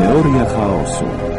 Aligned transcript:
Teoria 0.00 0.44
chaosu. 0.46 1.29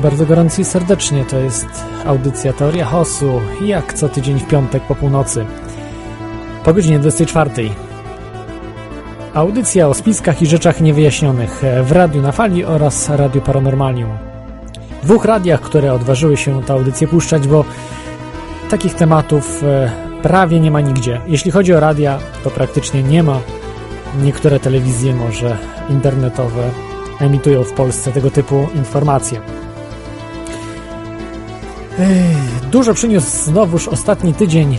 Bardzo 0.00 0.26
gorąco 0.26 0.62
i 0.62 0.64
serdecznie. 0.64 1.24
To 1.24 1.38
jest 1.38 1.66
audycja 2.06 2.52
Teoria 2.52 2.84
Chaosu, 2.84 3.40
jak 3.64 3.92
co 3.92 4.08
tydzień 4.08 4.38
w 4.38 4.46
piątek 4.46 4.82
po 4.82 4.94
północy. 4.94 5.46
Po 6.64 6.74
godzinie 6.74 6.98
24. 6.98 7.50
Audycja 9.34 9.88
o 9.88 9.94
spiskach 9.94 10.42
i 10.42 10.46
rzeczach 10.46 10.80
niewyjaśnionych 10.80 11.62
w 11.82 11.92
Radiu 11.92 12.22
na 12.22 12.32
Fali 12.32 12.64
oraz 12.64 13.08
Radiu 13.08 13.40
Paranormalium. 13.40 14.10
Dwóch 15.02 15.24
radiach, 15.24 15.60
które 15.60 15.92
odważyły 15.92 16.36
się 16.36 16.62
tę 16.62 16.72
audycję 16.72 17.08
puszczać, 17.08 17.48
bo 17.48 17.64
takich 18.70 18.94
tematów 18.94 19.62
e, 19.62 19.90
prawie 20.22 20.60
nie 20.60 20.70
ma 20.70 20.80
nigdzie. 20.80 21.20
Jeśli 21.26 21.50
chodzi 21.50 21.74
o 21.74 21.80
radia, 21.80 22.18
to 22.44 22.50
praktycznie 22.50 23.02
nie 23.02 23.22
ma. 23.22 23.40
Niektóre 24.22 24.60
telewizje, 24.60 25.14
może 25.14 25.56
internetowe, 25.90 26.70
emitują 27.20 27.64
w 27.64 27.72
Polsce 27.72 28.12
tego 28.12 28.30
typu 28.30 28.68
informacje. 28.74 29.61
Dużo 32.70 32.94
przyniósł 32.94 33.44
znowuż 33.44 33.88
ostatni 33.88 34.34
tydzień, 34.34 34.78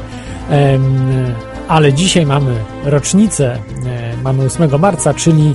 ale 1.67 1.93
dzisiaj 1.93 2.25
mamy 2.25 2.55
rocznicę, 2.85 3.57
e, 3.85 4.17
mamy 4.23 4.43
8 4.43 4.79
marca, 4.79 5.13
czyli 5.13 5.53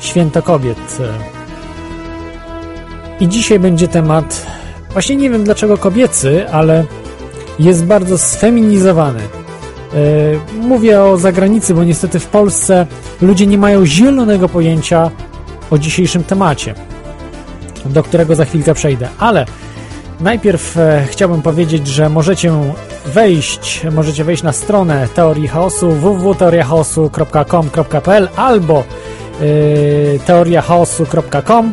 Święto 0.00 0.42
Kobiet. 0.42 0.98
I 3.20 3.28
dzisiaj 3.28 3.58
będzie 3.58 3.88
temat, 3.88 4.46
właśnie 4.92 5.16
nie 5.16 5.30
wiem 5.30 5.44
dlaczego 5.44 5.78
kobiecy, 5.78 6.50
ale 6.50 6.84
jest 7.58 7.84
bardzo 7.84 8.18
sfeminizowany. 8.18 9.20
E, 9.20 10.56
Mówię 10.60 11.02
o 11.02 11.16
zagranicy, 11.16 11.74
bo 11.74 11.84
niestety 11.84 12.20
w 12.20 12.26
Polsce 12.26 12.86
ludzie 13.20 13.46
nie 13.46 13.58
mają 13.58 13.86
zielonego 13.86 14.48
pojęcia 14.48 15.10
o 15.70 15.78
dzisiejszym 15.78 16.24
temacie, 16.24 16.74
do 17.84 18.02
którego 18.02 18.34
za 18.34 18.44
chwilkę 18.44 18.74
przejdę. 18.74 19.08
Ale 19.18 19.46
najpierw 20.20 20.76
e, 20.76 21.06
chciałbym 21.10 21.42
powiedzieć, 21.42 21.86
że 21.86 22.08
możecie 22.08 22.52
wejść, 23.06 23.86
możecie 23.92 24.24
wejść 24.24 24.42
na 24.42 24.52
stronę 24.52 25.08
Teorii 25.14 25.48
Chaosu 25.48 25.90
www.teoriachaosu.com.pl 25.90 28.28
albo 28.36 28.84
y, 29.40 30.20
teoriachaosu.com 30.26 31.72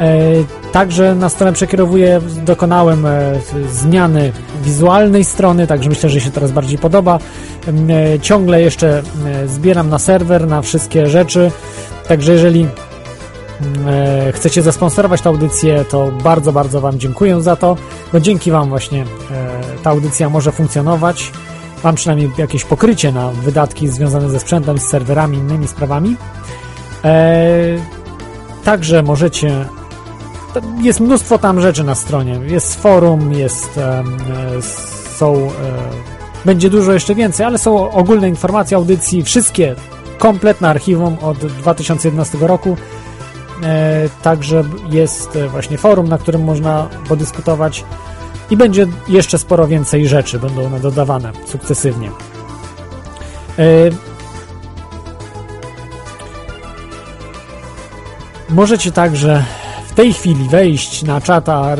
E, 0.00 0.44
Także 0.72 1.14
na 1.14 1.28
stronę 1.28 1.52
przekierowuję, 1.52 2.20
dokonałem 2.44 3.06
e, 3.06 3.32
zmiany 3.72 4.32
wizualnej 4.62 5.24
strony, 5.24 5.66
także 5.66 5.88
myślę, 5.88 6.10
że 6.10 6.20
się 6.20 6.30
teraz 6.30 6.52
bardziej 6.52 6.78
podoba. 6.78 7.18
E, 7.68 8.20
Ciągle 8.20 8.62
jeszcze 8.62 9.02
e, 9.26 9.48
zbieram 9.48 9.88
na 9.88 9.98
serwer, 9.98 10.46
na 10.46 10.62
wszystkie 10.62 11.06
rzeczy, 11.06 11.50
także 12.08 12.32
jeżeli 12.32 12.62
e, 12.62 12.68
chcecie 14.32 14.62
zasponsorować 14.62 15.20
tę 15.20 15.28
audycję, 15.28 15.84
to 15.84 16.10
bardzo, 16.22 16.52
bardzo 16.52 16.80
Wam 16.80 16.98
dziękuję 16.98 17.42
za 17.42 17.56
to, 17.56 17.76
bo 18.12 18.20
dzięki 18.20 18.50
Wam 18.50 18.68
właśnie 18.68 19.02
e, 19.02 19.06
ta 19.82 19.90
audycja 19.90 20.28
może 20.28 20.52
funkcjonować. 20.52 21.32
Mam 21.84 21.94
przynajmniej 21.94 22.30
jakieś 22.38 22.64
pokrycie 22.64 23.12
na 23.12 23.30
wydatki 23.30 23.88
związane 23.88 24.30
ze 24.30 24.40
sprzętem, 24.40 24.78
z 24.78 24.82
serwerami, 24.82 25.38
innymi 25.38 25.68
sprawami. 25.68 26.16
E, 27.04 27.34
Także 28.64 29.02
możecie. 29.02 29.64
Jest 30.80 31.00
mnóstwo 31.00 31.38
tam 31.38 31.60
rzeczy 31.60 31.84
na 31.84 31.94
stronie. 31.94 32.40
Jest 32.46 32.82
forum, 32.82 33.32
jest. 33.32 33.78
e, 33.78 34.02
są. 35.16 35.34
e, 35.34 35.50
Będzie 36.44 36.70
dużo 36.70 36.92
jeszcze 36.92 37.14
więcej, 37.14 37.46
ale 37.46 37.58
są 37.58 37.90
ogólne 37.90 38.28
informacje 38.28 38.76
audycji, 38.76 39.22
wszystkie 39.22 39.74
kompletne 40.18 40.68
archiwum 40.68 41.16
od 41.22 41.38
2011 41.38 42.38
roku. 42.40 42.76
E, 43.64 44.08
Także 44.22 44.64
jest 44.90 45.36
e, 45.36 45.48
właśnie 45.48 45.78
forum, 45.78 46.08
na 46.08 46.18
którym 46.18 46.44
można 46.44 46.88
podyskutować 47.08 47.84
i 48.50 48.56
będzie 48.56 48.86
jeszcze 49.08 49.38
sporo 49.38 49.66
więcej 49.66 50.08
rzeczy, 50.08 50.38
będą 50.38 50.66
one 50.66 50.80
dodawane 50.80 51.32
sukcesywnie. 51.46 52.10
E, 53.58 53.64
Możecie 58.48 58.92
także 58.92 59.44
w 59.88 59.94
tej 59.94 60.12
chwili 60.12 60.48
wejść 60.48 61.02
na 61.02 61.20
czata 61.20 61.76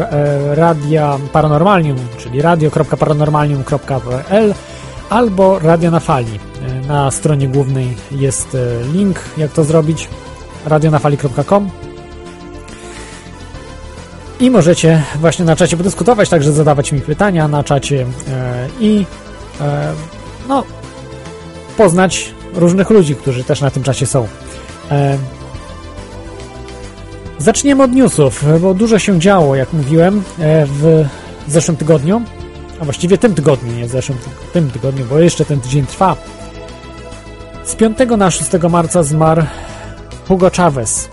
Radia 0.54 1.18
Paranormalium, 1.32 1.96
czyli 2.18 2.42
radio.paranormalium.pl 2.42 4.54
albo 5.10 5.58
Radio 5.58 5.90
na 5.90 6.00
Fali. 6.00 6.38
Na 6.88 7.10
stronie 7.10 7.48
głównej 7.48 7.96
jest 8.10 8.56
link, 8.92 9.20
jak 9.36 9.52
to 9.52 9.64
zrobić, 9.64 10.08
radionafali.com 10.66 11.70
i 14.40 14.50
możecie 14.50 15.02
właśnie 15.20 15.44
na 15.44 15.56
czacie 15.56 15.76
podyskutować, 15.76 16.28
także 16.28 16.52
zadawać 16.52 16.92
mi 16.92 17.00
pytania 17.00 17.48
na 17.48 17.64
czacie 17.64 18.06
e, 18.28 18.68
i 18.80 19.06
e, 19.60 19.92
no, 20.48 20.64
poznać 21.76 22.34
różnych 22.54 22.90
ludzi, 22.90 23.16
którzy 23.16 23.44
też 23.44 23.60
na 23.60 23.70
tym 23.70 23.82
czacie 23.82 24.06
są. 24.06 24.28
E, 24.90 25.18
Zaczniemy 27.38 27.82
od 27.82 27.92
newsów, 27.92 28.44
bo 28.60 28.74
dużo 28.74 28.98
się 28.98 29.18
działo, 29.18 29.54
jak 29.54 29.72
mówiłem, 29.72 30.22
w 30.66 31.04
zeszłym 31.48 31.76
tygodniu, 31.76 32.22
a 32.80 32.84
właściwie 32.84 33.18
tym 33.18 33.34
tygodniu, 33.34 33.72
nie 33.72 33.86
w 33.86 33.90
zeszłym, 33.90 34.18
tym 34.52 34.70
tygodniu, 34.70 35.04
bo 35.04 35.18
jeszcze 35.18 35.44
ten 35.44 35.60
tydzień 35.60 35.86
trwa. 35.86 36.16
Z 37.64 37.74
5 37.74 37.98
na 38.18 38.30
6 38.30 38.50
marca 38.70 39.02
zmarł 39.02 39.42
Hugo 40.28 40.50
Chavez, 40.56 41.08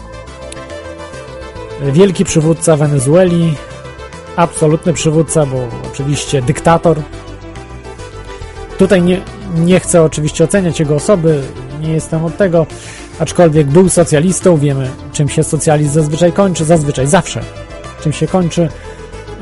wielki 1.82 2.26
przywódca 2.26 2.78
Wenezueli, 2.78 3.54
absolutny 4.36 4.94
przywódca, 4.94 5.46
bo 5.46 5.58
oczywiście 5.92 6.42
dyktator. 6.42 7.02
Tutaj 8.78 9.02
nie, 9.02 9.22
nie 9.56 9.80
chcę 9.80 10.03
oczywiście 10.03 10.44
oceniać 10.44 10.80
jego 10.80 10.96
osoby, 10.96 11.41
nie 11.82 11.94
jestem 11.94 12.26
od 12.26 12.38
tego, 12.38 12.66
aczkolwiek 13.20 13.68
był 13.68 13.90
socjalistą, 13.90 14.58
wiemy 14.58 14.90
czym 15.14 15.30
się 15.30 15.44
socjalizm 15.44 15.94
zazwyczaj 15.94 16.34
kończy, 16.34 16.66
zazwyczaj, 16.66 17.08
zawsze 17.08 17.41
czym 18.02 18.14
się 18.14 18.28
kończy. 18.28 18.70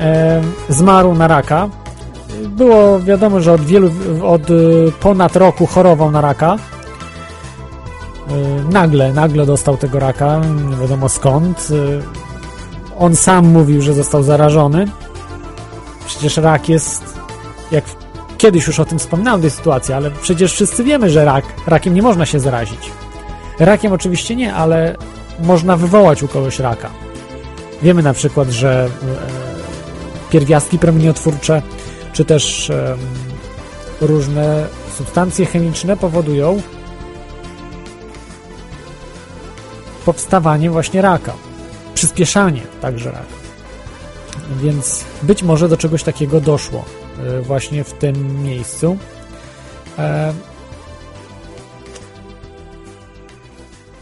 E, 0.00 0.42
zmarł 0.68 1.14
na 1.14 1.28
raka. 1.28 1.68
Było 2.48 3.00
wiadomo, 3.00 3.40
że 3.40 3.52
od 3.52 3.60
wielu, 3.60 3.90
od 4.22 4.50
y, 4.50 4.92
ponad 5.00 5.36
roku 5.36 5.66
chorował 5.66 6.10
na 6.10 6.20
raka. 6.20 6.56
E, 8.30 8.64
nagle, 8.72 9.12
nagle 9.12 9.46
dostał 9.46 9.76
tego 9.76 9.98
raka, 9.98 10.40
nie 10.70 10.76
wiadomo 10.76 11.08
skąd. 11.08 11.68
E, 11.70 12.96
on 12.98 13.16
sam 13.16 13.46
mówił, 13.46 13.82
że 13.82 13.94
został 13.94 14.22
zarażony. 14.22 14.86
Przecież 16.06 16.36
rak 16.36 16.68
jest, 16.68 17.18
jak 17.70 17.84
kiedyś 18.38 18.66
już 18.66 18.80
o 18.80 18.84
tym 18.84 18.98
wspominałem, 18.98 19.40
tej 19.40 19.50
sytuacji, 19.50 19.94
ale 19.94 20.10
przecież 20.10 20.52
wszyscy 20.52 20.84
wiemy, 20.84 21.10
że 21.10 21.24
rak, 21.24 21.44
rakiem 21.66 21.94
nie 21.94 22.02
można 22.02 22.26
się 22.26 22.40
zarazić. 22.40 22.90
Rakiem 23.58 23.92
oczywiście 23.92 24.36
nie, 24.36 24.54
ale 24.54 24.96
można 25.42 25.76
wywołać 25.76 26.22
u 26.22 26.28
kogoś 26.28 26.58
raka. 26.58 26.90
Wiemy 27.82 28.02
na 28.02 28.12
przykład, 28.12 28.48
że 28.48 28.84
e, 28.84 28.88
pierwiastki 30.30 30.78
promieniotwórcze, 30.78 31.62
czy 32.12 32.24
też 32.24 32.72
różne 34.00 34.66
substancje 34.98 35.46
chemiczne 35.46 35.96
powodują 35.96 36.62
powstawanie 40.04 40.70
właśnie 40.70 41.02
raka, 41.02 41.32
przyspieszanie 41.94 42.62
także 42.80 43.10
raka. 43.10 43.40
Więc 44.56 45.04
być 45.22 45.42
może 45.42 45.68
do 45.68 45.76
czegoś 45.76 46.02
takiego 46.02 46.40
doszło 46.40 46.84
e, 47.18 47.40
właśnie 47.40 47.84
w 47.84 47.92
tym 47.92 48.42
miejscu. 48.42 48.96
E, 49.98 50.34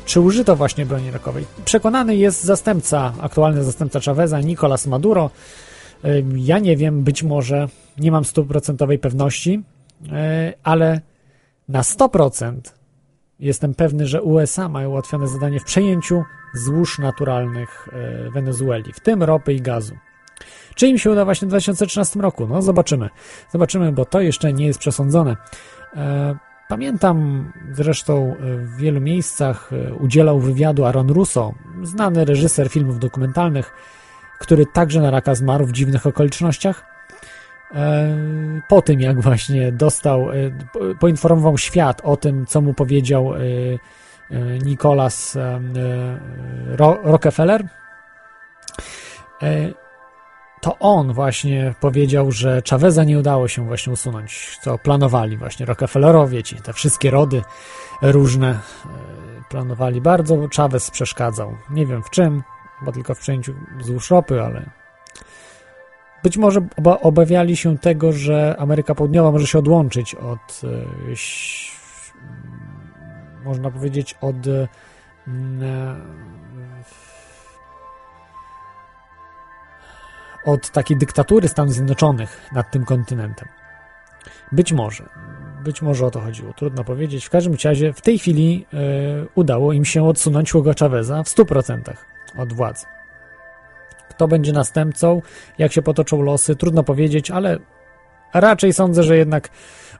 czy 0.04 0.20
użyto 0.20 0.56
właśnie 0.56 0.86
broni 0.86 1.10
rakowej? 1.10 1.44
Przekonany 1.64 2.16
jest 2.16 2.44
zastępca, 2.44 3.12
aktualny 3.20 3.64
zastępca 3.64 4.00
Chaveza, 4.00 4.40
Nicolas 4.40 4.86
Maduro. 4.86 5.30
E, 6.04 6.08
ja 6.36 6.58
nie 6.58 6.76
wiem, 6.76 7.02
być 7.02 7.22
może 7.22 7.68
nie 7.98 8.12
mam 8.12 8.24
stuprocentowej 8.24 8.98
pewności, 8.98 9.62
ale 10.62 11.00
na 11.68 11.82
100% 11.82 12.54
jestem 13.40 13.74
pewny, 13.74 14.06
że 14.06 14.22
USA 14.22 14.68
mają 14.68 14.90
ułatwione 14.90 15.28
zadanie 15.28 15.60
w 15.60 15.64
przejęciu 15.64 16.24
złóż 16.54 16.98
naturalnych 16.98 17.88
Wenezueli, 18.32 18.92
w 18.92 19.00
tym 19.00 19.22
ropy 19.22 19.54
i 19.54 19.60
gazu. 19.60 19.98
Czy 20.74 20.86
im 20.86 20.98
się 20.98 21.10
uda 21.10 21.24
właśnie 21.24 21.46
w 21.46 21.48
2013 21.48 22.20
roku? 22.20 22.46
No 22.46 22.62
zobaczymy. 22.62 23.08
Zobaczymy, 23.50 23.92
bo 23.92 24.04
to 24.04 24.20
jeszcze 24.20 24.52
nie 24.52 24.66
jest 24.66 24.78
przesądzone. 24.78 25.36
E, 25.96 26.36
pamiętam 26.68 27.50
zresztą 27.72 28.34
w 28.40 28.76
wielu 28.76 29.00
miejscach 29.00 29.70
e, 29.72 29.94
udzielał 29.94 30.40
wywiadu 30.40 30.84
Aaron 30.84 31.10
Russo, 31.10 31.54
znany 31.82 32.24
reżyser 32.24 32.68
filmów 32.68 32.98
dokumentalnych, 32.98 33.72
który 34.38 34.66
także 34.66 35.00
na 35.00 35.10
raka 35.10 35.34
zmarł 35.34 35.66
w 35.66 35.72
dziwnych 35.72 36.06
okolicznościach. 36.06 36.97
E, 37.74 38.16
po 38.68 38.82
tym, 38.82 39.00
jak 39.00 39.20
właśnie 39.20 39.72
dostał, 39.72 40.26
poinformował 41.00 41.58
świat 41.58 42.00
o 42.04 42.16
tym, 42.16 42.46
co 42.46 42.60
mu 42.60 42.74
powiedział 42.74 43.32
Nicholas 44.64 45.38
Rockefeller 47.04 47.64
to 50.60 50.78
on 50.78 51.12
właśnie 51.12 51.74
powiedział, 51.80 52.32
że 52.32 52.62
Chaveza 52.70 53.04
nie 53.04 53.18
udało 53.18 53.48
się 53.48 53.66
właśnie 53.66 53.92
usunąć, 53.92 54.58
co 54.62 54.78
planowali 54.78 55.36
właśnie 55.36 55.66
Rockefellerowie, 55.66 56.42
ci 56.42 56.56
te 56.56 56.72
wszystkie 56.72 57.10
rody 57.10 57.42
różne 58.02 58.50
e, 58.50 58.58
planowali 59.48 60.00
bardzo, 60.00 60.48
Chavez 60.56 60.90
przeszkadzał. 60.90 61.56
Nie 61.70 61.86
wiem 61.86 62.02
w 62.02 62.10
czym, 62.10 62.42
bo 62.82 62.92
tylko 62.92 63.14
w 63.14 63.18
przejęciu 63.18 63.54
złóż 63.80 64.10
ropy, 64.10 64.42
ale 64.42 64.70
być 66.22 66.36
może 66.36 66.60
oba, 66.76 67.00
obawiali 67.00 67.56
się 67.56 67.78
tego, 67.78 68.12
że 68.12 68.56
Ameryka 68.58 68.94
Południowa 68.94 69.32
może 69.32 69.46
się 69.46 69.58
odłączyć 69.58 70.14
od 70.14 70.60
e, 70.64 70.68
można 73.44 73.70
powiedzieć 73.70 74.14
od 74.20 74.36
od 80.44 80.70
takiej 80.70 80.96
dyktatury 80.96 81.48
Stanów 81.48 81.74
Zjednoczonych 81.74 82.50
nad 82.52 82.70
tym 82.70 82.84
kontynentem. 82.84 83.48
Być 84.52 84.72
może. 84.72 85.04
Być 85.64 85.82
może 85.82 86.06
o 86.06 86.10
to 86.10 86.20
chodziło. 86.20 86.52
Trudno 86.52 86.84
powiedzieć. 86.84 87.24
W 87.24 87.30
każdym 87.30 87.56
razie 87.64 87.92
w 87.92 88.00
tej 88.00 88.18
chwili 88.18 88.66
y, 89.24 89.28
udało 89.34 89.72
im 89.72 89.84
się 89.84 90.08
odsunąć 90.08 90.52
Hugo 90.52 90.72
Chaveza 90.80 91.22
w 91.22 91.28
100% 91.28 91.92
od 92.38 92.52
władzy. 92.52 92.86
Kto 94.18 94.28
będzie 94.28 94.52
następcą, 94.52 95.22
jak 95.58 95.72
się 95.72 95.82
potoczą 95.82 96.22
losy, 96.22 96.56
trudno 96.56 96.82
powiedzieć, 96.82 97.30
ale 97.30 97.58
raczej 98.34 98.72
sądzę, 98.72 99.02
że 99.02 99.16
jednak 99.16 99.50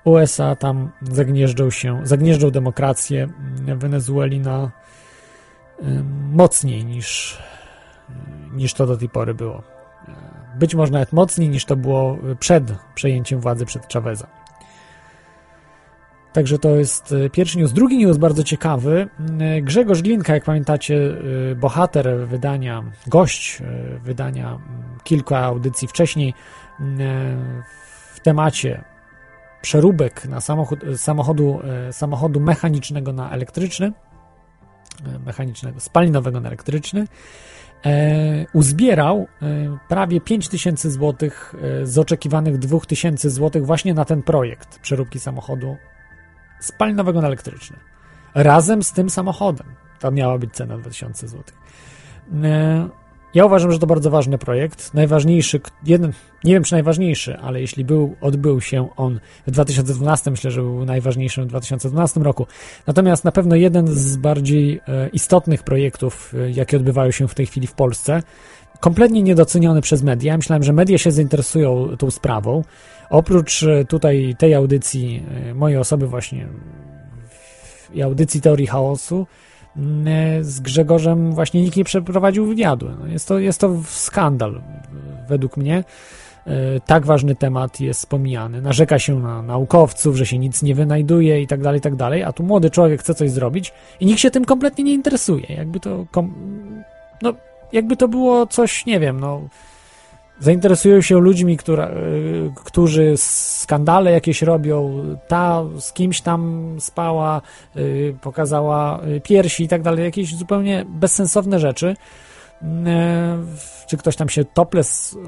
USA 0.04 0.56
tam 0.56 0.90
zagnieżdżą 1.02 1.70
się, 1.70 2.00
zagnieżdżą 2.02 2.50
demokrację 2.50 3.28
Wenezueli 3.76 4.40
na 4.40 4.70
mocniej 6.32 6.84
niż, 6.84 7.38
niż 8.52 8.74
to 8.74 8.86
do 8.86 8.96
tej 8.96 9.08
pory 9.08 9.34
było 9.34 9.62
być 10.58 10.74
może 10.74 10.92
nawet 10.92 11.12
mocniej 11.12 11.48
niż 11.48 11.64
to 11.64 11.76
było 11.76 12.18
przed 12.40 12.64
przejęciem 12.94 13.40
władzy 13.40 13.66
przed 13.66 13.92
Chaveza. 13.92 14.38
Także 16.38 16.58
to 16.58 16.76
jest 16.76 17.12
e, 17.12 17.31
pierwszy 17.31 17.58
news. 17.58 17.73
Drugi 17.73 17.99
news 17.99 18.17
bardzo 18.17 18.44
ciekawy. 18.44 19.08
E, 19.40 19.62
Grzegorz 19.62 20.02
Glinka, 20.02 20.35
jak 20.35 20.44
pamiętacie, 20.44 21.17
e, 21.50 21.55
bohater 21.55 22.26
wydania, 22.26 22.85
gość 23.06 23.62
wydania 24.05 24.58
kilku 25.05 25.35
audycji 25.35 25.88
wcześniej 25.88 26.35
w 28.14 28.20
temacie 28.23 28.85
przeróbek 29.62 30.25
na 30.25 30.40
samochód, 30.40 30.81
samochodu, 30.96 31.61
samochodu 31.90 32.40
mechanicznego 32.40 33.12
na 33.12 33.31
elektryczny, 33.31 33.93
mechanicznego, 35.26 35.81
spalinowego 35.81 36.40
na 36.40 36.49
elektryczny, 36.49 37.06
uzbierał 38.52 39.26
prawie 39.88 40.20
5000 40.20 40.90
zł 40.90 41.31
z 41.82 41.99
oczekiwanych 41.99 42.58
2000 42.58 43.31
zł 43.31 43.64
właśnie 43.64 43.94
na 43.94 44.05
ten 44.05 44.23
projekt 44.23 44.79
przeróbki 44.79 45.20
samochodu 45.20 45.76
spalinowego 46.60 47.20
na 47.20 47.26
elektryczny. 47.26 47.76
Razem 48.34 48.82
z 48.82 48.93
tym 48.93 49.10
samochodem. 49.10 49.66
To 50.00 50.10
miała 50.10 50.38
być 50.38 50.55
cena 50.55 50.78
2000 50.78 51.28
zł. 51.28 51.44
E, 52.44 52.88
ja 53.34 53.44
uważam, 53.44 53.72
że 53.72 53.78
to 53.78 53.87
bardzo 53.87 54.10
ważny 54.10 54.38
projekt. 54.38 54.94
Najważniejszy, 54.94 55.60
jeden, 55.87 56.12
nie 56.44 56.55
wiem 56.55 56.64
czy 56.64 56.72
najważniejszy, 56.72 57.38
ale 57.38 57.60
jeśli 57.60 57.84
był, 57.84 58.16
odbył 58.20 58.60
się 58.60 58.88
on 58.96 59.20
w 59.46 59.50
2012, 59.50 60.31
myślę, 60.31 60.50
że 60.50 60.62
był 60.62 60.84
najważniejszym 60.84 61.44
w 61.44 61.46
2012 61.46 62.20
roku. 62.20 62.46
Natomiast 62.87 63.25
na 63.25 63.32
pewno 63.32 63.56
jeden 63.56 63.87
z 63.87 64.16
bardziej 64.16 64.81
e, 64.88 65.08
istotnych 65.08 65.62
projektów, 65.62 66.34
e, 66.34 66.50
jakie 66.50 66.76
odbywają 66.76 67.11
się 67.11 67.28
w 67.28 67.34
tej 67.34 67.46
chwili 67.46 67.66
w 67.66 67.72
Polsce, 67.72 68.22
kompletnie 68.80 69.22
niedoceniony 69.22 69.80
przez 69.80 70.02
media. 70.02 70.36
Myślałem, 70.36 70.62
że 70.62 70.72
media 70.72 70.98
się 70.98 71.10
zainteresują 71.10 71.96
tą 71.98 72.10
sprawą. 72.10 72.62
Oprócz 73.10 73.62
e, 73.62 73.84
tutaj 73.84 74.36
tej 74.38 74.54
audycji, 74.54 75.22
mojej 75.54 75.78
osoby 75.78 76.06
właśnie 76.06 76.48
i 77.94 78.02
audycji 78.02 78.40
teorii 78.40 78.66
chaosu, 78.66 79.26
E, 80.06 80.44
z 80.44 80.60
Grzegorzem 80.60 81.32
właśnie 81.32 81.62
nikt 81.62 81.76
nie 81.76 81.84
przeprowadził 81.84 82.46
wywiadu. 82.46 82.90
No 83.00 83.06
jest, 83.06 83.28
to, 83.28 83.38
jest 83.38 83.60
to 83.60 83.76
skandal 83.86 84.62
według 85.28 85.56
mnie. 85.56 85.84
E, 86.46 86.80
tak 86.80 87.06
ważny 87.06 87.34
temat 87.34 87.80
jest 87.80 88.00
wspomniany. 88.00 88.62
Narzeka 88.62 88.98
się 88.98 89.20
na 89.20 89.42
naukowców, 89.42 90.16
że 90.16 90.26
się 90.26 90.38
nic 90.38 90.62
nie 90.62 90.75
wynajduje 90.75 91.42
i 91.42 91.47
tak 91.47 91.62
dalej, 91.62 91.80
tak 91.80 91.97
dalej, 91.97 92.23
a 92.23 92.32
tu 92.32 92.42
młody 92.42 92.70
człowiek 92.70 93.00
chce 93.00 93.14
coś 93.14 93.30
zrobić 93.30 93.73
i 94.00 94.06
nikt 94.06 94.20
się 94.20 94.30
tym 94.30 94.44
kompletnie 94.44 94.85
nie 94.85 94.92
interesuje. 94.92 95.47
Jakby 95.49 95.80
to, 95.80 96.06
no, 97.23 97.35
jakby 97.72 97.96
to 97.96 98.08
było 98.08 98.46
coś, 98.46 98.87
nie 98.87 99.00
wiem, 99.00 99.20
no, 99.20 99.40
zainteresują 100.40 101.00
się 101.00 101.20
ludźmi, 101.20 101.56
która, 101.56 101.84
e, 101.84 101.92
którzy 102.64 103.14
skandale 103.16 104.12
jakieś 104.12 104.42
robią, 104.42 105.04
ta 105.28 105.64
z 105.78 105.92
kimś 105.92 106.20
tam 106.20 106.75
spała, 106.80 107.42
e, 107.76 107.80
pokazała 108.20 109.00
e, 109.00 109.20
piersi 109.20 109.64
i 109.64 109.68
tak 109.68 109.82
dalej, 109.82 110.04
jakieś 110.04 110.37
zupełnie 110.37 110.84
bezsensowne 110.88 111.58
rzeczy. 111.58 111.96
Czy 113.87 113.96
ktoś 113.96 114.16
tam 114.16 114.28
się 114.28 114.44
toples, 114.44 115.18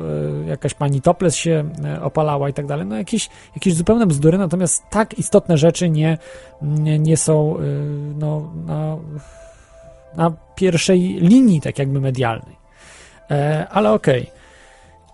jakaś 0.47 0.75
pani 0.75 1.03
toples 1.03 1.37
się 1.37 1.65
opalała 2.03 2.49
i 2.49 2.53
tak 2.53 2.67
dalej. 2.67 2.87
No 2.87 2.97
jakieś, 2.97 3.29
jakieś 3.55 3.75
zupełne 3.75 4.07
bzdury, 4.07 4.39
natomiast 4.39 4.83
tak 4.91 5.19
istotne 5.19 5.59
rzeczy 5.59 5.91
nie, 5.91 6.19
nie, 6.63 6.99
nie 6.99 7.17
są 7.17 7.57
no, 8.19 8.53
na, 8.67 8.97
na 10.17 10.33
pierwszej 10.55 11.01
linii, 11.01 11.61
tak 11.61 11.79
jakby 11.79 12.01
medialnej. 12.01 12.61
Ale 13.71 13.93
okej. 13.93 14.21
Okay. 14.23 14.41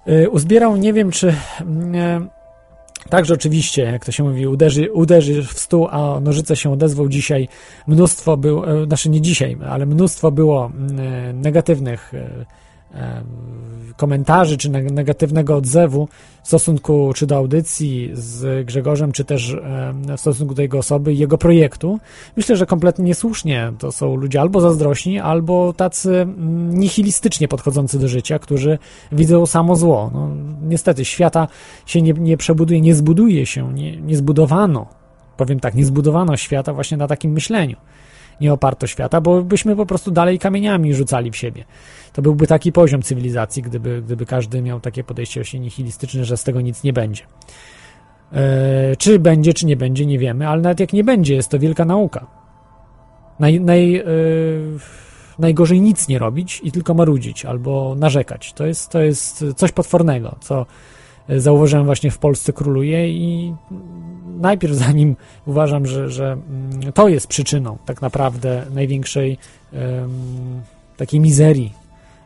Y, 0.08 0.30
uzbierał, 0.30 0.76
nie 0.76 0.92
wiem 0.92 1.10
czy. 1.10 1.34
Mm, 1.60 1.94
e, 1.94 2.26
także 3.10 3.34
oczywiście, 3.34 3.82
jak 3.82 4.04
to 4.04 4.12
się 4.12 4.24
mówi, 4.24 4.46
uderzy, 4.46 4.92
uderzy 4.92 5.42
w 5.42 5.58
stół, 5.58 5.88
a 5.90 6.20
nożyce 6.20 6.56
się 6.56 6.72
odezwą 6.72 7.08
dzisiaj. 7.08 7.48
Mnóstwo 7.86 8.36
było, 8.36 8.82
e, 8.82 8.84
znaczy 8.84 9.10
nie 9.10 9.20
dzisiaj, 9.20 9.56
ale 9.68 9.86
mnóstwo 9.86 10.30
było 10.30 10.66
mm, 10.66 11.00
e, 11.00 11.32
negatywnych 11.32 12.12
komentarzy 13.96 14.56
czy 14.56 14.70
negatywnego 14.70 15.56
odzewu 15.56 16.08
w 16.42 16.48
stosunku 16.48 17.12
czy 17.14 17.26
do 17.26 17.36
audycji 17.36 18.10
z 18.12 18.66
Grzegorzem, 18.66 19.12
czy 19.12 19.24
też 19.24 19.56
w 20.16 20.20
stosunku 20.20 20.54
do 20.54 20.62
jego 20.62 20.78
osoby 20.78 21.14
i 21.14 21.18
jego 21.18 21.38
projektu. 21.38 21.98
Myślę, 22.36 22.56
że 22.56 22.66
kompletnie 22.66 23.04
niesłusznie. 23.04 23.72
To 23.78 23.92
są 23.92 24.16
ludzie 24.16 24.40
albo 24.40 24.60
zazdrośni, 24.60 25.20
albo 25.20 25.72
tacy 25.72 26.26
nihilistycznie 26.68 27.48
podchodzący 27.48 27.98
do 27.98 28.08
życia, 28.08 28.38
którzy 28.38 28.78
widzą 29.12 29.46
samo 29.46 29.76
zło. 29.76 30.10
No, 30.14 30.30
niestety, 30.62 31.04
świata 31.04 31.48
się 31.86 32.02
nie, 32.02 32.12
nie 32.12 32.36
przebuduje, 32.36 32.80
nie 32.80 32.94
zbuduje 32.94 33.46
się, 33.46 33.74
nie, 33.74 33.96
nie 33.96 34.16
zbudowano, 34.16 34.86
powiem 35.36 35.60
tak, 35.60 35.74
nie 35.74 35.84
zbudowano 35.84 36.36
świata 36.36 36.72
właśnie 36.72 36.96
na 36.96 37.06
takim 37.06 37.32
myśleniu 37.32 37.76
nie 38.40 38.52
oparto 38.52 38.86
świata, 38.86 39.20
bo 39.20 39.42
byśmy 39.42 39.76
po 39.76 39.86
prostu 39.86 40.10
dalej 40.10 40.38
kamieniami 40.38 40.94
rzucali 40.94 41.30
w 41.30 41.36
siebie. 41.36 41.64
To 42.12 42.22
byłby 42.22 42.46
taki 42.46 42.72
poziom 42.72 43.02
cywilizacji, 43.02 43.62
gdyby, 43.62 44.02
gdyby 44.02 44.26
każdy 44.26 44.62
miał 44.62 44.80
takie 44.80 45.04
podejście 45.04 45.40
właśnie 45.40 45.60
nihilistyczne, 45.60 46.24
że 46.24 46.36
z 46.36 46.44
tego 46.44 46.60
nic 46.60 46.84
nie 46.84 46.92
będzie. 46.92 47.22
E, 48.32 48.96
czy 48.96 49.18
będzie, 49.18 49.54
czy 49.54 49.66
nie 49.66 49.76
będzie, 49.76 50.06
nie 50.06 50.18
wiemy, 50.18 50.48
ale 50.48 50.62
nawet 50.62 50.80
jak 50.80 50.92
nie 50.92 51.04
będzie, 51.04 51.34
jest 51.34 51.48
to 51.48 51.58
wielka 51.58 51.84
nauka. 51.84 52.26
Naj, 53.40 53.60
naj, 53.60 53.96
e, 53.96 54.04
najgorzej 55.38 55.80
nic 55.80 56.08
nie 56.08 56.18
robić 56.18 56.60
i 56.64 56.72
tylko 56.72 56.94
marudzić 56.94 57.44
albo 57.44 57.94
narzekać. 57.98 58.52
To 58.52 58.66
jest, 58.66 58.90
to 58.90 59.00
jest 59.00 59.44
coś 59.56 59.72
potwornego, 59.72 60.36
co 60.40 60.66
zauważyłem 61.28 61.86
właśnie 61.86 62.10
w 62.10 62.18
Polsce 62.18 62.52
króluje 62.52 63.10
i 63.10 63.54
najpierw 64.40 64.74
zanim 64.74 65.16
uważam, 65.46 65.86
że, 65.86 66.10
że 66.10 66.32
mm, 66.32 66.92
to 66.92 67.08
jest 67.08 67.26
przyczyną 67.26 67.78
tak 67.86 68.02
naprawdę 68.02 68.66
największej 68.74 69.38
takiej 70.96 71.20
mizerii 71.20 71.72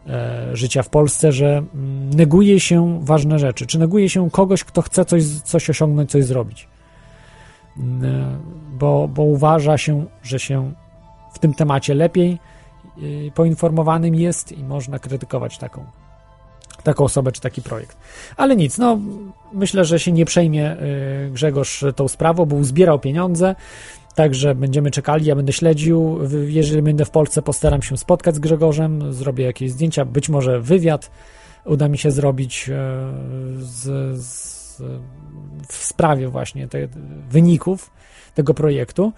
e, 0.06 0.56
życia 0.56 0.82
w 0.82 0.88
Polsce, 0.88 1.32
że 1.32 1.48
mm, 1.48 2.10
neguje 2.10 2.60
się 2.60 3.00
ważne 3.04 3.38
rzeczy, 3.38 3.66
czy 3.66 3.78
neguje 3.78 4.08
się 4.08 4.30
kogoś, 4.30 4.64
kto 4.64 4.82
chce 4.82 5.04
coś, 5.04 5.24
coś 5.24 5.70
osiągnąć, 5.70 6.10
coś 6.10 6.24
zrobić. 6.24 6.68
Mm, 7.76 8.04
e, 8.04 8.38
bo, 8.78 9.08
bo 9.08 9.22
uważa 9.22 9.78
się, 9.78 10.04
że 10.22 10.38
się 10.38 10.72
w 11.32 11.38
tym 11.38 11.54
temacie 11.54 11.94
lepiej 11.94 12.38
y, 13.02 13.32
poinformowanym 13.34 14.14
jest 14.14 14.52
i 14.52 14.64
można 14.64 14.98
krytykować 14.98 15.58
taką 15.58 15.84
taką 16.82 17.04
osobę 17.04 17.32
czy 17.32 17.40
taki 17.40 17.62
projekt. 17.62 17.96
Ale 18.36 18.56
nic, 18.56 18.78
no 18.78 18.98
myślę, 19.52 19.84
że 19.84 19.98
się 19.98 20.12
nie 20.12 20.24
przejmie 20.24 20.72
y, 20.72 21.30
Grzegorz 21.30 21.84
tą 21.96 22.08
sprawą, 22.08 22.46
bo 22.46 22.56
uzbierał 22.56 22.98
pieniądze, 22.98 23.54
także 24.14 24.54
będziemy 24.54 24.90
czekali, 24.90 25.26
ja 25.26 25.36
będę 25.36 25.52
śledził, 25.52 26.18
jeżeli 26.46 26.82
będę 26.82 27.04
w 27.04 27.10
Polsce 27.10 27.42
postaram 27.42 27.82
się 27.82 27.96
spotkać 27.96 28.34
z 28.34 28.38
Grzegorzem, 28.38 29.12
zrobię 29.12 29.44
jakieś 29.44 29.70
zdjęcia, 29.70 30.04
być 30.04 30.28
może 30.28 30.60
wywiad 30.60 31.10
uda 31.64 31.88
mi 31.88 31.98
się 31.98 32.10
zrobić 32.10 32.68
y, 32.68 32.72
z, 33.64 34.18
z, 34.20 34.82
w 35.68 35.76
sprawie 35.76 36.28
właśnie 36.28 36.68
wyników 37.30 37.90
tego 38.34 38.54
projektu 38.54 39.12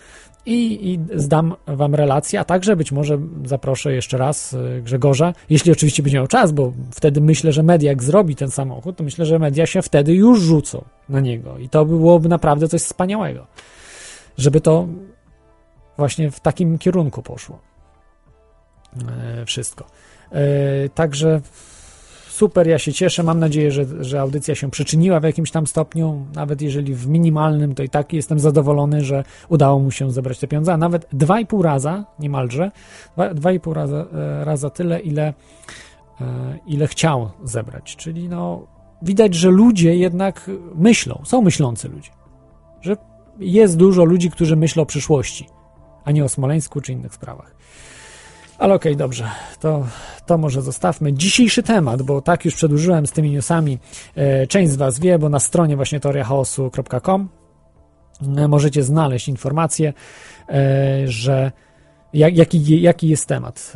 i, 0.46 0.90
i 0.92 1.00
zdam 1.14 1.54
wam 1.66 1.94
relację, 1.94 2.40
a 2.40 2.44
także 2.44 2.76
być 2.76 2.92
może 2.92 3.18
zaproszę 3.44 3.92
jeszcze 3.92 4.18
raz 4.18 4.52
y, 4.52 4.82
Grzegorza, 4.84 5.32
jeśli 5.50 5.72
oczywiście 5.72 6.02
będzie 6.02 6.18
miał 6.18 6.26
czas, 6.26 6.52
bo 6.52 6.72
wtedy 6.90 7.20
myślę, 7.20 7.52
że 7.52 7.62
media 7.62 7.90
jak 7.90 8.02
zrobi 8.02 8.36
ten 8.36 8.50
samochód, 8.50 8.96
to 8.96 9.04
myślę, 9.04 9.26
że 9.26 9.38
media 9.38 9.66
się 9.66 9.82
wtedy 9.82 10.14
już 10.14 10.40
rzucą 10.40 10.84
na 11.08 11.20
niego 11.20 11.58
i 11.58 11.68
to 11.68 11.84
byłoby 11.84 12.28
naprawdę 12.28 12.68
coś 12.68 12.82
wspaniałego, 12.82 13.46
żeby 14.38 14.60
to 14.60 14.86
właśnie 15.96 16.30
w 16.30 16.40
takim 16.40 16.78
kierunku 16.78 17.22
poszło 17.22 17.58
e, 19.08 19.46
wszystko. 19.46 19.86
E, 20.32 20.88
także 20.88 21.40
super, 22.42 22.66
ja 22.66 22.78
się 22.78 22.92
cieszę. 22.92 23.22
Mam 23.22 23.38
nadzieję, 23.38 23.70
że, 23.70 24.04
że 24.04 24.20
audycja 24.20 24.54
się 24.54 24.70
przyczyniła 24.70 25.20
w 25.20 25.22
jakimś 25.22 25.50
tam 25.50 25.66
stopniu, 25.66 26.26
nawet 26.34 26.62
jeżeli 26.62 26.94
w 26.94 27.08
minimalnym, 27.08 27.74
to 27.74 27.82
i 27.82 27.88
tak 27.88 28.12
jestem 28.12 28.38
zadowolony, 28.38 29.04
że 29.04 29.24
udało 29.48 29.78
mu 29.78 29.90
się 29.90 30.10
zebrać 30.10 30.38
te 30.38 30.48
pieniądze, 30.48 30.72
a 30.72 30.76
nawet 30.76 31.08
2,5 31.14 31.62
raza, 31.62 32.04
niemalże, 32.18 32.70
2,5 33.16 33.72
raza, 33.72 34.06
e, 34.12 34.44
raza 34.44 34.70
tyle, 34.70 35.00
ile, 35.00 35.34
e, 36.20 36.58
ile 36.66 36.86
chciał 36.86 37.30
zebrać. 37.44 37.96
Czyli 37.96 38.28
no, 38.28 38.66
widać, 39.02 39.34
że 39.34 39.50
ludzie 39.50 39.96
jednak 39.96 40.50
myślą, 40.74 41.22
są 41.24 41.42
myślący 41.42 41.88
ludzie, 41.88 42.10
że 42.80 42.96
jest 43.38 43.76
dużo 43.76 44.04
ludzi, 44.04 44.30
którzy 44.30 44.56
myślą 44.56 44.82
o 44.82 44.86
przyszłości, 44.86 45.46
a 46.04 46.12
nie 46.12 46.24
o 46.24 46.28
Smoleńsku 46.28 46.80
czy 46.80 46.92
innych 46.92 47.14
sprawach. 47.14 47.54
Ale 48.62 48.74
okej, 48.74 48.92
okay, 48.92 48.98
dobrze, 48.98 49.30
to, 49.60 49.86
to 50.26 50.38
może 50.38 50.62
zostawmy. 50.62 51.12
Dzisiejszy 51.12 51.62
temat, 51.62 52.02
bo 52.02 52.20
tak 52.20 52.44
już 52.44 52.54
przedłużyłem 52.54 53.06
z 53.06 53.12
tymi 53.12 53.30
newsami. 53.30 53.78
E, 54.14 54.46
część 54.46 54.72
z 54.72 54.76
Was 54.76 55.00
wie, 55.00 55.18
bo 55.18 55.28
na 55.28 55.40
stronie 55.40 55.76
właśnie 55.76 56.00
teoriachaosu.com 56.00 57.28
e, 58.36 58.48
możecie 58.48 58.82
znaleźć 58.82 59.28
informację, 59.28 59.92
e, 60.48 61.02
że 61.04 61.52
jak, 62.14 62.36
jaki, 62.36 62.80
jaki 62.80 63.08
jest 63.08 63.26
temat? 63.26 63.72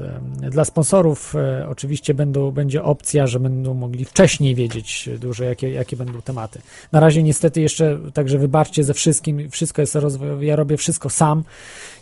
Dla 0.50 0.64
sponsorów 0.64 1.35
e, 1.37 1.69
oczywiście 1.69 2.14
będą, 2.14 2.50
będzie 2.50 2.83
opcja, 2.83 3.26
że 3.26 3.40
będą 3.40 3.75
mogli 3.75 4.05
wcześniej 4.05 4.55
wiedzieć 4.55 5.09
dużo, 5.19 5.45
jakie, 5.45 5.71
jakie 5.71 5.97
będą 5.97 6.23
tematy. 6.23 6.61
Na 6.93 7.00
razie 7.00 7.23
niestety 7.23 7.61
jeszcze, 7.61 7.99
także 8.14 8.38
wybaczcie 8.38 8.85
ze 8.85 8.95
wszystkim, 8.95 9.50
wszystko 9.50 9.83
jest 9.83 9.95
rozwojowe, 9.95 10.45
ja 10.45 10.57
robię 10.57 10.76
wszystko 10.76 11.11
sam. 11.11 11.45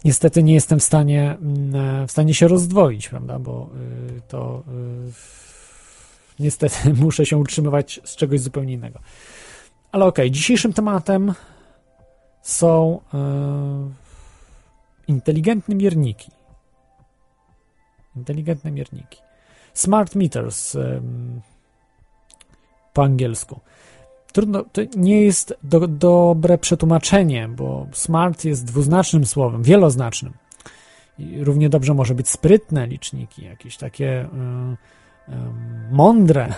Niestety 0.04 0.42
nie 0.42 0.54
jestem 0.54 0.80
w 0.80 0.84
stanie, 0.84 1.36
mm, 1.42 2.02
e, 2.02 2.06
w 2.06 2.10
stanie 2.10 2.34
się 2.34 2.48
rozdwoić, 2.48 3.08
prawda, 3.08 3.38
bo 3.38 3.70
y, 4.16 4.20
to 4.28 4.62
y, 4.68 5.12
niestety 6.40 6.94
muszę 7.04 7.26
się 7.26 7.36
utrzymywać 7.36 8.00
z 8.04 8.16
czegoś 8.16 8.40
zupełnie 8.40 8.72
innego. 8.72 8.98
Ale 9.92 10.04
okej, 10.04 10.24
okay, 10.24 10.30
dzisiejszym 10.30 10.72
tematem 10.72 11.34
są 12.42 13.00
e, 13.14 14.03
Inteligentne 15.08 15.74
mierniki. 15.74 16.30
Inteligentne 18.16 18.70
mierniki. 18.70 19.18
Smart 19.74 20.14
meters 20.14 20.76
po 22.92 23.02
angielsku. 23.02 23.60
Trudno, 24.32 24.64
to 24.72 24.82
nie 24.96 25.22
jest 25.22 25.54
do, 25.62 25.88
dobre 25.88 26.58
przetłumaczenie, 26.58 27.48
bo 27.48 27.86
smart 27.92 28.44
jest 28.44 28.64
dwuznacznym 28.64 29.26
słowem, 29.26 29.62
wieloznacznym. 29.62 30.32
I 31.18 31.44
równie 31.44 31.68
dobrze 31.68 31.94
może 31.94 32.14
być 32.14 32.28
sprytne 32.28 32.86
liczniki, 32.86 33.44
jakieś 33.44 33.76
takie 33.76 34.22
y, 34.22 34.26
y, 35.28 35.36
mądre 35.90 36.54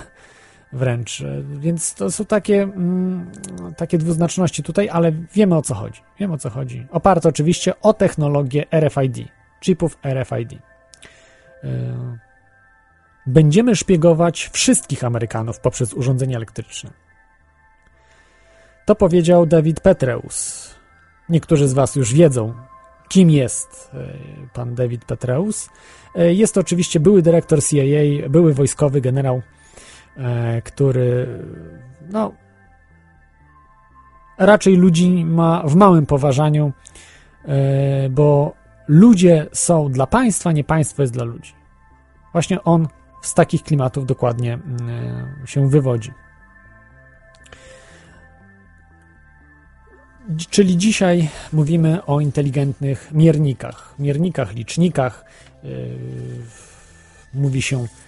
wręcz. 0.73 1.23
Więc 1.59 1.95
to 1.95 2.11
są 2.11 2.25
takie, 2.25 2.63
mm, 2.63 3.31
takie 3.77 3.99
dwuznaczności 3.99 4.63
tutaj, 4.63 4.89
ale 4.89 5.13
wiemy 5.13 5.57
o 5.57 5.63
co 5.63 5.75
chodzi. 5.75 6.01
Wiemy 6.21 6.35
o 6.35 6.39
co 6.39 6.51
chodzi. 6.51 6.87
Oparte 6.91 7.29
oczywiście 7.29 7.81
o 7.81 7.93
technologię 7.93 8.65
RFID, 8.71 9.29
chipów 9.61 9.99
RFID. 10.05 10.53
Y, 10.53 10.59
będziemy 13.27 13.77
szpiegować 13.77 14.51
wszystkich 14.53 15.05
Amerykanów 15.05 15.61
poprzez 15.61 15.95
urządzenia 15.95 16.37
elektryczne. 16.37 16.91
To 18.87 18.95
powiedział 18.95 19.47
David 19.47 19.81
Petreus. 19.81 20.71
Niektórzy 21.29 21.69
z 21.69 21.73
Was 21.73 21.97
już 21.97 22.15
wiedzą, 22.15 22.55
kim 23.09 23.31
jest 23.31 23.91
y, 23.95 24.49
pan 24.55 24.75
David 24.75 25.05
Petreus. 25.05 25.69
Y, 26.19 26.35
jest 26.35 26.55
to 26.55 26.61
oczywiście 26.61 27.01
były 27.01 27.23
dyrektor 27.23 27.65
CIA, 27.65 28.29
były 28.29 28.55
wojskowy 28.55 29.01
generał 29.01 29.43
który 30.65 31.27
no 32.11 32.33
raczej 34.39 34.77
ludzi 34.77 35.25
ma 35.25 35.63
w 35.67 35.75
małym 35.75 36.07
poważaniu, 36.07 36.73
e, 37.45 38.09
bo 38.11 38.55
ludzie 38.89 39.47
są 39.53 39.93
dla 39.93 40.07
państwa, 40.07 40.53
nie 40.53 40.65
państwo 40.65 41.03
jest 41.03 41.13
dla 41.13 41.25
ludzi. 41.25 41.53
Właśnie 42.33 42.63
on 42.63 42.89
z 43.23 43.35
takich 43.35 43.63
klimatów 43.63 44.07
dokładnie 44.07 44.55
mm, 44.55 44.89
e, 45.45 45.47
się 45.47 45.69
wywodzi. 45.71 46.13
Czyli 50.51 50.77
dzisiaj 50.77 51.29
mówimy 51.53 52.05
o 52.05 52.21
inteligentnych 52.21 53.13
miernikach, 53.13 53.95
miernikach, 53.99 54.55
licznikach. 54.55 55.25
Mówi 57.35 57.63
się 57.63 57.87
E, 57.87 58.06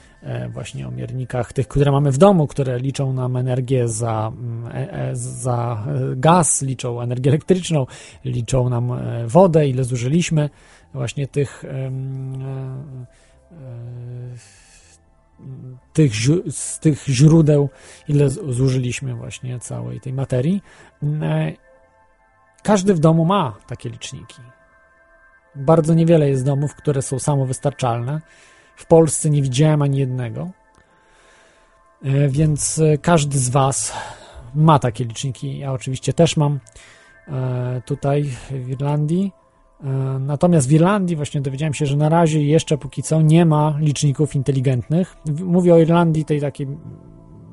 właśnie 0.49 0.89
o 0.89 0.91
miernikach 0.91 1.53
tych, 1.53 1.69
które 1.69 1.93
mamy 1.93 2.13
w 2.13 2.19
domu, 2.19 2.47
które 2.47 2.79
liczą 2.79 3.13
nam 3.13 3.37
energię 3.37 3.89
za, 3.89 4.33
mm, 4.35 4.67
e, 4.67 4.93
e, 4.93 5.17
za 5.17 5.87
gaz, 6.17 6.63
liczą 6.63 7.01
energię 7.01 7.31
elektryczną, 7.31 7.87
liczą 8.25 8.69
nam 8.69 8.93
wodę, 9.27 9.69
ile 9.69 9.85
zużyliśmy 9.85 10.51
właśnie 10.95 11.27
tych 11.27 11.65
tych, 15.93 16.13
z 16.51 16.79
tych 16.79 17.05
źródeł, 17.05 17.69
ile 18.09 18.31
zużyliśmy 18.31 19.15
właśnie 19.15 19.59
całej 19.59 20.01
tej 20.01 20.13
materii. 20.13 20.63
Każdy 22.63 22.95
w 22.95 22.99
domu 22.99 23.25
ma 23.25 23.57
takie 23.67 23.89
liczniki. 23.89 24.43
Bardzo 25.55 25.95
niewiele 25.95 26.29
jest 26.29 26.45
domów, 26.45 26.75
które 26.75 27.03
są 27.03 27.19
samowystarczalne 27.19 28.21
w 28.78 28.87
Polsce 28.87 29.30
nie 29.30 29.42
widziałem 29.42 29.82
ani 29.82 29.99
jednego. 29.99 30.50
E, 32.02 32.28
więc 32.28 32.78
e, 32.78 32.99
każdy 32.99 33.38
z 33.38 33.49
Was 33.49 33.92
ma 34.54 34.78
takie 34.78 35.04
liczniki. 35.04 35.58
Ja 35.58 35.73
oczywiście 35.73 36.12
też 36.12 36.37
mam 36.37 36.61
e, 37.28 37.82
tutaj 37.85 38.30
w 38.50 38.70
Irlandii. 38.70 39.32
Natomiast 40.20 40.68
w 40.68 40.73
Irlandii 40.73 41.16
właśnie 41.16 41.40
dowiedziałem 41.40 41.75
się, 41.75 41.87
że 41.87 41.97
na 41.97 42.08
razie 42.08 42.44
jeszcze 42.44 42.78
póki 42.78 43.02
co 43.02 43.23
nie 43.23 43.47
ma 43.47 43.75
liczników 43.80 44.35
inteligentnych. 44.35 45.16
Mówię 45.44 45.75
o 45.75 45.78
Irlandii 45.78 46.25
tej 46.25 46.40
takiej 46.40 46.66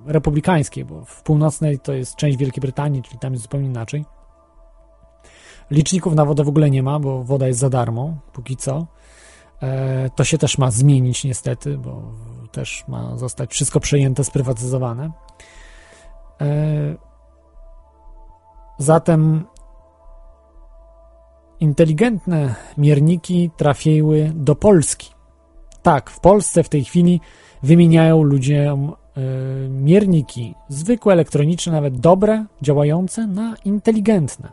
republikańskiej, 0.06 0.86
bo 0.86 1.06
w 1.06 1.24
północnej 1.24 1.80
to 1.80 1.94
jest 1.94 2.16
część 2.16 2.38
Wielkiej 2.38 2.62
Brytanii, 2.62 3.02
czyli 3.02 3.20
tam 3.20 3.34
jest 3.34 3.44
zupełnie 3.44 3.68
inaczej. 3.68 4.06
Liczników 5.72 6.16
na 6.16 6.26
wodę 6.26 6.44
w 6.44 6.50
ogóle 6.50 6.70
nie 6.70 6.84
ma, 6.84 7.00
bo 7.00 7.24
woda 7.24 7.48
jest 7.48 7.60
za 7.60 7.70
darmo 7.70 8.18
póki 8.34 8.58
co. 8.58 8.88
E, 9.62 10.10
to 10.10 10.24
się 10.24 10.38
też 10.38 10.58
ma 10.58 10.72
zmienić 10.72 11.24
niestety, 11.24 11.78
bo 11.78 12.02
też 12.52 12.84
ma 12.88 13.18
zostać 13.18 13.52
wszystko 13.52 13.80
przejęte, 13.80 14.24
sprywatyzowane. 14.24 15.12
E, 16.42 17.06
Zatem 18.78 19.46
inteligentne 21.60 22.56
mierniki 22.78 23.52
trafiły 23.58 24.32
do 24.36 24.56
Polski. 24.56 25.10
Tak, 25.82 26.10
w 26.10 26.20
Polsce 26.20 26.64
w 26.64 26.70
tej 26.70 26.84
chwili 26.84 27.22
wymieniają 27.64 28.24
ludziom 28.24 28.94
y, 29.18 29.70
mierniki 29.70 30.56
zwykłe, 30.70 31.14
elektroniczne, 31.14 31.72
nawet 31.72 32.00
dobre, 32.00 32.46
działające 32.62 33.28
na 33.28 33.56
inteligentne. 33.66 34.50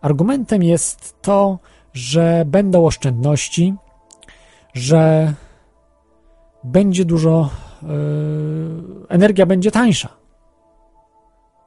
Argumentem 0.00 0.62
jest 0.62 1.22
to, 1.22 1.58
że 1.92 2.44
będą 2.46 2.86
oszczędności, 2.86 3.74
że 4.74 5.34
będzie 6.64 7.04
dużo, 7.04 7.50
y, 7.82 7.86
energia 9.08 9.46
będzie 9.46 9.70
tańsza, 9.70 10.08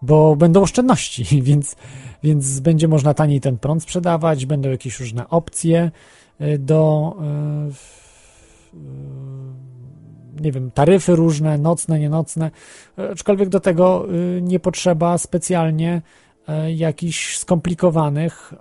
bo 0.02 0.36
będą 0.36 0.62
oszczędności, 0.62 1.42
więc, 1.42 1.76
więc 2.24 2.60
będzie 2.60 2.88
można 2.88 3.14
taniej 3.14 3.42
ten 3.42 3.58
prąd 3.58 3.84
sprzedawać, 3.84 4.46
będą 4.46 4.70
jakieś 4.70 5.00
różne 5.00 5.30
opcje 5.30 5.92
y, 6.42 6.58
do 6.58 7.16
nie 10.42 10.52
wiem, 10.52 10.72
taryfy 10.72 11.16
różne, 11.16 11.58
nocne, 11.58 12.00
nienocne, 12.00 12.52
aczkolwiek 13.12 13.50
do 13.50 13.60
tego 13.60 14.08
nie 14.42 14.60
potrzeba 14.60 15.18
specjalnie 15.18 16.02
jakichś 16.68 17.38
skomplikowanych 17.38 18.54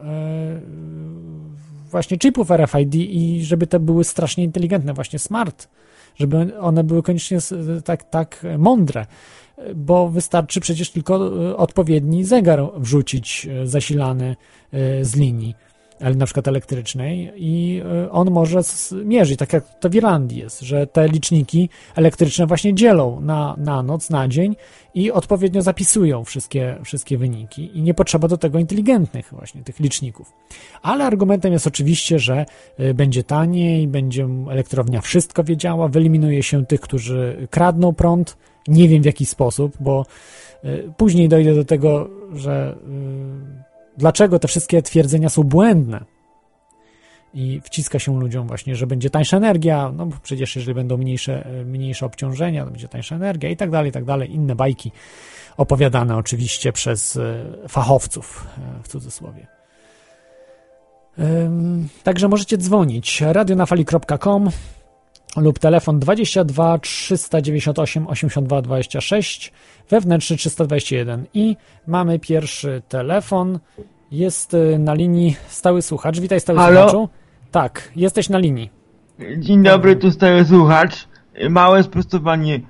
właśnie 1.97 2.19
chipów 2.19 2.51
RFID 2.51 2.95
i 2.95 3.45
żeby 3.45 3.67
te 3.67 3.81
były 3.81 4.05
strasznie 4.05 4.45
inteligentne, 4.45 4.95
właśnie 4.95 5.19
smart, 5.19 5.69
żeby 6.17 6.59
one 6.61 6.85
były 6.85 7.03
koniecznie 7.03 7.39
tak, 7.85 8.11
tak 8.11 8.47
mądre, 8.59 9.07
bo 9.75 10.09
wystarczy 10.09 10.61
przecież 10.61 10.91
tylko 10.91 11.15
odpowiedni 11.57 12.25
zegar 12.25 12.61
wrzucić 12.77 13.49
zasilany 13.65 14.37
z 15.03 15.17
linii 15.17 15.55
na 16.01 16.27
przykład 16.27 16.49
elektrycznej 16.49 17.33
i 17.37 17.83
e, 17.85 18.11
on 18.11 18.31
może 18.31 18.61
mierzyć, 19.05 19.39
tak 19.39 19.53
jak 19.53 19.79
to 19.79 19.91
w 19.91 19.95
Irlandii 19.95 20.39
jest, 20.39 20.61
że 20.61 20.87
te 20.87 21.09
liczniki 21.09 21.69
elektryczne 21.95 22.47
właśnie 22.47 22.75
dzielą 22.75 23.21
na, 23.21 23.55
na 23.59 23.83
noc, 23.83 24.11
na 24.11 24.29
dzień 24.29 24.57
i 24.95 25.13
odpowiednio 25.13 25.63
zapisują 25.63 26.25
wszystkie, 26.25 26.77
wszystkie 26.85 27.19
wyniki 27.19 27.79
i 27.79 27.83
nie 27.83 27.95
potrzeba 27.95 28.29
do 28.29 28.39
tego 28.39 28.59
inteligentnych 28.59 29.29
właśnie 29.33 29.63
tych 29.63 29.81
liczników. 29.81 30.33
Ale 30.83 31.05
argumentem 31.05 31.53
jest 31.53 31.67
oczywiście, 31.67 32.19
że 32.19 32.47
e, 32.79 32.95
będzie 32.95 33.25
taniej, 33.25 33.89
będzie 33.89 34.29
elektrownia 34.51 35.01
wszystko 35.01 35.45
wiedziała, 35.45 35.89
wyeliminuje 35.89 36.43
się 36.43 36.67
tych, 36.67 36.81
którzy 36.81 37.49
kradną 37.51 37.93
prąd, 37.93 38.37
nie 38.69 38.89
wiem 38.89 39.03
w 39.03 39.07
jaki 39.07 39.27
sposób, 39.27 39.77
bo 39.81 40.07
e, 40.65 40.79
później 40.97 41.29
dojdę 41.29 41.55
do 41.55 41.65
tego, 41.65 42.09
że 42.35 42.77
dlaczego 43.99 44.39
te 44.39 44.49
wszystkie 44.49 44.83
twierdzenia 44.83 45.29
są 45.29 45.43
błędne. 45.43 46.05
I 47.35 47.61
wciska 47.65 47.99
się 47.99 48.21
ludziom 48.21 48.47
właśnie, 48.47 48.77
że 48.77 48.87
będzie 48.87 49.11
tańsza 49.11 49.37
energia, 49.37 49.93
no 49.97 50.07
bo 50.07 50.17
przecież 50.23 50.57
jeżeli 50.57 50.75
będą 50.75 50.97
mniejsze, 50.97 51.49
mniejsze 51.65 52.07
obciążenia, 52.07 52.65
to 52.65 52.71
będzie 52.71 52.89
tańsza 52.89 53.17
energia 53.17 53.51
i 53.51 53.57
tak 53.57 53.71
dalej, 53.71 53.89
i 53.89 53.93
tak 53.93 54.05
dalej. 54.05 54.35
Inne 54.35 54.57
bajki 54.57 54.93
opowiadane 55.57 56.17
oczywiście 56.17 56.73
przez 56.73 57.17
e, 57.17 57.45
fachowców, 57.69 58.47
e, 58.59 58.83
w 58.83 58.89
cudzysłowie. 58.89 59.47
Także 62.03 62.29
możecie 62.29 62.59
dzwonić 62.59 63.21
radionafali.com 63.21 64.51
lub 65.37 65.59
telefon 65.59 65.99
22 65.99 66.79
398 66.79 68.07
82 68.07 68.63
26 68.63 69.53
wewnętrzny 69.91 70.37
321 70.37 71.25
i 71.35 71.57
mamy 71.87 72.19
pierwszy 72.19 72.83
telefon. 72.89 73.59
Jest 74.11 74.55
y, 74.55 74.79
na 74.79 74.95
linii 74.95 75.37
stały 75.49 75.83
słuchacz. 75.83 76.21
Witaj 76.21 76.41
stały 76.41 76.59
Halo? 76.59 76.81
słuchaczu. 76.81 77.09
Tak, 77.51 77.93
jesteś 77.97 78.29
na 78.29 78.39
linii. 78.39 78.71
Dzień 79.39 79.63
dobry, 79.63 79.97
tu 79.97 80.11
stały 80.11 80.45
słuchacz. 80.45 81.09
Małe 81.51 81.83
sprostowanie 81.83 82.61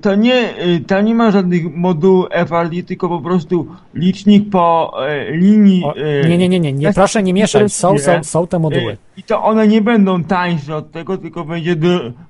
to 0.00 0.14
nie, 0.14 0.54
tam 0.86 1.04
nie 1.04 1.14
ma 1.14 1.30
żadnych 1.30 1.76
modułów 1.76 2.26
FRD, 2.30 2.82
tylko 2.82 3.08
po 3.08 3.20
prostu 3.20 3.66
licznik 3.94 4.50
po 4.50 4.92
e, 5.08 5.36
linii. 5.36 5.84
o, 5.84 5.94
nie, 6.28 6.38
nie, 6.38 6.48
nie, 6.48 6.60
nie, 6.60 6.72
nie 6.72 6.92
proszę 6.92 7.22
nie 7.22 7.32
mieszać 7.32 7.72
są, 7.72 7.98
są, 7.98 8.24
są 8.24 8.46
te 8.46 8.58
moduły 8.58 8.96
I 9.16 9.22
to 9.22 9.42
one 9.42 9.68
nie 9.68 9.80
będą 9.80 10.24
tańsze 10.24 10.76
od 10.76 10.90
tego, 10.90 11.18
tylko 11.18 11.44
będzie 11.44 11.76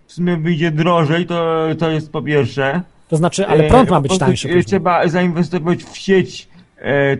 w 0.06 0.12
sumie 0.12 0.36
wyjdzie 0.36 0.70
drożej, 0.70 1.26
to, 1.26 1.66
to 1.78 1.90
jest 1.90 2.12
po 2.12 2.22
pierwsze. 2.22 2.82
to 3.08 3.16
znaczy, 3.16 3.46
ale 3.46 3.64
prąd 3.64 3.90
ma 3.90 4.00
być 4.00 4.18
tańszy 4.18 4.48
później. 4.48 4.64
Trzeba 4.64 5.08
zainwestować 5.08 5.84
w 5.84 5.96
sieć 5.96 6.48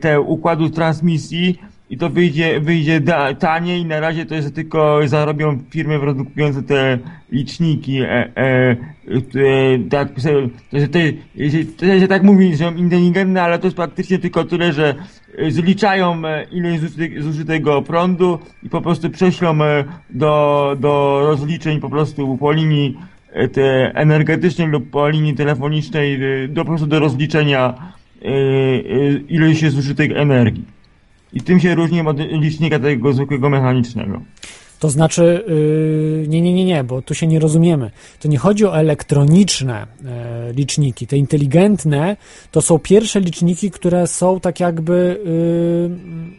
te 0.01 0.21
układu 0.21 0.71
transmisji 0.71 1.59
i 1.91 1.99
to 1.99 2.11
wyjdzie, 2.11 2.61
wyjdzie 2.61 3.01
da, 3.01 3.35
taniej. 3.35 3.85
Na 3.85 4.01
razie 4.01 4.27
to 4.27 4.35
jest 4.35 4.55
tylko 4.55 5.01
zarobią 5.05 5.59
firmy 5.71 6.01
produkujące 6.01 6.63
te 6.63 6.99
liczniki. 7.33 8.01
E, 8.01 8.07
e, 8.07 8.37
e, 8.37 8.77
tak, 9.91 10.09
to, 10.71 10.79
te, 10.93 11.13
to 11.77 12.01
się 12.01 12.09
tak 12.09 12.23
mówi, 12.23 12.57
że 12.57 12.65
są 12.65 12.75
inteligentne, 12.75 13.43
ale 13.43 13.59
to 13.59 13.67
jest 13.67 13.77
praktycznie 13.77 14.19
tylko 14.19 14.45
tyle, 14.45 14.73
że 14.73 14.95
e, 15.39 15.51
zliczają 15.51 16.25
e, 16.25 16.45
ilość 16.45 16.83
zużyte- 16.83 17.23
zużytego 17.23 17.83
prądu 17.83 18.39
i 18.63 18.69
po 18.69 18.81
prostu 18.81 19.11
prześlą 19.11 19.65
e, 19.65 19.85
do, 20.11 20.77
do 20.81 21.21
rozliczeń 21.27 21.81
po 21.81 21.91
prostu 21.91 22.37
po 22.37 22.53
linii 22.53 22.99
te 23.53 23.93
energetycznej 23.95 24.69
lub 24.69 24.91
po 24.91 25.09
linii 25.09 25.35
telefonicznej 25.35 26.19
do, 26.49 26.65
po 26.65 26.69
prostu 26.69 26.87
do 26.87 26.99
rozliczenia 26.99 27.75
ilości 29.29 29.71
zużytej 29.71 30.13
energii. 30.17 30.78
I 31.33 31.41
tym 31.41 31.61
się 31.61 31.75
różni 31.75 32.01
od 32.01 32.19
licznika 32.19 32.79
tego 32.79 33.13
zwykłego 33.13 33.51
mechanicznego. 33.51 34.21
To 34.79 34.91
znaczy, 34.91 35.45
yy, 36.23 36.29
nie, 36.29 36.41
nie, 36.41 36.53
nie, 36.55 36.65
nie, 36.65 36.85
bo 36.85 37.03
tu 37.03 37.15
się 37.15 37.27
nie 37.27 37.39
rozumiemy. 37.39 37.91
To 38.21 38.29
nie 38.29 38.39
chodzi 38.39 38.65
o 38.67 38.77
elektroniczne 38.77 39.87
e, 40.05 40.53
liczniki. 40.53 41.07
Te 41.07 41.17
inteligentne 41.17 42.17
to 42.51 42.63
są 42.63 42.79
pierwsze 42.79 43.21
liczniki, 43.21 43.71
które 43.71 44.07
są 44.07 44.41
tak 44.41 44.61
jakby 44.61 45.21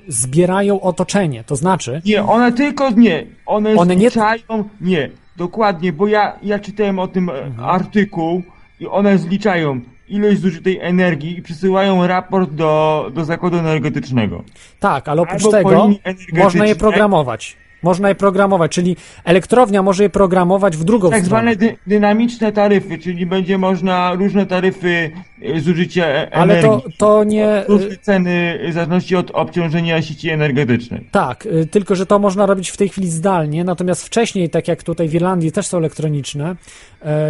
yy, 0.07 0.13
zbierają 0.13 0.81
otoczenie. 0.81 1.43
To 1.43 1.55
znaczy, 1.55 2.01
Nie, 2.05 2.23
one 2.23 2.51
tylko 2.51 2.89
nie. 2.91 3.25
One, 3.45 3.75
One 3.75 3.95
nie- 3.95 4.09
zliczają. 4.09 4.69
Nie, 4.81 5.09
dokładnie, 5.37 5.93
bo 5.93 6.07
ja, 6.07 6.39
ja 6.43 6.59
czytałem 6.59 6.99
o 6.99 7.07
tym 7.07 7.29
e, 7.29 7.33
Mhm. 7.33 7.69
artykuł 7.69 8.43
i 8.79 8.87
one 8.87 9.17
zliczają 9.17 9.81
ilość 10.11 10.39
zużytej 10.41 10.79
energii 10.81 11.37
i 11.37 11.41
przysyłają 11.41 12.07
raport 12.07 12.51
do, 12.51 13.05
do 13.13 13.25
zakładu 13.25 13.57
energetycznego. 13.57 14.43
tak, 14.79 15.07
ale 15.09 15.21
oprócz 15.21 15.45
Albo 15.45 15.51
tego 15.51 15.89
można 16.33 16.65
je 16.65 16.75
programować. 16.75 17.57
Można 17.83 18.09
je 18.09 18.15
programować, 18.15 18.71
czyli 18.71 18.95
elektrownia 19.23 19.81
może 19.81 20.03
je 20.03 20.09
programować 20.09 20.77
w 20.77 20.83
drugą 20.83 21.09
Tak 21.09 21.25
stronę. 21.25 21.41
zwane 21.41 21.55
dy, 21.55 21.77
dynamiczne 21.87 22.51
taryfy, 22.51 22.97
czyli 22.97 23.25
będzie 23.25 23.57
można 23.57 24.13
różne 24.13 24.45
taryfy 24.45 25.11
e, 25.41 25.59
zużycia 25.59 26.05
e, 26.07 26.33
Ale 26.35 26.61
to, 26.61 26.67
energii. 26.67 26.93
to 26.97 27.23
nie. 27.23 27.63
Różne 27.67 27.97
ceny 27.97 28.59
w 28.69 28.73
zależności 28.73 29.15
od 29.15 29.31
obciążenia 29.31 30.01
sieci 30.01 30.29
energetycznej. 30.29 31.07
Tak, 31.11 31.45
y, 31.45 31.65
tylko 31.65 31.95
że 31.95 32.05
to 32.05 32.19
można 32.19 32.45
robić 32.45 32.69
w 32.69 32.77
tej 32.77 32.89
chwili 32.89 33.09
zdalnie, 33.09 33.63
natomiast 33.63 34.05
wcześniej, 34.05 34.49
tak 34.49 34.67
jak 34.67 34.83
tutaj 34.83 35.09
w 35.09 35.13
Irlandii 35.13 35.51
też 35.51 35.67
są 35.67 35.77
elektroniczne 35.77 36.55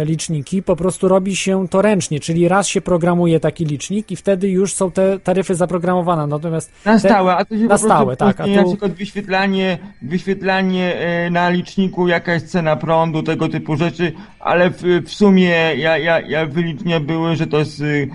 liczniki, 0.04 0.62
po 0.62 0.76
prostu 0.76 1.08
robi 1.08 1.36
się 1.36 1.68
to 1.68 1.82
ręcznie, 1.82 2.20
czyli 2.20 2.48
raz 2.48 2.68
się 2.68 2.80
programuje 2.80 3.40
taki 3.40 3.64
licznik 3.64 4.10
i 4.10 4.16
wtedy 4.16 4.48
już 4.48 4.74
są 4.74 4.90
te 4.90 5.18
taryfy 5.18 5.54
zaprogramowane, 5.54 6.26
natomiast 6.26 6.72
Na 6.84 6.98
stałe, 6.98 7.36
a 7.36 7.44
to 7.44 7.56
się 7.56 7.64
na 7.64 7.78
stałe, 7.78 8.16
tak, 8.16 8.40
a 8.40 8.44
tu- 8.44 8.50
na 8.50 8.64
przykład 8.64 8.92
wyświetlanie, 8.92 9.78
wyświetlanie 10.02 10.96
e, 10.96 11.30
na 11.30 11.50
liczniku, 11.50 12.08
jaka 12.08 12.32
jest 12.34 12.50
cena 12.50 12.76
prądu, 12.76 13.22
tego 13.22 13.48
typu 13.48 13.76
rzeczy, 13.76 14.12
ale 14.40 14.70
w, 14.70 14.82
w 15.06 15.10
sumie 15.10 15.48
ja, 15.76 15.98
ja, 15.98 16.20
ja 16.20 16.46
wyliczenia 16.46 17.00
były, 17.00 17.36
że 17.36 17.46
to 17.46 17.58
jest 17.58 17.80
y, 17.80 18.10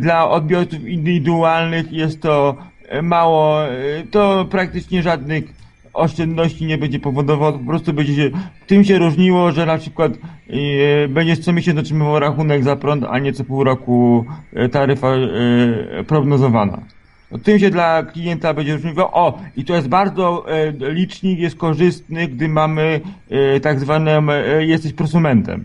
dla 0.00 0.30
odbiorców 0.30 0.88
indywidualnych 0.88 1.92
jest 1.92 2.22
to 2.22 2.56
e, 2.88 3.02
mało, 3.02 3.64
e, 3.64 3.70
to 4.10 4.46
praktycznie 4.50 5.02
żadnych 5.02 5.65
oszczędności 5.96 6.66
nie 6.66 6.78
będzie 6.78 6.98
powodowało, 7.00 7.52
po 7.52 7.64
prostu 7.64 7.92
będzie 7.92 8.14
się, 8.14 8.30
tym 8.66 8.84
się 8.84 8.98
różniło, 8.98 9.52
że 9.52 9.66
na 9.66 9.78
przykład 9.78 10.12
e, 10.12 11.08
będziesz 11.08 11.38
co 11.38 11.52
miesiąc 11.52 11.78
otrzymywał 11.78 12.18
rachunek 12.18 12.64
za 12.64 12.76
prąd, 12.76 13.04
a 13.10 13.18
nie 13.18 13.32
co 13.32 13.44
pół 13.44 13.64
roku 13.64 14.24
e, 14.52 14.68
taryfa 14.68 15.08
e, 15.08 16.04
prognozowana. 16.04 16.82
No, 17.30 17.38
tym 17.38 17.58
się 17.58 17.70
dla 17.70 18.02
klienta 18.02 18.54
będzie 18.54 18.72
różniło. 18.72 19.12
O, 19.12 19.38
i 19.56 19.64
to 19.64 19.74
jest 19.74 19.88
bardzo, 19.88 20.46
e, 20.48 20.72
licznik 20.92 21.38
jest 21.38 21.56
korzystny, 21.56 22.28
gdy 22.28 22.48
mamy 22.48 23.00
e, 23.30 23.60
tak 23.60 23.80
zwanym, 23.80 24.30
e, 24.30 24.66
jesteś 24.66 24.92
prosumentem. 24.92 25.64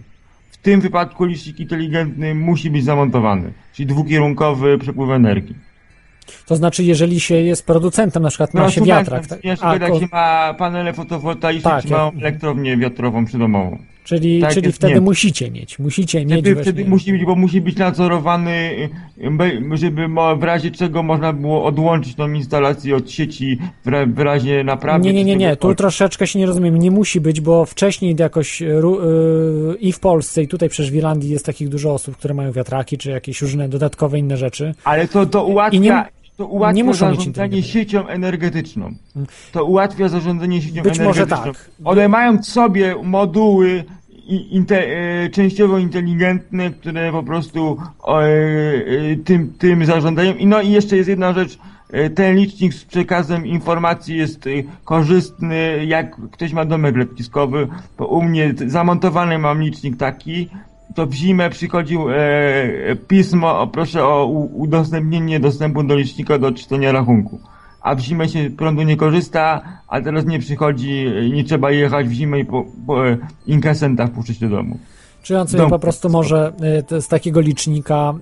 W 0.52 0.58
tym 0.58 0.82
wypadku 0.82 1.26
licznik 1.26 1.60
inteligentny 1.60 2.36
musi 2.36 2.70
być 2.70 2.84
zamontowany, 2.84 3.54
czyli 3.74 3.86
dwukierunkowy 3.86 4.78
przepływ 4.78 5.10
energii. 5.10 5.71
To 6.46 6.56
znaczy, 6.56 6.84
jeżeli 6.84 7.20
się 7.20 7.36
jest 7.36 7.66
producentem, 7.66 8.24
na 8.24 8.30
przykład 8.30 8.54
ma 8.54 8.72
się 8.72 8.82
wiatrak, 8.82 9.28
tak? 9.28 9.44
Na 9.44 9.52
A, 9.52 9.56
przykład 9.56 9.82
jak 9.82 9.92
ko- 9.92 10.00
się 10.00 10.08
ma 10.12 10.54
panele 10.54 10.94
fotowoltaiczne, 10.94 11.72
Tak, 11.72 11.84
czy 11.84 11.90
jak- 11.94 12.14
elektrownię 12.18 12.78
wiatrową 12.78 13.26
przydomową. 13.26 13.78
Czyli, 14.04 14.42
Tak 14.42 14.54
czyli 14.54 14.72
wtedy 14.72 14.94
nie. 14.94 15.02
musicie 15.02 15.52
mieć, 15.52 15.80
musicie 15.80 16.20
mieć 16.20 16.32
Wtedy, 16.34 16.54
właśnie... 16.54 16.72
wtedy 16.74 16.90
musi 16.90 17.12
być, 17.12 17.26
bo 17.26 17.36
musi 17.36 17.62
być 17.62 17.76
nadzorowany, 17.78 18.90
y, 19.74 19.78
żeby 19.78 20.08
w 20.38 20.44
razie 20.44 20.72
czego 20.72 21.04
można 21.04 21.34
było 21.34 21.66
odłączyć 21.66 22.16
tą 22.16 22.32
instalację 22.34 22.96
od 22.96 23.12
sieci 23.12 23.58
w, 23.86 23.88
ra- 23.88 24.06
w 24.06 24.20
razie 24.20 24.64
naprawy. 24.64 25.04
Nie, 25.06 25.14
nie, 25.14 25.24
nie, 25.24 25.36
nie, 25.36 25.56
tu 25.56 25.76
troszeczkę 25.76 26.28
się 26.28 26.40
nie 26.40 26.46
rozumiem. 26.46 26.78
Nie 26.80 26.92
musi 26.92 27.22
być, 27.22 27.42
bo 27.42 27.66
wcześniej 27.66 28.16
jakoś 28.20 28.62
ru- 28.62 29.00
y, 29.72 29.78
i 29.80 29.92
w 29.92 30.00
Polsce, 30.00 30.44
i 30.44 30.48
tutaj 30.48 30.70
przecież 30.70 30.92
w 30.92 30.96
Irlandii 30.96 31.30
jest 31.30 31.46
takich 31.46 31.70
dużo 31.70 31.94
osób, 31.94 32.18
które 32.18 32.34
mają 32.34 32.52
wiatraki, 32.52 32.98
czy 32.98 33.10
jakieś 33.12 33.42
różne 33.42 33.70
dodatkowe 33.70 34.20
inne 34.20 34.38
rzeczy. 34.38 34.74
Ale 34.84 35.08
to, 35.08 35.26
to 35.26 35.46
ułatwia, 35.46 35.78
I 35.78 35.82
nie- 35.82 36.06
to 36.42 36.48
ułatwia 36.48 36.78
nie 36.78 36.84
muszą 36.84 37.16
zarządzanie 37.16 37.64
siecią 37.64 38.08
energetyczną. 38.08 38.94
To 39.52 39.66
ułatwia 39.66 40.10
zarządzanie 40.10 40.62
siecią 40.62 40.84
Być 40.84 41.00
może 41.00 41.24
energetyczną. 41.24 41.54
tak. 41.54 41.70
One 41.84 42.08
mają 42.08 42.38
w 42.38 42.46
sobie 42.46 42.96
moduły 43.04 43.84
inte, 44.52 44.88
e, 44.88 45.30
częściowo 45.30 45.78
inteligentne, 45.78 46.70
które 46.70 47.12
po 47.12 47.24
prostu 47.24 47.78
e, 48.08 48.12
e, 48.12 49.16
tym, 49.16 49.54
tym 49.58 49.86
zarządzają. 49.86 50.34
I 50.34 50.46
no 50.46 50.62
i 50.62 50.72
jeszcze 50.72 50.98
jest 50.98 51.10
jedna 51.10 51.34
rzecz. 51.34 51.58
Ten 52.16 52.36
licznik 52.36 52.74
z 52.74 52.86
przekazem 52.86 53.46
informacji 53.46 54.18
jest 54.18 54.50
korzystny, 54.84 55.86
jak 55.86 56.16
ktoś 56.32 56.54
ma 56.54 56.66
domek 56.66 56.98
letniskowy, 56.98 57.68
bo 57.98 58.08
u 58.08 58.22
mnie 58.22 58.54
zamontowany 58.68 59.38
mam 59.38 59.62
licznik 59.62 59.98
taki, 59.98 60.50
to 60.96 61.06
w 61.08 61.14
zimę 61.14 61.50
przychodził 61.50 62.10
e, 62.10 62.16
pismo, 63.08 63.60
o, 63.60 63.68
proszę 63.68 64.04
o 64.04 64.26
udostępnienie 64.54 65.40
dostępu 65.40 65.84
do 65.84 65.96
licznika 65.96 66.38
do 66.38 66.52
czytania 66.52 66.92
rachunku. 66.92 67.40
A 67.82 67.96
w 67.96 68.00
zimę 68.00 68.30
się 68.30 68.50
prądu 68.50 68.82
nie 68.82 68.98
korzysta, 68.98 69.62
a 69.88 70.02
teraz 70.02 70.26
nie 70.26 70.40
przychodzi, 70.40 71.06
e, 71.08 71.30
nie 71.30 71.44
trzeba 71.44 71.72
jechać 71.72 72.08
w 72.08 72.12
zimę 72.12 72.40
i 72.40 72.46
po, 72.46 72.66
po 72.88 73.10
e, 73.10 73.18
inkasenta 73.48 74.10
do 74.42 74.50
domu. 74.50 74.78
Czy 75.24 75.40
on 75.40 75.48
sobie 75.48 75.64
Dom- 75.64 75.70
po 75.70 75.80
prostu 75.80 76.10
może 76.10 76.54
to 76.88 77.02
z 77.02 77.08
takiego 77.08 77.42
licznika 77.42 78.14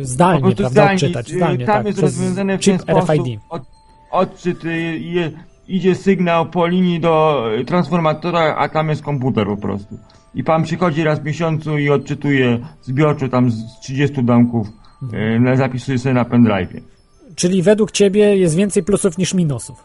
y, 0.00 0.04
zdalnie, 0.04 0.40
prawda, 0.40 0.68
zdalnie, 0.68 0.94
odczytać? 0.94 1.30
y, 1.30 1.36
Zdalnie, 1.36 1.66
tam 1.66 1.76
tak, 1.76 1.86
jest 1.86 1.98
rozwiązane 1.98 2.58
w 2.58 2.64
ten 2.64 2.78
sposób, 2.78 3.10
RFID. 3.10 3.40
od, 3.48 3.62
odczyt, 4.10 4.64
je, 4.98 5.30
idzie 5.68 5.94
sygnał 5.94 6.46
po 6.46 6.66
linii 6.66 7.00
do 7.00 7.44
transformatora, 7.66 8.56
a 8.56 8.68
tam 8.68 8.88
jest 8.88 9.02
komputer 9.02 9.46
po 9.46 9.56
prostu. 9.56 9.98
I 10.34 10.44
pan 10.44 10.62
przychodzi 10.62 11.04
raz 11.04 11.20
w 11.20 11.24
miesiącu 11.24 11.78
i 11.78 11.90
odczytuje 11.90 12.58
zbiorczo 12.82 13.28
tam 13.28 13.50
z 13.50 13.80
30 13.82 14.24
domków, 14.24 14.68
Mhm. 15.02 15.46
y, 15.46 15.56
zapisuje 15.56 15.98
sobie 15.98 16.14
na 16.14 16.24
pendrive. 16.24 16.68
Czyli 17.36 17.62
według 17.62 17.90
ciebie 17.90 18.36
jest 18.36 18.56
więcej 18.56 18.82
plusów 18.82 19.18
niż 19.18 19.34
minusów. 19.34 19.82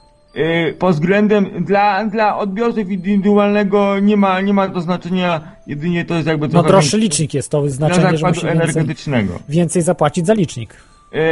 Y, 0.69 0.73
pod 0.79 0.93
względem 0.95 1.45
dla, 1.65 2.05
dla 2.05 2.37
odbiorców 2.37 2.89
indywidualnego 2.89 3.99
nie 3.99 4.17
ma, 4.17 4.41
nie 4.41 4.53
ma 4.53 4.69
to 4.69 4.81
znaczenia, 4.81 5.41
jedynie 5.67 6.05
to 6.05 6.15
jest 6.15 6.27
jakby 6.27 6.47
No 6.47 6.63
droższy 6.63 6.91
więcej 6.97 6.99
licznik 7.01 7.33
jest 7.33 7.49
to 7.51 7.69
znaczenie, 7.69 8.17
że 8.17 8.27
musi 8.27 8.41
więcej, 8.45 8.49
energetycznego. 8.51 9.39
więcej 9.49 9.81
zapłacić 9.81 10.25
za 10.27 10.33
licznik. 10.33 10.73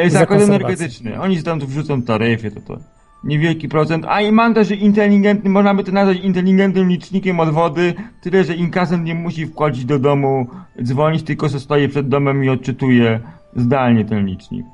Za 0.08 0.20
zakład 0.20 0.42
energetyczny. 0.42 1.22
Oni 1.22 1.44
tam 1.44 1.60
tu 1.60 1.68
wrzucą 1.68 2.02
taryfy, 2.02 2.52
to 2.52 2.62
to 2.62 2.78
niewielki 3.24 3.70
procent. 3.70 4.06
A 4.08 4.22
i 4.22 4.32
mam 4.32 4.54
też 4.54 4.72
inteligentny, 4.72 5.50
można 5.50 5.74
by 5.74 5.84
to 5.84 5.92
nazwać 5.92 6.18
inteligentnym 6.18 6.90
licznikiem 6.90 7.40
od 7.40 7.50
wody, 7.50 7.94
tyle, 8.22 8.44
że 8.44 8.56
inkasent 8.56 9.04
nie 9.04 9.16
musi 9.16 9.46
wchodzić 9.46 9.86
do 9.86 10.00
domu, 10.00 10.48
dzwonić, 10.84 11.24
tylko 11.24 11.50
stoi 11.50 11.88
przed 11.88 12.08
domem 12.08 12.44
i 12.44 12.50
odczytuje 12.50 13.20
zdalnie 13.56 14.06
ten 14.06 14.26
licznik. 14.26 14.66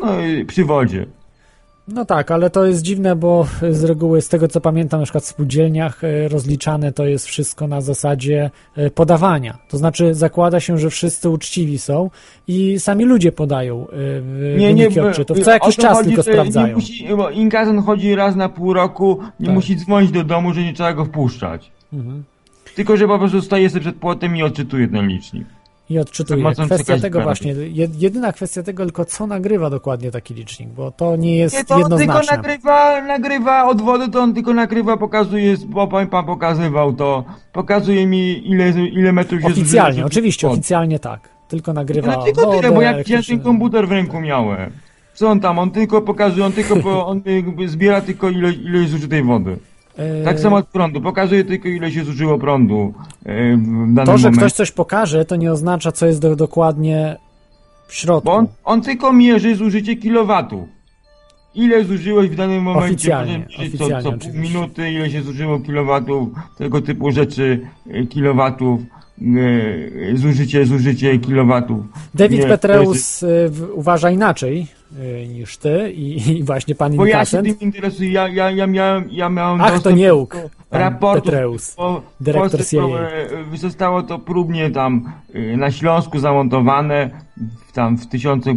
No 0.00 0.20
i 0.20 0.44
przy 0.44 0.64
wodzie. 0.64 1.06
No 1.88 2.04
tak, 2.04 2.30
ale 2.30 2.50
to 2.50 2.66
jest 2.66 2.82
dziwne, 2.82 3.16
bo 3.16 3.46
z 3.70 3.84
reguły, 3.84 4.22
z 4.22 4.28
tego 4.28 4.48
co 4.48 4.60
pamiętam, 4.60 5.00
na 5.00 5.04
przykład 5.06 5.24
w 5.24 5.26
spółdzielniach 5.26 6.04
e, 6.04 6.28
rozliczane 6.28 6.92
to 6.92 7.06
jest 7.06 7.26
wszystko 7.26 7.66
na 7.68 7.80
zasadzie 7.80 8.50
e, 8.76 8.90
podawania. 8.90 9.58
To 9.68 9.78
znaczy 9.78 10.14
zakłada 10.14 10.60
się, 10.60 10.78
że 10.78 10.90
wszyscy 10.90 11.30
uczciwi 11.30 11.78
są 11.78 12.10
i 12.48 12.78
sami 12.80 13.04
ludzie 13.04 13.32
podają 13.32 13.82
e, 13.82 13.86
w- 14.20 14.54
wyniki 14.56 15.00
bo- 15.00 15.08
odczytów. 15.08 15.40
Co 15.40 15.50
jakiś 15.50 15.76
czas 15.76 15.96
chodzi, 15.98 16.08
tylko 16.08 16.22
sprawdzają. 16.22 16.66
Nie 16.66 16.74
musi, 16.74 17.08
bo 17.16 17.30
inkasent 17.30 17.86
chodzi 17.86 18.14
raz 18.14 18.36
na 18.36 18.48
pół 18.48 18.72
roku, 18.72 19.18
nie 19.40 19.46
Tak. 19.46 19.54
musi 19.54 19.76
dzwonić 19.76 20.10
do 20.10 20.24
domu, 20.24 20.52
że 20.54 20.62
nie 20.62 20.72
trzeba 20.72 20.92
go 20.92 21.04
wpuszczać. 21.04 21.70
Mhm. 21.92 22.24
Tylko, 22.76 22.96
że 22.96 23.06
po 23.08 23.18
prostu 23.18 23.42
stoi 23.42 23.68
sobie 23.68 23.80
przed 23.80 23.96
płotem 23.96 24.36
i 24.36 24.42
odczytuje 24.42 24.88
ten 24.88 25.08
licznik. 25.08 25.44
I 25.90 25.98
odczytuje. 25.98 26.42
Pomocą 26.42 26.66
Kwestia 26.66 26.98
tego 26.98 27.20
właśnie, 27.20 27.54
jed- 27.54 27.94
jedyna 27.98 28.32
kwestia 28.32 28.62
tego 28.62 28.84
tylko 28.84 29.04
co 29.04 29.26
nagrywa 29.26 29.70
dokładnie 29.70 30.10
taki 30.10 30.34
licznik, 30.34 30.68
bo 30.68 30.90
to 30.90 31.16
nie 31.16 31.36
jest 31.36 31.56
Nie, 31.56 31.64
to 31.64 31.74
on 31.74 31.80
tylko 31.82 31.98
jednoznaczne. 31.98 32.36
nagrywa, 32.36 33.02
nagrywa 33.02 33.64
od 33.68 33.80
wody, 33.82 34.08
to 34.08 34.20
on 34.20 34.34
tylko 34.34 34.54
nagrywa, 34.54 34.96
pokazuje, 34.96 35.56
bo 35.66 35.86
pan, 35.86 36.06
pan 36.06 36.24
pokazywał 36.26 36.92
to, 36.92 37.24
pokazuje 37.52 38.06
mi 38.06 38.48
ile, 38.50 38.70
ile 38.70 39.12
metrów 39.12 39.40
się 39.40 39.46
Oficjalnie, 39.46 40.04
oczywiście, 40.04 40.46
Od- 40.46 40.52
oficjalnie 40.52 40.98
tak. 40.98 41.28
Tylko 41.48 41.72
nagrywa 41.72 42.16
No 42.16 42.22
tylko 42.22 42.40
wodę, 42.46 42.56
tyle, 42.60 42.72
bo 42.72 42.82
jak 42.82 43.08
ja 43.08 43.22
ten 43.22 43.40
komputer 43.40 43.88
w 43.88 43.92
ręku 43.92 44.20
miałem. 44.20 44.70
Co 45.14 45.28
on 45.30 45.40
tam, 45.40 45.58
on 45.58 45.70
tylko 45.70 46.02
pokazuje, 46.02 46.44
on 46.46 46.52
tylko, 46.52 47.06
on 47.06 47.22
zbiera 47.66 48.00
tylko 48.00 48.30
ile, 48.30 48.52
ile 48.52 48.88
zużytej 48.88 49.22
wody. 49.22 49.56
E, 49.96 50.24
Tak 50.24 50.40
samo 50.40 50.56
od 50.56 50.66
prądu, 50.66 51.00
pokazuje 51.00 51.44
tylko 51.44 51.68
ile 51.68 51.92
się 51.92 52.04
zużyło 52.04 52.38
prądu 52.38 52.94
e, 53.24 53.56
w 53.56 53.94
danym 53.94 54.06
To, 54.06 54.18
że 54.18 54.30
ktoś 54.30 54.52
coś 54.52 54.70
pokaże, 54.70 55.24
to 55.24 55.36
nie 55.36 55.52
oznacza, 55.52 55.92
co 55.92 56.06
jest 56.06 56.20
do, 56.20 56.36
dokładnie 56.36 57.16
w 57.86 57.94
środku. 57.94 58.30
Bo 58.30 58.36
on, 58.36 58.46
on 58.64 58.82
tylko 58.82 59.12
mierzy 59.12 59.56
zużycie 59.56 59.96
kilowatów. 59.96 60.68
Ile 61.54 61.84
zużyłeś 61.84 62.30
w 62.30 62.34
danym 62.34 62.62
momencie? 62.62 62.86
Oficjalnie, 62.94 63.46
Potem 63.56 63.66
oficjalnie 63.66 64.02
co, 64.02 64.18
co 64.18 64.18
pół 64.30 64.40
minuty, 64.40 64.90
ile 64.90 65.10
się 65.10 65.22
zużyło 65.22 65.60
kilowatów, 65.60 66.28
tego 66.56 66.80
typu 66.80 67.10
rzeczy, 67.10 67.60
e, 67.90 68.06
kilowatów, 68.06 68.80
e, 70.12 70.16
zużycie, 70.16 70.66
zużycie 70.66 71.18
kilowatów. 71.18 71.84
David 72.14 72.38
Nie, 72.38 72.44
to 72.44 72.48
jest- 72.48 72.62
Petreus 72.62 73.22
y, 73.22 73.50
uważa 73.72 74.10
inaczej 74.10 74.66
y, 75.24 75.28
niż 75.28 75.56
ty 75.56 75.92
i, 75.92 76.16
i 76.38 76.44
właśnie 76.44 76.74
pan 76.74 76.96
Bo 76.96 77.06
ja 77.06 77.12
się 77.24 77.38
Inkasent. 77.38 77.58
tym 77.58 77.68
interesuję, 77.68 78.12
ja, 78.12 78.28
ja, 78.28 78.50
ja 78.50 78.66
miałem, 78.66 79.08
ja 79.10 79.28
miałem 79.28 79.60
Ach, 79.60 79.68
to 79.68 79.74
dostęp 79.74 79.96
nie 79.96 80.14
łuk, 80.14 80.34
do 80.34 80.48
pan 80.70 80.80
raportów, 80.80 81.24
Petreus, 81.24 81.76
w 82.20 82.24
dyrektor 82.24 82.50
Polsce 82.50 82.76
CIA. 82.76 83.56
Zostało 83.56 84.02
to 84.02 84.18
próbnie 84.18 84.70
tam 84.70 85.12
na 85.56 85.70
Śląsku 85.70 86.18
zamontowane, 86.18 87.10
tam 87.72 87.98
w 87.98 88.06
tysiącach 88.06 88.54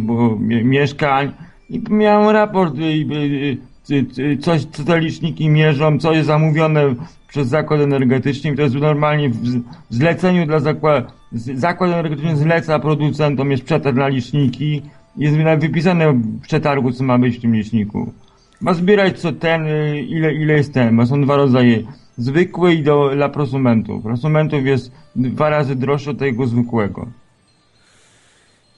mieszkań 0.64 1.32
i 1.70 1.82
miałem 1.90 2.28
raport, 2.28 2.74
e, 2.78 2.82
e, 2.82 4.32
e, 4.32 4.36
coś, 4.36 4.64
co 4.64 4.84
te 4.84 5.00
liczniki 5.00 5.48
mierzą, 5.48 5.98
co 5.98 6.12
jest 6.12 6.26
zamówione 6.26 6.94
przez 7.28 7.48
zakład 7.48 7.80
energetyczny 7.80 8.50
i 8.50 8.56
to 8.56 8.62
jest 8.62 8.74
normalnie 8.74 9.28
w 9.28 9.62
zleceniu 9.90 10.46
dla 10.46 10.60
zakładu, 10.60 11.08
zakład 11.32 11.90
energetyczny 11.90 12.36
zleca 12.36 12.78
producentom, 12.78 13.50
jest 13.50 13.64
przetarg 13.64 13.96
na 13.96 14.08
liczniki, 14.08 14.82
jest 15.16 15.36
wypisane 15.58 16.12
w 16.12 16.40
przetargu, 16.40 16.92
co 16.92 17.04
ma 17.04 17.18
być 17.18 17.38
w 17.38 17.40
tym 17.40 17.54
liczniku. 17.54 18.12
Ma 18.60 18.74
zbierać 18.74 19.20
co 19.20 19.32
ten, 19.32 19.66
y, 19.66 20.00
ile, 20.00 20.34
ile 20.34 20.52
jest 20.52 20.74
ten, 20.74 20.96
bo 20.96 21.06
są 21.06 21.22
dwa 21.22 21.36
rodzaje. 21.36 21.82
Zwykły 22.16 22.74
i 22.74 22.82
do, 22.82 23.10
dla 23.14 23.28
prosumentów. 23.28 24.02
Prosumentów 24.02 24.66
jest 24.66 24.92
dwa 25.16 25.48
razy 25.50 25.76
droższy 25.76 26.10
od 26.10 26.18
tego 26.18 26.46
zwykłego. 26.46 27.06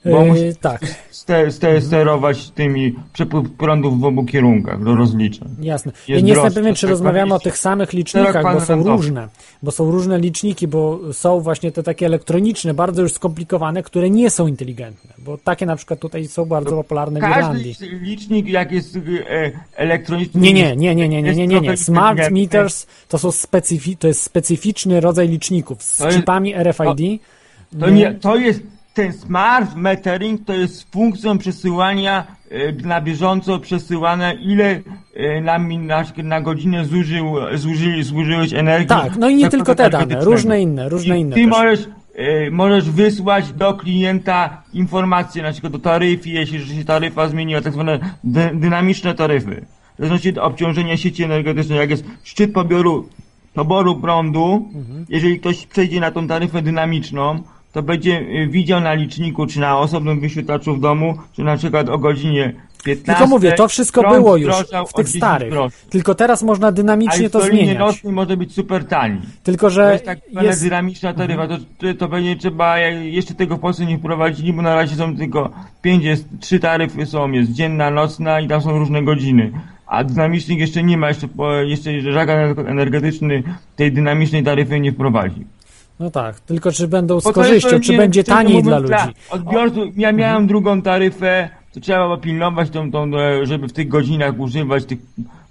Bo 0.05 0.25
musi- 0.25 0.57
tak, 0.61 0.81
Ste, 1.11 1.51
ste, 1.51 1.81
sterować 1.81 2.51
tymi 2.51 2.95
przepływ 3.13 3.51
prądów 3.51 4.01
w 4.01 4.05
obu 4.05 4.25
kierunkach 4.25 4.85
do 4.85 4.95
rozliczeń. 4.95 5.49
jasne. 5.61 5.93
Ja 6.09 6.15
Jest 6.15 6.25
nie 6.25 6.31
jestem 6.31 6.45
droższe, 6.45 6.61
pewien, 6.61 6.75
czy 6.75 6.81
tak 6.81 6.91
rozmawiamy 6.91 7.35
o 7.35 7.39
tych 7.39 7.59
samych 7.59 7.93
licznikach, 7.93 8.55
bo 8.55 8.61
są 8.61 8.83
różne. 8.83 9.29
Bo 9.63 9.71
są 9.71 9.91
różne 9.91 10.19
liczniki, 10.19 10.69
bo 10.69 11.01
są 11.13 11.41
właśnie 11.41 11.73
te 11.73 11.83
takie 11.83 12.07
elektroniczne, 12.07 12.75
bardzo 12.75 13.03
już 13.03 13.13
skomplikowane, 13.13 13.83
które 13.83 14.11
nie 14.11 14.31
są 14.31 14.47
inteligentne. 14.47 15.15
Bo 15.19 15.39
takie 15.39 15.67
na 15.67 15.77
przykład 15.77 16.01
tutaj 16.01 16.29
są 16.29 16.45
bardzo 16.45 16.71
popularne 16.77 17.21
w 17.21 17.23
Irlandii. 17.23 17.75
Każdy 17.75 17.99
licznik, 17.99 18.49
jak 18.49 18.73
jest 18.73 18.97
e, 18.97 19.01
elektroniczny... 19.77 20.41
Nie, 20.41 20.53
nie, 20.53 20.77
nie, 20.77 20.95
nie, 20.95 21.09
nie, 21.09 21.23
nie, 21.23 21.33
nie, 21.35 21.47
nie, 21.47 21.61
nie. 21.61 21.77
Smart 21.77 22.31
meters 22.31 22.87
to 23.09 23.19
są 23.19 23.29
specyfi- 23.29 23.97
to 23.97 24.09
jest 24.09 24.23
specyficzny 24.23 25.01
rodzaj 25.01 25.29
liczników 25.29 25.83
z 25.83 26.15
chipami 26.15 26.55
RFID. 26.55 27.21
To 27.81 27.91
nie, 27.91 28.15
to 28.15 28.37
jest 28.37 28.63
ten 28.95 29.13
smart 29.13 29.77
metering 29.77 30.45
to 30.47 30.53
jest 30.53 30.93
funkcją 30.93 31.39
przesyłania 31.39 32.27
e, 32.51 32.73
na 32.73 33.01
bieżąco 33.01 33.59
przesyłane 33.59 34.35
ile 34.35 34.81
e, 35.15 35.41
na, 35.41 35.59
na, 35.59 36.05
na 36.25 36.41
godzinę 36.41 36.85
zużył, 36.85 37.35
zużyli, 37.55 38.03
zużyłeś 38.03 38.53
energii. 38.53 38.89
Tak, 38.89 39.17
no 39.17 39.29
i 39.29 39.35
nie 39.35 39.41
zakładu 39.45 39.57
tylko 39.65 39.75
te 39.75 39.91
dane, 39.91 40.05
energetycznego. 40.05 40.37
różne 40.37 40.61
inne, 40.61 40.89
różne 40.89 41.19
I 41.19 41.21
inne 41.21 41.35
Ty 41.35 41.41
też. 41.43 41.51
możesz, 41.51 41.89
e, 42.15 42.51
możesz 42.51 42.91
wysłać 42.91 43.53
do 43.53 43.75
klienta 43.75 44.63
informacje, 44.73 45.43
na 45.43 45.53
przykład 45.53 45.73
do 45.73 45.79
taryfy, 45.79 46.29
jeśli 46.31 46.77
się 46.79 46.85
taryfa 46.85 47.29
zmieniła, 47.29 47.61
tak 47.61 47.73
zwane 47.73 47.99
dy, 48.25 48.51
dynamiczne 48.55 49.15
taryfy. 49.15 49.67
Zależności 49.99 50.31
od 50.31 50.39
obciążenia 50.39 50.97
sieci 50.97 51.23
energetycznej, 51.25 51.79
jak 51.79 51.91
jest 51.91 52.05
szczyt 52.25 52.53
pobioru, 52.53 53.09
poboru 53.55 53.97
prądu, 54.01 54.69
Mhm. 54.75 55.07
jeżeli 55.09 55.41
ktoś 55.41 55.67
przejdzie 55.67 56.01
na 56.01 56.11
tą 56.11 56.27
taryfę 56.27 56.63
dynamiczną, 56.63 57.43
to 57.73 57.83
będzie 57.83 58.21
y, 58.21 58.49
widział 58.51 58.81
na 58.81 58.95
liczniku, 58.95 59.47
czy 59.47 59.61
na 59.61 59.79
osobnym 59.79 60.21
wyświetlaczu 60.21 60.75
w 60.77 60.81
domu, 60.81 61.15
że 61.39 61.45
na 61.45 61.57
przykład 61.57 61.89
o 61.89 61.99
godzinie 61.99 62.53
15. 62.85 63.05
Tylko 63.15 63.27
mówię, 63.27 63.53
to 63.53 63.69
wszystko 63.69 64.01
prąd 64.01 64.17
było 64.17 64.37
już 64.37 64.55
w 64.89 64.93
tych 64.93 65.07
10 65.07 65.17
starych. 65.17 65.51
groszy. 65.51 65.77
Tylko 65.91 66.15
teraz 66.15 66.43
można 66.43 66.69
A 66.69 66.73
dynamicznie 66.73 67.29
w 67.29 67.33
to 67.33 67.41
zmieniać. 67.41 67.79
nocnej 67.79 68.13
może 68.13 68.37
być 68.37 68.55
super 68.55 68.85
tani. 68.85 69.21
Tylko, 69.43 69.67
To 69.67 69.71
że 69.71 69.93
jest 69.93 70.05
tak 70.05 70.19
jest... 70.27 70.37
Mhm. 70.37 70.59
dynamiczna 70.61 71.15
taryfa, 71.15 71.49
to, 71.49 71.57
to, 71.79 71.95
to 71.99 72.09
będzie 72.09 72.37
trzeba, 72.37 72.79
jeszcze 72.79 73.35
tego 73.35 73.57
w 73.57 73.61
Polsce 73.61 73.87
nie 73.87 73.99
wprowadzili, 73.99 74.53
bo 74.53 74.63
na 74.63 74.75
razie 74.75 74.97
są 74.97 75.17
tylko 75.17 75.51
pięć, 75.83 76.05
jest, 76.05 76.25
trzy 76.41 76.59
taryfy 76.61 77.07
są, 77.07 77.31
jest 77.31 77.53
dzienna, 77.53 77.91
nocna 77.91 78.41
i 78.41 78.49
tam 78.49 78.63
są 78.63 78.79
różne 78.79 79.03
godziny. 79.03 79.53
A 79.87 80.05
dynamicznych 80.05 80.59
jeszcze 80.59 80.83
nie 80.83 80.97
ma, 80.97 81.09
jeszcze, 81.09 81.29
jeszcze 81.65 82.13
żagan 82.13 82.39
energetyczny 82.67 83.43
tej 83.77 83.93
dynamicznej 83.93 84.43
taryfy 84.43 84.81
nie 84.81 84.93
wprowadzi. 84.93 85.45
No 86.01 86.11
tak, 86.11 86.41
tylko 86.41 86.73
czy 86.73 86.89
będą 86.89 87.21
z 87.21 87.25
korzyścią, 87.33 87.81
czy 87.81 87.97
będzie 87.97 88.25
taniej 88.25 88.63
dla 88.63 88.79
ludzi. 88.79 88.95
Odbiorców, 89.31 89.85
ja 89.99 90.13
miałem 90.13 90.47
drugą 90.47 90.83
taryfę, 90.83 91.49
to 91.75 91.81
trzeba 91.81 92.05
było 92.05 92.17
pilnować 92.19 92.71
tą, 92.71 92.91
tą, 92.91 93.11
e, 93.19 93.47
żeby 93.47 93.69
w 93.69 93.73
tych 93.73 93.89
godzinach 93.89 94.39
używać 94.41 94.85
tych 94.85 94.99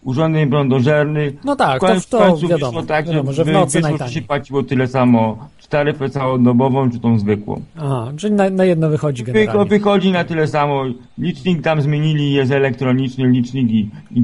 urządzeń 0.03 0.49
prądożernych. 0.49 1.33
No 1.45 1.55
tak, 1.55 1.77
W 1.77 1.85
końcu- 1.85 2.09
to- 2.09 2.17
w 2.17 2.21
to 2.21 2.27
końcu 2.29 2.47
wiadomo, 2.47 2.71
wyszło 2.71 2.87
tak, 2.87 3.07
wiadomo, 3.07 3.33
że, 3.33 3.43
w 3.43 3.45
wy- 3.47 3.53
nocy 3.53 3.81
najtaniej. 3.81 4.13
się 4.13 4.21
płaciło 4.21 4.63
tyle 4.63 4.87
samo, 4.87 5.47
czy 5.57 5.69
taryfę 5.69 6.09
całodobową, 6.09 6.91
czy 6.91 6.99
tą 6.99 7.19
zwykłą. 7.19 7.61
Aha, 7.77 8.11
czyli 8.17 8.33
na, 8.33 8.49
na 8.49 8.65
jedno 8.65 8.89
wychodzi 8.89 9.23
Wycho, 9.23 9.33
generalnie. 9.39 9.65
wychodzi 9.69 10.11
na 10.11 10.23
tyle 10.23 10.47
samo. 10.47 10.83
Licznik 11.17 11.61
tam 11.61 11.81
zmienili, 11.81 12.31
jest 12.33 12.51
elektroniczny 12.51 13.27
licznik 13.27 13.69
i, 13.71 13.89
i, 14.11 14.21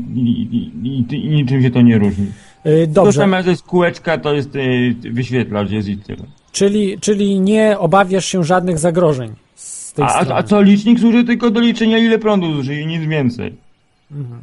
i, 0.83 1.15
i 1.15 1.29
niczym 1.29 1.61
się 1.61 1.71
to 1.71 1.81
nie 1.81 1.97
różni. 1.97 2.25
To 2.65 2.71
Dobrze, 2.87 3.11
zamiast 3.11 3.47
jest 3.47 3.63
kółeczka, 3.63 4.17
to 4.17 4.33
jest 4.33 4.55
y, 4.55 4.95
wyświetlacz, 5.11 5.71
jest 5.71 5.87
i 5.87 5.97
tyle. 5.97 6.23
czyli, 6.51 6.99
czyli 6.99 7.39
nie 7.39 7.79
obawiasz 7.79 8.25
się 8.25 8.43
żadnych 8.43 8.77
zagrożeń 8.79 9.31
z 9.55 9.93
tej 9.93 10.05
A, 10.05 10.09
strony. 10.09 10.33
a, 10.35 10.43
co 10.43 10.61
licznik 10.61 10.99
służy 10.99 11.23
tylko 11.23 11.49
do 11.51 11.59
liczenia 11.59 11.97
ile 11.97 12.19
prądu 12.19 12.53
zużyje, 12.53 12.85
nic 12.85 13.01
więcej. 13.05 13.53
Mhm. 14.11 14.41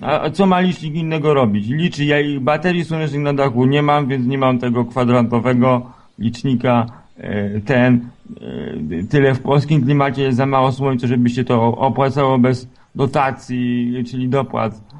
A, 0.00 0.20
a 0.20 0.30
co 0.30 0.46
ma 0.46 0.60
licznik 0.60 0.94
innego 0.94 1.34
robić? 1.34 1.68
Liczy, 1.68 2.04
ja 2.04 2.20
i 2.20 2.40
baterii 2.40 2.84
słonecznych 2.84 3.22
na 3.22 3.34
dachu 3.34 3.66
nie 3.66 3.82
mam, 3.82 4.08
więc 4.08 4.26
nie 4.26 4.38
mam 4.38 4.58
tego 4.58 4.84
kwadrantowego 4.84 5.90
licznika. 6.18 6.86
e, 7.18 7.60
Ten, 7.60 8.00
e, 9.00 9.04
tyle 9.10 9.34
w 9.34 9.40
polskim 9.40 9.84
klimacie 9.84 10.22
jest 10.22 10.36
za 10.36 10.46
mało 10.46 10.72
słońca, 10.72 11.06
żeby 11.06 11.30
się 11.30 11.44
to 11.44 11.76
opłacało 11.76 12.38
bez 12.38 12.68
dotacji, 12.94 13.92
czyli 14.10 14.28
dopłat 14.28 14.72
e, 14.74 14.93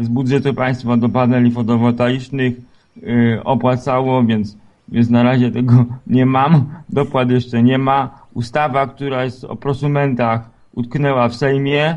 z 0.00 0.08
budżetu 0.08 0.54
państwa 0.54 0.96
do 0.96 1.08
paneli 1.08 1.50
fotowoltaicznych 1.50 2.54
e, 3.02 3.44
opłacało, 3.44 4.24
więc, 4.24 4.56
więc 4.88 5.10
na 5.10 5.22
razie 5.22 5.50
tego 5.50 5.84
nie 6.06 6.26
mam. 6.26 6.64
Dopłat 6.88 7.30
jeszcze 7.30 7.62
nie 7.62 7.78
ma. 7.78 8.20
Ustawa, 8.34 8.86
która 8.86 9.24
jest 9.24 9.44
o 9.44 9.56
prosumentach 9.56 10.50
utknęła 10.74 11.28
w 11.28 11.34
Sejmie 11.34 11.96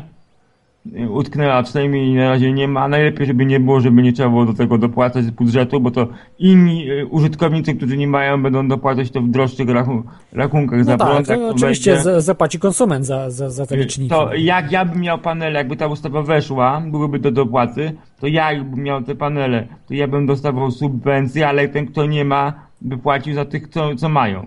utknęła 1.10 1.62
i 1.94 2.14
na 2.14 2.28
razie 2.28 2.52
nie 2.52 2.68
ma. 2.68 2.88
Najlepiej, 2.88 3.26
żeby 3.26 3.46
nie 3.46 3.60
było, 3.60 3.80
żeby 3.80 4.02
nie 4.02 4.12
trzeba 4.12 4.28
było 4.28 4.44
do 4.46 4.54
tego 4.54 4.78
dopłacać 4.78 5.24
z 5.24 5.30
budżetu, 5.30 5.80
bo 5.80 5.90
to 5.90 6.08
inni 6.38 6.90
e, 6.90 7.06
użytkownicy, 7.06 7.74
którzy 7.74 7.96
nie 7.96 8.06
mają, 8.08 8.42
będą 8.42 8.68
dopłacać 8.68 9.10
to 9.10 9.20
w 9.20 9.28
droższych 9.28 9.68
rachu- 9.68 10.02
rachunkach 10.32 10.84
za 10.84 10.92
No 10.92 10.98
tak, 10.98 11.08
prąd. 11.08 11.26
to 11.28 11.48
oczywiście 11.48 11.90
będzie. 11.90 12.04
za- 12.04 12.20
zapłaci 12.20 12.58
konsument 12.58 13.06
za, 13.06 13.30
za, 13.30 13.50
za 13.50 13.66
te 13.66 13.76
liczniki. 13.76 14.10
To 14.10 14.34
jak 14.34 14.72
ja 14.72 14.84
bym 14.84 15.00
miał 15.00 15.18
panele, 15.18 15.58
jakby 15.58 15.76
ta 15.76 15.86
ustawa 15.86 16.22
weszła, 16.22 16.82
byłyby 16.90 17.18
do 17.18 17.30
dopłaty, 17.30 17.92
to 18.20 18.26
ja 18.26 18.52
jakbym 18.52 18.82
miał 18.84 19.02
te 19.02 19.14
panele, 19.14 19.66
to 19.88 19.94
ja 19.94 20.08
bym 20.08 20.26
dostawał 20.26 20.70
subwencje, 20.70 21.48
ale 21.48 21.68
ten, 21.68 21.86
kto 21.86 22.06
nie 22.06 22.24
ma, 22.24 22.52
by 22.80 22.98
płacił 22.98 23.34
za 23.34 23.44
tych, 23.44 23.68
co, 23.68 23.94
co 23.94 24.08
mają. 24.08 24.46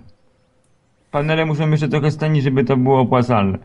Panele 1.12 1.46
muszą 1.46 1.70
jeszcze 1.72 1.88
trochę 1.90 2.12
stanieć, 2.12 2.44
żeby 2.44 2.64
to 2.64 2.78
było 2.78 3.00
opłacalne. 3.00 3.58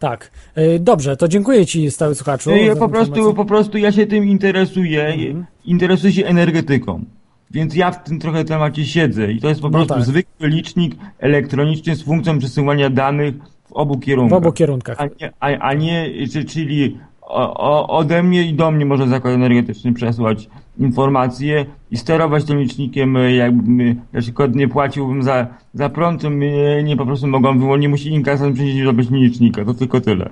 Tak. 0.00 0.30
Y, 0.58 0.78
Dobrze, 0.78 1.16
to 1.16 1.28
dziękuję 1.28 1.66
Ci, 1.66 1.90
stały 1.90 2.14
słuchaczu. 2.14 2.50
I 2.56 2.66
za 2.68 2.76
po 2.76 2.88
prostu, 2.88 3.14
informację. 3.14 3.34
po 3.36 3.44
prostu 3.44 3.78
ja 3.78 3.92
się 3.92 4.06
tym 4.06 4.24
interesuję, 4.28 5.04
Mhm. 5.06 5.46
interesuję 5.64 6.12
się 6.12 6.26
energetyką. 6.26 7.04
Więc 7.50 7.74
ja 7.74 7.90
w 7.90 8.04
tym 8.04 8.18
trochę 8.20 8.44
temacie 8.44 8.86
siedzę 8.86 9.32
i 9.32 9.40
to 9.40 9.48
jest 9.48 9.60
po 9.60 9.68
No 9.70 9.78
prostu 9.78 9.94
tak. 9.94 10.04
zwykły 10.04 10.48
licznik 10.48 10.94
elektroniczny 11.18 11.96
z 11.96 12.02
funkcją 12.02 12.38
przesyłania 12.38 12.90
danych 12.90 13.34
w 13.68 13.72
obu 13.72 13.94
W 13.94 14.00
kierunkach. 14.00 14.38
obu 14.38 14.52
kierunkach. 14.52 14.96
A 15.00 15.04
nie, 15.20 15.32
a, 15.40 15.46
a 15.58 15.74
nie 15.74 16.10
czy, 16.32 16.44
czyli 16.44 16.98
o, 17.32 17.88
ode 17.88 18.22
mnie 18.22 18.42
i 18.42 18.54
do 18.54 18.70
mnie 18.70 18.86
może 18.86 19.08
zakład 19.08 19.34
energetyczny 19.34 19.92
przesłać 19.92 20.48
informacje 20.78 21.66
i 21.90 21.96
sterować 21.96 22.44
tym 22.44 22.58
licznikiem, 22.60 23.16
e, 23.16 23.34
jakbym 23.34 23.80
e, 23.80 23.94
na 24.12 24.20
przykład 24.20 24.54
nie 24.54 24.68
płaciłbym 24.68 25.22
za, 25.22 25.46
za 25.74 25.88
prąd, 25.88 26.24
mnie 26.24 26.82
nie 26.82 26.96
po 26.96 27.06
prostu 27.06 27.26
mogą 27.26 27.58
wyłączyć, 27.58 27.82
nie 27.82 27.88
musi 27.88 28.08
inkasant 28.08 28.54
przynieść 28.54 28.84
do 28.84 29.16
licznika, 29.16 29.64
to 29.64 29.74
tylko 29.74 30.00
tyle. 30.00 30.30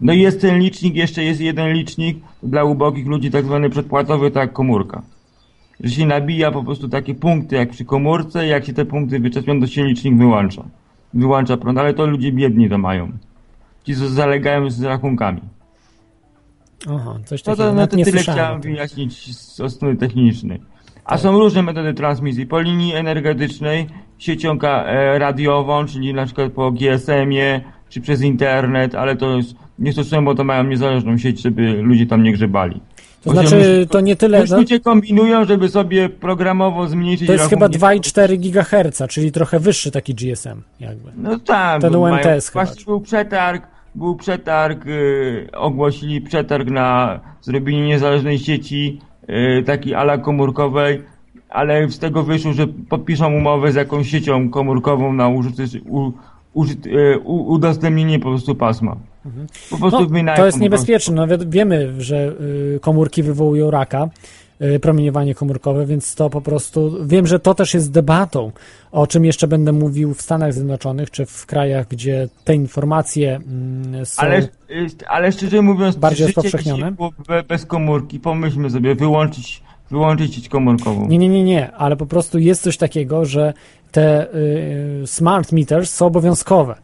No 0.00 0.12
i 0.12 0.20
jest 0.20 0.40
ten 0.40 0.58
licznik, 0.58 0.94
jeszcze 0.94 1.24
jest 1.24 1.40
jeden 1.40 1.72
licznik 1.72 2.18
dla 2.42 2.64
ubogich 2.64 3.06
ludzi, 3.06 3.30
tak 3.30 3.44
zwany 3.44 3.70
przedpłatowy, 3.70 4.30
tak 4.30 4.52
komórka. 4.52 5.02
Że 5.80 5.90
się 5.90 6.06
nabija 6.06 6.50
po 6.50 6.64
prostu 6.64 6.88
takie 6.88 7.14
punkty 7.14 7.56
jak 7.56 7.70
przy 7.70 7.84
komórce, 7.84 8.46
jak 8.46 8.64
się 8.64 8.72
te 8.72 8.84
punkty 8.84 9.20
wyczepią, 9.20 9.60
to 9.60 9.66
się 9.66 9.84
licznik 9.84 10.16
wyłącza. 10.16 10.64
Wyłącza 11.14 11.56
prąd, 11.56 11.78
ale 11.78 11.94
to 11.94 12.06
ludzie 12.06 12.32
biedni 12.32 12.68
to 12.68 12.78
mają. 12.78 13.12
Ci, 13.84 13.96
co 13.96 14.08
zalegają 14.08 14.70
z 14.70 14.82
rachunkami. 14.82 15.40
Aha, 16.88 17.18
coś 17.24 17.44
No 17.44 17.52
takiego. 17.52 17.68
to, 17.68 17.74
no 17.74 17.86
to 17.86 17.96
tyle 17.96 18.22
chciałem 18.22 18.60
wyjaśnić 18.60 19.36
z 19.36 19.72
strony 19.72 19.96
technicznej. 19.96 20.60
A 21.04 21.18
są 21.18 21.38
różne 21.38 21.62
metody 21.62 21.94
transmisji. 21.94 22.46
Po 22.46 22.60
linii 22.60 22.94
energetycznej, 22.94 23.86
siecią 24.18 24.58
e, 24.62 25.18
radiową, 25.18 25.86
czyli 25.86 26.14
na 26.14 26.26
przykład 26.26 26.52
po 26.52 26.70
GSM-ie, 26.72 27.60
czy 27.88 28.00
przez 28.00 28.22
internet, 28.22 28.94
ale 28.94 29.16
to 29.16 29.36
jest, 29.36 29.54
nie 29.78 29.92
stosują, 29.92 30.24
bo 30.24 30.34
to 30.34 30.44
mają 30.44 30.64
niezależną 30.64 31.18
sieć, 31.18 31.42
żeby 31.42 31.72
ludzie 31.72 32.06
tam 32.06 32.22
nie 32.22 32.32
grzebali. 32.32 32.80
To 33.22 33.30
znaczy, 33.30 33.56
myśli- 33.56 33.88
to 33.90 34.00
nie 34.00 34.16
tyle... 34.16 34.40
Już 34.40 34.50
No, 34.50 34.56
ludzie 34.56 34.80
kombinują, 34.80 35.44
żeby 35.44 35.68
sobie 35.68 36.08
programowo 36.08 36.86
zmniejszyć 36.88 37.26
to 37.26 37.32
jest 37.32 37.48
chyba 37.48 37.66
rachunki. 37.68 38.10
2,4 38.10 38.38
GHz, 38.38 39.02
czyli 39.08 39.32
trochę 39.32 39.58
wyższy 39.60 39.90
taki 39.90 40.14
GSM 40.14 40.62
jakby. 40.80 41.10
No 41.16 41.38
tak. 41.38 41.80
Ten 41.80 41.96
UMTS 41.96 42.48
chyba. 42.48 42.64
Właśnie 42.64 42.84
był 42.84 43.00
przetarg, 43.00 43.66
był 43.94 44.16
przetarg, 44.16 44.86
y, 44.86 45.48
ogłosili 45.52 46.20
przetarg 46.20 46.70
na 46.70 47.20
zrobienie 47.42 47.86
niezależnej 47.86 48.38
sieci, 48.38 48.98
y, 49.58 49.62
takiej 49.62 49.94
ala 49.94 50.18
komórkowej, 50.18 51.02
ale 51.48 51.88
z 51.88 51.98
tego 51.98 52.22
wyszło, 52.22 52.52
że 52.52 52.66
podpiszą 52.66 53.34
umowę 53.34 53.72
z 53.72 53.74
jakąś 53.74 54.10
siecią 54.10 54.50
komórkową 54.50 55.12
na 55.12 55.28
użyty, 55.28 55.64
u, 55.88 56.12
użyt, 56.54 56.86
y, 56.86 57.18
u, 57.24 57.52
udostępnienie 57.52 58.18
po 58.18 58.28
prostu 58.28 58.54
pasma. 58.54 58.96
Po 59.70 59.78
prostu 59.78 60.06
No, 60.24 60.34
to 60.36 60.46
jest 60.46 60.60
niebezpieczne. 60.60 61.14
No, 61.14 61.26
wi- 61.26 61.46
wiemy, 61.50 62.02
że 62.02 62.34
komórki 62.80 63.22
wywołują 63.22 63.70
raka, 63.70 64.08
promieniowanie 64.82 65.34
komórkowe, 65.34 65.86
więc 65.86 66.14
to 66.14 66.30
po 66.30 66.40
prostu. 66.40 66.96
Wiem, 67.06 67.26
że 67.26 67.40
to 67.40 67.54
też 67.54 67.74
jest 67.74 67.92
debatą, 67.92 68.52
o 68.92 69.06
czym 69.06 69.24
jeszcze 69.24 69.48
będę 69.48 69.72
mówił 69.72 70.14
w 70.14 70.22
Stanach 70.22 70.52
Zjednoczonych, 70.52 71.10
czy 71.10 71.26
w 71.26 71.46
krajach, 71.46 71.88
gdzie 71.88 72.28
te 72.44 72.54
informacje 72.54 73.36
mm, 73.36 74.06
są. 74.06 74.22
Ale, 74.22 74.38
y, 74.70 74.86
ale 75.08 75.32
szczerze 75.32 75.62
mówiąc, 75.62 75.96
bardziej 75.96 76.26
rozpowszechnione? 76.26 76.92
bez 77.48 77.66
komórki, 77.66 78.20
pomyślmy 78.20 78.70
sobie, 78.70 78.94
wyłączyć, 78.94 79.62
wyłączyć 79.90 80.34
sieć 80.34 80.48
komórkową. 80.48 81.08
Nie, 81.08 81.18
nie, 81.18 81.28
nie, 81.28 81.44
nie, 81.44 81.72
ale 81.72 81.96
po 81.96 82.06
prostu 82.06 82.38
jest 82.38 82.62
coś 82.62 82.76
takiego, 82.76 83.24
że 83.24 83.52
te 83.92 84.34
y, 84.34 85.02
smart 85.06 85.52
meters 85.52 85.94
są 85.94 86.06
obowiązkowe. 86.06 86.74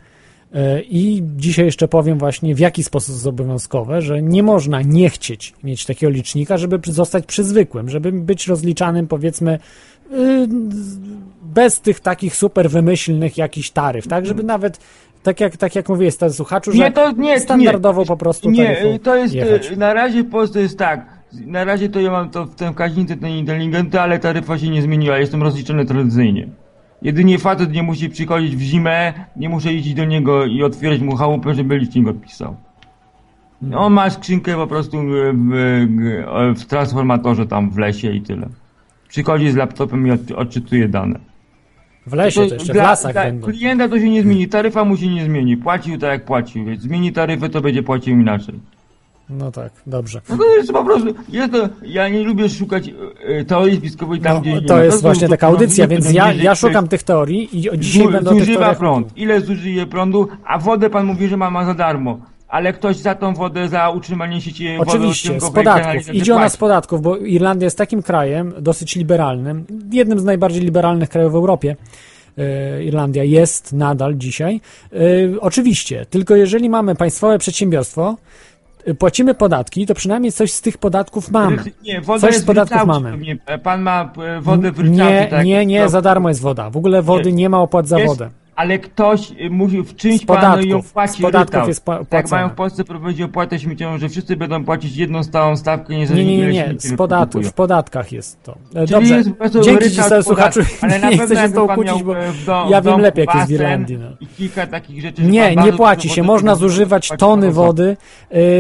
Y, 0.54 0.82
I 0.88 1.22
dzisiaj 1.36 1.64
jeszcze 1.64 1.88
powiem 1.88 2.18
właśnie, 2.18 2.54
w 2.54 2.58
jaki 2.58 2.84
sposób 2.84 3.16
są 3.16 3.28
obowiązkowe, 3.28 4.02
że 4.02 4.22
nie 4.22 4.42
można 4.42 4.82
nie 4.82 5.10
chcieć 5.10 5.54
mieć 5.64 5.86
takiego 5.86 6.10
licznika, 6.10 6.56
żeby 6.56 6.80
zostać 6.84 7.26
przy 7.26 7.44
zwykłym, 7.44 7.90
żeby 7.90 8.12
być 8.12 8.46
rozliczanym 8.46 9.08
powiedzmy 9.08 9.58
bez 11.42 11.80
tych 11.80 12.00
takich 12.00 12.36
super 12.36 12.70
wymyślnych 12.70 13.36
jakichś 13.38 13.70
taryf, 13.70 14.08
tak, 14.08 14.26
żeby 14.26 14.42
nawet 14.42 14.78
tak 15.22 15.40
jak, 15.40 15.56
tak 15.56 15.74
jak 15.74 15.88
mówię, 15.88 16.10
stary 16.10 16.32
słuchaczu, 16.32 16.72
że 16.72 16.78
Nie, 16.78 16.92
to 16.92 17.12
nie, 17.12 17.40
standardowo 17.40 18.00
nie. 18.00 18.06
po 18.06 18.16
prostu 18.16 18.50
Nie, 18.50 18.98
to 19.02 19.16
jest, 19.16 19.34
jechać. 19.34 19.72
e, 19.72 19.76
na 19.76 19.94
razie 19.94 20.22
w 20.22 20.30
Polsce 20.30 20.60
jest 20.60 20.78
tak, 20.78 21.06
na 21.46 21.64
razie 21.64 21.88
to 21.88 22.00
ja 22.00 22.10
mam 22.10 22.30
to 22.30 22.44
w 22.44 22.54
tym 22.54 22.70
wskaźnicy 22.72 23.16
ten 23.16 23.30
inteligentny, 23.30 24.00
ale 24.00 24.18
taryfa 24.18 24.58
się 24.58 24.68
nie 24.70 24.82
zmieniła, 24.82 25.18
jestem 25.18 25.42
rozliczony 25.42 25.84
tradycyjnie. 25.84 26.48
Jedynie 27.02 27.38
facet 27.38 27.72
nie 27.72 27.82
musi 27.82 28.08
przychodzić 28.08 28.56
w 28.56 28.60
zimę, 28.60 29.12
nie 29.36 29.48
muszę 29.48 29.72
iść 29.72 29.94
do 29.94 30.04
niego 30.04 30.44
i 30.44 30.62
otwierać 30.62 31.00
mu 31.00 31.16
chałupę, 31.16 31.54
żeby 31.54 31.78
licznik 31.78 32.08
odpisał. 32.08 32.56
On 33.76 33.92
ma 33.92 34.10
skrzynkę 34.10 34.54
po 34.54 34.66
prostu 34.66 34.98
w, 35.02 35.10
w, 36.54 36.60
w 36.60 36.64
transformatorze 36.66 37.46
tam 37.46 37.70
w 37.70 37.78
lesie 37.78 38.10
i 38.12 38.20
tyle. 38.22 38.48
Przychodzi 39.08 39.50
z 39.50 39.56
laptopem 39.56 40.06
i 40.06 40.10
od, 40.10 40.30
odczytuje 40.36 40.88
dane. 40.88 41.18
w 42.06 42.12
lesie 42.12 42.46
to 42.48 42.54
jeszcze, 42.54 42.72
w 42.72 42.76
lasach 42.76 43.12
dla 43.12 43.24
będą. 43.24 43.46
klienta 43.46 43.88
to 43.88 43.98
się 43.98 44.10
nie 44.10 44.22
zmieni, 44.22 44.48
taryfa 44.48 44.84
mu 44.84 44.96
się 44.96 45.06
nie 45.08 45.24
zmieni. 45.24 45.56
Płacił 45.56 45.98
tak 45.98 46.10
jak 46.10 46.24
płacił, 46.24 46.64
więc 46.64 46.82
zmieni 46.82 47.12
taryfę, 47.12 47.48
to 47.48 47.60
będzie 47.60 47.82
płacił 47.82 48.20
inaczej. 48.20 48.54
No 49.30 49.50
tak, 49.52 49.72
dobrze. 49.86 50.20
No 50.28 50.36
to 50.36 50.56
jest 50.56 50.72
po 50.72 50.84
prostu, 50.84 51.14
ja, 51.28 51.48
to, 51.48 51.68
ja 51.82 52.08
nie 52.08 52.22
lubię 52.22 52.48
szukać 52.48 52.90
e, 53.24 53.44
teorii 53.44 53.76
spiskowej 53.76 54.20
tam, 54.20 54.34
No, 54.34 54.40
gdzie 54.40 54.52
nie 54.52 54.62
to 54.62 54.74
ma. 54.76 54.84
jest 54.84 55.02
właśnie 55.02 55.28
taka 55.28 55.46
prądy, 55.46 55.64
audycja, 55.64 55.88
więc 55.88 56.12
ja, 56.12 56.32
ja 56.32 56.54
szukam 56.54 56.88
tych 56.88 57.02
teorii 57.02 57.58
i 57.58 57.78
dzisiaj 57.78 58.08
będę 58.08 58.30
o 58.30 58.32
tych 58.32 58.40
Zużywa 58.42 58.58
teoriach 58.60 58.78
prąd. 58.78 59.16
Ile 59.16 59.40
zużyje 59.40 59.86
prądu, 59.86 60.28
a 60.44 60.58
wodę 60.58 60.90
pan 60.90 61.06
mówi, 61.06 61.28
że 61.28 61.36
ma, 61.36 61.50
ma 61.50 61.64
za 61.64 61.74
darmo. 61.74 62.18
Ale 62.48 62.72
ktoś 62.72 62.96
za 62.96 63.14
tą 63.14 63.34
wodę, 63.34 63.68
za 63.68 63.90
utrzymanie 63.90 64.40
sieci 64.40 64.68
Oczywiście, 64.78 65.40
z 65.40 65.50
podatków. 65.50 66.14
Idzie 66.14 66.34
ona 66.34 66.48
z 66.48 66.56
podatków, 66.56 67.02
bo 67.02 67.16
Irlandia 67.16 67.64
jest 67.64 67.78
takim 67.78 68.02
krajem 68.02 68.52
dosyć 68.60 68.96
liberalnym, 68.96 69.66
jednym 69.92 70.20
z 70.20 70.24
najbardziej 70.24 70.62
liberalnych 70.62 71.08
krajów 71.08 71.32
w 71.32 71.36
Europie. 71.36 71.76
E, 72.38 72.84
Irlandia 72.84 73.24
jest 73.24 73.72
nadal 73.72 74.14
dzisiaj. 74.14 74.60
E, 74.92 74.96
Oczywiście, 75.40 76.06
tylko 76.10 76.36
jeżeli 76.36 76.70
mamy 76.70 76.94
państwowe 76.94 77.38
przedsiębiorstwo, 77.38 78.16
e, 78.84 78.94
płacimy 78.94 79.34
podatki, 79.34 79.86
to 79.86 79.94
przynajmniej 79.94 80.32
coś 80.32 80.52
z 80.52 80.60
tych 80.60 80.78
podatków 80.78 81.30
mamy. 81.30 81.64
Nie, 81.82 82.00
woda 82.00 82.20
Coś 82.20 82.30
jest 82.30 82.42
z 82.42 82.46
podatków 82.46 82.80
ryczałcie 82.80 83.00
mamy. 83.00 83.38
Pan 83.62 83.82
ma 83.82 84.12
wodę 84.40 84.72
w 84.72 84.78
ryczałcie, 84.78 85.04
Nie, 85.04 85.26
tak? 85.30 85.44
nie, 85.46 85.66
nie, 85.66 85.82
To- 85.82 85.88
za 85.88 86.02
darmo 86.02 86.28
jest 86.28 86.40
woda. 86.40 86.70
W 86.70 86.76
ogóle 86.76 87.02
wody 87.02 87.32
nie 87.32 87.48
ma 87.48 87.60
opłat 87.60 87.88
za 87.88 87.98
jest, 87.98 88.08
wodę. 88.08 88.30
Ale 88.56 88.78
ktoś 88.78 89.30
y, 89.30 89.50
musi 89.50 89.82
w 89.82 89.96
czymś 89.96 90.20
Z 90.20 90.24
panu 90.24 90.62
ją 90.62 90.82
płaci 90.82 91.18
z 91.18 91.22
podatków 91.22 91.68
jest 91.68 91.84
Tak 91.84 92.04
płacone. 92.08 92.30
mają 92.42 92.48
w 92.48 92.54
Polsce 92.54 92.84
prowadzić 92.84 93.22
opłatę 93.22 93.58
śmieciową, 93.58 93.98
że 93.98 94.08
wszyscy 94.08 94.36
będą 94.36 94.64
płacić 94.64 94.96
jedną 94.96 95.22
stałą 95.22 95.56
stawkę, 95.56 95.92
Nie, 95.92 95.98
niezależnie 95.98 96.36
nie, 96.38 96.46
nie, 96.46 96.52
nie, 96.52 96.64
śmieci 96.66 96.88
z 96.88 96.90
wyprodukują. 96.90 97.50
w 97.50 97.52
podatkach 97.52 98.12
jest 98.12 98.42
to. 98.42 98.52
E, 98.74 98.74
Czyli 98.74 98.86
Dobrze, 98.86 99.14
jest 99.14 99.30
dzięki 99.64 99.90
Ci 99.90 100.02
stary 100.02 100.22
słuchaczu, 100.22 100.60
podatku, 100.60 100.86
ale 100.86 101.00
nie 101.10 101.18
chcę 101.18 101.36
się 101.36 101.48
z 101.48 101.52
tą 101.52 101.68
kłócić, 101.68 102.02
bo 102.02 102.18
e, 102.18 102.32
do- 102.46 102.66
ja 102.70 102.80
wiem 102.82 103.00
lepiej 103.00 103.24
jak 103.26 103.34
jest 103.34 103.48
w 103.48 103.50
Irlandii. 103.52 103.98
No. 103.98 104.06
I 104.20 104.26
kilka 104.26 104.66
takich 104.66 105.02
rzeczy, 105.02 105.22
że 105.22 105.28
Nie, 105.28 105.56
nie 105.56 105.72
płaci 105.72 106.08
się. 106.08 106.22
Można 106.22 106.54
zużywać 106.54 107.08
tony 107.18 107.46
za 107.46 107.52
wody. 107.52 107.96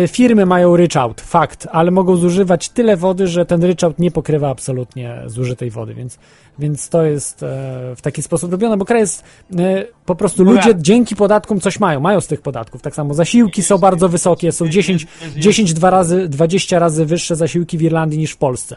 Y, 0.04 0.08
Firmy 0.08 0.46
mają 0.46 0.76
ryczałt, 0.76 1.20
fakt, 1.20 1.68
ale 1.72 1.90
mogą 1.90 2.16
zużywać 2.16 2.68
tyle 2.68 2.96
wody, 2.96 3.26
że 3.26 3.46
ten 3.46 3.64
ryczałt 3.64 3.98
nie 3.98 4.10
pokrywa 4.10 4.50
absolutnie 4.50 5.22
zużytej 5.26 5.70
wody, 5.70 5.94
więc, 5.94 6.18
więc 6.58 6.88
to 6.88 7.04
jest 7.04 7.42
e, 7.42 7.46
w 7.96 8.02
taki 8.02 8.22
sposób 8.22 8.52
robione, 8.52 8.76
bo 8.76 8.84
kraj 8.84 9.00
jest 9.00 9.24
e, 9.58 9.84
po 10.06 10.14
prostu 10.14 10.44
ludzie 10.44 10.74
dzięki 10.76 11.16
podatkom 11.16 11.60
coś 11.60 11.80
mają, 11.80 12.00
mają 12.00 12.20
z 12.20 12.26
tych 12.26 12.40
podatków. 12.40 12.82
Tak 12.82 12.94
samo 12.94 13.14
zasiłki 13.14 13.62
są 13.62 13.78
bardzo 13.78 14.08
wysokie, 14.08 14.52
są 14.52 14.68
10, 14.68 15.02
jest- 15.02 15.22
jest- 15.24 15.36
10 15.38 15.74
dwa 15.74 15.90
razy, 15.90 16.28
20 16.28 16.78
razy 16.78 17.06
wyższe 17.06 17.36
zasiłki 17.36 17.78
w 17.78 17.82
Irlandii 17.82 18.18
niż 18.18 18.30
w 18.32 18.36
Polsce. 18.36 18.76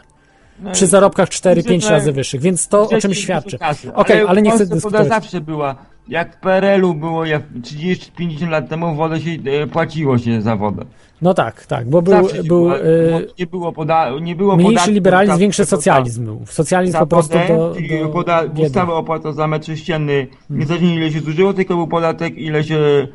No 0.62 0.72
Przy 0.72 0.86
zarobkach 0.86 1.28
4-5 1.28 1.62
Zwykle- 1.84 1.90
razy 1.90 2.12
wyższych, 2.12 2.40
więc 2.40 2.68
to 2.68 2.88
o 2.88 2.98
czym 2.98 3.14
świadczy. 3.14 3.58
Okej, 3.94 4.22
ale 4.28 4.42
nie 4.42 4.50
chcę 4.50 4.66
dyskutować. 4.66 5.08
Zawsze 5.08 5.40
była, 5.40 5.76
jak 6.10 6.36
w 6.36 6.40
PRL-u 6.40 6.94
było, 6.94 7.24
jak 7.24 7.42
30-50 7.60 8.48
lat 8.48 8.68
temu 8.68 8.94
wodę 8.94 9.20
się 9.20 9.30
e, 9.30 9.66
płaciło 9.66 10.18
się 10.18 10.42
za 10.42 10.56
wodę. 10.56 10.84
No 11.22 11.34
tak, 11.34 11.66
tak, 11.66 11.88
bo 11.88 12.02
był, 12.02 12.12
Zawsze 12.12 12.44
był 12.44 12.62
była, 12.62 12.76
e, 12.76 12.80
nie 13.38 13.46
było, 13.46 13.72
poda, 13.72 14.10
nie 14.20 14.36
było 14.36 14.56
mniejszy 14.56 14.74
podatku 14.74 14.92
liberalizm, 14.92 15.38
większy 15.38 15.64
socjalizm 15.64 16.24
był. 16.24 16.40
Socjalizm 16.46 16.98
po 16.98 17.06
prostu 17.06 17.38
do, 17.48 17.74
do 18.02 18.08
poda, 18.08 18.42
ustawa 18.56 18.94
opłata 18.94 19.32
za 19.32 19.46
metr 19.46 19.66
sześcienny, 19.66 20.26
niezależnie 20.50 20.94
ile 20.94 21.10
się 21.10 21.20
zużyło, 21.20 21.52
tylko 21.52 21.76
był 21.76 21.86
podatek, 21.86 22.38
ile 22.38 22.64
się, 22.64 23.08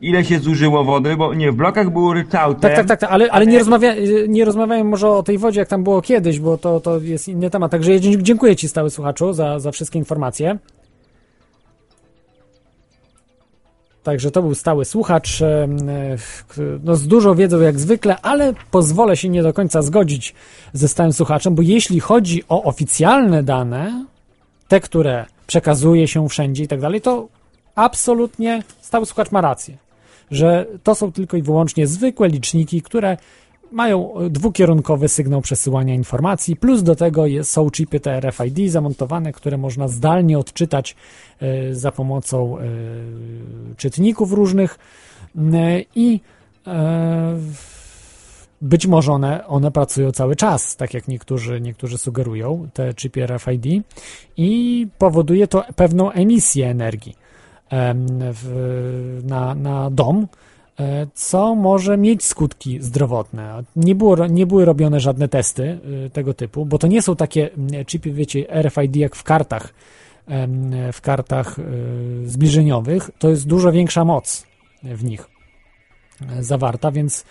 ile 0.00 0.24
się 0.24 0.38
zużyło 0.38 0.84
wody, 0.84 1.16
bo 1.16 1.34
nie, 1.34 1.52
w 1.52 1.54
blokach 1.54 1.90
był 1.90 2.12
ryczałtem. 2.12 2.60
Tak, 2.60 2.74
tak, 2.76 2.86
tak, 2.86 3.00
tak, 3.00 3.10
ale, 3.10 3.30
ale 3.30 3.46
nie, 3.46 3.58
rozmawia, 3.58 3.94
nie 4.28 4.44
rozmawiałem 4.44 4.88
może 4.88 5.08
o 5.08 5.22
tej 5.22 5.38
wodzie, 5.38 5.60
jak 5.60 5.68
tam 5.68 5.84
było 5.84 6.02
kiedyś, 6.02 6.40
bo 6.40 6.58
to, 6.58 6.80
to 6.80 6.98
jest 6.98 7.28
inny 7.28 7.50
temat. 7.50 7.70
Także 7.70 8.00
dziękuję 8.00 8.56
Ci, 8.56 8.68
stały 8.68 8.90
słuchaczu, 8.90 9.32
za, 9.32 9.58
za 9.58 9.72
wszystkie 9.72 9.98
informacje. 9.98 10.58
Także 14.04 14.30
to 14.30 14.42
był 14.42 14.54
stały 14.54 14.84
słuchacz, 14.84 15.42
e, 15.42 15.68
no 16.84 16.96
z 16.96 17.06
dużą 17.06 17.34
wiedzą 17.34 17.60
jak 17.60 17.80
zwykle, 17.80 18.20
ale 18.20 18.52
pozwolę 18.70 19.16
się 19.16 19.28
nie 19.28 19.42
do 19.42 19.52
końca 19.52 19.82
zgodzić 19.82 20.34
ze 20.72 20.88
stałym 20.88 21.12
słuchaczem, 21.12 21.54
bo 21.54 21.62
jeśli 21.62 22.00
chodzi 22.00 22.42
o 22.48 22.62
oficjalne 22.62 23.42
dane, 23.42 24.06
te, 24.68 24.80
które 24.80 25.26
przekazuje 25.46 26.08
się 26.08 26.28
wszędzie 26.28 26.64
i 26.64 26.68
tak 26.68 26.80
dalej, 26.80 27.00
to 27.00 27.28
absolutnie 27.74 28.62
stały 28.80 29.06
słuchacz 29.06 29.30
ma 29.30 29.40
rację, 29.40 29.76
że 30.30 30.66
to 30.82 30.94
są 30.94 31.12
tylko 31.12 31.36
i 31.36 31.42
wyłącznie 31.42 31.86
zwykłe 31.86 32.28
liczniki, 32.28 32.82
które 32.82 33.16
mają 33.74 34.14
e, 34.14 34.30
dwukierunkowy 34.30 35.08
sygnał 35.08 35.40
przesyłania 35.40 35.94
informacji, 35.94 36.56
plus 36.56 36.82
do 36.82 36.96
tego 36.96 37.24
są 37.42 37.70
chipy 37.70 38.00
te 38.00 38.20
RFID 38.20 38.70
zamontowane, 38.70 39.32
które 39.32 39.56
można 39.56 39.88
zdalnie 39.88 40.38
odczytać 40.38 40.96
e, 41.40 41.74
za 41.74 41.92
pomocą 41.92 42.58
e, 42.58 42.62
czytników 43.76 44.32
różnych 44.32 44.78
m, 45.36 45.52
i 45.94 46.20
e, 46.66 47.38
być 48.62 48.86
może 48.86 49.12
one, 49.12 49.46
one 49.46 49.70
pracują 49.70 50.12
cały 50.12 50.36
czas, 50.36 50.76
tak 50.76 50.94
jak 50.94 51.08
niektórzy, 51.08 51.60
niektórzy 51.60 51.98
sugerują, 51.98 52.68
te 52.74 52.94
chipy 52.94 53.26
RFID 53.26 53.66
i 54.36 54.86
powoduje 54.98 55.48
to 55.48 55.64
pewną 55.76 56.10
emisję 56.10 56.70
energii 56.70 57.16
na, 59.24 59.54
na 59.54 59.90
dom, 59.90 60.26
e, 60.26 60.53
co 61.14 61.54
może 61.54 61.96
mieć 61.96 62.24
skutki 62.24 62.82
zdrowotne. 62.82 63.62
Nie, 63.76 63.94
było, 63.94 64.26
nie 64.26 64.46
były 64.46 64.64
robione 64.64 65.00
żadne 65.00 65.28
testy 65.28 65.78
e, 66.06 66.10
tego 66.10 66.34
typu, 66.34 66.66
bo 66.66 66.78
to 66.78 66.86
nie 66.86 67.02
są 67.02 67.16
takie 67.16 67.52
mm, 67.52 67.84
chipy, 67.84 68.12
wiecie, 68.12 68.62
RFID 68.62 68.96
jak 68.96 69.16
w 69.16 69.22
kartach, 69.22 69.74
w 70.92 71.00
kartach 71.00 71.58
e, 71.58 71.62
zbliżeniowych. 72.28 73.10
To 73.18 73.28
jest 73.28 73.46
dużo 73.46 73.72
większa 73.72 74.04
moc 74.04 74.46
w 74.82 75.04
nich 75.04 75.28
e, 76.30 76.42
zawarta, 76.42 76.90
więc 76.90 77.24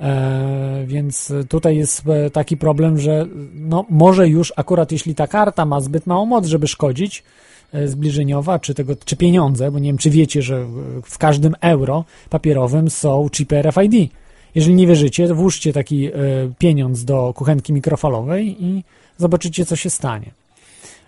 E, 0.00 0.84
więc 0.86 1.32
tutaj 1.48 1.76
jest 1.76 2.02
e, 2.08 2.30
taki 2.30 2.56
problem, 2.56 2.98
że 2.98 3.26
no, 3.54 3.84
może 3.90 4.28
już 4.28 4.52
akurat 4.56 4.92
jeśli 4.92 5.14
ta 5.14 5.26
karta 5.26 5.64
ma 5.64 5.80
zbyt 5.80 6.06
małą 6.06 6.26
moc, 6.26 6.46
żeby 6.46 6.68
szkodzić 6.68 7.20
e, 7.20 7.22
zbliżeniowa, 7.84 8.58
czy, 8.58 8.74
tego, 8.74 8.96
czy 9.04 9.16
pieniądze, 9.16 9.70
bo 9.70 9.78
nie 9.78 9.88
wiem, 9.88 9.98
czy 9.98 10.10
wiecie, 10.10 10.42
że 10.42 10.56
e, 10.56 10.66
w 11.04 11.18
każdym 11.18 11.54
euro 11.60 12.04
papierowym 12.30 12.90
są 12.90 13.28
chipy 13.32 13.62
RFID. 13.62 14.12
Jeżeli 14.54 14.74
nie 14.74 14.86
wierzycie, 14.86 15.34
włóżcie 15.34 15.72
taki 15.72 16.06
e, 16.06 16.12
pieniądz 16.58 17.04
do 17.04 17.32
kuchenki 17.36 17.72
mikrofalowej 17.72 18.64
i 18.64 18.84
zobaczycie, 19.18 19.66
co 19.66 19.76
się 19.76 19.90
stanie. 19.90 20.30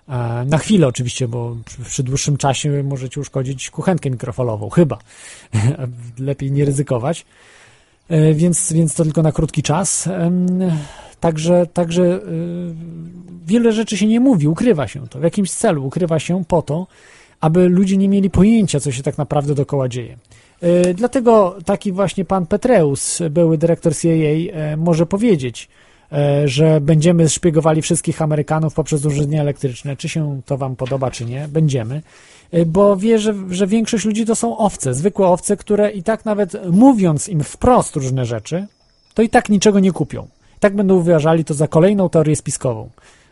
E, 0.08 0.44
Na 0.44 0.58
chwilę 0.58 0.86
oczywiście, 0.86 1.28
bo 1.28 1.56
przy, 1.84 2.02
dłuższym 2.02 2.36
czasie 2.36 2.82
możecie 2.82 3.20
uszkodzić 3.20 3.70
kuchenkę 3.70 4.10
mikrofalową, 4.10 4.70
chyba. 4.70 4.98
Lepiej 6.18 6.52
nie 6.52 6.64
ryzykować. 6.64 7.24
E, 8.08 8.34
więc, 8.34 8.72
więc 8.72 8.94
to 8.94 9.04
tylko 9.04 9.22
na 9.22 9.32
krótki 9.32 9.62
czas. 9.62 10.08
Także, 11.20 11.66
także 11.72 12.02
e, 12.04 12.20
wiele 13.46 13.72
rzeczy 13.72 13.96
się 13.96 14.06
nie 14.06 14.20
mówi, 14.20 14.48
ukrywa 14.48 14.88
się 14.88 15.08
to 15.08 15.18
w 15.18 15.22
jakimś 15.22 15.50
celu, 15.50 15.86
ukrywa 15.86 16.18
się 16.18 16.44
po 16.44 16.62
to, 16.62 16.86
aby 17.40 17.68
ludzie 17.68 17.96
nie 17.96 18.08
mieli 18.08 18.30
pojęcia, 18.30 18.80
co 18.80 18.92
się 18.92 19.02
tak 19.02 19.18
naprawdę 19.18 19.54
dookoła 19.54 19.88
dzieje. 19.88 20.16
E, 20.60 20.94
Dlatego 20.94 21.56
taki 21.64 21.92
właśnie 21.92 22.24
pan 22.24 22.46
Petreus, 22.46 23.18
były 23.30 23.58
dyrektor 23.58 23.96
CIA, 23.96 24.08
e, 24.52 24.76
może 24.76 25.06
powiedzieć, 25.06 25.68
że 26.44 26.80
będziemy 26.80 27.28
szpiegowali 27.28 27.82
wszystkich 27.82 28.22
Amerykanów 28.22 28.74
poprzez 28.74 29.04
urządzenia 29.04 29.40
elektryczne. 29.40 29.96
Czy 29.96 30.08
się 30.08 30.40
to 30.46 30.58
wam 30.58 30.76
podoba, 30.76 31.10
czy 31.10 31.24
nie? 31.24 31.48
Będziemy. 31.48 32.02
Bo 32.66 32.96
wie, 32.96 33.18
że, 33.18 33.34
że 33.50 33.66
większość 33.66 34.04
ludzi 34.04 34.26
to 34.26 34.34
są 34.34 34.58
owce, 34.58 34.94
zwykłe 34.94 35.26
owce, 35.26 35.56
które 35.56 35.90
i 35.90 36.02
tak 36.02 36.24
nawet 36.24 36.66
mówiąc 36.70 37.28
im 37.28 37.44
wprost 37.44 37.96
różne 37.96 38.26
rzeczy, 38.26 38.66
to 39.14 39.22
i 39.22 39.28
tak 39.28 39.48
niczego 39.48 39.80
nie 39.80 39.92
kupią. 39.92 40.28
Tak 40.60 40.76
będą 40.76 40.94
uważali 40.94 41.44
to 41.44 41.54
za 41.54 41.68
kolejną 41.68 42.08
teorię 42.08 42.36
spiskową. 42.36 42.90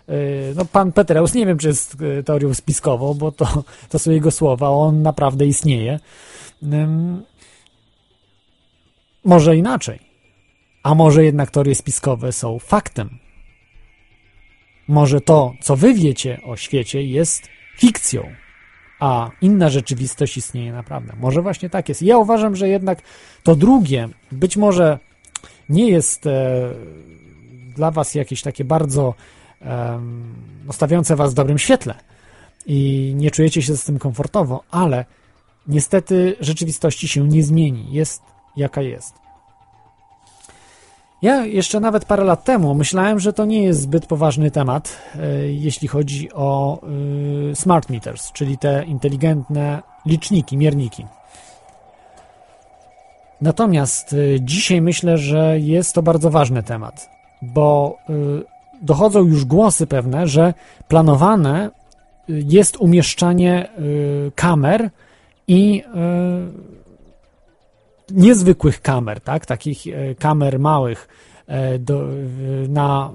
E, 0.09 0.15
No, 0.55 0.65
pan 0.65 0.93
Petreus 0.93 1.35
nie 1.35 1.47
wiem, 1.47 1.59
czy 1.59 1.69
jest 1.69 1.97
e, 2.19 2.23
teorią 2.23 2.55
spiskową, 2.55 3.15
bo 3.15 3.33
to, 3.33 3.65
to 3.91 3.99
są 3.99 4.11
jego 4.11 4.31
słowa, 4.31 4.69
on 4.69 5.03
naprawdę 5.03 5.47
istnieje. 5.47 6.01
Może 9.25 9.57
inaczej. 9.57 9.99
A 10.83 10.95
może 10.95 11.25
jednak 11.25 11.51
teorie 11.51 11.75
spiskowe 11.75 12.33
są 12.33 12.59
faktem. 12.59 13.19
Może 14.89 15.21
to, 15.21 15.53
co 15.61 15.77
wy 15.77 15.95
wiecie 15.95 16.41
o 16.45 16.57
świecie, 16.57 17.03
jest 17.03 17.49
fikcją, 17.79 18.23
a 19.01 19.31
inna 19.41 19.69
rzeczywistość 19.69 20.37
istnieje 20.37 20.73
naprawdę. 20.73 21.13
Może 21.21 21.43
właśnie 21.43 21.71
tak 21.71 21.89
jest. 21.89 22.03
Ja 22.03 22.19
uważam, 22.19 22.57
że 22.57 22.69
jednak 22.69 23.03
to 23.43 23.57
drugie 23.57 24.09
być 24.33 24.57
może 24.57 24.99
nie 25.69 25.91
jest 25.91 26.27
e, 26.27 26.71
dla 27.77 27.91
was 27.91 28.15
jakieś 28.15 28.43
takie 28.43 28.65
bardzo 28.65 29.15
no, 30.67 30.73
stawiające 30.73 31.17
was 31.17 31.31
w 31.31 31.35
dobrym 31.35 31.59
świetle 31.59 31.95
i 32.67 33.13
nie 33.17 33.31
czujecie 33.31 33.63
się 33.63 33.77
z 33.77 33.85
tym 33.85 33.99
komfortowo, 33.99 34.63
ale 34.71 35.05
niestety 35.69 36.37
rzeczywistości 36.41 37.09
się 37.09 37.29
nie 37.29 37.43
zmieni. 37.43 37.93
Jest 37.93 38.23
jaka 38.57 38.83
jest. 38.83 39.15
Ja 41.23 41.45
jeszcze 41.45 41.81
nawet 41.81 42.05
parę 42.05 42.25
lat 42.25 42.45
temu 42.45 42.75
myślałem, 42.75 43.21
że 43.21 43.33
to 43.33 43.45
nie 43.45 43.63
jest 43.63 43.81
zbyt 43.81 44.07
poważny 44.07 44.51
temat, 44.51 45.03
e, 45.15 45.53
jeśli 45.53 45.89
chodzi 45.89 46.33
o 46.33 46.81
e, 47.53 47.55
smart 47.55 47.91
meters, 47.91 48.33
czyli 48.33 48.59
te 48.59 48.85
inteligentne 48.85 49.83
liczniki, 50.07 50.57
mierniki. 50.57 51.07
Natomiast 53.41 54.13
y, 54.13 54.39
dzisiaj 54.43 54.81
myślę, 54.81 55.19
że 55.19 55.61
jest 55.61 55.95
to 55.95 56.03
bardzo 56.03 56.31
ważny 56.31 56.63
temat, 56.63 57.11
bo 57.43 57.99
y, 58.11 58.13
dochodzą 58.83 59.25
już 59.25 59.45
głosy 59.45 59.87
pewne, 59.87 60.27
że 60.27 60.55
planowane 60.89 61.71
y, 62.31 62.43
jest 62.47 62.77
umieszczanie 62.77 63.69
y, 63.79 64.33
kamer 64.35 64.91
i 65.49 65.83
niezwykłych 68.11 68.83
kamer, 68.83 69.21
tak? 69.21 69.47
Takich 69.47 69.85
kamer 70.19 70.59
małych 70.59 71.09
e, 71.47 71.79
do, 71.79 72.09
na 72.69 73.11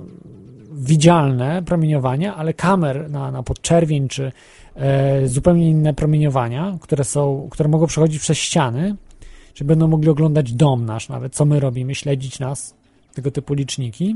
widzialne 0.72 1.64
promieniowanie, 1.64 2.34
ale 2.34 2.54
kamer 2.54 3.10
na, 3.10 3.32
na 3.32 3.44
podczerwień 3.44 4.08
czy 4.08 4.32
e, 4.76 5.28
zupełnie 5.28 5.70
inne 5.70 5.94
promieniowania, 5.94 6.78
które 6.82 7.04
są, 7.04 7.48
które 7.52 7.70
mogą 7.70 7.88
przechodzić 7.88 8.22
przez 8.22 8.38
ściany, 8.38 8.96
czy 9.54 9.66
będą 9.66 9.88
mogli 9.88 10.10
oglądać 10.10 10.54
dom 10.54 10.86
nasz 10.86 11.10
nawet, 11.10 11.36
co 11.36 11.46
my 11.46 11.60
robimy, 11.60 11.96
śledzić 11.96 12.40
nas, 12.40 12.76
tego 13.14 13.32
typu 13.32 13.54
liczniki, 13.54 14.16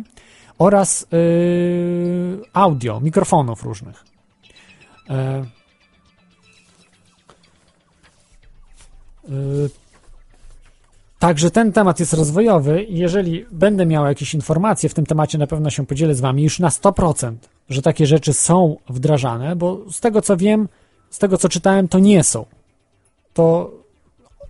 oraz 0.58 1.08
y, 1.14 2.40
audio, 2.54 3.00
mikrofonów 3.00 3.64
różnych. 3.64 4.04
E, 5.10 5.46
y, 9.30 9.70
Także 11.20 11.52
ten 11.52 11.72
temat 11.72 12.00
jest 12.00 12.14
rozwojowy 12.14 12.84
i 12.84 12.98
jeżeli 12.98 13.46
będę 13.52 13.86
miał 13.86 14.06
jakieś 14.06 14.34
informacje 14.34 14.90
w 14.90 14.94
tym 14.94 15.06
temacie, 15.06 15.38
na 15.38 15.48
pewno 15.48 15.70
się 15.70 15.86
podzielę 15.86 16.16
z 16.16 16.22
Wami 16.22 16.44
już 16.44 16.60
na 16.60 16.70
100%, 16.70 17.36
że 17.70 17.82
takie 17.82 18.06
rzeczy 18.06 18.34
są 18.34 18.78
wdrażane, 18.90 19.56
bo 19.56 19.92
z 19.92 20.00
tego 20.00 20.22
co 20.22 20.38
wiem, 20.38 20.68
z 21.10 21.20
tego 21.20 21.38
co 21.38 21.50
czytałem, 21.50 21.88
to 21.88 22.00
nie 22.00 22.24
są. 22.24 22.46
To 23.34 23.72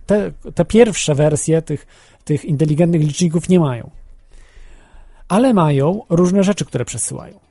te, 0.06 0.32
te 0.54 0.64
pierwsze 0.64 1.14
wersje 1.14 1.62
tych, 1.62 1.86
tych 2.24 2.44
inteligentnych 2.44 3.02
liczników 3.02 3.48
nie 3.48 3.60
mają. 3.60 3.90
Ale 5.28 5.54
mają 5.54 6.02
różne 6.08 6.44
rzeczy, 6.44 6.64
które 6.64 6.84
przesyłają. 6.84 7.46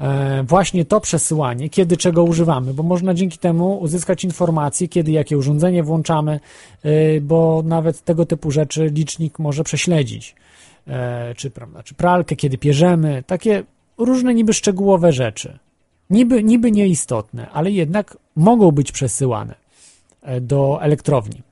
E, 0.00 0.42
właśnie 0.42 0.84
to 0.84 1.00
przesyłanie, 1.00 1.68
kiedy 1.68 1.96
czego 1.96 2.24
używamy, 2.24 2.74
bo 2.74 2.82
można 2.82 3.14
dzięki 3.14 3.38
temu 3.38 3.78
uzyskać 3.78 4.24
informacje, 4.24 4.88
kiedy 4.88 5.12
jakie 5.12 5.38
urządzenie 5.38 5.82
włączamy, 5.82 6.40
e, 6.82 7.20
bo 7.20 7.62
nawet 7.66 8.04
tego 8.04 8.26
typu 8.26 8.50
rzeczy 8.50 8.86
licznik 8.86 9.38
może 9.38 9.64
prześledzić. 9.64 10.34
E, 10.86 11.34
czy, 11.34 11.50
prawda, 11.50 11.82
czy 11.82 11.94
pralkę, 11.94 12.36
kiedy 12.36 12.58
pierzemy, 12.58 13.22
takie 13.26 13.64
różne 13.98 14.34
niby 14.34 14.52
szczegółowe 14.52 15.12
rzeczy. 15.12 15.58
Niby, 16.10 16.42
niby 16.42 16.70
nieistotne, 16.70 17.50
ale 17.50 17.70
jednak 17.70 18.16
mogą 18.36 18.70
być 18.70 18.92
przesyłane 18.92 19.54
do 20.40 20.78
elektrowni. 20.82 21.42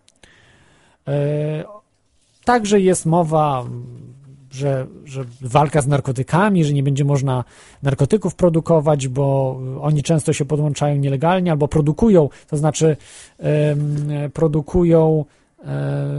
Także 2.45 2.81
jest 2.81 3.07
mowa 3.07 3.65
że, 4.53 4.87
że 5.05 5.25
walka 5.41 5.81
z 5.81 5.87
narkotykami, 5.87 6.65
że 6.65 6.73
nie 6.73 6.83
będzie 6.83 7.05
można 7.05 7.45
narkotyków 7.83 8.35
produkować, 8.35 9.09
bo 9.09 9.57
oni 9.81 10.03
często 10.03 10.33
się 10.33 10.45
podłączają 10.45 10.97
nielegalnie 10.97 11.51
albo 11.51 11.69
produkują, 11.69 12.29
to 12.49 12.57
znaczy 12.57 12.97
produkują 14.33 15.25
e, 15.65 16.13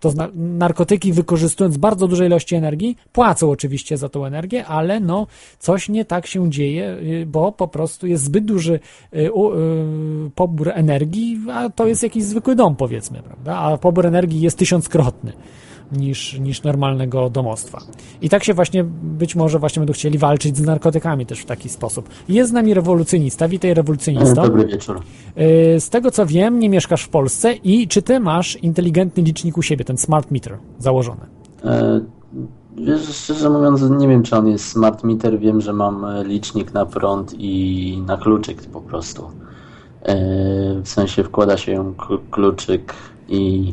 to 0.00 0.10
zna, 0.10 0.28
narkotyki 0.34 1.12
wykorzystując 1.12 1.76
bardzo 1.76 2.08
duże 2.08 2.26
ilości 2.26 2.54
energii, 2.54 2.96
płacą 3.12 3.50
oczywiście 3.50 3.96
za 3.96 4.08
tą 4.08 4.24
energię, 4.24 4.66
ale 4.66 5.00
no 5.00 5.26
coś 5.58 5.88
nie 5.88 6.04
tak 6.04 6.26
się 6.26 6.50
dzieje, 6.50 6.98
y, 7.22 7.26
bo 7.26 7.52
po 7.52 7.68
prostu 7.68 8.06
jest 8.06 8.24
zbyt 8.24 8.44
duży 8.44 8.80
y, 9.14 9.18
y, 9.18 9.30
pobór 10.34 10.70
energii, 10.74 11.40
a 11.52 11.70
to 11.70 11.86
jest 11.86 12.02
jakiś 12.02 12.24
zwykły 12.24 12.56
dom 12.56 12.76
powiedzmy, 12.76 13.22
prawda? 13.22 13.56
A 13.56 13.78
pobór 13.78 14.06
energii 14.06 14.40
jest 14.40 14.58
tysiąckrotny 14.58 15.32
niż, 15.92 16.38
niż 16.38 16.62
normalnego 16.62 17.30
domostwa. 17.30 17.78
I 18.22 18.28
tak 18.28 18.44
się 18.44 18.54
właśnie 18.54 18.84
być 19.02 19.36
może 19.36 19.58
właśnie 19.58 19.80
będą 19.80 19.92
chcieli 19.92 20.18
walczyć 20.18 20.56
z 20.56 20.60
narkotykami 20.60 21.26
też 21.26 21.40
w 21.40 21.44
taki 21.44 21.68
sposób. 21.68 22.08
Jest 22.28 22.50
z 22.50 22.52
nami 22.52 22.74
rewolucjonista, 22.74 23.48
witaj 23.48 23.74
rewolucjonista. 23.74 24.42
Dobry 24.42 24.66
wieczór. 24.66 25.00
Y, 25.76 25.80
Z 25.80 25.90
tego 25.90 26.10
co 26.10 26.26
wiem, 26.26 26.58
nie 26.58 26.68
mieszkasz 26.68 27.02
w 27.02 27.08
Polsce 27.08 27.52
i 27.52 27.88
czy 27.88 28.02
ty 28.02 28.20
masz 28.20 28.56
inteligentny 28.56 29.22
licznik 29.22 29.58
u 29.58 29.62
siebie, 29.62 29.84
ten 29.84 29.98
smart 29.98 30.30
meter 30.30 30.58
założony? 30.78 31.20
E, 31.64 32.00
wiesz, 32.76 33.08
szczerze 33.08 33.50
mówiąc, 33.50 33.82
nie 33.98 34.08
wiem, 34.08 34.22
czy 34.22 34.36
on 34.36 34.48
jest 34.48 34.68
smart 34.68 35.04
meter. 35.04 35.38
Wiem, 35.38 35.60
że 35.60 35.72
mam 35.72 36.06
licznik 36.24 36.74
na 36.74 36.86
prąd 36.86 37.34
i 37.38 38.02
na 38.06 38.16
kluczyk 38.16 38.62
po 38.62 38.80
prostu. 38.80 39.30
E, 40.02 40.16
w 40.82 40.88
sensie 40.88 41.24
wkłada 41.24 41.56
się 41.56 41.94
kluczyk 42.30 42.94
i, 43.28 43.72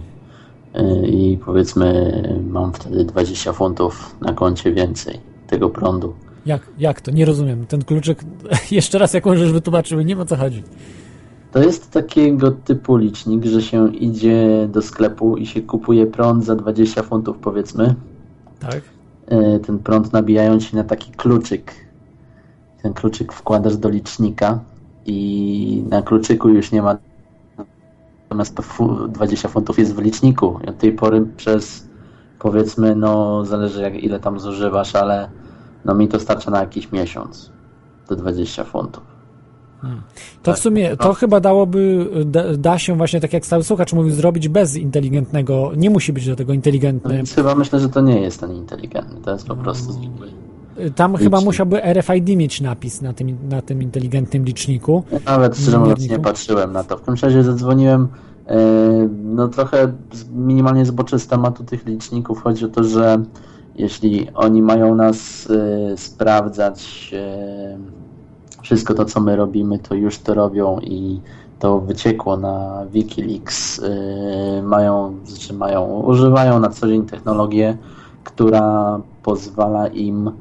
i 1.08 1.38
powiedzmy 1.46 2.12
mam 2.50 2.74
wtedy 2.74 3.06
20 3.06 3.54
funtów 3.54 4.16
na 4.22 4.34
koncie 4.34 4.72
więcej 4.72 5.20
tego 5.48 5.70
prądu. 5.70 6.14
Jak, 6.46 6.62
jak 6.78 7.02
to? 7.02 7.12
Nie 7.12 7.26
rozumiem. 7.26 7.66
Ten 7.66 7.84
kluczyk, 7.84 8.24
jeszcze 8.72 8.98
raz 8.98 9.14
jak 9.14 9.26
możesz 9.26 9.52
wytłumaczyć, 9.52 9.92
nie 9.92 10.06
wiem 10.06 10.20
o 10.20 10.26
co 10.26 10.36
chodzi. 10.36 10.64
To 11.52 11.60
jest 11.60 11.92
takiego 11.92 12.52
typu 12.52 12.98
licznik, 12.98 13.46
że 13.46 13.62
się 13.62 13.96
idzie 13.96 14.70
do 14.72 14.82
sklepu 14.82 15.38
i 15.38 15.46
się 15.46 15.62
kupuje 15.62 16.08
prąd 16.08 16.46
za 16.46 16.56
20 16.56 17.04
funtów 17.04 17.38
powiedzmy. 17.38 17.96
Tak? 18.60 18.82
e, 19.28 19.60
ten 19.60 19.80
prąd 19.80 20.14
nabijają 20.14 20.60
ci 20.60 20.76
na 20.76 20.84
taki 20.84 21.12
kluczyk. 21.12 21.74
Ten 22.84 22.94
kluczyk 22.94 23.34
wkładasz 23.34 23.78
do 23.78 23.90
licznika 23.90 24.60
i 25.06 25.84
na 25.90 26.02
kluczyku 26.02 26.50
już 26.50 26.72
nie 26.72 26.82
ma 26.82 26.98
natomiast 28.30 28.56
to 28.56 28.64
fu- 28.64 29.08
20 29.08 29.48
funtów 29.50 29.80
jest 29.80 29.96
w 29.96 30.00
liczniku 30.02 30.60
i 30.64 30.70
od 30.70 30.78
tej 30.78 30.92
pory 30.92 31.26
przez 31.38 31.88
powiedzmy, 32.40 32.96
no 32.96 33.46
zależy 33.46 33.82
jak, 33.82 34.04
ile 34.04 34.20
tam 34.20 34.40
zużywasz, 34.40 34.96
ale 34.96 35.30
no 35.86 35.94
mi 35.96 36.08
to 36.08 36.20
starcza 36.20 36.52
na 36.52 36.60
jakiś 36.60 36.92
miesiąc 36.92 37.52
do 38.10 38.16
20 38.16 38.64
funtów. 38.64 39.04
To 40.44 40.54
w 40.54 40.60
sumie, 40.60 40.98
to 40.98 41.14
chyba 41.14 41.40
dałoby, 41.40 42.10
da, 42.26 42.44
da 42.58 42.80
się 42.80 42.98
właśnie, 42.98 43.22
tak 43.22 43.34
jak 43.34 43.46
stały 43.46 43.64
słuchacz 43.64 43.94
mówił, 43.94 44.12
zrobić 44.16 44.48
bez 44.50 44.76
inteligentnego, 44.76 45.72
nie 45.78 45.90
musi 45.90 46.14
być 46.14 46.28
do 46.28 46.36
tego 46.36 46.52
No 46.52 46.56
inteligentny. 46.56 47.14
więc 47.14 47.34
chyba 47.36 47.56
myślę, 47.56 47.80
że 47.80 47.90
to 47.90 48.02
nie 48.02 48.22
jest 48.22 48.40
ten 48.40 48.52
inteligentny, 48.54 49.22
to 49.22 49.32
jest 49.32 49.48
po 49.48 49.56
prostu 49.56 49.92
zwykły. 49.92 50.28
Tam 50.96 51.16
chyba 51.16 51.38
licznik. 51.38 51.46
musiałby 51.46 51.82
RFID 51.94 52.38
mieć 52.38 52.62
napis 52.62 53.02
na 53.02 53.14
tym, 53.14 53.38
na 53.50 53.62
tym 53.62 53.82
inteligentnym 53.82 54.46
liczniku. 54.46 55.04
Ja 55.12 55.20
nawet 55.26 55.58
szczerze 55.58 55.80
mówiąc 55.80 56.10
nie 56.10 56.20
patrzyłem 56.20 56.74
na 56.74 56.84
to. 56.84 56.98
W 56.98 57.02
każdym 57.02 57.30
razie 57.30 57.44
zadzwoniłem 57.44 58.08
e, 58.48 58.58
no 59.24 59.48
trochę 59.48 59.94
minimalnie 60.36 60.86
zboczę 60.86 61.20
z 61.20 61.28
tematu 61.28 61.64
tych 61.64 61.86
liczników. 61.86 62.44
Chodzi 62.44 62.66
o 62.66 62.68
to, 62.68 62.84
że 62.84 63.24
jeśli 63.76 64.28
oni 64.34 64.62
mają 64.62 64.96
nas 64.96 65.48
e, 65.50 65.98
sprawdzać 65.98 67.12
e, 67.14 67.78
wszystko 68.62 68.94
to, 68.94 69.06
co 69.06 69.20
my 69.22 69.36
robimy, 69.36 69.80
to 69.80 69.96
już 69.96 70.20
to 70.20 70.34
robią 70.34 70.80
i 70.80 71.22
to 71.60 71.80
wyciekło 71.80 72.38
na 72.38 72.86
Wikileaks. 72.92 73.82
Mają, 74.64 75.18
znaczy 75.26 75.54
mają, 75.54 75.86
używają 75.86 76.60
na 76.60 76.70
co 76.70 76.88
dzień 76.88 77.06
technologię, 77.06 77.78
która 78.24 79.00
pozwala 79.24 79.88
im 79.88 80.32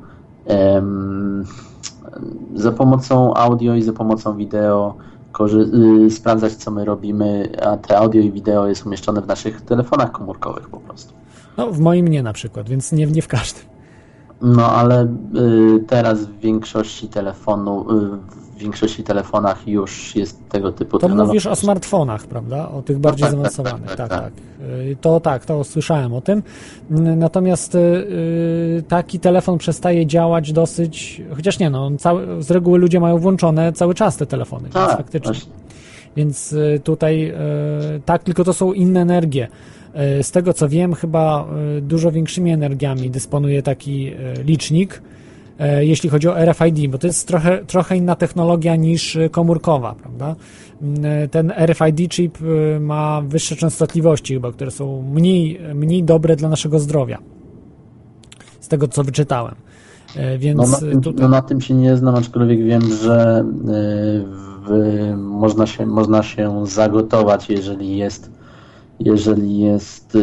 za 2.54 2.72
pomocą 2.72 3.34
audio 3.34 3.74
i 3.74 3.82
za 3.82 3.92
pomocą 3.92 4.36
wideo 4.36 4.94
y, 6.06 6.10
sprawdzać, 6.10 6.52
co 6.52 6.70
my 6.70 6.84
robimy, 6.84 7.52
a 7.62 7.76
te 7.76 7.98
audio 7.98 8.22
i 8.22 8.32
wideo 8.32 8.68
jest 8.68 8.86
umieszczone 8.86 9.22
w 9.22 9.26
naszych 9.26 9.60
telefonach 9.60 10.12
komórkowych 10.12 10.68
po 10.68 10.80
prostu. 10.80 11.14
No, 11.56 11.72
w 11.72 11.80
moim 11.80 12.08
nie 12.08 12.22
na 12.22 12.32
przykład, 12.32 12.68
więc 12.68 12.92
nie, 12.92 13.06
nie 13.06 13.22
w 13.22 13.28
każdym. 13.28 13.64
No 14.42 14.66
ale 14.66 15.04
y, 15.04 15.84
teraz 15.86 16.24
w 16.24 16.38
większości 16.38 17.08
telefonu, 17.08 17.86
y, 17.90 18.18
w 18.56 18.58
większości 18.58 19.02
telefonach 19.02 19.68
już 19.68 20.16
jest 20.16 20.48
tego 20.48 20.72
typu 20.72 20.98
To 20.98 21.08
mówisz 21.08 21.46
o 21.46 21.56
smartfonach, 21.56 22.26
prawda? 22.26 22.68
O 22.68 22.82
tych 22.82 22.98
bardziej 22.98 23.20
tak, 23.22 23.30
tak, 23.30 23.36
zaawansowanych. 23.52 23.88
tak, 23.88 23.96
Tak, 23.96 24.08
tak, 24.08 24.20
tak. 24.22 24.32
Y, 24.70 24.96
To 25.00 25.20
tak, 25.20 25.44
to 25.44 25.64
słyszałem 25.64 26.14
o 26.14 26.20
tym. 26.20 26.42
Natomiast 26.90 27.74
y, 27.74 27.78
y, 27.78 28.82
taki 28.88 29.20
telefon 29.20 29.58
przestaje 29.58 30.06
działać 30.06 30.52
dosyć, 30.52 31.22
chociaż 31.36 31.58
nie, 31.58 31.70
no, 31.70 31.90
cały, 31.98 32.42
z 32.42 32.50
reguły 32.50 32.78
ludzie 32.78 33.00
mają 33.00 33.18
włączone 33.18 33.72
cały 33.72 33.94
czas 33.94 34.16
te 34.16 34.26
telefony, 34.26 34.62
więc 34.62 34.74
Tak, 34.74 34.96
faktycznie. 34.96 35.32
właśnie. 35.32 35.52
Więc 36.16 36.54
tutaj 36.84 37.34
tak, 38.04 38.22
tylko 38.22 38.44
to 38.44 38.52
są 38.52 38.72
inne 38.72 39.00
energie. 39.00 39.48
Z 40.22 40.30
tego 40.30 40.52
co 40.52 40.68
wiem, 40.68 40.94
chyba 40.94 41.46
dużo 41.82 42.12
większymi 42.12 42.50
energiami 42.52 43.10
dysponuje 43.10 43.62
taki 43.62 44.12
licznik, 44.44 45.02
jeśli 45.80 46.10
chodzi 46.10 46.28
o 46.28 46.44
RFID, 46.44 46.90
bo 46.90 46.98
to 46.98 47.06
jest 47.06 47.28
trochę, 47.28 47.64
trochę 47.64 47.96
inna 47.96 48.14
technologia 48.14 48.76
niż 48.76 49.16
y, 49.16 49.30
komórkowa, 49.30 49.94
prawda? 49.94 50.36
Y, 51.24 51.28
Ten 51.28 51.52
RFID 51.66 52.10
chip 52.10 52.38
ma 52.80 53.22
wyższe 53.22 53.56
częstotliwości 53.56 54.34
chyba, 54.34 54.52
które 54.52 54.70
są 54.70 55.02
mniej, 55.02 55.60
mniej 55.74 56.04
dobre 56.04 56.36
dla 56.36 56.48
naszego 56.48 56.78
zdrowia. 56.78 57.18
Z 58.60 58.68
tego 58.68 58.88
co 58.88 59.04
wyczytałem. 59.04 59.54
Więc 60.38 60.58
No 60.58 60.66
na, 60.66 60.78
tym, 60.78 61.00
tutaj... 61.00 61.22
no 61.22 61.28
na 61.28 61.42
tym 61.42 61.60
się 61.60 61.74
nie 61.74 61.96
znam, 61.96 62.14
aczkolwiek 62.14 62.64
wiem, 62.64 62.82
że 63.02 63.44
w, 64.66 65.14
można, 65.16 65.66
się, 65.66 65.86
można 65.86 66.22
się 66.22 66.66
zagotować, 66.66 67.50
jeżeli 67.50 67.96
jest 67.96 68.30
jeżeli 69.00 69.58
jest 69.58 70.18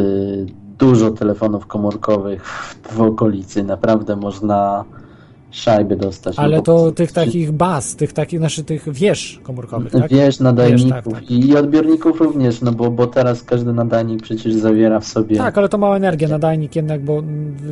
dużo 0.77 1.11
telefonów 1.11 1.67
komórkowych 1.67 2.43
w 2.91 3.01
okolicy, 3.01 3.63
naprawdę 3.63 4.15
można 4.15 4.85
szajby 5.53 5.95
dostać. 5.95 6.39
Ale 6.39 6.55
No 6.57 6.61
bo 6.61 6.65
to 6.65 6.91
tych 6.91 7.11
takich 7.11 7.51
baz, 7.51 7.95
tych 7.95 8.13
takich, 8.13 8.39
znaczy 8.39 8.63
tych 8.63 8.93
wież 8.93 9.39
komórkowych, 9.43 9.91
tak? 9.91 10.11
Wiesz, 10.11 10.39
nadajników 10.39 10.91
tak, 10.91 11.05
tak. 11.13 11.31
i 11.31 11.57
odbiorników 11.57 12.21
również, 12.21 12.61
no 12.61 12.71
bo, 12.71 12.91
bo 12.91 13.07
teraz 13.07 13.43
każdy 13.43 13.73
nadajnik 13.73 14.21
przecież 14.21 14.53
zawiera 14.53 14.99
w 14.99 15.05
sobie. 15.05 15.37
Tak, 15.37 15.57
ale 15.57 15.69
to 15.69 15.77
mała 15.77 15.95
energia, 15.97 16.27
nadajnik 16.27 16.75
jednak, 16.75 17.01
bo 17.01 17.23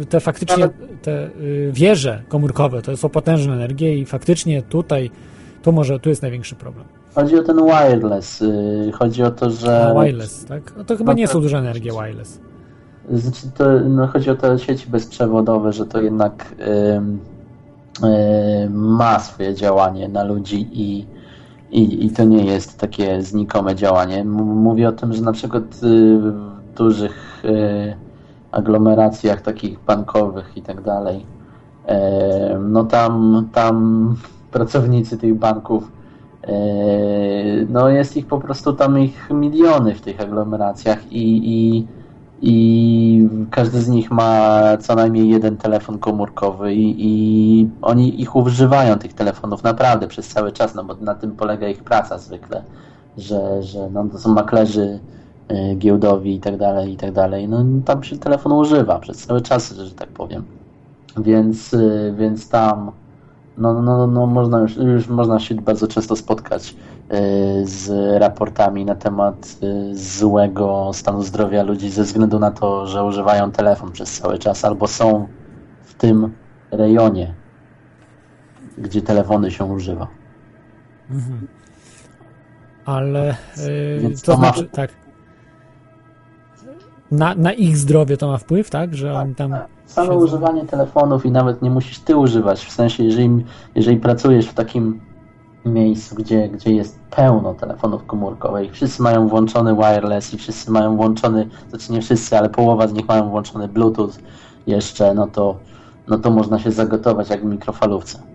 te 0.09 0.19
faktycznie, 0.19 0.69
te 1.01 1.27
y, 1.27 1.71
wieże 1.73 2.23
komórkowe 2.27 2.82
to 2.82 2.97
są 2.97 3.09
potężne 3.09 3.53
energie 3.53 3.97
i 3.97 4.05
faktycznie 4.05 4.61
tutaj, 4.61 5.11
to 5.61 5.71
może, 5.71 5.99
tu 5.99 6.09
jest 6.09 6.21
największy 6.21 6.55
problem. 6.55 6.86
Chodzi 7.15 7.36
o 7.36 7.43
ten 7.43 7.57
wireless. 7.65 8.41
y, 8.41 8.91
Chodzi 8.93 9.23
o 9.23 9.32
to, 9.32 9.51
że. 9.51 9.88
A 9.88 10.03
wireless, 10.03 10.45
tak? 10.45 10.73
No 10.77 10.84
to 10.84 10.97
chyba 10.97 11.11
No 11.11 11.17
nie 11.17 11.27
są 11.27 11.41
duże 11.41 11.57
energie 11.57 11.91
wireless. 11.91 12.39
Znaczy 13.09 13.51
to, 13.57 13.79
no 13.79 14.07
chodzi 14.07 14.29
o 14.29 14.36
te 14.36 14.59
sieci 14.59 14.89
bezprzewodowe, 14.89 15.73
że 15.73 15.86
to 15.86 16.01
jednak 16.01 16.55
ym, 16.97 17.19
ma 18.69 19.19
swoje 19.19 19.55
działanie 19.55 20.07
na 20.07 20.23
ludzi 20.23 20.67
i, 20.71 21.05
i, 21.71 22.05
i 22.05 22.09
to 22.09 22.23
nie 22.23 22.45
jest 22.45 22.79
takie 22.79 23.21
znikome 23.21 23.75
działanie. 23.75 24.23
Mówię 24.25 24.89
o 24.89 24.91
tym, 24.91 25.13
że 25.13 25.21
na 25.21 25.31
przykład 25.31 25.63
y, 25.63 26.17
w 26.17 26.51
dużych 26.75 27.45
y, 27.45 27.95
aglomeracjach 28.51 29.41
takich 29.41 29.79
bankowych 29.79 30.57
i 30.57 30.61
tak 30.61 30.81
dalej, 30.81 31.17
y, 31.17 31.93
no 32.59 32.83
tam, 32.83 33.47
tam 33.53 34.15
pracownicy 34.51 35.17
tych 35.17 35.35
banków 35.35 35.91
y, 36.43 37.67
no 37.69 37.89
jest 37.89 38.17
ich 38.17 38.27
po 38.27 38.39
prostu 38.39 38.73
tam 38.73 38.99
ich 38.99 39.29
miliony 39.29 39.95
w 39.95 40.01
tych 40.01 40.21
aglomeracjach 40.21 41.11
i, 41.11 41.41
i 41.43 41.87
i 42.41 43.29
każdy 43.51 43.81
z 43.81 43.87
nich 43.87 44.11
ma 44.11 44.61
co 44.79 44.95
najmniej 44.95 45.29
jeden 45.29 45.57
telefon 45.57 45.99
komórkowy 45.99 46.73
i, 46.73 46.95
i 46.97 47.69
oni 47.81 48.21
ich 48.21 48.35
używają 48.35 48.99
tych 48.99 49.13
telefonów 49.13 49.63
naprawdę 49.63 50.07
przez 50.07 50.27
cały 50.27 50.51
czas, 50.51 50.75
no 50.75 50.83
bo 50.83 50.95
na 50.95 51.15
tym 51.15 51.31
polega 51.31 51.67
ich 51.67 51.83
praca 51.83 52.17
zwykle, 52.17 52.63
że, 53.17 53.63
że 53.63 53.89
no, 53.89 54.05
to 54.11 54.19
są 54.19 54.33
maklerzy 54.33 54.99
y, 55.51 55.75
giełdowi 55.75 56.35
i 56.35 56.39
tak 56.39 56.57
dalej, 56.57 56.93
i 56.93 56.97
tak 56.97 57.11
dalej. 57.11 57.47
No 57.47 57.63
tam 57.85 58.03
się 58.03 58.17
telefon 58.17 58.51
używa 58.51 58.99
przez 58.99 59.25
cały 59.25 59.41
czas, 59.41 59.71
że, 59.71 59.85
że 59.85 59.95
tak 59.95 60.09
powiem. 60.09 60.43
Więc, 61.17 61.73
y, 61.73 62.13
więc 62.17 62.49
tam 62.49 62.91
no, 63.62 63.82
no, 63.82 64.07
no 64.07 64.26
można 64.26 64.59
już, 64.59 64.76
już 64.76 65.07
można 65.07 65.39
się 65.39 65.55
bardzo 65.55 65.88
często 65.88 66.16
spotkać 66.16 66.76
y, 67.14 67.16
z 67.68 67.89
raportami 68.22 68.86
na 68.86 68.95
temat 68.95 69.57
y, 69.64 69.95
złego 69.97 70.91
stanu 70.93 71.24
zdrowia 71.24 71.64
ludzi 71.64 71.89
ze 71.89 72.03
względu 72.03 72.39
na 72.39 72.51
to, 72.51 72.88
że 72.88 73.03
używają 73.03 73.51
telefon 73.51 73.91
przez 73.91 74.20
cały 74.20 74.39
czas 74.39 74.66
albo 74.66 74.88
są 74.88 75.28
w 75.84 75.93
tym 75.93 76.34
rejonie, 76.72 77.34
gdzie 78.78 79.01
telefony 79.01 79.51
się 79.51 79.66
używa. 79.66 80.07
Ale 82.86 83.36
y, 83.57 83.99
Więc 84.01 84.22
to 84.22 84.32
to 84.32 84.38
ma- 84.38 84.51
znaczy, 84.51 84.70
tak. 84.70 84.91
Na, 87.12 87.36
na 87.36 87.53
ich 87.53 87.78
zdrowie 87.78 88.18
to 88.18 88.28
ma 88.28 88.38
wpływ, 88.38 88.70
tak? 88.70 88.95
Że 88.95 89.14
oni 89.14 89.36
tam. 89.36 89.55
Same 89.86 90.07
siedzą. 90.07 90.20
używanie 90.20 90.66
telefonów 90.66 91.26
i 91.26 91.32
nawet 91.32 91.62
nie 91.62 91.72
musisz 91.72 91.99
ty 91.99 92.18
używać, 92.18 92.66
w 92.66 92.72
sensie 92.72 93.03
jeżeli, 93.03 93.45
jeżeli 93.76 93.97
pracujesz 93.97 94.47
w 94.47 94.53
takim 94.53 95.01
miejscu, 95.66 96.16
gdzie, 96.16 96.49
gdzie 96.49 96.74
jest 96.74 96.99
pełno 97.09 97.53
telefonów 97.53 98.05
komórkowych, 98.05 98.72
wszyscy 98.72 99.01
mają 99.01 99.28
włączony 99.28 99.76
wireless 99.76 100.34
i 100.34 100.38
wszyscy 100.38 100.72
mają 100.72 100.97
włączony, 100.97 101.49
znaczy 101.70 101.91
nie 101.91 102.01
wszyscy, 102.01 102.38
ale 102.38 102.49
połowa 102.49 102.88
z 102.88 102.93
nich 102.93 103.07
mają 103.07 103.30
włączony 103.30 103.68
bluetooth 103.68 104.12
jeszcze, 104.68 105.14
no 105.14 105.28
to, 105.28 105.55
no 106.07 106.18
to 106.18 106.32
można 106.32 106.59
się 106.59 106.72
zagotować 106.72 107.30
jak 107.30 107.41
w 107.41 107.45
mikrofalówce. 107.45 108.30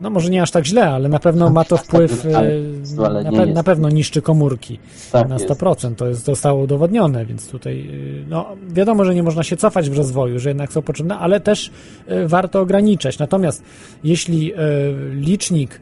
No 0.00 0.10
może 0.10 0.30
nie 0.30 0.42
aż 0.42 0.50
tak 0.50 0.66
źle, 0.66 0.90
ale 0.90 1.08
na 1.08 1.18
pewno 1.18 1.50
ma 1.50 1.64
to 1.64 1.76
wpływ. 1.76 2.24
Y, 2.24 2.96
na, 3.24 3.32
pe, 3.32 3.46
na 3.46 3.62
pewno 3.62 3.88
niszczy 3.88 4.22
komórki. 4.22 4.78
Tak 5.12 5.28
na 5.28 5.34
jest. 5.34 5.48
100%. 5.48 5.94
To 5.94 6.08
jest, 6.08 6.24
zostało 6.24 6.62
udowodnione, 6.62 7.26
więc 7.26 7.50
tutaj 7.50 7.88
y, 7.90 8.24
no, 8.28 8.46
wiadomo, 8.68 9.04
że 9.04 9.14
nie 9.14 9.22
można 9.22 9.42
się 9.42 9.56
cofać 9.56 9.90
w 9.90 9.96
rozwoju, 9.96 10.38
że 10.38 10.50
jednak 10.50 10.72
są 10.72 10.82
potrzebne, 10.82 11.18
ale 11.18 11.40
też 11.40 11.70
y, 12.10 12.28
warto 12.28 12.60
ograniczać. 12.60 13.18
Natomiast 13.18 13.64
jeśli 14.04 14.52
licznik, 15.12 15.80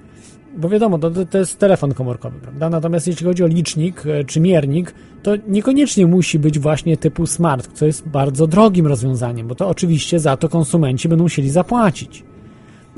bo 0.56 0.68
wiadomo, 0.68 0.98
to, 0.98 1.10
to 1.30 1.38
jest 1.38 1.58
telefon 1.58 1.94
komórkowy, 1.94 2.38
prawda? 2.40 2.70
Natomiast 2.70 3.06
jeśli 3.06 3.26
chodzi 3.26 3.44
o 3.44 3.46
licznik 3.46 4.02
czy 4.26 4.40
miernik, 4.40 4.94
to 5.22 5.32
niekoniecznie 5.48 6.06
musi 6.06 6.38
być 6.38 6.58
właśnie 6.58 6.96
typu 6.96 7.26
smart, 7.26 7.68
co 7.72 7.86
jest 7.86 8.08
bardzo 8.08 8.46
drogim 8.46 8.86
rozwiązaniem, 8.86 9.48
bo 9.48 9.54
to 9.54 9.68
oczywiście 9.68 10.20
za 10.20 10.36
to 10.36 10.48
konsumenci 10.48 11.08
będą 11.08 11.24
musieli 11.24 11.50
zapłacić. 11.50 12.24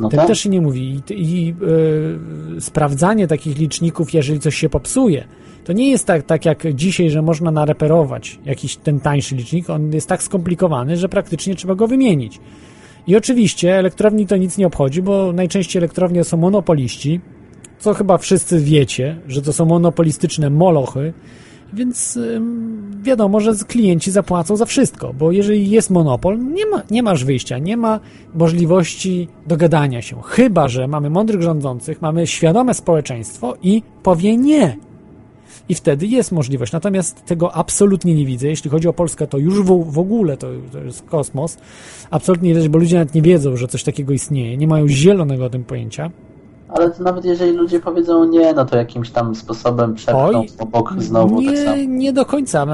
No 0.01 0.09
tak? 0.09 0.27
też 0.27 0.41
się 0.41 0.49
nie 0.49 0.61
mówi. 0.61 1.01
I, 1.11 1.15
i 1.15 1.55
y, 2.57 2.61
sprawdzanie 2.61 3.27
takich 3.27 3.59
liczników, 3.59 4.15
jeżeli 4.15 4.41
coś 4.41 4.55
się 4.55 4.69
popsuje, 4.69 5.25
to 5.65 5.73
nie 5.73 5.91
jest 5.91 6.07
tak, 6.07 6.23
tak 6.23 6.45
jak 6.45 6.75
dzisiaj, 6.75 7.11
że 7.11 7.23
można 7.23 7.51
nareperować 7.51 8.39
jakiś 8.45 8.77
ten 8.77 9.01
tańszy 9.01 9.37
licznik. 9.37 9.71
On 9.71 9.93
jest 9.93 10.09
tak 10.09 10.23
skomplikowany, 10.23 10.97
że 10.97 11.09
praktycznie 11.09 11.55
trzeba 11.55 11.75
go 11.75 11.89
wymienić. 11.89 12.41
I 13.07 13.17
oczywiście 13.17 13.79
elektrowni 13.79 14.27
to 14.27 14.37
nic 14.37 14.59
nie 14.59 14.67
obchodzi, 14.67 15.03
bo 15.03 15.33
najczęściej 15.33 15.81
elektrownie 15.81 16.25
są 16.25 16.37
monopoliści, 16.37 17.21
co 17.79 17.95
chyba 17.95 18.19
wszyscy 18.19 18.61
wiecie, 18.61 19.21
że 19.29 19.43
to 19.43 19.53
są 19.53 19.65
monopolistyczne 19.65 20.51
molochy, 20.51 21.13
więc 21.73 22.19
wiadomo, 23.03 23.41
że 23.41 23.55
klienci 23.69 24.11
zapłacą 24.11 24.57
za 24.57 24.65
wszystko, 24.65 25.15
bo 25.19 25.33
jeżeli 25.33 25.71
jest 25.71 25.91
monopol, 25.91 26.39
nie, 26.39 26.67
ma, 26.67 26.83
nie 26.91 27.03
masz 27.03 27.25
wyjścia, 27.25 27.59
nie 27.59 27.77
ma 27.77 28.01
możliwości 28.35 29.29
dogadania 29.47 30.03
się. 30.03 30.17
Chyba, 30.23 30.69
że 30.69 30.89
mamy 30.89 31.11
mądrych 31.11 31.43
rządzących, 31.43 32.03
mamy 32.03 32.27
świadome 32.27 32.75
społeczeństwo 32.75 33.57
i 33.63 33.83
powie 34.03 34.37
nie. 34.37 34.77
I 35.69 35.75
wtedy 35.75 36.07
jest 36.07 36.33
możliwość. 36.33 36.73
Natomiast 36.73 37.25
tego 37.25 37.55
absolutnie 37.55 38.15
nie 38.15 38.27
widzę. 38.27 38.49
Jeśli 38.49 38.71
chodzi 38.71 38.89
o 38.89 38.93
Polskę, 38.93 39.27
to 39.27 39.39
już 39.39 39.63
w, 39.63 39.93
w 39.93 39.99
ogóle 39.99 40.37
to, 40.37 40.49
to 40.73 40.79
jest 40.79 41.03
kosmos. 41.03 41.59
Absolutnie 42.11 42.49
nie 42.49 42.55
widać, 42.55 42.69
bo 42.69 42.79
ludzie 42.79 42.99
nawet 42.99 43.15
nie 43.15 43.23
wiedzą, 43.23 43.57
że 43.57 43.69
coś 43.69 43.83
takiego 43.85 44.13
istnieje. 44.13 44.57
Nie 44.57 44.67
mają 44.67 44.89
zielonego 44.89 45.45
o 45.45 45.51
tym 45.51 45.65
pojęcia. 45.65 46.11
Ale 46.75 46.91
to 46.91 47.03
nawet 47.03 47.25
jeżeli 47.25 47.53
ludzie 47.53 47.81
powiedzą 47.81 48.25
nie, 48.25 48.53
no 48.53 48.65
to 48.65 48.77
jakimś 48.77 49.11
tam 49.11 49.35
sposobem 49.35 49.95
przepchną 49.95 50.45
obok 50.59 50.95
znowu 50.99 51.43
tak 51.43 51.59
samo. 51.59 51.77
Nie, 51.77 51.87
nie 51.87 52.13
do 52.13 52.25
końca. 52.25 52.67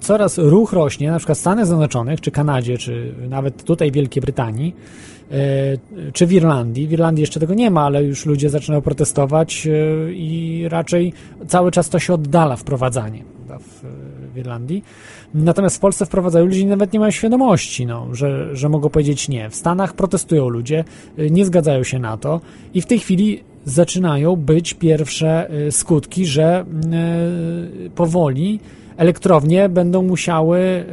Coraz 0.00 0.38
ruch 0.38 0.72
rośnie, 0.72 1.10
na 1.10 1.18
przykład 1.18 1.38
w 1.38 1.40
Stanach 1.40 1.66
Zjednoczonych, 1.66 2.20
czy 2.20 2.30
Kanadzie, 2.30 2.78
czy 2.78 3.14
nawet 3.28 3.64
tutaj 3.64 3.90
w 3.90 3.94
Wielkiej 3.94 4.20
Brytanii, 4.20 4.76
e, 5.30 6.12
czy 6.12 6.26
w 6.26 6.32
Irlandii. 6.32 6.86
W 6.86 6.92
Irlandii 6.92 7.20
jeszcze 7.20 7.40
tego 7.40 7.54
nie 7.54 7.70
ma, 7.70 7.84
ale 7.84 8.04
już 8.04 8.26
ludzie 8.26 8.50
zaczynają 8.50 8.82
protestować 8.82 9.66
e, 9.66 10.12
i 10.12 10.64
raczej 10.68 11.12
cały 11.48 11.70
czas 11.70 11.88
to 11.88 11.98
się 11.98 12.14
oddala 12.14 12.56
wprowadzanie 12.56 13.24
w 14.34 14.38
Irlandii. 14.38 14.84
Natomiast 15.34 15.76
w 15.76 15.80
Polsce 15.80 16.06
wprowadzają 16.06 16.46
ludzie 16.46 16.60
i 16.60 16.66
nawet 16.66 16.92
nie 16.92 17.00
mają 17.00 17.10
świadomości, 17.10 17.86
no, 17.86 18.06
że, 18.12 18.56
że 18.56 18.68
mogą 18.68 18.88
powiedzieć 18.88 19.28
nie. 19.28 19.50
W 19.50 19.54
Stanach 19.54 19.94
protestują 19.94 20.48
ludzie, 20.48 20.84
y, 21.18 21.30
nie 21.30 21.46
zgadzają 21.46 21.84
się 21.84 21.98
na 21.98 22.16
to 22.16 22.40
i 22.74 22.80
w 22.80 22.86
tej 22.86 22.98
chwili 22.98 23.42
zaczynają 23.64 24.36
być 24.36 24.74
pierwsze 24.74 25.50
y, 25.66 25.72
skutki, 25.72 26.26
że 26.26 26.64
y, 27.86 27.90
powoli 27.90 28.60
elektrownie 28.96 29.68
będą 29.68 30.02
musiały 30.02 30.84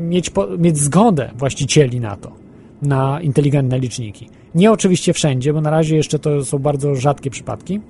mieć, 0.00 0.30
mieć 0.58 0.78
zgodę 0.78 1.30
właścicieli 1.38 2.00
na 2.00 2.16
to, 2.16 2.32
na 2.82 3.20
inteligentne 3.20 3.78
liczniki. 3.78 4.28
Nie 4.54 4.72
oczywiście 4.72 5.12
wszędzie, 5.12 5.52
bo 5.52 5.60
na 5.60 5.70
razie 5.70 5.96
jeszcze 5.96 6.18
to 6.18 6.44
są 6.44 6.58
bardzo 6.58 6.94
rzadkie 6.94 7.30
przypadki, 7.30 7.80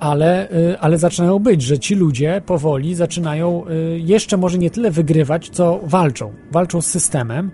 ale, 0.00 0.52
y, 0.52 0.78
ale 0.80 0.98
zaczynają 0.98 1.38
być, 1.38 1.62
że 1.62 1.78
ci 1.78 1.94
ludzie 1.94 2.42
powoli 2.46 2.94
zaczynają 2.94 3.64
y, 3.68 3.98
jeszcze 3.98 4.36
może 4.36 4.58
nie 4.58 4.70
tyle 4.70 4.90
wygrywać, 4.90 5.50
co 5.50 5.80
walczą. 5.82 6.32
Walczą 6.52 6.80
z 6.80 6.86
systemem. 6.86 7.50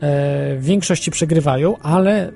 e, 0.00 0.56
W 0.56 0.64
większości 0.64 1.10
przegrywają, 1.10 1.78
ale 1.78 2.32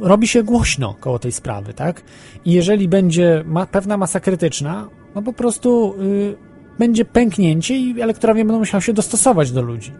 robi 0.00 0.28
się 0.28 0.42
głośno 0.42 0.94
koło 1.00 1.18
tej 1.18 1.32
sprawy, 1.32 1.74
tak? 1.74 2.02
I 2.44 2.52
jeżeli 2.52 2.88
będzie 2.88 3.44
ma, 3.46 3.66
pewna 3.66 3.96
masa 3.96 4.20
krytyczna, 4.20 4.88
no 5.14 5.22
po 5.22 5.32
prostu 5.32 5.94
y, 6.02 6.36
będzie 6.78 7.04
pęknięcie 7.04 7.76
i 7.76 8.00
elektrownie 8.00 8.44
będą 8.44 8.58
musiały 8.58 8.82
się 8.82 8.92
dostosować 8.92 9.52
do 9.52 9.62
ludzi. 9.62 9.92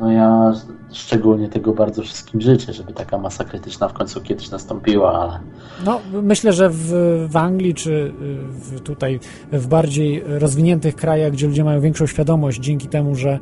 No 0.00 0.10
ja 0.10 0.52
szczególnie 0.92 1.48
tego 1.48 1.72
bardzo 1.72 2.02
wszystkim 2.02 2.40
życzę, 2.40 2.72
żeby 2.72 2.92
taka 2.92 3.18
masa 3.18 3.44
krytyczna 3.44 3.88
w 3.88 3.92
końcu 3.92 4.20
kiedyś 4.20 4.50
nastąpiła, 4.50 5.20
ale 5.20 5.40
No, 5.84 6.00
myślę, 6.22 6.52
że 6.52 6.70
w, 6.70 6.92
w 7.28 7.36
Anglii 7.36 7.74
czy 7.74 7.92
y, 7.92 8.12
w, 8.48 8.80
tutaj 8.80 9.20
w 9.52 9.66
bardziej 9.66 10.22
rozwiniętych 10.26 10.96
krajach, 10.96 11.32
gdzie 11.32 11.46
ludzie 11.46 11.64
mają 11.64 11.80
większą 11.80 12.06
świadomość 12.06 12.60
dzięki 12.60 12.88
temu, 12.88 13.14
że 13.14 13.38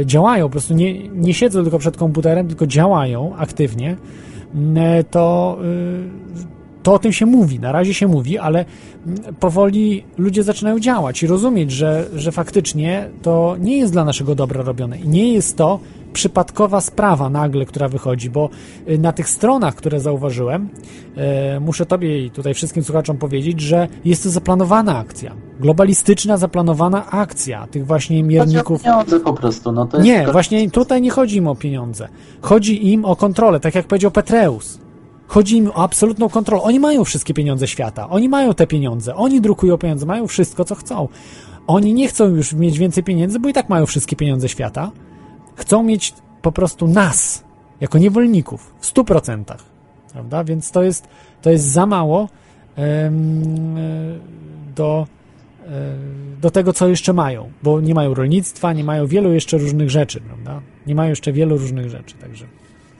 y, 0.00 0.06
działają, 0.06 0.46
po 0.46 0.50
prostu 0.50 0.74
nie, 0.74 1.08
nie 1.08 1.34
siedzą 1.34 1.62
tylko 1.62 1.78
przed 1.78 1.96
komputerem, 1.96 2.48
tylko 2.48 2.66
działają 2.66 3.36
aktywnie, 3.36 3.96
y, 4.54 5.04
to, 5.04 5.58
y, 5.64 6.57
to 6.88 6.94
o 6.94 6.98
tym 6.98 7.12
się 7.12 7.26
mówi, 7.26 7.60
na 7.60 7.72
razie 7.72 7.94
się 7.94 8.06
mówi, 8.06 8.38
ale 8.38 8.64
powoli 9.40 10.04
ludzie 10.18 10.42
zaczynają 10.42 10.80
działać 10.80 11.22
i 11.22 11.26
rozumieć, 11.26 11.72
że, 11.72 12.06
że 12.14 12.32
faktycznie 12.32 13.08
to 13.22 13.56
nie 13.60 13.78
jest 13.78 13.92
dla 13.92 14.04
naszego 14.04 14.34
dobra 14.34 14.62
robione 14.62 14.98
i 14.98 15.08
nie 15.08 15.32
jest 15.32 15.56
to 15.56 15.80
przypadkowa 16.12 16.80
sprawa 16.80 17.30
nagle, 17.30 17.66
która 17.66 17.88
wychodzi, 17.88 18.30
bo 18.30 18.50
y, 18.88 18.98
na 18.98 19.12
tych 19.12 19.28
stronach, 19.28 19.74
które 19.74 20.00
zauważyłem, 20.00 20.68
e, 21.16 21.60
muszę 21.60 21.86
Tobie 21.86 22.26
i 22.26 22.30
tutaj 22.30 22.54
wszystkim 22.54 22.84
słuchaczom 22.84 23.16
powiedzieć, 23.16 23.60
że 23.60 23.88
jest 24.04 24.22
to 24.22 24.30
zaplanowana 24.30 24.98
akcja. 24.98 25.34
Globalistyczna, 25.60 26.36
zaplanowana 26.36 27.10
akcja 27.10 27.66
tych 27.66 27.86
właśnie 27.86 28.22
mierników. 28.22 28.82
Chodzi 28.82 28.88
o 28.88 28.92
pieniądze 28.92 29.20
po 29.20 29.32
prostu. 29.32 29.72
No 29.72 29.86
to 29.86 29.96
jest 29.96 30.06
Nie, 30.06 30.26
właśnie 30.32 30.70
tutaj 30.70 31.02
nie 31.02 31.10
chodzi 31.10 31.36
im 31.36 31.48
o 31.48 31.54
pieniądze. 31.54 32.08
Chodzi 32.40 32.92
im 32.92 33.04
o 33.04 33.16
kontrolę, 33.16 33.60
tak 33.60 33.74
jak 33.74 33.86
powiedział 33.86 34.10
Petreus. 34.10 34.87
Chodzi 35.28 35.56
im 35.56 35.70
o 35.70 35.82
absolutną 35.82 36.28
kontrolę. 36.28 36.62
Oni 36.62 36.80
mają 36.80 37.04
wszystkie 37.04 37.34
pieniądze 37.34 37.68
świata. 37.68 38.08
Oni 38.08 38.28
mają 38.28 38.54
te 38.54 38.66
pieniądze. 38.66 39.14
Oni 39.14 39.40
drukują 39.40 39.78
pieniądze, 39.78 40.06
mają 40.06 40.26
wszystko, 40.26 40.64
co 40.64 40.74
chcą. 40.74 41.08
Oni 41.66 41.94
nie 41.94 42.08
chcą 42.08 42.28
już 42.28 42.52
mieć 42.52 42.78
więcej 42.78 43.04
pieniędzy, 43.04 43.40
bo 43.40 43.48
i 43.48 43.52
tak 43.52 43.68
mają 43.68 43.86
wszystkie 43.86 44.16
pieniądze 44.16 44.48
świata. 44.48 44.90
Chcą 45.56 45.82
mieć 45.82 46.14
po 46.42 46.52
prostu 46.52 46.86
nas, 46.86 47.44
jako 47.80 47.98
niewolników, 47.98 48.74
w 48.80 48.94
100%. 48.94 49.44
Prawda? 50.12 50.44
Więc 50.44 50.70
to 50.70 50.82
jest, 50.82 51.08
to 51.42 51.50
jest 51.50 51.64
za 51.64 51.86
mało 51.86 52.28
e, 52.78 53.12
do, 54.76 55.06
e, 55.66 55.94
do 56.40 56.50
tego, 56.50 56.72
co 56.72 56.88
jeszcze 56.88 57.12
mają, 57.12 57.50
bo 57.62 57.80
nie 57.80 57.94
mają 57.94 58.14
rolnictwa, 58.14 58.72
nie 58.72 58.84
mają 58.84 59.06
wielu 59.06 59.32
jeszcze 59.32 59.58
różnych 59.58 59.90
rzeczy, 59.90 60.20
prawda? 60.20 60.60
Nie 60.86 60.94
mają 60.94 61.10
jeszcze 61.10 61.32
wielu 61.32 61.58
różnych 61.58 61.90
rzeczy, 61.90 62.14
także 62.14 62.46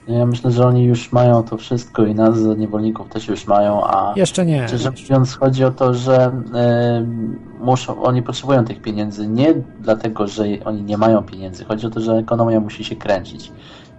Ja 0.09 0.27
myślę, 0.27 0.51
że 0.51 0.67
oni 0.67 0.85
już 0.85 1.13
mają 1.13 1.43
to 1.43 1.57
wszystko 1.57 2.07
i 2.07 2.15
nas 2.15 2.39
za 2.39 2.55
niewolników 2.55 3.09
też 3.09 3.29
już 3.29 3.47
mają, 3.47 3.85
a 3.85 4.13
jeszcze 4.17 4.47
nie. 4.47 4.69
szczerze 4.69 4.91
mówiąc 4.91 5.35
chodzi 5.35 5.65
o 5.65 5.71
to, 5.71 5.95
że 5.95 6.33
e, 6.55 7.07
muszą, 7.61 8.03
oni 8.03 8.23
potrzebują 8.23 8.65
tych 8.65 8.83
pieniędzy. 8.83 9.29
Nie 9.29 9.55
dlatego, 9.81 10.27
że 10.27 10.45
oni 10.65 10.83
nie 10.83 10.99
mają 10.99 11.23
pieniędzy, 11.23 11.65
chodzi 11.65 11.87
o 11.87 11.91
to, 11.91 12.01
że 12.01 12.13
ekonomia 12.13 12.61
musi 12.61 12.85
się 12.85 12.97
kręcić, 12.97 13.53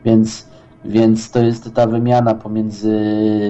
więc 0.05 0.49
więc 0.86 1.32
to 1.32 1.39
jest 1.39 1.74
ta 1.74 1.88
wymiana 1.88 2.36
pomiędzy 2.36 2.99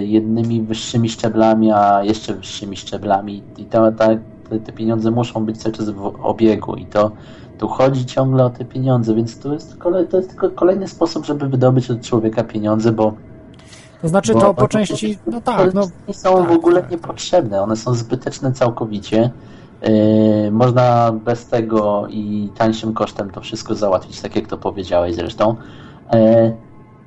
jednymi 0.05 0.61
wyższymi 0.61 1.09
szczeblami, 1.09 1.71
a 1.71 2.03
jeszcze 2.03 2.33
wyższymi 2.33 2.77
szczeblami. 2.77 3.43
I 3.57 3.65
ta, 3.65 3.91
ta, 3.91 4.07
te, 4.49 4.59
te 4.59 4.71
pieniądze 4.71 5.11
muszą 5.11 5.45
być 5.45 5.57
cały 5.57 5.75
czas 5.75 5.89
w 5.89 6.05
obiegu. 6.21 6.75
I 6.75 6.85
to 6.85 7.11
tu 7.59 7.67
chodzi 7.67 8.05
ciągle 8.05 8.45
o 8.45 8.49
te 8.49 8.65
pieniądze, 8.65 9.15
więc 9.15 9.39
to 9.39 9.53
jest, 9.53 9.77
kolej, 9.77 10.07
to 10.07 10.17
jest 10.17 10.29
tylko 10.29 10.49
kolejny 10.49 10.87
sposób, 10.87 11.25
żeby 11.25 11.47
wydobyć 11.47 11.91
od 11.91 12.01
człowieka 12.01 12.43
pieniądze, 12.43 12.91
bo 12.91 13.13
To 14.01 14.07
znaczy 14.07 14.33
to 14.33 14.53
po 14.53 14.67
części, 14.67 15.17
no 15.27 15.41
tak, 15.41 15.73
no 15.73 15.81
nie 16.07 16.13
są 16.13 16.37
tak, 16.37 16.47
w 16.47 16.51
ogóle 16.51 16.81
tak. 16.81 16.91
niepotrzebne, 16.91 17.61
one 17.61 17.75
są 17.75 17.93
zbyteczne 17.93 18.51
całkowicie. 18.51 19.31
Yy, 19.81 20.51
można 20.51 21.11
bez 21.25 21.47
tego 21.47 22.07
i 22.09 22.49
tańszym 22.55 22.93
kosztem 22.93 23.29
to 23.29 23.41
wszystko 23.41 23.75
załatwić, 23.75 24.21
tak 24.21 24.35
jak 24.35 24.47
to 24.47 24.57
powiedziałeś 24.57 25.15
zresztą. 25.15 25.55
Yy, 26.13 26.19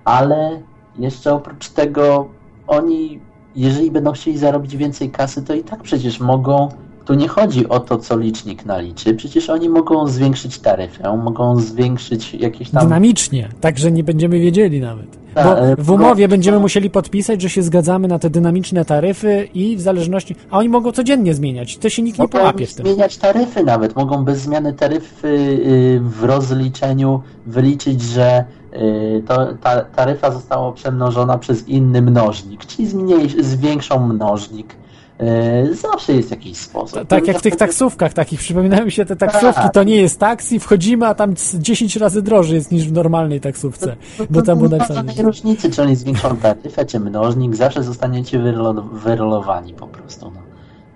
ale 0.04 0.60
jeszcze 0.98 1.34
oprócz 1.34 1.68
tego 1.68 2.28
oni, 2.66 3.20
jeżeli 3.56 3.90
będą 3.90 4.12
chcieli 4.12 4.38
zarobić 4.38 4.76
więcej 4.76 5.10
kasy, 5.10 5.42
to 5.42 5.54
i 5.54 5.64
tak 5.64 5.82
przecież 5.82 6.20
mogą. 6.20 6.68
Tu 7.04 7.14
nie 7.14 7.28
chodzi 7.28 7.68
o 7.68 7.80
to, 7.80 7.98
co 7.98 8.18
licznik 8.18 8.66
naliczy. 8.66 9.14
Przecież 9.14 9.50
oni 9.50 9.68
mogą 9.68 10.08
zwiększyć 10.08 10.58
taryfę, 10.58 11.16
mogą 11.16 11.60
zwiększyć 11.60 12.34
jakieś 12.34 12.70
tam. 12.70 12.82
dynamicznie, 12.84 13.48
tak, 13.60 13.78
że 13.78 13.92
nie 13.92 14.04
będziemy 14.04 14.38
wiedzieli 14.40 14.80
nawet. 14.80 15.22
Tak, 15.34 15.44
Bo 15.44 15.50
ale 15.56 15.76
w 15.76 15.90
umowie 15.90 16.28
będziemy 16.28 16.58
musieli 16.58 16.90
podpisać, 16.90 17.42
że 17.42 17.50
się 17.50 17.62
zgadzamy 17.62 18.08
na 18.08 18.18
te 18.18 18.30
dynamiczne 18.30 18.84
taryfy 18.84 19.48
i 19.54 19.76
w 19.76 19.80
zależności, 19.80 20.36
a 20.50 20.58
oni 20.58 20.68
mogą 20.68 20.92
codziennie 20.92 21.34
zmieniać, 21.34 21.78
to 21.78 21.88
się 21.88 22.02
nikt 22.02 22.18
nie 22.18 22.22
Mogą 22.24 22.38
połapie 22.38 22.66
w 22.66 22.74
tym. 22.74 22.86
zmieniać 22.86 23.16
taryfy 23.16 23.64
nawet. 23.64 23.96
Mogą 23.96 24.24
bez 24.24 24.38
zmiany 24.40 24.72
taryfy 24.72 25.28
y, 25.28 26.00
w 26.00 26.24
rozliczeniu 26.24 27.22
wyliczyć, 27.46 28.02
że 28.02 28.44
y, 28.74 29.22
to, 29.28 29.46
ta 29.62 29.80
taryfa 29.80 30.30
została 30.30 30.72
przemnożona 30.72 31.38
przez 31.38 31.68
inny 31.68 32.02
mnożnik, 32.02 32.66
czyli 32.66 32.88
zmniejsz, 32.88 33.36
zwiększą 33.40 34.06
mnożnik. 34.08 34.74
Y, 35.22 35.74
Zawsze 35.74 36.12
jest 36.12 36.30
jakiś 36.30 36.56
sposób. 36.58 37.06
Tak 37.08 37.26
jak 37.26 37.38
w 37.38 37.42
tych 37.42 37.56
taksówkach 37.56 38.12
takich, 38.12 38.38
przypominają 38.40 38.84
mi 38.84 38.90
się 38.92 39.04
te 39.04 39.16
taksówki, 39.16 39.62
to 39.72 39.82
nie 39.82 39.96
jest 39.96 40.20
taksi, 40.20 40.58
wchodzimy, 40.60 41.06
a 41.06 41.14
tam 41.14 41.36
c- 41.36 41.58
10 41.60 41.96
razy 41.96 42.22
drożej 42.22 42.54
jest 42.54 42.72
niż 42.72 42.88
w 42.88 42.92
normalnej 42.92 43.40
taksówce, 43.40 43.96
bo 44.30 44.42
tam 44.42 44.58
było 44.58 44.70
nie 44.70 44.76
ma 44.76 44.78
napisane. 44.78 45.08
żadnej 45.08 45.26
różnicy, 45.26 45.70
czy 45.70 45.82
oni 45.82 45.96
zwiększą 45.96 46.36
taryfę, 46.36 46.84
czy 46.86 47.00
mnożnik, 47.00 47.56
zawsze 47.56 47.82
zostaniecie 47.82 48.38
wyrolo- 48.38 48.88
wyrolowani 48.92 49.74
po 49.74 49.86
prostu. 49.86 50.26
No. 50.34 50.40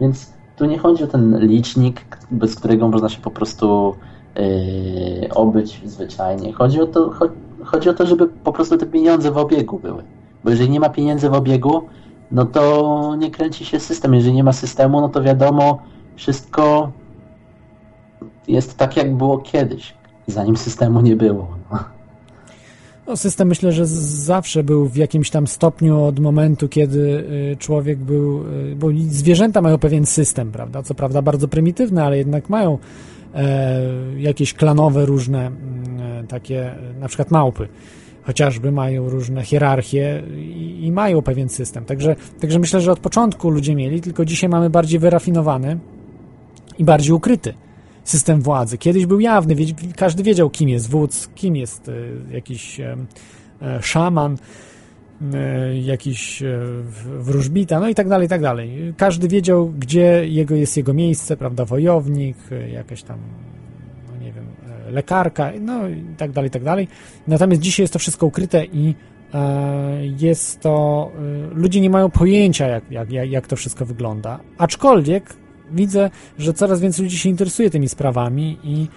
Więc 0.01 0.31
tu 0.57 0.65
nie 0.65 0.79
chodzi 0.79 1.05
o 1.05 1.07
ten 1.07 1.39
licznik, 1.41 2.01
bez 2.31 2.55
którego 2.55 2.89
można 2.89 3.09
się 3.09 3.21
po 3.21 3.31
prostu 3.31 3.95
yy, 4.37 5.29
obyć 5.35 5.81
zwyczajnie. 5.85 6.53
Chodzi 6.53 6.81
o, 6.81 6.87
to, 6.87 7.11
cho- 7.11 7.31
chodzi 7.65 7.89
o 7.89 7.95
to, 7.95 8.07
żeby 8.07 8.27
po 8.29 8.53
prostu 8.53 8.77
te 8.77 8.87
pieniądze 8.87 9.31
w 9.31 9.37
obiegu 9.37 9.79
były. 9.79 10.03
Bo 10.45 10.51
jeżeli 10.51 10.71
nie 10.71 10.81
ma 10.81 10.89
pieniędzy 10.89 11.29
w 11.31 11.35
obiegu, 11.35 11.83
no 12.31 12.47
to 12.47 13.17
nie 13.19 13.31
kręci 13.31 13.65
się 13.65 13.81
system. 13.81 14.15
Jeżeli 14.15 14.35
nie 14.35 14.45
ma 14.45 14.53
systemu, 14.53 15.01
no 15.01 15.09
to 15.09 15.23
wiadomo, 15.23 15.83
wszystko 16.17 16.93
jest 18.49 18.77
tak, 18.77 18.97
jak 18.97 19.17
było 19.17 19.39
kiedyś, 19.39 19.95
zanim 20.27 20.57
systemu 20.57 21.01
nie 21.01 21.17
było. 21.17 21.49
No, 23.07 23.17
system 23.17 23.49
myślę, 23.49 23.73
że 23.73 23.87
zawsze 23.87 24.65
był 24.65 24.89
w 24.89 24.97
jakimś 24.97 25.31
tam 25.31 25.47
stopniu 25.47 26.05
od 26.05 26.19
momentu, 26.19 26.69
kiedy 26.69 27.25
y, 27.53 27.57
człowiek 27.59 27.99
był, 27.99 28.45
y, 28.73 28.77
bo 28.77 28.89
zwierzęta 29.09 29.61
mają 29.61 29.79
pewien 29.79 30.07
system, 30.07 30.53
prawda? 30.53 30.83
Co 30.83 30.95
prawda 30.95 31.23
bardzo 31.23 31.49
prymitywny, 31.49 32.05
ale 32.05 32.19
jednak 32.19 32.49
mają 32.49 32.79
e, 33.35 33.81
jakieś 34.19 34.55
klanowe 34.55 35.07
różne 35.07 35.47
mm, 35.47 36.01
e, 36.01 36.27
takie, 36.27 36.75
na 37.01 37.09
przykład 37.09 37.31
małpy 37.31 37.69
chociażby 38.27 38.73
mają 38.73 39.09
różne 39.09 39.43
hierarchie 39.45 40.23
i, 40.37 40.87
i 40.87 40.93
mają 40.93 41.23
pewien 41.23 41.49
system. 41.49 41.85
Także, 41.85 42.17
także 42.41 42.59
myślę, 42.59 42.81
że 42.81 42.93
od 42.93 43.01
początku 43.01 43.51
ludzie 43.51 43.75
mieli, 43.75 44.01
tylko 44.01 44.25
dzisiaj 44.25 44.51
mamy 44.51 44.71
bardziej 44.71 45.01
wyrafinowany 45.01 45.79
i 46.79 46.85
bardziej 46.85 47.13
ukryty 47.13 47.55
system 48.05 48.43
władzy. 48.43 48.79
Kiedyś 48.79 49.07
był 49.07 49.21
jawny, 49.21 49.57
każdy 49.97 50.23
wiedział, 50.23 50.51
kim 50.51 50.69
jest 50.69 50.91
wódz, 50.91 51.29
kim 51.35 51.57
jest 51.57 51.89
e, 51.89 51.93
jakiś 52.35 52.81
e, 52.81 52.97
e, 53.63 53.83
szaman, 53.83 54.37
jakiś 55.83 56.43
wróżbita, 57.19 57.81
no 57.81 57.89
i 57.89 57.95
tak 57.95 58.09
dalej, 58.09 58.27
i 58.27 58.29
tak 58.29 58.41
dalej. 58.41 58.95
Każdy 58.97 59.29
wiedział, 59.29 59.73
gdzie 59.79 60.29
jego 60.29 60.55
jest 60.55 60.77
jego 60.77 60.95
miejsce, 60.95 61.37
prawda, 61.37 61.65
wojownik, 61.65 62.37
jakaś 62.73 63.03
tam, 63.03 63.19
lekarka, 64.91 65.53
no 65.61 65.89
i 65.89 66.05
tak 66.17 66.33
dalej, 66.33 66.49
i 66.49 66.51
tak 66.51 66.65
dalej. 66.65 66.89
Natomiast 67.27 67.63
dzisiaj 67.63 67.85
jest 67.85 67.93
to 67.93 67.99
wszystko 67.99 68.27
ukryte 68.27 68.65
i 68.65 68.95
e, 69.35 70.07
jest 70.21 70.61
to, 70.61 71.11
e, 71.53 71.55
ludzie 71.55 71.81
nie 71.81 71.91
mają 71.91 72.11
pojęcia, 72.11 72.67
jak, 72.67 72.91
jak, 72.91 73.11
jak 73.11 73.47
to 73.47 73.57
wszystko 73.57 73.87
wygląda. 73.87 74.41
Aczkolwiek 74.59 75.37
widzę, 75.71 76.11
że 76.39 76.53
coraz 76.53 76.81
więcej 76.81 77.05
ludzi 77.05 77.19
się 77.19 77.29
interesuje 77.29 77.71
tymi 77.71 77.89
sprawami 77.89 78.59
i, 78.65 78.89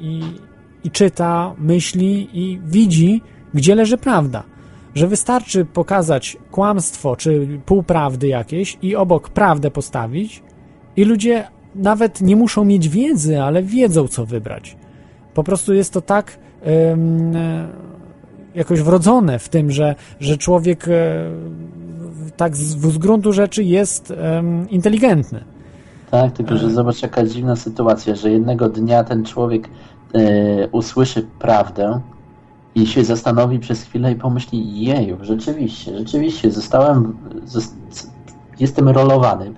i, 0.00 0.22
i 0.84 0.90
czyta, 0.90 1.54
myśli 1.58 2.28
i 2.32 2.60
widzi, 2.64 3.22
gdzie 3.54 3.74
leży 3.74 3.98
prawda. 3.98 4.42
Że 4.94 5.08
wystarczy 5.08 5.64
pokazać 5.64 6.36
kłamstwo 6.50 7.16
czy 7.16 7.60
półprawdy 7.66 8.28
jakieś 8.28 8.78
i 8.82 8.96
obok 8.96 9.28
prawdę 9.28 9.70
postawić, 9.70 10.42
i 10.96 11.04
ludzie 11.04 11.44
nawet 11.74 12.20
nie 12.20 12.36
muszą 12.36 12.64
mieć 12.64 12.88
wiedzy, 12.88 13.42
ale 13.42 13.62
wiedzą, 13.62 14.08
co 14.08 14.26
wybrać. 14.26 14.76
Po 15.34 15.44
prostu 15.44 15.74
jest 15.74 15.92
to 15.92 16.00
tak 16.00 16.38
e, 16.66 16.96
jakoś 18.54 18.80
wrodzone 18.80 19.38
w 19.38 19.48
tym, 19.48 19.70
że, 19.70 19.94
że 20.20 20.38
człowiek 20.38 20.88
e, 20.88 21.30
tak 22.36 22.56
z, 22.56 22.60
z 22.92 22.98
gruntu 22.98 23.32
rzeczy 23.32 23.64
jest 23.64 24.10
em, 24.10 24.70
inteligentny. 24.70 25.44
Tak, 26.10 26.32
tylko 26.32 26.56
że 26.56 26.70
zobacz 26.70 27.02
jaka 27.02 27.26
dziwna 27.26 27.56
sytuacja, 27.56 28.14
że 28.14 28.30
jednego 28.30 28.68
dnia 28.68 29.04
ten 29.04 29.24
człowiek 29.24 29.68
e, 30.14 30.68
usłyszy 30.68 31.26
prawdę 31.38 32.00
i 32.74 32.86
się 32.86 33.04
zastanowi 33.04 33.58
przez 33.58 33.82
chwilę 33.82 34.12
i 34.12 34.14
pomyśli, 34.14 34.84
jeju, 34.84 35.16
rzeczywiście, 35.20 35.98
rzeczywiście, 35.98 36.50
zostałem, 36.50 37.16
zos, 37.44 37.74
jestem 38.60 38.88
rolowany. 38.88 39.52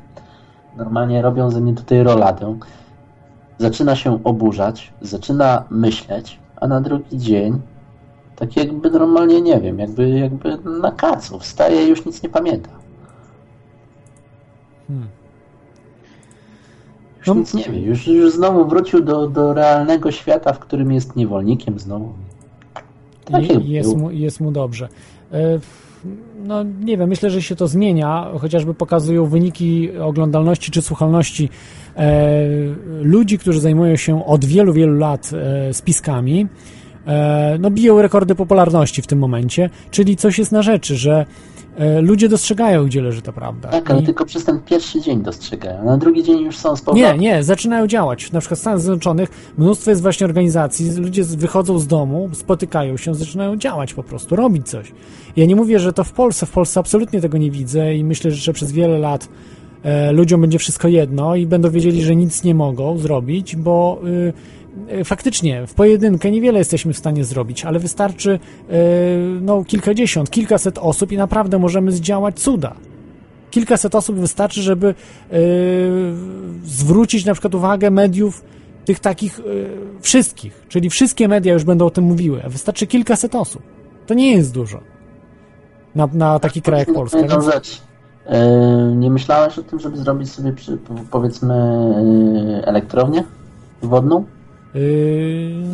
Normalnie 0.77 1.23
robią 1.23 1.51
ze 1.51 1.61
mnie 1.61 1.75
tutaj 1.75 2.03
roladę. 2.03 2.59
Zaczyna 3.59 3.97
się 3.97 4.25
oburzać, 4.25 4.93
zaczyna 5.01 5.65
myśleć, 5.71 6.39
a 6.57 6.67
na 6.67 6.81
drugi 6.81 7.19
dzień 7.19 7.61
tak 8.37 8.57
jakby 8.57 8.91
normalnie, 8.91 9.41
nie 9.41 9.61
wiem, 9.61 9.79
jakby, 9.79 10.09
jakby 10.09 10.59
na 10.81 10.93
kacu, 10.93 11.39
wstaje 11.39 11.85
i 11.85 11.89
już 11.89 12.05
nic 12.05 12.23
nie 12.23 12.29
pamięta. 12.29 12.71
Już 17.19 17.27
No- 17.27 17.35
nic 17.35 17.55
nie 17.55 17.65
wie, 17.65 17.81
już, 17.81 18.07
już 18.07 18.33
znowu 18.33 18.65
wrócił 18.65 19.01
do, 19.01 19.29
do 19.29 19.55
realnego 19.55 20.11
świata, 20.11 20.53
w 20.53 20.59
którym 20.59 20.93
jest 20.93 21.17
niewolnikiem 21.17 21.79
znowu. 21.79 22.13
Tak 23.25 23.43
jest 23.65 23.97
mu, 23.97 24.11
jest 24.11 24.41
mu 24.41 24.53
dobrze. 24.53 24.89
No 26.45 26.63
nie 26.63 26.99
wiem, 26.99 27.09
myślę, 27.09 27.31
że 27.31 27.43
się 27.43 27.57
to 27.57 27.69
zmienia, 27.69 28.31
chociażby 28.39 28.75
pokazują 28.75 29.27
wyniki 29.27 29.97
oglądalności 29.99 30.71
czy 30.71 30.83
słuchalności 30.83 31.49
e, 31.97 32.49
ludzi, 33.03 33.39
którzy 33.39 33.61
zajmują 33.61 33.97
się 33.97 34.27
od 34.27 34.45
wielu, 34.45 34.73
wielu 34.73 34.99
lat 34.99 35.31
e, 35.33 35.75
spiskami. 35.75 36.47
E, 37.07 37.57
no 37.61 37.71
biją 37.71 38.03
rekordy 38.03 38.35
popularności 38.35 39.03
w 39.03 39.07
tym 39.07 39.19
momencie, 39.19 39.71
czyli 39.91 40.17
coś 40.17 40.39
jest 40.39 40.53
na 40.53 40.63
rzeczy, 40.63 40.97
że 40.97 41.27
ludzie 42.03 42.29
dostrzegają, 42.29 42.87
gdzie 42.87 43.03
leży 43.03 43.23
ta 43.23 43.33
prawda. 43.33 43.69
Tak, 43.69 43.91
ale 43.91 44.01
I- 44.03 44.05
tylko 44.05 44.25
przez 44.25 44.45
ten 44.45 44.61
pierwszy 44.61 45.01
dzień 45.01 45.23
dostrzegają. 45.23 45.85
Na 45.85 45.97
drugi 45.97 46.23
dzień 46.23 46.39
już 46.41 46.57
są 46.57 46.77
z 46.77 46.83
powrotem. 46.83 47.21
Nie, 47.21 47.29
nie, 47.31 47.43
zaczynają 47.45 47.87
działać. 47.87 48.33
Na 48.33 48.41
przykład 48.41 48.59
w 48.59 48.61
Stanach 48.61 48.81
Zjednoczonych 48.81 49.29
mnóstwo 49.59 49.91
jest 49.91 50.03
właśnie 50.03 50.27
organizacji, 50.27 50.91
ludzie 50.97 51.25
wychodzą 51.25 51.79
z 51.79 51.87
domu, 51.87 52.31
spotykają 52.33 52.97
się, 52.97 53.15
zaczynają 53.15 53.57
działać 53.57 53.95
po 53.95 54.03
prostu, 54.03 54.37
robić 54.37 54.69
coś. 54.69 54.93
Ja 55.37 55.47
nie 55.47 55.57
mówię, 55.57 55.79
że 55.79 55.93
to 55.93 56.05
w 56.05 56.13
Polsce, 56.13 56.47
w 56.47 56.51
Polsce 56.51 56.81
absolutnie 56.81 57.21
tego 57.21 57.39
nie 57.39 57.51
widzę 57.51 57.95
i 57.95 58.05
myślę, 58.05 58.31
że 58.31 58.53
przez 58.53 58.73
wiele 58.73 58.99
lat 58.99 59.29
e, 59.83 60.13
ludziom 60.13 60.41
będzie 60.41 60.59
wszystko 60.59 60.89
jedno 60.89 61.37
i 61.37 61.47
będą 61.47 61.71
wiedzieli, 61.71 62.03
że 62.03 62.17
nic 62.17 62.45
nie 62.45 62.55
mogą 62.55 62.99
zrobić, 62.99 63.57
bo 63.57 64.01
y, 64.07 64.33
faktycznie 65.05 65.67
w 65.67 65.75
pojedynkę 65.75 66.31
niewiele 66.31 66.59
jesteśmy 66.59 66.93
w 66.93 66.99
stanie 66.99 67.25
zrobić, 67.25 67.65
ale 67.65 67.79
wystarczy 67.79 68.31
y, 68.31 68.73
no, 69.41 69.65
kilkadziesiąt, 69.65 70.31
kilkaset 70.31 70.79
osób 70.79 71.13
i 71.13 71.17
naprawdę 71.17 71.59
możemy 71.59 71.93
zdziałać 71.93 72.41
cuda 72.41 72.77
kilkaset 73.55 73.95
osób 73.95 74.17
wystarczy, 74.17 74.63
żeby 74.63 74.87
yy, 74.87 75.39
zwrócić 76.65 77.25
na 77.25 77.33
przykład 77.33 77.55
uwagę 77.55 77.91
mediów 77.91 78.45
tych 78.85 78.99
takich 78.99 79.41
wszystkich, 80.01 80.65
czyli 80.69 80.91
wszystkie 80.91 81.29
media 81.29 81.53
już 81.53 81.65
będą 81.65 81.87
o 81.87 81.91
tym 81.91 82.05
mówiły, 82.05 82.43
a 82.45 82.49
wystarczy 82.49 82.87
kilkaset 82.87 83.35
osób. 83.35 83.63
To 84.07 84.15
nie 84.15 84.33
jest 84.33 84.53
dużo 84.53 84.81
na, 85.95 86.09
na 86.13 86.39
taki 86.39 86.63
kraj 86.63 86.79
jak 86.81 86.93
Polska. 86.95 87.19
Więc, 87.19 87.45
rzecz. 87.45 87.83
Nie 88.97 89.11
myślałeś 89.11 89.59
o 89.59 89.63
tym, 89.63 89.81
żeby 89.81 89.97
zrobić 89.97 90.31
sobie, 90.31 90.53
powiedzmy, 91.11 91.55
elektrownię 92.65 93.25
wodną? 93.83 94.25
Yy, 94.75 94.81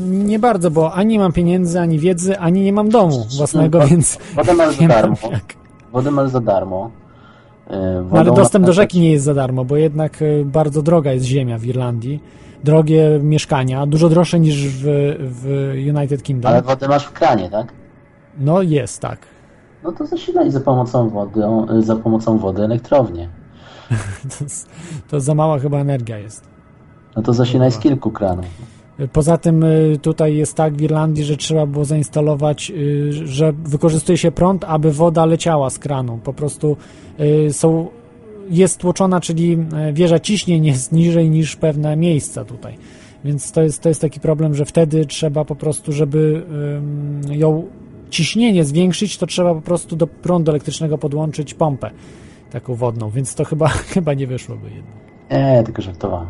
nie 0.08 0.38
bardzo, 0.38 0.70
bo 0.70 0.92
ani 0.92 1.12
nie 1.12 1.18
mam 1.18 1.32
pieniędzy, 1.32 1.80
ani 1.80 1.98
wiedzy, 1.98 2.38
ani 2.38 2.62
nie 2.62 2.72
mam 2.72 2.88
domu 2.88 3.26
własnego, 3.36 3.78
No, 3.78 3.86
więc 3.86 4.18
Wodę 4.34 4.54
masz 4.54 4.76
za 4.76 4.88
darmo. 4.88 5.16
jak. 5.32 5.54
Wodę 5.92 6.10
masz 6.10 6.30
za 6.30 6.40
darmo. 6.40 6.90
Yy, 7.70 7.76
No, 7.76 7.86
ale 8.18 8.24
wodą 8.24 8.34
dostęp 8.34 8.66
do 8.66 8.72
rzeki 8.72 9.00
nie 9.00 9.10
jest 9.12 9.24
za 9.24 9.34
darmo, 9.34 9.64
bo 9.64 9.76
jednak 9.76 10.22
y, 10.22 10.42
bardzo 10.46 10.82
droga 10.82 11.12
jest 11.12 11.26
ziemia 11.26 11.58
w 11.58 11.64
Irlandii. 11.66 12.22
Drogie 12.64 13.20
mieszkania, 13.22 13.86
dużo 13.86 14.08
droższe 14.08 14.40
niż 14.40 14.68
w, 14.68 14.82
w 15.20 15.72
United 15.96 16.22
Kingdom. 16.22 16.52
Ale 16.52 16.62
wodę 16.62 16.88
masz 16.88 17.04
w 17.06 17.12
kranie, 17.12 17.50
tak? 17.50 17.72
No 18.38 18.62
jest, 18.62 19.00
tak. 19.00 19.18
No 19.84 19.92
to 19.92 20.06
zasilaj 20.06 20.50
za 20.50 20.60
pomocą 20.60 21.08
wody, 21.08 21.40
yy, 21.70 21.82
za 21.82 21.96
pomocą 21.96 22.38
wody 22.38 22.62
elektrownię. 22.64 23.28
To, 24.38 24.44
to 25.08 25.20
za 25.20 25.34
mała 25.34 25.58
chyba 25.58 25.78
energia 25.78 26.18
jest. 26.18 26.44
No 27.16 27.22
to 27.22 27.32
zasilaj 27.32 27.72
z 27.72 27.78
kilku 27.78 28.10
kranów. 28.10 28.46
Poza 29.12 29.38
tym 29.38 29.64
y, 29.64 29.98
tutaj 30.02 30.36
jest 30.36 30.54
tak 30.54 30.74
w 30.74 30.82
Irlandii, 30.82 31.24
że 31.24 31.36
trzeba 31.36 31.66
było 31.66 31.84
zainstalować, 31.84 32.72
y, 32.76 33.12
że 33.12 33.52
wykorzystuje 33.52 34.18
się 34.18 34.30
prąd, 34.30 34.64
aby 34.64 34.92
woda 34.92 35.26
leciała 35.26 35.70
z 35.70 35.78
kranu. 35.78 36.18
Po 36.24 36.32
prostu 36.32 36.76
y, 37.20 37.52
są, 37.52 37.88
jest 38.50 38.78
tłoczona, 38.78 39.20
czyli 39.20 39.58
wieża 39.92 40.18
ciśnień 40.18 40.66
jest 40.66 40.92
niżej 41.02 41.30
niż 41.30 41.56
pewne 41.56 41.96
miejsca 41.96 42.44
tutaj. 42.44 42.78
Więc 43.24 43.52
to 43.52 43.62
jest, 43.62 43.82
to 43.82 43.88
jest 43.88 44.00
taki 44.00 44.20
problem, 44.20 44.54
że 44.54 44.64
wtedy 44.64 45.06
trzeba 45.06 45.44
po 45.44 45.56
prostu, 45.56 45.92
żeby 45.92 46.46
ją 47.30 47.66
ciśnienie 48.10 48.64
zwiększyć, 48.64 49.18
to 49.18 49.26
trzeba 49.26 49.54
po 49.54 49.60
prostu 49.60 49.96
do 49.96 50.06
prądu 50.06 50.50
elektrycznego 50.50 50.98
podłączyć 50.98 51.54
pompę 51.54 51.90
taką 52.50 52.74
wodną, 52.74 53.10
więc 53.10 53.34
to 53.34 53.44
chyba, 53.44 53.68
chyba 53.94 54.14
nie 54.14 54.26
wyszłoby 54.26 54.66
jednak. 54.66 55.00
Nie, 55.30 55.62
tylko 55.64 55.82
żartowałem. 55.82 56.28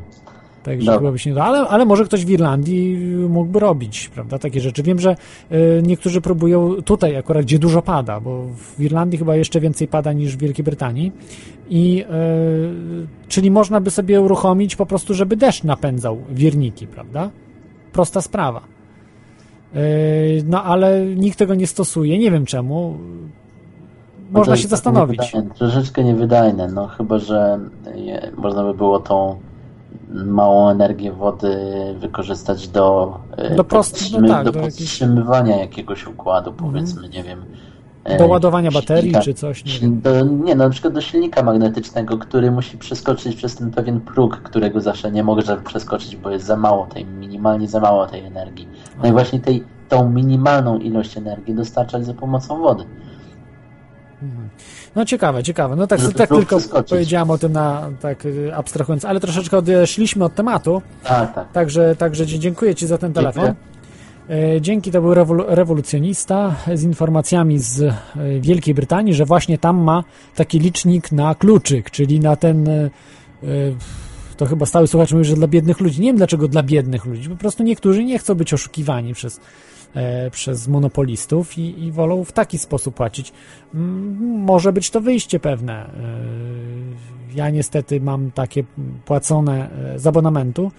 Także 0.62 0.86
Dobra. 0.86 0.98
chyba 0.98 1.12
by 1.12 1.18
się 1.18 1.30
nie 1.30 1.36
dało, 1.36 1.46
ale, 1.46 1.68
ale 1.68 1.84
może 1.84 2.04
ktoś 2.04 2.24
w 2.24 2.30
Irlandii 2.30 2.96
mógłby 3.28 3.60
robić, 3.60 4.08
prawda, 4.08 4.38
takie 4.38 4.60
rzeczy. 4.60 4.82
Wiem, 4.82 5.00
że 5.00 5.16
y, 5.52 5.82
niektórzy 5.82 6.20
próbują 6.20 6.82
tutaj 6.82 7.16
akurat, 7.16 7.44
gdzie 7.44 7.58
dużo 7.58 7.82
pada, 7.82 8.20
bo 8.20 8.46
w 8.56 8.80
Irlandii 8.80 9.18
chyba 9.18 9.36
jeszcze 9.36 9.60
więcej 9.60 9.88
pada 9.88 10.12
niż 10.12 10.36
w 10.36 10.40
Wielkiej 10.40 10.64
Brytanii 10.64 11.12
i 11.70 12.04
y, 12.04 13.28
czyli 13.28 13.50
można 13.50 13.80
by 13.80 13.90
sobie 13.90 14.20
uruchomić 14.20 14.76
po 14.76 14.86
prostu, 14.86 15.14
żeby 15.14 15.36
deszcz 15.36 15.64
napędzał 15.64 16.18
wirniki, 16.30 16.86
prawda? 16.86 17.30
Prosta 17.92 18.20
sprawa. 18.20 18.60
Y, 19.76 20.44
no 20.46 20.64
ale 20.64 21.06
nikt 21.06 21.38
tego 21.38 21.54
nie 21.54 21.66
stosuje, 21.66 22.18
nie 22.18 22.30
wiem 22.30 22.46
czemu. 22.46 22.98
Można 24.30 24.56
się 24.56 24.60
jest 24.60 24.70
zastanowić. 24.70 25.20
niewydajne, 25.20 25.54
Troszeczkę 25.54 26.04
niewydajne, 26.04 26.68
no 26.68 26.86
chyba, 26.86 27.18
że 27.18 27.58
je, 27.94 28.32
można 28.36 28.64
by 28.64 28.74
było 28.74 28.98
tą 28.98 29.36
małą 30.10 30.68
energię 30.70 31.12
wody 31.12 31.56
wykorzystać 31.98 32.68
do, 32.68 33.18
e, 33.36 33.54
Do 33.54 33.64
prost- 33.64 34.20
no 34.20 34.28
tak, 34.28 34.44
do 34.44 34.52
do 34.52 34.58
jakichś- 34.60 34.78
podtrzymywania 34.78 35.56
jakiegoś 35.56 36.06
układu, 36.06 36.52
powiedzmy, 36.52 37.08
nie 37.08 37.22
wiem. 37.22 37.44
e, 38.04 38.18
Do 38.18 38.26
ładowania 38.26 38.70
baterii 38.70 39.14
czy 39.22 39.34
coś, 39.34 39.80
nie. 39.82 39.88
Do, 39.88 40.24
nie, 40.24 40.54
no, 40.54 40.64
na 40.64 40.70
przykład 40.70 40.94
do 40.94 41.00
silnika 41.00 41.42
magnetycznego, 41.42 42.18
który 42.18 42.50
musi 42.50 42.78
przeskoczyć 42.78 43.36
przez 43.36 43.56
ten 43.56 43.70
pewien 43.70 44.00
próg, 44.00 44.36
którego 44.36 44.80
zawsze 44.80 45.10
nie 45.12 45.24
może 45.24 45.56
przeskoczyć, 45.56 46.16
bo 46.16 46.30
jest 46.30 46.46
za 46.46 46.56
mało 46.56 46.86
tej, 46.86 47.04
minimalnie 47.04 47.68
za 47.68 47.80
mało 47.80 48.06
tej 48.06 48.24
energii. 48.24 48.68
No 49.02 49.08
i 49.08 49.12
właśnie 49.12 49.40
tej, 49.40 49.64
tą 49.88 50.10
minimalną 50.10 50.78
ilość 50.78 51.16
energii 51.16 51.54
dostarczać 51.54 52.06
za 52.06 52.14
pomocą 52.14 52.58
wody. 52.62 52.84
No 54.96 55.04
ciekawe, 55.04 55.42
ciekawe. 55.42 55.76
No 55.76 55.86
tak, 55.86 56.00
tak 56.16 56.28
tylko 56.28 56.56
przeskoczyć. 56.56 56.90
powiedziałem 56.90 57.30
o 57.30 57.38
tym 57.38 57.52
na 57.52 57.90
tak 58.00 58.26
y, 58.26 58.54
abstrahując, 58.54 59.04
ale 59.04 59.20
troszeczkę 59.20 59.58
odeszliśmy 59.58 60.24
od 60.24 60.34
tematu, 60.34 60.82
Tak, 61.04 61.34
tak. 61.34 61.52
także, 61.52 61.96
także 61.96 62.26
dziękuję 62.26 62.74
Ci 62.74 62.86
za 62.86 62.98
ten 62.98 63.12
telefon. 63.12 63.54
E, 64.30 64.60
Dzięki, 64.60 64.90
to 64.90 65.00
był 65.02 65.10
rewolu- 65.14 65.44
rewolucjonista 65.48 66.54
z 66.74 66.82
informacjami 66.82 67.58
z 67.58 67.80
e, 67.82 67.94
Wielkiej 68.40 68.74
Brytanii, 68.74 69.14
że 69.14 69.24
właśnie 69.24 69.58
tam 69.58 69.78
ma 69.78 70.04
taki 70.36 70.58
licznik 70.58 71.12
na 71.12 71.34
kluczyk, 71.34 71.90
czyli 71.90 72.20
na 72.20 72.36
ten. 72.36 72.68
e, 72.68 72.90
To 74.36 74.46
chyba 74.46 74.66
stały 74.66 74.86
słuchacz 74.86 75.12
mówi, 75.12 75.24
że 75.24 75.34
dla 75.34 75.46
biednych 75.48 75.80
ludzi. 75.80 76.00
Nie 76.00 76.06
wiem 76.06 76.16
dlaczego 76.16 76.48
dla 76.48 76.62
biednych 76.62 77.04
ludzi. 77.04 77.28
Po 77.28 77.36
prostu 77.36 77.62
niektórzy 77.62 78.04
nie 78.04 78.18
chcą 78.18 78.34
być 78.34 78.54
oszukiwani 78.54 79.14
przez, 79.14 79.40
przez 80.30 80.68
monopolistów 80.68 81.58
i, 81.58 81.84
i 81.84 81.92
wolą 81.92 82.24
w 82.24 82.32
taki 82.32 82.58
sposób 82.58 82.94
płacić. 82.94 83.32
Może 84.20 84.72
być 84.72 84.90
to 84.90 85.00
wyjście 85.00 85.40
pewne. 85.40 85.72
E, 85.72 85.90
Ja 87.34 87.50
niestety 87.50 88.00
mam 88.00 88.30
takie 88.30 88.64
płacone 89.04 89.70
e, 89.70 89.98
z 89.98 90.06
abonamentu. 90.06 90.70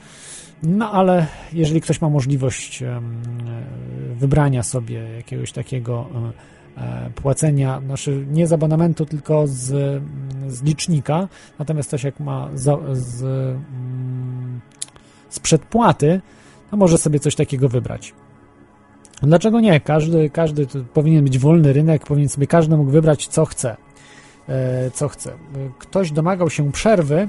No 0.64 0.92
ale 0.92 1.28
jeżeli 1.54 1.82
ktoś 1.82 2.02
ma 2.02 2.10
możliwość 2.10 2.84
e, 2.84 3.02
wybrania 4.16 4.64
sobie 4.64 5.00
jakiegoś 5.16 5.52
takiego 5.52 6.08
e, 6.78 6.82
e, 6.82 7.10
płacenia, 7.16 7.82
znaczy 7.86 8.26
nie 8.32 8.48
z 8.48 8.54
abonamentu, 8.54 9.06
tylko 9.06 9.48
z, 9.48 10.02
z 10.48 10.64
licznika, 10.64 11.28
natomiast 11.60 11.88
ktoś 11.88 12.04
jak 12.04 12.20
ma 12.20 12.50
z, 12.54 12.68
mm, 13.24 14.62
z 15.30 15.40
przedpłaty, 15.40 16.22
to 16.72 16.78
może 16.78 16.98
sobie 16.98 17.20
coś 17.20 17.36
takiego 17.36 17.70
wybrać. 17.70 18.14
Dlaczego 19.24 19.60
nie? 19.60 19.80
Każdy, 19.80 20.30
każdy 20.30 20.68
powinien 20.94 21.24
być 21.24 21.40
wolny 21.40 21.74
rynek, 21.74 22.06
powinien 22.06 22.30
sobie 22.30 22.48
każdy 22.48 22.78
mógł 22.78 22.92
wybrać 22.92 23.28
co 23.28 23.46
chce. 23.46 23.78
E, 24.50 24.92
Co 24.92 25.08
chce. 25.08 25.32
Ktoś 25.80 26.12
domagał 26.12 26.50
się 26.50 26.72
przerwy, 26.72 27.28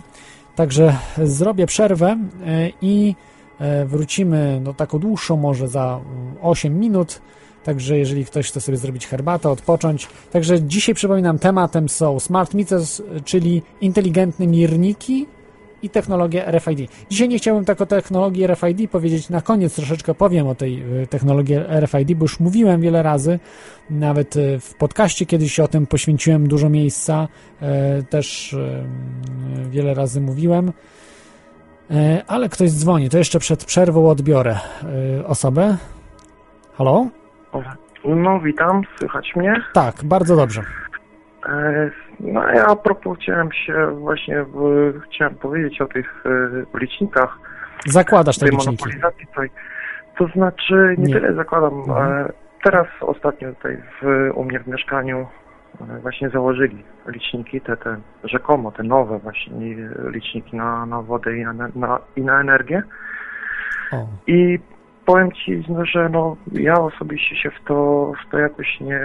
Także 0.57 0.97
zrobię 1.25 1.67
przerwę 1.67 2.19
e, 2.47 2.71
i 2.83 3.15
e, 3.61 3.85
wrócimy, 3.85 4.61
no 4.65 4.75
taką 4.75 4.99
dłuższą 4.99 5.37
może 5.37 5.69
za 5.69 6.01
mm, 6.17 6.35
8 6.43 6.81
minut. 6.81 7.21
Także 7.65 7.99
jeżeli 7.99 8.25
ktoś 8.25 8.49
chce 8.49 8.61
sobie 8.61 8.79
zrobić 8.79 9.07
herbatę, 9.07 9.51
odpocząć. 9.51 10.09
Także 10.33 10.63
dzisiaj 10.63 10.95
przypominam, 10.95 11.39
tematem 11.39 11.89
są 11.89 12.21
smart 12.21 12.55
meters, 12.55 13.03
czyli 13.25 13.63
inteligentne 13.81 14.47
mirniki 14.47 15.27
i 15.83 15.91
technologia 15.91 16.51
RFID. 16.51 16.91
Dzisiaj 17.11 17.29
nie 17.29 17.39
chciałbym 17.39 17.65
tak 17.65 17.81
o 17.81 17.87
technologii 17.87 18.47
RFID 18.47 18.91
powiedzieć, 18.91 19.31
na 19.31 19.41
koniec 19.41 19.77
troszeczkę 19.77 20.15
powiem 20.15 20.47
o 20.47 20.55
tej 20.55 20.83
e, 21.03 21.07
technologii 21.07 21.57
RFID, 21.57 22.15
bo 22.15 22.25
już 22.25 22.41
mówiłem 22.41 22.81
wiele 22.81 23.03
razy, 23.03 23.39
nawet 23.91 24.37
e, 24.37 24.59
w 24.59 24.75
podcaście 24.75 25.27
kiedyś 25.27 25.61
o 25.61 25.69
tym 25.69 25.87
poświęciłem 25.87 26.49
dużo 26.49 26.69
miejsca, 26.69 27.29
e, 27.63 28.03
też 28.03 28.55
e, 28.55 28.85
wiele 29.71 29.95
razy 29.95 30.21
mówiłem, 30.21 30.73
E, 31.93 32.23
ale 32.29 32.49
ktoś 32.49 32.71
dzwoni, 32.71 33.09
to 33.09 33.19
jeszcze 33.19 33.39
przed 33.39 33.65
przerwą 33.65 34.09
odbiorę 34.11 34.57
e, 35.21 35.27
osobę. 35.27 35.77
Halo? 36.75 37.07
No 38.05 38.41
witam, 38.41 38.83
słychać 38.99 39.33
mnie. 39.37 39.55
Tak, 39.73 40.05
bardzo 40.05 40.37
dobrze. 40.37 40.63
No 42.23 42.49
ja 42.49 42.67
a 42.67 42.77
propos 42.77 43.19
chciałem 43.19 43.53
się 43.53 43.87
właśnie, 43.99 44.45
w, 44.45 44.93
chciałem 45.05 45.35
powiedzieć 45.35 45.81
o 45.81 45.87
tych 45.87 46.25
e, 46.75 46.79
licznikach, 46.79 47.39
Zakładasz 47.87 48.39
te 48.39 48.47
liczniki. 48.51 48.85
tutaj. 49.27 49.51
To 50.19 50.27
znaczy 50.27 50.95
nie, 50.99 51.05
Nie. 51.05 51.15
tyle 51.15 51.35
zakładam, 51.35 51.73
Mhm. 51.75 52.13
e, 52.27 52.33
teraz 52.65 52.87
ostatnio 53.01 53.53
tutaj 53.55 53.77
w, 54.03 54.31
u 54.35 54.45
mnie 54.45 54.61
w 54.61 54.67
mieszkaniu 54.67 55.27
e, 55.81 55.99
właśnie 56.01 56.31
założyli 56.31 56.85
liczniki, 57.07 57.61
te, 57.61 57.77
te 57.77 57.97
rzekomo, 58.25 58.73
te 58.73 58.83
nowe 58.83 59.19
właśnie 59.19 59.77
liczniki 60.11 60.57
na, 60.57 60.87
na 60.87 61.03
wodę 61.03 61.37
i 61.37 61.45
na, 61.45 61.53
na, 61.75 61.99
i 62.17 62.23
na 62.23 62.41
energię. 62.41 62.83
O. 63.93 64.07
I 64.27 64.59
powiem 65.07 65.33
Ci, 65.33 65.65
że 65.93 66.09
no, 66.09 66.37
ja 66.53 66.75
osobiście 66.75 67.37
się 67.37 67.51
w 67.51 67.65
to, 67.69 68.13
w 68.27 68.31
to 68.31 68.39
jakoś 68.39 68.81
nie, 68.81 69.01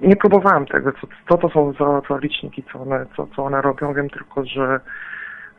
nie 0.00 0.16
próbowałem 0.16 0.66
tego, 0.66 0.92
co 0.92 1.06
to, 1.28 1.38
to 1.38 1.48
są 1.48 1.72
za, 1.72 2.00
za 2.08 2.18
liczniki, 2.18 2.64
co 2.72 2.80
one, 2.82 3.06
co, 3.16 3.26
co 3.36 3.44
one 3.44 3.62
robią. 3.62 3.94
Wiem 3.94 4.10
tylko, 4.10 4.44
że 4.44 4.80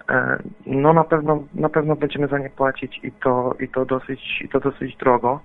e, 0.10 0.38
no 0.66 0.94
na 0.94 1.04
pewno, 1.04 1.44
na 1.54 1.70
pewno 1.70 1.96
będziemy 1.96 2.28
za 2.28 2.38
nie 2.38 2.50
płacić 2.50 3.00
i 3.04 3.12
to, 3.12 3.56
i 3.60 3.68
to 3.68 3.86
dosyć, 3.86 4.42
i 4.42 4.50
to 4.50 4.60
dosyć 4.60 4.98
drogo. 4.98 5.40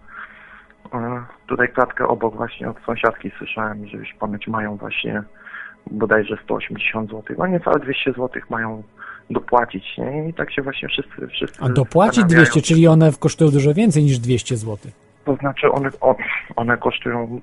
E, 0.94 1.22
Tutaj 1.46 1.68
klatkę 1.68 2.08
obok 2.08 2.36
właśnie 2.36 2.70
od 2.70 2.76
sąsiadki 2.86 3.30
słyszałem, 3.38 3.86
że 3.86 3.96
już 3.98 4.14
ponoć 4.14 4.48
mają 4.48 4.76
właśnie 4.76 5.22
bodajże 5.90 6.36
180 6.44 7.10
zł, 7.10 7.36
no 7.38 7.46
niecałe 7.46 7.78
200 7.80 8.12
zł 8.12 8.42
mają 8.50 8.82
dopłacić, 9.30 9.98
nie? 9.98 10.28
I 10.28 10.34
tak 10.34 10.52
się 10.52 10.62
właśnie 10.62 10.88
wszyscy, 10.88 11.28
wszyscy 11.28 11.58
A 11.62 11.68
dopłacić 11.68 12.14
zastanawiają. 12.14 12.44
200, 12.52 12.62
czyli 12.62 12.88
one 12.88 13.10
kosztują 13.20 13.50
dużo 13.50 13.74
więcej 13.74 14.02
niż 14.02 14.18
200 14.18 14.56
zł. 14.56 14.76
To 15.24 15.36
znaczy 15.36 15.72
one, 15.72 15.90
one 16.56 16.76
kosztują 16.76 17.40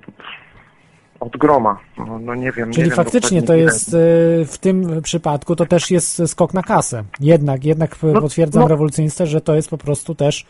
od 1.20 1.38
groma, 1.38 1.80
no, 1.98 2.20
no 2.20 2.36
nie 2.36 2.52
wiem. 2.52 2.70
nie 2.70 2.76
Czyli 2.76 2.88
wiem 2.90 2.96
faktycznie 2.96 3.42
to 3.42 3.48
dokładnie, 3.48 3.64
ile. 3.64 3.72
jest 3.74 3.94
y, 3.94 4.46
w 4.46 4.58
tym 4.58 5.02
przypadku 5.02 5.56
to 5.56 5.66
też 5.66 5.92
jest 5.92 6.28
skok 6.28 6.54
na 6.54 6.64
kasę. 6.64 7.04
Jednak, 7.20 7.66
jednak 7.66 7.96
No, 8.04 8.22
potwierdzam 8.22 8.62
no. 8.64 8.68
rewolucjonistę, 8.68 9.26
że 9.26 9.42
to 9.42 9.56
jest 9.56 9.70
po 9.70 9.78
prostu 9.78 10.16
też 10.16 10.46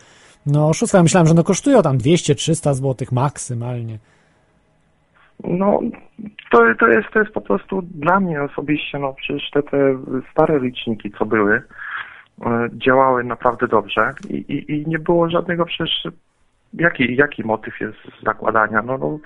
no 0.45 0.69
oszustwo. 0.69 0.97
Ja 0.97 1.03
myślałem, 1.03 1.27
że 1.27 1.33
no 1.33 1.43
kosztują 1.43 1.81
tam 1.81 1.97
200-300 1.97 2.73
zł 2.73 3.07
maksymalnie. 3.11 3.99
No, 5.43 5.79
to, 6.51 6.59
to, 6.79 6.87
jest, 6.87 7.07
to 7.13 7.19
jest 7.19 7.31
po 7.33 7.41
prostu 7.41 7.81
dla 7.81 8.19
mnie 8.19 8.41
osobiście, 8.43 8.99
no 8.99 9.13
przecież 9.13 9.49
te, 9.53 9.63
te 9.63 9.77
stare 10.31 10.59
liczniki, 10.59 11.11
co 11.19 11.25
były, 11.25 11.61
e, 12.45 12.69
działały 12.73 13.23
naprawdę 13.23 13.67
dobrze 13.67 14.13
i, 14.29 14.33
i, 14.35 14.71
i 14.71 14.87
nie 14.87 14.99
było 14.99 15.29
żadnego 15.29 15.65
przecież, 15.65 16.07
jaki, 16.73 17.15
jaki 17.15 17.43
motyw 17.43 17.81
jest 17.81 17.97
zakładania? 18.25 18.81
No, 18.81 18.97
no 18.97 19.19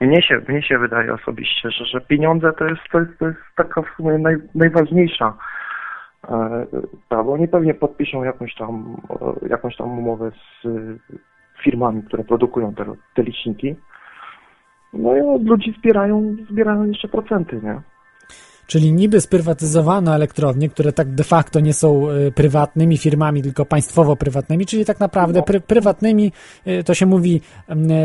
mnie, 0.00 0.22
się, 0.22 0.40
mnie 0.48 0.62
się 0.62 0.78
wydaje 0.78 1.14
osobiście, 1.14 1.70
że, 1.70 1.84
że 1.84 2.00
pieniądze 2.00 2.52
to 2.52 2.64
jest, 2.64 2.82
to 2.92 3.00
jest, 3.00 3.18
to 3.18 3.26
jest 3.26 3.38
taka 3.56 3.82
w 3.82 3.96
sumie 3.96 4.18
naj, 4.18 4.36
najważniejsza 4.54 5.34
e, 6.28 6.66
bo 7.10 7.32
oni 7.32 7.48
pewnie 7.48 7.74
podpiszą 7.74 8.24
jakąś 8.24 8.54
tam, 8.54 8.96
e, 9.10 9.48
jakąś 9.48 9.76
tam 9.76 9.98
umowę 9.98 10.30
z 10.30 10.66
e, 10.66 10.70
firmami, 11.62 12.02
które 12.02 12.24
produkują 12.24 12.74
te, 12.74 12.84
te 13.14 13.22
liczniki. 13.22 13.76
No 14.92 15.16
i 15.16 15.20
od 15.20 15.44
ludzi 15.44 15.74
zbierają, 15.78 16.36
zbierają 16.50 16.84
jeszcze 16.84 17.08
procenty, 17.08 17.60
nie? 17.62 17.80
Czyli 18.72 18.92
niby 18.92 19.20
sprywatyzowano 19.20 20.14
elektrownie, 20.14 20.68
które 20.68 20.92
tak 20.92 21.14
de 21.14 21.24
facto 21.24 21.60
nie 21.60 21.74
są 21.74 22.10
y, 22.10 22.32
prywatnymi 22.32 22.98
firmami, 22.98 23.42
tylko 23.42 23.64
państwowo-prywatnymi, 23.64 24.66
czyli 24.66 24.84
tak 24.84 25.00
naprawdę 25.00 25.42
pry, 25.42 25.60
prywatnymi, 25.60 26.32
y, 26.66 26.84
to 26.84 26.94
się 26.94 27.06
mówi 27.06 27.40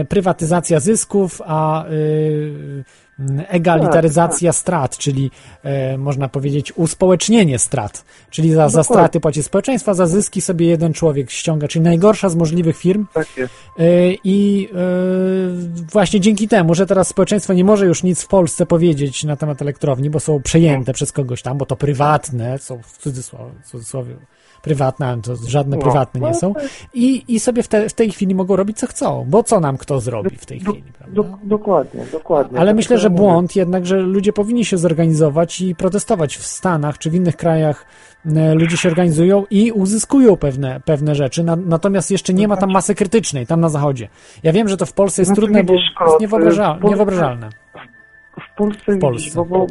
y, 0.02 0.06
prywatyzacja 0.06 0.80
zysków, 0.80 1.42
a 1.46 1.86
egalitaryzacja 3.48 4.54
strat, 4.54 4.98
czyli 4.98 5.32
e, 5.64 5.98
można 5.98 6.30
powiedzieć 6.30 6.74
uspołecznienie 6.76 7.60
strat, 7.60 8.06
czyli 8.30 8.52
za, 8.54 8.70
za 8.70 8.84
straty 8.84 9.20
płaci 9.20 9.44
społeczeństwa, 9.44 9.94
za 9.94 10.08
zyski 10.08 10.42
sobie 10.42 10.68
jeden 10.68 10.94
człowiek 10.94 11.32
ściąga, 11.32 11.68
czyli 11.68 11.84
najgorsza 11.84 12.30
z 12.30 12.36
możliwych 12.36 12.78
firm, 12.78 13.06
Tak 13.14 13.38
jest. 13.38 13.54
E, 13.80 13.84
I 14.24 14.70
e, 14.72 14.78
właśnie 15.92 16.20
dzięki 16.20 16.48
temu, 16.48 16.76
że 16.76 16.86
teraz 16.86 17.08
społeczeństwo 17.08 17.54
nie 17.54 17.64
może 17.64 17.86
już 17.86 18.04
nic 18.04 18.24
w 18.24 18.28
Polsce 18.28 18.66
powiedzieć 18.66 19.24
na 19.24 19.36
temat 19.36 19.62
elektrowni, 19.62 20.10
bo 20.10 20.20
są 20.20 20.42
przejęte 20.42 20.94
przez 20.94 21.12
kogoś 21.12 21.42
tam, 21.42 21.58
bo 21.58 21.66
to 21.66 21.76
prywatne, 21.76 22.60
są 22.60 22.82
w 22.82 22.98
cudzysłowie, 22.98 23.52
w 23.64 23.72
cudzysłowie 23.72 24.16
prywatne, 24.62 25.08
ale 25.08 25.22
to 25.22 25.36
żadne 25.48 25.78
No, 25.78 25.82
prywatne 25.84 26.20
nie 26.22 26.28
no, 26.28 26.34
są. 26.34 26.54
I, 26.94 27.24
i 27.28 27.40
sobie 27.40 27.64
w, 27.64 27.68
te, 27.68 27.90
w 27.90 27.94
tej 27.94 28.12
chwili 28.12 28.36
mogą 28.36 28.56
robić 28.56 28.78
co 28.78 28.88
chcą, 28.88 29.26
bo 29.30 29.44
co 29.44 29.60
nam 29.60 29.78
kto 29.78 30.00
zrobi 30.00 30.38
w 30.38 30.46
tej 30.46 30.60
chwili, 30.60 30.84
prawda? 30.98 31.16
do, 31.16 31.26
dokładnie, 31.44 32.02
dokładnie. 32.12 32.60
Ale 32.60 32.70
Tak 32.70 32.76
myślę, 32.76 32.98
że 32.98 33.10
mówię. 33.10 33.22
błąd 33.22 33.56
jednak, 33.56 33.86
że 33.86 33.98
ludzie 34.00 34.34
powinni 34.34 34.66
się 34.66 34.78
zorganizować 34.78 35.62
i 35.62 35.76
protestować 35.76 36.38
w 36.38 36.46
Stanach 36.46 36.98
czy 36.98 37.10
w 37.10 37.16
innych 37.16 37.36
krajach. 37.38 37.86
e, 38.36 38.54
Ludzie 38.56 38.78
się 38.78 38.90
organizują 38.90 39.46
i 39.50 39.72
uzyskują 39.72 40.36
pewne, 40.36 40.82
pewne 40.86 41.16
rzeczy, 41.16 41.44
na, 41.44 41.56
natomiast 41.56 42.12
jeszcze 42.12 42.34
nie 42.34 42.48
ma 42.48 42.58
tam 42.58 42.72
masy 42.72 42.96
krytycznej, 42.96 43.48
tam 43.48 43.60
na 43.62 43.70
zachodzie. 43.70 44.08
Ja 44.44 44.54
wiem, 44.54 44.68
że 44.70 44.78
to 44.78 44.86
w 44.86 44.94
Polsce 44.94 45.22
jest 45.22 45.30
Znaczy, 45.30 45.42
trudne, 45.42 45.64
bo 45.64 45.74
widzisz, 45.74 45.86
jest 45.86 45.98
Kot, 46.12 46.22
niewyobraża, 46.22 46.74
w 46.74 46.78
Polsce- 46.80 46.90
niewyobrażalne. 46.90 47.50
W 48.42 48.56
Polsce, 48.56 48.96
W 48.96 49.00
Polsce. 49.00 49.24
Widzisz, 49.24 49.36
bo, 49.36 49.46
bo, 49.46 49.68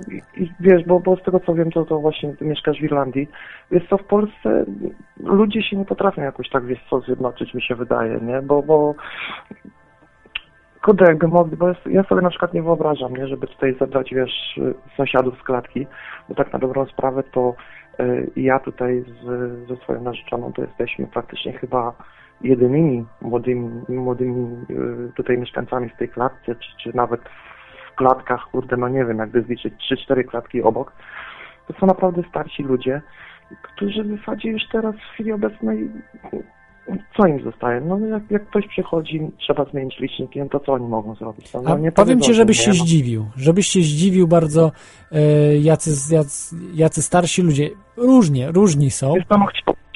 wiesz, 0.61 0.85
bo, 0.85 1.01
bo 1.01 1.17
z 1.17 1.23
tego 1.23 1.41
co 1.41 1.55
wiem, 1.55 1.71
to, 1.71 1.85
to 1.85 1.99
właśnie 1.99 2.37
ty 2.37 2.45
mieszkasz 2.45 2.79
w 2.79 2.83
Irlandii. 2.83 3.29
Wiesz 3.71 3.89
co, 3.91 3.99
w 3.99 4.05
Polsce 4.05 4.65
ludzie 5.21 5.63
się 5.63 5.77
nie 5.77 5.85
potrafią 5.85 6.23
jakoś 6.23 6.51
tak, 6.51 6.67
wiesz 6.67 6.85
co, 6.91 7.01
zjednoczyć, 7.01 7.55
mi 7.55 7.63
się 7.63 7.75
wydaje, 7.75 8.21
nie? 8.21 8.43
Bo, 8.43 8.63
bo 8.63 8.95
kurde, 10.87 11.05
jakby 11.05 11.29
mogli, 11.29 11.57
bo 11.57 11.67
ja 11.87 12.03
sobie 12.03 12.23
na 12.23 12.31
przykład 12.31 12.55
nie 12.55 12.63
wyobrażam, 12.63 13.17
nie, 13.17 13.29
żeby 13.29 13.47
tutaj 13.47 13.77
zabrać, 13.81 14.15
wiesz, 14.15 14.61
sąsiadów 14.97 15.39
z 15.39 15.43
klatki, 15.43 15.87
bo 16.29 16.35
tak 16.35 16.53
na 16.53 16.59
dobrą 16.59 16.87
sprawę 16.87 17.23
to 17.23 17.55
y, 18.01 18.31
ja 18.37 18.59
tutaj 18.59 19.05
z, 19.23 19.69
ze 19.69 19.77
swoją 19.77 20.03
narzeczoną 20.03 20.53
to 20.53 20.63
jesteśmy 20.63 21.07
praktycznie 21.07 21.53
chyba 21.53 21.93
jedynymi 22.41 23.05
młodymi, 23.23 23.83
młodymi 23.89 24.57
y, 24.71 25.13
tutaj 25.17 25.39
mieszkańcami 25.39 25.89
w 25.89 25.97
tej 25.97 26.09
klatce, 26.09 26.55
czy, 26.55 26.77
czy 26.83 26.97
nawet 26.97 27.21
w 27.21 27.56
klatkach, 27.97 28.49
kurde, 28.53 28.77
no 28.77 28.89
nie 28.89 29.05
wiem, 29.05 29.19
jakby 29.19 29.43
zliczyć 29.43 29.75
3-4 30.09 30.25
klatki 30.25 30.63
obok, 30.63 30.93
to 31.69 31.75
są 31.81 31.87
naprawdę 31.87 32.23
starsi 32.31 32.63
ludzie, 32.63 33.03
którzy 33.63 34.05
w 34.05 34.19
zasadzie 34.19 34.51
już 34.51 34.63
teraz 34.73 34.95
w 34.95 35.13
chwili 35.13 35.33
obecnej 35.33 35.89
co 37.17 37.27
im 37.27 37.45
zostaje? 37.45 37.81
No 37.81 37.99
jak, 37.99 38.31
jak 38.31 38.47
ktoś 38.47 38.69
przychodzi, 38.69 39.21
trzeba 39.39 39.65
zmienić 39.65 39.99
liczniki, 39.99 40.39
no 40.39 40.49
to 40.49 40.61
co 40.61 40.73
oni 40.73 40.87
mogą 40.87 41.15
zrobić? 41.15 41.53
No, 41.55 41.63
A 41.67 41.77
no, 41.77 41.93
powiem 41.93 42.21
ci, 42.21 42.35
żebyś 42.35 42.57
że 42.57 42.63
się 42.65 42.73
zdziwił, 42.73 43.27
żebyś 43.37 43.67
się 43.67 43.81
zdziwił 43.81 44.29
bardzo, 44.29 44.73
e, 45.13 45.57
jacy, 45.59 46.15
jacy, 46.15 46.57
jacy 46.75 47.03
starsi 47.03 47.43
ludzie, 47.43 47.71
różnie, 47.97 48.51
różni 48.51 48.91
są. 48.91 49.15
Wiesz, 49.15 49.25
no, 49.31 49.47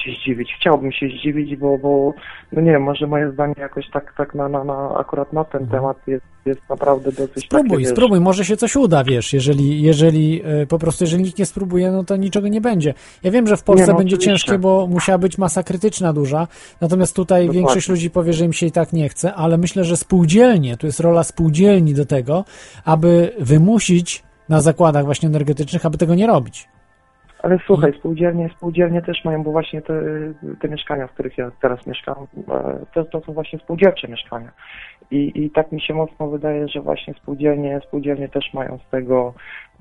się 0.03 0.11
zdziwić, 0.21 0.55
chciałbym 0.59 0.91
się 0.91 1.07
zdziwić, 1.07 1.55
bo, 1.55 1.77
bo 1.77 2.13
no 2.51 2.61
nie 2.61 2.71
wiem, 2.71 2.83
może 2.83 3.07
moje 3.07 3.31
zdanie 3.31 3.53
jakoś 3.57 3.89
tak, 3.89 4.13
tak 4.17 4.35
na, 4.35 4.49
na, 4.49 4.63
na 4.63 4.95
akurat 4.97 5.33
na 5.33 5.43
ten 5.43 5.67
temat 5.67 5.97
jest, 6.07 6.25
jest 6.45 6.69
naprawdę 6.69 7.11
dosyć 7.11 7.21
Mhm. 7.21 7.41
Spróbuj, 7.41 7.69
takie, 7.69 7.79
wiesz, 7.79 7.89
spróbuj, 7.91 8.19
może 8.19 8.45
się 8.45 8.57
coś 8.57 8.75
uda, 8.75 9.03
wiesz, 9.03 9.33
jeżeli, 9.33 9.81
jeżeli 9.81 10.41
e, 10.45 10.65
po 10.65 10.79
prostu, 10.79 11.03
jeżeli 11.03 11.23
nikt 11.23 11.39
nie 11.39 11.45
spróbuje, 11.45 11.91
no 11.91 12.03
to 12.03 12.15
niczego 12.15 12.47
nie 12.47 12.61
będzie. 12.61 12.93
Ja 13.23 13.31
wiem, 13.31 13.47
że 13.47 13.57
w 13.57 13.63
Polsce 13.63 13.85
Nie, 13.85 13.91
no 13.91 13.97
będzie 13.97 14.15
oczywiście. 14.15 14.45
ciężkie, 14.47 14.59
bo 14.59 14.87
musiała 14.87 15.17
być 15.17 15.37
masa 15.37 15.63
krytyczna 15.63 16.13
duża, 16.13 16.47
natomiast 16.81 17.15
tutaj 17.15 17.41
Dokładnie. 17.41 17.59
większość 17.61 17.89
ludzi 17.89 18.09
powie, 18.09 18.33
że 18.33 18.45
im 18.45 18.53
się 18.53 18.65
i 18.65 18.71
tak 18.71 18.93
nie 18.93 19.09
chce, 19.09 19.33
ale 19.33 19.57
myślę, 19.57 19.83
że 19.83 19.97
spółdzielnie, 19.97 20.77
tu 20.77 20.85
jest 20.85 20.99
rola 20.99 21.23
spółdzielni 21.23 21.93
do 21.93 22.05
tego, 22.05 22.45
aby 22.85 23.35
wymusić 23.39 24.23
na 24.49 24.61
zakładach 24.61 25.05
właśnie 25.05 25.29
energetycznych, 25.29 25.85
aby 25.85 25.97
tego 25.97 26.15
nie 26.15 26.27
robić. 26.27 26.67
Ale 27.43 27.59
słuchaj, 27.65 27.93
spółdzielnie, 27.99 28.49
spółdzielnie 28.57 29.01
też 29.01 29.25
mają, 29.25 29.43
bo 29.43 29.51
właśnie 29.51 29.81
te, 29.81 29.93
te 30.61 30.69
mieszkania, 30.69 31.07
w 31.07 31.11
których 31.11 31.37
ja 31.37 31.51
teraz 31.61 31.87
mieszkam, 31.87 32.15
e, 32.51 32.85
to, 32.93 33.05
to 33.05 33.21
są 33.21 33.33
właśnie 33.33 33.59
spółdzielcze 33.59 34.07
mieszkania. 34.07 34.51
I, 35.11 35.43
I 35.43 35.49
tak 35.49 35.71
mi 35.71 35.81
się 35.81 35.93
mocno 35.93 36.27
wydaje, 36.27 36.67
że 36.67 36.81
właśnie 36.81 37.13
spółdzielnie, 37.13 37.79
spółdzielnie 37.87 38.29
też 38.29 38.53
mają 38.53 38.79
z 38.87 38.89
tego 38.89 39.33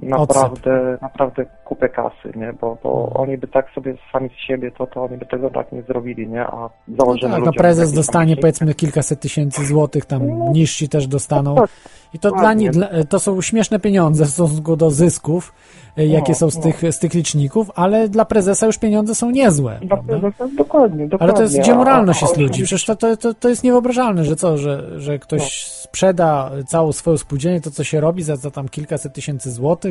naprawdę, 0.03 0.99
naprawdę 1.03 1.47
kupę 1.65 1.89
kasy, 1.89 2.33
nie? 2.37 2.53
Bo, 2.61 2.79
bo 2.83 3.11
oni 3.15 3.39
by 3.39 3.49
tak 3.49 3.71
sobie 3.75 3.95
sami 4.13 4.29
z 4.29 4.47
siebie, 4.47 4.71
to, 4.79 4.87
to 4.87 5.03
oni 5.03 5.17
by 5.17 5.27
tego 5.27 5.51
tak 5.51 5.73
nie 5.73 5.83
zrobili, 5.83 6.29
nie? 6.29 6.47
A 6.47 6.71
No 6.89 7.07
tak, 7.15 7.23
no 7.31 7.39
ludziom 7.39 7.55
prezes 7.55 7.93
dostanie 7.93 8.35
tam- 8.37 8.41
powiedzmy 8.41 8.75
kilkaset 8.75 9.21
tysięcy 9.21 9.65
złotych, 9.67 10.05
tam 10.07 10.53
niżsi 10.53 10.89
też 10.89 11.07
dostaną. 11.07 11.55
tak, 11.55 11.71
I 12.15 12.19
to 12.19 12.31
dla 12.31 12.55
nich, 12.55 12.71
to 13.09 13.19
są 13.19 13.41
śmieszne 13.43 13.81
pieniądze 13.81 14.25
w 14.25 14.29
stosunku 14.29 14.77
do 14.77 14.91
zysków, 14.91 15.53
e, 15.97 16.07
jakie 16.07 16.33
No, 16.33 16.39
są 16.39 16.51
z 16.51 16.57
no. 16.57 16.63
tych, 16.63 16.95
z 16.95 16.99
tych 16.99 17.15
liczników, 17.15 17.71
ale 17.75 18.09
dla 18.09 18.25
prezesa 18.25 18.67
już 18.67 18.79
pieniądze 18.79 19.15
są 19.15 19.31
niezłe. 19.31 19.79
Dla 19.83 19.97
prezesa, 19.97 20.49
dokładnie, 20.57 21.09
dokładnie. 21.09 21.19
Ale 21.19 21.33
to 21.33 21.43
jest, 21.43 21.59
gdzie 21.59 21.75
moralność 21.75 22.23
a- 22.23 22.27
jest 22.27 22.37
ludzi? 22.39 22.63
Przecież 22.63 22.85
to, 22.85 22.97
to, 22.97 23.17
to, 23.17 23.35
to 23.35 23.49
jest 23.49 23.65
niewyobrażalne, 23.65 24.25
że 24.25 24.37
co, 24.37 24.57
że, 24.59 25.01
że 25.01 25.19
ktoś 25.19 25.65
sprzeda 25.65 26.51
całą 26.67 26.93
swoją 26.93 27.17
spółdzielnię, 27.17 27.61
to 27.61 27.71
co 27.71 27.85
się 27.85 28.01
robi 28.01 28.23
za, 28.23 28.37
za 28.37 28.51
tam 28.51 28.69
kilkaset 28.69 29.13
tysięcy 29.13 29.51
złotych. 29.51 29.90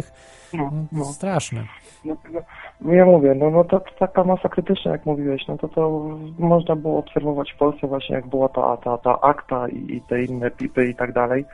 No, 0.54 0.64
No, 0.64 0.72
no. 0.92 1.06
Straszne. 1.06 1.64
No, 2.06 2.16
no, 2.34 2.40
no 2.82 2.94
ja 2.94 3.06
mówię, 3.06 3.36
no, 3.36 3.50
no 3.50 3.64
to, 3.64 3.80
to 3.80 3.92
taka 4.00 4.24
masa 4.24 4.50
krytyczna, 4.50 4.92
jak 4.92 5.06
mówiłeś, 5.06 5.48
no 5.48 5.58
to 5.58 5.68
to 5.68 6.10
można 6.40 6.76
było 6.76 7.00
obserwować 7.00 7.52
w 7.52 7.58
Polsce 7.58 7.88
właśnie, 7.88 8.16
jak 8.16 8.28
była 8.28 8.50
ta, 8.50 8.78
ta, 8.78 8.98
ta 8.98 9.22
akta 9.22 9.68
i, 9.68 9.96
i 9.96 10.02
te 10.02 10.24
inne 10.24 10.52
pipy 10.52 10.88
i 10.88 10.96
tak 10.96 11.14
dalej. 11.14 11.46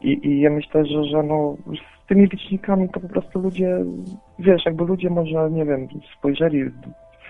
I, 0.00 0.28
I 0.28 0.40
ja 0.40 0.50
myślę, 0.50 0.86
że, 0.86 1.04
że 1.04 1.22
no 1.22 1.56
z 2.04 2.08
tymi 2.08 2.26
licznikami 2.26 2.88
to 2.88 3.00
po 3.00 3.08
prostu 3.08 3.38
ludzie, 3.38 3.78
wiesz, 4.38 4.64
jakby 4.66 4.84
ludzie 4.84 5.10
może, 5.10 5.50
nie 5.50 5.64
wiem, 5.64 5.88
spojrzeli 6.18 6.64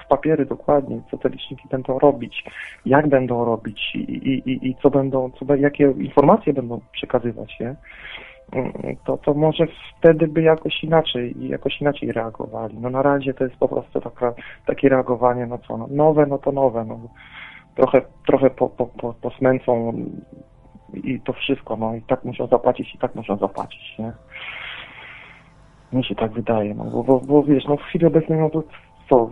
w 0.05 0.09
papiery 0.09 0.47
dokładnie, 0.47 1.01
co 1.11 1.19
te 1.19 1.29
liczniki 1.29 1.69
będą 1.71 1.99
robić, 1.99 2.45
jak 2.87 3.09
będą 3.09 3.45
robić 3.45 3.95
i, 3.95 3.99
i, 3.99 4.69
i, 4.69 4.77
co 4.83 4.91
będą, 4.91 5.31
co, 5.31 5.55
jakie 5.55 5.95
informacje 5.99 6.53
będą 6.53 6.81
przekazywać, 6.93 7.61
nie? 7.61 7.75
To, 9.05 9.17
to 9.17 9.35
może 9.35 9.67
wtedy 9.99 10.29
by 10.29 10.43
jakoś 10.43 10.85
inaczej, 10.85 11.35
jakoś 11.39 11.81
inaczej 11.81 12.13
reagowali. 12.13 12.79
No 12.81 12.91
na 12.91 13.03
razie 13.03 13.35
to 13.35 13.45
jest 13.45 13.57
po 13.57 13.69
prostu 13.69 14.01
taka, 14.01 14.35
takie 14.67 14.89
reagowanie, 14.89 15.47
no 15.47 15.59
co, 15.59 15.77
no, 15.77 15.87
nowe, 15.91 16.27
no 16.27 16.39
to 16.39 16.53
nowe, 16.53 16.85
no. 16.85 17.01
Trochę, 17.75 18.03
trochę 18.27 18.51
po, 18.51 18.69
po, 18.69 18.87
po, 18.87 19.15
posmęcą 19.15 19.93
i 20.95 21.21
to 21.21 21.33
wszystko, 21.33 21.77
no 21.77 21.95
i 21.95 22.03
tak 22.03 22.25
muszą 22.25 22.47
zapłacić, 22.47 22.95
i 22.95 22.99
tak 22.99 23.15
muszą 23.15 23.37
zapłacić, 23.37 23.99
nie? 23.99 24.13
Mi 25.93 26.05
się 26.05 26.15
tak 26.15 26.33
wydaje, 26.33 26.75
no 26.75 26.85
bo, 26.85 27.05
bo, 27.05 27.21
bo 27.21 27.43
wiesz, 27.43 27.65
no 27.65 27.77
w 27.77 27.83
chwili 27.83 28.07
obecnej, 28.07 28.39
no 28.39 28.51
to 28.51 28.63
co, 29.09 29.31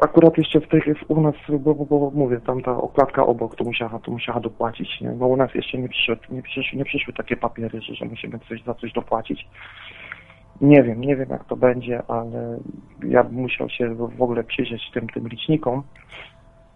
akurat 0.00 0.38
jeszcze 0.38 0.60
w 0.60 0.68
tych, 0.68 0.84
u 1.08 1.20
nas, 1.20 1.34
bo, 1.48 1.74
bo, 1.74 1.84
bo 1.84 2.10
mówię, 2.14 2.40
tam 2.40 2.62
ta 2.62 2.76
okładka 2.76 3.26
obok, 3.26 3.56
to 3.56 3.64
musiała, 3.64 3.98
to 3.98 4.10
musiała 4.10 4.40
dopłacić, 4.40 5.00
nie? 5.00 5.10
Bo 5.10 5.26
u 5.26 5.36
nas 5.36 5.54
jeszcze 5.54 5.78
nie 5.78 5.88
przyszły, 5.88 6.16
nie 6.30 6.42
przyszły, 6.42 6.78
nie 6.78 6.84
przyszły 6.84 7.12
takie 7.12 7.36
papiery, 7.36 7.80
że, 7.80 7.94
że 7.94 8.04
musimy 8.04 8.38
coś 8.48 8.62
za 8.62 8.74
coś 8.74 8.92
dopłacić. 8.92 9.48
Nie 10.60 10.82
wiem, 10.82 11.00
nie 11.00 11.16
wiem 11.16 11.28
jak 11.30 11.44
to 11.44 11.56
będzie, 11.56 12.02
ale 12.08 12.58
ja 13.08 13.24
bym 13.24 13.34
musiał 13.34 13.68
się 13.68 13.94
w 13.94 14.22
ogóle 14.22 14.44
przyjrzeć 14.44 14.90
tym, 14.94 15.08
tym 15.08 15.28
licznikom. 15.28 15.82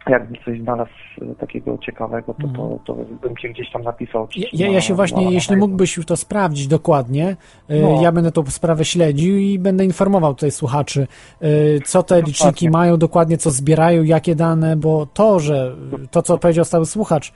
Jakbym 0.09 0.37
coś 0.45 0.61
znalazł 0.61 0.91
e, 1.23 1.35
takiego 1.35 1.79
ciekawego, 1.79 2.35
to, 2.35 2.49
to, 2.49 2.79
to 2.87 2.95
bym 3.23 3.37
się 3.37 3.49
gdzieś 3.49 3.73
tam 3.73 3.83
napisał. 3.83 4.29
czy- 4.29 4.41
Ja, 4.41 4.49
ja, 4.53 4.73
na- 4.73 4.81
się 4.81 4.95
właśnie, 4.95 5.25
na- 5.25 5.31
jeśli 5.31 5.57
mógłbyś 5.57 5.99
to 6.07 6.17
sprawdzić 6.17 6.67
dokładnie, 6.67 7.37
y, 7.71 7.81
No. 7.83 8.03
ja 8.03 8.13
będę 8.13 8.33
tą 8.33 8.47
sprawę 8.47 8.85
śledził 8.85 9.37
i 9.37 9.59
będę 9.59 9.85
informował 9.85 10.35
tutaj 10.35 10.51
słuchaczy, 10.51 11.07
y, 11.43 11.81
co 11.85 12.03
te 12.03 12.23
liczniki 12.23 12.71
mają 12.71 12.97
dokładnie, 12.97 13.39
co 13.39 13.51
zbierają, 13.51 14.03
jakie 14.03 14.35
dane, 14.35 14.77
bo 14.77 15.07
to, 15.07 15.41
że 15.41 15.77
to, 16.11 16.23
co 16.23 16.39
powiedział 16.39 16.65
stały 16.65 16.87
słuchacz, 16.87 17.33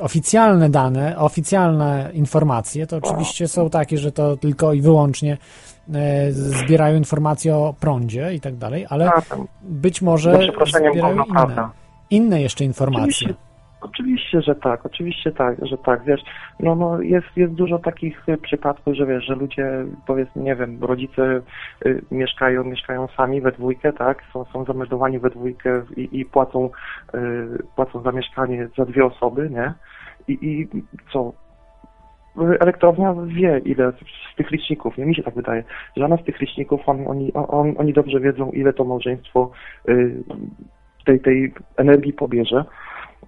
oficjalne 0.00 0.70
dane, 0.70 1.18
oficjalne 1.18 2.10
informacje, 2.12 2.86
to 2.86 2.96
oczywiście 2.96 3.48
są 3.48 3.70
takie, 3.70 3.98
że 3.98 4.12
to 4.12 4.36
tylko 4.36 4.72
i 4.72 4.80
wyłącznie 4.80 5.38
y, 5.88 6.32
zbierają 6.32 6.96
informacje 6.96 7.56
o 7.56 7.74
prądzie 7.80 8.34
i 8.34 8.40
tak 8.40 8.56
dalej, 8.56 8.86
ale 8.88 9.10
być 9.62 10.02
może 10.02 10.38
zbierają 10.66 11.24
inne, 11.24 11.68
inne 12.10 12.42
jeszcze 12.42 12.64
informacje. 12.64 13.34
Oczywiście, 13.86 14.42
że 14.42 14.54
tak, 14.54 14.86
oczywiście 14.86 15.32
tak, 15.32 15.66
że 15.66 15.78
tak, 15.78 16.04
wiesz, 16.04 16.20
no, 16.60 16.74
no 16.74 17.00
jest, 17.00 17.26
jest 17.36 17.52
dużo 17.52 17.78
takich 17.78 18.28
y, 18.28 18.38
przypadków, 18.38 18.94
że 18.94 19.06
wiesz, 19.06 19.24
że 19.24 19.34
ludzie, 19.34 19.84
powiedzmy, 20.06 20.42
nie 20.42 20.56
wiem, 20.56 20.84
rodzice 20.84 21.40
y, 21.86 22.02
mieszkają, 22.10 22.64
mieszkają 22.64 23.08
sami 23.16 23.40
we 23.40 23.52
dwójkę, 23.52 23.92
tak, 23.92 24.22
są, 24.32 24.44
są 24.44 24.64
zameldowani 24.64 25.18
we 25.18 25.30
dwójkę 25.30 25.82
i, 25.96 26.08
i 26.12 26.24
płacą, 26.24 26.70
y, 27.14 27.18
płacą 27.76 28.02
za 28.02 28.12
mieszkanie 28.12 28.68
za 28.78 28.84
dwie 28.84 29.04
osoby, 29.04 29.50
nie, 29.50 29.72
i, 30.28 30.34
i 30.42 30.68
co, 31.12 31.32
elektrownia 32.60 33.14
wie, 33.26 33.60
ile 33.64 33.92
z 34.32 34.36
tych 34.36 34.50
liczników, 34.50 34.98
nie? 34.98 35.06
Mi 35.06 35.14
się 35.14 35.22
tak 35.22 35.34
wydaje, 35.34 35.64
że 35.96 36.04
ona 36.04 36.16
z 36.16 36.24
tych 36.24 36.40
liczników, 36.40 36.80
on, 36.86 37.08
oni, 37.08 37.32
on, 37.32 37.74
oni 37.78 37.92
dobrze 37.92 38.20
wiedzą, 38.20 38.50
ile 38.50 38.72
to 38.72 38.84
małżeństwo 38.84 39.50
y, 39.88 40.22
tej, 41.04 41.20
tej 41.20 41.54
energii 41.76 42.12
pobierze. 42.12 42.64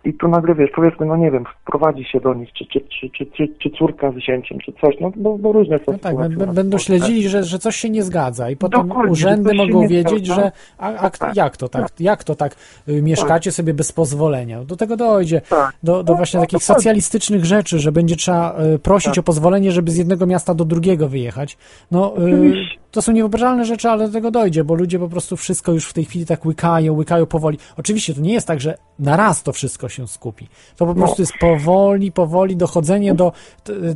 I 0.08 0.14
tu 0.14 0.28
nagle 0.28 0.54
wiesz, 0.54 0.70
powiedzmy, 0.74 1.06
no 1.06 1.16
nie 1.16 1.30
wiem, 1.30 1.44
wprowadzi 1.62 2.04
się 2.04 2.20
do 2.20 2.34
nich, 2.34 2.52
czy, 2.52 2.66
czy, 2.66 2.80
czy, 2.80 3.10
czy, 3.10 3.26
czy, 3.26 3.48
czy 3.58 3.70
córka 3.70 4.12
z 4.12 4.16
zięciem, 4.16 4.58
czy 4.64 4.72
coś, 4.80 4.94
no 5.00 5.12
bo, 5.16 5.38
bo 5.38 5.52
różne 5.52 5.78
są 5.78 5.92
No 5.92 5.98
tak, 5.98 6.16
będą 6.54 6.78
śledzili, 6.78 7.28
że, 7.28 7.44
że 7.44 7.58
coś 7.58 7.76
się 7.76 7.90
nie 7.90 8.02
zgadza 8.02 8.50
i 8.50 8.56
potem 8.56 8.88
Dokładnie, 8.88 9.12
urzędy 9.12 9.54
mogą 9.54 9.88
wiedzieć, 9.88 10.26
zgadza. 10.26 10.42
że 10.42 10.52
a, 10.78 10.94
a, 10.94 11.10
Tak. 11.10 11.36
jak 11.36 11.56
to 11.56 11.68
tak, 11.68 11.88
jak 12.00 12.24
to 12.24 12.34
tak, 12.34 12.56
y, 12.88 13.02
mieszkacie 13.02 13.52
sobie 13.52 13.74
bez 13.74 13.92
pozwolenia. 13.92 14.64
Do 14.64 14.76
tego 14.76 14.96
dojdzie, 14.96 15.40
Tak. 15.48 15.72
do, 15.82 16.02
do 16.02 16.14
właśnie 16.14 16.38
No, 16.40 16.46
takich 16.46 16.62
socjalistycznych 16.62 17.44
rzeczy, 17.44 17.78
że 17.78 17.92
będzie 17.92 18.16
trzeba 18.16 18.56
y, 18.74 18.78
prosić 18.78 19.14
Tak. 19.14 19.18
o 19.18 19.22
pozwolenie, 19.22 19.72
żeby 19.72 19.90
z 19.90 19.96
jednego 19.96 20.26
miasta 20.26 20.54
do 20.54 20.64
drugiego 20.64 21.08
wyjechać. 21.08 21.58
No, 21.90 22.14
y. 22.18 22.78
to 22.90 23.02
są 23.02 23.12
niewyobrażalne 23.12 23.64
rzeczy, 23.64 23.88
ale 23.88 24.06
do 24.06 24.12
tego 24.12 24.30
dojdzie, 24.30 24.64
bo 24.64 24.74
ludzie 24.74 24.98
po 24.98 25.08
prostu 25.08 25.36
wszystko 25.36 25.72
już 25.72 25.86
w 25.86 25.92
tej 25.92 26.04
chwili 26.04 26.26
tak 26.26 26.46
łykają, 26.46 26.94
łykają 26.94 27.26
powoli. 27.26 27.58
Oczywiście 27.76 28.14
to 28.14 28.20
nie 28.20 28.32
jest 28.32 28.46
tak, 28.46 28.60
że 28.60 28.78
na 28.98 29.16
raz 29.16 29.42
to 29.42 29.52
wszystko 29.52 29.88
się 29.88 30.08
skupi. 30.08 30.48
To 30.76 30.86
po 30.86 30.94
prostu 30.94 31.22
jest 31.22 31.32
powoli, 31.40 32.12
powoli 32.12 32.56
dochodzenie 32.56 33.14
do 33.14 33.32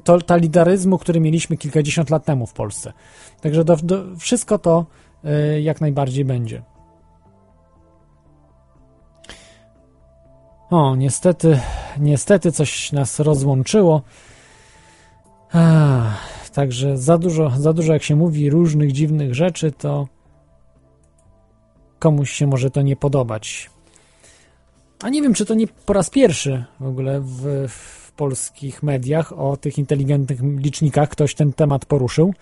totalitaryzmu, 0.05 0.99
który 0.99 1.21
mieliśmy 1.21 1.57
kilkadziesiąt 1.57 2.11
lat 2.11 2.25
temu 2.25 2.47
w 2.47 2.53
Polsce. 2.53 2.93
Także 3.41 3.65
do, 3.65 3.77
do, 3.77 4.05
wszystko 4.19 4.59
to 4.59 4.87
y, 5.25 5.61
jak 5.61 5.81
najbardziej 5.81 6.25
będzie. 6.25 6.63
O, 10.71 10.97
niestety, 10.97 11.61
niestety 11.99 12.53
coś 12.53 12.93
nas 12.93 13.21
rozłączyło. 13.21 14.03
Ach, 15.53 16.42
także 16.53 16.99
za 16.99 17.19
dużo, 17.19 17.51
za 17.51 17.73
dużo, 17.73 17.93
jak 17.93 18.03
się 18.03 18.17
mówi, 18.17 18.51
różnych 18.51 18.93
dziwnych 18.93 19.35
rzeczy, 19.35 19.73
to 19.73 20.09
komuś 21.99 22.31
się 22.31 22.47
może 22.47 22.71
to 22.71 22.83
nie 22.83 22.97
podobać. 22.97 23.71
A 25.03 25.09
nie 25.09 25.23
wiem, 25.23 25.35
czy 25.35 25.47
to 25.47 25.55
nie 25.55 25.67
po 25.67 25.93
raz 25.93 26.11
pierwszy 26.11 26.65
w 26.81 26.87
ogóle 26.87 27.21
w, 27.21 27.69
w 27.69 28.13
polskich 28.13 28.83
mediach 28.83 29.33
o 29.33 29.57
tych 29.57 29.79
inteligentnych 29.79 30.41
licznikach 30.43 31.09
ktoś 31.09 31.35
ten 31.35 31.53
temat 31.53 31.85
poruszył. 31.85 32.35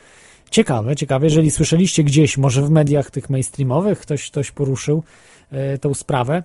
Ciekawe, 0.50 0.96
ciekawe, 0.96 1.26
jeżeli 1.26 1.50
słyszeliście 1.50 2.04
gdzieś, 2.04 2.38
może 2.38 2.62
w 2.62 2.70
mediach 2.70 3.10
tych 3.10 3.30
mainstreamowych 3.30 4.00
ktoś, 4.00 4.30
ktoś 4.30 4.50
poruszył 4.50 5.02
e, 5.50 5.78
tą 5.78 5.94
sprawę. 5.94 6.42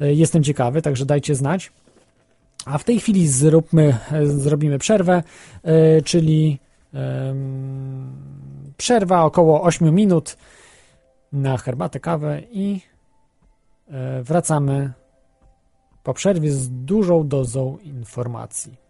E, 0.00 0.14
jestem 0.14 0.44
ciekawy, 0.44 0.82
także 0.82 1.06
dajcie 1.06 1.34
znać. 1.34 1.72
A 2.64 2.78
w 2.78 2.84
tej 2.84 3.00
chwili 3.00 3.28
zróbmy, 3.28 3.96
e, 4.12 4.26
zrobimy 4.26 4.78
przerwę, 4.78 5.22
czyli 6.04 6.58
przerwa 8.76 9.24
około 9.24 9.62
8 9.62 9.94
minut 9.94 10.36
na 11.32 11.56
herbatę, 11.56 12.00
kawę 12.00 12.42
i 12.50 12.80
e, 13.90 14.22
wracamy 14.22 14.92
po 16.02 16.14
przerwie 16.14 16.52
z 16.52 16.70
dużą 16.70 17.28
dozą 17.28 17.78
informacji. 17.78 18.87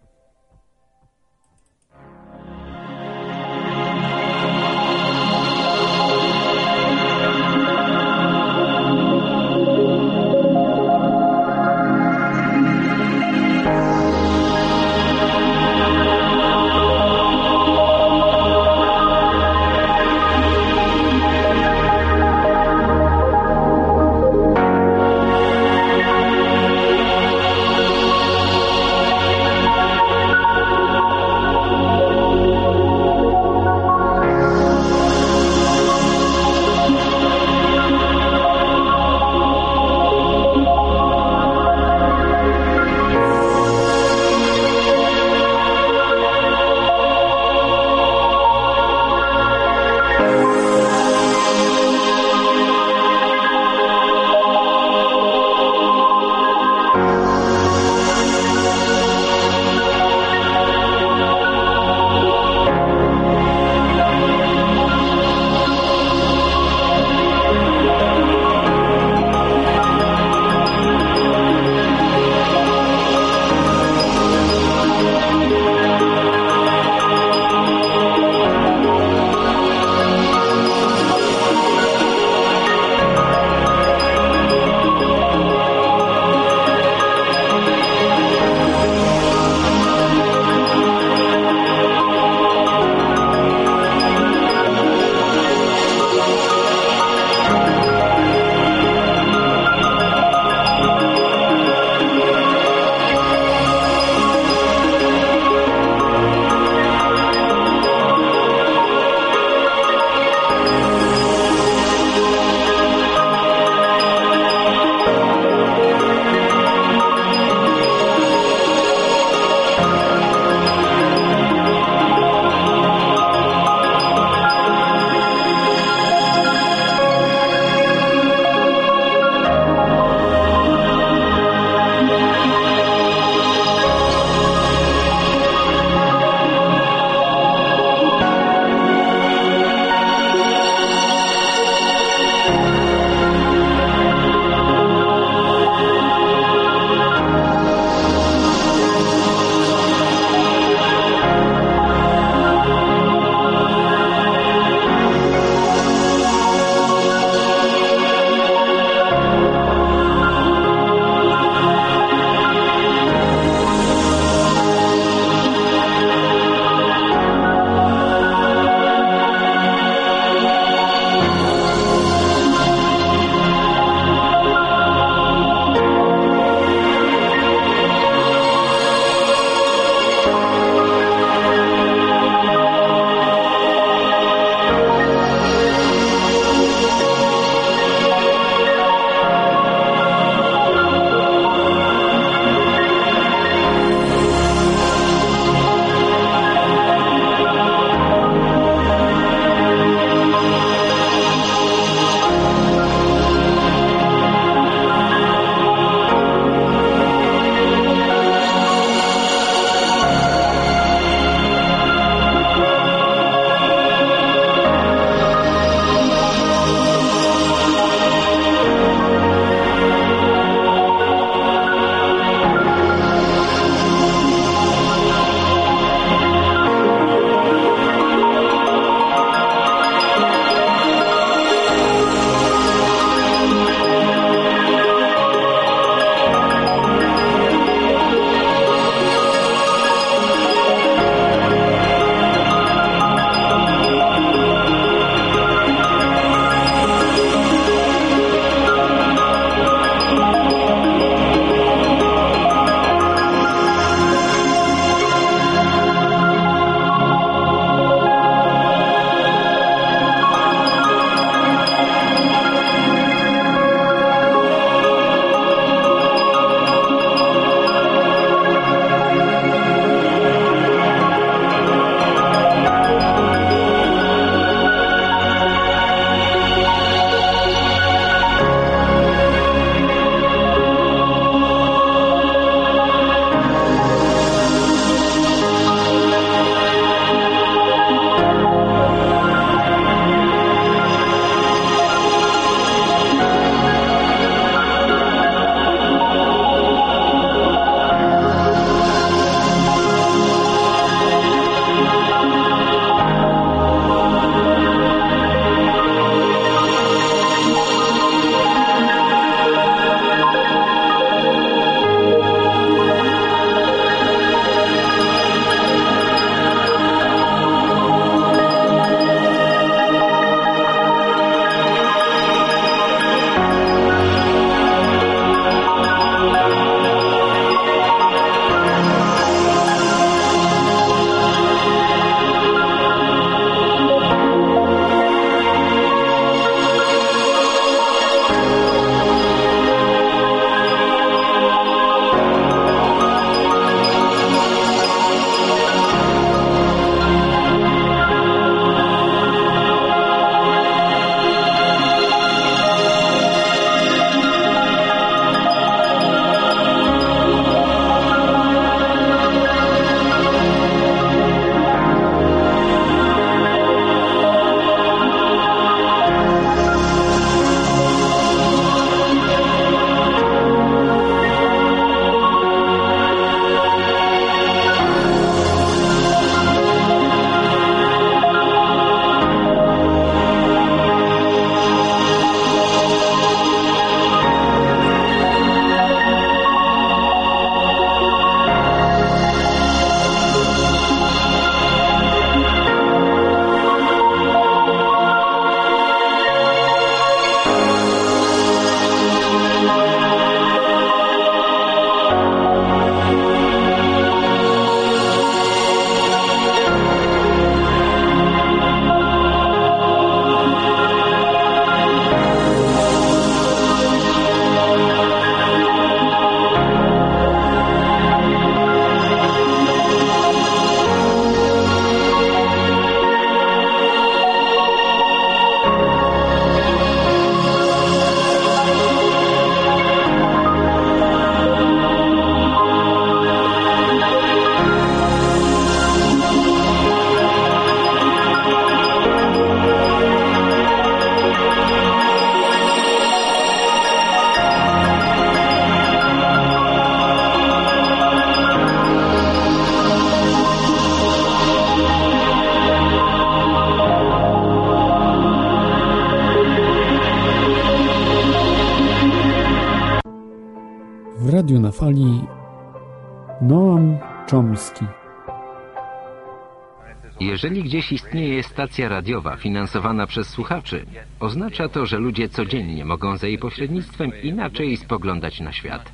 Jeżeli 467.43 467.63
gdzieś 467.63 467.93
istnieje 467.93 468.43
stacja 468.43 468.89
radiowa 468.89 469.37
finansowana 469.37 470.07
przez 470.07 470.29
słuchaczy, 470.29 470.87
oznacza 471.21 471.69
to, 471.69 471.87
że 471.87 471.99
ludzie 471.99 472.29
codziennie 472.29 472.85
mogą 472.85 473.17
za 473.17 473.27
jej 473.27 473.39
pośrednictwem 473.39 474.13
inaczej 474.23 474.77
spoglądać 474.77 475.41
na 475.41 475.53
świat. 475.53 475.93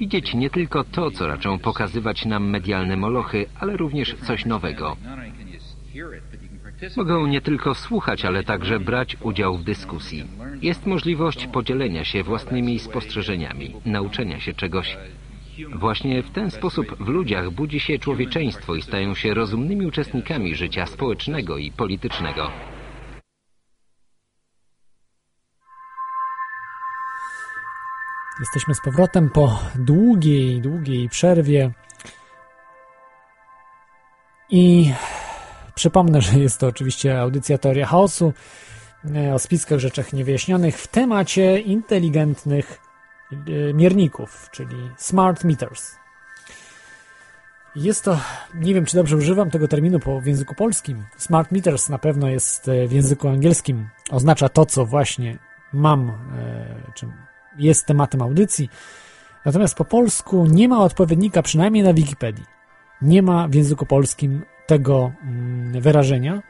Widzieć 0.00 0.34
nie 0.34 0.50
tylko 0.50 0.84
to, 0.84 1.10
co 1.10 1.26
raczą 1.26 1.58
pokazywać 1.58 2.24
nam 2.24 2.50
medialne 2.50 2.96
molochy, 2.96 3.46
ale 3.60 3.76
również 3.76 4.14
coś 4.14 4.44
nowego. 4.44 4.96
Mogą 6.96 7.26
nie 7.26 7.40
tylko 7.40 7.74
słuchać, 7.74 8.24
ale 8.24 8.44
także 8.44 8.80
brać 8.80 9.16
udział 9.20 9.56
w 9.56 9.64
dyskusji. 9.64 10.24
Jest 10.62 10.86
możliwość 10.86 11.46
podzielenia 11.46 12.04
się 12.04 12.22
własnymi 12.22 12.78
spostrzeżeniami, 12.78 13.74
nauczenia 13.86 14.40
się 14.40 14.52
czegoś. 14.54 14.96
Właśnie 15.74 16.22
w 16.22 16.30
ten 16.30 16.50
sposób 16.50 16.96
w 17.00 17.08
ludziach 17.08 17.50
budzi 17.50 17.80
się 17.80 17.98
człowieczeństwo 17.98 18.74
i 18.74 18.82
stają 18.82 19.14
się 19.14 19.34
rozumnymi 19.34 19.86
uczestnikami 19.86 20.54
życia 20.54 20.86
społecznego 20.86 21.58
i 21.58 21.70
politycznego. 21.70 22.50
Jesteśmy 28.40 28.74
z 28.74 28.80
powrotem 28.80 29.30
po 29.30 29.60
długiej, 29.74 30.60
długiej 30.60 31.08
przerwie. 31.08 31.70
I 34.50 34.92
przypomnę, 35.74 36.20
że 36.20 36.38
jest 36.38 36.60
to 36.60 36.66
oczywiście 36.66 37.20
audycja 37.20 37.58
Teoria 37.58 37.86
Chaosu 37.86 38.32
e, 39.14 39.34
o 39.34 39.38
spiskach 39.38 39.78
rzeczach 39.78 40.12
niewyjaśnionych 40.12 40.78
w 40.78 40.86
temacie 40.86 41.60
inteligentnych 41.60 42.83
mierników, 43.74 44.48
czyli 44.52 44.90
smart 44.96 45.44
meters. 45.44 45.96
Jest 47.76 48.04
to, 48.04 48.18
nie 48.54 48.74
wiem 48.74 48.84
czy 48.84 48.96
dobrze 48.96 49.16
używam 49.16 49.50
tego 49.50 49.68
terminu 49.68 50.00
po, 50.00 50.20
w 50.20 50.26
języku 50.26 50.54
polskim. 50.54 51.04
Smart 51.16 51.52
meters 51.52 51.88
na 51.88 51.98
pewno 51.98 52.28
jest 52.28 52.68
e, 52.68 52.88
w 52.88 52.92
języku 52.92 53.28
angielskim. 53.28 53.88
Oznacza 54.10 54.48
to, 54.48 54.66
co 54.66 54.86
właśnie 54.86 55.38
mam, 55.72 56.12
czym 56.94 57.12
jest 57.58 57.86
tematem 57.86 58.22
audycji. 58.22 58.70
Natomiast 59.44 59.74
po 59.74 59.84
polsku 59.84 60.46
nie 60.46 60.68
ma 60.68 60.84
odpowiednika, 60.84 61.42
przynajmniej 61.42 61.84
na 61.84 61.94
Wikipedii. 61.94 62.44
Nie 63.02 63.22
ma 63.22 63.48
w 63.48 63.54
języku 63.54 63.86
polskim 63.86 64.42
tego 64.66 65.12
mm, 65.22 65.80
wyrażenia, 65.80 66.42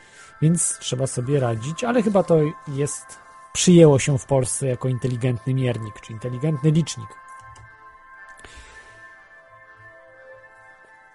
więc 0.42 0.78
trzeba 0.78 1.06
sobie 1.06 1.40
radzić, 1.40 1.84
ale 1.84 2.02
chyba 2.02 2.22
to 2.22 2.40
jest, 2.68 3.18
przyjęło 3.54 3.98
się 3.98 4.18
w 4.18 4.26
Polsce 4.26 4.66
jako 4.66 4.88
inteligentny 4.88 5.54
miernik, 5.54 6.00
czy 6.00 6.12
inteligentny 6.12 6.70
licznik. 6.70 7.08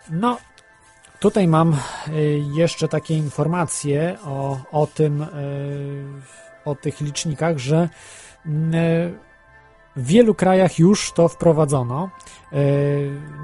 No, 0.10 0.38
tutaj 1.20 1.48
mam 1.48 1.78
y, 2.08 2.42
jeszcze 2.54 2.88
takie 2.88 3.18
informacje 3.18 4.18
o, 4.24 4.58
o 4.72 4.88
tym, 4.88 5.22
y, 5.22 5.28
o 6.66 6.76
tych 6.76 7.02
licznikach, 7.02 7.58
że 7.58 7.90
y, 8.46 8.50
w 9.96 10.06
wielu 10.06 10.36
krajach 10.36 10.80
już 10.80 11.12
to 11.12 11.28
wprowadzono. 11.28 12.10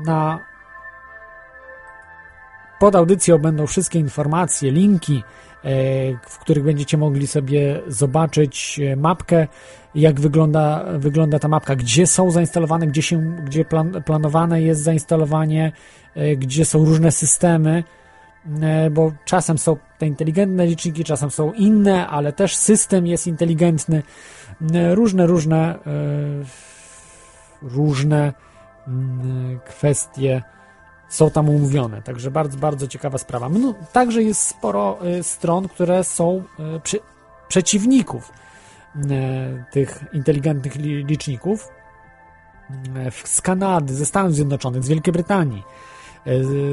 Na 0.05 0.39
pod 2.79 2.95
audycją 2.95 3.37
będą 3.37 3.67
wszystkie 3.67 3.99
informacje, 3.99 4.71
linki, 4.71 5.23
w 6.27 6.39
których 6.39 6.63
będziecie 6.63 6.97
mogli 6.97 7.27
sobie 7.27 7.81
zobaczyć 7.87 8.79
e, 8.79 8.95
mapkę, 8.95 9.47
jak 9.95 10.19
wygląda, 10.19 10.85
wygląda 10.97 11.39
ta 11.39 11.47
mapka, 11.47 11.75
gdzie 11.75 12.07
są 12.07 12.31
zainstalowane, 12.31 12.87
gdzie, 12.87 13.01
się, 13.01 13.35
gdzie 13.45 13.65
plan, 13.65 14.03
planowane 14.05 14.61
jest 14.61 14.81
zainstalowanie, 14.81 15.71
gdzie 16.37 16.65
są 16.65 16.85
różne 16.85 17.11
systemy, 17.11 17.83
bo 18.91 19.11
czasem 19.25 19.57
są 19.57 19.77
te 19.97 20.07
inteligentne 20.07 20.67
liczniki, 20.67 21.03
czasem 21.03 21.31
są 21.31 21.53
inne, 21.53 22.07
ale 22.07 22.33
też 22.33 22.55
system 22.55 23.07
jest 23.07 23.27
inteligentny. 23.27 24.03
E, 24.73 24.95
różne, 24.95 25.25
różne, 25.25 25.75
e, 25.75 25.79
różne 27.61 28.33
mm, 28.87 29.59
kwestie 29.65 30.43
są 31.15 31.29
tam 31.29 31.49
omówione. 31.49 32.01
Także 32.01 32.31
bardzo, 32.31 32.57
bardzo 32.57 32.87
ciekawa 32.87 33.17
sprawa. 33.17 33.49
No, 33.49 33.73
także 33.93 34.23
jest 34.23 34.41
sporo 34.41 34.97
e, 35.01 35.23
stron, 35.23 35.67
które 35.67 36.03
są 36.03 36.43
przy, 36.83 36.99
przeciwników 37.47 38.31
tych 39.71 40.03
inteligentnych 40.13 40.75
liczników 40.75 41.67
z 43.23 43.41
Kanady, 43.41 43.93
ze 43.93 44.05
Stanów 44.05 44.35
Zjednoczonych, 44.35 44.83
z 44.83 44.87
Wielkiej 44.87 45.13
Brytanii, 45.13 45.63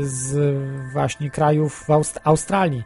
z 0.03 0.57
właśnie 0.93 1.31
krajów 1.31 1.91
Aust 1.91 2.21
Australii. 2.25 2.83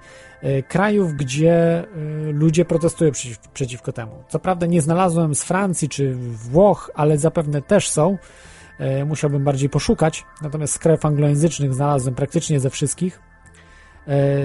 Krajów, 0.68 1.12
gdzie 1.12 1.84
ludzie 2.32 2.64
protestują 2.64 3.10
przeciw, 3.10 3.38
przeciwko 3.38 3.92
temu. 3.92 4.12
Co 4.28 4.38
prawda 4.38 4.66
nie 4.66 4.80
znalazłem 4.80 5.34
z 5.34 5.44
Francji 5.44 5.88
czy 5.88 6.14
Włoch, 6.50 6.90
ale 6.94 7.18
zapewne 7.18 7.62
też 7.62 7.88
są. 7.88 8.18
E, 8.78 9.04
musiałbym 9.04 9.44
bardziej 9.44 9.68
poszukać. 9.68 10.24
Natomiast 10.42 10.72
z 10.72 10.78
krajów 10.78 11.04
anglojęzycznych 11.04 11.74
znalazłem 11.74 12.14
praktycznie 12.14 12.60
ze 12.60 12.70
wszystkich. 12.70 13.20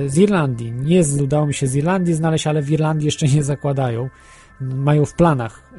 Z 0.08 0.18
Irlandii. 0.18 0.72
Nie 0.72 1.02
udało 1.24 1.46
mi 1.46 1.54
się 1.54 1.68
z 1.68 1.76
Irlandii 1.76 2.14
znaleźć, 2.14 2.48
ale 2.48 2.62
w 2.62 2.72
Irlandii 2.72 3.06
jeszcze 3.06 3.28
nie 3.28 3.44
zakładają. 3.44 4.10
Mają 4.62 5.06
w 5.06 5.14
planach 5.14 5.74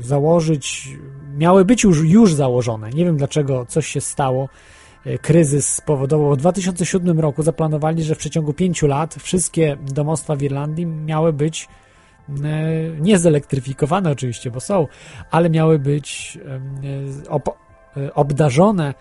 założyć. 0.00 0.88
Miały 1.36 1.64
być 1.64 1.84
już, 1.84 2.04
już 2.04 2.34
założone. 2.34 2.90
Nie 2.90 3.04
wiem 3.04 3.16
dlaczego 3.16 3.66
coś 3.66 3.86
się 3.86 4.00
stało 4.00 4.48
E, 5.06 5.18
kryzys 5.18 5.74
spowodował. 5.74 6.34
W 6.34 6.36
2007 6.36 7.20
roku 7.20 7.42
zaplanowali, 7.42 8.02
że 8.02 8.14
w 8.14 8.18
przeciągu 8.18 8.52
pięciu 8.52 8.86
lat 8.86 9.14
wszystkie 9.14 9.76
domostwa 9.82 10.36
w 10.36 10.42
Irlandii 10.42 10.86
miały 10.86 11.32
być 11.32 11.64
e, 11.64 11.68
nie 13.00 13.18
zelektryfikowane 13.18 14.10
oczywiście, 14.10 14.50
bo 14.50 14.60
są, 14.60 14.86
ale 15.30 15.50
miały 15.50 15.78
być 15.78 16.38
e, 17.96 18.14
obdarzone 18.14 18.94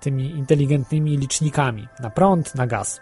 tymi 0.00 0.30
inteligentnymi 0.30 1.16
licznikami 1.16 1.88
na 2.00 2.10
prąd, 2.10 2.54
na 2.54 2.66
gaz. 2.66 3.00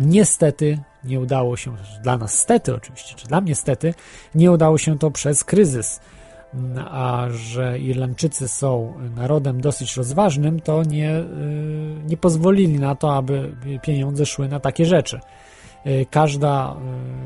Niestety 0.00 0.78
nie 1.04 1.20
udało 1.20 1.56
się, 1.56 1.76
dla 2.02 2.18
nas 2.18 2.38
stety 2.38 2.74
oczywiście, 2.74 3.14
czy 3.14 3.26
dla 3.28 3.40
mnie 3.40 3.54
stety, 3.54 3.94
nie 4.34 4.50
udało 4.50 4.78
się 4.78 4.98
to 4.98 5.10
przez 5.10 5.44
kryzys 5.44 6.00
a 6.90 7.26
że 7.30 7.78
Irlandczycy 7.78 8.48
są 8.48 8.94
narodem 9.16 9.60
dosyć 9.60 9.96
rozważnym, 9.96 10.60
to 10.60 10.82
nie, 10.82 11.24
nie 12.06 12.16
pozwolili 12.16 12.78
na 12.78 12.94
to, 12.94 13.16
aby 13.16 13.56
pieniądze 13.82 14.26
szły 14.26 14.48
na 14.48 14.60
takie 14.60 14.86
rzeczy. 14.86 15.20
Y, 15.86 16.06
każda, 16.10 16.76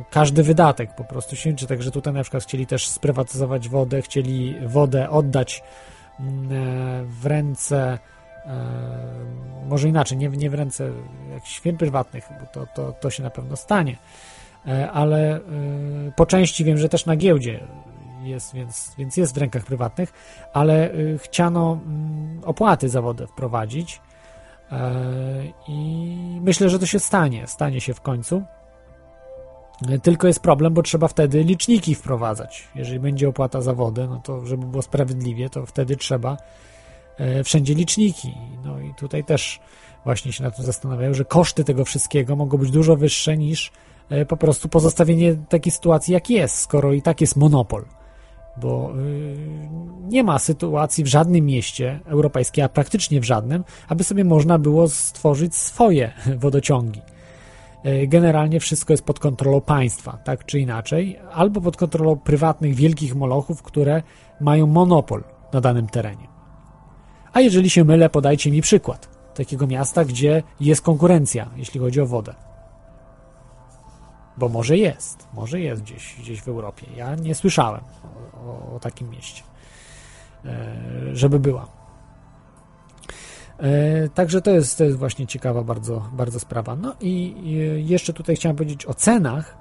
y, 0.01 0.05
każdy 0.11 0.43
wydatek 0.43 0.95
po 0.95 1.05
prostu 1.05 1.37
się 1.37 1.51
liczy, 1.51 1.67
także 1.67 1.91
tutaj 1.91 2.15
na 2.15 2.23
przykład 2.23 2.43
chcieli 2.43 2.67
też 2.67 2.89
sprywatyzować 2.89 3.69
wodę, 3.69 4.03
chcieli 4.03 4.55
wodę 4.67 5.11
oddać 5.11 5.63
w 7.21 7.27
ręce 7.27 7.99
może 9.69 9.89
inaczej, 9.89 10.19
nie, 10.19 10.29
nie 10.29 10.51
w 10.51 10.55
ręce 10.55 10.91
jakichś 11.31 11.59
firm 11.59 11.77
prywatnych, 11.77 12.29
bo 12.41 12.47
to, 12.47 12.67
to, 12.75 12.93
to 12.93 13.11
się 13.11 13.23
na 13.23 13.31
pewno 13.31 13.57
stanie, 13.57 13.97
ale 14.93 15.41
po 16.17 16.27
części 16.27 16.65
wiem, 16.65 16.79
że 16.79 16.89
też 16.89 17.07
na 17.07 17.17
giełdzie 17.17 17.61
jest, 18.23 18.55
więc, 18.55 18.95
więc 18.99 19.17
jest 19.17 19.35
w 19.35 19.39
rękach 19.39 19.65
prywatnych, 19.65 20.13
ale 20.53 20.91
chciano 21.19 21.81
mm, 21.87 22.41
opłaty 22.45 22.89
za 22.89 23.03
wodę 23.03 23.27
wprowadzić. 23.27 24.01
e, 24.05 24.08
i 25.69 26.41
myślę, 26.41 26.69
że 26.69 26.79
to 26.79 26.87
się 26.87 26.99
stanie, 26.99 27.47
stanie 27.47 27.81
się 27.81 27.95
w 27.95 28.01
końcu. 28.01 28.43
Tylko 30.03 30.27
jest 30.27 30.41
problem, 30.41 30.75
bo 30.75 30.83
trzeba 30.83 31.09
wtedy 31.09 31.45
liczniki 31.45 31.95
wprowadzać. 31.95 32.69
Jeżeli 32.75 33.01
będzie 33.01 33.29
opłata 33.29 33.61
za 33.61 33.75
wodę, 33.75 34.07
no 34.11 34.21
to 34.25 34.47
żeby 34.47 34.67
było 34.67 34.83
sprawiedliwie, 34.83 35.51
to 35.51 35.67
wtedy 35.67 35.97
trzeba 35.97 36.37
e, 37.19 37.45
wszędzie 37.45 37.75
liczniki. 37.75 38.35
No 38.65 38.81
i 38.81 38.95
tutaj 38.95 39.25
też 39.25 39.61
właśnie 40.05 40.33
się 40.33 40.45
nad 40.45 40.57
tym 40.57 40.65
zastanawiają, 40.65 41.15
że 41.15 41.25
koszty 41.25 41.65
tego 41.65 41.85
wszystkiego 41.85 42.37
mogą 42.37 42.59
być 42.59 42.71
dużo 42.71 42.97
wyższe 42.97 43.37
niż 43.37 43.73
e, 44.09 44.27
po 44.27 44.37
prostu 44.37 44.69
pozostawienie 44.69 45.35
takiej 45.49 45.73
sytuacji, 45.73 46.15
jak 46.15 46.31
jest, 46.31 46.59
skoro 46.59 46.93
i 46.93 47.03
tak 47.03 47.21
jest 47.21 47.37
monopol 47.37 47.85
bo 48.61 48.93
y, 48.99 49.37
nie 50.09 50.25
ma 50.25 50.39
sytuacji 50.39 51.05
w 51.05 51.07
żadnym 51.07 51.47
mieście 51.47 52.01
europejskim, 52.05 52.65
a 52.65 52.69
praktycznie 52.69 53.21
w 53.21 53.25
żadnym, 53.25 53.65
aby 53.89 54.05
sobie 54.05 54.25
można 54.25 54.59
było 54.59 54.89
stworzyć 54.89 55.57
swoje 55.57 56.13
wodociągi. 56.45 57.01
Y, 57.87 58.07
generalnie 58.07 58.61
wszystko 58.61 58.93
jest 58.93 59.05
pod 59.05 59.19
kontrolą 59.19 59.61
państwa, 59.61 60.19
tak 60.25 60.45
czy 60.45 60.61
inaczej, 60.61 61.19
albo 61.33 61.61
pod 61.61 61.77
kontrolą 61.77 62.17
prywatnych 62.17 62.75
wielkich 62.75 63.15
molochów, 63.15 63.63
które 63.63 64.03
mają 64.41 64.67
monopol 64.67 65.25
na 65.53 65.61
danym 65.61 65.87
terenie. 65.87 66.29
A 67.33 67.41
jeżeli 67.41 67.71
się 67.71 67.85
mylę, 67.85 68.11
podajcie 68.11 68.51
mi 68.51 68.63
przykład 68.63 69.09
takiego 69.35 69.67
miasta, 69.67 70.05
gdzie 70.05 70.43
jest 70.61 70.83
konkurencja, 70.83 71.51
jeśli 71.57 71.81
chodzi 71.81 72.01
o 72.01 72.07
wodę. 72.07 72.35
Bo 74.37 74.49
może 74.49 74.77
jest, 74.77 75.29
może 75.35 75.61
jest 75.61 75.83
gdzieś, 75.83 76.17
gdzieś 76.19 76.43
w 76.43 76.49
Europie. 76.49 76.87
Ja 76.97 77.15
nie 77.15 77.35
słyszałem 77.35 77.81
o, 78.47 78.75
o 78.77 78.79
takim 78.81 79.11
mieście. 79.11 79.43
żeby 81.13 81.39
była. 81.39 81.67
E, 83.59 84.09
Także 84.09 84.41
to 84.41 84.51
jest, 84.51 84.79
to 84.79 84.85
jest 84.85 84.97
właśnie 84.97 85.27
ciekawa 85.27 85.63
bardzo, 85.63 86.09
bardzo 86.13 86.41
sprawa. 86.41 86.77
No 86.77 86.95
i 87.01 87.35
i 87.43 87.89
jeszcze 87.89 88.13
tutaj 88.13 88.37
chciałem 88.37 88.57
powiedzieć 88.57 88.87
o 88.87 88.95
cenach. 88.95 89.57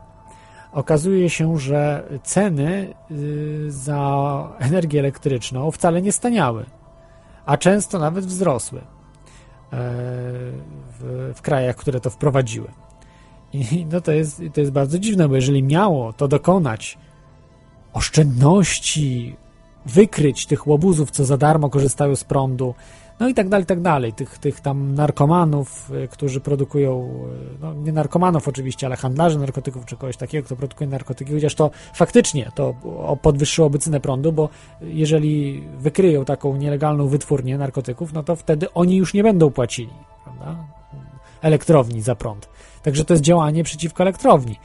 Okazuje 0.72 1.30
się, 1.30 1.58
że 1.60 2.04
ceny 2.24 2.94
y, 3.12 3.66
za 3.72 4.56
energię 4.60 5.00
elektryczną 5.00 5.72
wcale 5.72 6.02
nie 6.02 6.12
staniały, 6.12 6.66
a 7.46 7.58
często 7.58 8.00
nawet 8.00 8.26
wzrosły 8.26 8.80
e, 8.80 8.84
w, 11.00 11.32
w 11.36 11.42
krajach, 11.42 11.76
które 11.76 12.00
to 12.00 12.10
wprowadziły. 12.10 12.68
I 13.54 13.86
no 13.92 14.02
to 14.02 14.12
jest, 14.12 14.42
to 14.54 14.60
jest 14.62 14.72
bardzo 14.72 15.00
dziwne, 15.00 15.30
bo 15.30 15.36
jeżeli 15.36 15.64
miało 15.64 16.14
to 16.14 16.28
dokonać 16.28 16.98
oszczędności, 17.98 19.36
wykryć 19.86 20.46
tych 20.46 20.68
łobuzów, 20.68 21.12
co 21.12 21.26
za 21.26 21.38
darmo 21.38 21.70
korzystają 21.70 22.16
z 22.16 22.24
prądu, 22.24 22.76
no 23.20 23.28
i 23.28 23.34
tak 23.34 23.50
dalej, 23.50 23.66
tak 23.66 23.82
dalej. 23.82 24.14
Tych, 24.14 24.38
tych 24.38 24.60
tam 24.60 24.96
narkomanów, 24.96 25.92
y, 25.92 26.08
którzy 26.08 26.40
produkują, 26.40 27.10
y, 27.56 27.62
no 27.62 27.74
nie 27.74 27.92
narkomanów 27.92 28.48
oczywiście, 28.48 28.88
ale 28.88 28.96
handlarzy 28.96 29.40
narkotyków 29.40 29.86
czy 29.86 29.96
kogoś 29.96 30.18
takiego, 30.18 30.46
kto 30.46 30.56
produkuje 30.56 30.90
narkotyki, 30.90 31.34
chociaż 31.34 31.56
to 31.56 31.72
faktycznie 31.94 32.52
to 32.56 32.74
podwyższyłoby 33.22 33.80
cenę 33.80 34.00
prądu, 34.00 34.32
bo 34.32 34.50
jeżeli 34.82 35.64
wykryją 35.78 36.26
taką 36.26 36.56
nielegalną 36.56 37.08
wytwórnię 37.08 37.58
narkotyków, 37.58 38.14
no 38.14 38.24
to 38.24 38.36
wtedy 38.36 38.74
oni 38.74 38.96
już 38.96 39.14
nie 39.14 39.24
będą 39.24 39.52
płacili, 39.52 39.94
prawda? 40.24 40.56
Elektrowni 41.42 42.02
za 42.02 42.16
prąd. 42.16 42.50
Także 42.84 43.06
to 43.06 43.14
jest 43.14 43.24
działanie 43.24 43.64
przeciwko 43.64 44.04
elektrowni. 44.04 44.56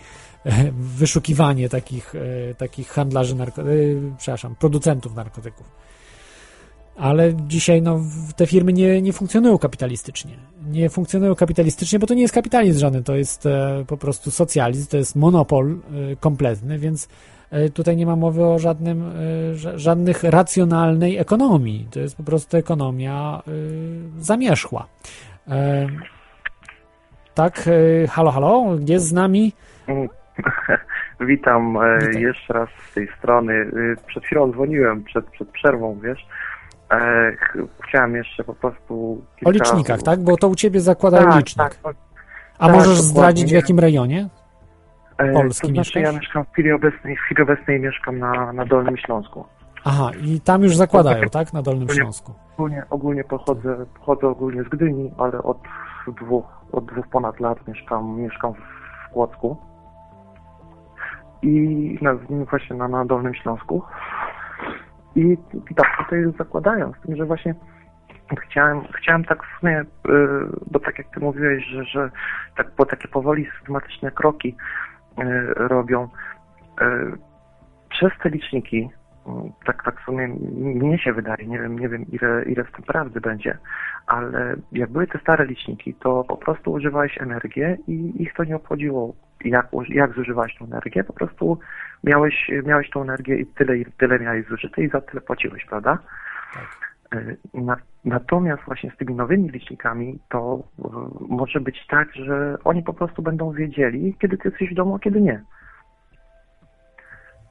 Wyszukiwanie 0.73 1.69
takich, 1.69 2.15
e, 2.15 2.55
takich 2.55 2.89
handlarzy, 2.89 3.35
narko- 3.37 3.63
e, 3.63 4.17
przepraszam, 4.19 4.55
producentów 4.55 5.15
narkotyków. 5.15 5.67
Ale 6.97 7.35
dzisiaj 7.47 7.83
no, 7.83 8.01
te 8.37 8.47
firmy 8.47 8.73
nie, 8.73 9.03
nie 9.03 9.13
funkcjonują 9.13 9.59
kapitalistycznie. 9.59 10.33
Nie 10.71 10.91
funkcjonują 10.91 11.35
kapitalistycznie, 11.35 11.99
bo 11.99 12.07
to 12.07 12.15
nie 12.15 12.23
jest 12.23 12.35
kapitalizm 12.35 12.81
żaden, 12.81 13.05
to 13.05 13.15
jest 13.17 13.47
e, 13.47 13.85
po 13.87 13.97
prostu 13.97 14.31
socjalizm, 14.31 14.87
to 14.91 14.97
jest 14.97 15.17
monopol 15.17 15.73
e, 16.13 16.17
kompletny, 16.17 16.79
więc 16.79 17.09
e, 17.51 17.69
tutaj 17.71 17.97
nie 17.97 18.07
ma 18.07 18.17
mowy 18.17 18.45
o 18.45 18.59
żadnym, 18.59 19.03
e, 19.03 19.13
ża- 19.55 19.79
żadnych 19.79 20.23
racjonalnej 20.25 21.19
ekonomii. 21.19 21.89
To 21.91 22.01
jest 22.01 22.17
po 22.17 22.23
prostu 22.23 22.57
ekonomia 22.57 23.43
e, 24.19 24.23
zamierzchła. 24.23 24.87
E, 25.49 25.87
tak, 27.35 27.69
e, 28.05 28.07
halo, 28.09 28.31
halo, 28.31 28.65
jest 28.89 29.07
z 29.07 29.13
nami? 29.13 29.53
Witam 31.21 31.77
e, 31.77 31.99
Witaj. 32.07 32.23
jeszcze 32.23 32.53
raz 32.53 32.69
z 32.91 32.95
tej 32.95 33.09
strony. 33.19 33.53
E, 33.55 34.07
Przed 34.07 34.25
chwilą 34.25 34.53
dzwoniłem, 34.53 35.05
przed, 35.05 35.27
przed 35.27 35.49
przerwą, 35.49 35.99
wiesz. 36.03 36.27
E, 36.91 37.33
ch- 37.37 37.57
chciałem 37.89 38.15
jeszcze 38.17 38.45
po 38.45 38.55
prostu... 38.55 39.25
O 39.45 39.51
licznikach, 39.51 40.03
tak? 40.03 40.21
Bo 40.21 40.37
to 40.37 40.49
u 40.49 40.55
ciebie 40.55 40.81
zakładają 40.81 41.27
Tak, 41.29 41.37
licznik. 41.37 41.69
tak, 41.69 41.75
tak. 41.83 41.97
A 42.59 42.67
tak, 42.67 42.75
możesz 42.77 42.89
dokładnie. 42.97 43.03
zdradzić 43.13 43.51
w 43.51 43.55
jakim 43.55 43.79
rejonie? 43.79 44.29
Polski 45.35 45.69
to 45.69 45.75
znaczy, 45.75 45.99
ja 46.01 46.03
mieszkasz? 46.05 46.21
mieszkam 46.21 46.45
w 46.45 46.53
chwili 46.53 46.73
obecnej, 46.73 47.17
w 47.17 47.21
chwili 47.21 47.43
obecnej 47.43 47.81
mieszkam 47.81 48.19
na, 48.19 48.53
na 48.53 48.65
Dolnym 48.65 48.97
Śląsku. 48.97 49.45
Aha, 49.85 50.11
i 50.23 50.41
tam 50.41 50.63
już 50.63 50.77
zakładają, 50.77 51.29
tak? 51.29 51.53
Na 51.53 51.63
Dolnym 51.63 51.89
Nie. 51.89 51.95
Śląsku. 51.95 52.35
Ogólnie, 52.55 52.83
ogólnie 52.91 53.25
pochodzę, 53.25 53.77
pochodzę 53.99 54.29
ogólnie 54.29 54.63
z 54.63 54.69
Gdyni, 54.69 55.11
ale 55.19 55.43
od 55.43 55.59
dwóch, 56.21 56.45
od 56.73 56.87
dwóch 56.87 57.09
ponad 57.09 57.41
lat 57.41 57.69
mieszkam, 57.69 58.21
mieszkam 58.21 58.53
w 58.55 59.13
Kłodzku. 59.13 59.57
I 61.43 61.99
na, 62.03 62.15
właśnie 62.51 62.77
na, 62.77 62.89
na 62.89 63.05
Dolnym 63.05 63.35
Śląsku. 63.35 63.83
I, 65.17 65.37
I 65.71 65.75
tak 65.75 65.87
tutaj 65.99 66.25
zakładają, 66.39 66.93
z 66.93 67.07
tym, 67.07 67.17
że 67.17 67.25
właśnie 67.25 67.55
chciałem, 68.41 68.81
chciałem 68.99 69.25
tak 69.25 69.43
w 69.45 69.61
sumie, 69.61 69.81
y, 69.81 69.85
bo 70.71 70.81
tak 70.81 70.99
jak 70.99 71.07
ty 71.15 71.21
mówiłeś, 71.21 71.65
że, 71.67 71.85
że 71.85 72.11
tak 72.57 72.71
po 72.71 72.87
takie 72.87 73.09
powoli 73.09 73.47
systematyczne 73.57 74.11
kroki 74.11 74.57
y, 75.19 75.25
robią. 75.55 76.09
y, 76.83 76.87
Przez 77.89 78.13
te 78.23 78.31
liczniki 78.31 78.91
tak, 79.65 79.85
tak 79.85 80.01
w 80.01 80.05
sumie 80.05 80.29
mnie 80.59 80.99
się 80.99 81.13
wydaje, 81.13 81.47
nie 81.47 81.59
wiem, 81.59 81.79
nie 81.79 81.89
wiem 81.89 82.05
ile, 82.13 82.45
ile 82.45 82.65
w 82.65 82.73
tym 82.73 82.85
prawdy 82.85 83.21
będzie, 83.21 83.59
ale 84.07 84.57
jak 84.73 84.91
były 84.91 85.07
te 85.07 85.19
stare 85.19 85.47
liczniki, 85.47 85.95
to 85.95 86.25
po 86.25 86.37
prostu 86.37 86.73
używałeś 86.73 87.21
energię 87.21 87.79
i 87.89 88.23
ich 88.23 88.35
to 88.35 88.45
nie 88.45 88.57
obchodziło, 88.57 89.15
jak, 89.45 89.69
jak 89.89 90.15
zużywałeś 90.15 90.57
tą 90.59 90.65
energię, 90.65 91.05
po 91.05 91.13
prostu 91.13 91.59
miałeś, 92.05 92.51
miałeś 92.65 92.91
tą 92.91 93.03
energię 93.03 93.37
i 93.37 93.47
tyle, 93.47 93.79
i 93.79 93.85
tyle 93.85 94.19
miałeś 94.19 94.47
zużyte 94.47 94.83
i 94.83 94.89
za 94.89 95.01
tyle 95.01 95.21
płaciłeś, 95.21 95.65
prawda? 95.65 95.99
Y, 97.15 97.37
Na, 97.55 97.77
natomiast 98.05 98.63
właśnie 98.63 98.91
z 98.91 98.97
tymi 98.97 99.15
nowymi 99.15 99.49
licznikami 99.49 100.19
to 100.29 100.63
y, 100.79 100.83
może 101.29 101.61
być 101.61 101.87
tak, 101.87 102.15
że 102.15 102.57
oni 102.65 102.83
po 102.83 102.95
prostu 102.95 103.23
będą 103.23 103.53
wiedzieli, 103.53 104.17
kiedy 104.21 104.39
ty 104.39 104.49
jesteś 104.49 104.71
w 104.71 104.75
domu, 104.75 104.95
a 104.95 104.99
kiedy 104.99 105.21
nie. 105.21 105.43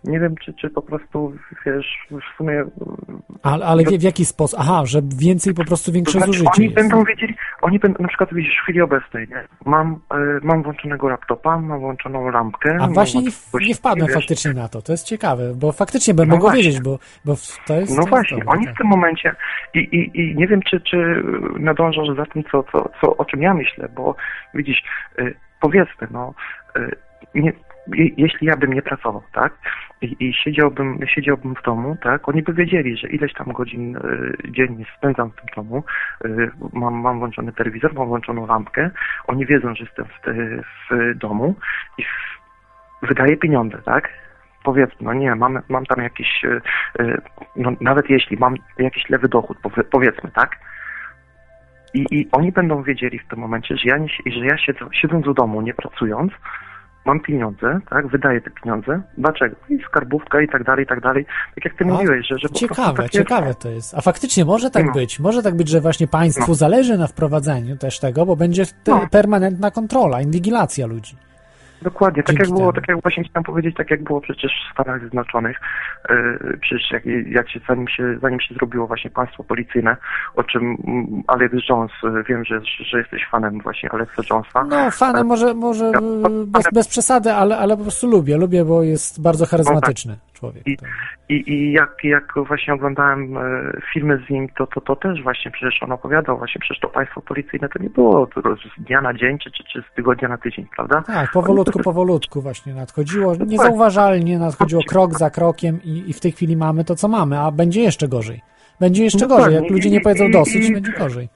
Nie 0.03 0.19
wiem, 0.19 0.35
czy, 0.45 0.53
czy 0.53 0.69
po 0.69 0.81
prostu, 0.81 1.33
wiesz, 1.65 1.97
w 2.11 2.37
sumie... 2.37 2.63
Ale, 3.43 3.65
ale 3.65 3.83
w, 3.83 3.87
w 3.87 4.01
jaki 4.03 4.25
sposób? 4.25 4.59
Aha, 4.61 4.81
że 4.85 5.01
więcej 5.17 5.53
po 5.53 5.65
prostu 5.65 5.91
większe 5.91 6.13
to 6.13 6.17
znaczy, 6.19 6.31
zużycie 6.39 6.51
oni 6.57 6.63
jest. 6.65 6.75
będą 6.75 7.03
wiedzieli, 7.03 7.35
oni 7.61 7.79
będą, 7.79 8.01
na 8.03 8.07
przykład 8.07 8.33
widzisz, 8.33 8.53
w 8.59 8.63
chwili 8.63 8.81
obecnej, 8.81 9.27
nie? 9.29 9.43
Mam, 9.65 9.93
y, 9.93 10.17
mam 10.43 10.63
włączonego 10.63 11.09
laptopa, 11.09 11.57
mam 11.59 11.79
włączoną 11.79 12.29
lampkę. 12.29 12.77
A 12.81 12.87
właśnie 12.87 13.21
nie, 13.21 13.29
włączoną- 13.29 13.67
nie 13.67 13.75
wpadłem 13.75 14.07
wiesz, 14.07 14.15
faktycznie 14.15 14.53
na 14.53 14.67
to. 14.69 14.81
To 14.81 14.91
jest 14.93 15.05
ciekawe, 15.05 15.53
bo 15.55 15.71
faktycznie 15.71 16.13
bym 16.13 16.29
No 16.29 16.35
mogło 16.35 16.51
wiedzieć, 16.51 16.81
bo, 16.81 16.99
bo 17.25 17.35
w- 17.35 17.57
to 17.67 17.73
jest. 17.75 17.97
No 17.97 18.03
właśnie, 18.05 18.43
oni 18.45 18.65
tak. 18.65 18.75
w 18.75 18.77
tym 18.77 18.87
momencie 18.87 19.35
i, 19.73 19.79
i, 19.79 20.19
i 20.21 20.35
nie 20.35 20.47
wiem, 20.47 20.61
czy, 20.61 20.81
czy 20.81 21.23
nadążasz 21.59 22.15
za 22.17 22.25
tym, 22.25 22.43
co, 22.51 22.63
co, 22.71 22.89
co, 23.01 23.17
o 23.17 23.25
czym 23.25 23.41
ja 23.41 23.53
myślę, 23.53 23.89
bo 23.95 24.15
widzisz, 24.53 24.83
y, 25.19 25.35
powiedzmy, 25.61 26.07
no, 26.11 26.33
y, 26.77 26.91
nie, 27.35 27.53
je- 27.93 28.09
jeśli 28.17 28.47
ja 28.47 28.57
bym 28.57 28.73
nie 28.73 28.81
pracował, 28.81 29.23
tak, 29.33 29.53
i, 30.01 30.15
i 30.19 30.33
siedziałbym, 30.33 30.99
siedziałbym 31.07 31.55
w 31.55 31.61
domu, 31.61 31.97
tak, 32.03 32.29
oni 32.29 32.41
by 32.41 32.53
wiedzieli, 32.53 32.97
że 32.97 33.07
ileś 33.07 33.33
tam 33.33 33.47
godzin 33.47 33.97
y, 33.97 34.01
dziennie 34.49 34.85
spędzam 34.97 35.31
w 35.31 35.35
tym 35.35 35.45
domu, 35.55 35.83
y, 36.25 36.51
mam, 36.73 36.93
mam 36.93 37.19
włączony 37.19 37.53
telewizor, 37.53 37.93
mam 37.93 38.07
włączoną 38.07 38.47
lampkę, 38.47 38.89
oni 39.27 39.45
wiedzą, 39.45 39.75
że 39.75 39.83
jestem 39.83 40.05
w, 40.05 40.21
te, 40.21 40.33
w 40.89 41.17
domu 41.17 41.55
i 41.97 42.03
w, 42.03 43.07
wydaję 43.07 43.37
pieniądze, 43.37 43.77
tak, 43.85 44.09
powiedzmy, 44.63 44.97
no 45.01 45.13
nie, 45.13 45.35
mam, 45.35 45.59
mam 45.69 45.85
tam 45.85 46.03
jakiś, 46.03 46.43
y, 46.43 46.61
no 47.55 47.71
nawet 47.81 48.09
jeśli 48.09 48.37
mam 48.37 48.55
jakiś 48.77 49.09
lewy 49.09 49.27
dochód, 49.27 49.57
powie- 49.63 49.83
powiedzmy, 49.91 50.31
tak? 50.31 50.59
I, 51.93 52.05
I 52.11 52.27
oni 52.31 52.51
będą 52.51 52.83
wiedzieli 52.83 53.19
w 53.19 53.27
tym 53.27 53.39
momencie, 53.39 53.77
że 53.77 53.89
ja, 53.89 53.97
nie, 53.97 54.07
że 54.25 54.45
ja 54.45 54.57
siedzę, 54.57 54.79
siedząc 54.91 55.25
w 55.25 55.33
domu, 55.33 55.61
nie 55.61 55.73
pracując, 55.73 56.31
mam 57.05 57.19
pieniądze, 57.19 57.79
tak, 57.89 58.07
wydaję 58.07 58.41
te 58.41 58.49
pieniądze. 58.51 59.01
Dlaczego? 59.17 59.55
I 59.69 59.79
skarbówka 59.87 60.41
i 60.41 60.47
tak 60.47 60.63
dalej, 60.63 60.83
i 60.83 60.87
tak 60.87 61.01
dalej. 61.01 61.25
Tak 61.55 61.65
jak 61.65 61.73
ty 61.77 61.83
A, 61.83 61.87
mówiłeś, 61.87 62.27
że, 62.27 62.37
że 62.37 62.49
Ciekawe, 62.49 63.09
ciekawe 63.09 63.55
to 63.55 63.69
jest. 63.69 63.93
A 63.97 64.01
faktycznie 64.01 64.45
może 64.45 64.69
tak 64.69 64.85
No. 64.85 64.91
być. 64.91 65.19
Może 65.19 65.43
tak 65.43 65.55
być, 65.55 65.69
że 65.69 65.81
właśnie 65.81 66.07
państwu 66.07 66.45
No. 66.51 66.55
zależy 66.55 66.97
na 66.97 67.07
wprowadzeniu 67.07 67.77
też 67.77 67.99
tego, 67.99 68.25
bo 68.25 68.35
będzie 68.35 68.65
te, 68.65 68.91
No. 68.91 69.07
permanentna 69.11 69.71
kontrola, 69.71 70.21
inwigilacja 70.21 70.87
ludzi. 70.87 71.15
Dokładnie, 71.81 72.23
tak 72.23 72.39
jak 72.39 72.49
było, 72.49 72.73
tak 72.73 72.87
jak 72.87 73.01
właśnie 73.01 73.23
chciałem 73.23 73.43
powiedzieć, 73.43 73.75
tak 73.75 73.91
jak 73.91 74.03
było 74.03 74.21
przecież 74.21 74.51
w 74.69 74.73
Stanach 74.73 74.99
Zjednoczonych, 74.99 75.57
yy, 76.09 76.57
przecież 76.61 76.91
jak, 76.91 77.05
jak 77.25 77.49
się, 77.49 77.59
zanim 77.67 77.87
się, 77.87 78.17
zanim 78.21 78.39
się 78.39 78.55
zrobiło 78.55 78.87
właśnie 78.87 79.09
państwo 79.09 79.43
policyjne, 79.43 79.97
o 80.35 80.43
czym 80.43 80.77
mm, 80.87 81.23
Alex 81.27 81.55
Jones, 81.69 81.91
yy, 82.03 82.23
wiem, 82.23 82.45
że, 82.45 82.61
że 82.85 82.97
jesteś 82.99 83.21
fanem 83.31 83.59
właśnie 83.59 83.91
Alexa 83.91 84.21
Jonesa. 84.29 84.63
No, 84.63 84.91
fanem 84.91 85.27
może, 85.27 85.53
może 85.53 85.85
Ja- 85.93 85.99
y, 85.99 86.45
bez, 86.47 86.65
bez 86.73 86.87
przesady, 86.87 87.33
ale, 87.33 87.57
ale 87.57 87.77
po 87.77 87.83
prostu 87.83 88.07
lubię. 88.07 88.37
Lubię, 88.37 88.65
bo 88.65 88.83
jest 88.83 89.21
bardzo 89.21 89.45
charyzmatyczny 89.45 90.17
człowiek. 90.41 90.67
I- 90.67 90.77
tak. 90.77 90.89
I, 91.29 91.43
i 91.53 91.71
jak, 91.71 91.95
jak 92.03 92.33
właśnie 92.47 92.73
oglądałem 92.73 93.37
e, 93.37 93.41
filmy 93.93 94.23
z 94.27 94.29
nim, 94.29 94.47
to, 94.57 94.67
to, 94.67 94.81
to 94.81 94.95
też 94.95 95.23
właśnie 95.23 95.51
przecież 95.51 95.83
on 95.83 95.91
opowiadał, 95.91 96.37
właśnie 96.37 96.59
przecież 96.61 96.79
to 96.81 96.87
państwo 96.87 97.21
policyjne 97.21 97.69
to 97.69 97.79
nie 97.79 97.89
było 97.89 98.27
to 98.27 98.41
z 98.55 98.83
dnia 98.83 99.01
na 99.01 99.13
dzień, 99.13 99.37
czy, 99.39 99.51
czy, 99.51 99.63
czy 99.63 99.83
z 99.91 99.95
tygodnia 99.95 100.27
na 100.27 100.37
tydzień, 100.37 100.67
prawda? 100.75 101.01
Tak, 101.07 101.31
powolutku, 101.31 101.79
powolutku 101.79 102.41
właśnie 102.41 102.73
nadchodziło. 102.73 103.35
Niezauważalnie 103.47 104.39
nadchodziło 104.39 104.81
krok 104.89 105.13
za 105.13 105.29
krokiem 105.29 105.79
i, 105.83 106.09
i 106.09 106.13
w 106.13 106.19
tej 106.19 106.31
chwili 106.31 106.57
mamy 106.57 106.83
to, 106.83 106.95
co 106.95 107.07
mamy, 107.07 107.39
a 107.39 107.51
będzie 107.51 107.81
jeszcze 107.81 108.07
gorzej. 108.07 108.41
Będzie 108.79 109.03
jeszcze 109.03 109.19
Dokładnie. 109.19 109.45
gorzej. 109.45 109.63
Jak 109.63 109.71
ludzie 109.71 109.89
nie 109.89 110.01
powiedzą 110.01 110.31
dosyć, 110.31 110.69
i- 110.69 110.73
będzie 110.73 110.91
gorzej. 110.91 111.29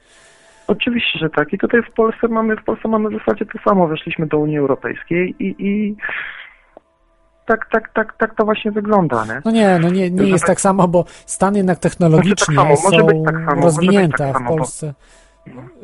Oczywiście, 0.67 1.19
że 1.19 1.29
tak. 1.29 1.53
I 1.53 1.57
tutaj 1.57 1.81
w 1.83 1.91
Polsce 1.93 2.27
mamy, 2.27 2.55
w 2.55 2.63
Polsce 2.63 2.87
mamy 2.87 3.09
w 3.09 3.13
zasadzie 3.19 3.45
to 3.45 3.59
samo. 3.69 3.87
Weszliśmy 3.87 4.25
do 4.27 4.37
Unii 4.37 4.57
Europejskiej 4.57 5.35
i, 5.39 5.55
i 5.59 5.95
tak, 7.45 7.69
tak, 7.71 7.93
tak, 7.93 8.17
tak 8.17 8.35
to 8.35 8.45
właśnie 8.45 8.71
wygląda, 8.71 9.25
nie? 9.25 9.41
No 9.45 9.51
nie, 9.51 9.79
no 9.79 9.89
nie, 9.89 10.11
nie 10.11 10.29
jest 10.29 10.45
tak 10.45 10.61
samo, 10.61 10.87
bo 10.87 11.05
Stany 11.25 11.57
jednak 11.57 11.79
technologicznie 11.79 12.55
Znaczy 12.55 12.69
tak 12.69 12.77
samo, 12.79 12.91
może 12.91 12.99
są 12.99 13.05
być 13.07 13.25
tak 13.25 13.35
samo, 13.35 13.45
może 13.45 13.55
być 13.55 13.63
rozwinięte, 13.65 14.17
tak 14.17 14.27
a 14.27 14.31
w 14.31 14.33
samo, 14.33 14.49
bo- 14.49 14.57
Polsce 14.57 14.93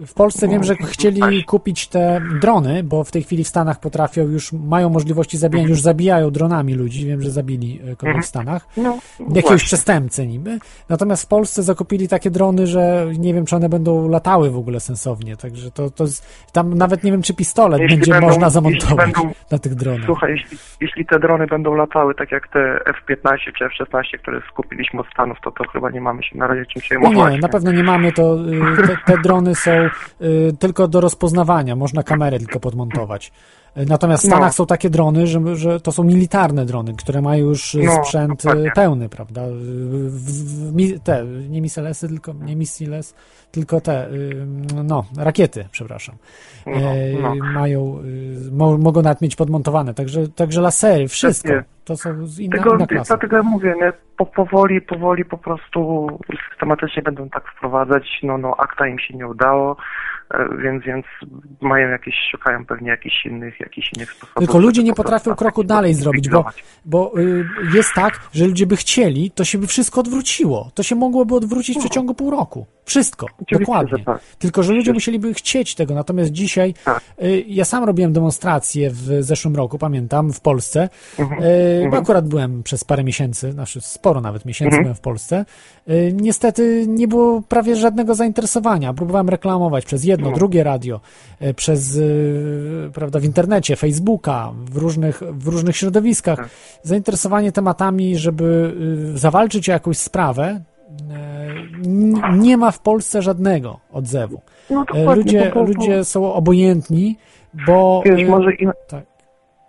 w 0.07 0.13
Polsce 0.13 0.47
wiem, 0.47 0.63
że 0.63 0.75
chcieli 0.75 1.43
kupić 1.43 1.87
te 1.87 2.21
drony, 2.41 2.83
bo 2.83 3.03
w 3.03 3.11
tej 3.11 3.23
chwili 3.23 3.43
w 3.43 3.47
Stanach 3.47 3.79
potrafią 3.79 4.21
już, 4.27 4.53
mają 4.53 4.89
możliwości 4.89 5.37
zabijania, 5.37 5.69
już 5.69 5.81
zabijają 5.81 6.31
dronami 6.31 6.73
ludzi. 6.73 7.05
Wiem, 7.05 7.21
że 7.21 7.29
zabili 7.31 7.79
e, 7.91 7.95
kogoś 7.95 8.25
w 8.25 8.27
Stanach. 8.27 8.67
No, 8.77 8.97
Jakiegoś 9.19 9.43
właśnie. 9.43 9.65
przestępcy 9.65 10.27
niby. 10.27 10.59
Natomiast 10.89 11.23
w 11.23 11.27
Polsce 11.27 11.63
zakupili 11.63 12.07
takie 12.07 12.31
drony, 12.31 12.67
że 12.67 13.05
nie 13.17 13.33
wiem, 13.33 13.45
czy 13.45 13.55
one 13.55 13.69
będą 13.69 14.07
latały 14.09 14.49
w 14.49 14.57
ogóle 14.57 14.79
sensownie. 14.79 15.37
Także 15.37 15.71
to, 15.71 15.89
to 15.89 16.03
jest, 16.03 16.45
tam 16.53 16.73
nawet 16.73 17.03
nie 17.03 17.11
wiem, 17.11 17.21
czy 17.21 17.33
pistolet 17.33 17.81
Jeśli 17.81 17.97
będzie 17.97 18.11
będą- 18.11 18.27
można 18.27 18.49
zamontować 18.49 19.11
będą- 19.13 19.33
na 19.51 19.57
tych 19.59 19.75
dronach. 19.75 20.05
Słuchaj, 20.05 20.31
jeśli, 20.31 20.57
jeśli 20.81 21.05
te 21.05 21.19
drony 21.19 21.47
będą 21.47 21.75
latały 21.75 22.15
tak 22.15 22.31
jak 22.31 22.47
te 22.47 22.59
F-15 22.85 23.37
czy 23.57 23.65
F-16, 23.65 24.17
które 24.21 24.41
skupiliśmy 24.51 24.99
od 24.99 25.07
Stanów, 25.07 25.37
to 25.43 25.51
to 25.51 25.67
chyba 25.67 25.89
nie 25.89 26.01
mamy 26.01 26.23
się 26.23 26.37
na 26.37 26.47
razie 26.47 26.65
czym 26.65 26.71
Nie, 26.75 26.81
przejmować. 26.81 27.33
nie, 27.33 27.39
na 27.39 27.49
pewno 27.49 27.71
nie 27.71 27.83
mamy 27.83 28.11
to. 28.11 28.35
y, 28.47 28.87
Te, 28.87 29.13
te 29.13 29.21
drony 29.21 29.50
są 29.55 29.71
y, 30.21 30.53
tylko 30.59 30.87
do 30.87 31.01
rozpoznawania, 31.01 31.75
można 31.75 32.03
kamerę 32.03 32.39
tylko 32.39 32.59
podmontować. 32.59 33.31
Y, 33.77 33.85
Natomiast 33.85 34.23
w 34.23 34.27
No. 34.29 34.35
Stanach 34.35 34.53
są 34.53 34.65
takie 34.65 34.89
drony, 34.89 35.27
że, 35.27 35.55
że 35.55 35.79
to 35.79 35.91
są 35.91 36.03
militarne 36.03 36.65
drony, 36.65 36.93
które 36.97 37.21
mają 37.21 37.45
już 37.45 37.75
y, 37.75 37.83
No, 37.83 37.91
sprzęt 38.03 38.41
y, 38.45 38.47
dokładnie. 38.47 38.71
pełny, 38.75 39.09
prawda? 39.09 39.41
W, 39.51 40.11
w, 40.75 40.99
te, 41.03 41.25
nie 41.49 41.61
misilesy, 41.61 42.07
tylko 42.07 42.33
nie 42.33 42.55
missiles, 42.55 43.15
tylko 43.51 43.81
te, 43.81 44.09
y, 44.09 44.45
no, 44.83 45.05
rakiety, 45.17 45.65
przepraszam. 45.71 46.15
No, 46.67 46.73
E, 46.73 47.13
no. 47.21 47.35
Mają, 47.53 47.99
y, 48.47 48.51
mo, 48.51 48.77
mogą 48.77 49.01
nawet 49.01 49.21
mieć 49.21 49.35
podmontowane, 49.35 49.93
także, 49.93 50.27
także 50.27 50.61
lasery, 50.61 51.07
wszystko. 51.07 51.49
To 51.85 51.97
są 51.97 52.27
z- 52.27 52.39
inna, 52.39 52.57
Tego, 52.57 52.75
inna 52.75 52.87
klasa. 52.87 53.13
dlatego 53.17 53.37
ja 53.37 53.43
mówię, 53.43 53.75
nie? 53.81 53.93
Po, 54.17 54.25
powoli, 54.25 54.81
powoli 54.81 55.25
po 55.25 55.37
prostu 55.37 56.07
systematycznie 56.51 57.01
będą 57.01 57.29
tak 57.29 57.43
wprowadzać, 57.57 58.03
no, 58.23 58.37
no 58.37 58.55
akta 58.57 58.87
im 58.87 58.99
się 58.99 59.13
nie 59.17 59.27
udało, 59.27 59.71
e, 59.71 59.75
więc, 60.63 60.83
więc 60.83 61.05
mają 61.61 61.89
jakieś, 61.89 62.15
szukają 62.31 62.65
pewnie 62.65 62.89
jakichś 62.89 63.25
innych, 63.25 63.59
jakichś 63.59 63.93
innych 63.95 64.11
sposobów. 64.11 64.37
Tylko 64.37 64.59
ludzie 64.59 64.83
nie 64.83 64.91
po 64.91 65.03
potrafią 65.03 65.35
kroku 65.35 65.63
dalej 65.63 65.93
zrobić, 65.93 66.29
bo, 66.29 66.45
bo 66.85 67.19
y, 67.19 67.45
jest 67.73 67.93
tak, 67.95 68.19
że 68.33 68.47
ludzie 68.47 68.65
by 68.65 68.75
chcieli, 68.75 69.31
to 69.31 69.43
się 69.43 69.57
by 69.57 69.67
wszystko 69.67 70.01
odwróciło. 70.01 70.71
To 70.75 70.83
się 70.83 70.95
mogłoby 70.95 71.35
odwrócić 71.35 71.77
w 71.77 71.79
przeciągu 71.79 72.13
pół 72.13 72.31
roku. 72.31 72.65
Wszystko, 72.85 73.25
Oczywiście, 73.41 73.59
dokładnie. 73.59 73.97
że 73.97 74.03
tak. 74.03 74.21
Tylko, 74.39 74.63
że 74.63 74.73
ludzie 74.73 74.93
musieliby 74.93 75.33
chcieć 75.33 75.75
tego. 75.75 75.95
Natomiast 75.95 76.31
dzisiaj, 76.31 76.73
Tak. 76.85 77.01
y, 77.23 77.43
ja 77.47 77.65
sam 77.65 77.83
robiłem 77.83 78.13
demonstrację 78.13 78.89
w 78.89 79.17
zeszłym 79.19 79.55
roku, 79.55 79.77
pamiętam, 79.77 80.33
w 80.33 80.39
Polsce. 80.39 80.89
Mhm. 81.19 81.43
Y, 81.43 81.87
bo 81.91 81.97
akurat 81.97 82.27
byłem 82.27 82.63
przez 82.63 82.83
parę 82.83 83.03
miesięcy, 83.03 83.51
znaczy 83.51 83.81
sporo 83.81 84.21
nawet 84.21 84.45
miesięcy 84.45 84.77
byłem 84.77 84.95
w 84.95 84.99
Polsce. 84.99 85.45
Y, 85.89 86.13
niestety 86.15 86.85
nie 86.87 87.07
było 87.07 87.41
prawie 87.41 87.75
żadnego 87.75 88.15
zainteresowania. 88.15 88.93
Próbowałem 88.93 89.29
reklamować 89.29 89.85
przez 89.85 90.03
jedno, 90.03 90.31
drugie 90.31 90.63
radio, 90.63 90.99
przez, 91.55 91.99
prawda, 92.93 93.19
w 93.19 93.23
internecie, 93.23 93.75
Facebooka, 93.75 94.51
w 94.65 94.77
różnych, 94.77 95.21
w 95.31 95.47
różnych 95.47 95.77
środowiskach. 95.77 96.49
Zainteresowanie 96.83 97.51
tematami, 97.51 98.17
żeby 98.17 98.75
zawalczyć 99.15 99.69
o 99.69 99.71
jakąś 99.71 99.97
sprawę, 99.97 100.61
nie 102.37 102.57
ma 102.57 102.71
w 102.71 102.79
Polsce 102.79 103.21
żadnego 103.21 103.79
odzewu. 103.91 104.41
No 104.69 104.85
E, 104.95 105.15
Ludzie, 105.15 105.51
ludzie 105.55 106.05
są 106.05 106.33
obojętni, 106.33 107.17
bo. 107.67 108.01
Wiesz, 108.05 108.29
może, 108.29 108.51
ina- 108.55 108.73
tak. 108.87 109.03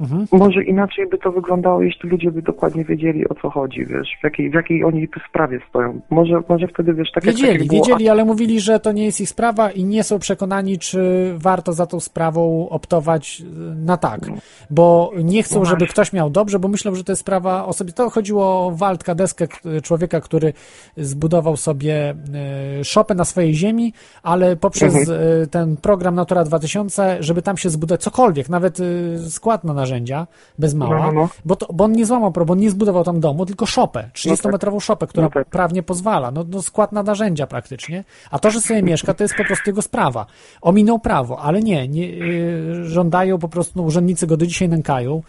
Mhm. 0.03 0.27
może 0.33 0.65
inaczej 0.65 1.07
by 1.09 1.19
to 1.19 1.33
wyglądało, 1.33 1.83
jeśli 1.83 2.09
ludzie 2.11 2.31
by 2.31 2.43
dokładnie 2.43 2.85
wiedzieli 2.85 3.29
o 3.29 3.35
co 3.35 3.51
chodzi, 3.51 3.87
wiesz, 3.87 4.09
w 4.21 4.25
jakiej, 4.25 4.51
w 4.51 4.55
jakiej 4.55 4.85
oni 4.85 5.09
sprawie 5.29 5.61
stoją. 5.69 6.01
Może, 6.11 6.43
może 6.49 6.69
wtedy, 6.69 6.95
wiesz, 6.95 7.13
tak 7.15 7.25
jak 7.25 7.35
Wiedzieli, 7.35 7.53
tak 7.53 7.61
jak 7.61 7.69
było- 7.69 7.85
wiedzieli, 7.85 8.09
ale 8.09 8.25
mówili, 8.25 8.61
że 8.61 8.81
to 8.81 8.93
nie 8.93 9.05
jest 9.05 9.21
ich 9.21 9.29
sprawa 9.29 9.71
i 9.71 9.85
nie 9.85 10.05
są 10.05 10.19
przekonani, 10.19 10.79
czy 10.79 11.33
warto 11.37 11.73
za 11.73 11.87
tą 11.87 12.01
sprawą 12.01 12.69
optować 12.69 13.41
y, 13.41 13.75
na 13.75 13.97
tak. 13.97 14.21
Bo 14.71 15.11
nie 15.25 15.43
chcą, 15.43 15.59
No 15.59 15.65
żeby 15.65 15.87
ktoś 15.87 16.13
miał 16.13 16.31
dobrze, 16.31 16.59
bo 16.59 16.69
myślą, 16.69 16.95
że 16.95 17.05
to 17.05 17.13
jest 17.13 17.21
sprawa 17.21 17.65
osobista. 17.67 18.05
To 18.05 18.11
chodziło 18.11 18.67
o 18.67 18.71
Waldka 18.71 19.15
Deskę, 19.15 19.49
k- 19.49 19.59
człowieka, 19.83 20.21
który 20.21 20.53
zbudował 20.97 21.57
sobie 21.57 22.15
y, 22.81 22.85
szopę 22.85 23.15
na 23.15 23.25
swojej 23.25 23.55
ziemi, 23.55 23.93
ale 24.23 24.57
poprzez 24.57 24.95
Mhm. 24.97 25.21
y, 25.43 25.47
ten 25.47 25.77
program 25.77 26.15
Natura 26.15 26.45
2000, 26.45 27.17
żeby 27.21 27.43
tam 27.43 27.57
się 27.57 27.71
zbudować 27.71 28.03
cokolwiek, 28.03 28.49
nawet 28.49 28.81
y, 28.81 29.19
skład 29.31 29.65
na 29.65 29.75
narzędzia, 29.93 30.27
bez 30.59 30.75
mała, 30.75 30.99
No, 30.99 31.07
no, 31.07 31.13
no. 31.13 31.29
Bo, 31.45 31.57
to, 31.57 31.73
bo 31.73 31.85
on 31.85 31.93
nie 31.93 32.07
złamał, 32.07 32.31
bo 32.31 32.53
on 32.53 32.59
nie 32.59 32.71
zbudował 32.71 33.05
tam 33.05 33.21
domu, 33.21 33.47
tylko 33.47 33.67
szopę, 33.67 34.11
30-metrową 34.15 34.81
szopę, 34.81 35.07
która 35.07 35.27
No 35.27 35.31
tak. 35.31 35.49
prawnie 35.49 35.83
pozwala, 35.83 36.31
no, 36.31 36.45
no 36.49 36.63
skład 36.63 36.93
na 36.93 37.03
narzędzia 37.03 37.47
praktycznie, 37.47 38.05
a 38.31 38.39
to, 38.39 38.51
że 38.51 38.61
sobie 38.61 38.83
mieszka, 38.83 39.15
to 39.15 39.25
jest 39.25 39.35
po 39.35 39.45
prostu 39.45 39.71
jego 39.71 39.83
sprawa. 39.83 40.27
Ominął 40.61 40.99
prawo, 40.99 41.39
ale 41.39 41.63
nie, 41.63 41.89
nie 41.89 42.09
yy, 42.09 42.85
żądają 42.85 43.39
po 43.39 43.49
prostu, 43.49 43.73
no, 43.77 43.83
urzędnicy 43.83 44.27
go 44.27 44.37
do 44.37 44.47
dzisiaj 44.47 44.69
nękają, 44.69 45.23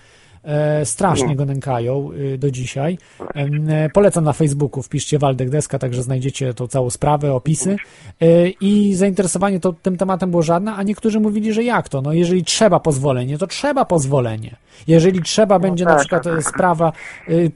strasznie 0.84 1.36
go 1.36 1.46
nękają 1.46 2.10
y, 2.12 2.38
do 2.38 2.52
dzisiaj. 2.52 2.98
E, 3.36 3.90
Polecam 3.90 4.24
na 4.24 4.34
Facebooku, 4.34 4.84
wpiszcie 4.84 5.20
Waldek 5.20 5.50
Deska, 5.50 5.80
także 5.80 6.04
znajdziecie 6.04 6.54
tą 6.54 6.68
całą 6.68 6.90
sprawę, 6.90 7.34
opisy 7.34 7.78
E, 8.22 8.50
i 8.50 8.96
zainteresowanie 8.96 9.60
to 9.60 9.74
tym 9.74 9.98
tematem 9.98 10.32
było 10.32 10.44
żadne, 10.44 10.74
a 10.76 10.84
niektórzy 10.84 11.20
mówili, 11.20 11.54
że 11.54 11.64
jak 11.64 11.90
to, 11.90 12.02
no 12.02 12.14
jeżeli 12.14 12.44
trzeba 12.44 12.80
pozwolenie, 12.80 13.38
to 13.38 13.48
trzeba 13.48 13.86
pozwolenie. 13.86 14.56
Jeżeli 14.88 15.22
trzeba 15.22 15.60
będzie 15.60 15.86
na 15.86 15.92
tak, 15.92 16.00
przykład 16.00 16.24
tak, 16.24 16.34
e, 16.34 16.36
tak. 16.36 16.46
sprawa, 16.46 16.92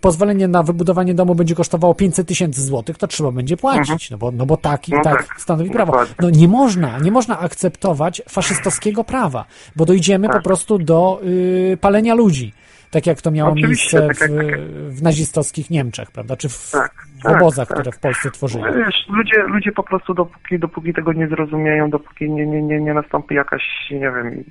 pozwolenie 0.02 0.48
na 0.48 0.64
wybudowanie 0.64 1.14
domu 1.14 1.36
będzie 1.36 1.56
kosztowało 1.56 1.96
500 1.96 2.28
tysięcy 2.28 2.64
złotych, 2.64 2.98
to 2.98 3.08
trzeba 3.08 3.32
będzie 3.32 3.58
płacić, 3.58 4.12
no 4.12 4.18
bo, 4.18 4.32
no 4.32 4.46
bo 4.46 4.58
tak 4.58 4.90
i 4.90 4.92
No 4.92 5.04
tak 5.04 5.18
tak, 5.18 5.42
stanowi 5.42 5.70
prawo. 5.70 5.94
No 6.20 6.30
nie 6.30 6.48
można, 6.48 7.00
nie 7.00 7.12
można 7.12 7.40
akceptować 7.40 8.22
faszystowskiego 8.30 9.04
prawa, 9.04 9.46
bo 9.76 9.86
dojdziemy 9.86 10.30
po 10.30 10.42
prostu 10.42 10.80
do 10.80 11.20
y, 11.24 11.78
palenia 11.82 12.14
ludzi. 12.14 12.54
Tak 12.92 13.08
jak 13.08 13.22
to 13.22 13.32
miało 13.32 13.52
Oczywiście, 13.52 14.00
miejsce 14.00 14.26
tak 14.26 14.32
w, 14.32 14.44
jak- 14.44 14.60
w 14.90 15.04
nazistowskich 15.04 15.70
Niemczech, 15.70 16.12
prawda? 16.12 16.36
Czy 16.36 16.50
w, 16.50 16.72
Tak, 16.72 16.92
w 17.20 17.24
tak, 17.24 17.36
obozach, 17.36 17.68
tak. 17.68 17.78
które 17.78 17.92
w 17.92 18.00
Polsce 18.00 18.32
tworzyli. 18.32 18.64
Wiesz, 18.78 19.06
ludzie, 19.10 19.44
ludzie 19.44 19.72
po 19.72 19.84
prostu 19.84 20.14
dopóki, 20.14 20.60
dopóki 20.60 20.94
tego 20.94 21.14
nie 21.14 21.28
zrozumieją, 21.28 21.90
dopóki 21.90 22.32
nie, 22.32 22.46
nie, 22.48 22.62
nie, 22.62 22.82
nie 22.82 22.94
nastąpi 22.94 23.36
jakaś, 23.36 23.64
nie 23.92 24.00
wiem, 24.00 24.44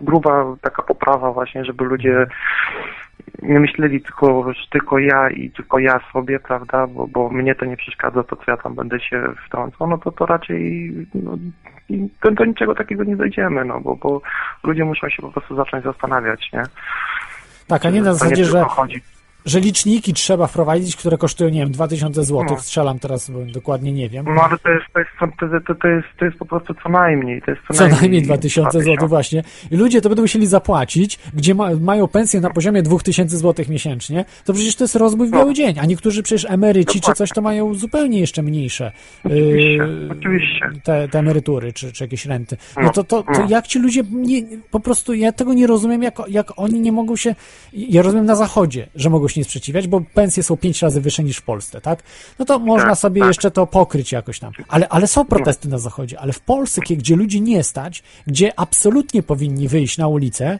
gruba 0.00 0.56
taka 0.60 0.82
poprawa 0.82 1.32
właśnie, 1.32 1.64
żeby 1.64 1.84
ludzie 1.84 2.26
nie 3.42 3.60
myśleli 3.60 4.00
tylko, 4.02 4.52
że 4.52 4.60
tylko 4.70 4.98
ja 4.98 5.30
i 5.30 5.50
tylko 5.50 5.78
ja 5.78 6.00
sobie, 6.12 6.40
prawda, 6.40 6.86
bo, 6.86 7.06
bo 7.06 7.30
mnie 7.30 7.54
to 7.54 7.64
nie 7.64 7.76
przeszkadza, 7.76 8.22
to 8.22 8.36
co 8.36 8.42
ja 8.48 8.56
tam 8.56 8.74
będę 8.74 9.00
się 9.00 9.22
wtrącał, 9.46 9.86
no 9.88 9.98
to 9.98 10.12
to 10.12 10.26
raczej 10.26 10.92
no, 11.14 11.36
i 11.90 12.08
do, 12.22 12.30
do 12.30 12.44
niczego 12.44 12.74
takiego 12.74 13.04
nie 13.04 13.16
dojdziemy, 13.16 13.64
no 13.64 13.80
bo, 13.80 13.96
bo 13.96 14.22
ludzie 14.62 14.84
muszą 14.84 15.08
się 15.08 15.22
po 15.22 15.32
prostu 15.32 15.56
zacząć 15.56 15.84
zastanawiać, 15.84 16.50
nie? 16.52 16.62
Tak, 17.66 17.86
a 17.86 17.90
nie 17.90 18.02
na 18.02 18.14
zasadzie, 18.14 18.44
że, 18.44 18.64
chodzi. 18.64 19.02
Że 19.44 19.60
liczniki 19.60 20.12
trzeba 20.14 20.46
wprowadzić, 20.46 20.96
które 20.96 21.18
kosztują, 21.18 21.50
nie 21.50 21.60
wiem, 21.60 21.70
2000 21.70 22.24
złotych. 22.24 22.56
No. 22.56 22.62
Strzelam 22.62 22.98
teraz, 22.98 23.30
bo 23.30 23.38
dokładnie 23.52 23.92
nie 23.92 24.08
wiem. 24.08 24.24
No 24.34 24.42
ale 24.42 24.58
to 24.58 24.70
jest, 24.70 24.84
to 24.92 24.98
jest, 24.98 25.10
to, 25.66 25.74
to, 25.74 25.88
jest, 25.88 26.06
to 26.18 26.24
jest 26.24 26.38
po 26.38 26.44
prostu 26.44 26.74
co 26.82 26.88
najmniej. 26.88 27.42
To 27.42 27.50
jest 27.50 27.62
co, 27.68 27.74
Co 27.74 27.88
najmniej 27.88 28.22
2000 28.22 28.80
zł 28.80 29.08
właśnie. 29.08 29.42
I 29.70 29.76
ludzie 29.76 30.00
to 30.00 30.08
będą 30.08 30.22
musieli 30.22 30.46
zapłacić, 30.46 31.18
gdzie 31.34 31.54
ma, 31.54 31.70
mają 31.80 32.08
pensję 32.08 32.40
na 32.40 32.50
poziomie 32.50 32.82
2000 32.82 33.36
zł 33.38 33.64
miesięcznie, 33.68 34.24
to 34.44 34.52
przecież 34.52 34.76
to 34.76 34.84
jest 34.84 34.96
rozbój 34.96 35.28
w 35.28 35.30
No. 35.30 35.38
biały 35.38 35.54
dzień. 35.54 35.78
A 35.78 35.86
niektórzy 35.86 36.22
przecież 36.22 36.50
emeryci 36.50 36.92
czy 36.92 36.98
Dokładnie. 37.00 37.14
coś 37.18 37.30
to 37.30 37.40
mają 37.42 37.74
zupełnie 37.74 38.20
jeszcze 38.20 38.42
mniejsze 38.42 38.92
Oczywiście, 39.24 39.70
yy, 39.70 40.08
oczywiście. 40.18 40.70
Te, 40.84 41.08
te 41.08 41.18
emerytury 41.18 41.72
czy, 41.72 41.92
czy 41.92 42.04
jakieś 42.04 42.26
renty. 42.26 42.56
No 42.76 42.90
No, 42.90 42.90
to, 42.90 43.04
to, 43.04 43.22
to 43.22 43.40
no. 43.40 43.46
jak 43.48 43.66
ci 43.66 43.78
ludzie 43.78 44.02
nie, 44.12 44.42
po 44.70 44.80
prostu, 44.80 45.14
ja 45.14 45.32
tego 45.32 45.54
nie 45.54 45.66
rozumiem, 45.66 46.02
jak, 46.02 46.18
jak 46.28 46.52
oni 46.56 46.80
nie 46.80 46.92
mogą 46.92 47.16
się, 47.16 47.34
ja 47.72 48.02
rozumiem 48.02 48.26
na 48.26 48.36
zachodzie, 48.36 48.86
że 48.94 49.10
mogą 49.10 49.28
się 49.30 49.40
nie 49.40 49.44
sprzeciwiać, 49.44 49.88
bo 49.88 50.00
pensje 50.14 50.42
są 50.42 50.56
pięć 50.56 50.82
razy 50.82 51.00
wyższe 51.00 51.24
niż 51.24 51.36
w 51.36 51.42
Polsce, 51.42 51.80
tak? 51.80 52.02
No 52.38 52.44
to 52.44 52.58
można 52.58 52.88
Tak, 52.88 52.98
sobie 52.98 53.20
tak. 53.20 53.28
jeszcze 53.28 53.50
to 53.50 53.66
pokryć 53.66 54.12
jakoś 54.12 54.38
tam. 54.38 54.52
Ale, 54.68 54.88
ale 54.88 55.06
są 55.06 55.24
protesty 55.24 55.68
na 55.68 55.78
zachodzie, 55.78 56.20
ale 56.20 56.32
w 56.32 56.40
Polsce, 56.40 56.80
gdzie 56.96 57.16
ludzi 57.16 57.40
nie 57.40 57.62
stać, 57.64 58.02
gdzie 58.26 58.60
absolutnie 58.60 59.22
powinni 59.22 59.68
wyjść 59.68 59.98
na 59.98 60.08
ulicę, 60.08 60.58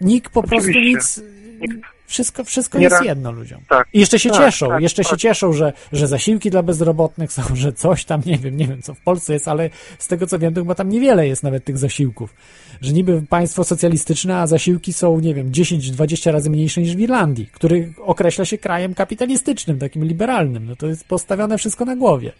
nikt 0.00 0.32
po 0.32 0.42
prostu 0.42 0.70
Oczywiście. 0.70 1.20
nic, 1.60 1.82
wszystko, 2.12 2.44
wszystko 2.44 2.78
Nie 2.78 2.84
jest 2.84 2.96
ra- 2.96 3.04
jedno 3.04 3.32
ludziom. 3.32 3.60
Tak. 3.68 3.88
I 3.92 4.00
jeszcze 4.00 4.18
się 4.18 4.30
Tak, 4.30 4.38
cieszą, 4.44 4.68
tak, 4.68 4.82
jeszcze 4.82 5.04
się 5.04 5.10
tak. 5.10 5.18
cieszą, 5.18 5.52
że, 5.52 5.72
że 5.92 6.08
zasiłki 6.08 6.50
dla 6.50 6.62
bezrobotnych 6.62 7.32
są, 7.32 7.42
że 7.54 7.72
coś 7.72 8.04
tam, 8.04 8.22
nie 8.26 8.38
wiem, 8.38 8.56
nie 8.56 8.66
wiem 8.66 8.82
co 8.82 8.94
w 8.94 9.00
Polsce 9.00 9.32
jest, 9.32 9.48
ale 9.48 9.70
z 9.98 10.08
tego 10.08 10.26
co 10.26 10.38
wiem, 10.38 10.54
to 10.54 10.60
chyba 10.60 10.74
tam 10.74 10.88
niewiele 10.88 11.28
jest 11.28 11.42
nawet 11.42 11.64
tych 11.64 11.78
zasiłków. 11.78 12.34
Że 12.80 12.92
niby 12.92 13.22
państwo 13.28 13.64
socjalistyczne, 13.64 14.36
a 14.36 14.46
zasiłki 14.46 14.92
są, 14.92 15.20
nie 15.20 15.34
wiem, 15.34 15.50
10-20 15.52 16.32
razy 16.32 16.50
mniejsze 16.50 16.80
niż 16.80 16.96
w 16.96 17.00
Irlandii, 17.00 17.46
który 17.52 17.92
określa 18.04 18.44
się 18.44 18.58
krajem 18.58 18.94
kapitalistycznym, 18.94 19.78
takim 19.78 20.04
liberalnym. 20.04 20.66
No 20.66 20.76
to 20.76 20.86
jest 20.86 21.04
postawione 21.04 21.58
wszystko 21.58 21.84
na 21.84 21.96
głowie. 21.96 22.32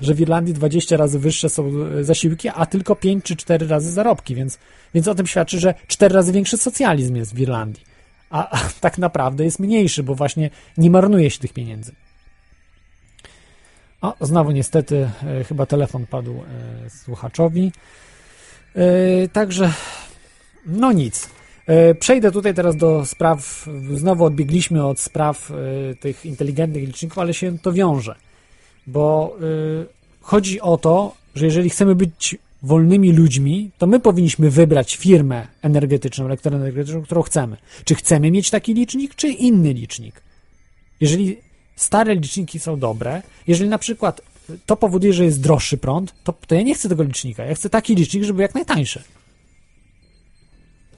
Że 0.00 0.14
w 0.14 0.20
Irlandii 0.20 0.54
20 0.54 0.96
razy 0.96 1.18
wyższe 1.18 1.48
są 1.48 1.70
e, 1.98 2.04
zasiłki, 2.04 2.48
a 2.54 2.66
tylko 2.66 2.96
5 2.96 3.24
czy 3.24 3.36
4 3.36 3.66
razy 3.66 3.90
zarobki, 3.92 4.34
więc, 4.34 4.58
więc 4.94 5.08
o 5.08 5.14
tym 5.14 5.26
świadczy, 5.26 5.60
że 5.60 5.74
4 5.86 6.14
razy 6.14 6.32
większy 6.32 6.56
socjalizm 6.56 7.16
jest 7.16 7.34
w 7.34 7.40
Irlandii. 7.40 7.87
A, 8.30 8.50
a 8.50 8.68
tak 8.80 8.98
naprawdę 8.98 9.44
jest 9.44 9.58
mniejszy, 9.58 10.02
bo 10.02 10.14
właśnie 10.14 10.50
nie 10.76 10.90
marnuje 10.90 11.30
się 11.30 11.38
tych 11.38 11.52
pieniędzy. 11.52 11.92
O, 14.00 14.14
znowu 14.20 14.50
niestety 14.50 15.10
e, 15.26 15.44
chyba 15.44 15.66
telefon 15.66 16.06
padł 16.06 16.34
e, 16.34 16.90
słuchaczowi. 16.90 17.72
E, 18.74 19.28
także, 19.28 19.72
no 20.66 20.92
nic. 20.92 21.30
E, 21.66 21.94
Przejdę 21.94 22.32
tutaj 22.32 22.54
teraz 22.54 22.76
do 22.76 23.06
spraw, 23.06 23.66
znowu 23.94 24.24
odbiegliśmy 24.24 24.86
od 24.86 25.00
spraw 25.00 25.50
e, 25.50 25.54
tych 25.94 26.26
inteligentnych 26.26 26.86
liczników, 26.86 27.18
ale 27.18 27.34
się 27.34 27.58
to 27.58 27.72
wiąże, 27.72 28.14
bo 28.86 29.36
e, 29.36 29.86
chodzi 30.20 30.60
o 30.60 30.76
to, 30.76 31.14
że 31.34 31.44
jeżeli 31.44 31.70
chcemy 31.70 31.94
być 31.94 32.36
wolnymi 32.62 33.12
ludźmi, 33.12 33.70
to 33.78 33.86
my 33.86 34.00
powinniśmy 34.00 34.50
wybrać 34.50 34.96
firmę 34.96 35.46
energetyczną, 35.62 36.24
elektroenergetyczną, 36.24 37.02
którą 37.02 37.22
chcemy. 37.22 37.56
Czy 37.84 37.94
chcemy 37.94 38.30
mieć 38.30 38.50
taki 38.50 38.74
licznik, 38.74 39.14
czy 39.14 39.28
inny 39.28 39.72
licznik? 39.72 40.22
Jeżeli 41.00 41.36
stare 41.76 42.14
liczniki 42.14 42.58
są 42.58 42.78
dobre, 42.78 43.22
jeżeli 43.46 43.70
na 43.70 43.78
przykład 43.78 44.20
to 44.66 44.76
powoduje, 44.76 45.12
że 45.12 45.24
jest 45.24 45.40
droższy 45.40 45.78
prąd, 45.78 46.14
to, 46.24 46.34
to 46.46 46.54
ja 46.54 46.62
nie 46.62 46.74
chcę 46.74 46.88
tego 46.88 47.02
licznika. 47.02 47.44
Ja 47.44 47.54
chcę 47.54 47.70
taki 47.70 47.94
licznik, 47.94 48.22
żeby 48.22 48.36
był 48.36 48.42
jak 48.42 48.54
najtańszy. 48.54 49.02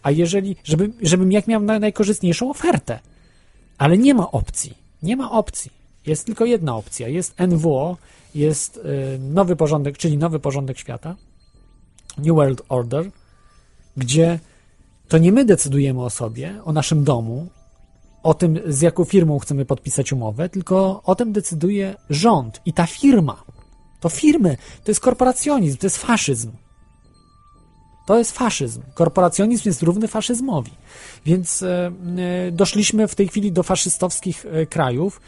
A 0.02 0.10
jeżeli, 0.10 0.56
żeby, 0.64 0.92
żebym 1.02 1.32
jak 1.32 1.46
miał 1.46 1.62
na- 1.62 1.78
najkorzystniejszą 1.78 2.50
ofertę. 2.50 2.98
Ale 3.78 3.98
nie 3.98 4.14
ma 4.14 4.30
opcji. 4.30 4.74
Nie 5.02 5.16
ma 5.16 5.30
opcji. 5.30 5.70
Jest 6.06 6.26
tylko 6.26 6.44
jedna 6.44 6.76
opcja. 6.76 7.08
Jest 7.08 7.34
NWO, 7.38 7.96
jest 8.34 8.76
y, 8.76 9.18
nowy 9.18 9.56
porządek, 9.56 9.98
czyli 9.98 10.18
nowy 10.18 10.40
porządek 10.40 10.78
świata, 10.78 11.16
New 12.18 12.36
World 12.36 12.62
Order, 12.68 13.10
gdzie 13.96 14.38
to 15.08 15.18
nie 15.18 15.32
my 15.32 15.44
decydujemy 15.44 16.02
o 16.02 16.10
sobie, 16.10 16.60
o 16.64 16.72
naszym 16.72 17.04
domu, 17.04 17.48
o 18.22 18.34
tym, 18.34 18.58
z 18.66 18.80
jaką 18.80 19.04
firmą 19.04 19.38
chcemy 19.38 19.64
podpisać 19.64 20.12
umowę, 20.12 20.48
tylko 20.48 21.02
o 21.04 21.14
tym 21.14 21.32
decyduje 21.32 21.94
rząd 22.10 22.60
i 22.66 22.72
ta 22.72 22.86
firma. 22.86 23.44
To 24.00 24.08
firmy, 24.08 24.56
to 24.84 24.90
jest 24.90 25.00
korporacjonizm, 25.00 25.78
to 25.78 25.86
jest 25.86 25.98
faszyzm. 25.98 26.50
To 28.06 28.18
jest 28.18 28.32
faszyzm. 28.32 28.82
Korporacjonizm 28.94 29.68
jest 29.68 29.82
równy 29.82 30.08
faszyzmowi. 30.08 30.70
Więc 31.26 31.62
e, 31.62 31.92
e, 32.46 32.52
doszliśmy 32.52 33.08
w 33.08 33.14
tej 33.14 33.28
chwili 33.28 33.52
do 33.52 33.62
faszystowskich 33.62 34.46
e, 34.46 34.66
krajów 34.66 35.20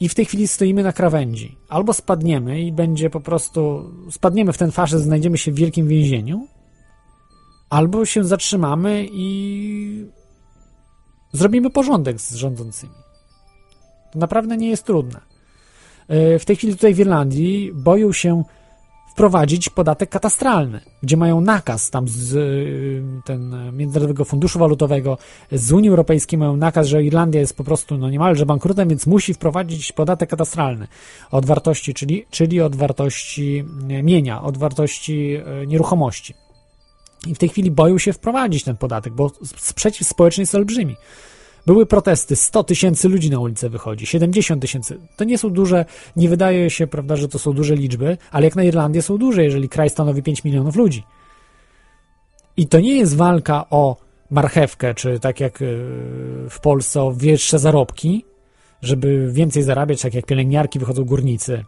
i 0.00 0.08
w 0.08 0.14
tej 0.14 0.24
chwili 0.24 0.48
stoimy 0.48 0.82
na 0.82 0.92
krawędzi. 0.92 1.58
Albo 1.68 1.92
spadniemy 1.92 2.60
i 2.60 2.72
będzie 2.72 3.10
po 3.10 3.20
prostu, 3.20 3.90
spadniemy 4.10 4.52
w 4.52 4.58
ten 4.58 4.72
faszyzm, 4.72 5.04
znajdziemy 5.04 5.38
się 5.38 5.52
w 5.52 5.54
wielkim 5.54 5.88
więzieniu, 5.88 6.46
albo 7.70 8.04
się 8.04 8.24
zatrzymamy 8.24 9.06
i 9.12 10.06
zrobimy 11.32 11.70
porządek 11.70 12.20
z 12.20 12.34
rządzącymi. 12.34 12.92
To 14.12 14.18
naprawdę 14.18 14.56
nie 14.56 14.68
jest 14.68 14.84
trudne. 14.84 15.20
E, 16.08 16.38
W 16.38 16.44
tej 16.44 16.56
chwili 16.56 16.72
tutaj 16.72 16.94
w 16.94 17.00
Irlandii 17.00 17.72
boją 17.74 18.12
się 18.12 18.44
wprowadzić 19.16 19.68
podatek 19.68 20.10
katastralny, 20.10 20.80
gdzie 21.02 21.16
mają 21.16 21.40
nakaz 21.40 21.90
tam 21.90 22.08
z 22.08 22.34
ten 23.24 23.56
Międzynarodowego 23.72 24.24
Funduszu 24.24 24.58
Walutowego, 24.58 25.18
z 25.52 25.72
Unii 25.72 25.90
Europejskiej 25.90 26.38
mają 26.38 26.56
nakaz, 26.56 26.86
że 26.86 27.04
Irlandia 27.04 27.40
jest 27.40 27.56
po 27.56 27.64
prostu 27.64 27.98
no 27.98 28.10
niemalże 28.10 28.46
bankrutem, 28.46 28.88
więc 28.88 29.06
musi 29.06 29.34
wprowadzić 29.34 29.92
podatek 29.92 30.30
katastralny 30.30 30.86
od 31.30 31.46
wartości, 31.46 31.94
czyli, 31.94 32.26
czyli 32.30 32.60
od 32.60 32.76
wartości 32.76 33.64
e, 33.90 34.02
mienia, 34.02 34.42
od 34.42 34.58
wartości 34.58 35.34
e, 35.34 35.66
nieruchomości. 35.66 36.34
I 37.26 37.34
w 37.34 37.38
tej 37.38 37.48
chwili 37.48 37.70
boją 37.70 37.98
się 37.98 38.12
wprowadzić 38.12 38.64
ten 38.64 38.76
podatek, 38.76 39.12
bo 39.12 39.30
sprzeciw 39.56 40.08
społeczny 40.08 40.42
jest 40.42 40.54
olbrzymi. 40.54 40.96
Były 41.66 41.86
protesty, 41.86 42.36
100 42.36 42.64
tysięcy 42.64 43.08
ludzi 43.08 43.30
na 43.30 43.38
ulicę 43.38 43.68
wychodzi, 43.68 44.06
70 44.06 44.62
tysięcy. 44.62 44.98
To 45.16 45.24
nie 45.24 45.38
są 45.38 45.50
duże, 45.50 45.84
nie 46.16 46.28
wydaje 46.28 46.70
się, 46.70 46.86
prawda, 46.86 47.16
że 47.16 47.28
to 47.28 47.38
są 47.38 47.52
duże 47.52 47.74
liczby, 47.74 48.18
ale 48.30 48.44
jak 48.44 48.56
na 48.56 48.64
Irlandię 48.64 49.02
są 49.02 49.18
duże, 49.18 49.44
jeżeli 49.44 49.68
kraj 49.68 49.90
stanowi 49.90 50.22
5 50.22 50.44
milionów 50.44 50.76
ludzi. 50.76 51.02
I 52.56 52.66
to 52.66 52.80
nie 52.80 52.96
jest 52.96 53.16
walka 53.16 53.66
o 53.70 53.96
marchewkę, 54.30 54.94
czy 54.94 55.20
tak 55.20 55.40
jak 55.40 55.60
yy, 55.60 55.68
w 56.50 56.58
Polsce 56.62 57.02
o 57.02 57.12
wyższe 57.12 57.58
zarobki, 57.58 58.24
żeby 58.82 59.32
więcej 59.32 59.62
zarabiać, 59.62 60.02
tak 60.02 60.14
jak 60.14 60.26
pielęgniarki 60.26 60.78
wychodzą 60.78 61.04
górnicy, 61.04 61.64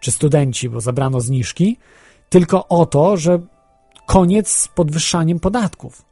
czy 0.00 0.12
studenci, 0.12 0.68
bo 0.68 0.80
zabrano 0.80 1.20
zniżki, 1.20 1.76
tylko 2.28 2.68
o 2.68 2.86
to, 2.86 3.16
że 3.16 3.38
koniec 4.06 4.48
z 4.48 4.68
podwyższaniem 4.68 5.40
podatków. 5.40 6.09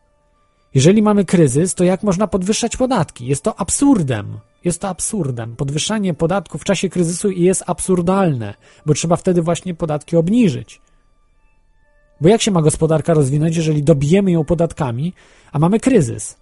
Jeżeli 0.75 1.03
mamy 1.03 1.25
kryzys, 1.25 1.75
to 1.75 1.85
jak 1.85 2.03
można 2.03 2.27
podwyższać 2.27 2.77
podatki? 2.77 3.27
Jest 3.27 3.45
to 3.45 3.61
absurdem. 3.61 4.39
Jest 4.65 4.81
to 4.81 4.89
absurdem. 4.89 5.57
Podwyższanie 5.57 6.15
podatków 6.15 6.61
w 6.61 6.65
czasie 6.65 6.89
kryzysu 6.89 7.31
jest 7.31 7.63
absurdalne, 7.67 8.55
bo 8.87 8.95
trzeba 8.95 9.17
wtedy 9.17 9.43
właśnie 9.43 9.75
podatki 9.75 10.17
obniżyć. 10.17 10.81
Bo 12.21 12.29
jak 12.29 12.43
się 12.43 12.51
ma 12.51 12.63
gospodarka 12.63 13.15
rozwinąć, 13.15 13.57
jeżeli 13.57 13.83
dobijemy 13.83 14.31
ją 14.31 14.45
podatkami, 14.45 15.13
a 15.53 15.59
mamy 15.59 15.81
kryzys? 15.81 16.37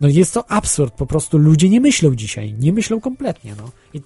No 0.00 0.08
jest 0.08 0.34
to 0.34 0.50
absurd, 0.50 0.94
po 0.94 1.06
prostu 1.06 1.38
ludzie 1.38 1.68
nie 1.68 1.80
myślą 1.80 2.14
dzisiaj, 2.14 2.54
nie 2.58 2.72
myślą 2.72 3.00
kompletnie, 3.00 3.54
no. 3.58 3.70
I 3.94 4.02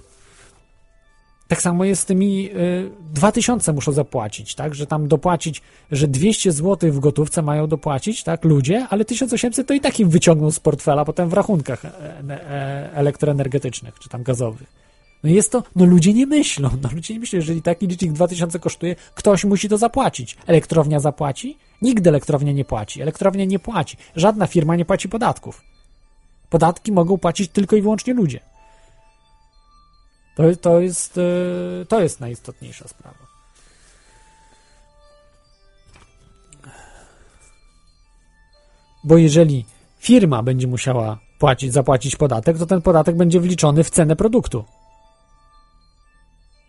tak 1.48 1.62
samo 1.62 1.84
jest 1.84 2.02
z 2.02 2.04
tymi 2.04 2.50
y, 2.50 2.90
2000 3.14 3.72
muszą 3.72 3.92
zapłacić, 3.92 4.54
tak, 4.54 4.74
że 4.74 4.86
tam 4.86 5.08
dopłacić, 5.08 5.62
że 5.92 6.08
200 6.08 6.52
zł 6.52 6.92
w 6.92 6.98
gotówce 6.98 7.42
mają 7.42 7.66
dopłacić, 7.66 8.24
tak, 8.24 8.44
ludzie, 8.44 8.86
ale 8.90 9.04
1800 9.04 9.66
to 9.66 9.74
i 9.74 9.80
tak 9.80 10.00
im 10.00 10.08
wyciągną 10.08 10.50
z 10.50 10.60
portfela 10.60 11.04
potem 11.04 11.28
w 11.28 11.32
rachunkach 11.32 11.84
e, 11.84 11.90
e, 12.30 12.92
elektroenergetycznych, 12.94 13.98
czy 13.98 14.08
tam 14.08 14.22
gazowych. 14.22 14.78
No 15.24 15.30
jest 15.30 15.52
to, 15.52 15.62
no 15.76 15.84
ludzie 15.84 16.14
nie 16.14 16.26
myślą, 16.26 16.70
no 16.82 16.88
ludzie 16.94 17.14
nie 17.14 17.20
myślą, 17.20 17.36
jeżeli 17.36 17.62
taki 17.62 17.86
licznik 17.86 18.12
2000 18.12 18.58
kosztuje, 18.58 18.96
ktoś 19.14 19.44
musi 19.44 19.68
to 19.68 19.78
zapłacić. 19.78 20.36
Elektrownia 20.46 21.00
zapłaci? 21.00 21.56
Nigdy 21.82 22.10
elektrownia 22.10 22.52
nie 22.52 22.64
płaci. 22.64 23.02
Elektrownia 23.02 23.44
nie 23.44 23.58
płaci. 23.58 23.96
Żadna 24.16 24.46
firma 24.46 24.76
nie 24.76 24.84
płaci 24.84 25.08
podatków. 25.08 25.62
Podatki 26.50 26.92
mogą 26.92 27.18
płacić 27.18 27.50
tylko 27.50 27.76
i 27.76 27.82
wyłącznie 27.82 28.14
ludzie. 28.14 28.40
To, 30.38 30.56
to, 30.60 30.80
jest, 30.80 31.18
e, 31.18 31.86
to 31.86 32.00
jest 32.00 32.20
najistotniejsza 32.20 32.88
sprawa. 32.88 33.18
Bo 39.04 39.16
jeżeli 39.16 39.64
firma 39.98 40.42
będzie 40.42 40.66
musiała 40.66 41.18
płacić, 41.38 41.72
zapłacić 41.72 42.16
podatek, 42.16 42.58
to 42.58 42.66
ten 42.66 42.82
podatek 42.82 43.16
będzie 43.16 43.40
wliczony 43.40 43.84
w 43.84 43.90
cenę 43.90 44.16
produktu. 44.16 44.64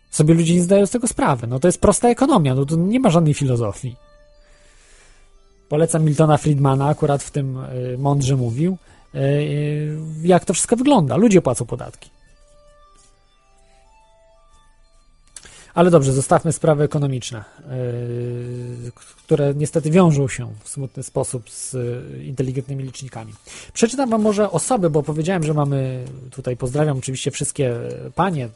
Sobie 0.09 0.33
ludzie 0.33 0.53
nie 0.53 0.61
zdają 0.61 0.85
z 0.85 0.91
tego 0.91 1.07
sprawy. 1.07 1.47
No 1.47 1.59
to 1.59 1.67
jest 1.67 1.81
prosta 1.81 2.09
ekonomia, 2.09 2.55
no 2.55 2.65
to 2.65 2.75
nie 2.75 2.99
ma 2.99 3.09
żadnej 3.09 3.33
filozofii. 3.33 3.95
Polecam 5.69 6.03
Miltona 6.03 6.37
Friedmana, 6.37 6.87
akurat 6.87 7.23
w 7.23 7.31
tym 7.31 7.57
y, 7.57 7.97
mądrze 7.97 8.35
mówił, 8.35 8.77
y, 9.15 9.97
jak 10.23 10.45
to 10.45 10.53
wszystko 10.53 10.75
wygląda. 10.75 11.17
Ludzie 11.17 11.41
płacą 11.41 11.65
podatki. 11.65 12.18
Ale 15.79 15.91
dobrze, 15.91 16.13
zostawmy 16.13 16.53
sprawy 16.53 16.83
ekonomiczne, 16.83 17.43
yy, 18.83 18.91
które 19.25 19.53
niestety 19.55 19.91
wiążą 19.91 20.27
się 20.27 20.53
w 20.63 20.69
smutny 20.69 21.03
sposób 21.03 21.49
z 21.49 21.73
yy, 21.73 22.23
inteligentnymi 22.23 22.83
licznikami. 22.83 23.33
Przeczytam 23.73 24.09
Wam 24.09 24.21
może 24.21 24.51
osoby, 24.51 24.89
bo 24.89 25.03
powiedziałem, 25.03 25.43
że 25.43 25.53
mamy 25.53 26.05
tutaj, 26.31 26.57
pozdrawiam 26.57 26.97
oczywiście 26.97 27.31
wszystkie 27.31 27.75
panie. 28.15 28.49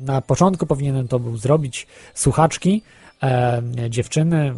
Na 0.00 0.20
początku 0.20 0.66
powinienem 0.66 1.08
to 1.08 1.18
był 1.18 1.36
zrobić 1.36 1.86
słuchaczki, 2.14 2.82
e, 3.22 3.62
dziewczyny, 3.88 4.54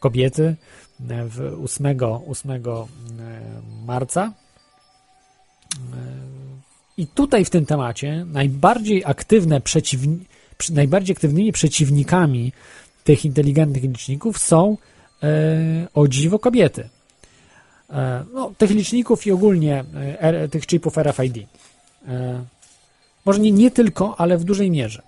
kobiety 0.00 0.56
w 1.00 1.58
8, 1.64 1.86
8 2.26 2.62
marca. 3.86 4.32
I 6.96 7.06
tutaj 7.06 7.44
w 7.44 7.50
tym 7.50 7.66
temacie 7.66 8.26
najbardziej 8.32 9.02
aktywne 9.04 9.60
przeciwni, 9.60 10.18
najbardziej 10.70 11.12
aktywnymi 11.12 11.52
przeciwnikami 11.52 12.52
tych 13.04 13.24
inteligentnych 13.24 13.82
liczników 13.82 14.38
są 14.38 14.76
e, 15.22 15.26
o 15.94 16.08
dziwo 16.08 16.38
kobiety. 16.38 16.88
E, 17.90 18.24
no, 18.32 18.52
tych 18.58 18.70
liczników 18.70 19.26
i 19.26 19.32
ogólnie 19.32 19.84
e, 19.94 20.48
tych 20.48 20.66
chipów 20.66 20.98
RFID. 20.98 21.36
E, 22.08 22.44
może 23.24 23.40
nie, 23.40 23.52
nie 23.52 23.70
tylko, 23.70 24.20
ale 24.20 24.38
w 24.38 24.44
dużej 24.44 24.70
mierze. 24.70 25.02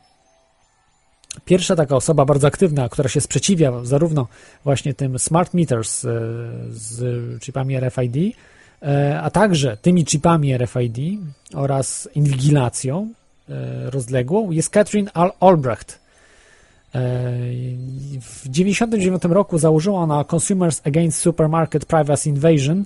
Pierwsza 1.45 1.77
taka 1.77 1.97
osoba 1.97 2.25
bardzo 2.25 2.47
aktywna, 2.47 2.89
która 2.89 3.09
się 3.09 3.21
sprzeciwia 3.21 3.73
zarówno 3.85 4.27
właśnie 4.65 4.95
tym 4.95 5.19
smart 5.19 5.55
meters 5.55 6.05
e, 6.05 6.09
z 6.71 7.43
chipami 7.43 7.81
RFID, 7.81 8.37
a 9.23 9.31
także 9.31 9.77
tymi 9.77 10.05
chipami 10.05 10.59
RFID 10.59 10.97
oraz 11.55 12.09
inwigilacją 12.15 13.13
rozległą 13.85 14.51
jest 14.51 14.71
Catherine 14.71 15.11
Al 15.15 15.33
Albrecht. 15.41 15.99
W 18.21 18.43
1999 18.43 19.23
roku 19.25 19.59
założyła 19.59 20.01
ona 20.01 20.25
Consumers 20.25 20.87
Against 20.87 21.21
Supermarket 21.21 21.85
Privacy 21.85 22.29
Invasion, 22.29 22.85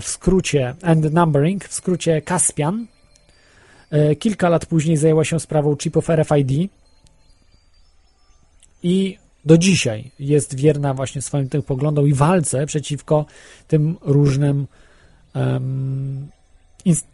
w 0.00 0.08
skrócie 0.08 0.74
and 0.82 1.12
Numbering, 1.12 1.64
w 1.64 1.74
skrócie 1.74 2.22
Caspian. 2.22 2.86
E, 3.90 4.16
Kilka 4.16 4.48
lat 4.48 4.66
później 4.66 4.96
zajęła 4.96 5.24
się 5.24 5.40
sprawą 5.40 5.76
chipów 5.76 6.08
RFID 6.10 6.70
i 8.82 9.18
do 9.44 9.58
dzisiaj 9.58 10.10
jest 10.18 10.54
wierna 10.54 10.94
właśnie 10.94 11.22
swoim 11.22 11.48
tym 11.48 11.62
poglądom 11.62 12.08
i 12.08 12.14
walce 12.14 12.66
przeciwko 12.66 13.26
tym 13.68 13.96
różnym 14.00 14.66
ins- 16.86 17.04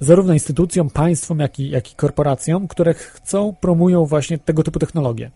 zarówno 0.00 0.32
instytucjom, 0.32 0.90
państwom, 0.90 1.38
jak 1.38 1.58
i, 1.58 1.70
jak 1.70 1.92
i 1.92 1.94
korporacjom, 1.94 2.68
które 2.68 2.94
chcą, 2.94 3.54
promują 3.60 4.04
właśnie 4.04 4.38
tego 4.38 4.62
typu 4.62 4.78
technologie. 4.78 5.30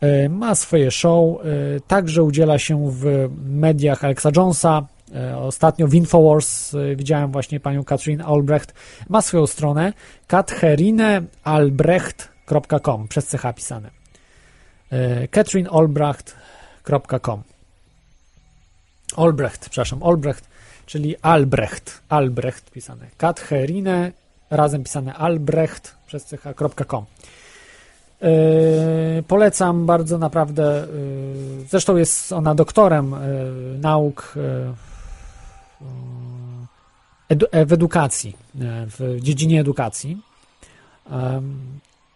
E, 0.00 0.28
Ma 0.28 0.54
swoje 0.54 0.90
show, 0.90 1.40
e, 1.40 1.44
także 1.80 2.22
udziela 2.22 2.58
się 2.58 2.90
w 2.90 3.28
mediach 3.44 4.04
Alexa 4.04 4.30
Jonesa, 4.36 4.86
e, 5.14 5.38
ostatnio 5.38 5.88
w 5.88 5.94
Infowars 5.94 6.72
widziałem 6.96 7.32
właśnie 7.32 7.60
panią 7.60 7.84
Katrin 7.84 8.20
Albrecht, 8.20 8.74
ma 9.08 9.22
swoją 9.22 9.46
stronę 9.46 9.92
katherinealbrecht.com 10.26 13.08
przez 13.08 13.28
CH 13.28 13.42
pisane. 13.56 13.90
Katherinalbrecht.com 15.30 17.42
Albrecht, 19.16 19.60
przepraszam, 19.60 20.02
Albrecht, 20.02 20.51
czyli 20.86 21.16
Albrecht, 21.22 22.02
Albrecht 22.08 22.70
pisane, 22.70 23.06
Katherine, 23.16 24.12
razem 24.50 24.82
pisane 24.84 25.14
Albrecht 25.14 25.94
przez 26.06 26.24
ch.com. 26.24 27.04
Yy, 28.22 29.22
polecam 29.28 29.86
bardzo 29.86 30.18
naprawdę. 30.18 30.86
Yy, 31.58 31.66
zresztą 31.68 31.96
jest 31.96 32.32
ona 32.32 32.54
doktorem 32.54 33.10
yy, 33.10 33.78
nauk 33.78 34.32
yy, 34.36 34.72
edu, 37.28 37.46
e, 37.50 37.66
w 37.66 37.72
edukacji, 37.72 38.36
yy, 38.54 38.64
w 38.86 39.20
dziedzinie 39.20 39.60
edukacji. 39.60 40.18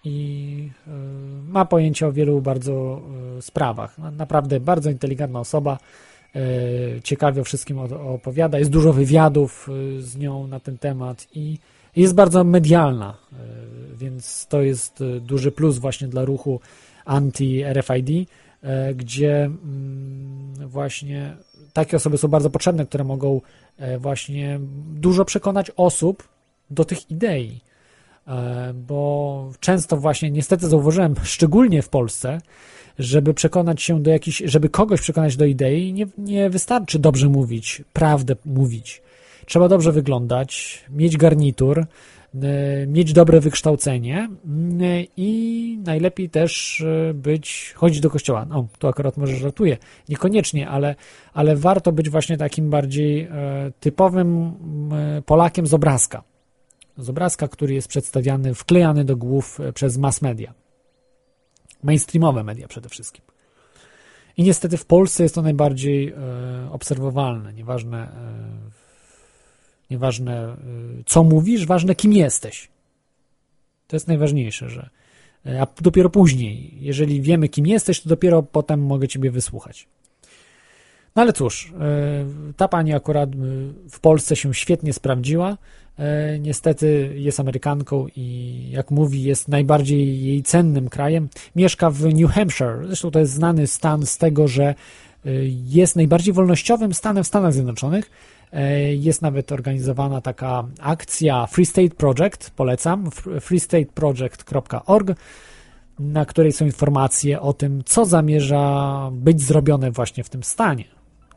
I 0.04 0.70
yy, 0.86 0.92
ma 1.48 1.64
pojęcie 1.64 2.06
o 2.06 2.12
wielu 2.12 2.40
bardzo 2.40 3.00
yy, 3.34 3.42
sprawach. 3.42 3.98
Na- 3.98 4.10
Naprawdę 4.10 4.60
bardzo 4.60 4.90
inteligentna 4.90 5.40
osoba. 5.40 5.78
Yy, 6.34 7.00
Ciekawie 7.04 7.40
o 7.40 7.44
wszystkim 7.44 7.78
opowiada. 7.78 8.58
Jest 8.58 8.70
dużo 8.70 8.92
wywiadów 8.92 9.68
yy, 9.68 10.02
z 10.02 10.16
nią 10.16 10.46
na 10.46 10.60
ten 10.60 10.78
temat 10.78 11.26
i 11.34 11.58
jest 11.96 12.14
bardzo 12.14 12.44
medialna, 12.44 13.16
yy, 13.32 13.38
więc 13.96 14.46
to 14.46 14.62
jest 14.62 15.04
duży 15.20 15.52
plus 15.52 15.78
właśnie 15.78 16.08
dla 16.08 16.24
ruchu 16.24 16.60
anti-RFID, 17.06 18.26
gdzie 18.94 19.44
mm, 19.44 20.54
właśnie 20.68 21.36
takie 21.72 21.96
osoby 21.96 22.18
są 22.18 22.28
bardzo 22.28 22.50
potrzebne, 22.50 22.86
które 22.86 23.04
mogą 23.04 23.40
właśnie 23.98 24.60
dużo 24.94 25.24
przekonać 25.24 25.70
osób 25.76 26.28
do 26.70 26.84
tych 26.84 27.10
idei. 27.10 27.60
E, 28.28 28.72
Bo 28.74 29.50
często 29.60 29.96
właśnie, 29.96 30.30
niestety 30.30 30.68
zauważyłem, 30.68 31.14
szczególnie 31.22 31.82
w 31.82 31.88
Polsce, 31.88 32.40
żeby 32.98 33.34
przekonać 33.34 33.82
się 33.82 34.02
do 34.02 34.10
jakiejś, 34.10 34.42
żeby 34.44 34.68
kogoś 34.68 35.00
przekonać 35.00 35.36
do 35.36 35.44
idei, 35.44 35.92
nie, 35.92 36.06
nie 36.18 36.50
wystarczy 36.50 36.98
dobrze 36.98 37.28
mówić, 37.28 37.82
prawdę 37.92 38.36
mówić. 38.44 39.02
Trzeba 39.46 39.68
dobrze 39.68 39.92
wyglądać, 39.92 40.84
mieć 40.90 41.16
garnitur, 41.16 41.78
e, 41.78 42.86
mieć 42.86 43.12
dobre 43.12 43.40
wykształcenie 43.40 44.28
i 45.16 45.78
najlepiej 45.84 46.30
też 46.30 46.80
e, 46.80 47.14
być, 47.14 47.74
chodzić 47.76 48.00
do 48.00 48.10
kościoła. 48.10 48.46
No, 48.48 48.68
tu 48.78 48.88
akurat 48.88 49.16
może 49.16 49.36
żartuję, 49.36 49.76
niekoniecznie, 50.08 50.68
ale, 50.68 50.94
ale 51.34 51.56
warto 51.56 51.92
być 51.92 52.10
właśnie 52.10 52.36
takim 52.36 52.70
bardziej 52.70 53.20
e, 53.20 53.28
typowym 53.80 54.52
Polakiem 55.26 55.66
z 55.66 55.74
obrazka. 55.74 56.22
Z 56.98 57.10
obrazka, 57.10 57.48
który 57.48 57.74
jest 57.74 57.88
przedstawiany, 57.88 58.54
wklejany 58.54 59.04
do 59.04 59.16
głów 59.16 59.58
przez 59.74 59.98
mass 59.98 60.22
media. 60.22 60.65
Mainstreamowe 61.82 62.44
media 62.44 62.68
przede 62.68 62.88
wszystkim. 62.88 63.22
I 64.36 64.42
niestety 64.42 64.76
w 64.76 64.84
Polsce 64.84 65.22
jest 65.22 65.34
to 65.34 65.42
najbardziej 65.42 66.08
e, 66.08 66.14
obserwowalne. 66.70 67.52
Nieważne, 67.52 67.98
e, 67.98 68.10
nieważne 69.90 70.44
e, 70.44 70.56
co 71.06 71.24
mówisz, 71.24 71.66
ważne 71.66 71.94
kim 71.94 72.12
jesteś. 72.12 72.68
To 73.86 73.96
jest 73.96 74.08
najważniejsze, 74.08 74.68
że 74.70 74.90
a 75.60 75.66
dopiero 75.80 76.10
później, 76.10 76.74
jeżeli 76.80 77.22
wiemy 77.22 77.48
kim 77.48 77.66
jesteś, 77.66 78.00
to 78.00 78.08
dopiero 78.08 78.42
potem 78.42 78.80
mogę 78.86 79.08
ciebie 79.08 79.30
wysłuchać. 79.30 79.88
No 81.16 81.22
ale 81.22 81.32
cóż, 81.32 81.72
ta 82.56 82.68
pani 82.68 82.94
akurat 82.94 83.30
w 83.90 84.00
Polsce 84.00 84.36
się 84.36 84.54
świetnie 84.54 84.92
sprawdziła. 84.92 85.58
E, 85.98 86.38
Niestety 86.38 87.12
jest 87.16 87.40
Amerykanką 87.40 88.06
i 88.16 88.68
jak 88.70 88.90
mówi, 88.90 89.22
jest 89.22 89.48
najbardziej 89.48 90.24
jej 90.24 90.42
cennym 90.42 90.88
krajem. 90.88 91.28
Mieszka 91.56 91.90
w 91.90 92.14
New 92.14 92.30
Hampshire. 92.30 92.86
Zresztą 92.86 93.10
to 93.10 93.18
jest 93.18 93.32
znany 93.32 93.66
stan 93.66 94.06
z 94.06 94.18
tego, 94.18 94.48
że 94.48 94.64
e, 94.64 94.74
jest 95.64 95.96
najbardziej 95.96 96.34
wolnościowym 96.34 96.94
stanem 96.94 97.24
w 97.24 97.26
Stanach 97.26 97.52
Zjednoczonych. 97.52 98.10
E, 98.52 98.94
Jest 98.94 99.22
nawet 99.22 99.52
organizowana 99.52 100.20
taka 100.20 100.64
akcja 100.80 101.46
Free 101.46 101.66
State 101.66 101.94
Project, 101.94 102.50
polecam, 102.50 103.10
freestateproject.org, 103.40 105.08
na 105.98 106.24
której 106.24 106.52
są 106.52 106.64
informacje 106.64 107.40
o 107.40 107.52
tym, 107.52 107.82
co 107.84 108.04
zamierza 108.04 109.10
być 109.12 109.42
zrobione 109.42 109.90
właśnie 109.90 110.24
w 110.24 110.28
tym 110.28 110.42
stanie. 110.42 110.84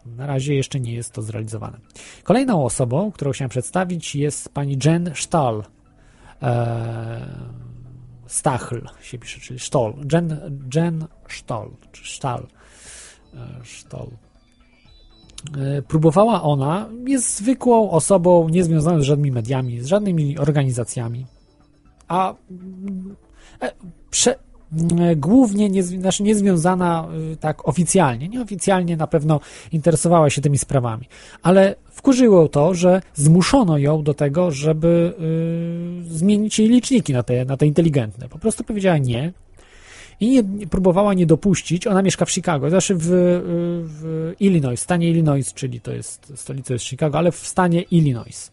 Na 0.05 0.25
razie 0.25 0.55
jeszcze 0.55 0.79
nie 0.79 0.93
jest 0.93 1.13
to 1.13 1.21
zrealizowane. 1.21 1.79
Kolejną 2.23 2.65
osobą, 2.65 3.11
którą 3.11 3.31
chciałem 3.31 3.49
przedstawić, 3.49 4.15
jest 4.15 4.53
pani 4.53 4.77
Jen 4.85 5.11
Stahl. 5.15 5.63
Eee, 6.41 7.21
Stachl 8.27 8.81
się 9.01 9.17
pisze, 9.17 9.39
czyli 9.39 9.59
Stoll. 9.59 9.93
Jen, 10.13 10.59
Jen 10.75 11.07
Stoll, 11.29 11.71
czy 11.91 12.15
Stahl. 12.15 12.47
Eee, 13.33 13.39
Stoll. 13.63 14.09
Eee, 15.57 15.81
Próbowała 15.81 16.41
ona, 16.41 16.89
jest 17.07 17.37
zwykłą 17.37 17.91
osobą 17.91 18.49
niezwiązaną 18.49 19.01
z 19.01 19.03
żadnymi 19.03 19.31
mediami, 19.31 19.81
z 19.81 19.85
żadnymi 19.85 20.37
organizacjami, 20.37 21.25
a 22.07 22.33
e, 23.61 23.71
prze, 24.09 24.35
e, 24.35 24.48
głównie 25.15 25.69
nie, 25.69 25.83
znaczy 25.83 26.23
niezwiązana 26.23 27.07
y, 27.33 27.37
tak 27.37 27.67
oficjalnie. 27.67 28.29
Nieoficjalnie 28.29 28.97
na 28.97 29.07
pewno 29.07 29.39
interesowała 29.71 30.29
się 30.29 30.41
tymi 30.41 30.57
sprawami, 30.57 31.05
ale 31.43 31.75
wkurzyło 31.91 32.47
to, 32.47 32.73
że 32.73 33.01
zmuszono 33.15 33.77
ją 33.77 34.03
do 34.03 34.13
tego, 34.13 34.51
żeby 34.51 35.13
y, 36.09 36.17
zmienić 36.17 36.59
jej 36.59 36.69
liczniki 36.69 37.13
na 37.13 37.23
te, 37.23 37.45
na 37.45 37.57
te 37.57 37.65
inteligentne. 37.65 38.29
Po 38.29 38.39
prostu 38.39 38.63
powiedziała 38.63 38.97
nie. 38.97 39.33
I 40.19 40.29
nie, 40.29 40.67
próbowała 40.67 41.13
nie 41.13 41.25
dopuścić, 41.25 41.87
ona 41.87 42.01
mieszka 42.01 42.25
w 42.25 42.31
Chicago, 42.31 42.69
znaczy 42.69 42.95
w, 42.95 43.05
w 43.85 44.33
Illinois, 44.39 44.79
w 44.79 44.83
stanie 44.83 45.09
Illinois, 45.09 45.53
czyli 45.53 45.81
to 45.81 45.91
jest, 45.91 46.33
stolica 46.35 46.73
jest 46.73 46.85
Chicago, 46.85 47.17
ale 47.17 47.31
w 47.31 47.37
stanie 47.37 47.81
Illinois. 47.81 48.51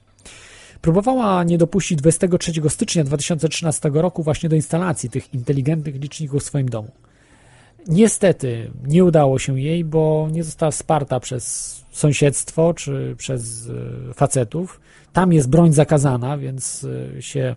Próbowała 0.86 1.44
nie 1.44 1.58
dopuścić 1.58 1.98
23 1.98 2.52
stycznia 2.68 3.04
2013 3.04 3.90
roku 3.94 4.22
właśnie 4.22 4.48
do 4.48 4.56
instalacji 4.56 5.10
tych 5.10 5.34
inteligentnych 5.34 5.94
liczników 5.94 6.42
w 6.42 6.46
swoim 6.46 6.68
domu. 6.68 6.90
Niestety 7.88 8.70
nie 8.86 9.04
udało 9.04 9.38
się 9.38 9.60
jej, 9.60 9.84
bo 9.84 10.28
nie 10.32 10.44
została 10.44 10.70
wsparta 10.70 11.20
przez 11.20 11.74
sąsiedztwo 11.90 12.74
czy 12.74 13.14
przez 13.18 13.68
e, 14.10 14.14
facetów. 14.14 14.80
Tam 15.12 15.32
jest 15.32 15.48
broń 15.48 15.72
zakazana, 15.72 16.38
więc 16.38 16.86
e, 17.16 17.22
się 17.22 17.56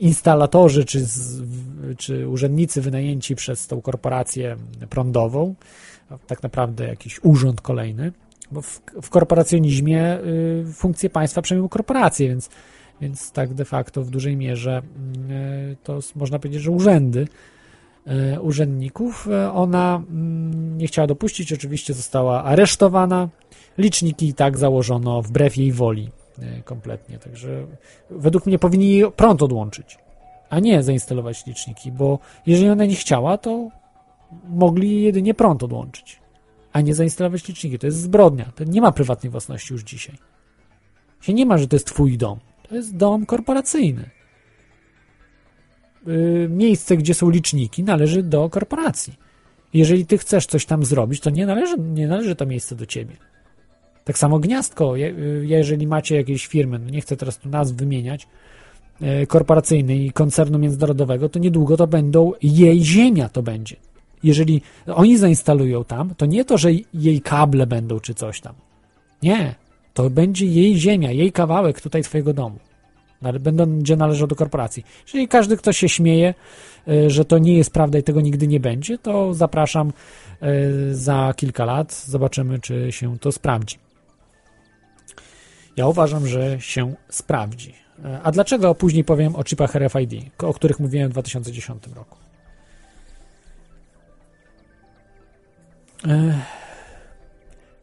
instalatorzy 0.00 0.84
czy, 0.84 1.06
czy 1.98 2.28
urzędnicy 2.28 2.80
wynajęci 2.80 3.36
przez 3.36 3.66
tą 3.66 3.80
korporację 3.80 4.56
prądową, 4.90 5.54
tak 6.26 6.42
naprawdę 6.42 6.88
jakiś 6.88 7.20
urząd 7.22 7.60
kolejny, 7.60 8.12
bo 8.52 8.62
w, 8.62 8.80
w 9.02 9.10
korporacjonizmie 9.10 10.18
y, 10.18 10.72
funkcje 10.72 11.10
państwa 11.10 11.42
przejmują 11.42 11.68
korporacje, 11.68 12.28
więc, 12.28 12.50
więc 13.00 13.32
tak 13.32 13.54
de 13.54 13.64
facto 13.64 14.02
w 14.02 14.10
dużej 14.10 14.36
mierze 14.36 14.82
y, 15.72 15.76
to 15.82 15.98
można 16.14 16.38
powiedzieć, 16.38 16.62
że 16.62 16.70
urzędy 16.70 17.28
y, 18.34 18.40
urzędników. 18.40 19.28
Y, 19.46 19.50
Ona 19.50 20.02
mm, 20.10 20.78
nie 20.78 20.86
chciała 20.86 21.06
dopuścić, 21.06 21.52
oczywiście 21.52 21.94
została 21.94 22.44
aresztowana. 22.44 23.28
Liczniki 23.78 24.28
i 24.28 24.34
tak 24.34 24.58
założono 24.58 25.22
wbrew 25.22 25.56
jej 25.56 25.72
woli 25.72 26.10
y, 26.38 26.62
kompletnie, 26.64 27.18
także 27.18 27.66
według 28.10 28.46
mnie 28.46 28.58
powinni 28.58 29.02
prąd 29.16 29.42
odłączyć, 29.42 29.98
a 30.50 30.60
nie 30.60 30.82
zainstalować 30.82 31.46
liczniki, 31.46 31.92
bo 31.92 32.18
jeżeli 32.46 32.70
ona 32.70 32.84
nie 32.84 32.94
chciała, 32.94 33.38
to 33.38 33.68
mogli 34.48 35.02
jedynie 35.02 35.34
prąd 35.34 35.62
odłączyć 35.62 36.23
a 36.74 36.80
nie 36.80 36.94
zainstalować 36.94 37.48
liczniki. 37.48 37.78
To 37.78 37.86
jest 37.86 38.00
zbrodnia. 38.00 38.52
To 38.54 38.64
nie 38.64 38.80
ma 38.80 38.92
prywatnej 38.92 39.30
własności 39.30 39.72
już 39.72 39.82
dzisiaj. 39.82 40.16
Się 41.20 41.34
nie 41.34 41.46
ma, 41.46 41.58
że 41.58 41.68
to 41.68 41.76
jest 41.76 41.86
twój 41.86 42.18
dom. 42.18 42.38
To 42.68 42.74
jest 42.74 42.96
dom 42.96 43.26
korporacyjny. 43.26 44.10
Yy, 46.06 46.48
miejsce, 46.50 46.96
gdzie 46.96 47.14
są 47.14 47.30
liczniki, 47.30 47.84
należy 47.84 48.22
do 48.22 48.50
korporacji. 48.50 49.14
Jeżeli 49.74 50.06
ty 50.06 50.18
chcesz 50.18 50.46
coś 50.46 50.66
tam 50.66 50.84
zrobić, 50.84 51.20
to 51.20 51.30
nie 51.30 51.46
należy, 51.46 51.76
nie 51.78 52.08
należy 52.08 52.36
to 52.36 52.46
miejsce 52.46 52.76
do 52.76 52.86
ciebie. 52.86 53.16
Tak 54.04 54.18
samo 54.18 54.38
gniazdko, 54.38 54.96
yy, 54.96 55.42
jeżeli 55.46 55.86
macie 55.86 56.16
jakieś 56.16 56.46
firmy, 56.46 56.78
no 56.78 56.90
nie 56.90 57.00
chcę 57.00 57.16
teraz 57.16 57.38
tu 57.38 57.48
nazw 57.48 57.74
wymieniać, 57.74 58.26
e, 59.00 59.26
korporacyjnej 59.26 60.06
i 60.06 60.12
koncernu 60.12 60.58
międzynarodowego, 60.58 61.28
to 61.28 61.38
niedługo 61.38 61.76
to 61.76 61.86
będą 61.86 62.32
jej 62.42 62.84
ziemia 62.84 63.28
to 63.28 63.42
będzie. 63.42 63.76
Jeżeli 64.24 64.62
oni 64.86 65.18
zainstalują 65.18 65.84
tam, 65.84 66.14
to 66.14 66.26
nie 66.26 66.44
to, 66.44 66.58
że 66.58 66.70
jej 66.94 67.20
kable 67.20 67.66
będą 67.66 68.00
czy 68.00 68.14
coś 68.14 68.40
tam. 68.40 68.54
Nie. 69.22 69.54
To 69.94 70.10
będzie 70.10 70.46
jej 70.46 70.76
ziemia, 70.76 71.10
jej 71.10 71.32
kawałek 71.32 71.80
tutaj 71.80 72.02
twojego 72.02 72.32
domu. 72.34 72.58
Będzie 73.40 73.96
należał 73.96 74.28
do 74.28 74.36
korporacji. 74.36 74.84
Jeżeli 75.06 75.28
każdy, 75.28 75.56
kto 75.56 75.72
się 75.72 75.88
śmieje, 75.88 76.34
e, 76.88 77.10
że 77.10 77.24
to 77.24 77.38
nie 77.38 77.56
jest 77.56 77.70
prawda 77.70 77.98
i 77.98 78.02
tego 78.02 78.20
nigdy 78.20 78.46
nie 78.46 78.60
będzie, 78.60 78.98
to 78.98 79.34
zapraszam 79.34 79.92
e, 80.40 80.94
za 80.94 81.34
kilka 81.36 81.64
lat. 81.64 81.92
Zobaczymy, 81.92 82.58
czy 82.58 82.92
się 82.92 83.18
to 83.18 83.32
sprawdzi. 83.32 83.78
Ja 85.76 85.86
uważam, 85.86 86.26
że 86.26 86.60
się 86.60 86.94
sprawdzi. 87.08 87.74
E, 88.04 88.20
A 88.22 88.32
dlaczego 88.32 88.74
później 88.74 89.04
powiem 89.04 89.36
o 89.36 89.44
chipach 89.44 89.74
RFID, 89.74 90.12
o 90.38 90.54
których 90.54 90.80
mówiłem 90.80 91.08
w 91.08 91.12
2010 91.12 91.82
roku? 91.94 92.23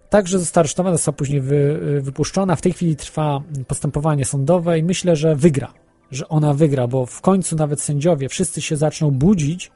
Także 0.10 0.40
została 0.40 0.62
aresztowana, 0.62 0.98
została 0.98 1.16
później 1.16 1.42
wy, 1.42 1.80
wypuszczona. 2.02 2.56
W 2.56 2.62
tej 2.62 2.74
chwili 2.74 2.96
trwa 2.96 3.42
postępowanie 3.68 4.26
sądowe 4.26 4.80
i 4.80 4.84
myślę, 4.84 5.16
że 5.16 5.36
wygra. 5.36 5.74
Że 6.12 6.28
ona 6.28 6.54
wygra, 6.54 6.88
bo 6.88 7.06
w 7.06 7.22
końcu 7.22 7.56
nawet 7.56 7.82
sędziowie, 7.82 8.30
wszyscy 8.30 8.62
się 8.62 8.78
zaczną 8.78 9.12
budzić, 9.12 9.72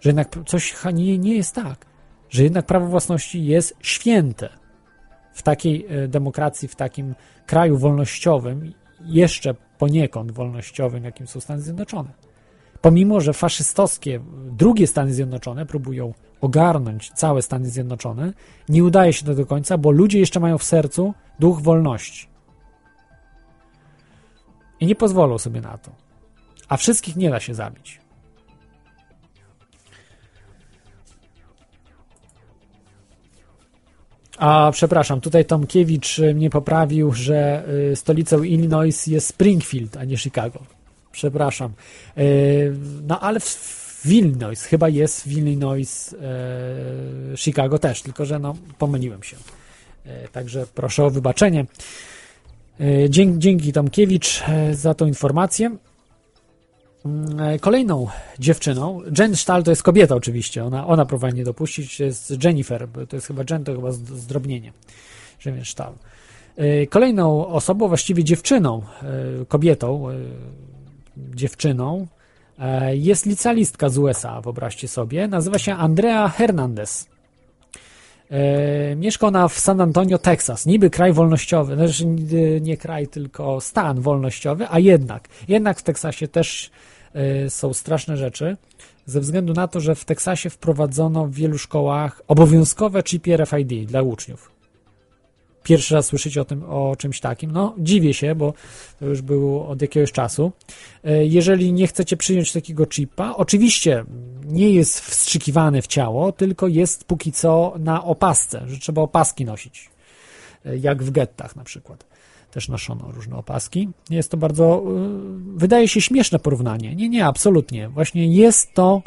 że 0.00 0.10
jednak 0.10 0.36
coś 0.46 0.74
nie, 0.94 1.18
nie 1.18 1.36
jest 1.36 1.54
tak. 1.54 1.86
Że 2.30 2.42
jednak 2.42 2.66
prawo 2.66 2.86
własności 2.86 3.44
jest 3.44 3.76
święte. 3.80 4.48
W 5.32 5.42
takiej 5.42 5.86
e, 5.88 6.08
demokracji, 6.08 6.68
w 6.68 6.76
takim 6.76 7.14
kraju 7.46 7.78
wolnościowym, 7.78 8.72
jeszcze 9.04 9.54
poniekąd 9.78 10.32
wolnościowym, 10.32 11.04
jakim 11.04 11.26
są 11.26 11.40
Stany 11.40 11.62
Zjednoczone. 11.62 12.23
Pomimo, 12.84 13.20
że 13.20 13.32
faszystowskie 13.32 14.20
drugie 14.50 14.86
Stany 14.86 15.14
Zjednoczone 15.14 15.66
próbują 15.66 16.14
ogarnąć 16.40 17.10
całe 17.10 17.42
Stany 17.42 17.70
Zjednoczone, 17.70 18.32
nie 18.68 18.84
udaje 18.84 19.12
się 19.12 19.26
to 19.26 19.34
do 19.34 19.46
końca, 19.46 19.78
bo 19.78 19.90
ludzie 19.90 20.18
jeszcze 20.18 20.40
mają 20.40 20.58
w 20.58 20.64
sercu 20.64 21.14
duch 21.38 21.60
wolności. 21.60 22.28
I 24.80 24.86
nie 24.86 24.94
pozwolą 24.94 25.38
sobie 25.38 25.60
na 25.60 25.78
to. 25.78 25.90
A 26.68 26.76
wszystkich 26.76 27.16
nie 27.16 27.30
da 27.30 27.40
się 27.40 27.54
zabić. 27.54 28.00
A 34.38 34.70
przepraszam, 34.72 35.20
tutaj 35.20 35.44
Tomkiewicz 35.44 36.20
mnie 36.34 36.50
poprawił, 36.50 37.12
że 37.12 37.64
y, 37.92 37.96
stolicą 37.96 38.42
Illinois 38.42 39.06
jest 39.06 39.26
Springfield, 39.26 39.96
a 39.96 40.04
nie 40.04 40.16
Chicago. 40.16 40.83
Przepraszam. 41.14 41.72
Y, 42.18 42.74
No 43.06 43.20
ale 43.20 43.40
w, 43.40 43.44
w 44.04 44.12
Illinois, 44.12 44.62
chyba 44.62 44.88
jest 44.88 45.22
w 45.22 45.32
Illinois, 45.32 46.14
e, 47.32 47.36
Chicago 47.36 47.78
też, 47.78 48.02
tylko 48.02 48.24
że 48.24 48.38
no 48.38 48.54
pomyliłem 48.78 49.22
się. 49.22 49.36
E, 50.06 50.28
Także 50.28 50.66
proszę 50.74 51.04
o 51.04 51.10
wybaczenie. 51.10 51.66
E, 52.80 53.10
Dzięki, 53.10 53.38
dzięki 53.38 53.72
Tomkiewicz 53.72 54.42
e, 54.48 54.74
za 54.74 54.94
tą 54.94 55.06
informację. 55.06 55.76
Mm, 57.04 57.40
e, 57.40 57.58
Kolejną 57.58 58.06
dziewczyną, 58.38 59.00
Jen 59.18 59.36
Stahl 59.36 59.62
to 59.62 59.70
jest 59.70 59.82
kobieta 59.82 60.14
oczywiście, 60.14 60.64
ona, 60.64 60.86
ona 60.86 61.06
próbuje 61.06 61.32
nie 61.32 61.44
dopuścić, 61.44 61.96
to 61.96 62.04
jest 62.04 62.44
Jennifer, 62.44 62.88
to 63.08 63.16
jest 63.16 63.26
chyba 63.26 63.42
Jen, 63.50 63.64
to 63.64 63.74
chyba 63.74 63.92
zdrobnienie, 63.92 64.72
Jen 65.46 65.64
Stahl. 65.64 65.94
E, 66.56 66.86
Kolejną 66.86 67.46
osobą, 67.46 67.88
właściwie 67.88 68.24
dziewczyną, 68.24 68.82
e, 69.42 69.44
kobietą, 69.46 70.10
e, 70.10 70.14
dziewczyną, 71.16 72.06
e, 72.58 72.96
jest 72.96 73.26
licealistka 73.26 73.88
z 73.88 73.98
USA, 73.98 74.40
wyobraźcie 74.40 74.88
sobie, 74.88 75.28
nazywa 75.28 75.58
się 75.58 75.74
Andrea 75.74 76.28
Hernandez. 76.28 77.06
E, 78.30 78.96
Mieszka 78.96 79.26
ona 79.26 79.48
w 79.48 79.58
San 79.58 79.80
Antonio, 79.80 80.18
Teksas. 80.18 80.66
Niby 80.66 80.90
kraj 80.90 81.12
wolnościowy, 81.12 81.74
znaczy 81.74 82.06
nie- 82.06 82.60
nie 82.60 82.76
kraj, 82.76 83.08
tylko 83.08 83.60
stan 83.60 84.00
wolnościowy, 84.00 84.66
a 84.70 84.78
jednak, 84.78 85.28
jednak 85.48 85.78
w 85.78 85.82
Teksasie 85.82 86.28
też 86.28 86.70
e, 87.14 87.50
są 87.50 87.72
straszne 87.72 88.16
rzeczy, 88.16 88.56
ze 89.06 89.20
względu 89.20 89.52
na 89.52 89.68
to, 89.68 89.80
że 89.80 89.94
w 89.94 90.04
Teksasie 90.04 90.50
wprowadzono 90.50 91.26
w 91.26 91.32
wielu 91.34 91.58
szkołach 91.58 92.22
obowiązkowe 92.28 93.02
chipy 93.02 93.36
RFID 93.36 93.86
dla 93.88 94.02
uczniów. 94.02 94.53
Pierwszy 95.64 95.94
raz 95.94 96.06
słyszycie 96.06 96.40
o 96.40 96.44
tym, 96.44 96.62
o 96.62 96.96
czymś 96.98 97.20
takim. 97.20 97.50
No, 97.50 97.74
dziwię 97.78 98.14
się, 98.14 98.34
bo 98.34 98.54
to 98.98 99.06
już 99.06 99.22
było 99.22 99.68
od 99.68 99.82
jakiegoś 99.82 100.12
czasu. 100.12 100.52
E, 101.04 101.26
Jeżeli 101.26 101.72
nie 101.72 101.86
chcecie 101.86 102.16
przyjąć 102.16 102.52
takiego 102.52 102.86
chipa, 102.86 103.34
oczywiście 103.36 104.04
nie 104.44 104.70
jest 104.70 105.00
wstrzykiwany 105.00 105.82
w 105.82 105.86
ciało, 105.86 106.32
tylko 106.32 106.68
jest 106.68 107.04
póki 107.04 107.32
co 107.32 107.74
na 107.78 108.04
opasce, 108.04 108.62
że 108.66 108.78
trzeba 108.78 109.02
opaski 109.02 109.44
nosić. 109.44 109.90
E, 110.64 110.76
Jak 110.76 111.02
w 111.02 111.10
gettach 111.10 111.56
na 111.56 111.64
przykład. 111.64 112.06
Też 112.50 112.68
noszono 112.68 113.12
różne 113.12 113.36
opaski. 113.36 113.88
Jest 114.10 114.30
to 114.30 114.36
bardzo, 114.36 114.82
y, 115.54 115.58
wydaje 115.58 115.88
się 115.88 116.00
śmieszne 116.00 116.38
porównanie. 116.38 116.94
Nie, 116.94 117.08
nie, 117.08 117.26
absolutnie. 117.26 117.88
Właśnie 117.88 118.26
jest 118.26 118.74
to 118.74 119.02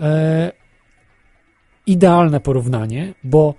e, 0.00 0.52
idealne 1.86 2.40
porównanie, 2.40 3.14
bo 3.24 3.54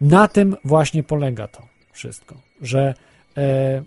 na 0.00 0.28
tym 0.28 0.56
właśnie 0.64 1.02
polega 1.02 1.48
to 1.48 1.62
wszystko, 1.92 2.34
że 2.62 2.94
e, 3.36 3.82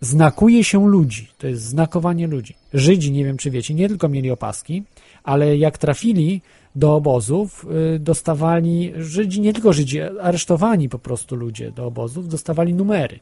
znakuje 0.00 0.64
się 0.64 0.88
ludzi, 0.88 1.28
to 1.38 1.46
jest 1.46 1.62
znakowanie 1.62 2.26
ludzi. 2.26 2.54
Żydzi, 2.72 3.12
nie 3.12 3.24
wiem 3.24 3.36
czy 3.36 3.50
wiecie, 3.50 3.74
nie 3.74 3.88
tylko 3.88 4.08
mieli 4.08 4.30
opaski, 4.30 4.84
ale 5.24 5.56
jak 5.56 5.78
trafili 5.78 6.42
do 6.76 6.94
obozów, 6.94 7.66
y, 7.94 7.98
dostawali, 7.98 8.92
Żydzi, 8.96 9.40
nie 9.40 9.52
tylko 9.52 9.72
Żydzi, 9.72 10.00
aresztowani 10.00 10.88
po 10.88 10.98
prostu 10.98 11.36
ludzie 11.36 11.70
do 11.70 11.86
obozów, 11.86 12.28
dostawali 12.28 12.74
numery 12.74 13.20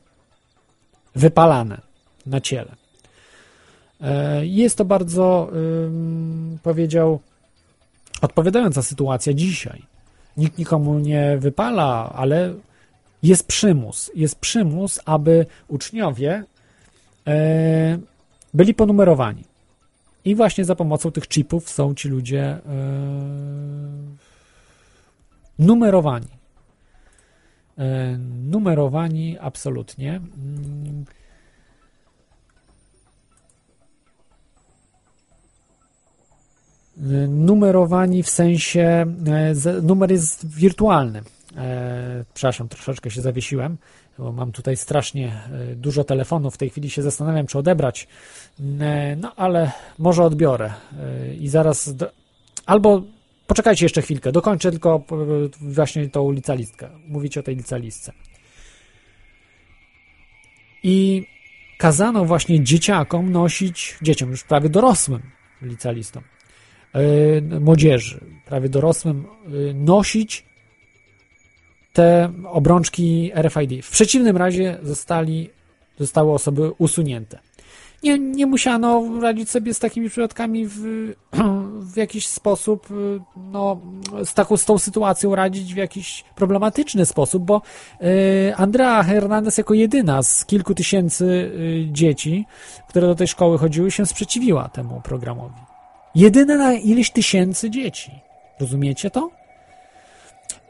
wypalane 1.15 1.81
na 2.27 2.40
ciele. 2.40 2.77
E, 4.01 4.47
Jest 4.47 4.78
to 4.78 4.85
bardzo, 4.85 5.51
ym, 5.86 6.59
powiedział, 6.62 7.20
odpowiadająca 8.20 8.82
sytuacja 8.82 9.32
dzisiaj. 9.32 9.82
Nikt 10.36 10.59
nikomu 10.59 10.98
nie 10.98 11.36
wypala, 11.39 12.12
ale 12.15 12.55
jest 13.23 13.47
przymus. 13.47 14.11
Jest 14.15 14.39
przymus, 14.39 15.01
aby 15.05 15.47
uczniowie 15.69 16.44
e, 17.27 17.98
byli 18.55 18.74
ponumerowani. 18.74 19.44
I 20.24 20.35
właśnie 20.35 20.65
za 20.65 20.77
pomocą 20.77 21.11
tych 21.11 21.28
chipów 21.28 21.70
są 21.70 21.94
ci 21.94 22.09
ludzie 22.09 22.43
e, 22.43 22.61
numerowani. 25.59 26.28
E, 27.78 28.19
numerowani 28.51 29.39
absolutnie. 29.39 30.11
Mm. 30.16 31.05
E, 31.11 31.24
Numerowani 37.28 38.22
w 38.22 38.28
sensie, 38.28 39.06
e, 39.64 39.82
numer 39.82 40.10
jest 40.10 40.46
wirtualny. 40.56 41.22
E, 41.56 42.24
przepraszam, 42.34 42.68
troszeczkę 42.68 43.10
się 43.10 43.20
zawiesiłem, 43.20 43.76
bo 44.18 44.32
mam 44.32 44.52
tutaj 44.52 44.76
strasznie 44.76 45.32
e, 45.72 45.74
dużo 45.74 46.04
telefonów. 46.04 46.54
W 46.54 46.58
tej 46.58 46.70
chwili 46.70 46.90
się 46.90 47.02
zastanawiam, 47.02 47.46
czy 47.46 47.58
odebrać. 47.58 48.08
E, 48.80 49.16
no 49.16 49.32
ale 49.36 49.72
może 49.98 50.24
odbiorę 50.24 50.72
i 51.40 51.48
zaraz. 51.48 51.94
Do... 51.94 52.10
Albo 52.66 53.02
poczekajcie 53.46 53.84
jeszcze 53.84 54.02
chwilkę, 54.02 54.32
dokończę 54.32 54.70
tylko 54.70 55.04
właśnie 55.60 56.08
tą 56.08 56.32
licalistkę. 56.32 56.88
Mówicie 57.08 57.40
o 57.40 57.42
tej 57.42 57.56
licalistce. 57.56 58.12
I 60.82 61.26
kazano 61.78 62.24
właśnie 62.24 62.64
dzieciakom 62.64 63.32
nosić, 63.32 63.98
dzieciom 64.02 64.30
już 64.30 64.44
prawie 64.44 64.68
dorosłym 64.68 65.22
licealistom, 65.62 66.22
e, 66.22 66.26
młodzieży, 67.60 68.20
prawie 68.46 68.68
dorosłym, 68.68 69.24
e, 69.46 69.74
nosić 69.74 70.44
te 71.92 72.32
obrączki 72.52 73.32
RFID. 73.34 73.84
W 73.84 73.90
przeciwnym 73.90 74.36
razie 74.36 74.78
zostali, 74.82 75.50
zostały 75.98 76.32
osoby 76.32 76.72
usunięte. 76.78 77.38
Nie, 78.02 78.18
nie 78.18 78.46
musiano 78.46 79.20
radzić 79.20 79.50
sobie 79.50 79.74
z 79.74 79.78
takimi 79.78 80.10
przypadkami 80.10 80.66
w, 80.66 80.78
w 81.92 81.96
jakiś 81.96 82.26
sposób, 82.26 82.90
y, 82.90 83.20
no, 83.36 83.80
z, 84.24 84.34
taką, 84.34 84.56
z 84.56 84.64
tą 84.64 84.78
sytuacją 84.78 85.34
radzić 85.34 85.74
w 85.74 85.76
jakiś 85.76 86.24
problematyczny 86.34 87.06
sposób, 87.06 87.44
bo 87.44 87.62
Andrea 88.56 89.02
Hernandez 89.02 89.58
jako 89.58 89.74
jedyna 89.74 90.22
z 90.22 90.44
kilku 90.44 90.74
tysięcy 90.74 91.52
dzieci, 91.92 92.46
które 92.88 93.06
do 93.06 93.14
tej 93.14 93.28
szkoły 93.28 93.58
chodziły, 93.58 93.90
się 93.90 94.06
sprzeciwiła 94.06 94.68
temu 94.68 95.00
programowi. 95.04 95.73
Jedyna 96.14 96.56
na 96.56 96.72
ileś 96.72 97.10
tysięcy 97.10 97.70
dzieci. 97.70 98.10
Rozumiecie 98.60 99.10
to? 99.10 99.30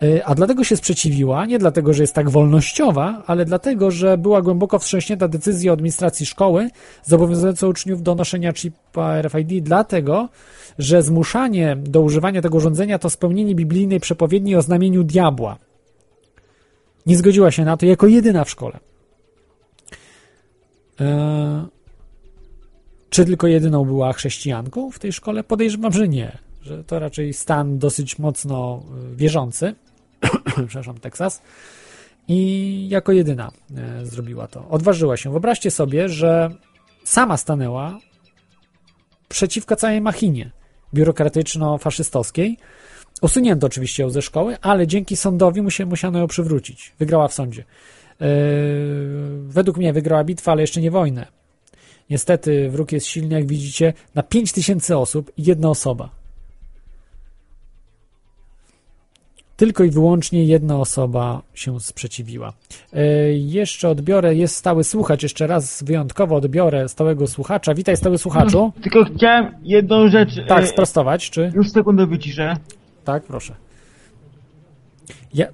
Y, 0.03 0.25
A 0.25 0.35
dlatego 0.35 0.65
się 0.65 0.77
sprzeciwiła, 0.77 1.47
nie 1.47 1.59
dlatego, 1.59 1.93
że 1.93 2.03
jest 2.03 2.15
tak 2.15 2.31
wolnościowa, 2.31 3.23
ale 3.27 3.45
dlatego, 3.45 3.91
że 3.91 4.19
była 4.19 4.43
głęboko 4.43 4.79
wstrząśnięta 4.79 5.29
decyzja 5.29 5.73
administracji 5.73 6.27
szkoły 6.27 6.71
zobowiązująca 7.03 7.67
uczniów 7.67 8.03
do 8.03 8.15
noszenia 8.15 8.53
chipa 8.53 9.23
RFID, 9.23 9.65
dlatego, 9.65 10.29
że 10.79 11.03
zmuszanie 11.03 11.77
do 11.77 12.01
używania 12.01 12.43
tego 12.43 12.57
urządzenia 12.57 12.99
to 12.99 13.11
spełnienie 13.11 13.55
biblijnej 13.55 14.01
przepowiedni 14.01 14.57
o 14.57 14.63
znamieniu 14.63 15.05
diabła. 15.05 15.59
Nie 17.07 17.17
zgodziła 17.17 17.51
się 17.51 17.65
na 17.65 17.77
to 17.77 17.87
jako 17.87 18.07
jedyna 18.07 18.45
w 18.45 18.51
szkole. 18.51 18.79
E, 21.01 21.67
Czy 23.15 23.25
tylko 23.25 23.47
jedyną 23.47 23.85
była 23.85 24.13
chrześcijanką 24.13 24.91
w 24.91 24.99
tej 24.99 25.13
szkole? 25.13 25.45
Podejrzewam, 25.45 25.93
że 25.93 26.09
nie. 26.09 26.39
Że 26.63 26.85
to 26.85 26.99
raczej 26.99 27.33
stan 27.33 27.79
dosyć 27.79 28.19
mocno 28.19 28.83
y, 29.13 29.17
wierzący. 29.17 29.75
Przepraszam, 30.69 30.99
Teksas. 30.99 31.43
I 32.29 32.89
jako 32.89 33.13
jedyna 33.13 33.51
e, 33.77 34.07
zrobiła 34.07 34.47
to. 34.47 34.69
Odważyła 34.69 35.17
się. 35.17 35.31
Wyobraźcie 35.31 35.71
sobie, 35.71 36.09
że 36.09 36.51
sama 37.05 37.37
stanęła 37.37 37.99
przeciwko 39.29 39.77
całej 39.77 40.01
machinie 40.01 40.51
biurokratyczno-faszystowskiej. 40.95 42.57
Usunięto 43.23 43.67
oczywiście 43.67 44.03
ją 44.03 44.11
ze 44.11 44.23
szkoły, 44.23 44.57
ale 44.61 44.87
dzięki 44.87 45.17
sądowi 45.17 45.63
musia, 45.63 45.87
musiano 45.87 46.19
ją 46.19 46.27
przywrócić. 46.27 46.93
Wygrała 46.99 47.29
w 47.29 47.35
sądzie. 47.35 47.65
Yy, 48.21 48.27
według 49.49 49.77
mnie 49.77 49.93
wygrała 49.93 50.25
bitwę, 50.25 50.53
ale 50.53 50.61
jeszcze 50.61 50.81
nie 50.81 50.91
wojnę. 50.91 51.44
Niestety 52.11 52.71
wróg 52.71 52.93
jest 52.93 53.07
silny, 53.07 53.35
jak 53.35 53.47
widzicie, 53.47 53.93
na 54.15 54.23
5000 54.23 54.99
osób 54.99 55.33
i 55.37 55.45
jedna 55.45 55.71
osoba. 55.71 56.11
Tylko 59.57 59.85
i 59.85 59.91
wyłącznie 59.91 60.45
jedna 60.45 60.77
osoba 60.77 61.43
się 61.55 61.81
sprzeciwiła. 61.81 62.53
Yy, 62.93 63.01
jeszcze 63.39 63.89
odbiorę, 63.89 64.35
jest 64.35 64.57
stały 64.57 64.85
słuchacz, 64.85 65.23
jeszcze 65.23 65.47
raz 65.47 65.83
wyjątkowo 65.83 66.37
odbiorę 66.37 66.89
stałego 66.89 67.27
słuchacza. 67.27 67.75
Witaj 67.75 67.97
stały 67.97 68.19
słuchaczu. 68.19 68.73
Tylko 68.83 69.05
chciałem 69.05 69.55
jedną 69.63 70.09
rzecz. 70.09 70.31
Tak, 70.49 70.65
e, 70.65 70.67
sprostować, 70.67 71.31
czy? 71.31 71.53
Już 71.55 71.71
sekundę 71.71 72.07
wyciszę. 72.07 72.57
Tak, 73.05 73.23
proszę. 73.23 73.55
Ja, 75.35 75.47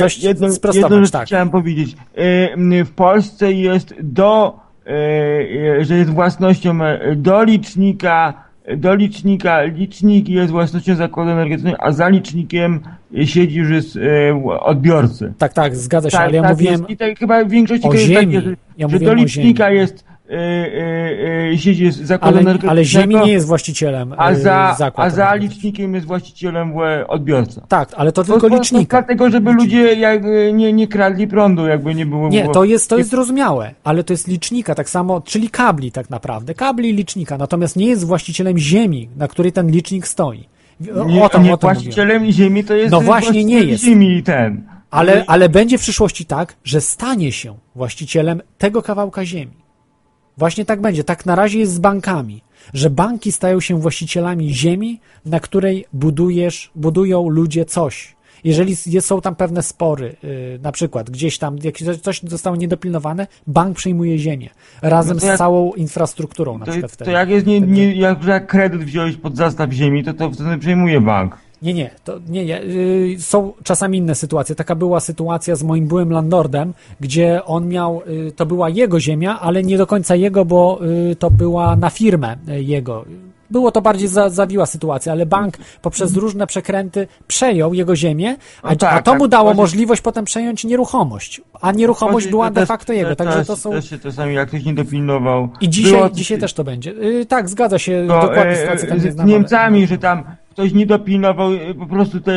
Coś 0.00 0.18
jedną, 0.18 0.52
sprostować, 0.52 0.90
jedną 0.90 1.04
rzecz 1.04 1.12
tak. 1.12 1.26
chciałem 1.26 1.50
powiedzieć. 1.50 1.96
E, 2.14 2.84
W 2.84 2.90
Polsce 2.90 3.52
jest 3.52 3.94
do, 4.02 4.48
e, 4.48 4.60
e, 4.60 4.65
że 5.80 5.96
jest 5.96 6.10
własnością 6.10 6.84
e, 6.84 7.16
do 7.16 7.44
licznika, 7.44 8.46
do 8.76 8.94
licznika, 8.94 9.62
licznik 9.62 10.28
jest 10.28 10.50
własnością 10.50 10.94
zakładu 10.94 11.30
energetycznego, 11.30 11.76
a 11.80 11.92
za 11.92 12.08
licznikiem 12.08 12.80
e, 13.16 13.26
siedzi 13.26 13.58
już 13.58 13.70
jest 13.70 13.96
e, 13.96 14.60
odbiorcy. 14.60 15.32
tak, 15.38 15.52
tak, 15.52 15.76
zgadza 15.76 16.10
się, 16.10 16.18
ale 16.18 16.36
ja 16.36 16.42
mówiłem 16.42 16.80
jest. 16.80 16.90
I 16.90 16.96
tak 16.96 17.18
chyba 17.18 17.44
w 17.44 17.48
większości 17.48 17.86
o 17.86 17.90
krajów 17.90 18.08
ziemi. 18.08 18.40
Że, 18.40 18.56
Ja 18.78 18.88
że 18.88 18.98
do 18.98 19.14
licznika 19.14 19.70
jest 19.70 20.04
e, 20.30 20.34
e, 20.34 21.50
e, 21.52 21.58
siedzi 21.58 21.84
jest 21.84 21.98
zakład 21.98 22.36
ale, 22.36 22.58
ale 22.68 22.84
Ziemi 22.84 23.16
nie 23.16 23.32
jest 23.32 23.46
właścicielem 23.46 24.14
a 24.16 24.30
y, 24.30 24.36
za, 24.36 24.74
zakład 24.78 25.06
a 25.06 25.10
za 25.10 25.34
licznikiem 25.34 25.94
jest 25.94 26.06
właścicielem 26.06 26.72
odbiorca. 27.08 27.66
Tak, 27.68 27.88
ale 27.96 28.12
to 28.12 28.24
To- 28.24 28.32
tylko 28.32 28.48
to- 28.48 28.54
licznika. 28.54 28.98
Dlatego, 28.98 29.30
żeby 29.30 29.52
ludzie 29.52 29.94
jak, 29.94 30.24
e, 30.24 30.52
nie, 30.52 30.72
nie 30.72 30.88
kradli 30.88 31.26
prądu, 31.28 31.66
jakby 31.66 31.94
nie 31.94 32.06
było. 32.06 32.28
Nie, 32.28 32.48
to 32.48 32.64
jest, 32.64 32.90
to 32.90 32.98
jest 32.98 33.10
zrozumiałe, 33.10 33.74
ale 33.84 34.04
to 34.04 34.12
jest 34.12 34.28
licznika, 34.28 34.74
tak 34.74 34.90
samo, 34.90 35.20
czyli 35.20 35.50
kabli 35.50 35.92
tak 35.92 36.10
naprawdę, 36.10 36.54
kabli 36.54 36.92
licznika, 36.92 37.38
natomiast 37.38 37.76
nie 37.76 37.86
jest 37.86 38.04
właścicielem 38.06 38.58
ziemi, 38.58 39.08
na 39.16 39.28
której 39.28 39.52
ten 39.52 39.70
licznik 39.70 40.06
stoi. 40.06 40.48
O, 41.00 41.04
nie, 41.04 41.22
o 41.24 41.28
to, 41.28 41.38
nie 41.38 41.54
o 41.54 41.56
mówiłem. 41.56 41.58
właścicielem 41.60 42.30
ziemi 42.32 42.64
to 42.64 42.74
jest 42.74 42.92
No 42.92 43.00
właśnie 43.00 43.44
nie 43.44 43.60
jest. 43.60 43.84
ziemi 43.84 44.22
ten. 44.22 44.62
Ale, 44.90 45.24
ale 45.26 45.48
będzie 45.48 45.78
w 45.78 45.80
przyszłości 45.80 46.24
tak, 46.26 46.54
że 46.64 46.80
stanie 46.80 47.32
się 47.32 47.54
właścicielem 47.74 48.42
tego 48.58 48.82
kawałka 48.82 49.24
ziemi. 49.24 49.52
Właśnie 50.36 50.64
tak 50.64 50.80
będzie. 50.80 51.04
Tak 51.04 51.26
na 51.26 51.34
razie 51.34 51.58
jest 51.58 51.74
z 51.74 51.78
bankami, 51.78 52.42
że 52.74 52.90
banki 52.90 53.32
stają 53.32 53.60
się 53.60 53.80
właścicielami 53.80 54.54
ziemi, 54.54 55.00
na 55.26 55.40
której 55.40 55.84
budujesz, 55.92 56.70
budują 56.74 57.28
ludzie 57.28 57.64
coś. 57.64 58.16
Jeżeli 58.44 58.76
są 59.00 59.20
tam 59.20 59.36
pewne 59.36 59.62
spory, 59.62 60.16
yy, 60.22 60.58
na 60.62 60.72
przykład 60.72 61.10
gdzieś 61.10 61.38
tam 61.38 61.56
jakieś 61.62 61.98
coś 62.02 62.20
zostało 62.22 62.56
niedopilnowane, 62.56 63.26
bank 63.46 63.76
przejmuje 63.76 64.18
ziemię 64.18 64.50
razem 64.82 65.14
No 65.16 65.20
to 65.20 65.26
jak- 65.26 65.36
z 65.36 65.38
całą 65.38 65.72
infrastrukturą 65.72 66.58
na 66.58 66.64
To, 66.66 66.70
przykład 66.72 66.90
to 66.90 66.94
wtedy. 66.94 67.10
jak 67.10 67.28
jest 67.30 67.46
nie, 67.46 67.60
nie, 67.60 67.94
jak, 67.94 68.24
jak 68.24 68.46
kredyt 68.46 68.84
wziąłeś 68.84 69.16
pod 69.16 69.36
zastaw 69.36 69.72
ziemi, 69.72 70.04
to 70.04 70.14
to 70.14 70.30
wtedy 70.30 70.58
przejmuje 70.58 71.00
bank. 71.00 71.38
Nie, 71.62 71.74
nie, 71.74 71.90
to 72.04 72.18
nie, 72.28 72.44
nie. 72.44 72.62
y, 72.62 73.16
Są 73.18 73.52
czasami 73.62 73.98
inne 73.98 74.14
sytuacje. 74.14 74.54
Taka 74.54 74.74
była 74.74 75.00
sytuacja 75.00 75.56
z 75.56 75.62
moim 75.62 75.86
byłym 75.86 76.10
landlordem, 76.10 76.74
gdzie 77.00 77.44
on 77.44 77.68
miał, 77.68 78.02
y, 78.28 78.32
to 78.32 78.46
była 78.46 78.68
jego 78.68 79.00
ziemia, 79.00 79.40
ale 79.40 79.62
nie 79.62 79.78
do 79.78 79.86
końca 79.86 80.14
jego, 80.14 80.44
bo 80.44 80.80
y, 81.12 81.16
to 81.16 81.30
była 81.30 81.76
na 81.76 81.90
firmę 81.90 82.36
jego. 82.46 83.04
Było 83.50 83.70
to 83.72 83.82
bardziej 83.82 84.08
za, 84.08 84.28
zawiła 84.30 84.66
sytuacja, 84.66 85.12
ale 85.12 85.26
bank 85.26 85.56
poprzez 85.82 86.16
różne 86.16 86.46
przekręty 86.46 87.06
przejął 87.28 87.74
jego 87.74 87.96
ziemię, 87.96 88.36
a, 88.62 88.70
No 88.70 88.76
tak, 88.76 88.94
a 88.98 89.02
to 89.02 89.14
mu 89.14 89.20
tak. 89.20 89.30
dało 89.30 89.48
Chodzi- 89.48 89.56
możliwość 89.60 90.02
potem 90.02 90.24
przejąć 90.24 90.64
nieruchomość, 90.64 91.40
a 91.60 91.72
nieruchomość 91.72 92.26
Chodzi- 92.26 92.30
była 92.30 92.50
de 92.50 92.66
facto 92.66 92.92
jego, 92.92 93.16
także 93.16 93.44
to 93.44 93.56
są... 93.56 93.70
Też 93.70 93.90
się 93.90 93.98
czasami 93.98 94.34
jak 94.34 94.48
ktoś 94.48 94.64
nie 94.64 94.74
dopilnował. 94.74 95.48
I 95.60 95.68
dzisiaj, 95.68 95.92
Było- 95.92 96.10
dzisiaj 96.10 96.38
też 96.38 96.52
to 96.52 96.64
będzie. 96.64 96.90
Y, 96.90 97.26
Tak, 97.26 97.48
zgadza 97.48 97.78
się, 97.78 98.04
to, 98.08 98.20
dokładnie 98.20 98.56
sytuacja 98.56 98.88
tam 98.88 99.00
z, 99.00 99.04
nie 99.04 99.12
z 99.12 99.16
Niemcami, 99.16 99.86
że 99.86 99.98
tam 99.98 100.24
ktoś 100.56 100.72
nie 100.72 100.86
dopilnował, 100.86 101.52
e, 101.52 101.74
po 101.74 101.86
prostu 101.86 102.20
te, 102.20 102.32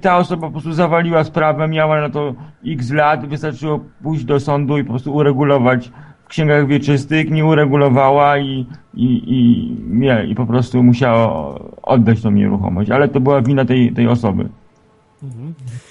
ta 0.00 0.16
osoba 0.16 0.46
po 0.46 0.52
prostu 0.52 0.72
zawaliła 0.72 1.24
sprawę, 1.24 1.68
miała 1.68 2.00
na 2.00 2.10
to 2.10 2.34
x 2.66 2.90
lat, 2.90 3.26
wystarczyło 3.26 3.80
pójść 4.02 4.24
do 4.24 4.40
sądu 4.40 4.78
i 4.78 4.84
po 4.84 4.90
prostu 4.90 5.14
uregulować 5.14 5.90
w 6.24 6.28
księgach 6.28 6.66
wieczystych, 6.66 7.30
nie 7.30 7.46
uregulowała 7.46 8.38
i, 8.38 8.66
i, 8.94 9.22
i, 9.26 9.70
nie, 9.88 10.24
i 10.28 10.34
po 10.34 10.46
prostu 10.46 10.82
musiała 10.82 11.54
oddać 11.82 12.22
tą 12.22 12.30
nieruchomość, 12.30 12.90
ale 12.90 13.08
to 13.08 13.20
była 13.20 13.42
wina 13.42 13.64
tej, 13.64 13.92
tej 13.92 14.08
osoby. 14.08 14.48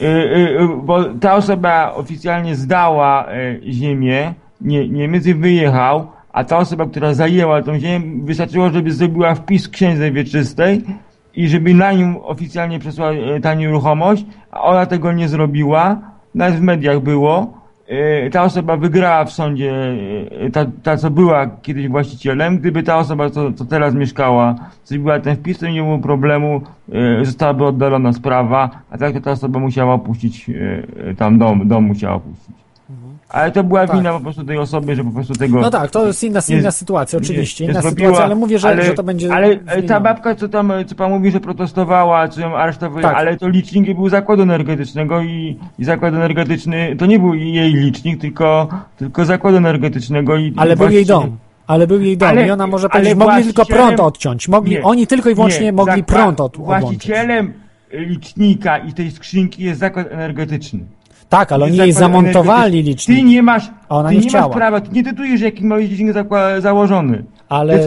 Y, 0.01 0.05
y, 0.05 0.61
y, 0.61 0.67
bo 0.83 1.03
ta 1.03 1.35
osoba 1.35 1.93
oficjalnie 1.93 2.55
zdała 2.55 3.33
y, 3.33 3.61
ziemię, 3.71 4.33
nie, 4.61 4.89
Niemiec 4.89 5.27
wyjechał, 5.27 6.07
a 6.33 6.43
ta 6.43 6.57
osoba, 6.57 6.85
która 6.85 7.13
zajęła 7.13 7.61
tą 7.61 7.79
ziemię, 7.79 8.25
wystarczyło, 8.25 8.69
żeby 8.69 8.91
zrobiła 8.91 9.35
wpis 9.35 9.67
w 9.67 9.71
księdze 9.71 10.11
wieczystej 10.11 10.81
i 11.35 11.47
żeby 11.47 11.73
na 11.73 11.93
nią 11.93 12.23
oficjalnie 12.23 12.79
przesłała 12.79 13.11
y, 13.11 13.41
ta 13.41 13.53
nieruchomość, 13.53 14.25
a 14.51 14.61
ona 14.61 14.85
tego 14.85 15.11
nie 15.11 15.27
zrobiła, 15.27 15.97
nawet 16.35 16.55
w 16.55 16.61
mediach 16.61 16.99
było. 16.99 17.61
Y, 18.25 18.29
Ta 18.29 18.43
osoba 18.43 18.77
wygrała 18.77 19.25
w 19.25 19.31
sądzie, 19.31 19.73
y, 20.47 20.51
ta, 20.51 20.65
ta 20.83 20.97
co 20.97 21.09
była 21.09 21.47
kiedyś 21.61 21.87
właścicielem. 21.87 22.57
Gdyby 22.57 22.83
ta 22.83 22.97
osoba, 22.97 23.29
co, 23.29 23.53
co 23.53 23.65
teraz 23.65 23.95
mieszkała, 23.95 24.55
zrobiła 24.85 25.19
ten 25.19 25.35
wpis, 25.35 25.59
to 25.59 25.67
nie 25.69 25.83
było 25.83 25.99
problemu, 25.99 26.61
zostałaby 27.21 27.65
oddalona 27.65 28.13
sprawa, 28.13 28.69
a 28.91 28.97
tak 28.97 29.13
to 29.13 29.21
ta 29.21 29.31
osoba 29.31 29.59
musiała 29.59 29.93
opuścić 29.93 30.51
tam 31.17 31.37
dom, 31.37 31.67
dom 31.67 31.83
musiała 31.83 32.15
opuścić. 32.15 32.60
Ale 33.31 33.51
to 33.51 33.63
była 33.63 33.87
Tak. 33.87 33.95
wina 33.97 34.13
po 34.13 34.19
prostu 34.19 34.43
tej 34.45 34.57
osoby, 34.57 34.95
że 34.95 35.03
po 35.03 35.11
prostu 35.11 35.33
tego... 35.33 35.61
No 35.61 35.69
tak, 35.69 35.91
to 35.91 36.05
jest 36.07 36.23
inna, 36.23 36.39
nie- 36.49 36.57
inna 36.57 36.71
sytuacja, 36.71 37.19
oczywiście, 37.19 37.63
nie- 37.63 37.67
nie 37.67 37.71
inna 37.71 37.81
zrobiła, 37.81 38.07
sytuacja, 38.07 38.25
ale 38.25 38.35
mówię, 38.35 38.59
że, 38.59 38.67
ale, 38.69 38.83
że 38.83 38.93
to 38.93 39.03
będzie 39.03 39.33
Ale 39.33 39.47
e, 39.65 39.83
ta 39.83 39.99
babka, 39.99 40.35
co 40.35 40.49
tam, 40.49 40.71
co 40.87 40.95
pan 40.95 41.11
mówi, 41.11 41.31
że 41.31 41.39
protestowała, 41.39 42.27
co 42.27 42.41
ją 42.41 42.55
aresztowali, 42.55 43.03
Tak. 43.03 43.15
ale 43.15 43.37
to 43.37 43.47
licznik 43.49 43.95
był 43.95 44.09
zakładu 44.09 44.41
energetycznego 44.43 45.21
i, 45.21 45.57
i 45.79 45.83
zakład 45.85 46.13
energetyczny, 46.13 46.95
to 46.99 47.05
nie 47.05 47.19
był 47.19 47.33
jej 47.33 47.73
licznik, 47.73 48.21
tylko, 48.21 48.67
tylko 48.97 49.25
zakładu 49.25 49.57
energetycznego 49.57 50.37
i... 50.37 50.53
Ale 50.57 50.73
i 50.73 50.77
był 50.77 50.89
jej 50.89 51.05
dom. 51.05 51.37
Ale 51.67 51.87
był 51.87 52.01
jej 52.01 52.17
dom 52.17 52.29
Ale- 52.29 52.47
i 52.47 52.51
ona 52.51 52.67
może 52.67 52.89
powiedzieć, 52.89 53.15
mogli 53.15 53.43
tylko 53.43 53.65
prąd 53.65 53.99
odciąć. 53.99 54.47
Mogli, 54.47 54.71
Nie. 54.75 54.83
oni 54.83 55.07
tylko 55.07 55.29
i 55.29 55.35
wyłącznie 55.35 55.65
Nie, 55.65 55.73
mogli 55.73 55.93
zakład- 56.01 56.05
prąd 56.05 56.41
od, 56.41 56.55
odłączyć. 56.55 56.81
Właścicielem 56.89 57.53
licznika 57.93 58.77
i 58.77 58.93
tej 58.93 59.11
skrzynki 59.11 59.63
jest 59.63 59.79
zakład 59.79 60.07
energetyczny. 60.11 60.79
Tak, 61.31 61.51
ale 61.51 61.65
oni 61.65 61.77
jej 61.77 61.91
zamontowali 61.91 62.83
licznik. 62.83 63.17
Ty 63.17 63.23
nie 63.23 63.43
masz, 63.43 63.71
ona 63.89 64.09
ty 64.09 64.15
nie 64.15 64.21
nie 64.21 64.27
chciała. 64.29 64.47
masz 64.47 64.55
prawa, 64.55 64.81
ty 64.81 64.89
nie 64.91 65.03
tytujesz 65.03 65.41
jaki 65.41 65.65
ma 65.65 65.77
licznik 65.77 66.09
założony. 66.59 67.23
Ale 67.49 67.79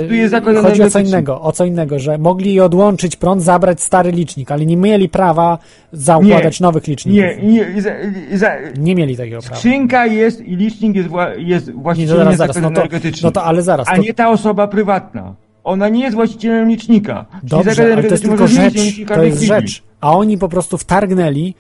chodzi 0.62 0.82
o 0.82 0.90
co 0.90 0.98
innego, 1.00 1.40
o 1.40 1.52
co 1.52 1.64
innego, 1.64 1.98
że 1.98 2.18
mogli 2.18 2.48
jej 2.48 2.60
odłączyć 2.60 3.16
prąd, 3.16 3.42
zabrać 3.42 3.80
stary 3.80 4.10
licznik, 4.12 4.50
ale 4.50 4.66
nie 4.66 4.76
mieli 4.76 5.08
prawa 5.08 5.58
zaukładać 5.92 6.60
nowych 6.60 6.86
liczników. 6.86 7.22
Nie, 7.42 7.52
nie, 7.52 7.82
za, 7.82 7.90
za, 8.34 8.50
Nie 8.78 8.94
mieli 8.94 9.16
takiego 9.16 9.40
prawa. 9.40 9.56
skrzynka 9.56 10.06
jest 10.06 10.40
i 10.40 10.56
licznik 10.56 10.96
jest, 10.96 11.08
wła, 11.08 11.28
jest 11.34 11.66
Nie, 11.66 11.72
właścicielem 11.72 12.18
zaraz, 12.24 12.36
zaraz, 12.36 12.56
no 12.56 12.70
to, 12.70 12.80
energetyczny. 12.80 13.26
no 13.26 13.30
to 13.30 13.44
ale 13.44 13.62
zaraz. 13.62 13.88
a 13.88 13.96
To, 13.96 14.02
nie 14.02 14.14
ta 14.14 14.30
osoba 14.30 14.66
prywatna. 14.68 15.34
Ona 15.64 15.88
nie 15.88 16.02
jest 16.02 16.14
właścicielem 16.14 16.68
licznika. 16.68 17.24
Dobrze, 17.42 17.92
ale 17.92 18.02
to 18.02 18.08
jest 18.08 18.22
tylko 18.22 18.46
rzecz, 18.48 19.06
to 19.08 19.22
jest 19.22 19.42
rzecz. 19.42 19.82
A 20.00 20.16
oni 20.16 20.38
po 20.38 20.48
prostu 20.48 20.78
wtargnęli 20.78 21.54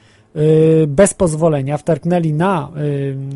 bez 0.86 1.14
pozwolenia, 1.14 1.76
wtargnęli 1.76 2.32
na 2.32 2.68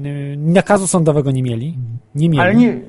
yy, 0.02 0.36
nakazu 0.36 0.86
sądowego 0.86 1.30
nie 1.30 1.42
mieli. 1.42 1.74
Nie 2.14 2.28
mieli. 2.28 2.40
Ale 2.40 2.54
nie, 2.54 2.80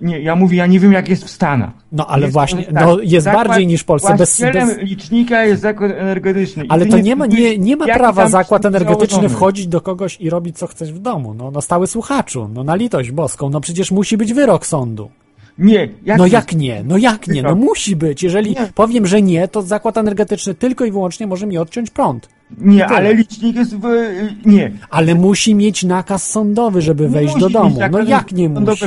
Nie, 0.00 0.20
ja 0.20 0.36
mówię, 0.36 0.58
ja 0.58 0.66
nie 0.66 0.80
wiem 0.80 0.92
jak 0.92 1.08
jest 1.08 1.24
w 1.24 1.30
Stanach. 1.30 1.70
No 1.92 2.06
ale 2.06 2.22
Jest- 2.22 2.32
właśnie, 2.32 2.64
tak, 2.64 2.74
no 2.74 2.98
jest 3.02 3.26
zakład- 3.26 3.48
bardziej 3.48 3.66
niż 3.66 3.80
w 3.80 3.84
Polsce. 3.84 4.14
Bez, 4.16 4.40
bez, 4.40 4.78
licznika 4.78 5.44
jest 5.44 5.62
zakład 5.62 5.92
energetyczny. 5.92 6.64
Ale 6.68 6.86
to 6.86 6.98
nie 6.98 7.16
ma, 7.16 7.26
nie, 7.26 7.58
nie 7.58 7.76
ma 7.76 7.86
prawa 7.86 8.28
zakład 8.28 8.64
energetyczny 8.64 9.28
wchodzić 9.28 9.66
do 9.66 9.80
kogoś 9.80 10.20
i 10.20 10.30
robić 10.30 10.58
co 10.58 10.66
chcesz 10.66 10.92
w 10.92 10.98
domu. 10.98 11.34
No, 11.34 11.50
no 11.50 11.60
stały 11.60 11.86
słuchaczu, 11.86 12.50
no 12.54 12.64
na 12.64 12.74
litość 12.74 13.10
boską, 13.10 13.50
no 13.50 13.60
przecież 13.60 13.90
musi 13.90 14.16
być 14.16 14.34
wyrok 14.34 14.66
sądu. 14.66 15.10
Nie, 15.58 15.88
jak 16.04 16.18
No 16.18 16.24
jest? 16.24 16.32
jak 16.32 16.52
nie? 16.56 16.82
No 16.84 16.96
jak 16.96 17.28
nie? 17.28 17.42
No 17.42 17.54
musi 17.54 17.96
być. 17.96 18.22
Jeżeli 18.22 18.50
Nie. 18.50 18.70
powiem, 18.74 19.06
że 19.06 19.22
nie, 19.22 19.48
to 19.48 19.62
zakład 19.62 19.96
energetyczny 19.98 20.54
tylko 20.54 20.84
i 20.84 20.90
wyłącznie 20.92 21.26
może 21.26 21.46
mi 21.46 21.58
odciąć 21.58 21.90
prąd. 21.90 22.28
Nie, 22.58 22.86
ale 22.86 23.14
licznik 23.14 23.56
jest 23.56 23.76
w... 23.76 23.86
Nie. 24.46 24.72
Ale 24.90 25.14
musi 25.14 25.54
mieć 25.54 25.82
nakaz 25.84 26.30
sądowy, 26.30 26.82
żeby 26.82 27.02
Nie 27.02 27.08
wejść 27.08 27.36
do 27.38 27.50
domu. 27.50 27.78
No 27.90 28.02
jak 28.02 28.32
nie 28.32 28.48
musi? 28.48 28.84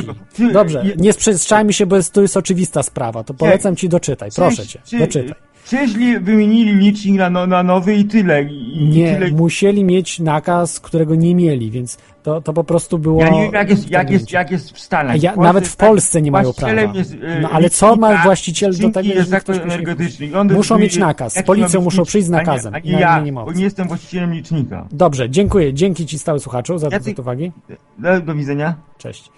Dobrze, 0.52 0.84
nie 0.96 1.12
sprzeczajmy 1.12 1.72
się, 1.72 1.86
bo 1.86 1.96
jest, 1.96 2.12
to 2.12 2.22
jest 2.22 2.36
oczywista 2.36 2.82
sprawa. 2.82 3.24
To 3.24 3.34
polecam 3.34 3.76
ci 3.76 3.88
doczytaj, 3.88 4.30
proszę 4.36 4.66
cię, 4.66 4.78
Czy- 4.84 4.98
doczytaj. 4.98 5.34
Przyszli, 5.76 6.18
wymienili 6.20 6.74
licznik 6.74 7.16
na, 7.18 7.30
no, 7.30 7.46
na 7.46 7.62
nowy 7.62 7.94
i 7.94 8.04
tyle. 8.04 8.42
I, 8.42 8.88
Nie, 8.88 9.14
tyle. 9.14 9.30
musieli 9.30 9.84
mieć 9.84 10.18
nakaz, 10.20 10.80
którego 10.80 11.14
nie 11.14 11.34
mieli, 11.34 11.70
więc 11.70 11.98
to, 12.22 12.40
to 12.40 12.52
po 12.52 12.64
prostu 12.64 12.98
było... 12.98 13.20
Ja 13.20 13.28
nie 13.28 13.42
wiem 13.42 13.52
jak 13.52 13.70
jest, 13.70 13.90
jak 13.90 14.10
jest, 14.10 14.32
jak 14.32 14.50
jest 14.50 14.72
w 14.72 14.80
Stanach. 14.80 15.12
A 15.14 15.16
ja, 15.16 15.32
W 15.32 15.36
nawet 15.36 15.68
w 15.68 15.76
tak, 15.76 15.88
Polsce 15.88 16.22
nie 16.22 16.30
mają 16.30 16.52
prawa. 16.52 16.92
Jest, 16.94 17.14
e, 17.22 17.40
No 17.40 17.50
ale 17.50 17.70
co 17.70 17.96
ma 17.96 18.22
właściciel 18.22 18.78
do 18.78 18.90
tego, 18.90 19.08
jest 19.08 19.34
ktoś 19.36 19.58
energetyczny. 19.58 20.28
Muszą 20.44 20.78
mieć 20.78 20.96
nakaz. 20.96 21.34
Z 21.34 21.42
policją 21.42 21.80
muszą 21.80 22.04
przyjść 22.04 22.26
z 22.26 22.30
a 22.30 22.32
nie- 22.32 22.38
nakazem. 22.46 22.74
A 22.74 22.78
nie, 22.78 22.84
Inaczej 22.90 23.00
ja, 23.02 23.20
nie 23.20 23.32
bo 23.32 23.52
nie 23.52 23.64
jestem 23.64 23.88
właścicielem 23.88 24.34
licznika. 24.34 24.86
Dobrze, 24.92 25.30
dziękuję. 25.30 25.74
Dzięki 25.74 26.06
ci 26.06 26.18
stały 26.18 26.40
słuchaczu 26.40 26.78
za 26.78 26.88
Jacek- 26.88 27.00
zwrot 27.02 27.18
uwagi. 27.18 27.52
Do, 27.98 28.20
do 28.20 28.34
widzenia. 28.34 28.74
Cześć. 28.98 29.30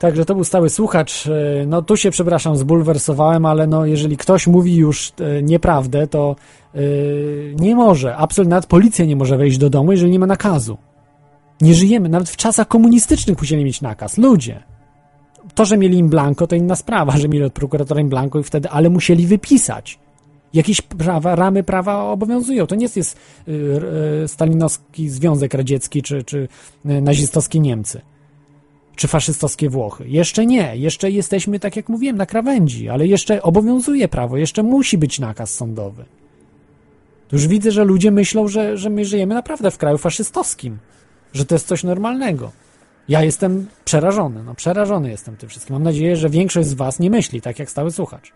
Także 0.00 0.24
to 0.24 0.34
był 0.34 0.44
stały 0.44 0.70
słuchacz. 0.70 1.26
E, 1.26 1.66
No 1.66 1.82
tu 1.82 1.96
się, 1.96 2.10
przepraszam, 2.10 2.56
zbulwersowałem, 2.56 3.46
ale 3.46 3.66
no 3.66 3.86
jeżeli 3.86 4.16
ktoś 4.16 4.46
mówi 4.46 4.76
już 4.76 5.12
e, 5.20 5.42
nieprawdę, 5.42 6.06
to 6.06 6.36
e, 6.74 6.78
nie 7.54 7.76
może, 7.76 8.16
absolutnie 8.16 8.50
nawet 8.50 8.66
policja 8.66 9.04
nie 9.04 9.16
może 9.16 9.36
wejść 9.36 9.58
do 9.58 9.70
domu, 9.70 9.92
jeżeli 9.92 10.12
nie 10.12 10.18
ma 10.18 10.26
nakazu. 10.26 10.78
Nie 11.60 11.74
żyjemy, 11.74 12.08
nawet 12.08 12.28
w 12.28 12.36
czasach 12.36 12.68
komunistycznych 12.68 13.38
musieli 13.38 13.64
mieć 13.64 13.80
nakaz. 13.80 14.18
Ludzie. 14.18 14.62
To, 15.54 15.64
że 15.64 15.78
mieli 15.78 15.98
im 15.98 16.08
blanko, 16.08 16.46
to 16.46 16.56
inna 16.56 16.76
sprawa, 16.76 17.16
że 17.16 17.28
mieli 17.28 17.44
od 17.44 17.52
prokuratora 17.52 18.00
im 18.00 18.08
blanko 18.08 18.38
i 18.38 18.42
wtedy, 18.42 18.68
ale 18.68 18.90
musieli 18.90 19.26
wypisać. 19.26 19.98
Jakieś 20.52 20.80
prawa, 20.80 21.36
ramy 21.36 21.62
prawa 21.62 22.04
obowiązują. 22.04 22.66
To 22.66 22.74
nie 22.74 22.88
jest 22.96 23.16
y, 23.48 23.52
y, 24.24 24.28
stalinowski 24.28 25.08
Związek 25.08 25.54
Radziecki 25.54 26.02
czy, 26.02 26.24
czy 26.24 26.48
y, 26.86 27.00
nazistowskie 27.00 27.60
Niemcy 27.60 28.00
czy 29.00 29.08
faszystowskie 29.08 29.70
Włochy. 29.70 30.04
Jeszcze 30.08 30.46
nie, 30.46 30.76
jeszcze 30.76 31.10
jesteśmy, 31.10 31.60
tak 31.60 31.76
jak 31.76 31.88
mówiłem, 31.88 32.16
na 32.16 32.26
krawędzi, 32.26 32.88
ale 32.88 33.06
jeszcze 33.06 33.42
obowiązuje 33.42 34.08
prawo, 34.08 34.36
jeszcze 34.36 34.62
musi 34.62 34.98
być 34.98 35.18
nakaz 35.18 35.54
sądowy. 35.54 36.04
Już 37.32 37.46
widzę, 37.46 37.70
że 37.70 37.84
ludzie 37.84 38.10
myślą, 38.10 38.48
że, 38.48 38.76
że 38.78 38.90
my 38.90 39.04
żyjemy 39.04 39.34
naprawdę 39.34 39.70
w 39.70 39.78
kraju 39.78 39.98
faszystowskim, 39.98 40.78
że 41.32 41.44
to 41.44 41.54
jest 41.54 41.66
coś 41.66 41.84
normalnego. 41.84 42.52
Ja 43.08 43.22
jestem 43.22 43.66
przerażony, 43.84 44.42
no 44.42 44.54
przerażony 44.54 45.10
jestem 45.10 45.36
tym 45.36 45.48
wszystkim. 45.48 45.74
Mam 45.74 45.82
nadzieję, 45.82 46.16
że 46.16 46.30
większość 46.30 46.68
z 46.68 46.74
was 46.74 46.98
nie 46.98 47.10
myśli, 47.10 47.40
tak 47.40 47.58
jak 47.58 47.70
stały 47.70 47.90
słuchacz. 47.90 48.32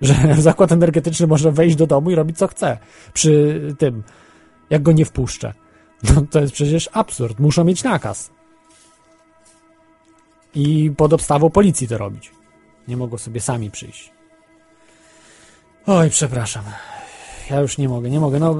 Że 0.00 0.14
zakład 0.38 0.72
energetyczny 0.72 1.26
może 1.26 1.52
wejść 1.52 1.76
do 1.76 1.86
domu 1.86 2.10
i 2.10 2.14
robić 2.14 2.38
co 2.38 2.46
chce 2.46 2.78
przy 3.12 3.60
tym, 3.78 4.02
jak 4.70 4.82
go 4.82 4.92
nie 4.92 5.04
wpuszczę. 5.04 5.52
No 6.14 6.24
to 6.30 6.40
jest 6.40 6.52
przecież 6.52 6.90
absurd. 6.92 7.40
Muszą 7.40 7.64
mieć 7.64 7.84
nakaz 7.84 8.33
i 10.54 10.90
pod 10.96 11.12
obstawą 11.12 11.50
policji 11.50 11.88
to 11.88 11.98
robić. 11.98 12.30
Nie 12.88 12.96
mogą 12.96 13.18
sobie 13.18 13.40
sami 13.40 13.70
przyjść. 13.70 14.12
Oj, 15.86 16.10
przepraszam. 16.10 16.64
Ja 17.50 17.60
już 17.60 17.78
nie 17.78 17.88
mogę, 17.88 18.10
nie 18.10 18.20
mogę. 18.20 18.38
No, 18.40 18.56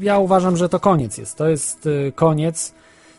ja 0.00 0.18
uważam, 0.18 0.56
że 0.56 0.68
to 0.68 0.80
koniec 0.80 1.18
jest. 1.18 1.36
To 1.36 1.48
jest 1.48 1.86
y, 1.86 2.12
koniec. 2.14 2.74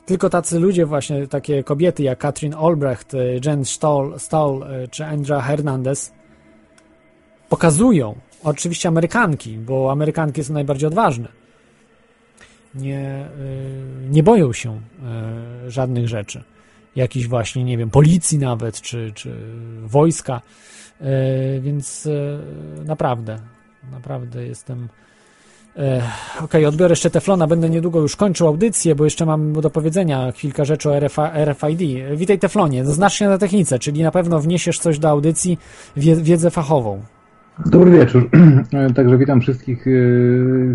Tylko 0.05 0.29
tacy 0.29 0.59
ludzie, 0.59 0.85
właśnie 0.85 1.27
takie 1.27 1.63
kobiety 1.63 2.03
jak 2.03 2.19
Katrin 2.19 2.53
Olbrecht, 2.53 3.13
y, 3.13 3.41
Jen 3.45 3.65
Stoll, 3.65 4.19
Stoll 4.19 4.63
y, 4.63 4.87
czy 4.87 5.05
Andra 5.05 5.41
Hernandez 5.41 6.11
pokazują, 7.49 8.15
oczywiście 8.43 8.89
Amerykanki, 8.89 9.57
bo 9.57 9.91
Amerykanki 9.91 10.43
są 10.43 10.53
najbardziej 10.53 10.87
odważne. 10.87 11.27
Nie, 12.75 13.27
nie 14.09 14.23
boją 14.23 14.53
się 14.53 14.81
żadnych 15.67 16.07
rzeczy 16.07 16.43
jakichś 16.95 17.27
właśnie, 17.27 17.63
nie 17.63 17.77
wiem, 17.77 17.89
policji 17.89 18.37
nawet, 18.37 18.81
czy, 18.81 19.11
czy 19.15 19.35
wojska, 19.83 20.41
E, 21.03 21.59
więc 21.59 22.07
e, 22.81 22.85
naprawdę, 22.85 23.37
naprawdę 23.91 24.47
jestem... 24.47 24.87
E, 25.77 26.01
Okej, 26.41 26.65
odbiorę 26.65 26.91
jeszcze 26.91 27.09
Teflona, 27.09 27.47
będę 27.47 27.69
niedługo 27.69 28.01
już 28.01 28.15
kończył 28.15 28.47
audycję, 28.47 28.95
bo 28.95 29.03
jeszcze 29.03 29.25
mam 29.25 29.53
do 29.53 29.69
powiedzenia 29.69 30.31
kilka 30.31 30.65
rzeczy 30.65 30.89
o 30.89 30.99
RFID. 31.45 31.79
Witaj 32.15 32.39
Teflonie, 32.39 32.85
znasz 32.85 33.13
się 33.13 33.29
na 33.29 33.37
technice, 33.37 33.79
czyli 33.79 34.03
na 34.03 34.11
pewno 34.11 34.39
wniesiesz 34.39 34.79
coś 34.79 34.99
do 34.99 35.09
audycji, 35.09 35.57
wie, 35.97 36.15
wiedzę 36.15 36.51
fachową. 36.51 37.01
Dobry 37.65 37.91
wieczór. 37.91 38.29
Także 38.95 39.17
witam 39.17 39.41
wszystkich 39.41 39.85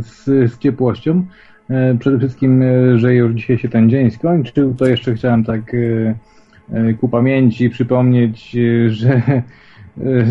z, 0.01 0.25
z 0.25 0.59
ciepłością. 0.59 1.27
E, 1.71 1.95
Przede 1.99 2.19
wszystkim, 2.19 2.63
e, 2.63 2.99
że 2.99 3.15
już 3.15 3.33
dzisiaj 3.33 3.59
się 3.59 3.69
ten 3.69 3.91
dzień 3.91 4.11
skończył, 4.11 4.75
to 4.75 4.87
jeszcze 4.87 5.15
chciałem 5.15 5.45
tak 5.45 5.75
e, 5.75 6.95
ku 6.95 7.09
pamięci 7.09 7.71
przypomnieć, 7.71 8.57
że, 8.89 9.23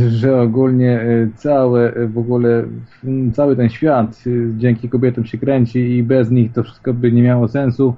że 0.10 0.42
ogólnie 0.42 1.00
całe 1.36 2.08
w 2.08 2.18
ogóle 2.18 2.64
cały 3.34 3.56
ten 3.56 3.70
świat 3.70 4.24
dzięki 4.58 4.90
kobietom 4.90 5.26
się 5.26 5.38
kręci 5.38 5.80
i 5.80 6.04
bez 6.04 6.32
nich 6.32 6.52
to 6.52 6.64
wszystko 6.64 6.94
by 6.94 7.12
nie 7.12 7.22
miało 7.22 7.48
sensu. 7.48 7.96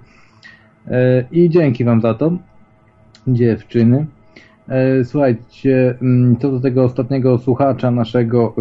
I 1.32 1.50
dzięki 1.50 1.84
Wam 1.84 2.02
za 2.02 2.14
to, 2.14 2.32
dziewczyny. 3.28 4.06
Słuchajcie, 5.04 5.98
mm, 6.02 6.38
co 6.38 6.52
do 6.52 6.60
tego 6.60 6.84
ostatniego 6.84 7.38
słuchacza 7.38 7.92
naszego 7.92 8.56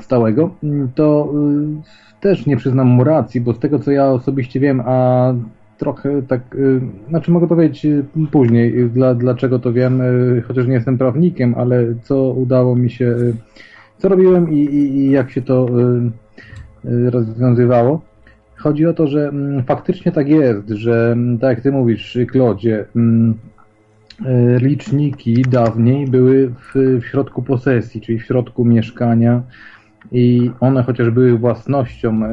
stałego, 0.00 0.50
to 0.94 1.32
y, 1.34 2.07
też 2.20 2.46
nie 2.46 2.56
przyznam 2.56 2.86
mu 2.86 3.04
racji, 3.04 3.40
bo 3.40 3.54
z 3.54 3.58
tego 3.58 3.78
co 3.78 3.90
ja 3.90 4.10
osobiście 4.10 4.60
wiem, 4.60 4.82
a 4.84 5.32
trochę 5.78 6.22
tak, 6.22 6.54
y, 6.54 6.80
znaczy 7.08 7.30
mogę 7.30 7.48
powiedzieć 7.48 7.84
y, 7.84 8.04
później, 8.32 8.80
y, 8.80 8.88
dla, 8.88 9.14
dlaczego 9.14 9.58
to 9.58 9.72
wiem, 9.72 10.02
chociaż 10.48 10.66
nie 10.66 10.74
jestem 10.74 10.98
prawnikiem, 10.98 11.54
ale 11.54 11.94
co 12.02 12.30
udało 12.30 12.76
mi 12.76 12.90
się, 12.90 13.16
co 13.98 14.08
robiłem 14.08 14.52
i, 14.52 14.58
i, 14.58 14.98
i 14.98 15.10
jak 15.10 15.30
się 15.30 15.42
to 15.42 15.66
rozwiązywało. 16.84 18.00
Chodzi 18.56 18.86
o 18.86 18.94
to, 18.94 19.06
że 19.06 19.28
mm, 19.28 19.64
faktycznie 19.64 20.12
tak 20.12 20.28
jest, 20.28 20.68
że 20.68 21.12
mm, 21.12 21.38
tak 21.38 21.50
jak 21.50 21.60
ty 21.60 21.72
mówisz, 21.72 22.18
Klodzie, 22.28 22.84
mm, 22.96 23.34
liczniki 24.60 25.42
dawniej 25.42 26.06
były 26.06 26.48
w, 26.48 26.74
w 27.00 27.04
środku 27.06 27.42
posesji, 27.42 28.00
czyli 28.00 28.18
w 28.18 28.24
środku 28.24 28.64
mieszkania 28.64 29.42
i 30.12 30.50
one 30.60 30.82
chociaż 30.82 31.10
były 31.10 31.38
własnością 31.38 32.24
e, 32.24 32.30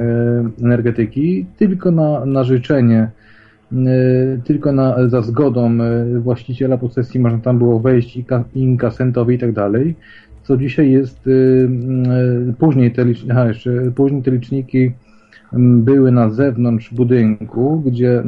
energetyki, 0.63 1.45
tylko 1.57 1.91
na, 1.91 2.25
na 2.25 2.43
życzenie, 2.43 3.09
e, 3.71 3.77
tylko 4.43 4.71
na, 4.71 5.09
za 5.09 5.21
zgodą 5.21 5.71
e, 5.81 6.19
właściciela 6.19 6.77
posesji 6.77 7.19
można 7.19 7.39
tam 7.39 7.57
było 7.57 7.79
wejść 7.79 8.17
i 8.17 8.23
ka- 8.23 8.43
inkasentowi 8.55 9.35
i 9.35 9.39
tak 9.39 9.51
dalej, 9.51 9.95
co 10.43 10.57
dzisiaj 10.57 10.91
jest, 10.91 11.29
później 12.59 12.91
te, 12.91 13.05
licz, 13.05 13.25
aha, 13.31 13.47
jeszcze, 13.47 13.71
później 13.95 14.23
te 14.23 14.31
liczniki 14.31 14.91
były 15.57 16.11
na 16.11 16.29
zewnątrz 16.29 16.93
budynku, 16.93 17.83
gdzie 17.85 18.23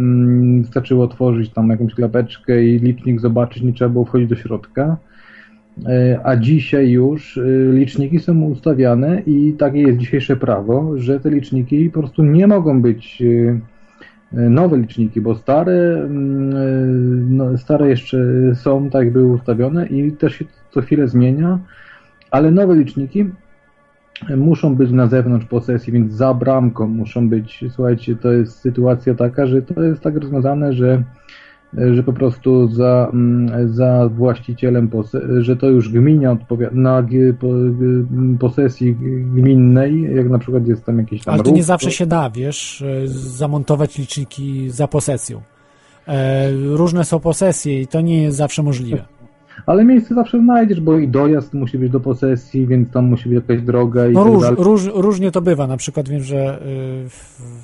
wystarczyło 0.62 1.04
otworzyć 1.04 1.50
tam 1.54 1.70
jakąś 1.70 1.94
klapeczkę 1.94 2.64
i 2.64 2.80
licznik 2.80 3.20
zobaczyć, 3.20 3.64
nie 3.64 3.74
trzeba 3.74 3.90
było 3.90 4.06
wchodzić 4.06 4.30
do 4.30 4.36
środka. 4.36 4.98
E, 5.86 6.20
A 6.24 6.36
dzisiaj 6.36 6.90
już 6.90 7.38
e, 7.38 7.42
liczniki 7.74 8.20
są 8.20 8.42
ustawiane 8.42 9.22
i 9.26 9.54
takie 9.54 9.82
jest 9.82 9.98
dzisiejsze 9.98 10.36
prawo, 10.36 10.98
że 10.98 11.20
te 11.20 11.30
liczniki 11.30 11.90
po 11.90 12.00
prostu 12.00 12.24
nie 12.24 12.48
mogą 12.48 12.82
być 12.82 13.24
e, 14.34 14.50
nowe 14.50 14.78
liczniki, 14.78 15.22
bo 15.22 15.36
stare, 15.36 16.04
mm, 16.04 17.36
no, 17.36 17.58
stare 17.58 17.90
jeszcze 17.90 18.18
są, 18.56 18.90
tak 18.90 19.12
były 19.12 19.34
ustawione 19.34 19.88
i 19.88 20.12
też 20.12 20.36
się 20.36 20.46
co 20.72 20.82
chwilę 20.82 21.08
zmienia, 21.08 21.60
ale 22.32 22.52
nowe 22.52 22.76
liczniki 22.76 23.26
muszą 24.38 24.76
być 24.76 24.92
na 24.92 25.08
zewnątrz 25.08 25.46
posesji, 25.46 25.94
więc 25.94 26.14
za 26.14 26.34
bramką 26.34 26.88
muszą 26.88 27.30
być. 27.30 27.66
Słuchajcie, 27.70 28.16
to 28.16 28.32
jest 28.32 28.60
sytuacja 28.60 29.16
taka, 29.16 29.48
że 29.48 29.62
to 29.62 29.84
jest 29.84 30.02
tak 30.02 30.16
rozwiązane, 30.16 30.74
że, 30.74 31.04
że 31.74 32.04
po 32.04 32.14
prostu 32.14 32.68
za, 32.68 33.10
mm, 33.14 33.74
za 33.74 34.10
właścicielem, 34.16 34.90
że 35.40 35.56
to 35.56 35.70
już 35.70 35.90
gminia 35.90 36.32
odpowiada 36.32 36.76
na 36.76 37.04
po- 37.40 37.48
posesji 38.40 38.96
gminnej, 39.36 40.16
jak 40.16 40.30
na 40.30 40.40
przykład 40.40 40.68
jest 40.68 40.86
tam 40.86 40.98
jakiś 40.98 41.24
tam 41.24 41.34
Ale 41.34 41.44
to 41.44 41.52
nie 41.52 41.64
zawsze 41.64 41.92
się 41.92 42.06
da, 42.06 42.30
wiesz, 42.30 42.82
e, 42.82 43.08
zamontować 43.08 43.98
liczniki 43.98 44.70
za 44.70 44.88
posesją. 44.88 45.42
E, 46.08 46.52
różne 46.52 47.06
są 47.06 47.20
posesje 47.20 47.82
i 47.82 47.88
to 47.88 48.02
nie 48.02 48.24
jest 48.24 48.38
zawsze 48.38 48.64
możliwe. 48.64 49.04
Ale 49.66 49.86
miejsce 49.86 50.16
zawsze 50.16 50.40
znajdziesz, 50.40 50.82
bo 50.82 50.98
i 50.98 51.08
dojazd 51.08 51.54
musi 51.54 51.78
być 51.80 51.92
do 51.92 52.00
posesji, 52.00 52.68
więc 52.68 52.92
tam 52.92 53.06
musi 53.06 53.30
być 53.30 53.36
jakaś 53.36 53.62
droga 53.66 54.08
i 54.08 54.14
No 54.14 54.24
tak 54.24 54.34
róż, 54.34 54.42
dalej. 54.42 54.58
róż, 54.60 54.90
różnie 54.94 55.32
to 55.32 55.42
bywa. 55.42 55.68
Na 55.68 55.78
przykład 55.78 56.10
wiem, 56.10 56.24
że 56.24 56.60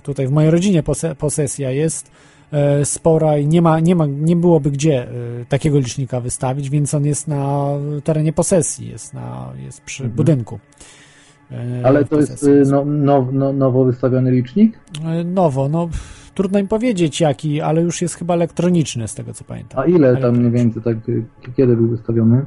tutaj 0.03 0.27
w 0.27 0.31
mojej 0.31 0.51
rodzinie 0.51 0.83
pose, 0.83 1.15
posesja 1.15 1.71
jest 1.71 2.07
e, 2.07 2.11
spora 2.83 3.37
i 3.37 3.47
nie 3.47 3.61
ma, 3.61 3.79
nie 3.79 3.95
ma, 3.95 4.05
nie 4.05 4.35
byłoby 4.35 4.71
gdzie 4.71 5.07
y, 5.11 5.45
takiego 5.49 5.79
licznika 5.79 6.19
wystawić, 6.19 6.69
więc 6.69 6.93
on 6.93 7.05
jest 7.05 7.27
na 7.27 7.67
terenie 8.03 8.33
posesji, 8.33 8.89
jest 8.89 9.13
na, 9.13 9.53
jest 9.65 9.81
przy 9.81 10.09
budynku. 10.09 10.55
E, 10.55 10.93
Mhm. 11.53 11.85
Ale 11.85 12.05
to 12.05 12.15
jest 12.15 12.47
no, 12.71 12.85
no, 12.85 13.27
no, 13.31 13.53
nowo 13.53 13.85
wystawiony 13.85 14.31
licznik? 14.31 14.79
E, 15.05 15.23
Nowo, 15.23 15.69
no 15.69 15.89
trudno 16.35 16.61
mi 16.61 16.67
powiedzieć 16.67 17.21
jaki, 17.21 17.61
ale 17.61 17.81
już 17.81 18.01
jest 18.01 18.15
chyba 18.15 18.33
elektroniczny 18.33 19.07
z 19.07 19.15
tego 19.15 19.33
co 19.33 19.43
pamiętam. 19.43 19.79
A 19.79 19.85
ile 19.85 20.17
tam 20.17 20.37
mniej 20.37 20.51
więcej, 20.51 20.83
tak, 20.83 20.97
kiedy 21.55 21.75
był 21.75 21.87
wystawiony? 21.87 22.45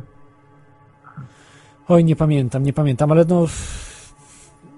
Oj, 1.88 2.04
nie 2.04 2.16
pamiętam, 2.16 2.62
nie 2.62 2.72
pamiętam, 2.72 3.12
ale 3.12 3.24
no 3.28 3.46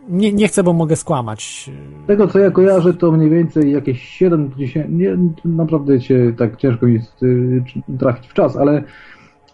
nie, 0.09 0.33
nie 0.33 0.49
chcę, 0.49 0.63
bo 0.63 0.73
mogę 0.73 0.97
skłamać. 0.97 1.71
Tego 2.07 2.29
co 2.29 2.39
ja 2.39 2.51
kojarzę, 2.51 2.95
to 2.95 3.13
mniej 3.13 3.31
więcej 3.31 3.73
jakieś 3.73 4.03
7 4.03 4.51
10, 4.59 4.87
nie, 4.91 5.19
naprawdę 5.45 6.01
się 6.01 6.33
tak 6.39 6.57
ciężko 6.57 6.87
jest 6.87 7.23
y, 7.23 7.63
trafić 7.99 8.27
w 8.29 8.35
czas, 8.35 8.57
ale, 8.57 8.83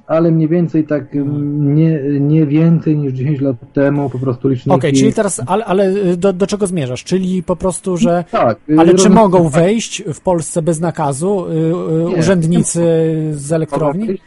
ale 0.07 0.31
mniej 0.31 0.49
więcej 0.49 0.85
tak 0.85 1.17
mm, 1.17 1.75
nie, 1.75 2.01
nie 2.21 2.47
więcej 2.47 2.97
niż 2.97 3.13
10 3.13 3.41
lat 3.41 3.57
temu 3.73 4.11
po 4.11 4.19
prostu 4.19 4.49
liczniki... 4.49 4.77
Okej, 4.77 4.93
czyli 4.93 5.13
teraz, 5.13 5.43
ale, 5.47 5.65
ale 5.65 5.89
y, 5.89 6.17
do, 6.17 6.33
do 6.33 6.47
czego 6.47 6.67
zmierzasz? 6.67 7.05
Czyli 7.05 7.43
po 7.43 7.57
prostu, 7.57 7.97
że. 7.97 8.25
Tak. 8.31 8.59
y, 8.71 8.79
Ale 8.79 8.95
czy 8.95 9.11
mogą 9.11 9.49
wejść 9.49 10.03
w 10.15 10.21
Polsce 10.21 10.63
bez 10.63 10.81
nakazu 10.81 11.47
Nie. 12.09 12.17
urzędnicy 12.17 12.81
z 13.33 13.53
elektrowni? 13.53 14.19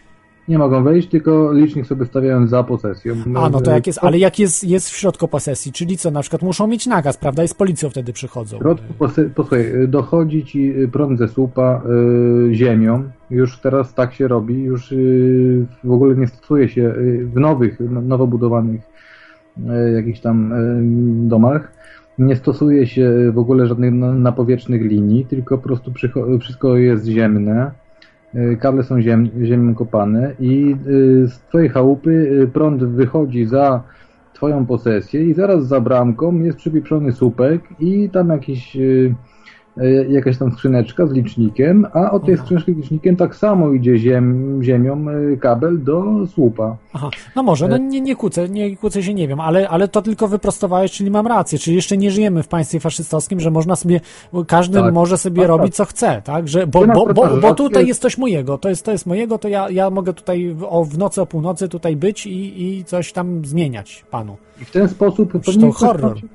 Nie 0.48 0.57
mogą 0.57 0.84
wejść, 0.84 1.07
tylko 1.10 1.53
licznik 1.53 1.86
sobie 1.88 2.06
stawiają 2.06 2.48
za 2.48 2.64
posesją. 2.64 3.15
A, 3.36 3.49
no 3.49 3.61
to 3.61 3.72
jak 3.72 3.88
jest, 3.88 3.99
ale 4.02 4.18
jak 4.18 4.40
jest, 4.40 4.64
jest 4.64 4.90
w 4.90 4.95
środku 4.95 5.28
posesji, 5.28 5.72
czyli 5.72 5.98
co, 5.98 6.11
na 6.11 6.22
przykład 6.22 6.41
muszą 6.41 6.68
mieć 6.68 6.88
nakaz, 6.88 7.18
prawda? 7.18 7.44
I 7.44 7.48
z 7.48 7.53
policją 7.53 7.90
wtedy 7.90 8.14
przychodzą. 8.14 8.57
W 8.57 8.60
środku, 8.61 8.94
posłuchaj, 9.36 9.61
y, 9.84 9.88
dochodzi 9.88 10.45
ci 10.45 10.82
y, 10.82 10.88
prąd 10.88 11.19
ze 11.19 11.28
słupa 11.28 11.82
y, 12.49 12.53
ziemią. 12.56 13.03
Już 13.30 13.60
teraz 13.60 13.94
tak 13.94 14.14
się 14.14 14.28
robi, 14.28 14.64
już 14.64 14.91
y, 14.91 15.65
w 15.84 15.91
ogóle 15.91 16.15
nie 16.15 16.28
stosuje 16.28 16.69
się 16.69 16.94
w 17.34 17.36
nowych, 17.40 17.78
no- 17.80 18.02
nowo 18.02 18.28
budowanych 18.28 18.82
y, 19.57 19.91
jakichś 19.91 20.19
tam 20.19 20.53
domach. 21.28 21.72
Nie 22.19 22.36
stosuje 22.36 22.88
się 22.88 23.32
w 23.34 23.38
ogóle 23.38 23.68
żadnych 23.68 23.94
na- 23.94 24.14
napowietrznych 24.14 24.82
linii, 24.82 25.26
tylko 25.26 25.57
po 25.57 25.64
prostu 25.64 25.91
wszystko 26.40 26.78
jest 26.78 27.06
ziemne. 27.06 27.72
Y, 28.35 28.57
Kable 28.57 28.83
są 28.83 29.01
ziem, 29.01 29.29
ziemią 29.43 29.75
kopane 29.75 30.33
i 30.39 30.75
y, 30.87 31.27
z 31.27 31.39
twojej 31.39 31.69
chałupy 31.69 32.09
y, 32.09 32.47
prąd 32.47 32.83
wychodzi 32.83 33.45
za 33.45 33.83
twoją 34.33 34.65
posesję 34.65 35.25
i 35.25 35.33
zaraz 35.33 35.67
za 35.67 35.81
bramką 35.81 36.39
jest 36.39 36.57
przypieprzony 36.57 37.11
słupek 37.11 37.61
i 37.79 38.09
tam 38.09 38.29
jakiś, 38.29 38.77
jakaś 40.09 40.37
tam 40.37 40.51
skrzyneczka 40.51 41.07
z 41.07 41.11
licznikiem, 41.11 41.85
a 41.93 42.11
od 42.11 42.25
tej 42.25 42.37
skrzyneczki 42.37 42.73
z 42.73 42.77
licznikiem 42.77 43.15
tak 43.15 43.35
samo 43.35 43.71
idzie 43.71 43.97
ziem, 43.97 44.59
ziemią 44.63 45.05
y, 45.09 45.37
kabel 45.37 45.83
do 45.83 46.03
słupa. 46.33 46.77
Aha, 46.93 47.09
no 47.35 47.43
może, 47.43 47.67
no 47.67 47.77
nie, 47.77 48.01
nie 48.01 48.15
kłócę, 48.15 48.49
nie 48.49 48.75
kłócę 48.77 49.03
się, 49.03 49.13
nie 49.13 49.27
wiem, 49.27 49.39
ale, 49.39 49.69
ale 49.69 49.87
to 49.87 50.01
tylko 50.01 50.27
wyprostowałeś, 50.27 50.91
czyli 50.91 51.11
mam 51.11 51.27
rację, 51.27 51.59
czyli 51.59 51.75
jeszcze 51.75 51.97
nie 51.97 52.11
żyjemy 52.11 52.43
w 52.43 52.47
państwie 52.47 52.79
faszystowskim, 52.79 53.39
że 53.39 53.51
można 53.51 53.75
sobie, 53.75 54.01
każdy 54.47 54.79
Tak. 54.79 54.93
może 54.93 55.17
sobie 55.17 55.41
Tak, 55.41 55.47
robić 55.49 55.67
tak. 55.67 55.75
co 55.75 55.85
chce, 55.85 56.21
tak, 56.25 56.47
że, 56.47 56.67
bo, 56.67 56.87
bo, 56.87 57.05
bo, 57.05 57.13
bo 57.13 57.41
że 57.49 57.55
tutaj 57.55 57.87
jest- 57.87 58.01
coś 58.01 58.17
mojego, 58.17 58.57
to 58.57 58.69
jest, 58.69 58.85
to 58.85 58.91
jest 58.91 59.05
mojego, 59.05 59.37
to 59.37 59.47
ja, 59.47 59.69
ja 59.69 59.89
mogę 59.89 60.13
tutaj 60.13 60.49
w, 60.53 60.63
o, 60.63 60.83
w 60.85 60.97
nocy 60.97 61.21
o 61.21 61.25
północy 61.25 61.69
tutaj 61.69 61.95
być 61.95 62.25
i, 62.27 62.63
i 62.77 62.85
coś 62.85 63.13
tam 63.13 63.45
zmieniać 63.45 64.05
panu. 64.11 64.37
I 64.61 64.65
w 64.65 64.71
ten 64.71 64.89
sposób 64.89 65.31
Przecież 65.41 65.61
to 65.61 65.71
horror. 65.71 66.19
się, 66.19 66.27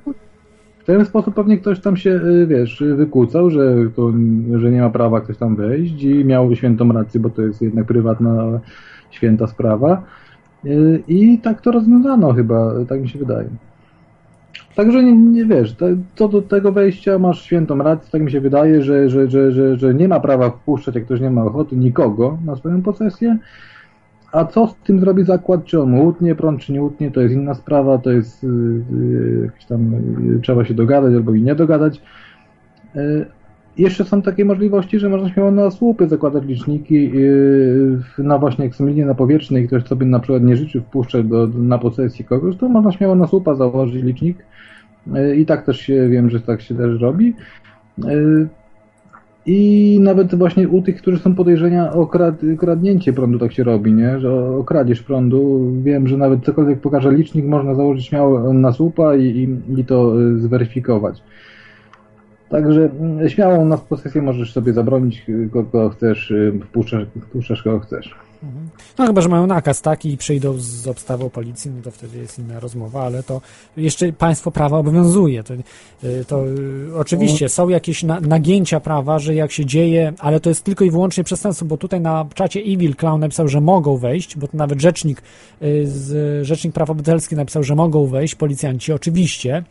w 0.82 0.84
ten 0.84 1.04
sposób 1.04 1.34
pewnie 1.34 1.58
ktoś 1.58 1.80
tam 1.80 1.96
się, 1.96 2.10
y, 2.10 2.46
wiesz, 2.46 2.80
y, 2.80 2.94
wykłócał, 2.94 3.50
że, 3.50 3.74
to, 3.96 4.12
że 4.54 4.70
nie 4.70 4.80
ma 4.80 4.90
prawa 4.90 5.20
ktoś 5.20 5.36
tam 5.36 5.56
wejść 5.56 6.02
i 6.02 6.24
miał 6.24 6.54
świętą 6.54 6.92
rację, 6.92 7.20
bo 7.20 7.30
to 7.30 7.42
jest 7.42 7.62
jednak 7.62 7.86
prywatna, 7.86 8.60
święta 9.10 9.46
sprawa. 9.46 10.02
Y, 10.64 11.02
I 11.08 11.38
tak 11.38 11.60
to 11.60 11.70
rozwiązano 11.70 12.32
chyba, 12.32 12.72
tak 12.88 13.00
mi 13.00 13.08
się 13.08 13.18
wydaje. 13.18 13.48
Także 14.74 15.02
nie, 15.02 15.12
nie 15.12 15.44
wiesz, 15.44 15.76
co 16.14 16.28
do 16.28 16.42
tego 16.42 16.72
wejścia 16.72 17.18
masz 17.18 17.42
świętą 17.42 17.78
rację, 17.78 18.08
tak 18.12 18.22
mi 18.22 18.30
się 18.30 18.40
wydaje, 18.40 18.82
że, 18.82 19.10
że, 19.10 19.30
że, 19.30 19.52
że, 19.52 19.76
że 19.76 19.94
nie 19.94 20.08
ma 20.08 20.20
prawa 20.20 20.50
wpuszczać, 20.50 20.94
jak 20.94 21.04
ktoś 21.04 21.20
nie 21.20 21.30
ma 21.30 21.44
ochoty, 21.44 21.76
nikogo 21.76 22.38
na 22.44 22.56
swoją 22.56 22.82
posesję. 22.82 23.38
A 24.32 24.44
co 24.44 24.66
z 24.66 24.74
tym 24.74 25.00
zrobi 25.00 25.24
zakład, 25.24 25.64
czy 25.64 25.80
on 25.80 25.94
utnie 25.94 26.34
prąd, 26.34 26.60
czy 26.60 26.72
nie 26.72 26.82
utnie, 26.82 27.10
to 27.10 27.20
jest 27.20 27.34
inna 27.34 27.54
sprawa, 27.54 27.98
to 27.98 28.10
jest 28.10 28.42
yy, 28.42 29.42
jakiś 29.42 29.64
tam, 29.64 29.92
yy, 30.26 30.40
trzeba 30.40 30.64
się 30.64 30.74
dogadać 30.74 31.14
albo 31.14 31.34
i 31.34 31.42
nie 31.42 31.54
dogadać. 31.54 32.02
Yy, 32.94 33.26
jeszcze 33.78 34.04
są 34.04 34.22
takie 34.22 34.44
możliwości, 34.44 34.98
że 34.98 35.08
można 35.08 35.28
śmiało 35.28 35.50
na 35.50 35.70
słupy 35.70 36.08
zakładać 36.08 36.44
liczniki 36.44 37.10
yy, 37.10 38.00
na 38.18 38.38
właśnie 38.38 38.64
jak 38.64 38.74
są 38.74 38.86
linie 38.86 39.06
na 39.06 39.14
powietrznej 39.14 39.66
ktoś 39.66 39.84
sobie 39.84 40.06
na 40.06 40.18
przykład 40.18 40.42
nie 40.42 40.56
życzy 40.56 40.80
wpuszczać 40.80 41.26
do, 41.26 41.46
na 41.46 41.78
posesji 41.78 42.24
kogoś, 42.24 42.56
to 42.56 42.68
można 42.68 42.92
śmiało 42.92 43.14
na 43.14 43.26
słupa 43.26 43.54
założyć 43.54 44.02
licznik 44.02 44.44
yy, 45.06 45.36
i 45.36 45.46
tak 45.46 45.66
też 45.66 45.80
się, 45.80 46.08
wiem, 46.08 46.30
że 46.30 46.40
tak 46.40 46.62
się 46.62 46.74
też 46.74 47.00
robi. 47.00 47.34
I 49.46 49.98
nawet 50.00 50.34
właśnie 50.34 50.68
u 50.68 50.82
tych, 50.82 50.96
którzy 50.96 51.18
są 51.18 51.34
podejrzenia 51.34 51.92
o 51.92 52.06
krad, 52.06 52.34
kradnięcie 52.58 53.12
prądu 53.12 53.38
tak 53.38 53.52
się 53.52 53.64
robi, 53.64 53.92
nie? 53.92 54.20
Że 54.20 54.32
o, 54.32 54.58
o 54.58 54.64
kradzież 54.64 55.02
prądu. 55.02 55.72
Wiem, 55.82 56.08
że 56.08 56.16
nawet 56.16 56.44
cokolwiek 56.44 56.80
pokaże 56.80 57.12
licznik, 57.12 57.46
można 57.46 57.74
założyć 57.74 58.06
śmiało 58.06 58.52
na 58.52 58.72
słupa 58.72 59.16
i, 59.16 59.24
i, 59.24 59.80
i 59.80 59.84
to 59.84 60.20
y, 60.20 60.38
zweryfikować. 60.38 61.22
Także 62.48 62.90
mm, 63.00 63.28
śmiało 63.28 63.64
na 63.64 63.78
posesję 63.78 64.22
możesz 64.22 64.52
sobie 64.52 64.72
zabronić 64.72 65.24
y, 65.28 65.48
kogo 65.52 65.90
chcesz, 65.90 66.30
y, 66.30 66.60
wpuszczasz 67.20 67.62
kogo 67.62 67.80
chcesz. 67.80 68.14
No 68.98 69.06
chyba, 69.06 69.20
że 69.20 69.28
mają 69.28 69.46
nakaz 69.46 69.82
taki 69.82 70.12
i 70.12 70.16
przyjdą 70.16 70.54
z 70.58 70.86
obstawą 70.86 71.30
policji, 71.30 71.70
no 71.70 71.82
to 71.82 71.90
wtedy 71.90 72.18
jest 72.18 72.38
inna 72.38 72.60
rozmowa, 72.60 73.02
ale 73.02 73.22
to 73.22 73.40
jeszcze 73.76 74.12
państwo 74.12 74.50
prawa 74.50 74.78
obowiązuje. 74.78 75.42
To, 75.42 75.54
y, 75.54 76.24
to 76.24 76.46
y, 76.46 76.96
oczywiście 76.96 77.48
są 77.48 77.68
jakieś 77.68 78.02
na, 78.02 78.20
nagięcia 78.20 78.80
prawa, 78.80 79.18
że 79.18 79.34
jak 79.34 79.52
się 79.52 79.66
dzieje, 79.66 80.12
ale 80.18 80.40
to 80.40 80.48
jest 80.48 80.64
tylko 80.64 80.84
i 80.84 80.90
wyłącznie 80.90 81.24
przestępstwo, 81.24 81.66
bo 81.66 81.76
tutaj 81.76 82.00
na 82.00 82.26
czacie 82.34 82.60
Evil 82.60 82.96
Clown 82.96 83.20
napisał, 83.20 83.48
że 83.48 83.60
mogą 83.60 83.96
wejść, 83.96 84.36
bo 84.36 84.48
to 84.48 84.56
nawet 84.56 84.80
rzecznik, 84.80 85.22
y, 85.62 85.86
z, 85.86 86.46
rzecznik 86.46 86.74
praw 86.74 86.90
obywatelskich 86.90 87.38
napisał, 87.38 87.62
że 87.62 87.74
mogą 87.74 88.06
wejść 88.06 88.34
policjanci, 88.34 88.92
oczywiście. 88.92 89.64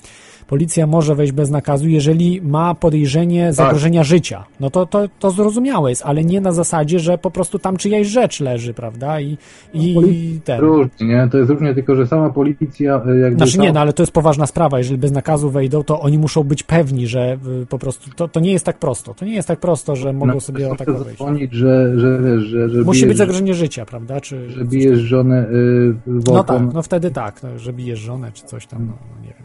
Policja 0.51 0.87
może 0.87 1.15
wejść 1.15 1.33
bez 1.33 1.49
nakazu, 1.49 1.87
jeżeli 1.87 2.41
ma 2.41 2.75
podejrzenie 2.75 3.53
zagrożenia 3.53 4.03
życia. 4.03 4.43
No 4.59 4.69
to, 4.69 4.85
to, 4.85 5.07
to 5.19 5.31
zrozumiałe 5.31 5.89
jest, 5.89 6.01
ale 6.05 6.23
nie 6.23 6.41
na 6.41 6.51
zasadzie, 6.51 6.99
że 6.99 7.17
po 7.17 7.31
prostu 7.31 7.59
tam 7.59 7.77
czyjaś 7.77 8.07
rzecz 8.07 8.39
leży, 8.39 8.73
prawda? 8.73 9.21
I, 9.21 9.37
i 9.73 10.39
ten. 10.43 10.59
Różnie, 10.59 11.07
nie? 11.07 11.27
To 11.31 11.37
jest 11.37 11.49
różnie, 11.49 11.73
tylko 11.73 11.95
że 11.95 12.07
sama 12.07 12.29
policja 12.29 13.01
y, 13.07 13.17
jakby... 13.19 13.37
Znaczy 13.37 13.59
nie, 13.59 13.71
no 13.71 13.79
ale 13.79 13.93
to 13.93 14.03
jest 14.03 14.13
poważna 14.13 14.45
sprawa. 14.45 14.77
Jeżeli 14.77 14.97
bez 14.97 15.11
nakazu 15.11 15.49
wejdą, 15.49 15.83
to 15.83 16.01
oni 16.01 16.17
muszą 16.17 16.43
być 16.43 16.63
pewni, 16.63 17.07
że 17.07 17.37
y, 17.61 17.65
po 17.65 17.79
prostu 17.79 18.09
to, 18.15 18.27
to 18.27 18.39
nie 18.39 18.51
jest 18.51 18.65
tak 18.65 18.77
prosto. 18.77 19.13
To 19.13 19.25
nie 19.25 19.33
jest 19.33 19.47
tak 19.47 19.59
prosto, 19.59 19.95
że 19.95 20.13
mogą 20.13 20.33
no, 20.33 20.39
sobie 20.39 20.71
o 20.71 20.75
tak 20.75 20.87
wejść. 20.91 21.53
że, 21.53 21.99
że, 21.99 22.39
że, 22.41 22.69
że 22.69 22.81
Musi 22.81 22.99
bijesz, 22.99 23.07
być 23.07 23.17
zagrożenie 23.17 23.53
życia, 23.53 23.85
prawda? 23.85 24.21
Czy, 24.21 24.49
że 24.49 24.65
bijesz 24.65 24.99
żonę 24.99 25.47
y, 25.49 25.95
No 26.07 26.43
tak, 26.43 26.73
no 26.73 26.81
wtedy 26.81 27.11
tak, 27.11 27.43
no, 27.43 27.59
że 27.59 27.73
bijesz 27.73 27.99
żonę 27.99 28.31
czy 28.33 28.45
coś 28.45 28.67
tam, 28.67 28.85
no, 28.85 28.93
no 29.15 29.21
nie 29.21 29.33
wiem. 29.33 29.40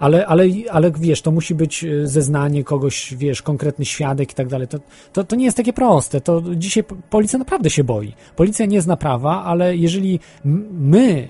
Ale, 0.00 0.26
ale, 0.26 0.44
ale 0.70 0.90
wiesz, 0.90 1.22
to 1.22 1.30
musi 1.30 1.54
być 1.54 1.84
y, 1.84 2.06
zeznanie 2.06 2.64
kogoś, 2.64 3.14
wiesz, 3.14 3.42
konkretny 3.42 3.84
świadek 3.84 4.32
i 4.32 4.34
tak 4.34 4.48
dalej. 4.48 4.68
To, 4.68 4.78
to, 5.12 5.24
to 5.24 5.36
nie 5.36 5.44
jest 5.44 5.56
takie 5.56 5.72
proste. 5.72 6.20
To 6.20 6.42
dzisiaj 6.56 6.84
po- 6.84 6.96
policja 7.10 7.38
naprawdę 7.38 7.70
się 7.70 7.84
boi. 7.84 8.12
Policja 8.36 8.66
nie 8.66 8.80
zna 8.80 8.96
prawa, 8.96 9.44
ale 9.44 9.76
jeżeli 9.76 10.20
my 10.70 11.28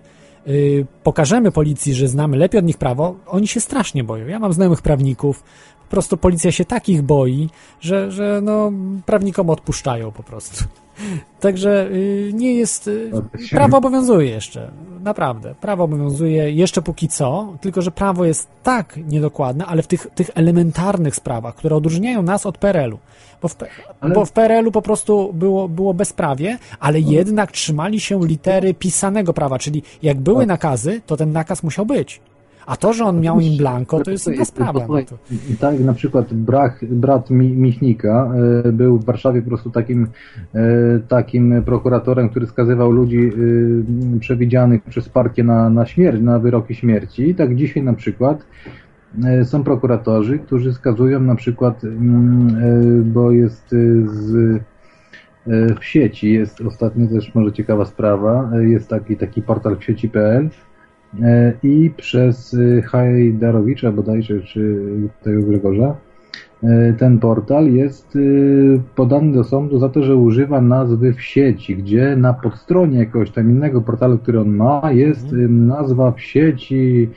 y, 0.49 0.87
pokażemy 1.03 1.53
policji, 1.53 1.95
że 1.95 2.09
znamy 2.09 2.37
lepiej 2.37 2.59
od 2.59 2.65
nich 2.65 2.79
prawo, 2.79 3.17
oni 3.27 3.49
się 3.49 3.61
strasznie 3.61 4.05
boją. 4.05 4.27
Ja 4.27 4.39
mam 4.39 4.53
znajomych 4.53 4.83
prawników, 4.83 5.43
po 5.83 5.91
prostu 5.91 6.17
policja 6.17 6.53
się 6.53 6.65
takich 6.65 7.03
boi, 7.03 7.49
że, 7.81 8.11
że 8.13 8.41
no, 8.43 8.73
prawnikom 9.07 9.51
odpuszczają 9.51 10.13
po 10.13 10.23
prostu. 10.23 10.65
Także 11.41 11.89
y, 11.91 12.31
nie 12.35 12.55
jest. 12.55 12.89
Y, 12.89 13.11
prawo 13.51 13.77
obowiązuje 13.77 14.31
jeszcze. 14.31 14.71
Naprawdę. 15.03 15.55
Prawo 15.61 15.85
obowiązuje 15.85 16.51
jeszcze 16.53 16.83
póki 16.83 17.09
co, 17.09 17.55
tylko 17.61 17.83
że 17.83 17.91
prawo 17.91 18.25
jest 18.25 18.49
tak 18.63 18.97
niedokładne, 19.09 19.67
ale 19.67 19.83
w 19.83 19.87
tych, 19.87 20.07
tych 20.15 20.31
elementarnych 20.35 21.17
sprawach, 21.17 21.55
które 21.55 21.77
odróżniają 21.77 22.23
nas 22.23 22.47
od 22.47 22.59
PRL-u. 22.59 22.99
Bo 23.43 23.49
w, 23.49 23.57
Ale- 24.01 24.15
bo 24.15 24.25
w 24.25 24.33
PRL-u 24.33 24.73
po 24.73 24.83
prostu 24.83 25.33
było, 25.33 25.69
było 25.69 25.95
bezprawie, 25.95 26.59
ale 26.81 27.01
jednak 27.01 27.53
trzymali 27.53 28.01
się 28.01 28.21
litery 28.27 28.75
pisanego 28.75 29.33
prawa, 29.33 29.59
czyli 29.59 29.83
jak 30.03 30.21
były 30.21 30.47
nakazy, 30.47 31.01
to 31.07 31.17
ten 31.17 31.33
nakaz 31.33 31.63
musiał 31.63 31.87
być. 31.87 32.21
A 32.71 32.77
to, 32.77 32.93
że 32.93 33.05
on 33.05 33.21
miał 33.21 33.41
im 33.41 33.57
blanko, 33.57 34.01
to 34.01 34.11
jest 34.11 34.29
inna 34.29 34.45
sprawa. 34.45 34.87
No 34.89 35.03
to... 35.03 35.19
Tak, 35.61 35.81
na 35.81 35.93
przykład 35.93 36.35
brach, 36.35 36.85
brat 36.85 37.31
Mi- 37.31 37.57
Michnika 37.57 38.33
e, 38.65 38.73
był 38.73 38.99
w 38.99 39.05
Warszawie 39.05 39.43
po 39.43 39.49
prostu 39.49 39.71
takim, 39.71 40.07
e, 40.55 40.61
takim 41.09 41.63
prokuratorem, 41.63 42.29
który 42.29 42.47
skazywał 42.47 42.91
ludzi 42.91 43.31
e, 44.17 44.21
przewidzianych 44.21 44.83
przez 44.83 45.09
partię 45.09 45.45
na, 45.45 45.71
na 45.71 45.87
śmierć, 45.87 46.23
na 46.23 46.39
wyroki 46.39 46.75
śmierci. 46.75 47.29
I 47.29 47.35
tak 47.35 47.57
dzisiaj 47.57 47.83
na 47.83 47.93
przykład 47.93 48.47
są 49.45 49.65
prokuratorzy, 49.65 50.39
którzy 50.39 50.73
skazują 50.73 51.21
na 51.21 51.35
przykład, 51.35 51.85
mm, 51.85 53.13
bo 53.13 53.31
jest 53.31 53.69
z 54.05 54.61
w 55.81 55.85
sieci 55.85 56.33
jest 56.33 56.61
ostatnio 56.61 57.07
też 57.07 57.35
może 57.35 57.53
ciekawa 57.53 57.85
sprawa, 57.85 58.51
jest 58.61 58.89
taki, 58.89 59.17
taki 59.17 59.43
portal 59.43 59.77
w 59.77 59.85
sieci.pl 59.85 60.49
i 61.62 61.91
przez 61.97 62.55
e, 62.55 62.82
Hajdarowicza 62.82 63.93
bodajże, 63.93 64.41
czy 64.41 64.85
tego 65.23 65.43
Grzegorza, 65.43 65.97
e, 66.62 66.93
ten 66.93 67.19
portal 67.19 67.73
jest 67.73 68.16
e, 68.16 68.19
podany 68.95 69.32
do 69.32 69.45
sądu 69.45 69.78
za 69.78 69.89
to, 69.89 70.03
że 70.03 70.16
używa 70.16 70.61
nazwy 70.61 71.12
w 71.12 71.23
sieci, 71.23 71.77
gdzie 71.77 72.16
na 72.16 72.35
podstronie 72.35 72.99
jakiegoś 72.99 73.31
tam 73.31 73.51
innego 73.51 73.81
portalu, 73.81 74.19
który 74.19 74.41
on 74.41 74.49
ma, 74.49 74.93
jest 74.93 75.32
e, 75.32 75.37
nazwa 75.49 76.12
w 76.12 76.20
sieci 76.20 77.09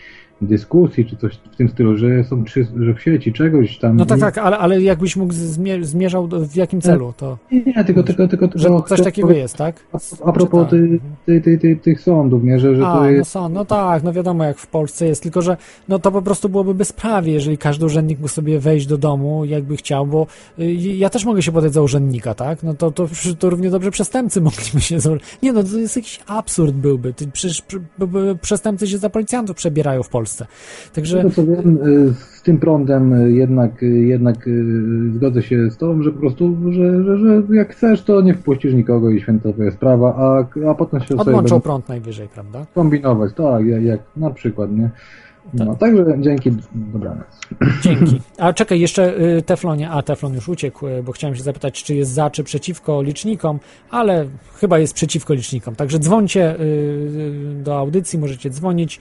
dyskusji, 0.42 1.06
czy 1.06 1.18
coś 1.18 1.40
w 1.52 1.56
tym 1.56 1.70
stylu, 1.70 1.98
że 1.98 2.24
są 2.24 2.44
trzy, 2.44 2.68
że 2.80 2.94
w 2.94 3.02
sieci 3.02 3.34
czegoś 3.34 3.78
tam. 3.78 3.98
No 3.98 4.06
tak, 4.06 4.20
tak, 4.20 4.38
ale, 4.38 4.58
ale 4.58 4.82
jakbyś 4.82 5.16
mógł 5.16 5.34
zmier- 5.34 5.84
zmierzał 5.84 6.28
w 6.28 6.56
jakim 6.56 6.82
celu, 6.82 7.14
to... 7.18 7.38
Nie, 7.52 7.64
nie, 7.64 7.84
tylko, 7.84 8.04
tylko, 8.04 8.28
tylko, 8.28 8.50
Że 8.56 8.68
tylko 8.68 8.82
coś 8.82 9.02
takiego 9.02 9.32
jest, 9.32 9.58
tak? 9.58 9.76
A, 9.94 9.98
a 10.26 10.32
propos 10.32 10.62
tak? 10.62 10.70
ty, 10.70 11.00
ty, 11.26 11.42
ty, 11.42 11.58
ty, 11.58 11.76
tych 11.76 12.02
sądów, 12.02 12.44
nie, 12.44 12.60
że, 12.60 12.76
że 12.76 12.88
A, 12.88 12.94
to 12.94 13.00
no 13.00 13.10
jest... 13.10 13.32
są, 13.32 13.50
no 13.50 13.66
tak, 13.66 14.04
no 14.04 14.14
wiadomo 14.14 14.44
jak 14.44 14.58
w 14.58 14.68
Polsce 14.68 15.06
jest, 15.06 15.24
tylko 15.24 15.42
że 15.42 15.58
no 15.90 16.00
to 16.00 16.12
po 16.12 16.22
prostu 16.22 16.50
byłoby 16.50 16.74
bezprawie, 16.74 17.34
jeżeli 17.34 17.58
każdy 17.58 17.86
urzędnik 17.86 18.20
mógł 18.20 18.30
sobie 18.30 18.60
wejść 18.60 18.88
do 18.88 18.98
domu 18.98 19.46
jakby 19.46 19.78
chciał, 19.78 20.08
bo 20.08 20.28
y, 20.60 20.74
ja 20.74 21.10
też 21.10 21.26
mogę 21.26 21.42
się 21.42 21.52
podać 21.52 21.74
za 21.74 21.82
urzędnika, 21.82 22.34
tak? 22.34 22.64
No 22.64 22.74
to, 22.74 22.92
to, 22.92 23.08
to 23.40 23.50
równie 23.50 23.70
dobrze 23.70 23.92
przestępcy 23.92 24.42
mogliby 24.52 24.82
się 24.82 25.00
za... 25.00 25.10
Nie 25.44 25.54
no, 25.54 25.64
to 25.64 25.78
jest 25.78 25.96
jakiś 25.96 26.20
absurd 26.28 26.76
byłby, 26.76 27.14
przecież 27.34 27.62
przestępcy 28.42 28.88
się 28.88 28.98
za 28.98 29.10
policjantów 29.10 29.56
przebierają 29.56 30.04
w 30.04 30.10
Polsce, 30.10 30.33
także... 30.94 31.18
Z 31.18 31.22
tego 31.22 31.30
co 31.30 31.46
wiem, 31.46 31.78
y, 31.88 32.14
z 32.14 32.42
tym 32.42 32.58
prądem 32.58 33.14
y, 33.14 33.32
jednak, 33.32 33.84
y, 33.84 33.86
jednak 33.86 34.50
zgodzę 35.16 35.42
się 35.42 35.72
z 35.72 35.78
tobą, 35.78 36.04
że 36.04 36.12
po 36.12 36.20
prostu, 36.20 36.58
że, 36.72 37.04
że, 37.04 37.18
że 37.18 37.44
jak 37.56 37.72
chcesz, 37.72 38.02
to 38.02 38.22
nie 38.22 38.34
wpuścisz 38.34 38.74
nikogo 38.74 39.10
i 39.10 39.22
święta 39.22 39.54
twoja 39.54 39.72
sprawa, 39.72 40.16
a, 40.18 40.46
a 40.70 40.74
potem 40.74 41.00
się 41.00 41.08
sobie 41.08 41.22
Odłączą 41.22 41.42
będą 41.42 41.62
prąd 41.62 41.90
najwyżej, 41.90 42.28
prawda? 42.28 42.66
kombinować, 42.76 43.34
tak, 43.34 43.66
jak, 43.66 43.84
jak 43.84 44.00
na 44.18 44.30
przykład, 44.30 44.72
nie? 44.72 44.90
No, 45.54 45.66
Tak. 45.66 45.80
także 45.80 46.06
dzięki, 46.20 46.52
dobranoc. 46.74 47.26
Dzięki. 47.82 48.22
A 48.38 48.54
czekaj, 48.54 48.80
jeszcze 48.80 49.22
y, 49.22 49.42
Teflonie. 49.42 49.90
A, 49.90 50.02
Teflon 50.02 50.34
już 50.34 50.50
uciekł, 50.50 50.88
y, 50.88 51.04
bo 51.04 51.12
chciałem 51.12 51.36
się 51.36 51.44
zapytać, 51.44 51.84
czy 51.84 51.96
jest 51.96 52.12
za, 52.12 52.30
czy 52.30 52.44
przeciwko 52.44 53.02
licznikom, 53.02 53.60
ale 53.92 54.26
chyba 54.56 54.80
jest 54.80 54.94
przeciwko 54.94 55.34
licznikom. 55.34 55.76
Także 55.76 56.00
dzwońcie 56.00 56.60
y, 56.60 57.62
do 57.64 57.78
audycji, 57.78 58.20
możecie 58.20 58.50
dzwonić 58.50 59.00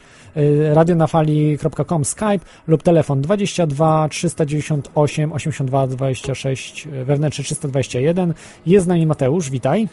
radionafali.com 0.72 2.04
Skype 2.04 2.38
lub 2.66 2.82
telefon 2.82 3.20
22 3.20 4.08
398 4.08 5.32
82 5.32 5.86
26 5.86 6.86
y, 6.86 7.04
wewnętrzny 7.04 7.44
321. 7.44 8.34
Jest 8.66 8.84
z 8.84 8.88
nami 8.88 9.06
Mateusz, 9.06 9.50
witaj. 9.50 9.88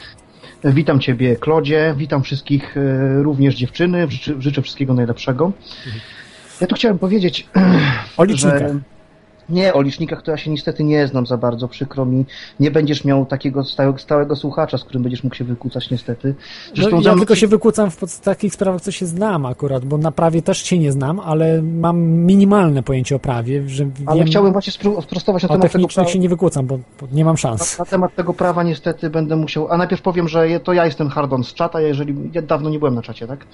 Witam 0.64 1.00
Ciebie, 1.00 1.36
Klodzie, 1.36 1.96
witam 1.98 2.24
wszystkich, 2.24 2.76
również 3.22 3.56
dziewczyny, 3.56 4.08
życzę, 4.12 4.42
życzę 4.42 4.62
wszystkiego 4.62 4.94
najlepszego. 4.94 5.52
Ja 6.62 6.68
tu 6.68 6.76
chciałem 6.76 7.00
powiedzieć, 7.00 7.48
O 8.18 8.24
licznikach. 8.24 8.60
że 8.60 8.80
nie, 9.50 9.74
o 9.74 9.82
licznikach 9.82 10.22
to 10.22 10.32
ja 10.32 10.38
się 10.38 10.52
niestety 10.52 10.84
nie 10.84 11.08
znam 11.08 11.26
za 11.26 11.38
bardzo, 11.38 11.68
przykro 11.68 12.06
mi. 12.06 12.26
Nie 12.60 12.72
będziesz 12.72 13.06
miał 13.06 13.26
takiego 13.26 13.64
stałego, 13.64 13.98
stałego 14.00 14.36
słuchacza, 14.36 14.78
z 14.78 14.84
którym 14.84 15.04
będziesz 15.04 15.24
mógł 15.24 15.36
się 15.36 15.44
wykłócać 15.44 15.90
niestety. 15.90 16.36
No, 16.78 16.84
za 16.84 16.90
ja 16.90 16.98
mną- 17.02 17.18
tylko 17.18 17.36
się 17.36 17.48
wykłócam 17.48 17.92
w 17.92 18.20
takich 18.20 18.54
sprawach, 18.54 18.82
co 18.82 18.92
się 18.92 19.06
znam 19.06 19.46
akurat, 19.46 19.86
bo 19.86 19.98
na 19.98 20.12
prawie 20.12 20.42
też 20.42 20.64
się 20.64 20.80
nie 20.80 20.92
znam, 20.92 21.20
ale 21.20 21.62
mam 21.62 22.00
minimalne 22.02 22.84
pojęcie 22.84 23.16
o 23.16 23.20
prawie, 23.20 23.70
że 23.70 23.90
Ale 24.06 24.18
wiem, 24.18 24.28
chciałem 24.28 24.52
właśnie 24.54 24.74
sprostować 25.02 25.44
na 25.44 25.50
o 25.50 25.52
temat 25.58 25.72
tego 25.72 25.88
prawa. 25.88 26.10
się 26.10 26.20
nie 26.20 26.30
wykłócam, 26.30 26.66
bo, 26.66 26.80
bo 27.02 27.08
nie 27.12 27.26
mam 27.26 27.38
szans. 27.38 27.80
Na 27.80 27.86
temat 27.86 28.16
tego 28.16 28.34
prawa 28.34 28.64
niestety 28.64 29.10
będę 29.10 29.36
musiał. 29.36 29.72
A 29.72 29.78
najpierw 29.78 30.02
powiem, 30.02 30.28
że 30.28 30.60
to 30.60 30.74
ja 30.74 30.86
jestem 30.86 31.10
Hardon 31.10 31.44
z 31.44 31.54
czata, 31.54 31.82
jeżeli 31.82 32.16
ja 32.34 32.42
dawno 32.42 32.70
nie 32.70 32.80
byłem 32.80 32.96
na 32.96 33.02
czacie, 33.02 33.28
tak? 33.28 33.46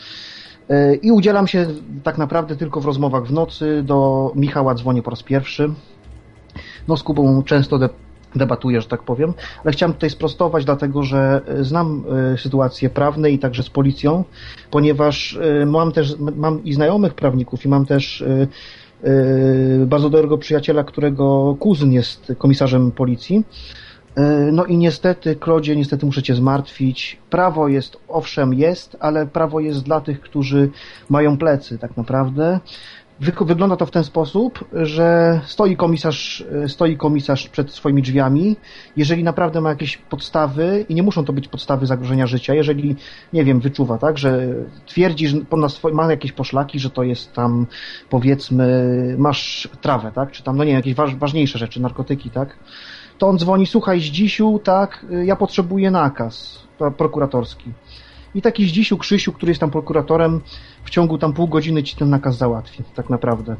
E, 0.69 0.95
I 0.95 1.11
udzielam 1.11 1.47
się 1.47 1.67
tak 2.03 2.17
naprawdę 2.17 2.55
tylko 2.55 2.81
w 2.81 2.85
rozmowach 2.85 3.25
w 3.25 3.31
nocy. 3.31 3.83
Do 3.83 4.31
Michała 4.35 4.75
dzwonię 4.75 5.01
po 5.03 5.09
raz 5.09 5.23
pierwszy. 5.23 5.69
No 6.87 6.97
z 6.97 7.03
Kubą 7.03 7.43
często 7.43 7.77
de- 7.79 7.89
debatuję, 8.35 8.81
że 8.81 8.87
tak 8.87 9.03
powiem, 9.03 9.33
ale 9.63 9.71
chciałem 9.71 9.93
tutaj 9.93 10.09
sprostować, 10.09 10.65
dlatego 10.65 11.03
że 11.03 11.41
e, 11.47 11.63
znam 11.63 12.03
e, 12.33 12.37
sytuacje 12.37 12.89
prawne 12.89 13.31
i 13.31 13.39
także 13.39 13.63
z 13.63 13.69
policją, 13.69 14.23
ponieważ 14.71 15.39
mam 15.65 15.91
też 15.91 16.15
mam 16.19 16.63
i 16.63 16.73
znajomych 16.73 17.13
prawników 17.13 17.65
i 17.65 17.69
mam 17.69 17.85
też 17.85 18.23
bardzo 19.85 20.09
dobrego 20.09 20.37
przyjaciela, 20.37 20.83
którego 20.83 21.55
kuzyn 21.59 21.91
jest 21.91 22.33
komisarzem 22.37 22.91
policji. 22.91 23.43
E, 24.15 24.21
No 24.51 24.65
i 24.65 24.77
niestety, 24.77 25.35
Klodzie, 25.35 25.75
niestety 25.75 26.05
muszę 26.05 26.23
Cię 26.23 26.35
zmartwić. 26.35 27.17
Prawo 27.29 27.67
jest, 27.67 27.97
owszem 28.07 28.53
jest, 28.53 28.97
ale 28.99 29.27
prawo 29.27 29.59
jest 29.59 29.83
dla 29.83 30.01
tych, 30.01 30.21
którzy 30.21 30.69
mają 31.09 31.37
plecy 31.37 31.77
tak 31.77 31.97
naprawdę. 31.97 32.59
Wy- 33.19 33.45
Wygląda 33.45 33.75
to 33.75 33.85
w 33.85 33.91
ten 33.91 34.03
sposób, 34.03 34.65
że 34.73 35.39
stoi 35.45 35.75
komisarz, 35.77 36.45
e, 36.63 36.69
stoi 36.69 36.97
komisarz 36.97 37.49
przed 37.49 37.71
swoimi 37.71 38.01
drzwiami. 38.01 38.55
Jeżeli 38.97 39.23
naprawdę 39.23 39.61
ma 39.61 39.69
jakieś 39.69 39.97
podstawy, 39.97 40.85
i 40.89 40.95
nie 40.95 41.03
muszą 41.03 41.25
to 41.25 41.33
być 41.33 41.47
podstawy 41.47 41.85
zagrożenia 41.85 42.27
życia, 42.27 42.53
jeżeli, 42.53 42.95
nie 43.33 43.43
wiem, 43.43 43.59
wyczuwa, 43.59 43.97
tak, 43.97 44.17
że 44.17 44.47
twierdzi, 44.85 45.27
że 45.27 45.37
ma 45.93 46.11
jakieś 46.11 46.31
poszlaki, 46.31 46.79
że 46.79 46.89
to 46.89 47.03
jest 47.03 47.33
tam, 47.33 47.67
powiedzmy, 48.09 48.65
masz 49.17 49.69
trawę, 49.81 50.11
tak, 50.15 50.31
czy 50.31 50.43
tam, 50.43 50.57
no 50.57 50.63
nie 50.63 50.69
wiem, 50.71 50.77
jakieś 50.77 50.93
waż, 50.95 51.15
ważniejsze 51.15 51.59
rzeczy, 51.59 51.81
narkotyki, 51.81 52.29
tak, 52.29 52.57
to 53.17 53.27
on 53.27 53.37
dzwoni, 53.39 53.65
słuchaj, 53.67 54.01
Zdzisiu, 54.01 54.59
tak, 54.63 55.05
y, 55.11 55.25
ja 55.25 55.35
potrzebuję 55.35 55.91
nakaz 55.91 56.59
pro- 56.77 56.91
prokuratorski. 56.91 57.71
I 58.35 58.41
taki 58.41 58.69
Zdzisiu 58.69 58.97
Krzysiu, 58.97 59.33
który 59.33 59.49
jest 59.49 59.59
tam 59.59 59.71
prokuratorem, 59.71 60.41
w 60.83 60.89
ciągu 60.89 61.17
tam 61.17 61.33
pół 61.33 61.47
godziny 61.47 61.83
ci 61.83 61.95
ten 61.95 62.09
nakaz 62.09 62.37
załatwi, 62.37 62.83
tak 62.95 63.09
naprawdę. 63.09 63.55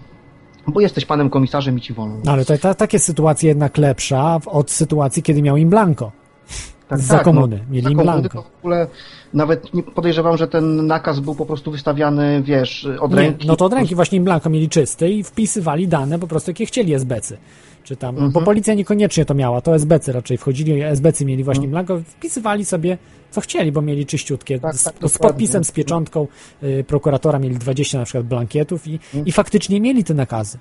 Bo 0.68 0.82
jesteś 0.82 1.06
panem 1.06 1.30
komisarzem 1.30 1.78
i 1.78 1.82
ci 1.82 1.94
wolno. 1.94 2.18
No, 2.26 2.32
ale 2.32 2.46
to 2.46 2.58
ta, 2.58 2.74
takie 2.74 3.00
sytuacje 3.00 3.50
jednak 3.50 3.78
lepsza 3.78 4.40
od 4.46 4.72
sytuacji, 4.72 5.24
kiedy 5.24 5.42
miał 5.42 5.58
im 5.58 5.70
blanko. 5.70 6.12
Tak, 6.88 7.00
za 7.00 7.14
tak, 7.16 7.24
komuny. 7.24 7.60
no, 7.68 7.74
Mieli 7.74 7.84
za 7.84 7.90
im 7.92 8.30
to 8.30 8.42
w 8.42 8.60
ogóle 8.60 8.88
nawet 9.34 9.74
nie 9.74 9.84
podejrzewam, 9.84 10.38
że 10.38 10.48
ten 10.48 10.88
nakaz 10.88 11.20
był 11.20 11.36
po 11.36 11.46
prostu 11.46 11.72
wystawiany, 11.72 12.42
wiesz, 12.44 12.88
od 13.00 13.12
Nie, 13.12 13.18
ręki. 13.18 13.48
no 13.48 13.56
to 13.56 13.66
od 13.66 13.74
ręki 13.74 13.96
właśnie 13.96 14.18
im 14.18 14.24
blanko 14.24 14.50
mieli 14.50 14.70
czysty 14.70 15.10
i 15.10 15.24
wpisywali 15.24 15.88
dane 15.88 16.20
po 16.20 16.28
prostu, 16.28 16.52
jakie 16.52 16.66
chcieli 16.66 16.94
SBC. 16.94 17.38
Czy 17.86 17.96
tam, 17.96 18.16
Mhm. 18.16 18.32
bo 18.32 18.42
policja 18.42 18.74
niekoniecznie 18.74 19.26
to 19.26 19.34
miała, 19.34 19.62
to 19.62 19.76
SBC 19.76 20.12
raczej 20.12 20.38
wchodzili, 20.38 20.82
SBC 20.82 21.26
mieli 21.26 21.44
właśnie 21.44 21.66
Mhm. 21.68 21.72
blanko, 21.86 22.04
wpisywali 22.10 22.66
sobie 22.66 22.98
co 23.32 23.42
chcieli, 23.42 23.72
bo 23.72 23.82
mieli 23.82 24.06
czyściutkie, 24.06 24.60
Tak, 24.60 24.76
z, 24.76 24.84
tak, 24.84 24.94
z 24.96 25.00
dokładnie. 25.00 25.20
podpisem, 25.30 25.64
z 25.64 25.72
pieczątką 25.72 26.28
y, 26.64 26.84
prokuratora 26.88 27.40
mieli 27.40 27.56
20 27.56 27.98
na 28.00 28.06
przykład 28.06 28.26
blankietów 28.26 28.88
i, 28.88 28.94
Mhm. 28.94 29.26
i 29.26 29.32
faktycznie 29.32 29.82
mieli 29.82 30.04
te 30.04 30.14
nakazy. 30.14 30.58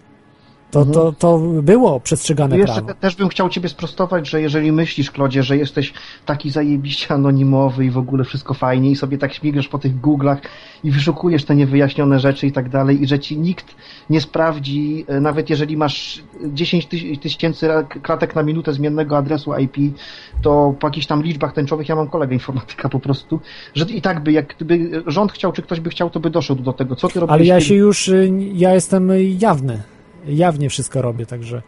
To, 0.74 0.84
to, 0.84 1.12
to 1.18 1.38
było 1.62 2.00
przestrzegane 2.00 2.58
jeszcze 2.58 2.74
prawo. 2.74 2.88
te, 2.88 2.94
też 2.94 3.16
bym 3.16 3.28
chciał 3.28 3.48
Ciebie 3.48 3.68
sprostować, 3.68 4.28
że 4.28 4.40
jeżeli 4.40 4.72
myślisz, 4.72 5.10
Klodzie, 5.10 5.42
że 5.42 5.56
jesteś 5.56 5.92
taki 6.26 6.50
zajebiście 6.50 7.14
anonimowy 7.14 7.84
i 7.84 7.90
w 7.90 7.98
ogóle 7.98 8.24
wszystko 8.24 8.54
fajnie 8.54 8.90
i 8.90 8.96
sobie 8.96 9.18
tak 9.18 9.34
śmigasz 9.34 9.68
po 9.68 9.78
tych 9.78 10.00
Google'ach 10.00 10.36
i 10.84 10.90
wyszukujesz 10.90 11.44
te 11.44 11.56
niewyjaśnione 11.56 12.20
rzeczy 12.20 12.46
i 12.46 12.52
tak 12.52 12.68
dalej 12.68 13.02
i 13.02 13.06
że 13.06 13.18
Ci 13.18 13.38
nikt 13.38 13.74
nie 14.10 14.20
sprawdzi, 14.20 15.04
e, 15.08 15.20
nawet 15.20 15.50
jeżeli 15.50 15.76
masz 15.76 16.22
10 16.52 16.88
tyś- 16.88 17.18
tysięcy 17.18 17.68
klatek 18.02 18.34
na 18.34 18.42
minutę 18.42 18.72
zmiennego 18.72 19.16
adresu 19.16 19.54
IP, 19.58 19.76
to 20.42 20.74
po 20.80 20.86
jakichś 20.86 21.06
tam 21.06 21.22
liczbach 21.22 21.52
tęczowych, 21.52 21.88
ja 21.88 21.96
mam 21.96 22.08
kolegę 22.08 22.34
informatyka 22.34 22.88
po 22.88 23.00
prostu, 23.00 23.40
że 23.74 23.84
i 23.84 24.02
tak 24.02 24.22
by, 24.22 24.32
jak 24.32 24.54
gdyby 24.56 25.02
rząd 25.06 25.32
chciał, 25.32 25.52
czy 25.52 25.62
ktoś 25.62 25.80
by 25.80 25.90
chciał, 25.90 26.10
to 26.10 26.20
by 26.20 26.30
doszedł 26.30 26.62
do 26.62 26.72
tego, 26.72 26.96
co 26.96 27.08
Ty 27.08 27.20
robisz. 27.20 27.32
Ale 27.32 27.44
ja 27.44 27.60
się 27.60 27.74
już, 27.74 28.08
y, 28.08 28.32
ja 28.54 28.74
jestem 28.74 29.10
jawny. 29.38 29.82
Jawnie 30.26 30.70
wszystko 30.70 31.02
robię, 31.02 31.26
także... 31.26 31.62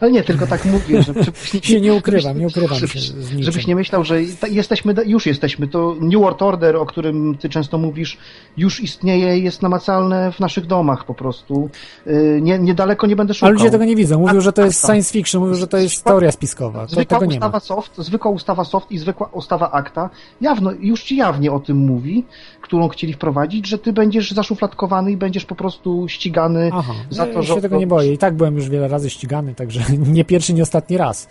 Ale 0.00 0.10
nie, 0.12 0.22
tylko 0.22 0.46
tak 0.46 0.64
mówię, 0.64 1.02
że... 1.02 1.14
nie- 1.54 1.60
Się 1.62 1.80
nie 1.80 1.94
ukrywam, 1.94 2.38
nie 2.38 2.46
ukrywam 2.46 2.78
się 2.78 2.86
żebyś, 2.86 3.02
z 3.10 3.30
niczym. 3.30 3.42
żebyś 3.42 3.66
nie 3.66 3.76
myślał, 3.76 4.04
że 4.04 4.22
jesteśmy, 4.50 4.94
już 5.06 5.26
jesteśmy, 5.26 5.68
to 5.68 5.96
New 6.00 6.20
World 6.20 6.42
Order, 6.42 6.76
o 6.76 6.86
którym 6.86 7.36
ty 7.40 7.48
często 7.48 7.78
mówisz, 7.78 8.18
już 8.56 8.80
istnieje 8.80 9.38
jest 9.38 9.62
namacalne 9.62 10.32
w 10.32 10.40
naszych 10.40 10.66
domach 10.66 11.04
po 11.04 11.14
prostu. 11.14 11.70
Yy, 12.06 12.38
Nie, 12.42 12.58
niedaleko 12.58 13.06
nie 13.06 13.16
będę 13.16 13.34
szukał. 13.34 13.46
Ale 13.46 13.54
ludzie 13.58 13.70
tego 13.70 13.84
nie 13.84 13.96
widzą. 13.96 14.18
Mówią, 14.20 14.40
że 14.40 14.52
to 14.52 14.64
jest 14.64 14.86
science 14.86 15.12
fiction, 15.12 15.40
mówią, 15.42 15.54
że 15.54 15.66
to 15.66 15.76
jest 15.78 16.04
teoria 16.04 16.32
spiskowa. 16.32 16.86
To, 16.86 16.92
Zwykła 16.94 17.18
tego 17.18 17.32
nie 17.32 17.40
ma. 17.40 17.46
ustawa 17.46 17.60
soft, 17.60 17.92
zwykła 17.98 18.30
ustawa 18.30 18.64
soft 18.64 18.90
i 18.92 18.98
zwykła 18.98 19.26
ustawa 19.32 19.70
akta 19.70 20.10
jawno, 20.40 20.70
już 20.80 21.02
ci 21.02 21.16
jawnie 21.16 21.52
o 21.52 21.60
tym 21.60 21.76
mówi, 21.76 22.24
którą 22.68 22.88
chcieli 22.88 23.12
wprowadzić, 23.12 23.66
że 23.66 23.78
ty 23.78 23.92
będziesz 23.92 24.30
zaszufladkowany 24.30 25.12
i 25.12 25.16
będziesz 25.16 25.44
po 25.44 25.54
prostu 25.54 26.08
ścigany 26.08 26.70
Aha, 26.72 26.94
za 27.10 27.26
ja 27.26 27.34
to, 27.34 27.42
że... 27.42 27.54
się 27.54 27.60
tego 27.60 27.78
nie 27.78 27.86
boję. 27.86 28.12
I 28.12 28.18
tak 28.18 28.34
byłem 28.34 28.56
już 28.56 28.68
wiele 28.68 28.88
razy 28.88 29.10
ścigany, 29.10 29.54
także 29.54 29.80
nie 30.18 30.24
pierwszy, 30.24 30.52
nie 30.54 30.62
ostatni 30.62 30.96
raz. 30.96 31.28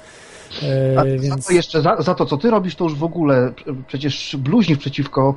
E, 0.63 0.99
A 0.99 1.05
więc... 1.05 1.27
za 1.27 1.37
to 1.37 1.53
jeszcze, 1.53 1.81
za, 1.81 2.01
za 2.01 2.15
to 2.15 2.25
co 2.25 2.37
ty 2.37 2.49
robisz, 2.49 2.75
to 2.75 2.83
już 2.83 2.95
w 2.95 3.03
ogóle 3.03 3.51
prze- 3.55 3.75
przecież 3.87 4.35
bluźnisz 4.39 4.77
przeciwko 4.77 5.35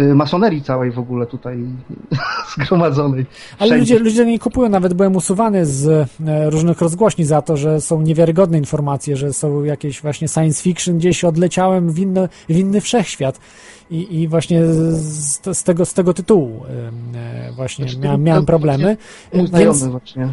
y, 0.00 0.14
masonerii 0.14 0.62
całej 0.62 0.90
w 0.90 0.98
ogóle 0.98 1.26
tutaj 1.26 1.58
zgromadzonej. 2.54 3.26
Ale 3.58 3.76
ludzie, 3.76 3.98
ludzie 3.98 4.26
nie 4.26 4.38
kupują, 4.38 4.68
nawet 4.68 4.94
byłem 4.94 5.16
usuwany 5.16 5.66
z 5.66 5.88
e, 6.26 6.50
różnych 6.50 6.80
rozgłośni 6.80 7.24
za 7.24 7.42
to, 7.42 7.56
że 7.56 7.80
są 7.80 8.00
niewiarygodne 8.02 8.58
informacje, 8.58 9.16
że 9.16 9.32
są 9.32 9.64
jakieś 9.64 10.02
właśnie 10.02 10.28
science 10.28 10.62
fiction, 10.62 10.98
gdzieś 10.98 11.24
odleciałem 11.24 11.90
w 11.90 11.98
inny, 11.98 12.28
w 12.48 12.56
inny 12.56 12.80
wszechświat. 12.80 13.40
I, 13.90 14.20
i 14.20 14.28
właśnie 14.28 14.66
z, 14.66 15.56
z, 15.58 15.62
tego, 15.64 15.84
z 15.84 15.94
tego 15.94 16.14
tytułu 16.14 16.62
e, 17.14 17.52
właśnie 17.52 17.86
miałem, 18.00 18.22
miałem 18.22 18.46
problemy. 18.46 18.96
Więc, 19.32 19.50
właśnie. 19.90 20.28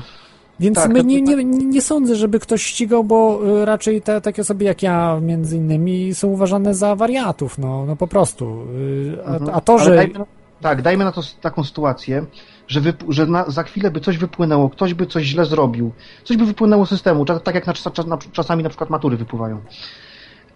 więc 0.60 0.76
Tak, 0.76 0.92
my 0.92 1.00
to- 1.00 1.06
nie, 1.06 1.22
nie, 1.22 1.44
nie 1.46 1.82
sądzę, 1.82 2.16
żeby 2.16 2.40
ktoś 2.40 2.64
ścigał, 2.64 3.04
bo 3.04 3.40
e, 3.62 3.66
raczej 3.66 4.02
te, 4.02 4.22
takie 4.22 4.42
osoby 4.42 4.64
jak 4.64 4.84
ja 4.84 5.20
między 5.22 5.58
innymi 5.58 6.14
są 6.16 6.28
uważane 6.28 6.74
za 6.76 6.96
wariatów, 6.96 7.58
no, 7.58 7.86
no 7.86 7.96
po 7.96 8.08
prostu. 8.08 8.46
E, 9.18 9.26
A, 9.28 9.34
Mhm. 9.34 9.52
a 9.54 9.62
to, 9.62 9.80
że... 9.80 9.96
Dajmy, 9.96 10.20
na- 10.20 10.26
tak, 10.62 10.82
dajmy 10.82 11.04
na 11.04 11.12
to 11.12 11.22
taką 11.42 11.64
sytuację, 11.64 12.26
że, 12.68 12.82
wyp- 12.82 13.06
że 13.12 13.26
na, 13.26 13.46
za 13.50 13.64
chwilę 13.64 13.92
by 13.92 14.00
coś 14.00 14.18
wypłynęło, 14.18 14.70
ktoś 14.70 14.94
by 14.94 15.06
coś 15.08 15.24
źle 15.24 15.46
zrobił, 15.46 15.92
coś 16.24 16.38
by 16.38 16.46
wypłynęło 16.46 16.86
z 16.86 16.90
systemu, 16.90 17.26
tak 17.26 17.56
jak 17.56 17.68
na, 17.68 17.74
czasami 18.32 18.64
na 18.64 18.70
przykład 18.70 18.90
matury 18.90 19.18
wypływają. 19.18 19.60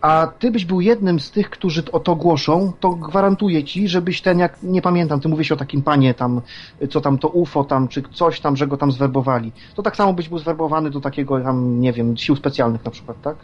A 0.01 0.27
ty 0.39 0.51
byś 0.51 0.65
był 0.65 0.81
jednym 0.81 1.19
z 1.19 1.31
tych, 1.31 1.49
którzy 1.49 1.91
o 1.91 1.99
to 1.99 2.15
głoszą, 2.15 2.71
to 2.79 2.89
gwarantuję 2.89 3.63
ci, 3.63 3.87
żebyś 3.87 4.21
ten, 4.21 4.39
jak 4.39 4.63
nie 4.63 4.81
pamiętam, 4.81 5.19
ty 5.19 5.29
mówisz 5.29 5.51
o 5.51 5.55
takim 5.55 5.81
panie 5.81 6.13
tam, 6.13 6.41
co 6.89 7.01
tam 7.01 7.17
to 7.17 7.27
UFO 7.27 7.63
tam, 7.63 7.87
czy 7.87 8.03
coś 8.13 8.39
tam, 8.39 8.55
że 8.55 8.67
go 8.67 8.77
tam 8.77 8.91
zwerbowali. 8.91 9.51
To 9.75 9.83
tak 9.83 9.95
samo 9.95 10.13
byś 10.13 10.29
był 10.29 10.39
zwerbowany 10.39 10.89
do 10.89 11.01
takiego 11.01 11.41
tam, 11.41 11.81
nie 11.81 11.93
wiem, 11.93 12.17
sił 12.17 12.35
specjalnych 12.35 12.85
na 12.85 12.91
przykład, 12.91 13.21
tak? 13.21 13.35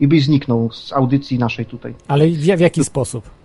I 0.00 0.08
byś 0.08 0.24
zniknął 0.24 0.70
z 0.72 0.92
audycji 0.92 1.38
naszej 1.38 1.66
tutaj. 1.66 1.94
Ale 2.08 2.26
w, 2.26 2.56
w 2.56 2.60
jaki 2.60 2.84
sposób? 2.84 3.39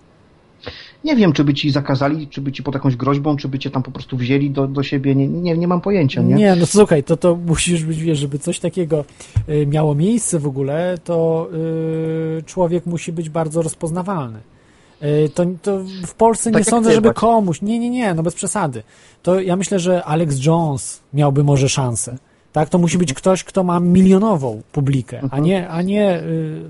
Nie 1.06 1.16
wiem, 1.16 1.32
czy 1.32 1.44
by 1.44 1.54
ci 1.54 1.70
zakazali, 1.70 2.28
czy 2.28 2.40
by 2.40 2.52
ci 2.52 2.62
pod 2.62 2.74
jakąś 2.74 2.96
groźbą, 2.96 3.36
czy 3.36 3.48
by 3.48 3.58
cię 3.58 3.70
tam 3.70 3.82
po 3.82 3.90
prostu 3.90 4.16
wzięli 4.16 4.50
do, 4.50 4.66
do 4.66 4.82
siebie, 4.82 5.14
nie, 5.14 5.28
nie, 5.28 5.56
nie 5.56 5.68
mam 5.68 5.80
pojęcia, 5.80 6.22
nie? 6.22 6.34
Nie, 6.34 6.56
no 6.56 6.66
słuchaj, 6.66 7.04
to, 7.04 7.16
to 7.16 7.36
musisz 7.36 7.84
być, 7.84 8.02
wiesz, 8.02 8.18
żeby 8.18 8.38
coś 8.38 8.60
takiego 8.60 9.04
y, 9.48 9.66
miało 9.66 9.94
miejsce 9.94 10.38
w 10.38 10.46
ogóle, 10.46 10.98
to 11.04 11.48
y, 12.38 12.42
człowiek 12.42 12.86
musi 12.86 13.12
być 13.12 13.30
bardzo 13.30 13.62
rozpoznawalny. 13.62 14.38
Y, 15.02 15.30
to, 15.34 15.46
to 15.62 15.80
w 16.06 16.14
Polsce 16.14 16.50
Tak 16.50 16.60
nie 16.60 16.64
sądzę, 16.64 16.92
żeby 16.92 17.14
komuś, 17.14 17.62
nie, 17.62 17.78
nie, 17.78 17.90
nie, 17.90 18.14
no 18.14 18.22
bez 18.22 18.34
przesady. 18.34 18.82
To 19.22 19.40
ja 19.40 19.56
myślę, 19.56 19.78
że 19.78 20.04
Alex 20.04 20.44
Jones 20.44 21.00
miałby 21.14 21.44
może 21.44 21.68
szansę. 21.68 22.18
Tak, 22.56 22.68
to 22.68 22.78
musi 22.78 22.98
być 22.98 23.14
ktoś, 23.14 23.44
kto 23.44 23.64
ma 23.64 23.80
milionową 23.80 24.62
publikę, 24.72 25.20
a 25.30 25.38
nie, 25.38 25.68
a 25.68 25.82
nie 25.82 26.20
y, 26.20 26.22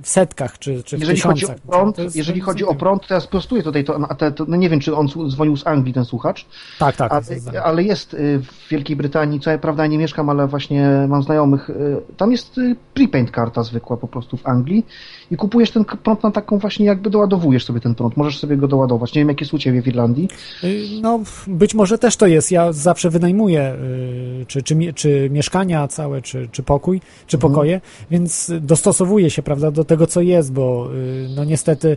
w 0.02 0.08
setkach 0.08 0.58
czy, 0.58 0.82
czy 0.82 0.96
w 0.96 1.00
Jeżeli 1.00 1.20
chodzi 1.20 1.44
o 1.44 1.48
tysiącach. 1.48 1.66
prąd, 1.70 1.98
jest- 1.98 2.16
jeżeli 2.16 2.40
chodzi 2.40 2.64
o 2.64 2.74
prąd, 2.74 3.06
to 3.06 3.14
ja 3.14 3.20
sprostuję 3.20 3.62
tutaj 3.62 3.84
to, 3.84 3.98
to 4.36 4.44
no 4.48 4.56
nie 4.56 4.70
wiem, 4.70 4.80
czy 4.80 4.96
on 4.96 5.08
dzwonił 5.30 5.56
z 5.56 5.66
Anglii, 5.66 5.94
ten 5.94 6.04
słuchacz, 6.04 6.46
Tak, 6.78 6.96
tak. 6.96 7.12
ale, 7.12 7.22
ale 7.64 7.82
jest 7.82 8.14
y, 8.14 8.38
w 8.38 8.68
Wielkiej 8.70 8.96
Brytanii, 8.96 9.40
co 9.40 9.50
ja 9.50 9.58
prawda 9.58 9.86
nie 9.86 9.98
mieszkam, 9.98 10.30
ale 10.30 10.46
właśnie 10.46 11.06
mam 11.08 11.22
znajomych, 11.22 11.70
y, 11.70 11.96
tam 12.16 12.32
jest 12.32 12.56
prepaid 12.94 13.30
karta 13.30 13.62
zwykła 13.62 13.96
po 13.96 14.08
prostu 14.08 14.36
w 14.36 14.46
Anglii 14.46 14.86
i 15.30 15.36
kupujesz 15.36 15.70
ten 15.70 15.84
prąd 15.84 16.22
na 16.22 16.30
taką 16.30 16.58
właśnie, 16.58 16.86
jakby 16.86 17.10
doładowujesz 17.10 17.64
sobie 17.64 17.80
ten 17.80 17.94
prąd, 17.94 18.16
możesz 18.16 18.38
sobie 18.38 18.56
go 18.56 18.68
doładować. 18.68 19.14
Nie 19.14 19.20
wiem, 19.20 19.28
jakie 19.28 19.44
jest 19.44 19.54
u 19.54 19.58
Ciebie 19.58 19.82
w 19.82 19.86
Irlandii. 19.88 20.28
Y, 20.64 20.84
No, 21.02 21.20
być 21.46 21.74
może 21.74 21.98
też 21.98 22.16
to 22.16 22.26
jest. 22.26 22.52
Ja 22.52 22.72
zawsze 22.72 23.10
wynajmuję 23.10 23.74
y, 24.42 24.46
czy, 24.48 24.62
czy, 24.62 24.76
czy 24.94 25.28
mieszkania 25.32 25.88
całe, 25.88 26.22
czy, 26.22 26.48
czy 26.52 26.62
pokój, 26.62 27.00
czy 27.26 27.36
Mhm. 27.36 27.52
pokoje, 27.52 27.80
więc 28.10 28.52
dostosowuję 28.60 29.30
się, 29.30 29.42
prawda, 29.42 29.70
do 29.70 29.84
tego, 29.84 30.06
co 30.06 30.20
jest, 30.20 30.52
bo 30.52 30.88
y, 30.94 31.28
no 31.36 31.44
niestety 31.44 31.96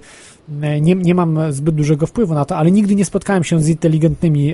nie, 0.81 0.95
nie 0.95 1.15
mam 1.15 1.39
zbyt 1.53 1.75
dużego 1.75 2.07
wpływu 2.07 2.33
na 2.33 2.45
to, 2.45 2.57
ale 2.57 2.71
nigdy 2.71 2.95
nie 2.95 3.05
spotkałem 3.05 3.43
się 3.43 3.61
z 3.61 3.69
inteligentnymi. 3.69 4.53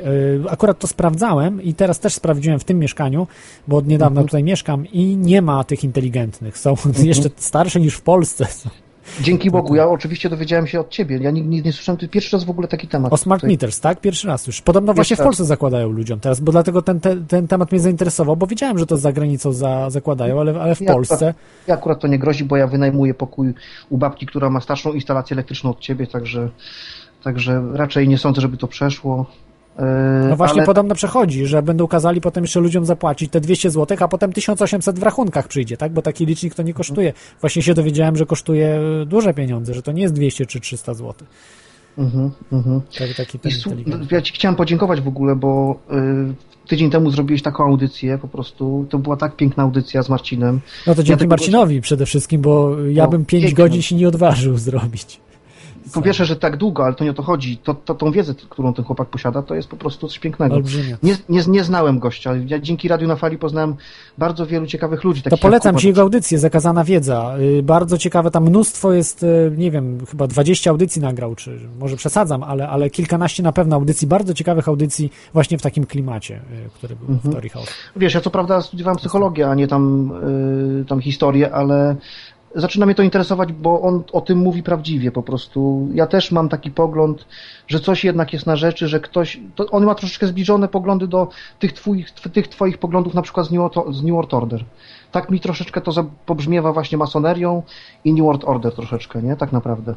Akurat 0.49 0.79
to 0.79 0.87
sprawdzałem 0.87 1.61
i 1.63 1.73
teraz 1.73 1.99
też 1.99 2.13
sprawdziłem 2.13 2.59
w 2.59 2.63
tym 2.63 2.79
mieszkaniu, 2.79 3.27
bo 3.67 3.77
od 3.77 3.87
niedawna 3.87 4.11
Mhm. 4.21 4.27
tutaj 4.27 4.43
mieszkam 4.43 4.85
i 4.87 5.17
nie 5.17 5.41
ma 5.41 5.63
tych 5.63 5.83
inteligentnych. 5.83 6.57
Są 6.57 6.75
jeszcze 7.03 7.29
starsze 7.35 7.79
niż 7.79 7.95
w 7.95 8.01
Polsce. 8.01 8.47
Dzięki 9.21 9.51
Bogu, 9.51 9.75
ja 9.75 9.87
oczywiście 9.87 10.29
dowiedziałem 10.29 10.67
się 10.67 10.79
od 10.79 10.89
Ciebie, 10.89 11.17
ja 11.17 11.31
nigdy 11.31 11.49
nie, 11.49 11.61
nie 11.61 11.73
słyszałem, 11.73 11.99
to 11.99 12.07
pierwszy 12.07 12.35
raz 12.35 12.43
w 12.43 12.49
ogóle 12.49 12.67
taki 12.67 12.87
temat. 12.87 13.13
O 13.13 13.17
smart 13.17 13.41
tutaj. 13.41 13.53
meters, 13.53 13.79
tak? 13.79 14.01
Pierwszy 14.01 14.27
raz 14.27 14.47
już. 14.47 14.61
Podobno 14.61 14.93
Pierwszy 14.93 15.15
właśnie 15.15 15.23
w. 15.23 15.27
Polsce 15.27 15.45
zakładają 15.45 15.89
ludziom 15.89 16.19
teraz, 16.19 16.39
bo 16.39 16.51
dlatego 16.51 16.81
ten, 16.81 16.99
ten, 16.99 17.25
ten 17.25 17.47
temat 17.47 17.71
mnie 17.71 17.81
zainteresował, 17.81 18.37
bo 18.37 18.47
wiedziałem, 18.47 18.77
że 18.77 18.85
to 18.85 18.97
za 18.97 19.11
granicą 19.11 19.51
za, 19.53 19.89
zakładają, 19.89 20.39
ale, 20.39 20.61
ale 20.61 20.75
w 20.75 20.81
Ja 20.81 20.93
Polsce. 20.93 21.15
Akurat, 21.15 21.35
ja 21.67 21.73
akurat 21.73 21.99
to 21.99 22.07
nie 22.07 22.19
grozi, 22.19 22.45
bo 22.45 22.57
ja 22.57 22.67
wynajmuję 22.67 23.13
pokój 23.13 23.53
u 23.89 23.97
babki, 23.97 24.25
która 24.25 24.49
ma 24.49 24.61
starszą 24.61 24.93
instalację 24.93 25.35
elektryczną 25.35 25.69
od 25.69 25.79
ciebie, 25.79 26.07
także, 26.07 26.49
także 27.23 27.63
raczej 27.73 28.07
nie 28.07 28.17
sądzę, 28.17 28.41
żeby 28.41 28.57
to 28.57 28.67
przeszło. 28.67 29.25
E, 29.79 30.27
No 30.29 30.35
właśnie 30.35 30.57
ale 30.57 30.65
podobno 30.65 30.95
przechodzi, 30.95 31.45
że 31.45 31.61
będą 31.61 31.87
kazali 31.87 32.21
potem 32.21 32.43
jeszcze 32.43 32.59
ludziom 32.59 32.85
zapłacić 32.85 33.31
te 33.31 33.41
200 33.41 33.71
zł, 33.71 33.97
a 34.01 34.07
potem 34.07 34.33
1800 34.33 34.99
w 34.99 35.03
rachunkach 35.03 35.47
przyjdzie, 35.47 35.77
tak? 35.77 35.93
Bo 35.93 36.01
taki 36.01 36.25
licznik 36.25 36.55
to 36.55 36.63
nie 36.63 36.73
kosztuje. 36.73 37.13
Właśnie 37.41 37.61
się 37.61 37.73
dowiedziałem, 37.73 38.15
że 38.15 38.25
kosztuje 38.25 38.79
duże 39.05 39.33
pieniądze, 39.33 39.73
że 39.73 39.81
to 39.81 39.91
nie 39.91 40.01
jest 40.01 40.13
200 40.13 40.45
czy 40.45 40.59
300 40.59 40.93
zł. 40.93 41.13
Mhm, 41.97 42.31
mhm. 42.51 42.81
Tak, 42.99 43.13
taki 43.17 43.37
I 43.37 43.39
ten 43.39 43.51
su- 43.51 43.69
inteligentny. 43.69 44.07
ja 44.11 44.21
ci 44.21 44.33
chciałem 44.33 44.55
podziękować 44.55 45.01
w 45.01 45.07
ogóle, 45.07 45.35
bo 45.35 45.79
y, 46.31 46.67
tydzień 46.67 46.89
temu 46.91 47.09
zrobiłeś 47.11 47.41
taką 47.41 47.63
audycję, 47.65 48.17
po 48.17 48.27
prostu 48.27 48.85
to 48.89 48.99
była 48.99 49.17
tak 49.17 49.35
piękna 49.35 49.63
audycja 49.63 50.03
z 50.03 50.09
Marcinem. 50.09 50.59
No 50.87 50.95
to 50.95 51.03
dzięki 51.03 51.19
tego- 51.19 51.29
Marcinowi 51.29 51.81
przede 51.81 52.05
wszystkim, 52.05 52.41
bo 52.41 52.79
ja 52.79 53.03
No, 53.03 53.09
bym 53.09 53.25
5 53.25 53.43
pięknie. 53.43 53.63
godzin 53.63 53.81
się 53.81 53.95
nie 53.95 54.07
odważył 54.07 54.57
zrobić. 54.57 55.19
Po 55.93 56.01
pierwsze, 56.01 56.25
że 56.25 56.35
tak 56.35 56.57
długo, 56.57 56.85
ale 56.85 56.95
to 56.95 57.03
nie 57.03 57.11
o 57.11 57.13
to 57.13 57.23
chodzi. 57.23 57.57
To, 57.57 57.73
to, 57.73 57.95
tą 57.95 58.11
wiedzę, 58.11 58.33
którą 58.49 58.73
ten 58.73 58.85
chłopak 58.85 59.07
posiada, 59.07 59.41
to 59.41 59.55
jest 59.55 59.67
po 59.67 59.77
prostu 59.77 60.07
coś 60.07 60.19
pięknego. 60.19 60.55
Nie, 61.03 61.17
nie, 61.29 61.41
nie 61.47 61.63
znałem 61.63 61.99
gościa. 61.99 62.31
Ja 62.47 62.59
dzięki 62.59 62.87
Radiu 62.87 63.07
na 63.07 63.15
Fali 63.15 63.37
poznałem 63.37 63.75
bardzo 64.17 64.45
wielu 64.45 64.67
ciekawych 64.67 65.03
ludzi. 65.03 65.21
To 65.21 65.37
polecam 65.37 65.77
Ci 65.77 65.87
jego 65.87 66.01
audycję, 66.01 66.39
Zakazana 66.39 66.83
Wiedza. 66.83 67.35
Y, 67.39 67.63
Bardzo 67.63 67.97
ciekawe, 67.97 68.31
tam 68.31 68.43
mnóstwo 68.43 68.93
jest, 68.93 69.23
y, 69.23 69.51
nie 69.57 69.71
wiem, 69.71 70.05
chyba 70.11 70.27
20 70.27 70.69
audycji 70.69 71.01
nagrał, 71.01 71.35
czy 71.35 71.59
może 71.79 71.95
przesadzam, 71.95 72.43
ale, 72.43 72.69
ale 72.69 72.89
kilkanaście 72.89 73.43
na 73.43 73.51
pewno 73.51 73.75
audycji, 73.75 74.07
bardzo 74.07 74.33
ciekawych 74.33 74.67
audycji 74.67 75.11
właśnie 75.33 75.57
w 75.57 75.61
takim 75.61 75.85
klimacie, 75.85 76.35
y, 76.35 76.69
który 76.73 76.95
był 76.95 77.07
Mhm. 77.09 77.31
w 77.31 77.35
Tori 77.35 77.49
House. 77.49 77.69
Wiesz, 77.95 78.13
ja 78.13 78.21
co 78.21 78.29
prawda 78.29 78.61
studiowałem 78.61 78.97
psychologię, 78.97 79.49
a 79.49 79.55
nie 79.55 79.67
tam, 79.67 80.11
tam 80.87 81.01
historię, 81.01 81.51
ale 81.53 81.95
zaczyna 82.55 82.85
mnie 82.85 82.95
to 82.95 83.03
interesować, 83.03 83.53
bo 83.53 83.81
on 83.81 84.03
o 84.11 84.21
tym 84.21 84.37
mówi 84.37 84.63
prawdziwie 84.63 85.11
po 85.11 85.23
prostu. 85.23 85.87
Ja 85.93 86.07
też 86.07 86.31
mam 86.31 86.49
taki 86.49 86.71
pogląd, 86.71 87.25
że 87.67 87.79
coś 87.79 88.03
jednak 88.03 88.33
jest 88.33 88.45
na 88.45 88.55
rzeczy, 88.55 88.87
że 88.87 88.99
ktoś, 88.99 89.39
to 89.55 89.69
on 89.69 89.85
ma 89.85 89.95
troszeczkę 89.95 90.27
zbliżone 90.27 90.67
poglądy 90.67 91.07
do 91.07 91.27
tych, 91.59 91.73
twoich, 91.73 92.11
tych 92.11 92.47
twoich 92.47 92.77
poglądów 92.77 93.13
na 93.13 93.21
przykład 93.21 93.47
z 93.47 93.51
New, 93.51 93.71
z 93.89 94.03
New 94.03 94.11
World 94.11 94.33
Order. 94.33 94.65
Tak 95.11 95.29
mi 95.29 95.39
troszeczkę 95.39 95.81
to 95.81 95.91
pobrzmiewa 96.25 96.73
właśnie 96.73 96.97
masonerią 96.97 97.63
i 98.03 98.13
New 98.13 98.25
World 98.25 98.43
Order 98.45 98.73
troszeczkę, 98.73 99.21
nie? 99.21 99.35
Tak 99.35 99.51
naprawdę. 99.51 99.95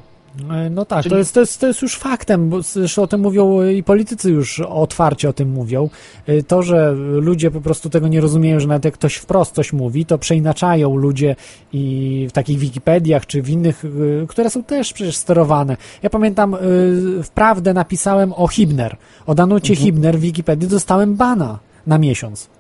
Y, 0.66 0.70
No 0.70 0.84
tak, 0.84 1.02
Czyli- 1.02 1.10
to, 1.10 1.18
jest, 1.18 1.34
to, 1.34 1.40
jest, 1.40 1.60
to 1.60 1.66
jest 1.66 1.82
już 1.82 1.96
faktem, 1.96 2.48
bo 2.48 2.62
zresztą 2.62 3.02
o 3.02 3.06
tym 3.06 3.20
mówią 3.20 3.60
y, 3.60 3.74
i 3.74 3.82
politycy 3.82 4.30
już 4.30 4.60
otwarcie 4.60 5.28
o 5.28 5.32
tym 5.32 5.50
mówią. 5.50 5.90
Y, 6.28 6.42
To, 6.42 6.62
że 6.62 6.92
ludzie 7.12 7.50
po 7.50 7.60
prostu 7.60 7.90
tego 7.90 8.08
nie 8.08 8.20
rozumieją, 8.20 8.60
że 8.60 8.68
nawet 8.68 8.84
jak 8.84 8.94
ktoś 8.94 9.14
wprost 9.14 9.54
coś 9.54 9.72
mówi, 9.72 10.06
to 10.06 10.18
przeinaczają 10.18 10.96
ludzie 10.96 11.36
i 11.72 12.26
w 12.30 12.32
takich 12.32 12.58
Wikipediach 12.58 13.26
czy 13.26 13.42
w 13.42 13.50
innych, 13.50 13.84
które 14.28 14.50
są 14.50 14.64
też 14.64 14.92
przecież 14.92 15.16
sterowane. 15.16 15.76
Ja 16.02 16.10
pamiętam, 16.10 16.56
wprawdę 17.22 17.74
napisałem 17.74 18.32
o 18.32 18.48
Hibner. 18.48 18.96
O 19.26 19.34
Danucie 19.34 19.76
Hibner 19.76 20.18
w 20.18 20.20
Wikipedii 20.20 20.68
dostałem 20.68 21.14
bana 21.16 21.58
na 21.86 21.98
miesiąc. 21.98 22.57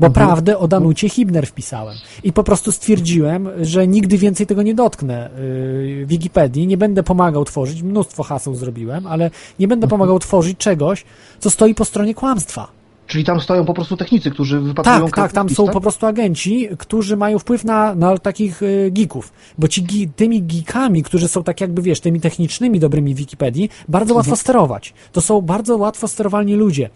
Bo 0.00 0.10
prawdę 0.10 0.58
o 0.58 0.68
Danucie 0.68 1.08
Hibner 1.08 1.46
wpisałem. 1.46 1.96
I 2.24 2.32
po 2.32 2.44
prostu 2.44 2.72
stwierdziłem, 2.72 3.48
że 3.60 3.86
nigdy 3.86 4.18
więcej 4.18 4.46
tego 4.46 4.62
nie 4.62 4.74
dotknę 4.74 5.30
yy, 5.36 6.06
Wikipedii, 6.06 6.66
nie 6.66 6.76
będę 6.76 7.02
pomagał 7.02 7.44
tworzyć, 7.44 7.82
mnóstwo 7.82 8.22
haseł 8.22 8.54
zrobiłem, 8.54 9.06
ale 9.06 9.30
nie 9.58 9.68
będę 9.68 9.88
pomagał 9.88 10.18
tworzyć 10.18 10.58
czegoś, 10.58 11.04
co 11.40 11.50
stoi 11.50 11.74
po 11.74 11.84
stronie 11.84 12.14
kłamstwa. 12.14 12.81
Czyli 13.12 13.24
tam 13.24 13.40
stoją 13.40 13.64
po 13.64 13.74
prostu 13.74 13.96
technicy, 13.96 14.30
którzy 14.30 14.60
wypatrują 14.60 15.06
Tak, 15.06 15.16
tak, 15.16 15.32
tam 15.32 15.48
są 15.48 15.64
tak? 15.64 15.72
po 15.72 15.80
prostu 15.80 16.06
agenci, 16.06 16.68
którzy 16.78 17.16
mają 17.16 17.38
wpływ 17.38 17.64
na, 17.64 17.94
na 17.94 18.18
takich 18.18 18.62
y, 18.62 18.90
geeków. 18.92 19.32
Bo 19.58 19.68
ci 19.68 20.08
tymi 20.16 20.42
geekami, 20.42 21.02
którzy 21.02 21.28
są 21.28 21.42
tak 21.42 21.60
jakby, 21.60 21.82
wiesz, 21.82 22.00
tymi 22.00 22.20
technicznymi 22.20 22.80
dobrymi 22.80 23.14
Wikipedii, 23.14 23.70
bardzo 23.88 24.14
łatwo 24.14 24.36
sterować. 24.36 24.94
To 25.12 25.20
są 25.20 25.40
bardzo 25.40 25.76
łatwo 25.76 26.08
sterowalni 26.08 26.54
ludzie. 26.54 26.90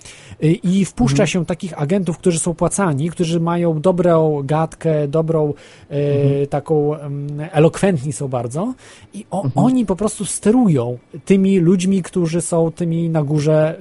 Y, 0.45 0.47
I 0.47 0.85
wpuszcza 0.85 1.27
się 1.27 1.47
takich 1.47 1.83
agentów, 1.83 2.19
którzy 2.19 2.39
są 2.39 2.55
płacani, 2.55 3.11
którzy 3.11 3.41
mają 3.41 3.81
dobrą 3.81 4.43
gadkę, 4.45 5.09
dobrą 5.09 5.55
y, 5.91 6.47
taką 6.51 6.95
em, 6.95 7.27
elokwentni 7.53 8.13
są 8.13 8.29
bardzo 8.29 8.75
i 9.15 9.25
o, 9.31 9.45
oni 9.55 9.87
po 9.87 9.97
prostu 9.97 10.25
sterują 10.25 10.99
tymi 11.25 11.59
ludźmi, 11.59 12.03
którzy 12.03 12.41
są 12.41 12.73
tymi 12.73 13.09
na 13.09 13.23
górze 13.23 13.79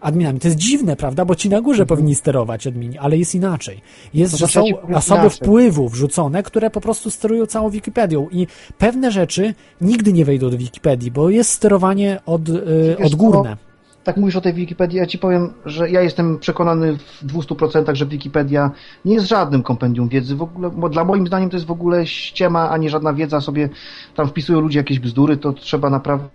adminami. 0.00 0.40
To 0.40 0.48
jest 0.48 0.58
dziwne, 0.58 0.96
prawda? 0.96 1.24
Bo 1.24 1.34
ci 1.34 1.48
na 1.48 1.59
górze 1.62 1.86
powinni 1.86 2.14
sterować 2.14 2.66
admini, 2.66 2.98
ale 2.98 3.18
jest 3.18 3.34
inaczej. 3.34 3.80
Jest, 4.14 4.32
To 4.32 4.38
że 4.38 4.46
znaczy, 4.46 4.68
są 4.70 4.76
powiem 4.80 4.96
osoby 4.96 5.20
inaczej. 5.20 5.38
wpływu 5.38 5.88
wrzucone, 5.88 6.42
które 6.42 6.70
po 6.70 6.80
prostu 6.80 7.10
sterują 7.10 7.46
całą 7.46 7.70
Wikipedią 7.70 8.28
i 8.30 8.46
pewne 8.78 9.10
rzeczy 9.10 9.54
nigdy 9.80 10.12
nie 10.12 10.24
wejdą 10.24 10.50
do 10.50 10.58
Wikipedii, 10.58 11.10
bo 11.10 11.30
jest 11.30 11.50
sterowanie 11.50 12.20
od, 12.26 12.48
y, 12.48 12.96
Wiesz 12.98 13.06
odgórne. 13.06 13.56
Tak 14.04 14.16
mówisz 14.16 14.36
o 14.36 14.40
tej 14.40 14.54
Wikipedii, 14.54 14.98
ja 14.98 15.06
ci 15.06 15.18
powiem, 15.18 15.52
że 15.64 15.90
ja 15.90 16.00
jestem 16.02 16.38
przekonany 16.38 16.98
w 16.98 17.26
200%, 17.26 17.94
że 17.94 18.06
Wikipedia 18.06 18.70
nie 19.04 19.14
jest 19.14 19.26
żadnym 19.28 19.62
kompendium 19.62 20.08
wiedzy. 20.08 20.36
W 20.36 20.42
ogóle, 20.42 20.70
bo 20.70 20.88
dla 20.88 21.04
moim 21.04 21.26
zdaniem 21.26 21.50
to 21.50 21.56
jest 21.56 21.66
w 21.66 21.70
ogóle 21.70 22.06
ściema, 22.06 22.70
a 22.70 22.76
nie 22.76 22.90
żadna 22.90 23.12
wiedza. 23.12 23.40
Sobie 23.40 23.68
tam 24.16 24.28
wpisują 24.28 24.60
ludzie 24.60 24.78
jakieś 24.78 24.98
bzdury, 24.98 25.36
to 25.36 25.52
trzeba 25.52 25.90
naprawdę 25.90 26.28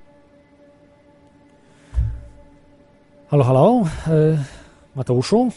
Halo, 3.30 3.44
halo? 3.44 3.82
Y, 4.08 4.38
Mateuszu? 4.96 5.50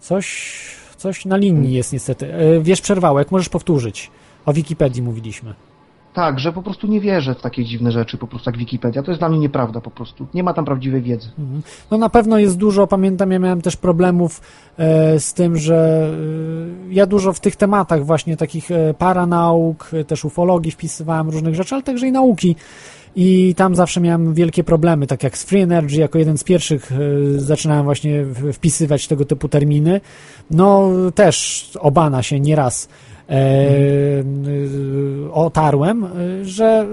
Coś, 0.00 0.54
coś 0.96 1.24
na 1.24 1.36
linii 1.36 1.72
jest 1.74 1.92
niestety. 1.92 2.34
Y, 2.34 2.60
Wiesz, 2.62 2.80
przerwałek, 2.80 3.30
możesz 3.30 3.48
powtórzyć. 3.48 4.10
O 4.46 4.52
Wikipedii 4.52 5.02
mówiliśmy. 5.02 5.54
tak, 6.14 6.38
że 6.40 6.52
po 6.52 6.62
prostu 6.62 6.86
nie 6.86 7.00
wierzę 7.00 7.34
w 7.34 7.40
takie 7.40 7.64
dziwne 7.64 7.92
rzeczy, 7.92 8.18
po 8.18 8.26
prostu 8.26 8.50
jak 8.50 8.58
Wikipedia. 8.58 9.02
To 9.02 9.10
jest 9.10 9.20
dla 9.20 9.28
mnie 9.28 9.38
nieprawda 9.38 9.80
po 9.80 9.90
prostu. 9.90 10.26
Nie 10.34 10.42
ma 10.42 10.54
tam 10.54 10.64
prawdziwej 10.64 11.02
wiedzy. 11.02 11.28
Mhm. 11.38 11.62
No 11.90 11.98
na 11.98 12.08
pewno 12.08 12.38
jest 12.38 12.56
dużo, 12.58 12.86
pamiętam, 12.86 13.30
ja 13.32 13.38
miałem 13.38 13.60
też 13.62 13.76
problemów 13.76 14.40
e, 14.78 15.20
z 15.20 15.34
tym, 15.34 15.56
że 15.56 16.10
e, 16.90 16.94
ja 16.94 17.06
dużo 17.06 17.32
w 17.32 17.40
tych 17.40 17.56
tematach 17.56 18.04
właśnie 18.06 18.36
takich 18.36 18.70
e, 18.70 18.94
paranauk, 18.94 19.90
e, 19.92 20.04
też 20.04 20.24
ufologii 20.24 20.70
wpisywałem 20.72 21.30
różnych 21.30 21.54
rzeczy, 21.54 21.74
ale 21.74 21.82
także 21.82 22.06
i 22.06 22.12
nauki. 22.12 22.56
I 23.16 23.54
tam 23.56 23.74
zawsze 23.74 24.00
miałem 24.00 24.34
wielkie 24.34 24.64
problemy, 24.64 25.06
tak 25.06 25.22
jak 25.22 25.38
z 25.38 25.44
Free 25.44 25.60
Energy, 25.60 26.00
jako 26.00 26.18
jeden 26.18 26.38
z 26.38 26.44
pierwszych 26.44 26.92
e, 26.92 26.96
zaczynałem 27.40 27.84
właśnie 27.84 28.24
wpisywać 28.52 29.06
tego 29.06 29.24
typu 29.24 29.48
terminy. 29.48 30.00
No 30.50 30.90
też 31.14 31.70
obana 31.80 32.22
się 32.22 32.40
nieraz 32.40 32.88
e, 33.28 33.34
y, 34.18 34.24
otarłem, 35.32 36.04
y, 36.04 36.44
że 36.44 36.86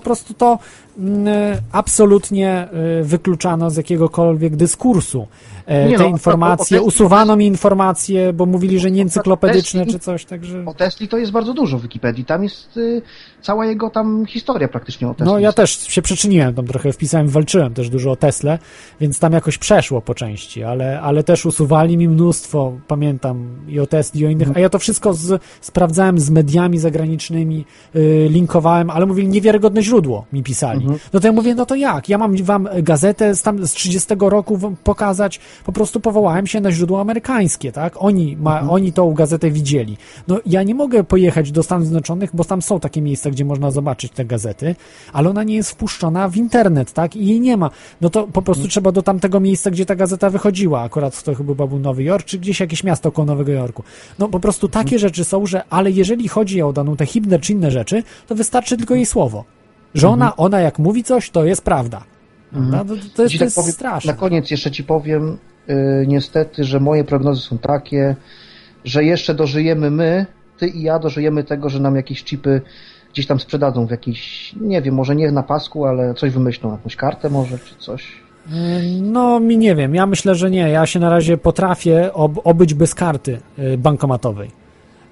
po 0.00 0.04
prostu 0.04 0.34
to 0.34 0.58
mm, 0.98 1.26
absolutnie 1.72 2.68
y, 3.00 3.04
wykluczano 3.04 3.70
z 3.70 3.76
jakiegokolwiek 3.76 4.56
dyskursu. 4.56 5.26
E, 5.66 5.88
Nie 5.88 5.96
Te 5.98 6.02
no, 6.04 6.08
informacje, 6.08 6.78
o- 6.78 6.80
o- 6.80 6.84
o- 6.84 6.86
usuwano 6.88 7.36
mi 7.36 7.46
informacje, 7.46 8.32
bo 8.32 8.46
mówili, 8.46 8.78
że 8.78 8.90
nie 8.90 9.02
encyklopedyczne 9.02 9.84
Tesli- 9.84 9.92
czy 9.92 9.98
coś, 9.98 10.24
także... 10.24 10.62
O 10.66 10.74
Tesli 10.74 11.08
to 11.08 11.18
jest 11.18 11.32
bardzo 11.32 11.54
dużo 11.54 11.78
w 11.78 11.82
Wikipedii. 11.82 12.24
Tam 12.24 12.42
jest 12.42 12.76
y, 12.76 13.02
cała 13.42 13.66
jego 13.66 13.90
tam 13.90 14.26
historia 14.26 14.68
praktycznie 14.68 15.08
o 15.08 15.14
Tesli. 15.14 15.32
No 15.32 15.38
ja 15.38 15.52
też 15.52 15.70
się 15.88 16.02
przyczyniłem 16.02 16.54
tam 16.54 16.66
trochę, 16.66 16.92
wpisałem, 16.92 17.28
walczyłem 17.28 17.74
też 17.74 17.90
dużo 17.90 18.10
o 18.10 18.16
Tesle, 18.16 18.58
więc 19.00 19.18
tam 19.18 19.32
jakoś 19.32 19.58
przeszło 19.58 20.00
po 20.00 20.14
części, 20.14 20.62
ale, 20.64 21.00
ale 21.00 21.22
też 21.24 21.46
usuwali 21.46 21.96
mi 21.96 22.08
mnóstwo, 22.08 22.72
pamiętam, 22.88 23.48
i 23.68 23.80
o 23.80 23.86
Tesli, 23.86 24.20
i 24.20 24.26
o 24.26 24.28
innych, 24.30 24.48
a 24.54 24.60
ja 24.60 24.68
to 24.68 24.78
wszystko 24.78 25.14
z, 25.14 25.42
sprawdzałem 25.60 26.18
z 26.18 26.30
mediami 26.30 26.78
zagranicznymi, 26.78 27.64
y, 27.96 28.26
linkowałem, 28.30 28.90
ale 28.90 29.06
mówili, 29.06 29.28
niewiarygodne 29.28 29.82
źródło 29.86 30.26
mi 30.32 30.42
pisali. 30.42 30.86
No 31.12 31.20
to 31.20 31.26
ja 31.26 31.32
mówię, 31.32 31.54
no 31.54 31.66
to 31.66 31.74
jak? 31.74 32.08
Ja 32.08 32.18
mam 32.18 32.36
wam 32.44 32.68
gazetę 32.82 33.34
z, 33.34 33.42
tam, 33.42 33.66
z 33.66 33.72
30 33.72 34.14
roku 34.20 34.58
pokazać, 34.84 35.40
po 35.64 35.72
prostu 35.72 36.00
powołałem 36.00 36.46
się 36.46 36.60
na 36.60 36.72
źródło 36.72 37.00
amerykańskie, 37.00 37.72
tak? 37.72 37.94
Oni, 37.98 38.36
ma, 38.36 38.60
oni 38.70 38.92
tą 38.92 39.14
gazetę 39.14 39.50
widzieli. 39.50 39.96
No 40.28 40.38
ja 40.46 40.62
nie 40.62 40.74
mogę 40.74 41.04
pojechać 41.04 41.52
do 41.52 41.62
Stanów 41.62 41.86
Zjednoczonych, 41.86 42.30
bo 42.34 42.44
tam 42.44 42.62
są 42.62 42.80
takie 42.80 43.02
miejsca, 43.02 43.30
gdzie 43.30 43.44
można 43.44 43.70
zobaczyć 43.70 44.12
te 44.12 44.24
gazety, 44.24 44.74
ale 45.12 45.30
ona 45.30 45.42
nie 45.42 45.54
jest 45.54 45.70
wpuszczona 45.70 46.28
w 46.28 46.36
internet, 46.36 46.92
tak? 46.92 47.16
I 47.16 47.26
jej 47.26 47.40
nie 47.40 47.56
ma. 47.56 47.70
No 48.00 48.10
to 48.10 48.26
po 48.26 48.42
prostu 48.42 48.68
trzeba 48.68 48.92
do 48.92 49.02
tamtego 49.02 49.40
miejsca, 49.40 49.70
gdzie 49.70 49.86
ta 49.86 49.96
gazeta 49.96 50.30
wychodziła. 50.30 50.82
Akurat 50.82 51.22
to 51.22 51.34
chyba 51.34 51.66
był 51.66 51.78
Nowy 51.78 52.02
Jork, 52.02 52.26
czy 52.26 52.38
gdzieś 52.38 52.60
jakieś 52.60 52.84
miasto 52.84 53.12
koło 53.12 53.26
Nowego 53.26 53.52
Jorku. 53.52 53.82
No 54.18 54.28
po 54.28 54.40
prostu 54.40 54.68
takie 54.68 54.98
rzeczy 54.98 55.24
są, 55.24 55.46
że, 55.46 55.62
ale 55.70 55.90
jeżeli 55.90 56.28
chodzi 56.28 56.62
o 56.62 56.72
Danutę 56.72 57.06
Hibner 57.06 57.40
czy 57.40 57.52
inne 57.52 57.70
rzeczy, 57.70 58.02
to 58.26 58.34
wystarczy 58.34 58.76
tylko 58.76 58.94
jej 58.94 59.06
słowo. 59.06 59.44
Że 60.00 60.08
ona, 60.08 60.36
ona 60.36 60.60
jak 60.60 60.78
mówi 60.78 61.04
coś, 61.04 61.30
to 61.30 61.44
jest 61.44 61.64
prawda. 61.64 62.02
Prawda? 62.50 62.78
To, 62.78 62.94
to 63.14 63.22
jest, 63.22 63.32
Ci 63.32 63.38
to 63.38 63.42
tak 63.42 63.46
jest 63.46 63.56
powiem, 63.56 63.72
straszne. 63.72 64.12
Na 64.12 64.18
koniec 64.18 64.50
jeszcze 64.50 64.70
ci 64.70 64.84
powiem, 64.84 65.38
y, 65.68 66.04
niestety, 66.08 66.64
że 66.64 66.80
moje 66.80 67.04
prognozy 67.04 67.40
są 67.40 67.58
takie, 67.58 68.16
że 68.84 69.04
jeszcze 69.04 69.34
dożyjemy 69.34 69.90
my, 69.90 70.26
ty 70.58 70.68
i 70.68 70.82
ja 70.82 70.98
dożyjemy 70.98 71.44
tego, 71.44 71.68
że 71.68 71.80
nam 71.80 71.96
jakieś 71.96 72.24
chipy 72.24 72.60
gdzieś 73.12 73.26
tam 73.26 73.40
sprzedadzą 73.40 73.86
w 73.86 73.90
jakiś, 73.90 74.52
nie 74.60 74.82
wiem, 74.82 74.94
może 74.94 75.16
nie 75.16 75.32
na 75.32 75.42
pasku, 75.42 75.86
ale 75.86 76.14
coś 76.14 76.30
wymyślą, 76.30 76.72
jakąś 76.72 76.96
kartę 76.96 77.30
może, 77.30 77.58
czy 77.58 77.74
coś. 77.78 78.26
No, 79.02 79.40
mi 79.40 79.58
nie 79.58 79.74
wiem. 79.74 79.94
Ja 79.94 80.06
myślę, 80.06 80.34
że 80.34 80.50
nie. 80.50 80.68
Ja 80.70 80.86
się 80.86 81.00
na 81.00 81.10
razie 81.10 81.36
potrafię 81.36 82.12
ob 82.12 82.32
obyć 82.44 82.74
bez 82.74 82.94
karty 82.94 83.38
y, 83.58 83.78
bankomatowej. 83.78 84.50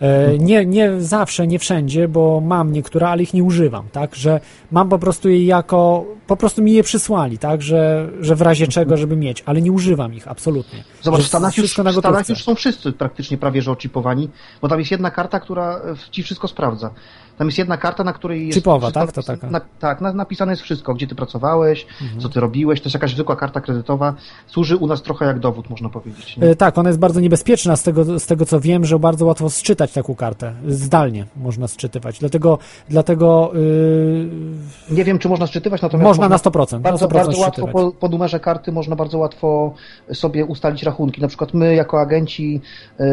E, 0.01 0.39
Nie, 0.39 0.67
nie 0.67 1.01
zawsze, 1.01 1.47
nie 1.47 1.59
wszędzie, 1.59 2.09
bo 2.09 2.41
mam 2.41 2.73
niektóre, 2.73 3.09
ale 3.09 3.23
ich 3.23 3.35
nie 3.35 3.45
używam, 3.45 3.85
tak, 3.93 4.15
że 4.15 4.41
mam 4.71 4.89
po 4.89 4.99
prostu 4.99 5.29
je 5.29 5.47
jako, 5.47 6.05
po 6.27 6.37
prostu 6.37 6.63
mi 6.63 6.73
je 6.73 6.83
przysłali, 6.83 7.39
tak, 7.39 7.63
że, 7.63 8.09
że 8.21 8.37
w 8.37 8.43
razie 8.43 8.67
czego, 8.67 8.97
żeby 8.97 9.17
mieć, 9.17 9.43
ale 9.47 9.63
nie 9.63 9.73
używam 9.73 10.15
ich, 10.15 10.29
absolutnie. 10.29 10.85
Zobacz, 11.03 11.21
Że 11.21 11.25
w 11.25 11.29
Stanach, 11.29 11.57
już, 11.57 11.75
w 11.75 11.79
na 11.79 11.93
Stanach 11.93 12.29
już 12.29 12.43
są 12.43 12.55
wszyscy 12.55 12.93
praktycznie 12.93 13.39
prawie 13.39 13.63
że 13.63 13.71
oczipowani, 13.73 14.31
bo 14.63 14.69
tam 14.69 14.79
jest 14.79 14.91
jedna 14.91 15.11
karta, 15.11 15.41
która 15.41 15.81
ci 16.11 16.23
wszystko 16.23 16.49
sprawdza. 16.49 16.91
Tam 17.39 17.47
jest 17.49 17.59
jedna 17.59 17.77
karta, 17.77 18.05
na 18.05 18.13
której 18.13 18.47
jest. 18.47 18.51
Wszystko 18.53 18.93
tak? 18.93 19.13
To 19.13 19.23
taka. 19.23 19.51
Na, 19.51 19.61
tak, 19.81 20.01
na, 20.01 20.13
napisane 20.13 20.53
jest 20.53 20.63
wszystko, 20.63 20.95
gdzie 20.95 21.07
ty 21.07 21.15
pracowałeś, 21.15 21.87
Mhm. 22.03 22.21
co 22.21 22.29
ty 22.29 22.41
robiłeś. 22.41 22.81
To 22.81 22.85
jest 22.85 22.95
jakaś 22.95 23.15
zwykła 23.15 23.37
karta 23.37 23.61
kredytowa. 23.61 24.15
Służy 24.47 24.77
u 24.77 24.87
nas 24.87 25.03
trochę 25.03 25.25
jak 25.25 25.39
dowód, 25.39 25.71
można 25.71 25.89
powiedzieć. 25.89 26.37
E, 26.41 26.57
Tak, 26.57 26.79
ona 26.79 26.89
jest 26.89 26.99
bardzo 26.99 27.21
niebezpieczna 27.21 27.77
z 27.77 27.83
tego, 27.83 28.19
z 28.19 28.27
tego 28.27 28.47
co 28.47 28.61
wiem, 28.61 28.85
że 28.85 28.99
bardzo 28.99 29.27
łatwo 29.27 29.51
sczytać 29.51 29.93
taką 29.93 30.15
kartę. 30.15 30.55
Zdalnie 30.69 31.27
można 31.37 31.69
sczytywać. 31.69 32.19
Dlatego, 32.19 32.59
dlatego 32.89 33.51
yy, 33.55 34.29
Nie 34.91 35.05
wiem, 35.05 35.19
czy 35.19 35.29
można 35.29 35.47
sczytywać, 35.47 35.83
natomiast 35.83 36.05
Można 36.05 36.29
na 36.29 36.37
100%, 36.37 36.73
na 36.73 36.79
Bardzo, 36.79 37.07
100% 37.07 37.13
bardzo 37.13 37.41
łatwo 37.41 37.69
po, 37.69 37.93
po 37.93 38.09
numerze 38.09 38.41
karty 38.41 38.73
można 38.73 38.97
bardzo 38.97 39.19
łatwo 39.19 39.75
sobie 40.13 40.45
ustalić 40.45 40.83
rachunki. 40.83 41.21
Na 41.21 41.29
przykład 41.29 41.55
my 41.55 41.75
jako 41.75 42.01
agenci, 42.01 42.61
yy, 42.99 43.07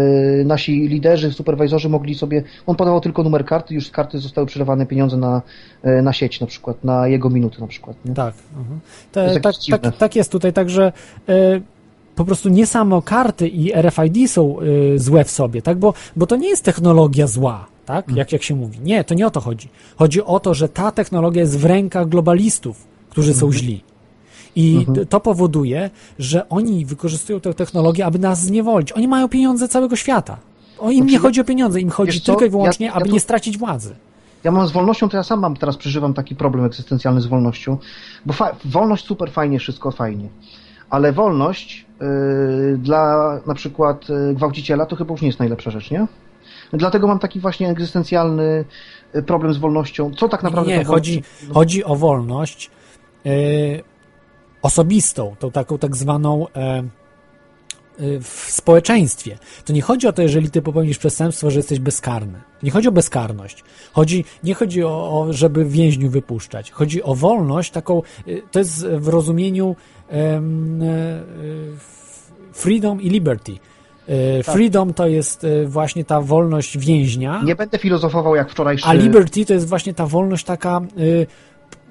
nasi 0.46 0.88
liderzy, 0.88 1.32
superwizorzy 1.32 1.90
mogli 1.90 2.16
sobie, 2.16 2.44
on 2.66 2.76
podawał 2.76 3.02
tylko 3.02 3.24
numer 3.24 3.46
karty, 3.46 3.74
już 3.74 3.88
z 3.88 3.92
karty 3.92 4.11
zostały 4.20 4.48
przelewane 4.48 4.86
pieniądze 4.86 5.18
na, 5.18 5.42
yy, 5.84 6.02
na 6.02 6.14
sieć 6.14 6.40
na 6.40 6.48
przykład, 6.48 6.84
na 6.84 7.08
jego 7.08 7.30
minuty 7.30 7.62
na 7.62 7.68
przykład. 7.68 7.98
Nie? 8.06 8.14
Tak. 8.14 8.34
mhm. 8.58 8.80
Te, 9.12 9.24
jest 9.24 9.42
tak, 9.70 9.82
tak, 9.82 9.98
tak 9.98 10.16
jest 10.16 10.32
tutaj, 10.32 10.54
także 10.54 10.94
e, 11.30 11.62
po 12.16 12.26
prostu 12.26 12.50
nie 12.50 12.68
samo 12.68 13.02
karty 13.02 13.48
i 13.48 13.74
RFID 13.74 14.32
są 14.32 14.58
e, 14.60 14.64
złe 15.00 15.24
w 15.24 15.32
sobie, 15.32 15.62
tak? 15.62 15.78
Bo, 15.80 15.94
bo 16.16 16.28
to 16.28 16.36
nie 16.36 16.50
jest 16.50 16.64
technologia 16.64 17.28
zła, 17.28 17.66
tak? 17.86 18.08
Mm. 18.08 18.18
Jak, 18.18 18.32
jak 18.32 18.44
się 18.44 18.56
mówi. 18.56 18.80
Nie, 18.84 19.04
to 19.04 19.14
nie 19.14 19.28
o 19.28 19.32
to 19.32 19.42
chodzi. 19.42 19.70
Chodzi 19.96 20.24
o 20.24 20.40
to, 20.40 20.54
że 20.54 20.70
ta 20.70 20.92
technologia 20.92 21.42
jest 21.42 21.60
w 21.60 21.66
rękach 21.66 22.10
globalistów, 22.10 22.88
którzy 23.10 23.34
są 23.34 23.46
Mhm. 23.46 23.54
źli. 23.54 23.84
I 24.56 24.86
t- 24.96 25.06
to 25.06 25.20
powoduje, 25.20 25.90
że 26.20 26.50
oni 26.50 26.86
wykorzystują 26.86 27.40
tę 27.40 27.54
technologię, 27.54 28.06
aby 28.06 28.20
nas 28.20 28.42
zniewolić. 28.42 28.92
Oni 28.92 29.08
mają 29.08 29.30
pieniądze 29.30 29.68
całego 29.68 29.96
świata. 29.96 30.38
O, 30.82 30.92
im 30.92 31.06
nie 31.06 31.10
Znaczy, 31.12 31.22
chodzi 31.24 31.42
o 31.42 31.44
pieniądze, 31.44 31.82
im 31.82 31.90
chodzi 31.90 32.22
tylko 32.22 32.46
i 32.46 32.50
wyłącznie, 32.50 32.86
ja- 32.86 32.92
ja 32.92 32.96
aby 32.98 33.06
tu- 33.06 33.14
nie 33.14 33.20
stracić 33.20 33.58
władzy. 33.58 33.96
Ja 34.44 34.52
mam 34.52 34.68
z 34.68 34.72
wolnością, 34.72 35.10
to 35.10 35.18
ja 35.18 35.24
sam 35.24 35.40
mam 35.40 35.56
teraz 35.58 35.78
przeżywam 35.78 36.14
taki 36.14 36.36
problem 36.36 36.66
egzystencjalny 36.66 37.22
z 37.22 37.26
wolnością, 37.26 37.78
bo 38.26 38.34
wolność 38.66 39.06
super 39.06 39.32
fajnie, 39.32 39.60
wszystko 39.60 39.92
fajnie, 39.92 40.30
ale 40.90 41.14
wolność 41.14 41.86
yy, 42.02 42.78
dla 42.78 43.40
na 43.48 43.54
przykład 43.54 44.10
yy, 44.10 44.34
gwałciciela 44.34 44.86
to 44.86 44.96
chyba 44.96 45.12
już 45.12 45.22
nie 45.22 45.28
jest 45.28 45.40
najlepsza 45.40 45.72
rzecz, 45.72 45.92
nie? 45.92 46.08
Dlatego 46.74 47.08
mam 47.08 47.20
taki 47.20 47.40
właśnie 47.40 47.70
egzystencjalny 47.70 48.66
yy, 49.14 49.24
problem 49.24 49.54
z 49.54 49.58
wolnością. 49.58 50.12
Co 50.18 50.30
tak 50.30 50.44
naprawdę 50.44 50.78
Nie, 50.78 50.84
chodzi, 50.86 51.22
wolnością- 51.22 51.54
chodzi 51.54 51.84
o 51.84 51.96
wolność 51.96 52.72
e, 53.26 53.30
osobistą, 54.62 55.36
tą 55.40 55.52
taką 55.52 55.78
tak 55.78 55.96
zwaną 55.96 56.48
e, 56.56 56.80
y, 56.80 56.84
w 58.22 58.46
społeczeństwie. 58.52 59.38
To 59.66 59.74
nie 59.74 59.82
chodzi 59.82 60.08
o 60.08 60.14
to, 60.14 60.22
jeżeli 60.22 60.50
ty 60.52 60.62
popełnisz 60.62 60.98
przestępstwo, 60.98 61.52
że 61.52 61.60
jesteś 61.60 61.80
bezkarny. 61.80 62.42
Nie 62.64 62.72
chodzi 62.72 62.88
o 62.88 62.92
bezkarność. 62.92 63.64
Chodzi, 63.94 64.26
nie 64.44 64.54
chodzi 64.54 64.84
o, 64.84 64.90
o 65.22 65.34
żeby 65.34 65.66
więźniu 65.66 66.10
wypuszczać. 66.10 66.72
Chodzi 66.72 67.04
o 67.04 67.16
wolność 67.16 67.72
taką, 67.72 68.02
y, 68.28 68.42
to 68.52 68.60
jest 68.60 68.88
w 68.88 69.08
rozumieniu 69.08 69.76
y, 70.12 70.16
freedom 72.54 73.02
i 73.02 73.10
liberty. 73.10 73.52
Y, 74.10 74.44
Tak. 74.46 74.56
Freedom 74.56 74.94
to 74.94 75.08
jest 75.08 75.44
y, 75.44 75.68
właśnie 75.68 76.06
ta 76.06 76.22
wolność 76.22 76.78
więźnia, 76.78 77.42
Nie 77.46 77.56
będę 77.56 77.78
filozofował 77.78 78.36
jak 78.36 78.52
wczorajszy... 78.52 78.86
a 78.88 78.94
liberty 78.94 79.46
to 79.46 79.54
jest 79.54 79.68
właśnie 79.68 79.94
ta 79.94 80.06
wolność 80.08 80.46
taka, 80.46 80.82
y, 81.00 81.28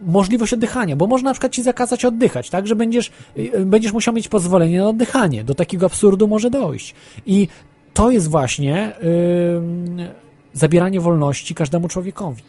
możliwość 0.02 0.52
oddychania, 0.52 0.97
bo 0.97 1.06
można 1.06 1.31
na 1.31 1.35
przykład 1.35 1.52
ci 1.52 1.62
zakazać 1.62 2.05
oddychać, 2.05 2.51
tak, 2.51 2.66
że 2.66 2.77
będziesz, 2.77 3.10
y, 3.39 3.66
będziesz 3.66 3.93
musiał 3.93 4.14
mieć 4.14 4.28
pozwolenie 4.28 4.78
na 4.78 4.89
oddychanie. 4.89 5.44
Do 5.44 5.55
takiego 5.55 5.86
absurdu 5.86 6.28
może 6.28 6.51
dojść. 6.51 6.94
I 7.27 7.48
to 7.94 8.10
jest 8.10 8.28
właśnie 8.28 8.93
y, 9.02 10.10
zabieranie 10.52 11.01
wolności 11.01 11.55
każdemu 11.55 11.89
człowiekowi. 11.89 12.43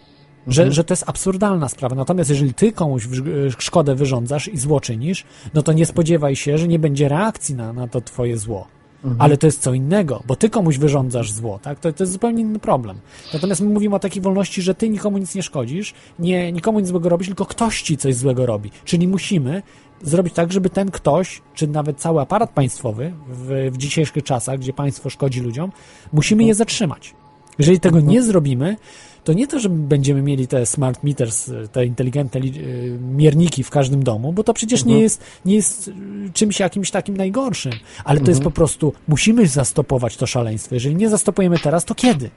Że, 0.47 0.61
Mhm. 0.61 0.73
że 0.73 0.83
to 0.83 0.91
jest 0.93 1.03
absurdalna 1.09 1.69
sprawa. 1.69 1.95
Natomiast 1.95 2.29
jeżeli 2.29 2.53
ty 2.53 2.71
komuś 2.71 3.07
w, 3.07 3.51
szkodę 3.59 3.95
wyrządzasz 3.95 4.47
i 4.47 4.57
zło 4.57 4.79
czynisz, 4.81 5.23
no 5.53 5.61
to 5.61 5.73
nie 5.73 5.85
spodziewaj 5.85 6.35
się, 6.35 6.57
że 6.57 6.67
nie 6.67 6.79
będzie 6.79 7.09
reakcji 7.09 7.55
na, 7.55 7.73
na 7.73 7.87
to 7.87 8.01
twoje 8.01 8.37
zło. 8.37 8.67
Mhm. 9.03 9.21
Ale 9.21 9.37
to 9.37 9.47
jest 9.47 9.61
co 9.61 9.73
innego, 9.73 10.23
bo 10.27 10.35
ty 10.35 10.49
komuś 10.49 10.77
wyrządzasz 10.77 11.31
zło, 11.31 11.59
tak? 11.59 11.79
To, 11.79 11.93
to 11.93 12.03
jest 12.03 12.13
zupełnie 12.13 12.41
inny 12.41 12.59
problem. 12.59 12.97
Natomiast 13.33 13.61
my 13.61 13.69
mówimy 13.69 13.95
o 13.95 13.99
takiej 13.99 14.21
wolności, 14.21 14.61
że 14.61 14.75
ty 14.75 14.89
nikomu 14.89 15.17
nic 15.17 15.35
nie 15.35 15.43
szkodzisz, 15.43 15.93
nie, 16.19 16.51
nikomu 16.51 16.79
nic 16.79 16.87
złego 16.87 17.09
robisz, 17.09 17.27
tylko 17.27 17.45
ktoś 17.45 17.81
ci 17.81 17.97
coś 17.97 18.15
złego 18.15 18.45
robi. 18.45 18.71
Czyli 18.85 19.07
musimy 19.07 19.61
zrobić 20.01 20.33
tak, 20.33 20.51
żeby 20.51 20.69
ten 20.69 20.91
ktoś, 20.91 21.41
czy 21.53 21.67
nawet 21.67 21.97
cały 21.97 22.21
aparat 22.21 22.49
państwowy 22.49 23.13
w, 23.27 23.69
w 23.71 23.77
dzisiejszych 23.77 24.23
czasach, 24.23 24.59
gdzie 24.59 24.73
państwo 24.73 25.09
szkodzi 25.09 25.39
ludziom, 25.39 25.71
musimy 26.13 26.43
je 26.43 26.55
zatrzymać. 26.55 27.13
Jeżeli 27.59 27.79
tego 27.79 27.99
nie 27.99 28.23
zrobimy, 28.23 28.77
to 29.23 29.33
nie 29.33 29.47
to, 29.47 29.59
że 29.59 29.69
będziemy 29.69 30.21
mieli 30.21 30.47
te 30.47 30.65
smart 30.65 31.03
meters, 31.03 31.51
te 31.71 31.85
inteligentne 31.85 32.39
li- 32.39 32.59
y, 32.59 32.97
mierniki 33.15 33.63
w 33.63 33.69
każdym 33.69 34.03
domu, 34.03 34.33
bo 34.33 34.43
to 34.43 34.53
przecież 34.53 34.85
nie 34.85 34.93
Mhm. 34.93 35.03
jest, 35.03 35.23
nie 35.45 35.55
jest 35.55 35.87
y, 35.87 35.93
czymś 36.33 36.59
jakimś 36.59 36.91
takim 36.91 37.17
najgorszym, 37.17 37.71
ale 38.05 38.19
to 38.19 38.25
jest 38.31 38.39
Mhm. 38.39 38.43
po 38.43 38.51
prostu, 38.55 38.93
musimy 39.07 39.47
zastopować 39.47 40.17
to 40.17 40.27
szaleństwo. 40.27 40.75
Jeżeli 40.75 40.95
nie 40.95 41.09
zastopujemy 41.09 41.59
teraz, 41.59 41.85
to 41.85 41.95
kiedy? 41.95 42.29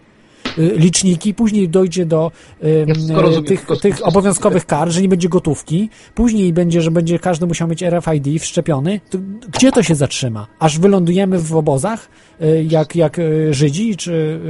Y, 0.59 0.75
Liczniki, 0.77 1.35
później 1.35 1.69
dojdzie 1.69 2.07
do 2.07 2.31
Ja 2.63 3.21
rozumiem, 3.21 3.45
tych, 3.45 3.67
tych 3.83 4.07
obowiązkowych 4.07 4.67
kar, 4.67 4.91
że 4.91 5.03
nie 5.03 5.09
będzie 5.09 5.29
gotówki, 5.29 5.91
później 6.15 6.53
będzie, 6.53 6.83
że 6.83 6.91
będzie 6.91 7.19
każdy 7.19 7.47
musiał 7.47 7.69
mieć 7.69 7.83
RFID 7.83 8.43
wszczepiony. 8.43 9.01
To 9.11 9.19
gdzie 9.53 9.73
to 9.73 9.83
się 9.83 9.95
zatrzyma? 9.95 10.47
Aż 10.59 10.79
wylądujemy 10.79 11.39
w 11.39 11.57
obozach, 11.57 12.09
y, 12.43 12.67
jak, 12.71 12.97
jak 12.97 13.19
y, 13.19 13.55
Żydzi 13.55 13.97
czy, 13.97 14.41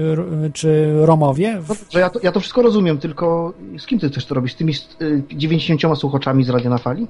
czy 0.53 0.93
Romowie? 0.97 1.61
No, 1.69 1.75
że 1.91 2.01
ja, 2.01 2.11
to, 2.11 2.21
ja 2.23 2.33
to 2.33 2.41
wszystko 2.41 2.63
rozumiem, 2.63 2.99
tylko 2.99 3.55
z 3.79 3.87
kim 3.87 3.99
ty 3.99 4.09
chcesz 4.09 4.27
to 4.27 4.35
robić? 4.35 4.53
Z 4.53 4.57
tymi 4.57 4.73
y, 5.03 5.23
90 5.33 5.99
słuchaczami 5.99 6.45
z 6.45 6.49
Radia 6.49 6.71
na 6.71 6.79
Fali? 6.79 7.07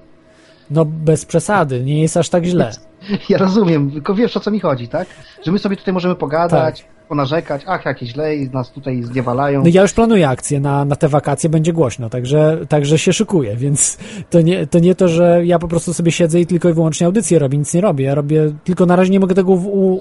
No 0.70 0.84
bez 0.84 1.24
przesady, 1.24 1.84
nie 1.84 2.02
jest 2.02 2.16
aż 2.16 2.28
tak 2.28 2.44
źle. 2.44 2.72
Ja 3.28 3.38
rozumiem, 3.38 3.90
tylko 3.90 4.14
wiesz 4.14 4.36
o 4.36 4.40
co 4.40 4.50
mi 4.50 4.60
chodzi, 4.60 4.88
tak? 4.88 5.08
Że 5.46 5.52
my 5.52 5.58
sobie 5.58 5.76
tutaj 5.76 5.94
możemy 5.94 6.14
pogadać, 6.14 6.84
ponarzekać, 7.08 7.62
ach, 7.66 7.84
jakie 7.84 8.06
źle 8.06 8.36
i 8.36 8.50
nas 8.50 8.70
tutaj 8.70 9.02
zniewalają. 9.02 9.62
No 9.62 9.68
ja 9.72 9.82
już 9.82 9.92
planuję 9.92 10.28
akcję 10.28 10.60
na, 10.60 10.84
na 10.84 10.96
te 10.96 11.08
wakacje, 11.08 11.50
będzie 11.50 11.72
głośno, 11.72 12.10
także, 12.10 12.58
także 12.68 12.98
się 12.98 13.12
szykuję, 13.12 13.56
więc 13.56 13.98
to 14.30 14.40
nie, 14.40 14.66
to 14.66 14.78
nie 14.78 14.94
to, 14.94 15.08
że 15.08 15.46
ja 15.46 15.58
po 15.58 15.68
prostu 15.68 15.94
sobie 15.94 16.12
siedzę 16.12 16.40
i 16.40 16.46
tylko 16.46 16.68
i 16.68 16.72
wyłącznie 16.72 17.06
audycję 17.06 17.38
robię, 17.38 17.58
nic 17.58 17.74
nie 17.74 17.80
robię. 17.80 18.04
Ja 18.04 18.14
robię, 18.14 18.52
tylko 18.64 18.86
na 18.86 18.96
razie 18.96 19.10
nie 19.10 19.20
mogę 19.20 19.34
tego 19.34 19.52
u, 19.52 20.00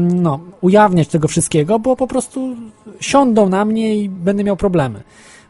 no, 0.00 0.40
ujawniać 0.60 1.08
tego 1.08 1.28
wszystkiego, 1.28 1.78
bo 1.78 1.96
po 1.96 2.06
prostu 2.06 2.56
siądą 3.00 3.48
na 3.48 3.64
mnie 3.64 3.96
i 3.96 4.08
będę 4.08 4.44
miał 4.44 4.56
problemy. 4.56 5.02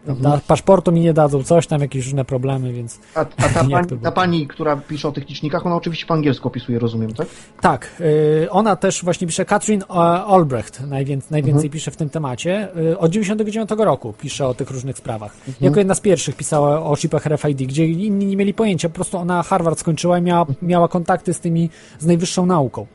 Prawda? 0.04 0.40
Paszportu 0.46 0.92
mi 0.92 1.00
nie 1.00 1.12
dadzą, 1.12 1.42
coś 1.42 1.66
tam, 1.66 1.80
jakieś 1.80 2.04
różne 2.04 2.24
problemy, 2.24 2.72
więc 2.72 3.00
A, 3.14 3.20
a 3.20 3.24
ta, 3.24 3.48
pani, 3.54 4.00
ta 4.02 4.12
pani, 4.12 4.46
która 4.48 4.76
pisze 4.76 5.08
o 5.08 5.12
tych 5.12 5.28
licznikach, 5.28 5.66
ona 5.66 5.76
oczywiście 5.76 6.06
po 6.06 6.14
angielsku 6.14 6.48
opisuje, 6.48 6.78
rozumiem, 6.78 7.14
tak? 7.14 7.26
Tak, 7.60 7.88
y, 8.00 8.50
ona 8.50 8.76
też 8.76 9.04
właśnie 9.04 9.26
pisze, 9.26 9.44
Katrin 9.44 9.82
e, 9.82 9.94
Albrecht 9.94 10.80
najwięcej, 10.80 11.30
najwięcej 11.30 11.70
pisze 11.70 11.90
w 11.90 11.96
tym 11.96 12.10
temacie. 12.10 12.68
Y, 12.76 12.98
Od 12.98 13.10
99 13.10 13.70
roku 13.78 14.14
pisze 14.20 14.46
o 14.46 14.54
tych 14.54 14.70
różnych 14.70 14.98
sprawach. 14.98 15.36
Jako 15.60 15.78
jedna 15.78 15.94
z 15.94 16.00
pierwszych 16.00 16.36
pisała 16.36 16.82
o 16.84 16.96
chipach 16.96 17.26
RFID, 17.26 17.58
gdzie 17.58 17.86
inni 17.86 18.26
nie 18.26 18.36
mieli 18.36 18.54
pojęcia. 18.54 18.88
Po 18.88 18.94
prostu 18.94 19.18
ona 19.18 19.42
Harvard 19.42 19.78
skończyła 19.78 20.18
i 20.18 20.22
miała, 20.22 20.46
miała 20.62 20.88
kontakty 20.88 21.34
z 21.34 21.40
tymi, 21.40 21.70
z 21.98 22.06
najwyższą 22.06 22.46
nauką. 22.46 22.86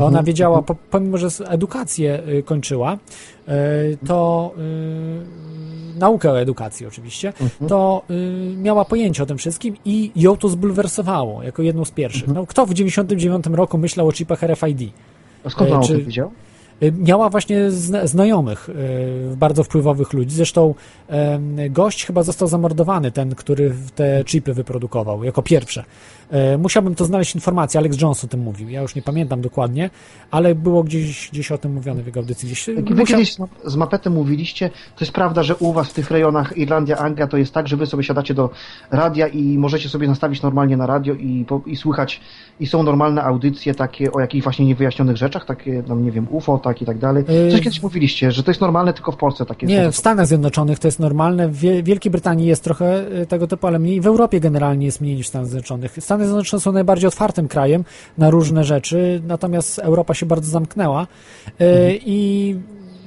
Ona 0.00 0.22
wiedziała, 0.22 0.62
po, 0.62 0.74
pomimo 0.90 1.18
że 1.18 1.28
edukację 1.48 2.20
y, 2.28 2.42
kończyła, 2.42 2.94
y, 3.48 3.98
to 4.06 4.50
y, 4.58 5.98
naukę 5.98 6.30
o 6.32 6.40
edukacji 6.40 6.86
oczywiście, 6.86 7.32
to 7.68 8.02
y, 8.10 8.54
miała 8.56 8.84
pojęcie 8.84 9.22
o 9.22 9.26
tym 9.26 9.38
wszystkim 9.38 9.76
i 9.84 10.10
ją 10.16 10.36
to 10.36 10.48
zbulwersowało 10.48 11.42
jako 11.42 11.62
jedną 11.62 11.84
z 11.84 11.90
pierwszych. 11.90 12.28
No, 12.28 12.46
kto 12.46 12.66
w 12.66 12.74
99 12.74 13.46
roku 13.46 13.78
myślał 13.78 14.08
o 14.08 14.12
chipach 14.12 14.42
RFID? 14.42 14.92
A 15.44 15.50
skąd 15.50 15.70
E, 15.70 15.72
ona 15.74 15.82
o 15.82 15.86
czy- 15.86 15.92
tym 15.96 16.04
wiedział? 16.04 16.30
Y, 16.82 16.92
Miała 16.92 17.28
właśnie 17.30 17.70
zna- 17.70 18.06
znajomych, 18.06 18.68
y, 19.32 19.36
bardzo 19.36 19.64
wpływowych 19.64 20.12
ludzi. 20.12 20.34
Zresztą 20.34 20.74
gość 21.70 22.04
chyba 22.06 22.22
został 22.22 22.48
zamordowany, 22.48 23.12
ten, 23.12 23.34
który 23.34 23.74
te 23.94 24.24
chipy 24.24 24.54
wyprodukował 24.54 25.24
jako 25.24 25.42
pierwsze. 25.42 25.84
E, 26.30 26.58
Musiałbym 26.58 26.94
to 26.94 27.04
znaleźć 27.04 27.34
informację, 27.34 27.80
Alex 27.80 28.00
Jones 28.00 28.24
o 28.24 28.26
tym 28.26 28.40
mówił. 28.40 28.68
Ja 28.68 28.82
już 28.82 28.94
nie 28.94 29.02
pamiętam 29.02 29.40
dokładnie, 29.40 29.90
ale 30.30 30.54
było 30.54 30.82
gdzieś, 30.82 31.28
gdzieś 31.32 31.52
o 31.52 31.58
tym 31.58 31.72
mówione 31.72 32.02
w 32.02 32.06
jego 32.06 32.20
audycji. 32.20 32.46
Gdzieś, 32.46 32.66
wy 32.66 32.82
musiał- 32.82 33.06
kiedyś 33.06 33.36
z, 33.64 33.76
Mapetem 33.76 34.12
mówiliście, 34.12 34.68
to 34.70 35.04
jest 35.04 35.12
prawda, 35.12 35.42
że 35.42 35.56
u 35.56 35.72
was 35.72 35.88
w 35.88 35.94
tych 35.94 36.10
rejonach 36.10 36.56
Irlandia, 36.56 36.98
Anglia 36.98 37.26
to 37.26 37.36
jest 37.36 37.54
tak, 37.54 37.68
że 37.68 37.76
wy 37.76 37.86
sobie 37.86 38.02
siadacie 38.02 38.34
do 38.34 38.50
radia 38.90 39.26
i 39.28 39.58
możecie 39.58 39.88
sobie 39.88 40.08
nastawić 40.08 40.42
normalnie 40.42 40.76
na 40.76 40.86
radio 40.86 41.14
i, 41.14 41.46
i 41.66 41.76
słuchać, 41.76 42.20
i 42.60 42.66
są 42.66 42.82
normalne 42.82 43.22
audycje 43.22 43.74
takie 43.74 44.12
o 44.12 44.20
jakichś 44.20 44.44
właśnie 44.44 44.66
niewyjaśnionych 44.66 45.16
rzeczach, 45.16 45.44
takie, 45.44 45.82
tam 45.82 46.04
nie 46.04 46.10
wiem, 46.12 46.26
UFO, 46.30 46.58
tak 46.58 46.82
i 46.82 46.86
tak 46.86 46.98
dalej. 46.98 47.24
Yy, 47.28 47.50
Coś 47.50 47.60
kiedyś 47.60 47.82
mówiliście, 47.82 48.32
że 48.32 48.42
to 48.42 48.50
jest 48.50 48.60
normalne 48.60 48.92
tylko 48.92 49.12
w 49.12 49.16
Polsce 49.16 49.46
takie 49.46 49.66
Nie, 49.66 49.92
w 49.92 49.96
Stanach 49.96 50.26
Zjednoczonych 50.26 50.78
to 50.78 50.88
jest 50.88 50.98
normalne, 51.00 51.48
w 51.48 51.56
Wie- 51.58 51.82
Wielkiej 51.82 52.12
Brytanii 52.12 52.46
jest 52.46 52.64
trochę 52.64 53.12
y, 53.22 53.26
tego 53.26 53.46
typu, 53.46 53.66
ale 53.66 53.78
mniej. 53.78 54.00
W 54.00 54.06
Europie 54.06 54.40
generalnie 54.40 54.86
jest 54.86 55.00
mniej 55.00 55.16
niż 55.16 55.26
w 55.26 55.28
Stanach 55.28 55.46
Zjednoczonych. 55.48 55.92
Stany 56.18 56.28
Zjednoczone 56.28 56.60
są 56.60 56.72
najbardziej 56.72 57.08
otwartym 57.08 57.48
krajem 57.48 57.84
na 58.18 58.30
różne 58.30 58.64
rzeczy, 58.64 59.22
natomiast 59.26 59.78
Europa 59.78 60.14
się 60.14 60.26
bardzo 60.26 60.50
zamknęła 60.50 61.06
y, 61.60 61.98
i 62.06 62.56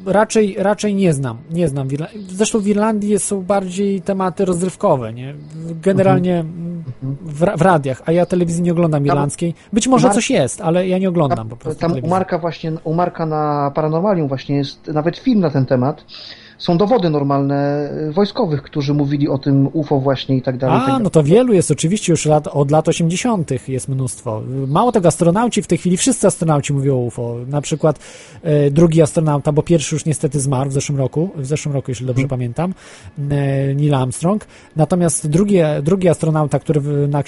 raczej, 0.06 0.56
raczej 0.60 0.96
nie 0.96 1.14
znam, 1.14 1.38
nie 1.52 1.68
znam. 1.68 1.88
Zresztą 2.30 2.60
w 2.60 2.68
Irlandii 2.68 3.20
są 3.20 3.42
bardziej 3.42 4.02
tematy 4.02 4.46
rozrywkowe, 4.46 5.14
nie? 5.14 5.34
Generalnie 5.82 6.40
mm, 6.40 6.84
w, 7.22 7.40
w 7.58 7.62
radiach, 7.62 8.02
a 8.06 8.12
ja 8.12 8.26
telewizji 8.26 8.64
nie 8.64 8.72
oglądam 8.72 9.06
irlandzkiej. 9.06 9.54
Być 9.74 9.88
może 9.88 10.10
coś 10.10 10.30
jest, 10.30 10.62
ale 10.62 10.88
ja 10.88 10.98
nie 10.98 11.10
oglądam 11.10 11.50
po 11.50 11.58
prostu 11.58 11.82
Tam 11.82 11.94
u. 12.04 12.08
Marka 12.08 12.40
właśnie, 12.40 12.72
u 12.84 12.94
Marka 12.94 13.26
na 13.26 13.72
Paranormalium 13.76 14.28
właśnie 14.28 14.56
jest 14.56 14.88
nawet 14.88 15.18
film 15.18 15.40
na 15.40 15.50
ten 15.50 15.66
temat. 15.66 16.06
Są 16.62 16.78
dowody 16.78 17.10
normalne 17.10 17.90
y, 18.10 18.12
wojskowych, 18.12 18.62
którzy 18.62 18.94
mówili 18.94 19.30
o 19.30 19.38
tym 19.38 19.70
UFO 19.74 20.00
właśnie 20.00 20.38
i 20.38 20.42
tak 20.42 20.58
dalej. 20.58 20.76
tak 20.78 20.84
A, 20.84 20.88
dalej. 20.88 21.04
no 21.04 21.10
to 21.10 21.24
wielu 21.24 21.54
jest 21.54 21.72
oczywiście 21.72 22.14
już 22.14 22.26
lat, 22.26 22.48
od 22.48 22.72
lat 22.72 22.88
80. 22.88 23.52
jest 23.70 23.88
mnóstwo. 23.88 24.42
Mało 24.68 24.92
tego, 24.92 25.08
astronauci 25.08 25.62
w 25.62 25.68
tej 25.68 25.78
chwili, 25.78 25.98
wszyscy 25.98 26.28
astronauci 26.28 26.74
mówią 26.74 26.96
o 26.96 27.00
UFO. 27.00 27.36
Na 27.48 27.62
przykład 27.62 28.00
e, 28.44 28.72
drugi 28.72 29.02
astronauta, 29.02 29.52
bo 29.52 29.64
pierwszy 29.64 29.96
już 29.96 30.06
niestety 30.06 30.40
zmarł 30.40 30.70
w 30.70 30.74
zeszłym 30.74 30.98
roku, 30.98 31.30
w 31.36 31.46
zeszłym 31.46 31.76
roku, 31.76 31.92
jeśli 31.92 32.06
dobrze 32.06 32.28
pamiętam, 32.28 32.74
e, 33.18 33.74
Neil 33.76 33.96
Armstrong. 33.96 34.46
Natomiast 34.76 35.28
drugi, 35.30 35.58
drugi 35.84 36.10
astronauta, 36.10 36.60
który 36.60 36.82
na 37.08 37.24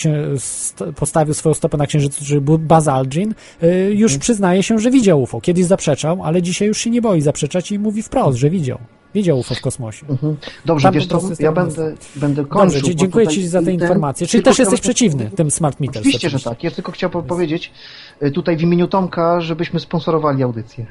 postawił 0.95 1.33
swoją 1.33 1.53
stopę 1.53 1.77
na 1.77 1.85
Księżycu, 1.87 2.25
czyli 2.25 2.41
Bu- 2.41 2.57
Buzz 2.57 2.87
Aldrin, 2.87 3.33
e, 3.61 3.91
już 3.91 4.17
przyznaje 4.17 4.63
się, 4.63 4.79
że 4.79 4.91
widział 4.91 5.21
UFO. 5.21 5.41
Kiedyś 5.41 5.65
zaprzeczał, 5.65 6.23
ale 6.23 6.41
dzisiaj 6.41 6.67
już 6.67 6.77
się 6.77 6.89
nie 6.89 7.01
boi 7.01 7.21
zaprzeczać 7.21 7.71
i 7.71 7.79
mówi 7.79 8.03
wprost, 8.03 8.37
że 8.37 8.49
widział. 8.49 8.77
Widział 9.15 9.39
UFO 9.39 9.55
w 9.55 9.61
kosmosie. 9.61 10.05
Mhm. 10.09 10.37
Dobrze, 10.65 10.83
Tam 10.83 10.93
wiesz 10.93 11.07
co, 11.07 11.29
jest 11.29 11.41
ja 11.41 11.51
będę, 11.51 11.95
będę 12.15 12.45
kończył. 12.45 12.81
Dobrze, 12.81 12.95
dziękuję 12.95 13.27
Ci 13.27 13.47
za 13.47 13.59
te 13.59 13.65
ten- 13.65 13.73
informacje. 13.73 14.27
Czyli 14.27 14.43
też 14.43 14.59
jesteś 14.59 14.81
przeciwny 14.81 15.29
tym 15.35 15.51
smart 15.51 15.79
meters. 15.79 15.97
Oczywiście, 15.97 16.29
że 16.29 16.37
oczywiście. 16.37 16.49
tak. 16.49 16.63
Ja 16.63 16.71
tylko 16.71 16.91
chciałbym 16.91 17.23
powiedzieć 17.23 17.71
y, 18.23 18.31
tutaj 18.31 18.57
w 18.57 18.61
imieniu 18.61 18.87
Tomka, 18.87 19.41
żebyśmy 19.41 19.79
sponsorowali 19.79 20.43
audycję. 20.43 20.85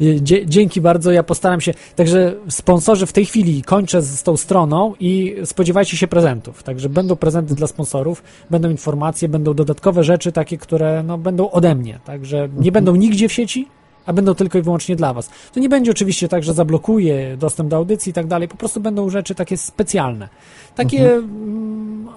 Dzięki 0.46 0.80
bardzo, 0.80 1.12
ja 1.12 1.22
postaram 1.22 1.60
się. 1.60 1.74
Także 1.96 2.34
sponsorzy 2.48 3.06
w 3.06 3.12
tej 3.12 3.26
chwili 3.26 3.62
kończę 3.62 4.02
z 4.02 4.22
tą 4.22 4.36
stroną 4.36 4.94
i 5.00 5.36
spodziewajcie 5.44 5.96
się 5.96 6.08
prezentów. 6.08 6.62
Także 6.62 6.88
będą 6.88 7.16
prezenty 7.16 7.54
dla 7.54 7.66
sponsorów, 7.66 8.22
będą 8.50 8.70
informacje, 8.70 9.28
będą 9.28 9.54
dodatkowe 9.54 10.04
rzeczy 10.04 10.32
takie, 10.32 10.58
które 10.58 11.02
no, 11.02 11.18
będą 11.18 11.50
ode 11.50 11.74
mnie. 11.74 11.98
Także 12.04 12.48
nie 12.58 12.72
będą 12.72 12.96
nigdzie 12.96 13.28
w 13.28 13.32
sieci, 13.32 13.68
a 14.08 14.12
będą 14.12 14.34
tylko 14.34 14.58
i 14.58 14.62
wyłącznie 14.62 14.96
dla 14.96 15.14
Was. 15.14 15.30
To 15.54 15.60
nie 15.60 15.68
będzie 15.68 15.90
oczywiście 15.90 16.28
tak, 16.28 16.42
że 16.42 16.54
zablokuje 16.54 17.36
dostęp 17.36 17.70
do 17.70 17.76
audycji 17.76 18.10
i 18.10 18.12
tak 18.12 18.26
dalej, 18.26 18.48
po 18.48 18.56
prostu 18.56 18.80
będą 18.80 19.10
rzeczy 19.10 19.34
takie 19.34 19.56
specjalne. 19.56 20.28
Takie 20.74 21.14
mm, 21.14 22.08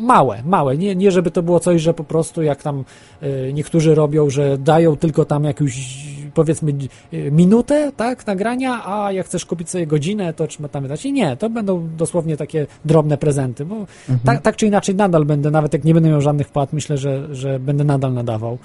małe, 0.00 0.42
małe. 0.44 0.76
Nie, 0.76 0.96
nie 0.96 1.10
żeby 1.10 1.30
to 1.30 1.42
było 1.42 1.60
coś, 1.60 1.82
że 1.82 1.94
po 1.94 2.04
prostu 2.04 2.42
jak 2.42 2.62
tam 2.62 2.84
y, 3.22 3.52
niektórzy 3.52 3.94
robią, 3.94 4.30
że 4.30 4.58
dają 4.58 4.96
tylko 4.96 5.24
tam 5.24 5.44
jakąś 5.44 6.06
powiedzmy 6.34 6.72
y, 7.12 7.30
minutę, 7.32 7.92
tak, 7.96 8.26
nagrania, 8.26 8.82
a 8.86 9.12
jak 9.12 9.26
chcesz 9.26 9.46
kupić 9.46 9.70
sobie 9.70 9.86
godzinę, 9.86 10.32
to 10.32 10.46
trzeba 10.46 10.68
tam 10.68 10.82
wydać. 10.82 11.06
I 11.06 11.12
nie, 11.12 11.36
to 11.36 11.50
będą 11.50 11.88
dosłownie 11.96 12.36
takie 12.36 12.66
drobne 12.84 13.18
prezenty, 13.18 13.64
bo 13.64 13.74
Mhm. 13.74 14.20
tak, 14.24 14.42
tak 14.42 14.56
czy 14.56 14.66
inaczej 14.66 14.94
nadal 14.94 15.24
będę, 15.24 15.50
nawet 15.50 15.72
jak 15.72 15.84
nie 15.84 15.94
będę 15.94 16.08
miał 16.08 16.20
żadnych 16.20 16.46
wpłat, 16.46 16.72
myślę, 16.72 16.98
że, 16.98 17.34
że 17.34 17.60
będę 17.60 17.84
nadal 17.84 18.12
nadawał. 18.12 18.58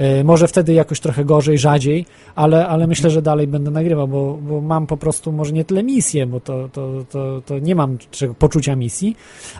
Y, 0.00 0.24
Może 0.24 0.48
wtedy 0.48 0.72
jakoś 0.72 1.00
trochę 1.00 1.24
gorzej, 1.24 1.58
rzadziej, 1.58 2.06
ale, 2.34 2.68
ale 2.68 2.86
myślę, 2.86 3.10
że 3.10 3.22
dalej 3.22 3.46
będę 3.46 3.70
nagrywał, 3.70 4.08
bo, 4.08 4.38
bo 4.42 4.60
mam 4.60 4.86
po 4.86 4.96
prostu 4.96 5.32
może 5.32 5.52
nie 5.52 5.64
tyle 5.64 5.82
misję, 5.82 6.26
bo 6.26 6.40
to, 6.40 6.68
to, 6.68 7.04
to, 7.10 7.42
to 7.46 7.58
nie 7.58 7.74
mam 7.74 7.98
czego, 8.10 8.34
poczucia 8.34 8.76
misji, 8.76 9.16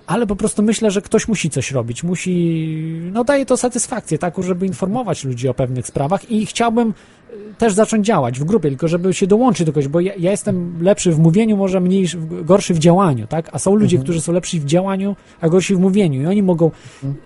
ale 0.06 0.26
po 0.26 0.36
prostu 0.36 0.62
myślę, 0.62 0.90
że 0.90 1.02
ktoś 1.02 1.28
musi 1.28 1.50
coś 1.50 1.72
robić, 1.72 2.04
musi, 2.04 3.00
no 3.12 3.24
daje 3.24 3.46
to 3.46 3.56
satysfakcję 3.56 4.18
taką, 4.18 4.42
żeby 4.42 4.66
informować 4.66 5.24
ludzi 5.24 5.48
o 5.48 5.54
pewnych 5.54 5.86
sprawach 5.86 6.30
i 6.30 6.46
chciałbym 6.46 6.88
y, 6.88 7.54
też 7.58 7.72
zacząć 7.72 8.06
działać 8.06 8.40
w 8.40 8.44
grupie, 8.44 8.68
tylko 8.68 8.88
żeby 8.88 9.14
się 9.14 9.26
dołączyć 9.26 9.66
do 9.66 9.72
kogoś, 9.72 9.88
bo 9.88 10.00
ja, 10.00 10.12
ja 10.18 10.30
jestem 10.30 10.82
lepszy 10.82 11.12
w 11.12 11.18
mówieniu, 11.18 11.56
może 11.56 11.80
mniej, 11.80 12.06
gorszy 12.42 12.74
w 12.74 12.78
działaniu, 12.78 13.26
tak? 13.26 13.48
A 13.52 13.58
są 13.58 13.74
ludzie, 13.74 13.98
którzy 13.98 14.20
są 14.20 14.32
lepsi 14.32 14.60
w 14.60 14.64
działaniu, 14.64 15.16
a 15.40 15.48
gorsi 15.48 15.74
w 15.74 15.78
mówieniu 15.78 16.22
i 16.22 16.26
oni 16.26 16.42
mogą 16.42 16.70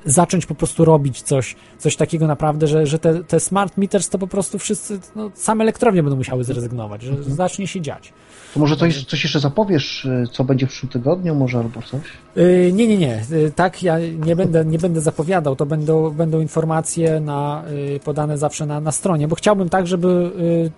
zacząć 0.04 0.46
po 0.46 0.54
prostu 0.54 0.84
robić 0.84 1.22
coś, 1.22 1.56
coś 1.78 1.96
takiego 1.96 2.26
naprawdę, 2.26 2.66
że, 2.66 2.86
że 2.86 2.97
te, 2.98 3.24
te 3.24 3.40
smart 3.40 3.76
meters 3.76 4.08
to 4.08 4.18
po 4.18 4.26
prostu 4.26 4.58
wszyscy, 4.58 5.00
no, 5.16 5.30
same 5.34 5.64
elektrownie 5.64 6.02
będą 6.02 6.16
musiały 6.16 6.44
zrezygnować, 6.44 7.02
że 7.02 7.22
zacznie 7.22 7.66
się 7.66 7.80
dziać. 7.80 8.12
To 8.54 8.60
może 8.60 8.76
coś, 8.76 9.04
coś 9.04 9.24
jeszcze 9.24 9.40
zapowiesz, 9.40 10.04
y, 10.04 10.24
co 10.32 10.44
będzie 10.44 10.66
w 10.66 10.68
przyszłym 10.68 10.92
tygodniu, 10.92 11.34
może 11.34 11.58
albo 11.58 11.82
coś? 11.82 12.00
Yy, 12.36 12.72
nie, 12.72 12.86
nie, 12.88 12.98
nie. 12.98 13.22
Yy, 13.30 13.52
tak, 13.56 13.82
ja 13.82 13.98
nie 13.98 14.36
będę, 14.36 14.64
nie 14.64 14.78
będę 14.78 15.00
zapowiadał. 15.00 15.56
To 15.56 15.66
będą, 15.66 16.10
będą 16.10 16.40
informacje 16.40 17.20
na, 17.20 17.64
yy, 17.70 18.00
podane 18.00 18.38
zawsze 18.38 18.66
na, 18.66 18.80
na 18.80 18.92
stronie, 18.92 19.28
bo 19.28 19.36
chciałbym 19.36 19.68
tak, 19.68 19.86
żeby 19.86 20.30
yy, 20.38 20.70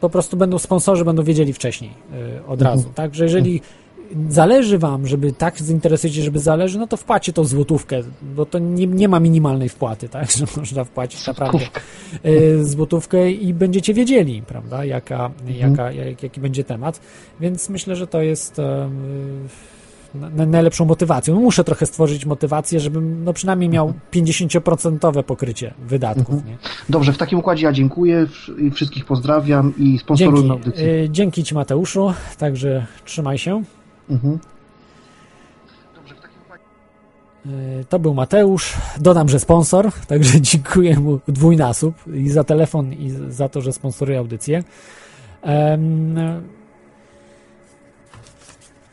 po 0.00 0.10
prostu 0.10 0.36
będą 0.36 0.58
sponsorzy, 0.58 1.04
będą 1.04 1.22
wiedzieli 1.22 1.52
wcześniej 1.52 1.90
yy, 2.12 2.46
od 2.46 2.62
razu. 2.62 2.90
Tak, 2.94 3.14
że 3.14 3.24
jeżeli 3.24 3.60
zależy 4.28 4.78
wam, 4.78 5.06
żeby 5.06 5.32
tak 5.32 5.62
zainteresujecie, 5.62 6.22
żeby 6.22 6.38
zależy, 6.38 6.78
no 6.78 6.86
to 6.86 6.96
wpłacie 6.96 7.32
tą 7.32 7.44
złotówkę, 7.44 8.00
bo 8.22 8.46
to 8.46 8.58
nie, 8.58 8.86
nie 8.86 9.08
ma 9.08 9.20
minimalnej 9.20 9.68
wpłaty, 9.68 10.08
tak, 10.08 10.30
że 10.38 10.46
można 10.56 10.84
wpłacić 10.84 11.26
naprawdę 11.26 11.58
yy, 12.24 12.64
złotówkę 12.64 13.30
i 13.30 13.54
będziecie 13.54 13.94
wiedzieli, 13.94 14.42
prawda, 14.42 14.84
jaka, 14.84 15.30
jaka, 15.46 15.92
jak, 15.92 16.22
jaki 16.22 16.40
będzie 16.40 16.64
temat, 16.64 17.00
więc 17.40 17.68
myślę, 17.68 17.96
że 17.96 18.06
to 18.06 18.22
jest 18.22 18.60
na, 20.14 20.46
najlepszą 20.46 20.84
motywacją. 20.84 21.34
No 21.34 21.40
muszę 21.40 21.64
trochę 21.64 21.86
stworzyć 21.86 22.26
motywację, 22.26 22.80
żebym 22.80 23.24
no 23.24 23.32
przynajmniej 23.32 23.68
miał 23.68 23.92
50% 24.12 25.22
pokrycie 25.22 25.74
wydatków. 25.78 26.44
Nie? 26.44 26.56
Dobrze, 26.88 27.12
w 27.12 27.18
takim 27.18 27.38
układzie 27.38 27.66
ja 27.66 27.72
dziękuję 27.72 28.26
i 28.58 28.70
wszystkich 28.70 29.04
pozdrawiam 29.04 29.72
i 29.78 29.98
sponsoruję 29.98 30.42
Dzięki, 30.42 30.50
audycję. 30.50 30.88
y, 30.88 31.08
dzięki 31.10 31.44
Ci 31.44 31.54
Mateuszu, 31.54 32.12
także 32.38 32.86
trzymaj 33.04 33.38
się. 33.38 33.62
Mhm. 34.10 34.38
Y, 37.46 37.84
To 37.88 37.98
był 37.98 38.14
Mateusz. 38.14 38.74
Dodam, 39.00 39.28
że 39.28 39.40
sponsor, 39.40 39.92
także 40.08 40.40
dziękuję 40.40 41.00
mu 41.00 41.20
dwójnasób 41.28 41.94
i 42.14 42.30
za 42.30 42.44
telefon, 42.44 42.92
i 42.92 43.10
za 43.28 43.48
to, 43.48 43.60
że 43.60 43.72
sponsoruje 43.72 44.18
audycję. 44.18 44.64
Em, 45.42 46.16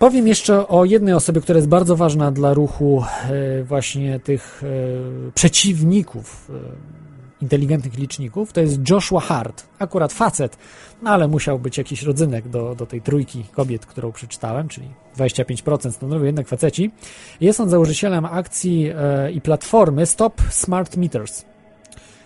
Powiem 0.02 0.28
jeszcze 0.28 0.68
o 0.68 0.86
jednej 0.86 1.14
osobie, 1.14 1.42
która 1.42 1.58
jest 1.58 1.68
bardzo 1.68 1.96
ważna 1.96 2.32
dla 2.32 2.54
ruchu 2.54 3.04
e, 3.30 3.64
właśnie 3.64 4.20
tych 4.20 4.64
e, 4.64 5.32
przeciwników 5.32 6.50
e, 6.50 6.54
inteligentnych 7.42 7.98
liczników. 7.98 8.54
To 8.54 8.62
jest 8.62 8.90
Joshua 8.90 9.20
Hart, 9.20 9.68
akurat 9.80 10.14
facet, 10.14 10.58
no 11.02 11.10
ale 11.10 11.28
musiał 11.28 11.60
być 11.60 11.78
jakiś 11.78 12.04
rodzynek 12.04 12.48
do, 12.48 12.76
do 12.76 12.86
tej 12.86 13.02
trójki 13.02 13.44
kobiet, 13.44 13.86
którą 13.86 14.12
przeczytałem, 14.12 14.68
czyli 14.68 14.88
25% 15.18 15.92
stanowią 15.92 16.26
jednak 16.26 16.48
faceci. 16.48 16.92
Jest 17.42 17.60
on 17.60 17.70
założycielem 17.70 18.26
akcji 18.26 18.92
e, 18.96 19.32
i 19.32 19.42
platformy 19.42 20.06
Stop 20.06 20.42
Smart 20.50 20.98
Meters. 20.98 21.46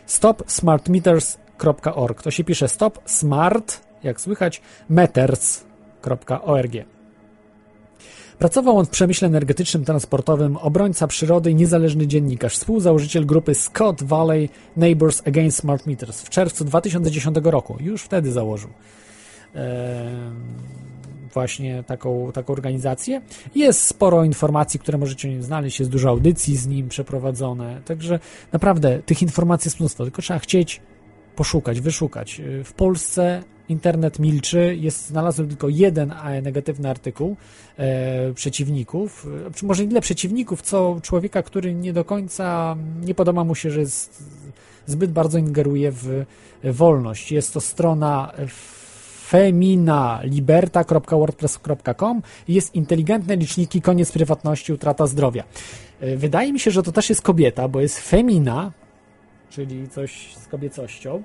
stopsmartmeters.org. 0.05 2.21
To 2.21 2.31
się 2.31 2.43
pisze 2.43 2.67
stop 2.67 2.99
smart, 3.05 3.81
jak 4.03 4.21
słychać, 4.21 4.61
meters.org. 4.89 6.94
Pracował 8.39 8.77
on 8.77 8.85
w 8.85 8.89
przemyśle 8.89 9.27
energetycznym, 9.27 9.85
transportowym, 9.85 10.57
obrońca 10.57 11.07
przyrody 11.07 11.51
i 11.51 11.55
niezależny 11.55 12.07
dziennikarz, 12.07 12.53
współzałożyciel 12.53 13.25
grupy 13.25 13.55
Scott 13.55 14.03
Valley 14.03 14.49
Neighbors 14.77 15.21
Against 15.27 15.57
Smart 15.57 15.85
Meters 15.87 16.21
w 16.21 16.29
czerwcu 16.29 16.65
2010 16.65 17.37
roku. 17.43 17.77
Już 17.79 18.01
wtedy 18.01 18.31
założył 18.31 18.69
właśnie 21.33 21.83
taką, 21.83 22.31
taką 22.31 22.53
organizację. 22.53 23.21
Jest 23.55 23.83
sporo 23.83 24.23
informacji, 24.23 24.79
które 24.79 24.97
możecie 24.97 25.27
o 25.27 25.31
nim 25.31 25.43
znaleźć, 25.43 25.79
jest 25.79 25.91
dużo 25.91 26.09
audycji 26.09 26.57
z 26.57 26.67
nim 26.67 26.89
przeprowadzone, 26.89 27.81
także 27.85 28.19
naprawdę 28.51 28.99
tych 28.99 29.21
informacji 29.21 29.67
jest 29.67 29.79
mnóstwo, 29.79 30.03
tylko 30.03 30.21
trzeba 30.21 30.39
chcieć 30.39 30.81
poszukać, 31.35 31.81
wyszukać. 31.81 32.41
W 32.63 32.73
Polsce 32.73 33.43
internet 33.69 34.19
milczy, 34.19 34.75
jest, 34.79 35.07
znalazłem 35.07 35.47
tylko 35.47 35.69
jeden 35.69 36.11
e, 36.11 36.41
negatywny 36.41 36.89
artykuł 36.89 37.35
e, 37.77 38.33
przeciwników, 38.33 39.27
e, 39.47 39.51
czy 39.53 39.65
może 39.65 39.83
nie 39.83 39.89
tyle 39.89 40.01
przeciwników, 40.01 40.61
co 40.61 40.99
człowieka, 41.01 41.43
który 41.43 41.73
nie 41.73 41.93
do 41.93 42.05
końca, 42.05 42.75
nie 43.01 43.15
podoba 43.15 43.43
mu 43.43 43.55
się, 43.55 43.71
że 43.71 43.79
jest, 43.79 44.23
zbyt 44.85 45.11
bardzo 45.11 45.37
ingeruje 45.37 45.91
w 45.91 46.25
wolność. 46.63 47.31
Jest 47.31 47.53
to 47.53 47.61
strona 47.61 48.31
feminaliberta.wordpress.com 49.27 52.21
i 52.47 52.53
jest 52.53 52.75
inteligentne 52.75 53.35
liczniki, 53.35 53.81
koniec 53.81 54.11
prywatności, 54.11 54.73
utrata 54.73 55.07
zdrowia. 55.07 55.43
E, 55.99 56.17
Wydaje 56.17 56.53
mi 56.53 56.59
się, 56.59 56.71
że 56.71 56.83
to 56.83 56.91
też 56.91 57.09
jest 57.09 57.21
kobieta, 57.21 57.67
bo 57.67 57.81
jest 57.81 57.99
femina, 57.99 58.71
czyli 59.55 59.89
coś 59.89 60.35
z 60.35 60.47
kobiecością. 60.47 61.23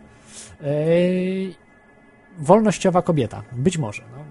Ej, 0.64 1.54
wolnościowa 2.38 3.02
kobieta, 3.02 3.42
być 3.52 3.78
może. 3.78 4.02
No. 4.16 4.24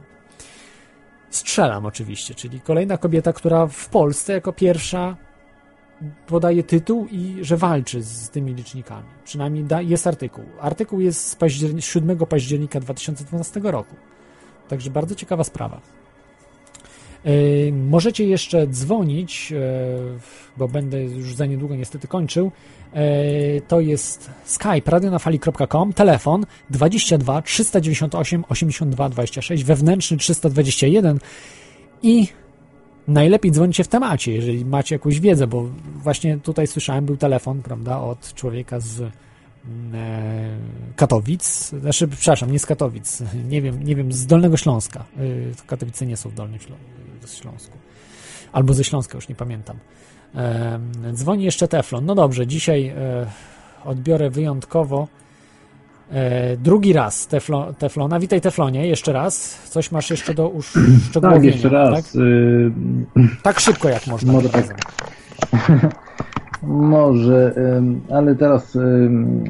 Strzelam 1.29 1.85
oczywiście, 1.85 2.35
czyli 2.35 2.61
kolejna 2.61 2.97
kobieta, 2.97 3.33
która 3.33 3.67
w 3.67 3.89
Polsce 3.89 4.33
jako 4.33 4.53
pierwsza 4.53 5.17
podaje 6.27 6.63
tytuł 6.63 7.07
i 7.11 7.37
że 7.41 7.57
walczy 7.57 8.03
z 8.03 8.29
tymi 8.29 8.53
licznikami. 8.53 9.07
Przynajmniej 9.25 9.63
da, 9.63 9.81
jest 9.81 10.07
artykuł. 10.07 10.45
Artykuł 10.59 10.99
jest 10.99 11.27
z 11.27 11.35
październi- 11.35 11.81
7 11.81 12.25
października 12.25 12.79
2012 12.79 13.59
roku. 13.63 13.95
Także 14.67 14.89
bardzo 14.89 15.15
ciekawa 15.15 15.43
sprawa. 15.43 15.81
Yy, 17.25 17.71
Możecie 17.73 18.25
jeszcze 18.25 18.67
dzwonić, 18.67 19.51
yy, 19.51 19.59
bo 20.57 20.67
będę 20.67 21.03
już 21.03 21.35
za 21.35 21.45
niedługo 21.45 21.75
niestety 21.75 22.07
kończył. 22.07 22.51
Yy, 22.93 23.61
To 23.67 23.79
jest 23.79 24.29
skype 24.45 24.91
radionafali.com, 24.91 25.93
telefon 25.93 26.45
22 26.69 27.41
398 27.41 28.43
82 28.49 29.09
26, 29.09 29.63
wewnętrzny 29.63 30.17
321 30.17 31.19
i 32.03 32.27
najlepiej 33.07 33.51
dzwonicie 33.51 33.83
w 33.83 33.87
temacie, 33.87 34.33
jeżeli 34.33 34.65
macie 34.65 34.95
jakąś 34.95 35.19
wiedzę, 35.19 35.47
bo 35.47 35.69
właśnie 35.95 36.37
tutaj 36.37 36.67
słyszałem, 36.67 37.05
był 37.05 37.17
telefon, 37.17 37.61
prawda, 37.61 37.99
od 38.01 38.33
człowieka 38.33 38.79
z 38.79 38.99
mm, 38.99 39.11
e, 39.95 40.57
Katowic, 40.95 41.69
znaczy, 41.69 42.07
przepraszam, 42.07 42.51
nie 42.51 42.59
z 42.59 42.65
Katowic, 42.65 43.23
nie 43.49 43.61
wiem, 43.61 43.83
nie 43.83 43.95
wiem, 43.95 44.13
z 44.13 44.25
Dolnego 44.25 44.57
Śląska. 44.57 45.05
Y, 45.19 45.53
Katowice 45.67 46.05
nie 46.05 46.17
są 46.17 46.29
w 46.29 46.33
Dolnym 46.33 46.59
Ślą- 46.59 47.37
Śląsku. 47.41 47.77
Albo 48.51 48.73
ze 48.73 48.83
Śląska, 48.83 49.17
już 49.17 49.27
nie 49.29 49.35
pamiętam. 49.35 49.77
Dzwoni 51.13 51.43
jeszcze 51.43 51.67
Teflon. 51.67 52.05
No 52.05 52.15
dobrze, 52.15 52.47
dzisiaj 52.47 52.87
e, 52.87 53.25
odbiorę 53.85 54.29
wyjątkowo 54.29 55.07
e, 56.11 56.57
drugi 56.57 56.93
raz 56.93 57.27
teflo, 57.27 57.73
Teflona. 57.73 58.19
Witaj 58.19 58.41
Teflonie, 58.41 58.87
jeszcze 58.87 59.13
raz. 59.13 59.61
Coś 59.69 59.91
masz 59.91 60.09
jeszcze 60.09 60.33
do 60.33 60.49
uszczegółowienia, 60.49 61.31
Tak, 61.41 61.43
jeszcze 61.43 61.69
raz. 61.69 62.15
y, 62.15 62.71
Tak 63.43 63.59
szybko 63.59 63.89
jak 63.89 64.07
można. 64.07 64.33
Może 64.33 64.49
tak. 64.49 64.65
Może, 66.63 67.53
ale 68.11 68.35
teraz 68.35 68.77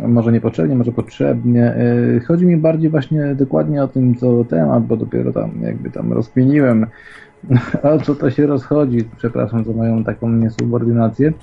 może 0.08 0.32
niepotrzebnie, 0.32 0.76
może 0.76 0.92
potrzebnie. 0.92 1.76
Y, 2.18 2.22
Chodzi 2.28 2.46
mi 2.46 2.58
bardziej 2.58 2.90
właśnie 2.90 3.36
dokładnie 3.36 3.84
o 3.84 3.88
tym, 3.88 4.16
co 4.16 4.46
temat, 4.46 4.86
bo 4.86 4.98
dopiero 4.98 5.34
tam 5.34 5.52
jakby 5.62 5.92
tam 5.92 6.14
rozkminiłem, 6.14 6.86
o 7.84 8.00
co 8.00 8.16
to 8.16 8.32
się 8.32 8.48
rozchodzi. 8.48 8.98
Przepraszam 9.18 9.64
za 9.64 9.72
moją 9.72 10.04
taką 10.04 10.30
niesubordynację. 10.30 11.34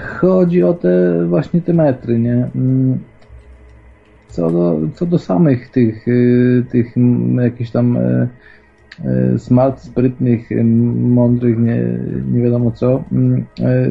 Chodzi 0.00 0.62
o 0.62 0.74
te 0.74 1.24
właśnie 1.26 1.60
te 1.60 1.72
metry, 1.72 2.18
nie? 2.18 2.48
Ym, 2.56 2.98
Co 4.28 4.50
do, 4.50 4.80
co 4.94 5.06
do 5.06 5.18
samych 5.18 5.70
tych, 5.70 6.08
y, 6.08 6.64
tych 6.70 6.96
mm, 6.96 7.44
jakichś 7.44 7.70
tam 7.70 7.96
y, 7.96 8.28
e, 9.04 9.38
smart, 9.38 9.80
sprytnych, 9.80 10.52
e, 10.52 10.64
mądrych, 10.64 11.58
nie, 11.58 11.82
nie 12.32 12.42
wiadomo 12.42 12.70
co, 12.70 13.04
mm, 13.12 13.44
e, 13.60 13.90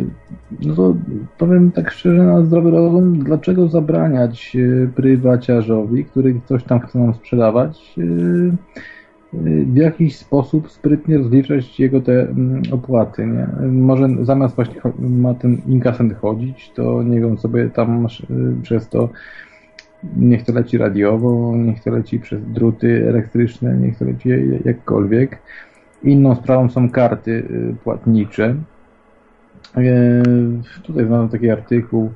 no 0.61 0.75
to 0.75 0.95
powiem 1.37 1.71
tak 1.71 1.91
szczerze 1.91 2.23
na 2.23 2.41
zdrowy 2.43 2.71
rozum, 2.71 3.19
dlaczego 3.23 3.67
zabraniać 3.67 4.55
e, 4.55 4.87
prywaciarzowi, 4.87 6.05
który 6.05 6.41
coś 6.45 6.63
tam 6.63 6.79
chce 6.79 6.99
nam 6.99 7.13
sprzedawać, 7.13 7.95
e, 7.97 8.01
e, 8.01 8.55
w 9.33 9.75
jakiś 9.75 10.15
sposób 10.15 10.71
sprytnie 10.71 11.17
rozliczać 11.17 11.79
jego 11.79 12.01
te 12.01 12.21
mm, 12.21 12.61
opłaty, 12.71 13.25
nie? 13.25 13.47
Może 13.67 14.07
zamiast 14.21 14.55
właśnie 14.55 14.81
ma 14.99 15.33
ten 15.33 15.57
inkasent 15.67 16.13
chodzić, 16.13 16.71
to 16.75 17.03
nie 17.03 17.19
wiem, 17.19 17.37
sobie 17.37 17.69
tam 17.69 18.05
y, 18.05 18.61
przez 18.61 18.89
to 18.89 19.09
niech 20.17 20.43
to 20.43 20.53
leci 20.53 20.77
radiowo, 20.77 21.53
niech 21.57 21.83
to 21.83 21.91
leci 21.91 22.19
przez 22.19 22.41
druty 22.45 23.09
elektryczne, 23.09 23.77
niech 23.77 23.97
to 23.97 24.05
leci 24.05 24.29
jakkolwiek. 24.65 25.41
Inną 26.03 26.35
sprawą 26.35 26.69
są 26.69 26.89
karty 26.89 27.31
y, 27.31 27.75
płatnicze. 27.83 28.55
E, 29.77 30.23
Tutaj 30.83 31.05
znam 31.05 31.29
taki 31.29 31.49
artykuł, 31.49 32.11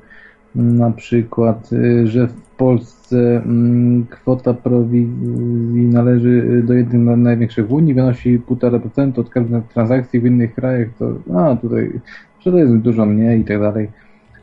na 0.56 0.90
przykład, 0.90 1.72
y, 1.72 2.06
że 2.06 2.28
w 2.28 2.40
Polsce 2.56 3.36
mm, 3.36 4.06
kwota 4.10 4.54
prowizji 4.54 5.86
należy 5.92 6.28
y, 6.28 6.62
do 6.62 6.74
jednych 6.74 7.02
z 7.02 7.18
największych 7.18 7.68
w 7.68 7.72
Unii, 7.72 7.94
wynosi 7.94 8.40
1,5% 8.40 9.20
od 9.20 9.30
każdej 9.30 9.62
transakcji 9.74 10.20
w 10.20 10.26
innych 10.26 10.54
krajach, 10.54 10.88
to 10.98 11.14
a 11.38 11.56
tutaj, 11.56 12.00
to 12.44 12.58
jest 12.58 12.76
dużo 12.76 13.06
mniej 13.06 13.40
i 13.40 13.44
tak 13.44 13.60
dalej. 13.60 13.88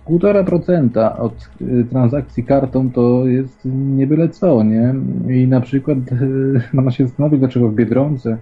1,5% 0.10 1.20
od 1.20 1.50
y, 1.62 1.86
transakcji 1.90 2.44
kartą 2.44 2.92
to 2.92 3.28
jest 3.28 3.60
nie 3.66 4.08
byle 4.08 4.30
co, 4.30 4.64
nie? 4.64 4.96
I 5.30 5.48
na 5.48 5.62
przykład 5.62 5.98
można 6.74 6.92
się 6.92 7.08
zastanowić, 7.08 7.40
dlaczego 7.40 7.70
w 7.70 7.76
Biedronce 7.76 8.38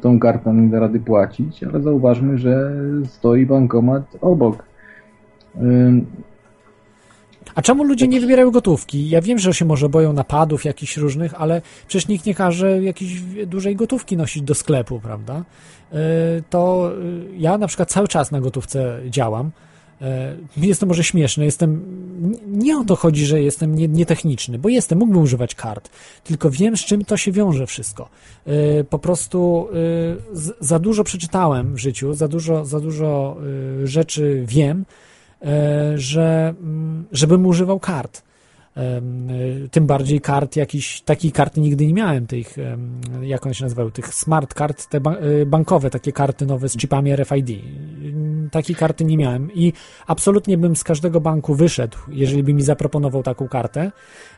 tą 0.00 0.18
kartą 0.18 0.54
nie 0.54 0.68
da 0.68 0.80
rady 0.80 1.00
płacić, 1.00 1.64
ale 1.64 1.80
zauważmy, 1.82 2.38
że 2.38 2.72
stoi 3.04 3.46
bankomat 3.46 4.16
obok. 4.20 4.64
A 7.54 7.62
czemu 7.62 7.84
ludzie 7.84 8.08
nie 8.08 8.20
wybierają 8.20 8.50
gotówki? 8.50 9.08
Ja 9.08 9.20
wiem, 9.22 9.38
że 9.38 9.54
się 9.54 9.64
może 9.64 9.88
boją 9.88 10.12
napadów 10.12 10.64
jakichś 10.64 10.96
różnych, 10.96 11.34
ale 11.34 11.62
przecież 11.88 12.08
nikt 12.08 12.26
nie 12.26 12.34
każe 12.34 12.82
jakiejś 12.82 13.20
dużej 13.46 13.76
gotówki 13.76 14.16
nosić 14.16 14.42
do 14.42 14.54
sklepu, 14.54 15.00
prawda? 15.00 15.44
Y, 15.92 15.96
To 16.50 16.90
y, 17.02 17.38
ja 17.38 17.58
na 17.58 17.66
przykład 17.66 17.90
cały 17.90 18.08
czas 18.08 18.30
na 18.30 18.40
gotówce 18.40 19.00
działam. 19.06 19.50
Y, 20.56 20.66
Jest 20.66 20.80
to 20.80 20.86
może 20.86 21.04
śmieszne, 21.04 21.44
jestem. 21.44 21.82
Nie 22.46 22.78
o 22.78 22.84
to 22.84 22.96
chodzi, 22.96 23.26
że 23.26 23.42
jestem 23.42 23.74
nie- 23.74 23.88
nietechniczny, 23.88 24.58
bo 24.58 24.68
jestem, 24.68 24.98
mógłbym 24.98 25.22
używać 25.22 25.54
kart, 25.54 25.90
tylko 26.24 26.50
wiem, 26.50 26.76
z 26.76 26.80
czym 26.80 27.04
to 27.04 27.16
się 27.16 27.32
wiąże 27.32 27.66
wszystko. 27.66 28.08
Po 28.90 28.98
prostu 28.98 29.68
za 30.60 30.78
dużo 30.78 31.04
przeczytałem 31.04 31.74
w 31.74 31.78
życiu, 31.78 32.14
za 32.14 32.28
dużo, 32.28 32.64
za 32.64 32.80
dużo 32.80 33.36
rzeczy 33.84 34.42
wiem, 34.46 34.84
e, 34.88 35.07
że 35.94 36.54
mm, 36.60 37.06
żebym 37.12 37.46
używał 37.46 37.80
kart. 37.80 38.22
Em, 38.76 39.30
y, 39.30 39.68
Tym 39.70 39.86
bardziej 39.86 40.20
kart 40.20 40.56
jakiś, 40.56 41.00
takiej 41.00 41.32
karty 41.32 41.60
nigdy 41.60 41.86
nie 41.86 41.94
miałem, 41.94 42.26
tych, 42.26 42.56
jak 43.22 43.46
one 43.46 43.54
się 43.54 43.64
nazywały, 43.64 43.92
tych 43.92 44.14
smart 44.14 44.54
kart, 44.54 44.86
te 44.88 45.00
ba- 45.00 45.16
bankowe, 45.46 45.90
takie 45.90 46.12
karty 46.12 46.46
nowe 46.46 46.68
z 46.68 46.76
chipami 46.76 47.16
RFID. 47.16 47.50
Mm, 47.50 48.50
Takiej 48.50 48.76
karty 48.76 49.04
nie 49.04 49.16
miałem 49.16 49.52
i 49.54 49.72
absolutnie 50.06 50.58
bym 50.58 50.76
z 50.76 50.84
każdego 50.84 51.20
banku 51.20 51.54
wyszedł, 51.54 51.98
jeżeli 52.08 52.42
by 52.42 52.54
mi 52.54 52.62
zaproponował 52.62 53.22
taką 53.22 53.48
kartę. 53.48 53.92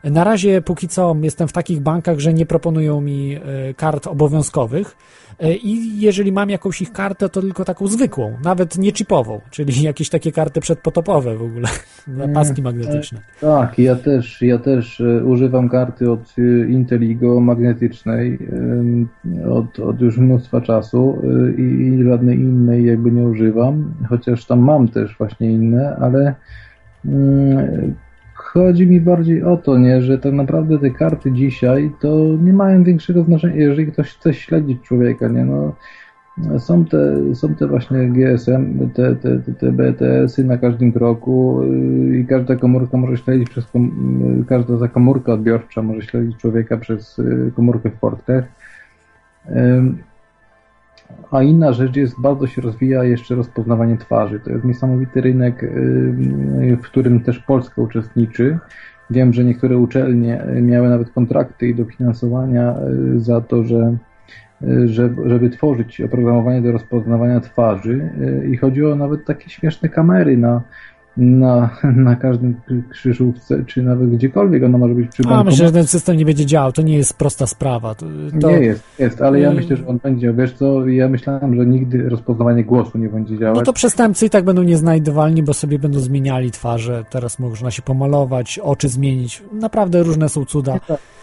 Na 0.04 0.24
razie 0.24 0.62
póki 0.62 0.88
co 0.88 1.16
jestem 1.22 1.48
w 1.48 1.52
takich 1.52 1.80
bankach, 1.80 2.18
że 2.18 2.34
nie 2.34 2.46
proponują 2.46 3.00
mi 3.00 3.34
e, 3.34 3.40
kart 3.74 4.06
obowiązkowych 4.06 4.96
e, 5.29 5.29
i 5.48 6.00
jeżeli 6.00 6.32
mam 6.32 6.50
jakąś 6.50 6.82
ich 6.82 6.92
kartę, 6.92 7.28
to 7.28 7.40
tylko 7.40 7.64
taką 7.64 7.86
zwykłą, 7.86 8.36
nawet 8.44 8.78
nie 8.78 8.92
chipową, 8.92 9.40
czyli 9.50 9.82
jakieś 9.82 10.10
takie 10.10 10.32
karty 10.32 10.60
przedpotopowe 10.60 11.36
w 11.36 11.42
ogóle, 11.42 11.68
na 12.06 12.28
paski 12.28 12.62
magnetyczne. 12.62 13.20
Tak, 13.40 13.78
ja 13.78 13.96
też, 13.96 14.42
ja 14.42 14.58
też 14.58 15.00
e, 15.00 15.24
używam 15.24 15.68
karty 15.68 16.10
od 16.10 16.34
e, 16.38 16.68
Inteligo 16.68 17.40
magnetycznej 17.40 18.38
e, 19.42 19.50
od, 19.50 19.78
od 19.78 20.00
już 20.00 20.18
mnóstwa 20.18 20.60
czasu 20.60 21.22
e, 21.24 21.52
i, 21.52 21.86
i 21.86 22.04
żadnej 22.04 22.38
innej 22.38 22.84
jakby 22.84 23.10
nie 23.10 23.22
używam, 23.22 23.94
chociaż 24.08 24.44
tam 24.44 24.60
mam 24.60 24.88
też 24.88 25.18
właśnie 25.18 25.52
inne, 25.52 25.96
ale 25.96 26.34
mm, 27.04 27.94
chodzi 28.52 28.86
mi 28.86 29.00
bardziej 29.00 29.42
o 29.42 29.56
to, 29.56 29.78
nie, 29.78 30.02
że 30.02 30.18
tak 30.18 30.32
naprawdę 30.32 30.78
te 30.78 30.90
karty 30.90 31.32
dzisiaj 31.32 31.90
to 32.00 32.36
nie 32.42 32.52
mają 32.52 32.84
większego 32.84 33.24
znaczenia, 33.24 33.54
jeżeli 33.54 33.92
ktoś 33.92 34.08
chce 34.08 34.34
śledzić 34.34 34.82
człowieka, 34.82 35.28
nie, 35.28 35.44
no 35.44 35.74
są 36.58 36.84
te, 36.84 37.34
są 37.34 37.54
te 37.54 37.66
właśnie 37.66 38.08
GSM, 38.08 38.90
te, 38.94 39.16
te, 39.16 39.38
te, 39.38 39.52
te 39.52 39.72
BTS-y 39.72 40.44
na 40.44 40.58
każdym 40.58 40.92
kroku 40.92 41.62
yy, 41.64 42.18
i 42.18 42.26
każda 42.26 42.56
komórka 42.56 42.96
może 42.96 43.16
śledzić 43.16 43.50
przez 43.50 43.66
yy, 43.74 44.44
każda 44.48 44.78
ta 44.78 44.88
komórka 44.88 45.32
odbiorcza 45.32 45.82
może 45.82 46.02
śledzić 46.02 46.36
człowieka 46.36 46.76
przez 46.76 47.18
yy, 47.18 47.52
komórkę 47.56 47.90
w 47.90 47.94
portkach. 47.94 48.44
A 51.30 51.42
inna 51.42 51.72
rzecz 51.72 51.96
jest, 51.96 52.20
bardzo 52.20 52.46
się 52.46 52.62
rozwija 52.62 53.04
jeszcze 53.04 53.34
rozpoznawanie 53.34 53.96
twarzy. 53.96 54.40
To 54.40 54.50
jest 54.50 54.64
niesamowity 54.64 55.20
rynek, 55.20 55.62
yy, 55.62 56.76
w 56.76 56.82
którym 56.82 57.20
też 57.20 57.38
Polska 57.38 57.82
uczestniczy. 57.82 58.58
Wiem, 59.10 59.32
że 59.32 59.44
niektóre 59.44 59.78
uczelnie 59.78 60.44
miały 60.62 60.88
nawet 60.88 61.10
kontrakty 61.10 61.68
i 61.68 61.74
dofinansowania 61.74 62.74
yy, 63.12 63.20
za 63.20 63.40
to, 63.40 63.64
że 63.64 63.96
żeby, 64.84 65.50
tworzyć 65.50 66.00
oprogramowanie 66.00 66.62
do 66.62 66.72
rozpoznawania 66.72 67.40
twarzy 67.40 68.10
i 68.50 68.56
chodziło 68.56 68.96
nawet 68.96 69.24
takie 69.24 69.50
śmieszne 69.50 69.88
kamery 69.88 70.36
na, 70.36 70.62
na, 71.16 71.70
na 71.96 72.16
każdym 72.16 72.60
krzyżówce, 72.90 73.64
czy 73.66 73.82
nawet 73.82 74.10
gdziekolwiek 74.10 74.64
ona 74.64 74.78
może 74.78 74.94
być 74.94 75.08
przy 75.08 75.22
bankomacie. 75.22 75.50
myślę, 75.50 75.66
że 75.66 75.72
ten 75.72 75.86
system 75.86 76.16
nie 76.16 76.24
będzie 76.24 76.46
działał, 76.46 76.72
to 76.72 76.82
nie 76.82 76.96
jest 76.96 77.14
prosta 77.18 77.46
sprawa. 77.46 77.94
To, 77.94 78.06
to... 78.40 78.50
Nie 78.50 78.58
jest, 78.58 78.82
jest, 78.98 79.22
ale 79.22 79.40
ja 79.40 79.50
Y- 79.50 79.54
myślę, 79.54 79.76
że 79.76 79.86
on 79.86 79.98
będzie, 80.02 80.32
wiesz 80.32 80.52
co, 80.52 80.88
ja 80.88 81.08
myślałem, 81.08 81.54
że 81.56 81.66
nigdy 81.66 82.08
rozpoznawanie 82.08 82.64
głosu 82.64 82.98
nie 82.98 83.08
będzie 83.08 83.38
działać. 83.38 83.58
No 83.58 83.62
to 83.64 83.72
przestępcy 83.72 84.26
i 84.26 84.30
tak 84.30 84.44
będą 84.44 84.62
nieznajdywalni, 84.62 85.42
bo 85.42 85.54
sobie 85.54 85.78
będą 85.78 86.00
zmieniali 86.00 86.50
twarze. 86.50 87.04
Teraz 87.10 87.38
można 87.38 87.70
się 87.70 87.82
pomalować, 87.82 88.58
oczy 88.58 88.88
zmienić. 88.88 89.42
Naprawdę 89.52 90.02
różne 90.02 90.28
są 90.28 90.44
cuda. 90.44 90.80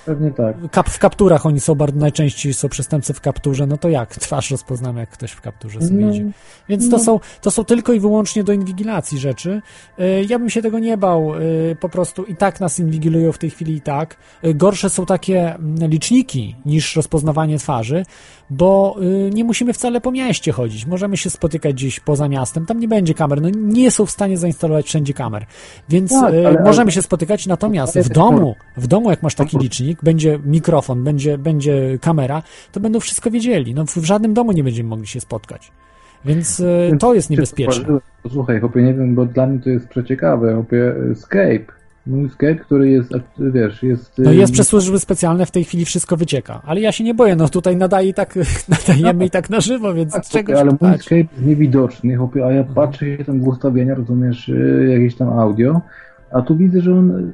Pewnie 0.08 0.32
tak. 0.32 0.56
Kap, 0.72 0.90
w 0.90 1.00
kapturach 1.00 1.46
oni 1.46 1.60
są 1.60 1.76
bardzo 1.76 2.00
najczęściej 2.00 2.54
są 2.54 2.70
przestępcy 2.70 3.14
w 3.14 3.22
kapturze, 3.22 3.68
no 3.68 3.78
to 3.78 3.90
jak 3.90 4.16
twarz 4.16 4.52
rozpoznamy, 4.52 5.00
jak 5.00 5.10
ktoś 5.10 5.32
w 5.32 5.42
kapturze 5.42 5.82
sobie 5.82 6.06
No, 6.06 6.12
idzie. 6.12 6.26
Więc 6.70 6.90
to, 6.90 6.98
no. 6.98 7.04
są, 7.04 7.20
to 7.42 7.52
są 7.52 7.64
tylko 7.64 7.94
i 7.94 8.00
wyłącznie 8.00 8.44
do 8.44 8.54
inwigilacji 8.54 9.20
rzeczy. 9.20 9.62
Y, 10.00 10.26
Ja 10.30 10.40
bym 10.40 10.50
się 10.50 10.62
tego 10.62 10.80
nie 10.80 10.98
bał. 10.98 11.36
y, 11.36 11.76
Po 11.80 11.90
prostu 11.90 12.24
i 12.24 12.36
tak 12.36 12.60
nas 12.60 12.80
inwigilują 12.80 13.32
w 13.32 13.38
tej 13.38 13.50
chwili 13.50 13.74
i 13.76 13.82
tak. 13.82 14.18
Y, 14.46 14.54
Gorsze 14.54 14.90
są 14.90 15.06
takie 15.06 15.56
mm, 15.56 15.90
liczniki 15.90 16.56
niż 16.66 16.96
rozpoznawanie 16.96 17.58
twarzy, 17.58 18.06
bo 18.50 18.96
nie 19.34 19.44
musimy 19.44 19.74
wcale 19.74 20.02
po 20.02 20.12
mieście 20.12 20.52
chodzić. 20.52 20.86
Możemy 20.86 21.18
się 21.18 21.30
spotykać 21.30 21.74
gdzieś 21.74 22.00
poza 22.00 22.28
miastem. 22.30 22.66
Tam 22.66 22.80
nie 22.80 22.88
będzie 22.88 23.14
kamer. 23.14 23.42
No 23.42 23.50
nie 23.56 23.92
są 23.92 24.06
w 24.06 24.12
stanie 24.12 24.38
zainstalować 24.38 24.86
wszędzie 24.86 25.14
kamer. 25.14 25.46
Więc 25.90 26.12
Tak, 26.12 26.24
ale- 26.24 26.52
możemy 26.64 26.82
ale- 26.82 26.92
się 26.92 27.02
spotykać, 27.02 27.48
natomiast 27.48 28.00
w 28.00 28.10
domu, 28.10 28.56
w 28.78 28.88
domu 28.88 29.10
jak 29.10 29.24
masz 29.24 29.36
taki 29.36 29.58
licznik, 29.58 29.97
będzie 30.04 30.40
mikrofon, 30.46 31.04
będzie, 31.04 31.38
będzie 31.38 31.98
kamera, 32.02 32.44
to 32.72 32.80
będą 32.80 33.00
wszystko 33.00 33.32
wiedzieli. 33.32 33.74
No 33.74 33.86
w 33.86 34.06
żadnym 34.06 34.34
domu 34.34 34.52
nie 34.52 34.64
będziemy 34.64 34.90
mogli 34.90 35.08
się 35.08 35.20
spotkać. 35.20 35.72
Więc 36.26 36.60
y, 36.60 36.98
to 37.00 37.14
jest 37.14 37.30
niebezpieczne. 37.30 37.86
Posłuchaj, 38.24 38.60
chłopie, 38.60 38.82
nie 38.82 38.94
wiem, 38.94 39.16
bo 39.16 39.26
dla 39.26 39.48
mnie 39.48 39.60
to 39.60 39.70
jest 39.70 39.88
przeciekawe, 39.88 40.54
chłopie, 40.54 40.94
Skype. 41.16 41.78
Mój 42.08 42.30
Skype, 42.30 42.56
który 42.56 42.90
jest, 42.90 43.12
wiesz, 43.40 43.84
jest... 43.84 44.18
No 44.18 44.32
jest 44.32 44.54
przez 44.54 44.68
służby 44.68 45.00
specjalne, 45.00 45.46
w 45.46 45.52
tej 45.52 45.64
chwili 45.64 45.86
wszystko 45.86 46.18
wycieka. 46.18 46.62
Ale 46.66 46.82
ja 46.82 46.92
się 46.92 47.04
nie 47.04 47.14
boję, 47.14 47.36
no 47.36 47.50
tutaj 47.50 47.78
nadaje 47.78 48.10
i 48.10 48.14
tak, 48.14 48.36
nadajemy 48.88 49.26
i 49.26 49.30
tak 49.30 49.50
na 49.50 49.60
żywo, 49.60 49.94
więc 49.94 50.14
Tak, 50.14 50.26
czego 50.26 50.54
chłopie, 50.54 50.62
ale 50.62 50.92
mój? 50.92 51.00
Skype 51.00 51.16
jest 51.16 51.46
niewidoczny, 51.46 52.16
chłopie, 52.16 52.46
a 52.46 52.52
ja 52.52 52.64
patrzę 52.64 53.18
się 53.18 53.26
tam 53.26 53.42
w 53.42 53.48
ustawienia, 53.48 53.96
rozumiesz, 53.96 54.50
y, 54.50 54.88
jakieś 54.94 55.16
tam 55.16 55.30
audio, 55.30 55.82
a 56.32 56.42
tu 56.42 56.58
widzę, 56.58 56.82
że 56.82 56.94
on... 56.94 57.34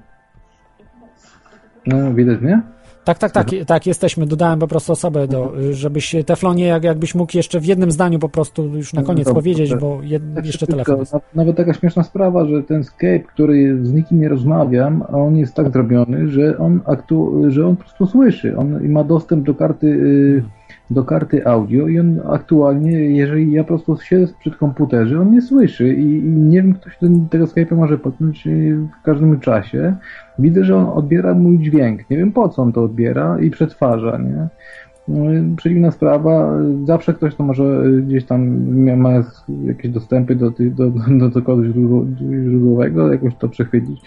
No, 1.88 2.14
widać 2.14 2.42
mnie? 2.42 2.62
Tak, 3.04 3.18
tak, 3.18 3.32
tak, 3.32 3.48
tak, 3.68 3.88
jesteśmy. 3.88 4.26
Dodałem 4.26 4.60
po 4.60 4.68
prostu 4.68 4.92
osobę, 4.92 5.28
do, 5.28 5.54
żebyś 5.72 6.16
Teflonie, 6.26 6.66
jak, 6.66 6.84
jakbyś 6.84 7.16
mógł 7.16 7.38
jeszcze 7.38 7.60
w 7.60 7.66
jednym 7.66 7.92
zdaniu 7.92 8.20
po 8.20 8.30
prostu 8.30 8.66
już 8.66 8.94
na 8.94 9.04
koniec 9.04 9.26
Dobrze, 9.26 9.36
powiedzieć, 9.36 9.76
bo 9.76 10.00
jed, 10.04 10.24
Tak 10.36 10.46
jeszcze 10.46 10.68
telefon 10.68 11.00
jest. 11.00 11.14
na- 11.14 11.20
Nawet 11.36 11.58
taka 11.58 11.74
śmieszna 11.74 12.04
sprawa, 12.04 12.46
że 12.46 12.64
ten 12.64 12.84
Skype, 12.84 13.20
który 13.20 13.86
z 13.86 13.94
nikim 13.94 14.20
nie 14.22 14.30
rozmawiam, 14.30 15.04
a 15.08 15.12
on 15.18 15.38
jest 15.38 15.54
tak 15.56 15.72
zrobiony, 15.72 16.28
że 16.28 16.58
on, 16.58 16.80
aktu, 16.86 17.42
że 17.52 17.68
on 17.68 17.76
po 17.76 17.84
prostu 17.84 18.08
słyszy. 18.08 18.58
On 18.58 18.90
ma 18.90 19.04
dostęp 19.04 19.46
do 19.46 19.54
karty, 19.56 19.88
y, 19.88 20.44
do 20.92 21.04
karty 21.04 21.46
audio 21.48 21.88
i 21.88 22.00
on 22.00 22.20
aktualnie, 22.30 22.92
jeżeli 22.92 23.52
ja 23.52 23.64
po 23.64 23.68
prostu 23.68 23.98
siedzę 23.98 24.34
przed 24.40 24.56
komputerze, 24.56 25.22
on 25.22 25.32
nie 25.32 25.42
słyszy 25.42 25.94
i, 25.94 26.18
i 26.18 26.30
nie 26.30 26.62
wiem, 26.62 26.74
kto 26.74 26.90
się 26.90 26.98
ten, 27.00 27.30
tego 27.30 27.46
Skype'a 27.46 27.76
może 27.76 27.98
potknąć 27.98 28.48
y, 28.48 28.78
w 29.02 29.04
każdym 29.04 29.40
czasie. 29.40 29.96
Widzę, 30.40 30.64
że 30.64 30.76
on 30.76 30.86
odbiera 30.86 31.34
mój 31.34 31.60
dźwięk. 31.60 32.10
Nie 32.10 32.18
wiem 32.18 32.32
po 32.32 32.50
co 32.50 32.62
on 32.62 32.72
to 32.74 32.84
odbiera 32.84 33.40
i 33.40 33.50
przetwarza, 33.50 34.18
nie? 34.18 34.48
No, 35.08 35.56
Przeciwna 35.58 35.92
sprawa, 35.92 36.60
zawsze 36.86 37.14
ktoś 37.14 37.36
to 37.36 37.44
może 37.44 37.84
gdzieś 38.08 38.26
tam 38.26 38.70
ma 38.98 39.10
jakieś 39.66 39.92
dostępy 39.92 40.36
do, 40.36 40.52
do, 40.52 40.90
do, 41.20 41.30
do 41.30 41.42
kodu 41.42 41.64
źródło- 41.64 42.06
źródłowego, 42.50 43.12
jakoś 43.12 43.36
to 43.36 43.50
przechwycić. 43.50 44.02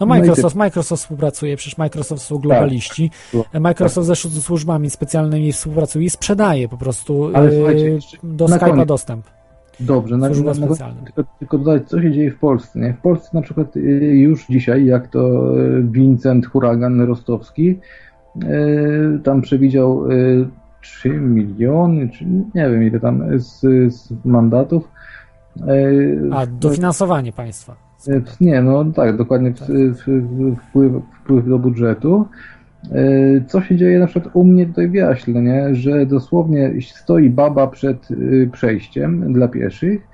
No 0.00 0.06
No 0.06 0.14
Microsoft, 0.14 0.56
Microsoft 0.56 1.02
współpracuje, 1.02 1.56
przecież 1.56 1.78
Microsoft 1.78 2.22
są 2.22 2.38
globaliści. 2.38 3.10
Tak. 3.52 3.62
Microsoft 3.62 4.06
ze 4.06 4.12
słu- 4.14 4.40
służbami 4.40 4.90
specjalnymi 4.90 5.52
współpracuje 5.52 6.06
i 6.06 6.10
sprzedaje 6.10 6.68
po 6.68 6.76
prostu 6.76 7.30
Ale 7.34 7.52
słuchajcie, 7.52 7.90
jeszcze 7.90 8.18
do 8.22 8.46
Skype'a 8.46 8.86
dostęp. 8.86 9.26
Dobrze, 9.80 10.16
na, 10.16 10.28
na, 10.28 10.34
na, 10.66 10.92
tylko, 11.04 11.24
tylko 11.38 11.58
dodać, 11.58 11.88
co 11.88 12.02
się 12.02 12.12
dzieje 12.12 12.30
w 12.30 12.38
Polsce. 12.38 12.80
Nie? 12.80 12.92
W 12.94 13.00
Polsce 13.00 13.30
na 13.32 13.42
przykład 13.42 13.76
y, 13.76 13.80
już 14.16 14.46
dzisiaj, 14.46 14.86
jak 14.86 15.08
to 15.08 15.52
y, 15.58 15.82
Vincent 15.82 16.46
Huragan 16.46 17.00
Rostowski 17.00 17.78
y, 18.42 19.20
tam 19.24 19.42
przewidział 19.42 20.10
y, 20.10 20.48
3 20.82 21.10
miliony, 21.10 22.08
czy 22.08 22.24
nie 22.54 22.70
wiem 22.70 22.82
ile 22.82 23.00
tam 23.00 23.38
z, 23.38 23.60
z 23.94 24.12
mandatów. 24.24 24.88
Y, 25.68 26.30
A, 26.32 26.46
dofinansowanie 26.46 27.32
państwa. 27.32 27.87
Y, 28.06 28.22
Nie, 28.40 28.62
no 28.62 28.84
tak, 28.84 29.16
dokładnie 29.16 29.54
wpływ, 29.54 31.04
wpływ 31.22 31.48
do 31.48 31.58
budżetu. 31.58 32.26
Y, 32.92 33.44
Co 33.48 33.60
się 33.60 33.76
dzieje 33.76 33.98
na 33.98 34.06
przykład 34.06 34.36
u 34.36 34.44
mnie 34.44 34.66
tutaj 34.66 34.88
w 34.88 34.94
Jaśle, 34.94 35.42
nie? 35.42 35.74
że 35.74 36.06
dosłownie 36.06 36.72
stoi 36.80 37.30
baba 37.30 37.66
przed 37.66 38.10
y, 38.10 38.50
przejściem 38.52 39.32
dla 39.32 39.48
pieszych 39.48 40.08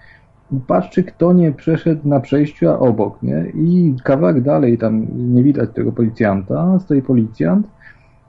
i 0.52 0.60
patrzy, 0.66 1.04
kto 1.04 1.32
nie 1.32 1.52
przeszedł 1.52 2.08
na 2.08 2.20
przejściu, 2.20 2.68
a 2.68 2.78
obok, 2.78 3.22
nie? 3.22 3.46
I 3.54 3.94
kawałek 4.04 4.42
dalej 4.42 4.78
tam 4.78 5.06
nie 5.14 5.42
widać 5.42 5.70
tego 5.74 5.92
policjanta, 5.92 6.78
stoi 6.78 7.02
policjant 7.02 7.66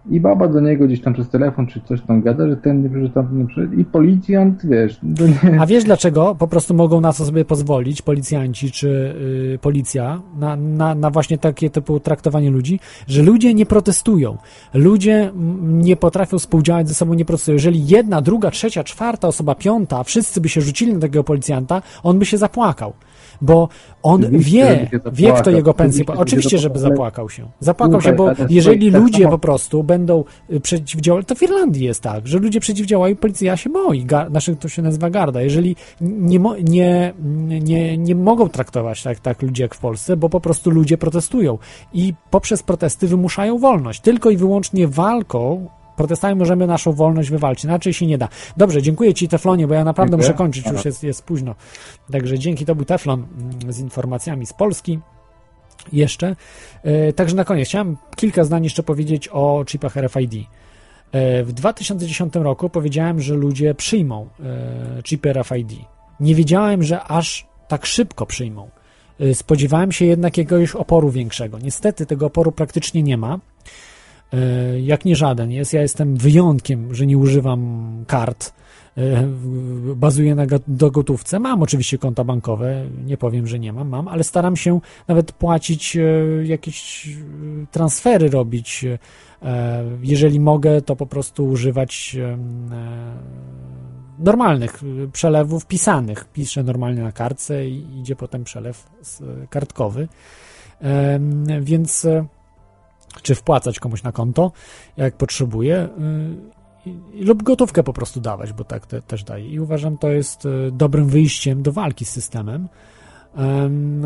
i 0.10 0.20
baba 0.20 0.48
do 0.48 0.60
niego 0.60 0.86
gdzieś 0.86 1.02
tam 1.02 1.14
przez 1.14 1.30
telefon 1.30 1.68
czy 1.68 1.82
coś 1.82 2.02
tam 2.02 2.22
gada, 2.22 2.48
że 2.50 2.58
ten 2.58 2.84
nie 2.84 3.10
tam 3.10 3.38
nie 3.38 3.46
przeszedł 3.46 3.74
i 3.74 3.86
policjant, 3.86 4.66
wiesz, 4.66 5.00
nie... 5.04 5.62
A 5.62 5.66
wiesz 5.66 5.84
dlaczego? 5.84 6.36
Po 6.40 6.48
prostu 6.48 6.74
mogą 6.74 7.02
na 7.02 7.14
to 7.14 7.26
sobie 7.26 7.46
pozwolić 7.46 8.02
policjanci 8.02 8.72
czy 8.72 8.88
y, 9.54 9.60
policja 9.62 10.22
na, 10.40 10.56
na, 10.56 10.96
na 10.96 11.10
właśnie 11.10 11.38
takie 11.38 11.70
typu 11.70 12.00
traktowanie 12.00 12.50
ludzi, 12.50 12.80
że 13.08 13.24
ludzie 13.24 13.54
nie 13.54 13.66
protestują. 13.66 14.38
Ludzie 14.74 15.32
nie 15.62 15.96
potrafią 15.96 16.40
współdziałać 16.40 16.88
ze 16.88 16.94
sobą, 16.94 17.14
nie 17.14 17.26
protestują. 17.26 17.54
Jeżeli 17.54 17.88
jedna, 17.88 18.22
druga, 18.22 18.52
trzecia, 18.52 18.84
czwarta 18.84 19.28
osoba, 19.28 19.56
piąta, 19.56 20.04
wszyscy 20.04 20.42
by 20.42 20.50
się 20.50 20.62
rzucili 20.62 20.94
na 20.94 21.00
takiego 21.00 21.24
policjanta, 21.24 21.82
on 22.04 22.20
by 22.20 22.26
się 22.26 22.38
zapłakał. 22.38 22.94
Bo 23.42 23.70
on 24.04 24.26
wie, 24.32 24.90
wie 25.12 25.34
kto 25.34 25.52
jego 25.52 25.74
pensję. 25.74 26.06
Oczywiście, 26.08 26.58
żeby 26.58 26.80
zapłakał. 26.80 27.30
się. 27.30 27.48
Zapłakał 27.60 28.02
się, 28.02 28.14
bo 28.14 28.32
jeżeli 28.50 28.92
tak 28.92 29.02
ludzie 29.02 29.28
po 29.28 29.40
prostu 29.40 29.84
będą 29.84 30.24
y, 30.50 30.60
przeciwdziałać, 30.60 31.26
to 31.28 31.36
w 31.36 31.42
Irlandii 31.42 31.86
jest 31.86 32.02
tak, 32.02 32.28
że 32.28 32.40
ludzie 32.40 32.60
przeciwdziałają, 32.60 33.16
policja 33.16 33.58
się 33.58 33.70
boi, 33.70 34.08
znaczy 34.30 34.56
to 34.56 34.70
się 34.70 34.82
nazywa 34.82 35.10
garda. 35.10 35.42
Jeżeli 35.42 35.76
nie, 36.02 36.40
nie, 36.64 37.14
nie, 37.62 37.98
nie 37.98 38.16
mogą 38.16 38.50
traktować 38.50 39.04
tak, 39.04 39.20
tak 39.20 39.42
ludzi 39.42 39.62
jak 39.62 39.76
w 39.76 39.80
Polsce, 39.80 40.18
bo 40.18 40.30
po 40.30 40.40
prostu 40.40 40.72
ludzie 40.72 40.98
protestują 40.98 41.58
i 41.94 42.14
poprzez 42.30 42.64
protesty 42.64 43.08
wymuszają 43.08 43.58
wolność. 43.58 44.00
Tylko 44.00 44.30
i 44.30 44.38
wyłącznie 44.38 44.88
walką 44.88 45.68
protestami 45.96 46.36
możemy 46.36 46.68
naszą 46.68 46.94
wolność 46.94 47.30
wywalczyć, 47.30 47.64
inaczej 47.64 47.94
się 47.94 48.06
nie 48.08 48.18
da. 48.18 48.28
Dobrze, 48.58 48.82
dziękuję 48.82 49.14
Ci 49.14 49.28
Teflonie, 49.28 49.68
bo 49.68 49.74
ja 49.74 49.84
naprawdę 49.84 50.12
Dziękuję. 50.12 50.30
muszę 50.30 50.38
kończyć, 50.38 50.66
już 50.66 50.86
jest, 50.86 51.04
jest 51.04 51.24
późno. 51.24 51.56
Także 52.12 52.40
dzięki, 52.40 52.66
to 52.66 52.76
był 52.76 52.86
Teflon 52.86 53.26
mm, 53.40 53.74
z 53.74 53.80
informacjami 53.80 54.46
z 54.46 54.54
Polski 54.54 55.00
jeszcze. 55.94 56.36
E, 56.84 57.14
Także 57.14 57.36
na 57.36 57.44
koniec 57.44 57.68
chciałem 57.68 57.98
kilka 58.16 58.44
zdań 58.44 58.64
jeszcze 58.64 58.84
powiedzieć 58.84 59.30
o 59.32 59.64
chipach 59.68 59.96
RFID. 59.96 60.34
E, 61.12 61.44
W 61.44 61.54
2010 61.54 62.36
roku 62.36 62.70
powiedziałem, 62.70 63.22
że 63.22 63.36
ludzie 63.36 63.76
przyjmą 63.76 64.30
e, 65.00 65.04
chipy 65.04 65.34
RFID. 65.34 65.72
Nie 66.20 66.36
wiedziałem, 66.36 66.84
że 66.84 67.04
aż 67.04 67.48
tak 67.68 67.86
szybko 67.86 68.26
przyjmą. 68.26 68.70
Spodziewałem 69.34 69.92
się 69.92 70.06
jednak 70.06 70.38
jakiegoś 70.38 70.76
oporu 70.76 71.10
większego. 71.10 71.60
Niestety 71.60 72.06
tego 72.06 72.26
oporu 72.26 72.52
praktycznie 72.52 73.04
nie 73.04 73.18
ma. 73.18 73.40
E, 74.34 74.80
Jak 74.80 75.06
nie 75.06 75.16
żaden 75.16 75.52
jest. 75.52 75.74
Ja 75.74 75.82
jestem 75.82 76.18
wyjątkiem, 76.18 76.96
że 76.96 77.06
nie 77.06 77.18
używam 77.18 78.04
kart. 78.08 78.54
E, 78.98 79.28
Bazuję 79.96 80.36
na 80.36 80.46
do 80.68 80.92
gotówce. 80.92 81.40
Mam 81.40 81.62
oczywiście 81.62 81.98
konta 81.98 82.24
bankowe, 82.24 82.86
nie 83.06 83.18
powiem, 83.18 83.48
że 83.48 83.60
nie 83.60 83.74
mam, 83.74 83.90
mam, 83.90 84.08
ale 84.08 84.24
staram 84.24 84.56
się 84.56 84.80
nawet 85.08 85.32
płacić 85.32 85.98
e, 85.98 86.02
jakieś 86.44 87.10
transfery 87.72 88.30
robić. 88.30 88.86
Jeżeli 90.04 90.40
mogę, 90.40 90.82
to 90.82 90.96
po 90.96 91.06
prostu 91.06 91.48
używać 91.48 92.18
normalnych 94.20 94.82
przelewów 95.12 95.66
pisanych. 95.66 96.26
Piszę 96.34 96.64
normalnie 96.64 97.04
na 97.04 97.12
kartce 97.12 97.68
i 97.68 98.00
idzie 98.00 98.16
potem 98.16 98.44
przelew 98.44 98.90
kartkowy. 99.50 100.08
Więc 101.62 102.08
czy 103.22 103.36
wpłacać 103.36 103.80
komuś 103.80 104.04
na 104.04 104.12
konto, 104.12 104.52
jak 104.98 105.18
potrzebuję, 105.18 105.90
y, 106.86 107.26
lub 107.26 107.44
gotówkę 107.44 107.84
po 107.84 107.94
prostu 107.94 108.22
dawać, 108.22 108.54
bo 108.54 108.64
tak 108.64 108.88
te, 108.88 109.02
też 109.02 109.24
daje. 109.24 109.48
I 109.48 109.60
uważam, 109.60 109.98
to 109.98 110.10
jest 110.10 110.46
y, 110.46 110.72
dobrym 110.72 111.08
wyjściem 111.08 111.64
do 111.64 111.72
walki 111.72 112.06
z 112.06 112.10
systemem. 112.10 112.68
Em, 113.36 114.06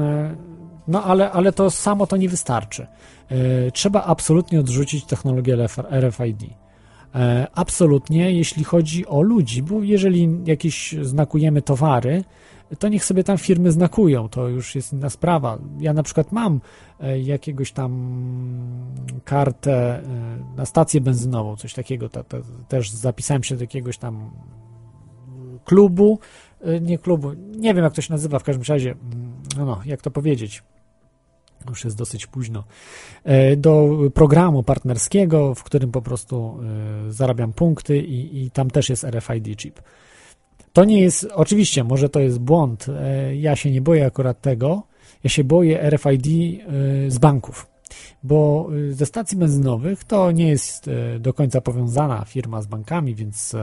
No 0.87 1.03
ale, 1.03 1.31
ale 1.31 1.51
to 1.51 1.71
samo 1.71 2.07
to 2.07 2.17
nie 2.17 2.29
wystarczy. 2.29 2.87
E, 3.29 3.71
Trzeba 3.71 4.03
absolutnie 4.03 4.59
odrzucić 4.59 5.05
technologię 5.05 5.67
RFID. 5.91 6.43
Absolutnie, 7.55 8.31
jeśli 8.31 8.63
chodzi 8.63 9.07
o 9.07 9.21
ludzi, 9.21 9.63
bo 9.63 9.83
jeżeli 9.83 10.29
jakieś 10.45 10.95
znakujemy 11.01 11.61
towary, 11.61 12.23
to 12.77 12.87
niech 12.87 13.05
sobie 13.05 13.23
tam 13.23 13.37
firmy 13.37 13.71
znakują, 13.71 14.29
to 14.29 14.47
już 14.47 14.75
jest 14.75 14.93
inna 14.93 15.09
sprawa. 15.09 15.57
Ja 15.79 15.93
na 15.93 16.03
przykład 16.03 16.31
mam 16.31 16.61
e, 16.99 17.19
jakiegoś 17.19 17.71
tam 17.71 17.91
kartę 19.25 19.73
e, 19.73 20.03
na 20.57 20.65
stację 20.65 21.01
benzynową, 21.01 21.55
coś 21.55 21.73
takiego, 21.73 22.09
ta, 22.09 22.23
ta, 22.23 22.37
też 22.67 22.91
zapisałem 22.91 23.43
się 23.43 23.55
do 23.55 23.63
jakiegoś 23.63 23.97
tam 23.97 24.31
klubu, 25.65 26.19
e, 26.61 26.79
nie 26.79 26.97
klubu, 26.97 27.33
nie 27.33 27.73
wiem 27.73 27.83
jak 27.83 27.93
to 27.93 28.01
się 28.01 28.13
nazywa, 28.13 28.39
w 28.39 28.43
każdym 28.43 28.65
razie, 28.67 28.95
no, 29.57 29.65
no 29.65 29.81
jak 29.85 30.01
to 30.01 30.11
powiedzieć, 30.11 30.63
już 31.69 31.83
jest 31.83 31.97
dosyć 31.97 32.27
późno, 32.27 32.63
do 33.57 33.97
programu 34.13 34.63
partnerskiego, 34.63 35.55
w 35.55 35.63
którym 35.63 35.91
po 35.91 36.01
prostu 36.01 36.59
zarabiam 37.09 37.53
punkty 37.53 37.97
i, 37.97 38.43
i 38.43 38.51
tam 38.51 38.69
też 38.69 38.89
jest 38.89 39.03
RFID 39.03 39.57
chip. 39.57 39.81
To 40.73 40.85
nie 40.85 41.01
jest, 41.01 41.27
oczywiście, 41.33 41.83
może 41.83 42.09
to 42.09 42.19
jest 42.19 42.39
błąd. 42.39 42.85
e, 42.89 43.35
Ja 43.35 43.55
się 43.55 43.71
nie 43.71 43.81
boję 43.81 44.05
akurat 44.05 44.41
tego. 44.41 44.83
Ja 45.23 45.29
się 45.29 45.43
boję 45.43 45.89
RFID 45.89 46.27
e, 46.27 47.11
z 47.11 47.17
banków, 47.17 47.67
bo 48.23 48.69
e, 48.89 48.93
ze 48.93 49.05
stacji 49.05 49.37
benzynowych 49.37 50.03
to 50.03 50.31
nie 50.31 50.47
jest 50.47 50.89
do 51.19 51.33
końca 51.33 51.61
powiązana 51.61 52.25
firma 52.25 52.61
z 52.61 52.67
bankami, 52.67 53.15
więc 53.15 53.55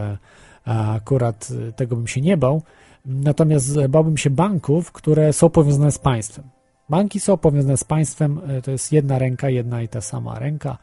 akurat 0.64 1.48
tego 1.76 1.96
bym 1.96 2.06
się 2.06 2.20
nie 2.20 2.36
bał. 2.36 2.62
Natomiast 3.04 3.86
bałbym 3.88 4.16
się 4.16 4.30
banków, 4.30 4.92
które 4.92 5.32
są 5.32 5.50
powiązane 5.50 5.92
z 5.92 5.98
państwem. 5.98 6.55
Banki 6.88 7.20
są 7.20 7.36
powiązane 7.36 7.76
z 7.76 7.84
państwem, 7.84 8.40
e, 8.48 8.62
to 8.62 8.70
jest 8.70 8.92
jedna 8.92 9.18
ręka, 9.18 9.50
jedna 9.50 9.82
i 9.82 9.88
ta 9.88 10.00
sama 10.00 10.38
ręka. 10.38 10.78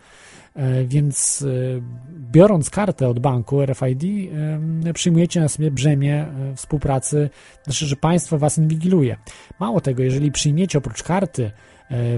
E, 0.55 0.85
Więc 0.85 1.41
e, 1.41 1.81
biorąc 2.31 2.69
kartę 2.69 3.09
od 3.09 3.19
banku 3.19 3.61
RFID, 3.65 4.03
przyjmujecie 4.93 5.41
na 5.41 5.47
sobie 5.47 5.71
brzemię 5.71 6.27
współpracy, 6.55 7.29
znaczy, 7.63 7.85
że 7.85 7.95
państwo 7.95 8.37
was 8.37 8.57
inwigiluje. 8.57 9.17
Mało 9.59 9.81
tego, 9.81 10.03
jeżeli 10.03 10.31
przyjmiecie 10.31 10.77
oprócz 10.77 11.03
karty, 11.03 11.51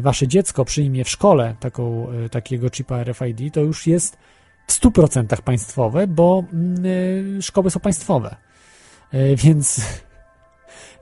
wasze 0.02 0.28
dziecko 0.28 0.66
przyjmie 0.66 1.04
w 1.04 1.10
szkole 1.10 1.56
taką, 1.60 2.08
takiego 2.32 2.70
chipa 2.70 3.04
RFID, 3.04 3.54
to 3.54 3.62
już 3.62 3.88
jest 3.88 4.18
w 4.68 4.74
100% 4.82 5.42
państwowe, 5.42 6.08
bo 6.08 6.44
mm, 6.54 7.42
szkoły 7.42 7.72
są 7.72 7.80
państwowe. 7.80 8.36
Więc, 9.36 9.82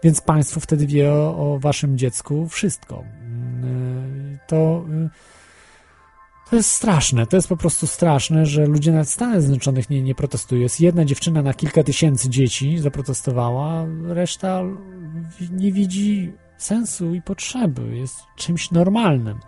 więc 0.04 0.22
państwo 0.22 0.60
wtedy 0.60 0.88
wie 0.88 1.12
o, 1.12 1.54
o 1.54 1.60
waszym 1.60 1.98
dziecku 1.98 2.48
wszystko. 2.48 3.04
Mm, 3.22 4.36
e, 4.36 4.48
To 4.48 4.86
e, 5.06 5.10
to 6.50 6.58
jest 6.58 6.72
straszne, 6.72 7.28
to 7.28 7.36
jest 7.36 7.48
po 7.48 7.58
prostu 7.58 7.88
straszne, 7.88 8.46
że 8.46 8.66
ludzie 8.66 8.92
nawet 8.92 9.08
w 9.08 9.12
Stanach 9.12 9.42
Zjednoczonych 9.42 9.90
nie, 9.90 10.02
nie 10.02 10.16
protestują. 10.16 10.62
Jest 10.62 10.82
jedna 10.82 11.06
dziewczyna 11.06 11.42
na 11.42 11.54
kilka 11.54 11.84
tysięcy 11.84 12.30
dzieci 12.30 12.78
zaprotestowała, 12.78 13.86
reszta 14.04 14.62
nie 15.52 15.72
widzi 15.72 16.34
sensu 16.58 17.14
i 17.14 17.22
potrzeby. 17.22 17.98
Jest 17.98 18.16
czymś 18.38 18.72
normalnym 18.72 19.40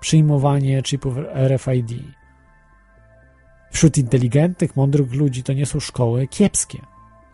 przyjmowanie 0.00 0.82
chipów 0.82 1.14
RFID. 1.34 1.90
Wśród 3.70 3.98
inteligentnych, 3.98 4.76
mądrych 4.76 5.12
ludzi 5.12 5.42
to 5.42 5.52
nie 5.52 5.66
są 5.66 5.80
szkoły 5.80 6.26
kiepskie. 6.26 6.78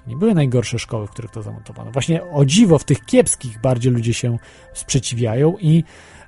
Nie 0.06 0.16
były 0.16 0.34
najgorsze 0.34 0.78
szkoły, 0.78 1.06
w 1.06 1.10
których 1.10 1.30
to 1.30 1.42
zamontowano. 1.42 1.90
Właśnie 1.90 2.24
o 2.24 2.44
dziwo 2.44 2.78
w 2.78 2.84
tych 2.84 3.04
kiepskich 3.04 3.60
bardziej 3.60 3.92
ludzie 3.92 4.14
się 4.14 4.38
sprzeciwiają 4.72 5.56
i 5.60 5.84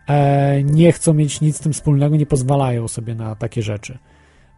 e, 0.09 0.63
nie 0.63 0.93
chcą 0.93 1.15
mieć 1.15 1.41
nic 1.41 1.57
z 1.57 1.61
tym 1.61 1.73
wspólnego, 1.73 2.17
nie 2.17 2.27
pozwalają 2.27 2.89
sobie 2.89 3.15
na 3.15 3.35
takie 3.35 3.63
rzeczy. 3.63 3.99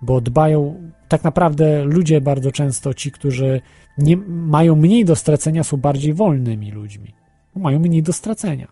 bo 0.02 0.20
dbają, 0.20 0.90
tak 1.08 1.24
naprawdę 1.24 1.84
ludzie 1.84 2.20
bardzo 2.20 2.52
często, 2.52 2.94
ci, 2.94 3.12
którzy 3.12 3.60
nie, 3.98 4.16
mają 4.26 4.76
mniej 4.76 5.04
do 5.04 5.16
stracenia, 5.16 5.64
są 5.64 5.76
bardziej 5.76 6.14
wolnymi 6.14 6.70
ludźmi. 6.70 7.14
Mają 7.56 7.78
mniej 7.78 8.02
do 8.02 8.12
stracenia. 8.12 8.68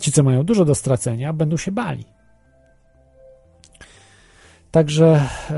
Ci, 0.00 0.12
co 0.12 0.22
mają 0.22 0.44
dużo 0.44 0.64
do 0.64 0.74
stracenia, 0.74 1.32
będą 1.32 1.56
się 1.56 1.72
bali. 1.72 2.04
Także 4.72 5.28
e, 5.50 5.54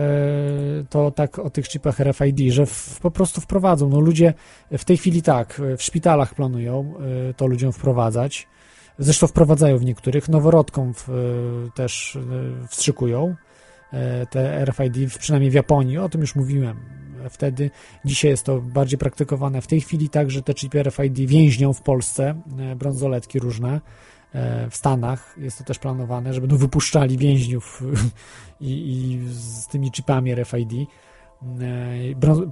to 0.90 1.10
tak 1.10 1.38
o 1.38 1.50
tych 1.50 1.68
chipach 1.68 2.00
RFID, 2.00 2.52
że 2.52 2.66
w, 2.66 2.98
po 3.02 3.10
prostu 3.10 3.40
wprowadzą. 3.40 3.88
No 3.88 4.00
ludzie 4.00 4.34
w 4.78 4.84
tej 4.84 4.96
chwili 4.96 5.22
tak, 5.22 5.60
w 5.76 5.82
szpitalach 5.82 6.34
planują 6.34 6.94
e, 7.30 7.34
to 7.34 7.46
ludziom 7.46 7.72
wprowadzać. 7.72 8.48
Zresztą 8.98 9.26
wprowadzają 9.26 9.78
w 9.78 9.84
niektórych, 9.84 10.28
noworodkom 10.28 10.94
w, 10.94 11.08
też 11.74 12.16
e, 12.16 12.68
wstrzykują 12.68 13.34
e, 13.92 14.26
te 14.26 14.64
RFID, 14.64 15.18
przynajmniej 15.18 15.50
w 15.50 15.54
Japonii, 15.54 15.98
o 15.98 16.08
tym 16.08 16.20
już 16.20 16.34
mówiłem 16.34 16.76
wtedy. 17.30 17.70
Dzisiaj 18.04 18.30
jest 18.30 18.44
to 18.44 18.60
bardziej 18.60 18.98
praktykowane. 18.98 19.62
W 19.62 19.66
tej 19.66 19.80
chwili 19.80 20.08
także 20.08 20.42
te 20.42 20.54
chipy 20.54 20.82
RFID 20.82 21.18
więźnią 21.18 21.72
w 21.72 21.82
Polsce, 21.82 22.34
e, 22.58 22.76
brązoletki 22.76 23.38
różne, 23.38 23.80
w 24.70 24.76
Stanach 24.76 25.34
jest 25.38 25.58
to 25.58 25.64
też 25.64 25.78
planowane, 25.78 26.34
że 26.34 26.40
będą 26.40 26.56
wypuszczali 26.56 27.18
więźniów 27.18 27.82
i, 28.60 28.70
i 28.70 29.20
z 29.28 29.68
tymi 29.68 29.90
chipami 29.90 30.34
RFID 30.34 30.72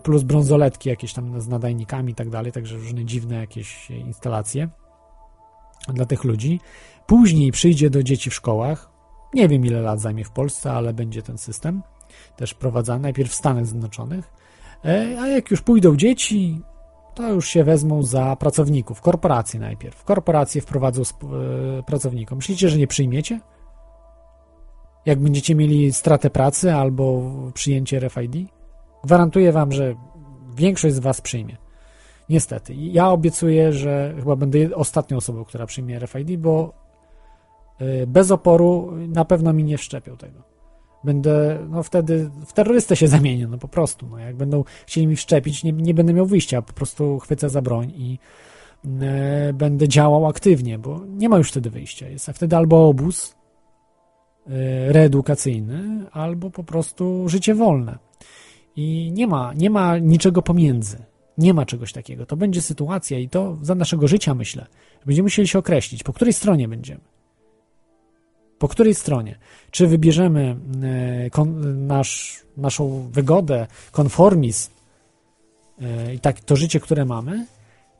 plus 0.02 0.22
brązoletki 0.22 0.88
jakieś 0.88 1.12
tam 1.12 1.40
z 1.40 1.48
nadajnikami 1.48 2.12
i 2.12 2.14
tak 2.14 2.30
dalej, 2.30 2.52
także 2.52 2.76
różne 2.76 3.04
dziwne 3.04 3.36
jakieś 3.36 3.90
instalacje 3.90 4.68
dla 5.88 6.06
tych 6.06 6.24
ludzi. 6.24 6.60
Później 7.06 7.52
przyjdzie 7.52 7.90
do 7.90 8.02
dzieci 8.02 8.30
w 8.30 8.34
szkołach. 8.34 8.90
Nie 9.34 9.48
wiem, 9.48 9.66
ile 9.66 9.80
lat 9.80 10.00
zajmie 10.00 10.24
w 10.24 10.30
Polsce, 10.30 10.72
ale 10.72 10.94
będzie 10.94 11.22
ten 11.22 11.38
system 11.38 11.82
też 12.36 12.54
prowadzany. 12.54 13.02
Najpierw 13.02 13.30
w 13.30 13.34
Stanach 13.34 13.66
Zjednoczonych. 13.66 14.32
E, 14.84 15.16
a 15.20 15.26
jak 15.26 15.50
już 15.50 15.62
pójdą 15.62 15.96
dzieci, 15.96 16.60
to 17.14 17.32
już 17.32 17.48
się 17.48 17.64
wezmą 17.64 18.02
za 18.02 18.36
pracowników. 18.36 19.00
Korporacje 19.00 19.60
najpierw. 19.60 20.04
Korporacje 20.04 20.60
wprowadzą 20.60 21.02
e, 21.02 21.82
pracownikom. 21.82 22.38
Myślicie, 22.38 22.68
że 22.68 22.78
nie 22.78 22.86
przyjmiecie? 22.86 23.40
Jak 25.06 25.20
będziecie 25.20 25.54
mieli 25.54 25.92
stratę 25.92 26.30
pracy 26.30 26.74
albo 26.74 27.22
przyjęcie 27.54 28.00
RFID? 28.00 28.50
Gwarantuję 29.04 29.52
wam, 29.52 29.72
że 29.72 29.94
większość 30.56 30.94
z 30.94 30.98
was 30.98 31.20
przyjmie. 31.20 31.56
Niestety. 32.28 32.74
Ja 32.74 33.10
obiecuję, 33.10 33.72
że 33.72 34.14
chyba 34.16 34.36
będę 34.36 34.76
ostatnią 34.76 35.16
osobą, 35.16 35.44
która 35.44 35.66
przyjmie 35.66 35.98
RFID, 35.98 36.36
bo 36.36 36.72
y, 37.80 38.06
bez 38.06 38.30
oporu 38.30 38.92
na 39.08 39.24
pewno 39.24 39.52
mi 39.52 39.64
nie 39.64 39.78
wszczepią 39.78 40.16
tego. 40.16 40.51
Będę, 41.04 41.58
no 41.70 41.82
wtedy 41.82 42.30
w 42.46 42.52
terrorystę 42.52 42.96
się 42.96 43.08
zamienię, 43.08 43.46
no 43.46 43.58
po 43.58 43.68
prostu. 43.68 44.06
No, 44.10 44.18
jak 44.18 44.36
będą 44.36 44.64
chcieli 44.86 45.06
mi 45.06 45.16
wszczepić, 45.16 45.64
nie, 45.64 45.72
nie 45.72 45.94
będę 45.94 46.12
miał 46.12 46.26
wyjścia, 46.26 46.62
po 46.62 46.72
prostu 46.72 47.18
chwycę 47.18 47.50
za 47.50 47.62
broń 47.62 47.92
i 47.96 48.18
y, 48.84 49.52
będę 49.52 49.88
działał 49.88 50.26
aktywnie, 50.26 50.78
bo 50.78 51.00
nie 51.08 51.28
ma 51.28 51.38
już 51.38 51.50
wtedy 51.50 51.70
wyjścia. 51.70 52.08
Jest 52.08 52.30
wtedy 52.34 52.56
albo 52.56 52.88
obóz 52.88 53.34
y, 54.46 54.52
reedukacyjny, 54.92 56.06
albo 56.12 56.50
po 56.50 56.64
prostu 56.64 57.28
życie 57.28 57.54
wolne. 57.54 57.98
I 58.76 59.10
nie 59.14 59.26
ma, 59.26 59.52
nie 59.54 59.70
ma 59.70 59.98
niczego 59.98 60.42
pomiędzy. 60.42 61.04
Nie 61.38 61.54
ma 61.54 61.66
czegoś 61.66 61.92
takiego. 61.92 62.26
To 62.26 62.36
będzie 62.36 62.62
sytuacja 62.62 63.18
i 63.18 63.28
to 63.28 63.58
za 63.62 63.74
naszego 63.74 64.08
życia, 64.08 64.34
myślę. 64.34 64.66
Będziemy 65.06 65.26
musieli 65.26 65.48
się 65.48 65.58
określić, 65.58 66.02
po 66.02 66.12
której 66.12 66.32
stronie 66.32 66.68
będziemy. 66.68 67.11
Po 68.62 68.68
której 68.68 68.94
stronie? 68.94 69.38
Czy 69.70 69.86
wybierzemy 69.86 70.56
e, 70.82 71.44
nasz, 71.74 72.42
naszą 72.56 73.08
wygodę, 73.12 73.66
konformizm 73.92 74.70
e, 75.80 76.14
i 76.14 76.18
tak 76.18 76.40
to 76.40 76.56
życie, 76.56 76.80
które 76.80 77.04
mamy, 77.04 77.46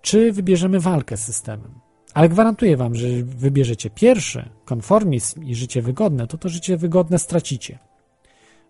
czy 0.03 0.33
wybierzemy 0.33 0.81
walkę 0.81 1.17
z 1.17 1.25
systemem? 1.25 1.71
Ale 2.15 2.29
gwarantuję 2.29 2.77
wam, 2.77 2.95
że 2.95 3.07
wybierzecie 3.23 3.91
pierwszy, 3.91 4.49
konformizm 4.65 5.45
i 5.45 5.55
życie 5.55 5.83
wygodne, 5.83 6.27
to 6.27 6.39
to 6.39 6.49
życie 6.49 6.77
wygodne 6.77 7.19
stracicie. 7.19 7.79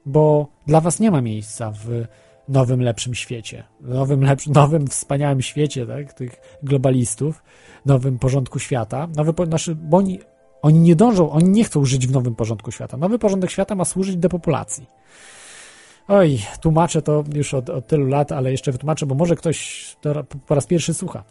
Bo 0.06 0.48
dla 0.66 0.80
was 0.80 1.00
nie 1.00 1.10
ma 1.10 1.20
miejsca 1.20 1.70
w 1.70 2.04
nowym, 2.48 2.80
lepszym 2.80 3.14
świecie, 3.14 3.64
nowym, 3.80 4.24
lepszym, 4.24 4.52
nowym, 4.62 4.86
wspaniałym 4.86 5.42
świecie, 5.42 5.86
tak, 5.86 6.12
tych 6.12 6.40
globalistów, 6.62 7.42
nowym 7.86 8.18
porządku 8.18 8.58
świata, 8.58 9.08
nowy, 9.16 9.46
znaczy, 9.46 9.74
bo 9.74 9.96
oni, 9.96 10.20
oni 10.62 10.78
nie 10.78 10.96
dążą, 10.96 11.30
oni 11.30 11.48
nie 11.48 11.64
chcą 11.64 11.84
żyć 11.84 12.06
w 12.06 12.12
nowym 12.12 12.34
porządku 12.34 12.70
świata. 12.70 12.96
Nowy 12.96 13.18
porządek 13.18 13.50
świata 13.50 13.74
ma 13.74 13.84
służyć 13.84 14.16
depopulacji. 14.16 14.86
Oj, 16.08 16.38
tłumaczę 16.60 17.02
to 17.02 17.24
już 17.34 17.54
od, 17.54 17.70
od 17.70 17.86
tylu 17.86 18.06
lat, 18.06 18.32
ale 18.32 18.50
jeszcze 18.50 18.72
wytłumaczę, 18.72 19.06
bo 19.06 19.14
może 19.14 19.36
ktoś 19.36 19.86
to 20.00 20.24
po 20.46 20.54
raz 20.54 20.66
pierwszy 20.66 20.94
słucha. 20.94 21.24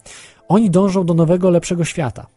Oni 0.47 0.69
dążą 0.69 1.05
do 1.05 1.13
nowego, 1.13 1.49
lepszego 1.49 1.85
świata, 1.85 2.27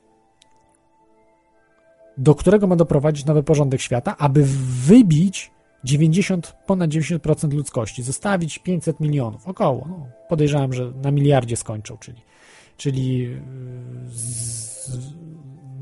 do 2.18 2.34
którego 2.34 2.66
ma 2.66 2.76
doprowadzić 2.76 3.24
nowy 3.24 3.42
porządek 3.42 3.81
świata, 3.81 4.16
aby 4.18 4.44
wybić 4.86 5.50
90, 5.84 6.56
ponad 6.66 6.90
90% 6.90 7.52
ludzkości, 7.52 8.02
zostawić 8.02 8.58
500 8.58 9.00
milionów, 9.00 9.48
około. 9.48 9.86
No, 9.89 10.06
podejrzewam, 10.28 10.73
że 10.73 10.92
na 11.02 11.10
miliardzie 11.10 11.56
skończą, 11.56 11.97
czyli, 11.97 12.23
czyli 12.76 13.36
z, 14.08 14.90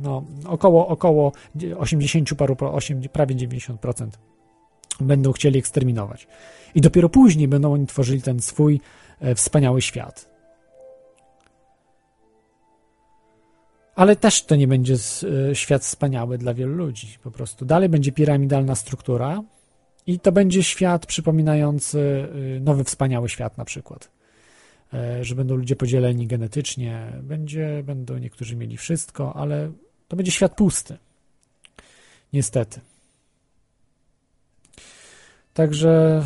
no, 0.03 0.25
około, 0.47 0.89
około 0.89 1.33
80 1.79 2.35
paru, 2.35 2.57
8, 2.61 3.03
prawie 3.09 3.35
90% 3.35 4.09
będą 5.01 5.33
chcieli 5.33 5.59
eksterminować. 5.59 6.27
I 6.75 6.81
dopiero 6.81 7.09
później 7.09 7.49
będą 7.49 7.73
oni 7.73 7.87
tworzyli 7.87 8.23
ten 8.23 8.41
swój 8.41 8.81
e, 9.21 9.35
wspaniały 9.35 9.83
świat. 9.83 10.33
Ale 13.95 14.17
też 14.17 14.45
to 14.45 14.57
nie 14.57 14.69
będzie 14.69 14.95
e, 14.95 15.55
świat 15.55 15.83
wspaniały 15.83 16.39
dla 16.39 16.55
wielu 16.55 16.75
ludzi. 16.75 17.19
Po 17.23 17.31
prostu 17.31 17.65
dalej 17.65 17.89
będzie 17.89 18.13
piramidalna 18.13 18.75
struktura, 18.75 19.43
i 20.07 20.21
to 20.21 20.33
będzie 20.33 20.63
świat 20.63 21.07
przypominający 21.07 22.29
y, 22.57 22.61
nowy, 22.61 22.85
wspaniały 22.85 23.29
świat 23.29 23.59
na 23.59 23.65
przykład. 23.65 24.11
E, 24.95 25.25
że 25.25 25.35
będą 25.35 25.57
ludzie 25.57 25.77
podzieleni 25.77 26.27
genetycznie, 26.27 27.13
będzie, 27.23 27.83
będą 27.85 28.19
niektórzy 28.19 28.57
mieli 28.57 28.77
wszystko, 28.77 29.37
ale 29.37 29.73
to 30.09 30.17
będzie 30.17 30.33
świat 30.33 30.55
pusty. 30.55 30.99
Niestety. 32.33 32.81
Także 35.55 36.23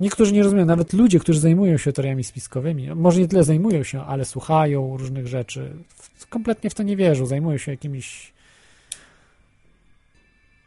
niektórzy 0.00 0.32
nie 0.32 0.42
rozumieją, 0.42 0.66
nawet 0.66 0.92
ludzie, 0.92 1.18
którzy 1.18 1.40
zajmują 1.40 1.78
się 1.78 1.92
teoriami 1.92 2.24
spiskowymi, 2.24 2.94
może 2.94 3.20
nie 3.20 3.28
tyle 3.28 3.44
zajmują 3.44 3.82
się, 3.82 4.00
ale 4.02 4.24
słuchają 4.24 4.96
różnych 4.96 5.26
rzeczy, 5.26 5.76
kompletnie 6.28 6.70
w 6.70 6.74
to 6.74 6.82
nie 6.82 6.96
wierzą, 6.96 7.26
zajmują 7.26 7.58
się 7.58 7.70
jakimiś 7.70 8.32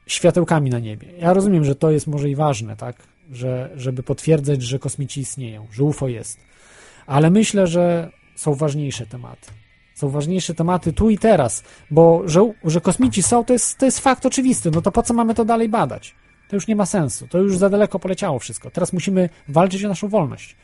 światełkami 0.08 0.70
na 0.70 0.80
niebie. 0.80 1.08
Ja 1.18 1.34
rozumiem, 1.34 1.66
że 1.66 1.76
to 1.76 1.92
jest 1.92 2.08
może 2.08 2.30
i 2.30 2.36
ważne, 2.36 2.76
tak? 2.76 2.96
Że, 3.32 3.70
żeby 3.76 4.04
potwierdzać, 4.04 4.62
że 4.62 4.80
kosmici 4.80 5.22
istnieją, 5.22 5.68
że 5.72 5.84
UFO 5.84 6.08
jest. 6.08 6.51
Ale 7.12 7.30
myślę, 7.30 7.68
że 7.68 8.12
są 8.36 8.54
ważniejsze 8.54 9.06
tematy. 9.06 9.52
Są 9.94 10.10
ważniejsze 10.10 10.54
tematy 10.54 10.94
tu 10.94 11.10
i 11.10 11.18
teraz, 11.18 11.64
bo 11.92 12.22
że, 12.26 12.54
że 12.66 12.82
kosmici 12.82 13.24
są, 13.24 13.44
to 13.44 13.54
jest, 13.54 13.78
to 13.78 13.86
jest 13.86 14.00
fakt 14.00 14.26
oczywisty. 14.26 14.72
No 14.72 14.82
to 14.82 14.92
po 14.92 15.04
co 15.04 15.14
mamy 15.14 15.34
to 15.34 15.46
dalej 15.46 15.70
badać? 15.70 16.16
To 16.50 16.56
już 16.56 16.68
nie 16.68 16.76
ma 16.76 16.86
sensu. 16.86 17.28
To 17.28 17.38
już 17.38 17.58
za 17.58 17.70
daleko 17.70 18.00
poleciało 18.00 18.40
wszystko. 18.40 18.72
Teraz 18.72 18.94
musimy 18.94 19.30
walczyć 19.48 19.86
o 19.86 19.88
naszą 19.88 20.08
wolność. 20.08 20.56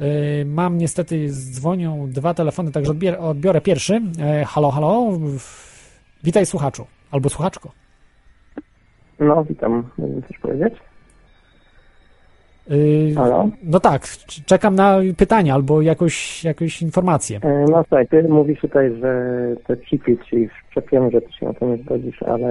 Yy, 0.00 0.06
mam 0.44 0.78
niestety, 0.78 1.28
dzwonią 1.30 2.10
dwa 2.10 2.34
telefony, 2.34 2.72
także 2.72 2.90
odbiorę, 2.90 3.18
odbiorę 3.18 3.60
pierwszy. 3.60 3.94
Yy, 3.94 4.44
halo, 4.44 4.70
halo. 4.70 5.18
Witaj 6.24 6.46
słuchaczu 6.46 6.86
albo 7.10 7.28
słuchaczko. 7.28 7.72
No, 9.20 9.44
witam. 9.44 9.90
Coś 10.28 10.38
powiedzieć? 10.38 10.74
Yy, 12.68 13.14
Halo? 13.14 13.48
No 13.62 13.80
tak, 13.80 14.06
czekam 14.46 14.74
na 14.74 14.98
pytania 15.16 15.54
albo 15.54 15.82
jakąś, 15.82 16.44
jakąś 16.44 16.82
informację. 16.82 17.40
E, 17.42 17.64
no 17.70 17.84
słuchaj, 17.88 18.08
ty 18.08 18.22
mówisz 18.22 18.60
tutaj, 18.60 18.92
że 19.00 19.36
te 19.66 19.76
chipy, 19.76 20.16
czyli 20.28 20.48
wszczepiamy, 20.48 21.10
że 21.10 21.20
ty 21.20 21.32
się 21.32 21.46
na 21.46 21.54
to 21.54 21.66
nie 21.66 21.76
zgodzisz, 21.76 22.22
ale 22.22 22.50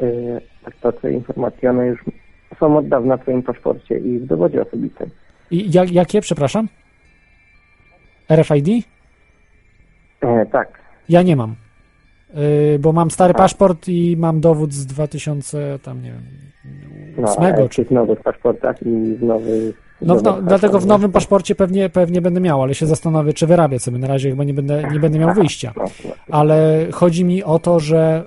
yy, 0.00 0.40
tak 0.80 0.94
informacje, 1.12 1.70
one 1.70 1.86
już 1.86 2.04
są 2.60 2.76
od 2.76 2.88
dawna 2.88 3.16
w 3.16 3.22
twoim 3.22 3.42
paszporcie 3.42 3.98
i 3.98 4.18
w 4.18 4.26
dowodzie 4.26 4.62
osobistym. 4.62 5.10
I 5.50 5.72
jak, 5.72 5.92
jakie, 5.92 6.20
przepraszam? 6.20 6.68
RFID? 8.30 8.86
E, 10.20 10.46
tak. 10.46 10.68
Ja 11.08 11.22
nie 11.22 11.36
mam. 11.36 11.54
Yy, 12.34 12.78
bo 12.78 12.92
mam 12.92 13.10
stary 13.10 13.34
paszport 13.34 13.88
i 13.88 14.16
mam 14.18 14.40
dowód 14.40 14.72
z 14.72 14.86
2000, 14.86 15.78
tam 15.82 16.02
nie 16.02 16.10
wiem, 16.10 16.22
No, 17.18 17.32
8 17.32 17.64
a 17.64 17.68
czy... 17.68 17.84
w 17.84 17.90
nowych 17.90 18.20
paszportach 18.20 18.82
i 18.82 19.14
w 19.14 19.22
nowych 19.22 19.82
No, 20.02 20.16
w 20.16 20.22
no 20.22 20.42
dlatego 20.42 20.80
w 20.80 20.86
nowym 20.86 21.12
paszporcie 21.12 21.54
pewnie, 21.54 21.88
pewnie 21.88 22.20
będę 22.20 22.40
miał, 22.40 22.62
ale 22.62 22.74
się 22.74 22.86
zastanowię, 22.86 23.32
czy 23.32 23.46
wyrabiać 23.46 23.82
sobie. 23.82 23.98
Na 23.98 24.08
razie 24.08 24.30
chyba 24.30 24.44
nie 24.44 24.54
będę, 24.54 24.82
nie 24.92 25.00
będę 25.00 25.18
miał 25.18 25.34
wyjścia. 25.34 25.72
Ale 26.30 26.86
chodzi 26.92 27.24
mi 27.24 27.44
o 27.44 27.58
to, 27.58 27.80
że 27.80 28.24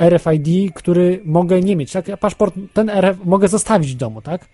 y, 0.00 0.08
RFID, 0.08 0.74
który 0.74 1.20
mogę 1.24 1.60
nie 1.60 1.76
mieć, 1.76 1.92
tak? 1.92 2.08
Ja 2.08 2.16
paszport, 2.16 2.54
ten 2.72 2.90
RF 2.90 3.24
mogę 3.24 3.48
zostawić 3.48 3.94
w 3.94 3.96
domu, 3.96 4.22
tak? 4.22 4.48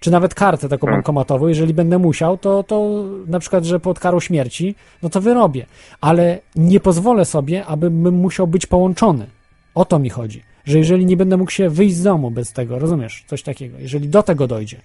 Czy 0.00 0.10
nawet 0.10 0.34
kartę 0.34 0.68
taką 0.68 0.86
Hmm. 0.86 0.98
bankomatową, 0.98 1.48
jeżeli 1.48 1.74
będę 1.74 1.98
musiał, 1.98 2.38
to, 2.38 2.62
to 2.62 3.04
na 3.26 3.38
przykład, 3.38 3.64
że 3.64 3.80
pod 3.80 3.98
karą 3.98 4.20
śmierci, 4.20 4.74
no 5.02 5.08
to 5.08 5.20
wyrobię. 5.20 5.66
Ale 6.00 6.38
nie 6.56 6.80
pozwolę 6.80 7.24
sobie, 7.24 7.66
abym 7.66 8.14
musiał 8.14 8.46
być 8.46 8.66
połączony. 8.66 9.26
O 9.74 9.84
to 9.84 9.98
mi 9.98 10.10
chodzi. 10.10 10.42
Że 10.64 10.78
jeżeli 10.78 11.06
nie 11.06 11.16
będę 11.16 11.36
mógł 11.36 11.50
się 11.50 11.68
wyjść 11.68 11.96
z 11.96 12.02
domu 12.02 12.30
bez 12.30 12.52
tego, 12.52 12.78
rozumiesz? 12.78 13.24
Coś 13.26 13.42
takiego. 13.42 13.78
Jeżeli 13.78 14.08
do 14.08 14.22
tego 14.22 14.46
dojdzie. 14.46 14.80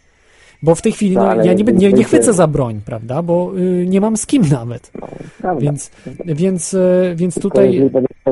Bo 0.64 0.75
w 0.75 0.82
tej 0.82 0.92
chwili, 0.92 1.16
No, 1.16 1.35
no, 1.35 1.43
ja 1.43 1.53
nie, 1.53 1.64
nie, 1.64 1.93
nie 1.93 2.03
chwycę 2.03 2.34
za 2.34 2.48
broń, 2.48 2.82
prawda? 2.85 3.22
Bo 3.22 3.51
y, 3.58 3.85
nie 3.88 4.01
mam 4.01 4.17
z 4.17 4.25
kim 4.25 4.43
nawet. 4.51 4.92
Prawda. 5.38 5.61
Więc, 5.61 5.92
więc, 6.25 6.74
y, 6.74 7.14
więc 7.16 7.40
tutaj 7.40 7.90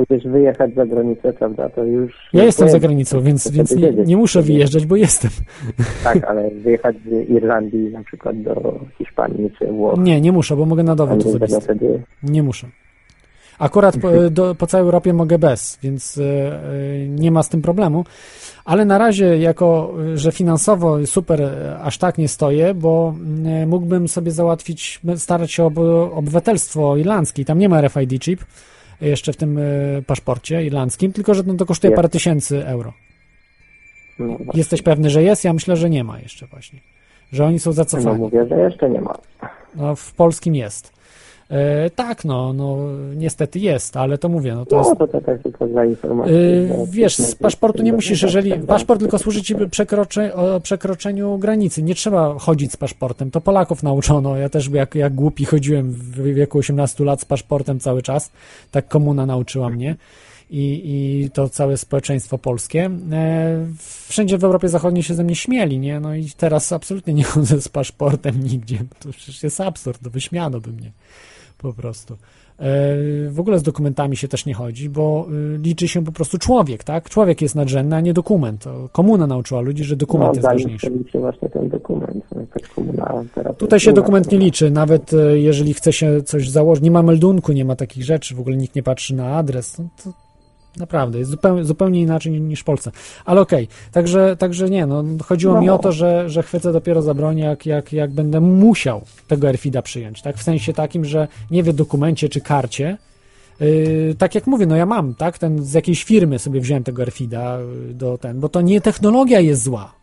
gdzieś 0.10 0.24
wyjechać 0.24 0.74
za 0.76 0.85
granicę, 0.85 1.34
prawda, 1.34 1.69
to 1.69 1.84
już... 1.84 2.30
ja 2.34 2.43
jestem 2.43 2.69
za 2.69 2.80
granicą, 2.80 3.22
więc, 3.22 3.52
więc 3.52 3.76
nie, 3.76 3.92
nie 3.92 4.18
muszę 4.18 4.42
wyjeżdżać, 4.42 4.85
bo 4.85 4.95
jestem. 4.95 5.32
Tak, 6.03 6.24
ale 6.24 6.52
wyjechać 6.52 6.95
z 7.06 7.30
Irlandii 7.30 7.92
na 7.92 8.03
przykład 8.03 8.42
do 8.42 8.80
Hiszpanii 8.98 9.52
czy 9.60 9.68
Włoch. 9.68 10.00
Nie, 10.00 10.22
nie 10.22 10.32
muszę, 10.32 10.56
bo 10.56 10.66
mogę 10.66 10.84
na 10.84 10.95
dowód 10.95 11.26
osobisty. 11.26 12.03
Nie 12.24 12.43
muszę. 12.43 12.68
Akurat 13.59 13.98
po, 13.98 14.09
do, 14.32 14.56
po 14.56 14.67
całej 14.67 14.85
Europie 14.85 15.14
mogę 15.14 15.40
bez, 15.40 15.80
więc 15.83 16.17
y, 16.17 16.23
y, 16.23 17.07
nie 17.09 17.32
ma 17.32 17.43
z 17.43 17.49
tym 17.49 17.61
problemu. 17.61 18.06
Ale 18.65 18.85
na 18.85 18.98
razie, 18.98 19.38
jako 19.38 19.93
y, 20.14 20.17
że 20.17 20.32
finansowo 20.32 21.06
super 21.06 21.41
aż 21.82 21.98
tak 21.98 22.17
nie 22.17 22.27
stoję, 22.27 22.73
bo 22.73 23.15
y, 23.64 23.67
mógłbym 23.67 24.07
sobie 24.07 24.32
załatwić, 24.32 25.01
starać 25.15 25.51
się 25.51 25.64
o 25.64 25.67
ob- 25.67 26.14
obywatelstwo 26.14 26.98
irlandzkie. 26.98 27.45
Tam 27.45 27.59
nie 27.59 27.69
ma 27.69 27.82
RFID 27.82 28.19
chip 28.19 28.45
jeszcze 29.01 29.33
w 29.33 29.38
tym 29.38 29.59
paszporcie 30.07 30.65
irlandzkim, 30.65 31.14
tylko 31.14 31.33
że 31.33 31.43
no, 31.45 31.53
to 31.53 31.65
kosztuje 31.65 31.93
parę 31.93 32.09
tysięcy 32.09 32.67
euro. 32.67 32.93
No. 34.19 34.38
Jesteś 34.53 34.82
pewny, 34.82 35.09
że 35.09 35.23
jest? 35.23 35.43
Ja 35.43 35.53
myślę, 35.53 35.75
że 35.75 35.90
nie 35.90 36.03
ma 36.03 36.19
jeszcze 36.19 36.48
właśnie. 36.48 36.80
Że 37.32 37.45
oni 37.45 37.59
są 37.59 37.69
no 37.69 37.73
zacofani. 37.73 38.19
mówię, 38.19 38.45
że 38.49 38.56
jeszcze 38.59 38.90
nie 38.90 39.01
ma. 39.01 39.14
No, 39.75 39.95
w 39.95 40.14
polskim 40.14 40.56
jest. 40.56 41.02
E, 41.49 41.89
tak, 41.89 42.25
no, 42.25 42.53
no, 42.53 42.77
niestety 43.15 43.59
jest, 43.59 43.97
ale 43.97 44.17
to 44.17 44.30
mówię, 44.30 44.55
no 44.55 44.65
to 44.65 44.77
jest... 44.77 44.89
No 44.89 44.95
to 44.95 45.07
to 45.07 45.22
tak 45.22 45.43
tylko 45.43 45.67
dla 45.67 45.85
informacji. 45.85 46.33
Że- 46.35 46.85
wiesz, 46.91 47.15
z 47.15 47.35
paszportu 47.35 47.83
nie 47.83 47.93
musisz, 47.93 48.22
jeżeli 48.22 48.49
Tak, 48.49 48.59
tak. 48.59 48.67
paszport 48.67 48.99
tylko 48.99 49.19
służy 49.19 49.41
ci 49.41 49.55
przekrocze, 49.72 50.35
o 50.35 50.59
przekroczeniu 50.59 51.38
granicy. 51.38 51.83
Nie 51.83 51.95
trzeba 51.95 52.39
chodzić 52.39 52.72
z 52.72 52.77
paszportem. 52.77 53.31
To 53.31 53.41
Polaków 53.41 53.83
nauczono. 53.83 54.38
Ja 54.38 54.49
też 54.49 54.69
jak, 54.69 54.95
jak 54.95 55.13
głupi 55.15 55.45
chodziłem 55.45 55.91
w 55.91 56.22
wieku 56.22 56.57
18 56.57 57.03
lat 57.03 57.22
z 57.22 57.25
paszportem 57.25 57.80
cały 57.80 58.01
czas. 58.01 58.31
Tak 58.72 58.88
komuna 58.88 59.25
nauczyła 59.25 59.69
mnie. 59.69 59.95
I, 60.49 60.81
I 60.85 61.30
to 61.30 61.49
całe 61.49 61.77
społeczeństwo 61.77 62.38
polskie. 62.38 62.89
E, 63.11 63.65
wszędzie 64.07 64.38
w 64.38 64.43
Europie 64.43 64.69
Zachodniej 64.69 65.03
się 65.03 65.13
ze 65.13 65.23
mnie 65.23 65.35
śmieli, 65.35 65.80
nie? 65.80 65.99
No 65.99 66.15
i 66.15 66.30
teraz 66.38 66.72
absolutnie 66.72 67.13
nie 67.13 67.23
chodzę 67.23 67.61
z 67.61 67.67
paszportem 67.69 68.43
nigdzie. 68.43 68.77
To 68.99 69.09
przecież 69.09 69.43
jest 69.43 69.61
absurd, 69.61 70.03
to 70.03 70.09
wyśmiano 70.09 70.59
by 70.59 70.72
mnie 70.72 70.91
po 71.64 71.74
prostu. 71.74 72.14
E, 72.59 72.67
W 73.30 73.40
ogóle 73.40 73.59
z 73.59 73.64
dokumentami 73.64 74.17
się 74.17 74.27
też 74.27 74.45
nie 74.45 74.53
chodzi, 74.53 74.90
bo 74.90 75.27
y, 75.56 75.58
liczy 75.58 75.88
się 75.88 76.03
po 76.03 76.11
prostu 76.11 76.38
człowiek, 76.38 76.83
tak? 76.83 77.09
Człowiek 77.09 77.42
jest 77.42 77.56
nadrzędny, 77.56 77.95
a 77.95 78.01
nie 78.01 78.14
dokument. 78.14 78.66
Komuna 78.92 79.27
nauczyła 79.27 79.61
ludzi, 79.61 79.83
że 79.83 79.95
dokument 79.95 80.30
no, 80.30 80.33
jest 80.33 80.48
ważniejszy. 80.48 80.90
liczy 80.90 81.19
właśnie 81.19 81.50
ten 81.50 81.69
dokument. 81.69 82.24
No, 82.35 82.42
komuna 82.75 83.24
Tutaj 83.58 83.80
się 83.80 83.93
dokument 83.93 84.32
nie 84.32 84.38
liczy, 84.38 84.72
nawet 84.72 85.14
e, 85.14 85.40
jeżeli 85.40 85.74
chce 85.74 85.93
się 85.93 86.22
coś 86.24 86.50
założyć, 86.50 86.83
nie 86.83 86.92
ma 86.92 87.03
meldunku, 87.03 87.53
nie 87.53 87.66
ma 87.66 87.75
takich 87.75 88.03
rzeczy, 88.03 88.35
w 88.35 88.40
ogóle 88.40 88.58
nikt 88.58 88.75
nie 88.75 88.83
patrzy 88.83 89.16
na 89.16 89.35
adres, 89.35 89.80
no 89.80 89.85
to 90.03 90.23
naprawdę 90.77 91.19
jest 91.19 91.32
zupełnie, 91.32 91.64
zupełnie 91.66 92.02
inaczej 92.02 92.32
ni- 92.32 92.42
niż 92.42 92.60
w 92.60 92.64
Polsce. 92.64 92.92
Ale 93.26 93.42
okej, 93.42 93.68
także, 93.92 94.35
także 94.40 94.69
nie, 94.69 94.85
no 94.85 95.03
chodziło 95.24 95.53
No. 95.53 95.61
mi 95.61 95.69
o 95.69 95.77
to, 95.77 95.92
że, 95.92 96.30
że 96.30 96.43
chwycę 96.43 96.74
dopiero 96.74 97.02
za 97.02 97.14
broń, 97.14 97.38
jak, 97.40 97.66
jak, 97.66 97.93
jak 97.93 98.11
będę 98.11 98.42
musiał 98.42 99.02
tego 99.27 99.52
RFID-a 99.52 99.82
przyjąć, 99.82 100.22
tak? 100.22 100.38
W 100.38 100.43
sensie 100.43 100.74
takim, 100.74 101.06
że 101.06 101.27
nie 101.52 101.64
wie 101.64 101.74
dokumencie 101.74 102.30
czy 102.30 102.42
karcie, 102.42 102.98
Yy, 103.60 104.16
tak 104.18 104.35
jak 104.35 104.48
mówię, 104.48 104.66
no 104.66 104.76
ja 104.76 104.85
mam, 104.85 105.16
tak? 105.16 105.38
Ten 105.38 105.64
z 105.64 105.74
jakiejś 105.74 106.03
firmy 106.03 106.40
sobie 106.40 106.61
wziąłem 106.61 106.84
tego 106.84 107.06
RFID-a 107.06 107.58
yy, 107.88 107.93
do 107.93 108.18
ten, 108.18 108.40
bo 108.40 108.50
to 108.50 108.61
nie 108.61 108.82
technologia 108.82 109.40
jest 109.40 109.64
zła. 109.64 109.93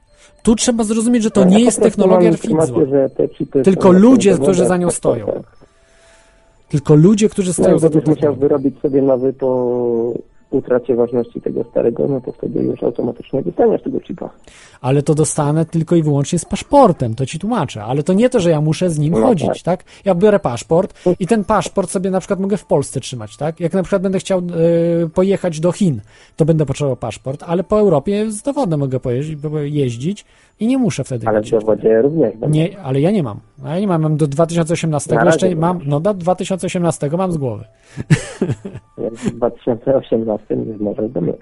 Tu 0.43 0.55
trzeba 0.57 0.85
zrozumieć, 0.85 1.23
że 1.23 1.31
to 1.31 1.41
Ja 1.41 1.47
nie 1.47 1.61
jest 1.61 1.83
technologia 1.83 2.31
RFID 2.31 2.51
zła. 2.51 2.67
te 3.17 3.29
chipy 3.29 3.63
Tylko 3.63 3.93
ludzie, 3.93 4.33
tym 4.35 4.43
którzy 4.43 4.59
za 4.59 4.65
zawodzie, 4.65 4.85
nią 4.85 4.91
stoją. 4.91 5.43
Tylko 6.69 6.95
ludzie, 6.95 7.29
którzy 7.29 7.49
No, 7.49 7.53
stoją 7.55 7.79
za 7.79 7.89
tą 7.91 7.95
będziesz 7.95 8.17
musiał 8.17 8.37
wyrobić 8.37 8.81
sobie 8.81 9.03
nowy 9.03 9.33
po 9.33 10.13
utracie 10.51 10.97
ważności 10.97 11.41
tego 11.41 11.65
starego, 11.65 12.09
no 12.09 12.21
to 12.21 12.33
wtedy 12.33 12.63
już 12.63 12.83
automatycznie 12.83 13.43
dostaniesz 13.43 13.83
tego 13.83 14.01
chipa. 14.01 14.31
Ale 14.81 15.03
to 15.03 15.15
dostanę 15.15 15.65
tylko 15.65 15.97
i 15.97 16.03
wyłącznie 16.03 16.39
z 16.39 16.45
paszportem, 16.45 17.15
to 17.15 17.27
ci 17.27 17.39
tłumaczę. 17.39 17.85
Ale 17.85 18.03
to 18.03 18.13
nie 18.13 18.31
to, 18.31 18.41
że 18.41 18.51
ja 18.51 18.61
muszę 18.61 18.91
z 18.91 18.99
nim 18.99 19.13
No 19.13 19.21
chodzić, 19.21 19.63
tak. 19.63 19.85
Ja 20.05 20.15
biorę 20.15 20.39
paszport 20.39 20.95
i 21.21 21.27
ten 21.27 21.45
paszport 21.45 21.91
sobie 21.91 22.11
na 22.11 22.21
przykład 22.21 22.41
mogę 22.41 22.57
w 22.57 22.65
Polsce 22.65 23.01
trzymać, 23.01 23.37
tak? 23.37 23.61
Jak 23.61 23.75
na 23.75 23.83
przykład 23.83 24.03
będę 24.03 24.19
chciał 24.19 24.39
e, 24.39 24.43
pojechać 25.09 25.61
do 25.61 25.73
Chin, 25.73 26.01
to 26.37 26.45
będę 26.45 26.67
potrzebował 26.67 26.97
paszport, 26.97 27.43
ale 27.47 27.65
po 27.65 27.81
Europie 27.81 28.31
z 28.31 28.43
dowodem 28.43 28.81
mogę 28.81 29.01
pojeździć, 29.01 29.39
jeździć 29.63 30.25
i 30.61 30.67
nie 30.67 30.79
muszę 30.79 31.05
wtedy 31.05 31.29
Ale 31.29 31.43
w 31.43 31.51
dowodzie 31.51 32.03
również. 32.03 32.37
będzie. 32.37 32.61
Nie, 32.61 32.81
ale 32.83 33.01
ja 33.01 33.11
nie 33.11 33.23
mam. 33.23 33.41
Ja 33.65 33.81
nie 33.81 33.87
mam, 33.87 34.03
mam 34.03 34.17
do 34.17 34.27
2018 34.27 35.15
Na 35.15 35.25
jeszcze 35.25 35.57
mam, 35.57 35.77
masz. 35.79 35.87
no 35.87 36.01
do 36.01 36.15
2018 36.15 37.11
mam 37.19 37.33
z 37.33 37.37
głowy. 37.37 37.65
W 38.99 39.31
2018 39.37 40.55
już 40.55 40.81
możesz 40.81 41.13
go 41.13 41.21
mieć. 41.21 41.37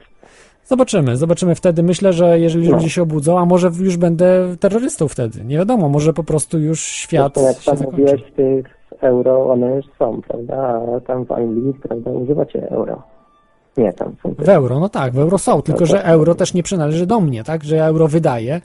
Zobaczymy, 0.64 1.16
zobaczymy 1.16 1.54
wtedy. 1.54 1.82
Myślę, 1.82 2.12
że 2.12 2.40
jeżeli 2.40 2.68
No. 2.68 2.74
ludzie 2.76 2.90
się 2.90 3.02
obudzą, 3.02 3.38
a 3.38 3.44
może 3.44 3.70
już 3.80 3.96
będę 3.96 4.56
terrorystą 4.60 5.08
wtedy. 5.08 5.44
Nie 5.44 5.56
wiadomo, 5.58 5.88
może 5.88 6.12
po 6.12 6.24
prostu 6.24 6.58
już 6.58 6.80
świat 6.80 7.32
Zresztą 7.34 7.48
jak 7.72 7.78
zakończy. 7.78 7.84
mówiłeś, 8.02 8.22
tych 8.36 8.66
euro 9.00 9.50
one 9.50 9.76
już 9.76 9.86
są, 9.98 10.20
prawda? 10.28 10.82
A 10.96 11.00
tam 11.00 11.24
w 11.24 11.32
Anglii, 11.32 11.74
prawda, 11.82 12.10
używacie 12.10 12.70
euro. 12.70 13.02
Nie, 13.76 13.92
tam 13.92 14.12
są 14.22 14.34
W 14.38 14.48
euro, 14.48 14.80
no 14.80 14.88
tak, 14.88 15.12
w 15.12 15.18
euro 15.18 15.38
są, 15.38 15.62
tylko 15.62 15.86
że 15.86 16.04
euro 16.04 16.34
też 16.34 16.54
nie 16.54 16.62
przynależy 16.62 17.06
do 17.06 17.20
mnie, 17.20 17.44
tak? 17.44 17.64
Że 17.64 17.76
ja 17.76 17.86
euro 17.86 18.08
wydaję 18.08 18.60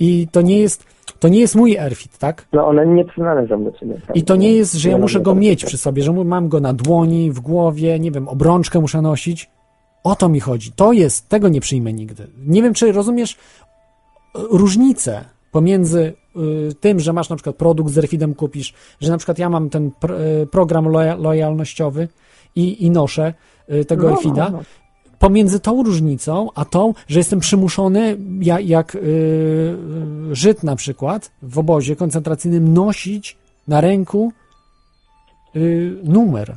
i 0.00 0.28
to 0.32 0.42
nie 0.42 0.58
jest, 0.58 0.84
to 1.18 1.28
nie 1.28 1.40
jest 1.40 1.56
mój 1.56 1.78
airfit, 1.78 2.18
tak? 2.18 2.46
No 2.52 2.66
one 2.66 2.86
nie 2.86 3.04
przynależą 3.04 3.64
do 3.64 3.72
ciebie. 3.72 4.00
I 4.14 4.22
to 4.22 4.36
nie 4.36 4.52
jest, 4.52 4.74
że 4.74 4.90
ja 4.90 4.98
muszę 4.98 5.18
go 5.18 5.30
tego 5.30 5.40
mieć 5.40 5.64
przy 5.64 5.78
sobie, 5.78 6.02
że 6.02 6.12
mam 6.12 6.48
go 6.48 6.60
na 6.60 6.72
dłoni, 6.72 7.30
w 7.30 7.40
głowie, 7.40 7.98
nie 7.98 8.10
wiem, 8.10 8.28
obrączkę 8.28 8.80
muszę 8.80 9.02
nosić. 9.02 9.50
O 10.04 10.16
to 10.16 10.28
mi 10.28 10.40
chodzi. 10.40 10.72
To 10.72 10.92
jest, 10.92 11.28
tego 11.28 11.48
nie 11.48 11.60
przyjmę 11.60 11.92
nigdy. 11.92 12.26
Nie 12.46 12.62
wiem, 12.62 12.74
czy 12.74 12.92
rozumiesz 12.92 13.34
e, 13.34 13.36
różnicę 14.50 15.24
pomiędzy 15.52 16.12
y, 16.70 16.74
tym, 16.74 17.00
że 17.00 17.12
masz 17.12 17.28
na 17.28 17.36
przykład 17.36 17.56
produkt 17.56 17.90
z 17.90 17.98
Refidem 17.98 18.34
kupisz, 18.34 18.74
że 19.00 19.10
na 19.10 19.16
przykład 19.16 19.38
ja 19.38 19.50
mam 19.50 19.70
ten 19.70 19.90
y, 20.42 20.46
program 20.46 20.88
loja, 20.88 21.16
lojalnościowy 21.16 22.08
i, 22.56 22.84
i 22.84 22.90
noszę 22.90 23.34
tego 23.88 24.10
No, 24.10 24.16
Refida, 24.16 24.50
no, 24.50 24.56
no. 24.56 24.64
Pomiędzy 25.18 25.60
tą 25.60 25.82
różnicą, 25.82 26.48
a 26.54 26.64
tą, 26.64 26.94
że 27.08 27.18
jestem 27.18 27.40
przymuszony, 27.40 28.18
ja, 28.40 28.60
jak 28.60 28.94
y, 28.94 28.98
y, 28.98 29.76
Żyd 30.32 30.62
na 30.62 30.76
przykład, 30.76 31.30
w 31.42 31.58
obozie 31.58 31.96
koncentracyjnym, 31.96 32.74
nosić 32.74 33.36
na 33.68 33.80
ręku 33.80 34.32
y, 35.56 35.96
numer, 36.04 36.56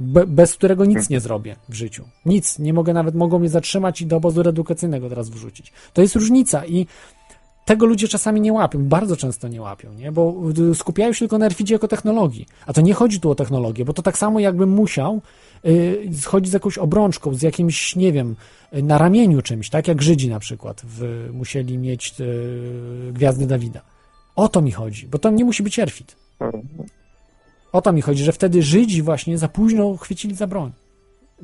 be, 0.00 0.26
bez 0.26 0.54
którego 0.54 0.84
nic 0.84 1.10
nie 1.10 1.20
zrobię 1.20 1.56
w 1.68 1.74
życiu. 1.74 2.04
Nic. 2.26 2.58
Nie 2.58 2.72
mogę 2.72 2.92
nawet, 2.92 3.14
mogą 3.14 3.38
mnie 3.38 3.48
zatrzymać 3.48 4.00
i 4.00 4.06
do 4.06 4.16
obozu 4.16 4.42
reedukacyjnego 4.42 5.08
teraz 5.08 5.28
wrzucić. 5.28 5.72
To 5.92 6.02
jest 6.02 6.14
różnica 6.14 6.66
i 6.66 6.86
tego 7.64 7.86
ludzie 7.86 8.08
czasami 8.08 8.40
nie 8.40 8.52
łapią, 8.52 8.84
bardzo 8.84 9.16
często 9.16 9.48
nie 9.48 9.62
łapią, 9.62 9.92
nie? 9.92 10.12
bo 10.12 10.34
y, 10.70 10.74
skupiają 10.74 11.12
się 11.12 11.18
tylko 11.18 11.38
na 11.38 11.48
RFID 11.48 11.70
jako 11.70 11.88
technologii. 11.88 12.46
A 12.66 12.72
to 12.72 12.80
nie 12.80 12.94
chodzi 12.94 13.20
tu 13.20 13.30
o 13.30 13.34
technologię, 13.34 13.84
bo 13.84 13.92
to 13.92 14.02
tak 14.02 14.18
samo 14.18 14.40
jakbym 14.40 14.70
musiał 14.70 15.20
y, 15.66 16.08
chodzić 16.24 16.50
z 16.50 16.54
jakąś 16.54 16.78
obrączką, 16.78 17.34
z 17.34 17.42
jakimś, 17.42 17.96
nie 17.96 18.12
wiem, 18.12 18.36
na 18.72 18.98
ramieniu 18.98 19.42
czymś, 19.42 19.70
tak 19.70 19.88
jak 19.88 20.02
Żydzi 20.02 20.28
na 20.28 20.38
przykład 20.38 20.82
w, 20.84 21.28
musieli 21.32 21.78
mieć 21.78 22.14
y, 22.20 23.12
gwiazdy 23.12 23.46
Dawida. 23.46 23.80
O 24.36 24.48
to 24.48 24.62
mi 24.62 24.72
chodzi, 24.72 25.06
bo 25.06 25.18
to 25.18 25.30
nie 25.30 25.44
musi 25.44 25.62
być 25.62 25.78
RFID. 25.78 26.16
O 27.72 27.82
to 27.82 27.92
mi 27.92 28.02
chodzi, 28.02 28.24
że 28.24 28.32
wtedy 28.32 28.62
Żydzi 28.62 29.02
właśnie 29.02 29.38
za 29.38 29.48
późno 29.48 29.96
chwycili 29.96 30.34
za 30.34 30.46
broń. 30.46 30.72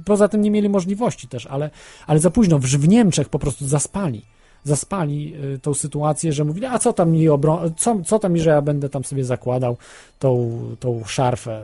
Poza 0.04 0.28
tym 0.28 0.40
nie 0.40 0.50
mieli 0.50 0.68
możliwości 0.68 1.28
też, 1.28 1.46
ale, 1.46 1.70
ale 2.06 2.18
za 2.18 2.30
późno. 2.30 2.58
W, 2.58 2.62
w 2.62 2.88
Niemczech 2.88 3.28
po 3.28 3.38
prostu 3.38 3.68
zaspali. 3.68 4.22
Zaspali 4.64 5.34
y, 5.54 5.58
tą 5.58 5.74
sytuację, 5.74 6.32
że 6.32 6.44
mówili, 6.44 6.66
a 6.66 6.78
co 6.78 6.92
tam 6.92 7.10
mi 7.10 7.28
obro... 7.28 7.60
co, 7.76 8.00
co 8.04 8.18
tam 8.18 8.32
mi, 8.32 8.40
że 8.40 8.50
ja 8.50 8.62
będę 8.62 8.88
tam 8.88 9.04
sobie 9.04 9.24
zakładał 9.24 9.76
tą, 10.18 10.60
tą 10.80 11.04
szarfę. 11.04 11.62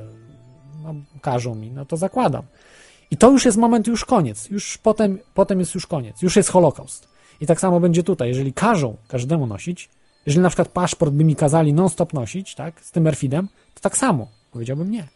No, 0.92 1.20
każą 1.20 1.54
mi, 1.54 1.70
no 1.70 1.84
to 1.84 1.96
zakładam. 1.96 2.42
I 3.10 3.16
to 3.16 3.30
już 3.30 3.44
jest 3.44 3.58
moment, 3.58 3.86
już 3.86 4.04
koniec. 4.04 4.50
Już 4.50 4.78
potem, 4.78 5.18
potem 5.34 5.60
jest 5.60 5.74
już 5.74 5.86
koniec. 5.86 6.22
Już 6.22 6.36
jest 6.36 6.48
Holokaust. 6.48 7.08
I 7.40 7.46
tak 7.46 7.60
samo 7.60 7.80
będzie 7.80 8.02
tutaj. 8.02 8.28
Jeżeli 8.28 8.52
każą 8.52 8.96
każdemu 9.08 9.46
nosić, 9.46 9.90
Jeżeli 10.26 10.42
na 10.42 10.48
przykład 10.48 10.68
paszport 10.68 11.12
by 11.12 11.24
mi 11.24 11.36
kazali 11.36 11.72
non-stop 11.72 12.12
nosić, 12.12 12.54
tak, 12.54 12.84
z 12.84 12.92
tym 12.92 13.06
Airfeedem, 13.06 13.48
to 13.74 13.80
tak 13.80 13.96
samo. 13.96 14.28
Powiedziałbym 14.52 14.90
nie. 14.90 15.08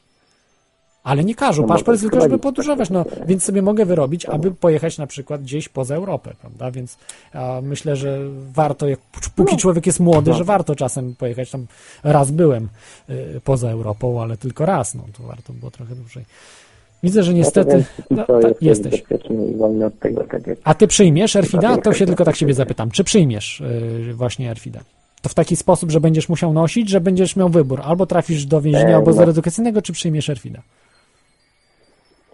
Ale 1.05 1.25
nie 1.25 1.35
każą. 1.35 1.63
No, 1.63 1.69
Paszport 1.69 1.87
mogę 1.87 1.93
jest 1.95 2.03
tylko, 2.03 2.21
żeby 2.21 2.39
podróżować, 2.39 2.91
no, 2.91 3.05
więc 3.27 3.43
sobie 3.45 3.63
mogę 3.63 3.85
wyrobić, 3.85 4.27
aby 4.27 4.51
pojechać 4.51 4.99
na 4.99 5.07
przykład 5.07 5.43
gdzieś 5.43 5.69
poza 5.69 5.95
Europę, 5.95 6.35
prawda? 6.41 6.71
Więc 6.71 6.99
a 7.33 7.61
myślę, 7.63 7.97
że 7.97 8.19
warto, 8.55 8.89
jak, 8.89 8.99
póki 9.37 9.57
człowiek 9.57 9.87
jest 9.87 10.01
młody, 10.01 10.31
No. 10.31 10.37
że 10.37 10.45
warto 10.45 10.75
czasem 10.75 11.15
pojechać 11.19 11.51
tam. 11.51 11.67
Raz 12.05 12.31
byłem 12.31 12.69
y, 13.11 13.41
poza 13.45 13.71
Europą, 13.71 14.23
ale 14.23 14.37
tylko 14.37 14.67
raz, 14.67 14.95
no 14.95 15.03
to 15.19 15.23
warto 15.23 15.53
było 15.53 15.71
trochę 15.71 15.95
dłużej. 15.95 16.25
Widzę, 17.03 17.23
że 17.23 17.35
niestety 17.35 17.85
no, 18.11 18.25
to 18.25 18.41
tak, 18.41 18.63
jest 18.63 18.85
jesteś. 18.85 19.03
tak 20.01 20.13
A 20.65 20.75
ty 20.75 20.87
przyjmiesz 20.87 21.37
Erfida? 21.37 21.69
To 21.69 21.77
Dobra, 21.77 21.95
się 21.95 22.07
tylko 22.07 22.25
tak 22.25 22.37
ciebie 22.37 22.53
dobra. 22.53 22.65
zapytam. 22.65 22.91
Czy 22.91 23.05
przyjmiesz 23.05 23.61
y, 23.61 24.15
właśnie 24.15 24.51
Erfida? 24.51 24.81
To 25.23 25.29
w 25.29 25.35
taki 25.35 25.57
sposób, 25.57 25.91
że 25.91 26.01
będziesz 26.01 26.29
musiał 26.29 26.53
nosić, 26.53 26.89
że 26.89 27.01
będziesz 27.01 27.37
miał 27.37 27.49
wybór. 27.49 27.81
Albo 27.85 28.07
trafisz 28.07 28.47
do 28.47 28.61
więzienia 28.61 28.97
E, 28.97 28.99
obozu 28.99 29.21
no. 29.25 29.31
edukacyjnego, 29.31 29.83
czy 29.83 29.93
przyjmiesz 29.93 30.31
Erfida. 30.31 30.63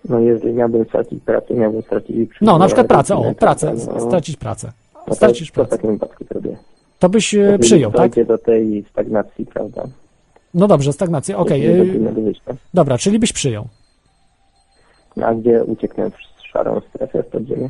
No 0.08 0.20
jeżeli 0.20 0.54
miałbym 0.54 0.84
stracić 0.84 1.22
pracę, 1.24 1.54
miałbym 1.54 1.82
stracić 1.82 2.30
No, 2.40 2.58
na 2.58 2.66
przykład 2.66 2.86
pracę, 2.86 3.16
o, 3.16 3.34
pracę, 3.34 3.74
no, 3.94 4.00
stracić 4.00 4.36
pracę. 4.36 4.72
no 4.94 5.00
to 5.06 5.14
Stracisz 5.14 5.48
Co 5.48 5.52
w 5.52 5.54
pracę. 5.54 5.70
takim 5.70 5.90
wypadku 5.92 6.24
zrobię? 6.24 6.56
To 6.98 7.08
byś 7.08 7.34
e, 7.34 7.38
Jeżeli 7.38 7.58
przyjął, 7.58 7.92
tak? 7.92 8.24
do 8.26 8.38
tej 8.38 8.84
stagnacji, 8.90 9.46
prawda? 9.46 9.82
No 10.54 10.68
dobrze, 10.68 10.92
stagnacja, 10.92 11.38
okej. 11.38 11.80
Y, 11.80 11.86
innego 11.96 12.20
wyjścia. 12.20 12.54
Dobra, 12.74 12.98
czyli 12.98 13.18
byś 13.18 13.32
przyjął. 13.32 13.68
No, 15.16 15.26
a 15.26 15.34
gdzie 15.34 15.64
ucieknę 15.64 16.10
w 16.10 16.46
szarą 16.46 16.80
strefę 16.94 17.22
w 17.22 17.26
podziemie? 17.26 17.68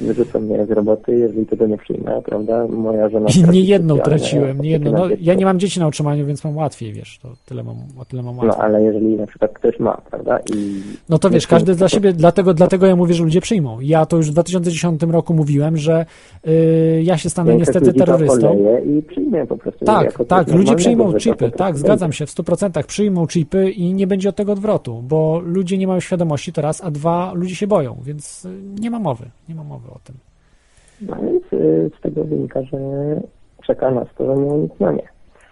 Wyrzucą 0.00 0.40
mnie 0.40 0.66
z 0.66 0.70
roboty, 0.70 1.16
jeżeli 1.18 1.46
tego 1.46 1.66
nie 1.66 1.78
przyjmę, 1.78 2.22
prawda? 2.24 2.66
Moja 2.66 3.08
żona... 3.08 3.28
Nie 3.52 3.60
jedną 3.60 3.98
traciłem, 3.98 4.60
nie 4.60 4.70
jedną. 4.70 4.92
No, 4.92 5.04
ja 5.20 5.34
nie 5.34 5.44
mam 5.44 5.58
dzieci 5.58 5.80
na 5.80 5.86
utrzymaniu, 5.88 6.26
więc 6.26 6.44
mam 6.44 6.56
łatwiej, 6.56 6.92
wiesz, 6.92 7.18
to 7.22 7.28
tyle 7.46 7.64
mam, 7.64 7.76
o 7.98 8.04
tyle 8.04 8.22
mam 8.22 8.36
No, 8.36 8.42
łatwiej. 8.42 8.64
ale 8.64 8.82
jeżeli 8.82 9.16
na 9.16 9.26
przykład 9.26 9.52
ktoś 9.52 9.78
ma, 9.78 10.00
prawda? 10.10 10.38
I 10.54 10.82
No 11.08 11.18
to 11.18 11.30
wiesz, 11.30 11.46
każdy 11.46 11.74
dla 11.74 11.88
siebie, 11.88 12.12
dlatego, 12.12 12.54
dlatego 12.54 12.86
ja 12.86 12.96
mówię, 12.96 13.14
że 13.14 13.24
ludzie 13.24 13.40
przyjmą. 13.40 13.80
Ja 13.80 14.06
to 14.06 14.16
już 14.16 14.28
w 14.30 14.32
2010 14.32 15.02
roku 15.02 15.34
mówiłem, 15.34 15.76
że 15.76 16.06
y, 16.48 17.02
ja 17.04 17.18
się 17.18 17.30
stanę 17.30 17.50
Większość 17.50 17.74
niestety 17.74 17.98
terrorystą. 17.98 18.58
I 18.98 19.02
przyjmie 19.02 19.46
po 19.46 19.56
prostu. 19.56 19.84
Tak, 19.84 20.18
tak, 20.28 20.52
ludzie 20.52 20.76
przyjmą 20.76 21.14
chipy, 21.14 21.50
tak, 21.50 21.78
zgadzam 21.78 22.12
się, 22.12 22.26
w 22.26 22.30
100% 22.30 22.84
przyjmą 22.86 23.26
chipy 23.26 23.70
i 23.70 23.94
nie 23.94 24.06
będzie 24.06 24.28
od 24.28 24.36
tego 24.36 24.52
odwrotu, 24.52 25.02
bo 25.08 25.40
ludzie 25.44 25.78
nie 25.78 25.86
mają 25.86 26.00
świadomości 26.00 26.52
teraz, 26.52 26.84
a 26.84 26.90
dwa, 26.90 27.32
ludzie 27.34 27.54
się 27.54 27.66
boją, 27.66 27.96
więc 28.02 28.44
y, 28.44 28.48
nie 28.80 28.90
ma 28.90 28.98
mowy, 28.98 29.24
nie 29.48 29.54
ma 29.54 29.64
mowy 29.64 29.89
o 29.90 29.98
tym. 30.04 30.16
No 31.00 31.16
więc 31.16 31.52
y, 31.52 31.90
z 31.98 32.02
tego 32.02 32.24
wynika, 32.24 32.62
że 32.62 32.78
czeka 33.66 33.90
nas 33.90 34.08
to 34.18 34.34
nieuniknione. 34.34 35.02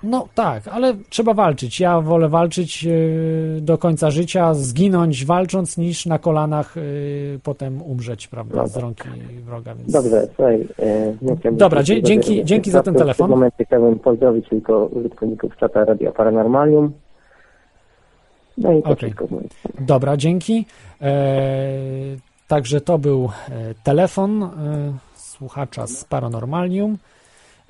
No 0.03 0.29
tak, 0.35 0.69
ale 0.69 0.95
trzeba 1.11 1.35
walczyć. 1.35 1.81
Ja 1.81 2.01
wolę 2.01 2.29
walczyć 2.29 2.87
y, 2.87 3.59
do 3.61 3.79
końca 3.79 4.11
życia, 4.11 4.55
zginąć 4.55 5.25
walcząc, 5.25 5.79
niż 5.79 6.07
na 6.07 6.19
kolanach 6.19 6.77
y, 6.77 7.41
potem 7.43 7.83
umrzeć, 7.83 8.29
prawda, 8.29 8.57
no 8.57 8.63
tak. 8.63 8.73
z 8.73 8.77
rąki 8.77 9.09
wroga. 9.45 9.75
Więc... 9.75 9.93
Dobrze, 9.93 10.29
słuchaj. 10.37 10.69
Dobra, 11.53 11.83
dzięki, 11.83 12.03
dzięki, 12.03 12.45
dzięki 12.45 12.71
za 12.71 12.83
ten 12.83 12.95
telefon. 12.95 13.27
W 13.27 13.31
tym 13.31 13.39
momencie 13.39 13.65
chciałbym 13.65 13.99
pozdrowić 13.99 14.49
tylko 14.49 14.87
użytkowników 14.87 15.57
czata 15.57 15.85
Radio 15.85 16.13
Paranormalium. 16.13 16.93
No 18.59 18.73
i 18.73 18.83
to 18.83 18.91
okay. 18.91 19.13
Dobra, 19.81 20.17
dzięki. 20.17 20.67
E, 21.01 21.09
także 22.49 22.81
to 22.81 22.99
był 22.99 23.31
e, 23.49 23.75
telefon 23.85 24.43
e, 24.43 24.49
słuchacza 25.15 25.87
z 25.87 26.05
Paranormalium. 26.05 26.99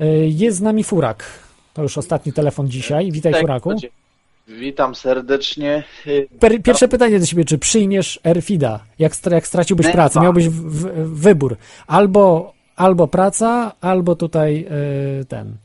E, 0.01 0.07
jest 0.29 0.59
z 0.59 0.61
nami 0.61 0.85
Furak. 0.85 1.25
To 1.75 1.83
już 1.83 1.99
ostatni 1.99 2.33
telefon 2.33 2.69
dzisiaj. 2.69 3.13
Witaj, 3.13 3.33
Tak, 3.33 3.41
Furaku. 3.41 3.75
Witam 4.49 4.95
serdecznie. 4.95 5.85
Per, 6.41 6.63
pierwsze 6.63 6.89
pytanie 6.89 7.21
do 7.21 7.27
ciebie, 7.27 7.45
czy 7.45 7.59
przyjmiesz 7.59 8.21
Erfida, 8.25 8.85
jak, 8.99 9.13
jak 9.31 9.47
straciłbyś 9.47 9.93
pracę, 9.93 10.21
miałbyś 10.21 10.49
w, 10.49 10.63
w, 10.63 11.21
wybór, 11.21 11.57
albo, 11.87 12.55
albo 12.77 13.09
praca, 13.09 13.73
albo 13.81 14.17
tutaj 14.17 14.67
e, 15.21 15.25
ten 15.25 15.57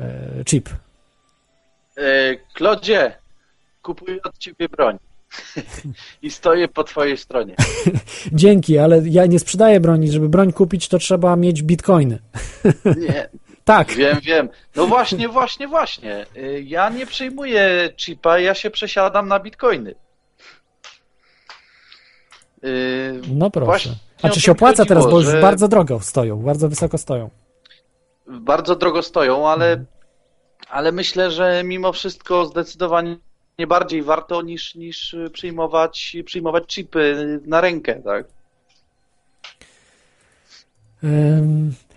e, 0.00 0.44
chip. 0.44 0.68
Klodzie, 2.54 3.14
kupuję 3.82 4.22
od 4.22 4.38
ciebie 4.38 4.68
broń. 4.68 4.98
I 6.22 6.30
stoję 6.30 6.68
po 6.68 6.84
twojej 6.84 7.16
stronie. 7.16 7.54
Dzięki, 8.32 8.78
ale 8.78 9.02
ja 9.04 9.26
nie 9.26 9.38
sprzedaję 9.38 9.80
broni, 9.80 10.10
żeby 10.12 10.28
broń 10.28 10.52
kupić, 10.52 10.88
to 10.88 10.98
trzeba 10.98 11.36
mieć 11.36 11.62
bitcoiny. 11.62 12.18
Nie, 13.08 13.28
Tak, 13.64 13.92
wiem, 13.92 14.18
wiem. 14.22 14.48
No 14.76 14.86
właśnie, 14.86 15.28
właśnie, 15.28 15.68
właśnie. 15.68 16.26
E, 16.36 16.60
Ja 16.60 16.88
nie 16.90 17.06
przyjmuję 17.06 17.90
chipa, 17.96 18.38
ja 18.38 18.54
się 18.54 18.70
przesiadam 18.70 19.28
na 19.28 19.40
bitcoiny. 19.40 19.94
E, 22.62 22.68
no 23.32 23.50
proszę. 23.50 23.66
Właśnie 23.66 23.92
A 24.22 24.28
czy 24.28 24.40
się 24.40 24.52
opłaca 24.52 24.84
teraz, 24.84 25.04
bo 25.04 25.18
już 25.20 25.26
że- 25.30 25.40
bardzo 25.40 25.68
drogo 25.68 26.00
stoją, 26.00 26.36
bardzo 26.42 26.68
wysoko 26.68 26.98
stoją. 26.98 27.30
bardzo 28.26 28.76
drogo 28.76 29.02
stoją, 29.02 29.48
ale, 29.48 29.84
ale 30.70 30.92
myślę, 30.92 31.30
że 31.30 31.62
mimo 31.64 31.92
wszystko 31.92 32.46
zdecydowanie 32.46 33.16
nie 33.58 33.66
bardziej 33.66 34.02
warto 34.02 34.42
niż, 34.42 34.74
niż 34.74 35.16
przyjmować, 35.32 36.16
przyjmować 36.24 36.64
chipy 36.66 37.40
na 37.46 37.60
rękę, 37.60 38.02
tak? 38.04 38.26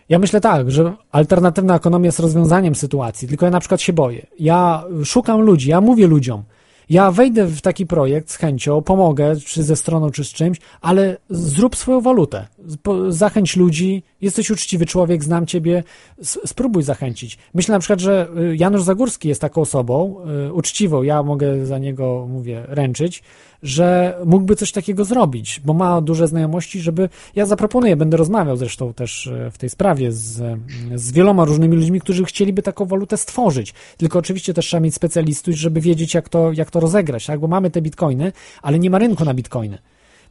Ja 0.10 0.20
myślę 0.20 0.42
tak, 0.42 0.72
że 0.72 0.94
alternatywna 1.12 1.76
ekonomia 1.76 2.06
jest 2.06 2.20
rozwiązaniem 2.20 2.76
sytuacji, 2.76 3.28
tylko 3.28 3.46
ja 3.46 3.52
na 3.52 3.60
przykład 3.60 3.82
się 3.82 3.94
boję. 3.94 4.28
Ja 4.40 4.84
szukam 5.06 5.42
ludzi, 5.42 5.70
ja 5.70 5.82
mówię 5.82 6.08
ludziom, 6.08 6.44
ja 6.92 7.12
wejdę 7.12 7.46
w 7.46 7.62
taki 7.62 7.86
projekt 7.86 8.32
z 8.32 8.36
chęcią, 8.36 8.82
pomogę, 8.82 9.36
czy 9.46 9.64
ze 9.64 9.76
stroną, 9.76 10.12
czy 10.12 10.24
z 10.24 10.28
czymś, 10.28 10.58
ale 10.82 11.18
zrób 11.30 11.76
swoją 11.76 12.02
walutę. 12.02 12.48
Zachęć 13.10 13.56
ludzi, 13.56 14.04
jesteś 14.22 14.52
uczciwy 14.52 14.86
człowiek, 14.86 15.24
znam 15.24 15.46
ciebie, 15.46 15.84
spróbuj 16.22 16.84
zachęcić. 16.84 17.38
Myślę 17.54 17.74
na 17.74 17.80
przykład, 17.80 18.00
że 18.00 18.28
y, 18.52 18.56
Janusz 18.56 18.84
Zagórski 18.84 19.30
jest 19.30 19.42
taką 19.42 19.62
osobą, 19.62 20.16
y, 20.48 20.54
uczciwą, 20.54 21.04
ja 21.04 21.24
mogę 21.24 21.66
za 21.66 21.78
niego, 21.78 22.28
mówię, 22.30 22.64
ręczyć, 22.68 23.24
że 23.64 24.18
mógłby 24.26 24.56
coś 24.56 24.72
takiego 24.72 25.06
zrobić, 25.06 25.62
bo 25.66 25.74
ma 25.74 26.02
duże 26.02 26.28
znajomości, 26.28 26.80
żeby. 26.80 27.10
Ja 27.36 27.46
zaproponuję, 27.46 27.96
będę 27.96 28.18
rozmawiał 28.18 28.58
zresztą 28.58 28.94
też 28.94 29.28
e, 29.28 29.52
w 29.52 29.58
tej 29.58 29.70
sprawie 29.70 30.12
z, 30.12 30.60
z 30.96 31.12
wieloma 31.12 31.46
różnymi 31.46 31.76
ludźmi, 31.76 32.02
którzy 32.02 32.26
chcieliby 32.26 32.62
taką 32.62 32.86
walutę 32.86 33.18
stworzyć. 33.18 33.74
Tylko 33.98 34.20
oczywiście 34.20 34.54
też 34.54 34.66
trzeba 34.66 34.82
mieć 34.82 34.96
specjalistów, 34.96 35.56
żeby 35.56 35.82
wiedzieć, 35.82 36.14
jak 36.14 36.30
to, 36.30 36.52
jak 36.52 36.72
to 36.72 36.80
rozegrać, 36.80 37.26
tak? 37.26 37.40
Bo 37.40 37.48
mamy 37.48 37.72
te 37.72 37.82
bitcoiny, 37.82 38.32
ale 38.62 38.80
nie 38.80 38.90
ma 38.90 38.98
rynku 38.98 39.26
na 39.26 39.34
bitcoiny. 39.34 39.78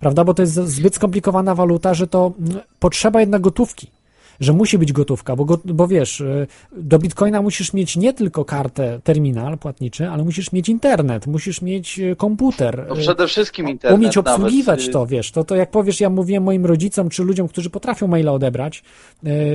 Prawda? 0.00 0.25
Bo 0.25 0.34
to 0.34 0.42
jest 0.42 0.55
zbyt 0.55 0.94
skomplikowana 0.94 1.55
waluta, 1.55 1.94
że 1.94 2.07
to 2.07 2.33
mm, 2.39 2.60
potrzeba 2.78 3.20
jednak 3.20 3.42
gotówki 3.42 3.99
że 4.41 4.52
musi 4.52 4.78
być 4.78 4.93
gotówka, 4.93 5.36
bo, 5.36 5.59
bo 5.65 5.89
wiesz, 5.89 6.20
y, 6.20 6.47
do 6.73 6.99
bitcoina 6.99 7.43
musisz 7.43 7.73
mieć 7.73 7.97
nie 7.97 8.12
tylko 8.12 8.44
kartę, 8.44 9.01
terminal 9.05 9.59
płatniczy, 9.59 10.09
ale 10.09 10.25
musisz 10.25 10.52
mieć 10.52 10.69
internet, 10.69 11.27
musisz 11.27 11.62
mieć 11.62 11.99
y, 11.99 12.17
komputer. 12.17 12.85
No 12.89 12.97
y, 12.97 13.01
przede 13.01 13.27
wszystkim 13.27 13.69
internet. 13.69 13.99
Umieć 13.99 14.17
obsługiwać 14.17 14.78
nawet, 14.78 14.89
y, 14.89 14.93
to, 14.93 15.07
wiesz, 15.07 15.33
to, 15.33 15.44
to 15.44 15.57
jak 15.57 15.70
powiesz, 15.70 16.01
ja 16.01 16.10
mówiłem 16.10 16.43
moim 16.43 16.67
rodzicom, 16.67 17.09
czy 17.09 17.25
ludziom, 17.25 17.49
którzy 17.49 17.70
potrafią 17.70 18.07
maila 18.07 18.33
odebrać, 18.33 18.83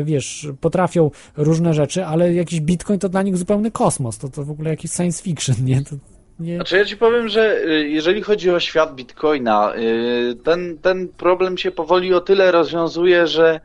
wiesz, 0.03 0.47
potrafią 0.61 1.11
różne 1.37 1.73
rzeczy, 1.73 2.05
ale 2.05 2.33
jakiś 2.33 2.61
bitcoin 2.61 2.99
to 2.99 3.09
dla 3.09 3.21
nich 3.21 3.37
zupełny 3.37 3.71
kosmos, 3.71 4.17
to, 4.17 4.29
to 4.29 4.43
w 4.43 4.51
ogóle 4.51 4.69
jakiś 4.69 4.91
science 4.91 5.23
fiction, 5.23 5.55
nie? 5.65 5.83
To, 5.83 5.95
nie... 6.39 6.55
Znaczy 6.55 6.77
ja 6.77 6.85
ci 6.85 6.97
powiem, 6.97 7.29
że 7.29 7.57
y, 7.65 7.89
jeżeli 7.89 8.21
chodzi 8.21 8.51
o 8.51 8.59
świat 8.59 8.95
bitcoina, 8.95 9.73
y, 9.75 10.35
ten, 10.43 10.77
ten 10.77 11.07
problem 11.07 11.57
się 11.57 11.71
powoli 11.71 12.13
o 12.13 12.21
tyle 12.21 12.51
rozwiązuje, 12.51 13.27
że 13.27 13.59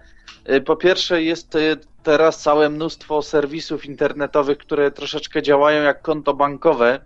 po 0.67 0.77
pierwsze 0.77 1.23
jest 1.23 1.55
y, 1.55 1.77
teraz 2.03 2.43
całe 2.43 2.69
mnóstwo 2.69 3.23
serwisów 3.23 3.87
internetowych, 3.87 4.59
które 4.59 4.91
troszeczkę 4.91 5.43
działają 5.43 5.83
jak 5.83 6.03
konto 6.03 6.35
bankowe, 6.35 7.01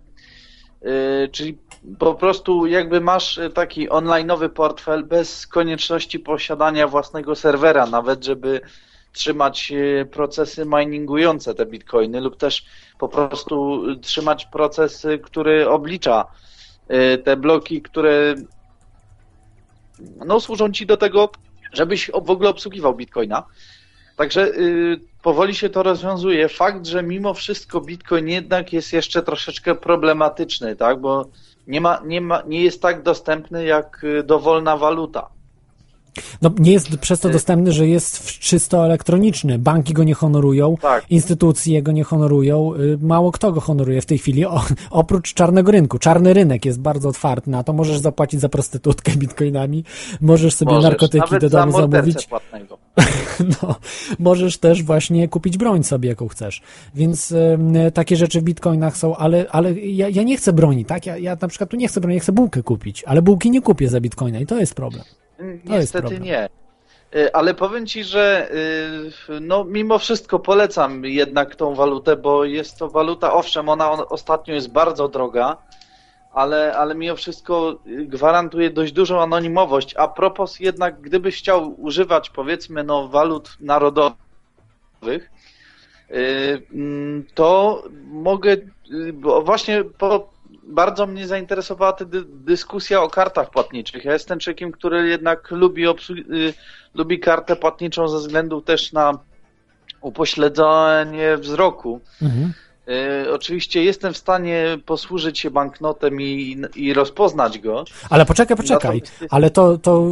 y, 0.85 1.29
czyli 1.31 1.57
po 1.99 2.13
prostu 2.15 2.65
jakby 2.65 3.01
masz 3.01 3.37
y, 3.37 3.49
taki 3.49 3.89
online'owy 3.89 4.49
portfel 4.49 5.03
bez 5.03 5.47
konieczności 5.47 6.19
posiadania 6.19 6.87
własnego 6.87 7.35
serwera, 7.35 7.85
nawet 7.85 8.25
żeby 8.25 8.61
trzymać 9.15 9.71
y, 9.71 10.07
procesy 10.11 10.65
miningujące 10.65 11.55
te 11.55 11.65
bitcoiny 11.65 12.21
lub 12.21 12.37
też 12.37 12.65
po 12.99 13.09
prostu 13.09 13.81
trzymać 13.95 14.45
proces, 14.45 15.05
y, 15.05 15.19
który 15.19 15.69
oblicza 15.69 16.25
y, 16.91 17.17
te 17.17 17.37
bloki, 17.37 17.81
które 17.81 18.35
no, 20.25 20.39
służą 20.39 20.71
ci 20.71 20.85
do 20.85 20.97
tego, 20.97 21.29
żebyś 21.77 22.11
w 22.11 22.29
ogóle 22.29 22.49
obsługiwał 22.49 22.95
bitcoina. 22.95 23.43
Także 24.15 24.47
y, 24.47 24.99
powoli 25.21 25.55
się 25.55 25.69
to 25.69 25.83
rozwiązuje. 25.83 26.49
Fakt, 26.49 26.85
że 26.85 27.03
mimo 27.03 27.33
wszystko 27.33 27.81
bitcoin 27.81 28.27
jednak 28.27 28.73
jest 28.73 28.93
jeszcze 28.93 29.23
troszeczkę 29.23 29.75
problematyczny, 29.75 30.75
tak? 30.75 31.01
Bo 31.01 31.29
nie, 31.67 31.81
ma, 31.81 32.01
nie, 32.05 32.21
ma, 32.21 32.43
nie 32.47 32.63
jest 32.63 32.81
tak 32.81 33.03
dostępny 33.03 33.65
jak 33.65 34.03
y, 34.03 34.23
dowolna 34.23 34.77
waluta. 34.77 35.34
No, 36.41 36.51
nie 36.59 36.71
jest 36.71 36.97
przez 36.97 37.19
to 37.19 37.29
dostępny, 37.29 37.71
że 37.71 37.87
jest 37.87 38.25
czysto 38.27 38.85
elektroniczny. 38.85 39.59
Banki 39.59 39.93
go 39.93 40.03
nie 40.03 40.13
honorują, 40.13 40.77
Tak. 40.81 41.05
instytucje 41.09 41.83
go 41.83 41.91
nie 41.91 42.03
honorują, 42.03 42.73
y, 42.73 42.97
mało 43.01 43.31
kto 43.31 43.51
go 43.51 43.61
honoruje 43.61 44.01
w 44.01 44.05
tej 44.05 44.17
chwili, 44.17 44.45
o, 44.45 44.63
oprócz 44.89 45.33
czarnego 45.33 45.71
rynku. 45.71 45.99
Czarny 45.99 46.33
rynek 46.33 46.65
jest 46.65 46.79
bardzo 46.79 47.09
otwarty 47.09 47.49
na 47.49 47.63
to, 47.63 47.73
możesz 47.73 47.97
zapłacić 47.99 48.39
za 48.39 48.49
prostytutkę 48.49 49.11
bitcoinami, 49.11 49.83
możesz 50.21 50.55
sobie 50.55 50.71
Możesz, 50.71 50.89
narkotyki 50.89 51.19
nawet 51.31 51.41
do 51.41 51.49
za 51.49 51.59
domu 51.59 51.71
mordercę 51.71 51.97
zamówić. 52.11 52.27
płatnego. 52.27 52.77
No, 53.61 53.75
możesz 54.19 54.57
też 54.57 54.83
właśnie 54.83 55.27
kupić 55.27 55.57
broń 55.57 55.83
sobie, 55.83 56.09
jaką 56.09 56.27
chcesz. 56.27 56.61
Więc 56.95 57.31
em, 57.31 57.73
takie 57.93 58.15
rzeczy 58.15 58.41
w 58.41 58.43
bitcoinach 58.43 58.97
są, 58.97 59.15
ale, 59.17 59.45
ale 59.51 59.73
ja, 59.73 60.09
ja 60.09 60.23
nie 60.23 60.37
chcę 60.37 60.53
broni, 60.53 60.85
tak? 60.85 61.05
Ja, 61.05 61.17
ja 61.17 61.37
na 61.41 61.47
przykład 61.47 61.69
tu 61.69 61.77
nie 61.77 61.87
chcę 61.87 62.01
broni, 62.01 62.15
ja 62.15 62.21
chcę 62.21 62.31
bułkę 62.31 62.63
kupić, 62.63 63.03
ale 63.03 63.21
bułki 63.21 63.51
nie 63.51 63.61
kupię 63.61 63.89
za 63.89 64.01
bitcoina 64.01 64.39
i 64.39 64.45
to 64.45 64.59
jest 64.59 64.73
problem. 64.75 65.03
Niestety 65.65 66.19
nie. 66.19 66.49
Y, 67.15 67.33
Ale 67.33 67.53
powiem 67.53 67.85
ci, 67.85 68.03
że 68.03 68.49
y, 69.29 69.39
no 69.41 69.63
mimo 69.63 69.99
wszystko 69.99 70.39
polecam 70.39 71.05
jednak 71.05 71.55
tą 71.55 71.75
walutę, 71.75 72.15
bo 72.15 72.45
jest 72.45 72.77
to 72.79 72.89
waluta, 72.89 73.33
owszem, 73.33 73.69
ona 73.69 73.91
on- 73.91 74.05
ostatnio 74.09 74.53
jest 74.53 74.71
bardzo 74.71 75.07
droga, 75.07 75.57
ale, 76.33 76.73
ale 76.77 76.95
mimo 76.95 77.15
wszystko 77.15 77.79
y, 77.87 78.05
gwarantuje 78.05 78.69
dość 78.69 78.91
dużą 78.91 79.21
anonimowość. 79.21 79.95
A 79.97 80.07
propos 80.07 80.59
jednak, 80.59 81.01
gdybyś 81.01 81.37
chciał 81.37 81.81
używać 81.81 82.29
powiedzmy 82.29 82.83
no 82.83 83.07
walut 83.07 83.49
narodowych, 83.59 85.31
mm, 86.09 87.25
to 87.33 87.83
mogę, 88.07 88.57
bo 89.13 89.41
właśnie 89.41 89.83
po, 89.83 90.34
bardzo 90.67 91.07
mnie 91.07 91.27
zainteresowała 91.27 91.93
ta 91.93 92.05
dy, 92.05 92.23
dyskusja 92.25 93.01
o 93.01 93.09
kartach 93.09 93.49
płatniczych. 93.49 94.05
Ja 94.05 94.13
jestem 94.13 94.39
człowiekiem, 94.39 94.71
który 94.71 95.07
jednak 95.07 95.51
lubi, 95.51 95.87
y, 95.87 96.53
lubi 96.93 97.19
kartę 97.19 97.55
płatniczą 97.55 98.07
ze 98.07 98.17
względu 98.17 98.61
też 98.61 98.93
na 98.93 99.19
upośledzenie 100.01 101.37
wzroku. 101.37 102.01
Mhm. 102.21 102.53
Y, 103.25 103.33
oczywiście 103.33 103.83
jestem 103.83 104.13
w 104.13 104.17
stanie 104.17 104.77
posłużyć 104.85 105.39
się 105.39 105.51
banknotem 105.51 106.21
i, 106.21 106.61
i 106.75 106.93
rozpoznać 106.93 107.59
go. 107.59 107.85
Ale 108.09 108.25
poczekaj, 108.25 108.57
poczekaj. 108.57 108.97
Jest- 108.97 109.33
Ale 109.33 109.49
to, 109.49 109.77
to, 109.77 110.07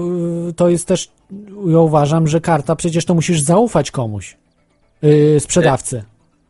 to 0.56 0.70
jest 0.70 0.88
też, 0.88 1.10
ja 1.68 1.80
uważam, 1.80 2.28
że 2.28 2.42
karta, 2.42 2.76
przecież 2.76 3.06
to 3.06 3.14
musisz 3.14 3.42
zaufać 3.42 3.92
komuś. 3.92 4.38
Yy, 5.02 5.40
sprzedawcy 5.40 6.04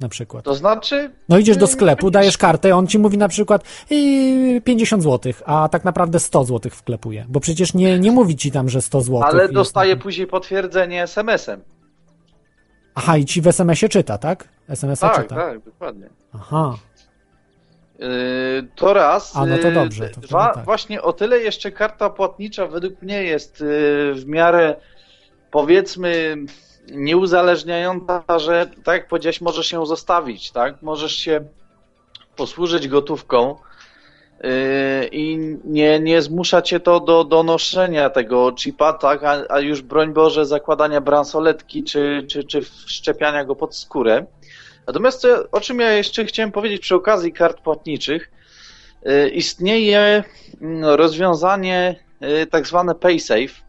na 0.04 0.10
przykład. 0.10 0.46
To 0.46 0.56
znaczy, 0.56 1.12
No 1.30 1.38
idziesz 1.38 1.58
do 1.58 1.68
sklepu, 1.68 2.12
dajesz 2.12 2.38
kartę, 2.38 2.76
on 2.76 2.88
ci 2.88 3.00
mówi 3.00 3.18
na 3.18 3.28
przykład 3.28 3.64
yy, 3.90 4.62
50 4.62 5.04
zł, 5.04 5.34
a 5.46 5.70
tak 5.72 5.84
naprawdę 5.86 6.20
100 6.20 6.44
zł 6.44 6.72
wklepuje. 6.76 7.26
Bo 7.30 7.40
przecież 7.40 7.74
nie, 7.74 8.00
nie 8.00 8.12
mówi 8.12 8.36
ci 8.36 8.52
tam, 8.52 8.70
że 8.70 8.82
100 8.82 9.02
zł. 9.02 9.24
ale 9.24 9.50
dostaję 9.50 9.98
później 9.98 10.28
potwierdzenie 10.28 11.04
SMS-em. 11.04 11.62
Aha, 12.96 13.18
i 13.18 13.26
ci 13.26 13.42
w 13.42 13.48
SMS-ie 13.48 13.90
czyta, 13.90 14.18
tak? 14.18 14.48
SMS-a 14.70 15.10
Tak, 15.10 15.22
czyta. 15.24 15.36
tak, 15.36 15.60
dokładnie. 15.60 16.10
Aha. 16.36 16.76
Yy, 18.00 18.08
To 18.76 18.94
raz. 18.94 19.36
A, 19.36 19.46
no 19.46 19.58
to 19.58 19.68
Yy, 19.68 19.74
dobrze, 19.74 20.10
to 20.10 20.22
Dwa, 20.22 20.54
tak. 20.54 20.66
właśnie 20.66 21.02
o 21.02 21.14
tyle 21.14 21.38
jeszcze 21.38 21.72
karta 21.72 22.10
płatnicza 22.10 22.68
według 22.68 23.02
mnie 23.02 23.24
jest 23.24 23.64
w 24.16 24.24
miarę 24.28 24.76
powiedzmy 25.52 26.36
nieuzależniająca, 26.92 28.24
że 28.38 28.70
tak 28.84 28.96
jak 28.96 29.08
powiedziałeś, 29.08 29.42
możesz 29.42 29.72
ją 29.72 29.86
zostawić, 29.86 30.52
tak? 30.52 30.82
Możesz 30.82 31.16
się 31.16 31.46
posłużyć 32.36 32.88
gotówką 32.88 33.56
yy, 34.44 34.50
i 35.12 35.38
nie, 35.64 36.00
nie 36.00 36.22
zmusza 36.22 36.62
cię 36.62 36.80
to 36.80 37.00
do, 37.00 37.24
do 37.24 37.44
noszenia 37.44 38.10
tego 38.10 38.54
chipa, 38.60 38.94
tak? 38.94 39.24
A, 39.24 39.44
a 39.50 39.60
już 39.60 39.82
broń 39.82 40.14
Boże 40.14 40.46
zakładania 40.46 41.02
bransoletki 41.02 41.84
czy, 41.84 42.26
czy, 42.30 42.44
czy 42.44 42.62
wszczepiania 42.62 43.46
go 43.46 43.56
pod 43.56 43.76
skórę. 43.76 44.26
Natomiast 44.88 45.22
co, 45.22 45.52
o 45.52 45.62
czym 45.62 45.80
ja 45.80 45.92
jeszcze 45.92 46.26
chciałem 46.26 46.52
powiedzieć 46.52 46.82
przy 46.82 46.96
okazji 46.96 47.34
kart 47.34 47.62
płatniczych, 47.62 48.32
y, 49.08 49.30
istnieje 49.30 50.24
mm, 50.62 50.84
rozwiązanie 50.86 51.96
y, 52.44 52.48
tak 52.48 52.68
zwane 52.68 52.96
PaySafe. 52.96 53.63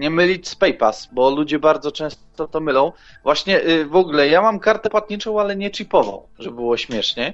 Nie 0.00 0.10
mylić 0.10 0.48
z 0.48 0.54
PayPass, 0.54 1.08
bo 1.12 1.30
ludzie 1.30 1.58
bardzo 1.58 1.92
często 1.92 2.48
to 2.48 2.60
mylą. 2.60 2.92
Właśnie 3.22 3.60
y, 3.60 3.86
w 3.86 3.96
ogóle 3.96 4.28
ja 4.28 4.42
mam 4.42 4.58
kartę 4.58 4.90
płatniczą, 4.90 5.40
ale 5.40 5.56
nie 5.56 5.70
chipową, 5.70 6.22
żeby 6.38 6.56
było 6.56 6.76
śmiesznie. 6.76 7.32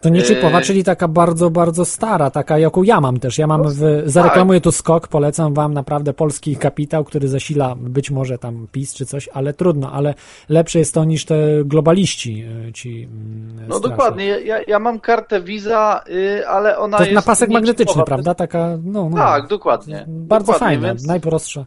To 0.00 0.08
nie 0.08 0.22
chipowa, 0.22 0.58
Yy. 0.58 0.64
czyli 0.64 0.84
taka 0.84 1.08
bardzo, 1.08 1.50
bardzo 1.50 1.84
stara, 1.84 2.30
taka 2.30 2.58
jaką 2.58 2.82
ja 2.82 3.00
mam 3.00 3.20
też. 3.20 3.38
Ja 3.38 3.46
mam 3.46 3.62
w, 3.68 4.02
zareklamuję 4.04 4.60
tu 4.60 4.72
skok, 4.72 5.08
polecam 5.08 5.54
wam 5.54 5.74
naprawdę 5.74 6.12
polski 6.12 6.56
kapitał, 6.56 7.04
który 7.04 7.28
zasila 7.28 7.74
być 7.76 8.10
może 8.10 8.38
tam 8.38 8.66
PiS 8.72 8.94
czy 8.94 9.06
coś, 9.06 9.28
ale 9.34 9.54
trudno, 9.54 9.92
ale 9.92 10.14
lepsze 10.48 10.78
jest 10.78 10.94
to 10.94 11.04
niż 11.04 11.24
te 11.24 11.36
globaliści 11.64 12.44
y, 12.68 12.72
ci 12.72 13.08
mm, 13.12 13.68
No 13.68 13.80
dokładnie, 13.80 14.24
ja, 14.24 14.62
ja 14.66 14.78
mam 14.78 15.00
kartę 15.00 15.40
Visa, 15.40 16.00
y, 16.08 16.48
ale 16.48 16.78
ona 16.78 16.96
To 16.96 17.02
jest 17.02 17.14
na 17.14 17.22
pasek 17.22 17.50
magnetyczny, 17.50 18.02
prawda? 18.04 18.34
Taka, 18.34 18.78
no, 18.84 19.08
no. 19.10 19.16
Tak, 19.16 19.46
dokładnie. 19.46 20.04
Bardzo 20.08 20.52
dokładnie, 20.52 20.76
fajna, 20.76 20.88
Więc, 20.88 21.06
najprostsza. 21.06 21.64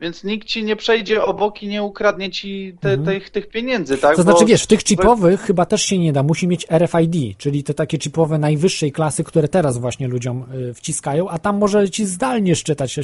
Więc 0.00 0.24
nikt 0.24 0.48
ci 0.48 0.64
nie 0.64 0.76
przejdzie 0.76 1.24
obok 1.24 1.62
i 1.62 1.68
nie 1.68 1.82
ukradnie 1.82 2.30
ci 2.30 2.74
te, 2.80 2.98
tych, 2.98 3.30
tych 3.30 3.48
pieniędzy, 3.48 3.94
tak? 3.94 4.10
Mhm. 4.10 4.16
To 4.16 4.22
znaczy, 4.22 4.40
Bo- 4.40 4.46
wiesz, 4.46 4.62
w 4.62 4.66
tych 4.66 4.80
chipowych 4.80 5.40
chyba 5.40 5.66
też 5.66 5.82
się 5.82 5.98
nie 5.98 6.12
da. 6.12 6.22
Musi 6.22 6.48
mieć 6.48 6.66
RFID, 6.70 7.38
czyli 7.38 7.64
te 7.64 7.74
takie 7.74 7.98
chipowe 7.98 8.38
najwyższej 8.38 8.92
klasy, 8.92 9.24
które 9.24 9.48
teraz 9.48 9.78
właśnie 9.78 10.08
ludziom 10.08 10.44
y, 10.70 10.74
wciskają, 10.74 11.28
a 11.28 11.38
tam 11.38 11.58
może 11.58 11.90
ci 11.90 12.06
zdalnie 12.06 12.56
szczytać. 12.56 12.96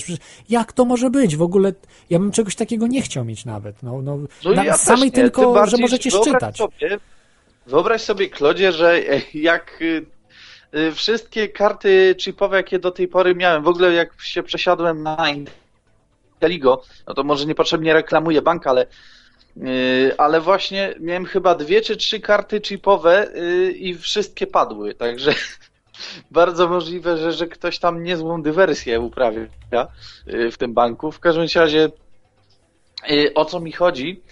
Jak 0.48 0.72
to 0.72 0.84
może 0.84 1.10
być? 1.10 1.36
W 1.36 1.42
ogóle 1.42 1.72
ja 2.10 2.18
bym 2.18 2.32
czegoś 2.32 2.54
takiego 2.54 2.86
nie 2.86 3.02
chciał 3.02 3.24
mieć 3.24 3.44
nawet. 3.44 3.82
No, 3.82 4.02
no, 4.02 4.18
No 4.44 4.52
na, 4.52 4.64
ja 4.64 4.76
samej 4.76 5.04
nie, 5.04 5.12
tylko, 5.12 5.52
bardziej, 5.52 5.78
że 5.78 5.82
możecie 5.82 6.10
wyobraź 6.10 6.28
szczytać. 6.28 6.56
Sobie, 6.56 6.98
wyobraź 7.66 8.02
sobie, 8.02 8.28
Klodzie, 8.28 8.72
że 8.72 9.00
jak 9.34 9.78
y, 9.82 10.06
y, 10.74 10.92
wszystkie 10.92 11.48
karty 11.48 12.14
chipowe, 12.18 12.56
jakie 12.56 12.78
do 12.78 12.90
tej 12.90 13.08
pory 13.08 13.34
miałem, 13.34 13.62
w 13.62 13.68
ogóle 13.68 13.92
jak 13.92 14.22
się 14.22 14.42
przesiadłem 14.42 15.02
na 15.02 15.16
Inteligo, 16.42 16.82
no 17.06 17.14
to 17.14 17.24
może 17.24 17.46
niepotrzebnie 17.46 17.92
reklamuję 17.92 18.42
bank, 18.42 18.66
ale 18.66 18.86
y, 19.56 20.14
ale 20.18 20.40
właśnie 20.40 20.94
miałem 21.00 21.24
chyba 21.24 21.54
dwie 21.54 21.80
czy 21.80 21.96
trzy 21.96 22.20
karty 22.20 22.60
chipowe 22.60 23.28
y, 23.36 23.72
i 23.72 23.94
wszystkie 23.94 24.46
padły, 24.46 24.94
także 24.94 25.34
bardzo 26.30 26.68
możliwe, 26.68 27.16
że, 27.16 27.32
że 27.32 27.46
ktoś 27.46 27.78
tam 27.78 28.02
niezłą 28.02 28.42
dywersję 28.42 29.00
uprawia 29.00 29.88
y, 30.28 30.50
w 30.50 30.58
tym 30.58 30.74
banku. 30.74 31.12
W 31.12 31.20
każdym 31.20 31.46
razie 31.54 31.90
o 33.34 33.44
co 33.44 33.60
mi 33.60 33.72
chodzi? 33.72 34.22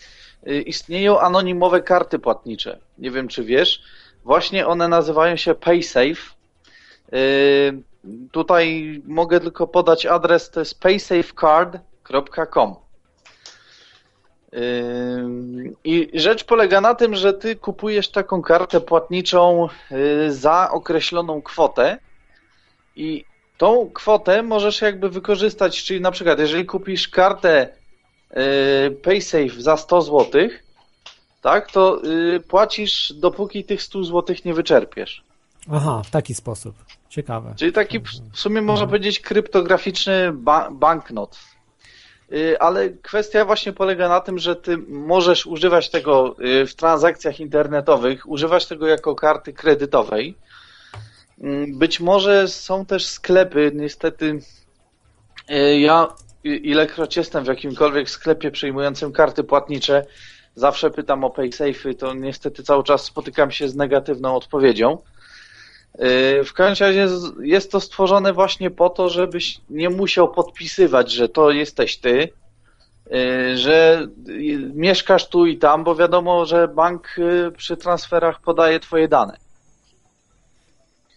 Istnieją 0.67 1.21
anonimowe 1.21 1.83
karty 1.83 2.19
płatnicze. 2.19 2.79
Nie 2.99 3.11
wiem, 3.11 3.29
czy 3.29 3.45
wiesz. 3.45 3.83
Właśnie 4.25 4.67
one 4.67 4.89
nazywają 4.89 5.37
się 5.37 5.55
PaySafe. 5.55 6.35
Tutaj 8.33 9.01
mogę 9.07 9.41
tylko 9.41 9.67
podać 9.67 10.07
adres, 10.07 10.51
to 10.51 10.61
jest 10.61 10.81
paysafecard.com. 10.81 11.90
Ym, 14.55 15.77
I 15.85 16.11
rzecz 16.15 16.45
polega 16.45 16.81
na 16.81 16.95
tym, 16.95 17.15
że 17.15 17.33
ty 17.33 17.57
kupujesz 17.57 18.09
taką 18.09 18.43
kartę 18.43 18.81
płatniczą 18.81 19.69
y, 19.93 20.33
za 20.33 20.71
określoną 20.71 21.43
kwotę 21.43 21.99
i 22.97 23.25
tą 23.59 23.91
kwotę 23.95 24.43
możesz 24.43 24.81
jakby 24.81 25.11
wykorzystać, 25.11 25.85
czyli 25.85 26.01
na 26.01 26.11
przykład 26.11 26.39
jeżeli 26.39 26.67
kupisz 26.67 27.09
kartę 27.09 27.69
y, 28.31 28.91
PaySafe 28.91 29.63
za 29.63 29.77
100 29.77 30.03
zł, 30.03 30.49
tak, 31.43 31.71
to 31.71 32.05
y, 32.05 32.41
płacisz 32.41 33.13
dopóki 33.13 33.65
tych 33.65 33.83
100 33.83 34.05
zł 34.05 34.37
nie 34.45 34.55
wyczerpiesz. 34.55 35.25
Aha, 35.73 36.03
w 36.05 36.11
taki 36.11 36.35
sposób. 36.35 36.75
Ciekawe. 37.09 37.55
Czyli 37.57 37.73
taki 37.73 38.01
w 38.33 38.39
sumie 38.39 38.63
można 38.63 38.87
powiedzieć 38.87 39.21
kryptograficzny 39.21 40.33
ba 40.33 40.71
banknot. 40.71 41.39
Y, 42.33 42.59
Ale 42.61 42.91
kwestia 42.91 43.45
właśnie 43.45 43.73
polega 43.73 44.09
na 44.09 44.21
tym, 44.21 44.39
że 44.39 44.57
ty 44.57 44.79
możesz 44.89 45.47
używać 45.47 45.91
tego 45.91 46.37
y, 46.41 46.67
w 46.67 46.75
transakcjach 46.75 47.41
internetowych, 47.41 48.29
używać 48.29 48.67
tego 48.67 48.87
jako 48.87 49.15
karty 49.15 49.53
kredytowej. 49.53 50.35
Mm, 51.41 51.79
Być 51.79 52.01
może 52.01 52.49
są 52.49 52.87
też 52.87 53.07
sklepy, 53.07 53.73
niestety 53.75 54.39
y, 55.51 55.79
ja 55.79 56.09
ilekroć 56.45 57.17
jestem 57.17 57.45
w 57.45 57.49
jakimkolwiek 57.49 58.11
sklepie 58.11 58.51
przyjmującym 58.51 59.13
karty 59.13 59.45
płatnicze, 59.45 60.07
zawsze 60.55 60.91
pytam 60.91 61.25
o 61.25 61.31
PaySafe'y, 61.31 61.95
to 61.97 62.15
niestety 62.15 62.63
cały 62.63 62.85
czas 62.85 63.05
spotykam 63.05 63.51
się 63.51 63.69
z 63.69 63.77
negatywną 63.77 64.37
odpowiedzią. 64.37 64.99
Yy, 65.99 66.45
W 66.45 66.53
każdym 66.53 66.87
razie 66.87 67.09
jest 67.43 67.73
to 67.73 67.81
stworzone 67.81 68.33
właśnie 68.33 68.71
po 68.71 68.91
to, 68.91 69.09
żebyś 69.09 69.61
nie 69.71 69.91
musiał 69.91 70.33
podpisywać, 70.33 71.13
że 71.13 71.29
to 71.29 71.51
jesteś 71.51 71.97
ty, 71.99 72.29
yy, 73.11 73.59
że 73.59 74.07
y, 74.29 74.71
mieszkasz 74.75 75.29
tu 75.29 75.47
i 75.47 75.59
tam, 75.59 75.85
bo 75.85 75.95
wiadomo, 75.95 76.47
że 76.47 76.69
bank 76.69 77.19
y, 77.19 77.53
przy 77.57 77.77
transferach 77.77 78.41
podaje 78.41 78.81
twoje 78.81 79.09
dane. 79.09 79.37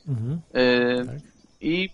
Mhm. 0.07 0.41
Yy, 0.53 1.21
I 1.61 1.89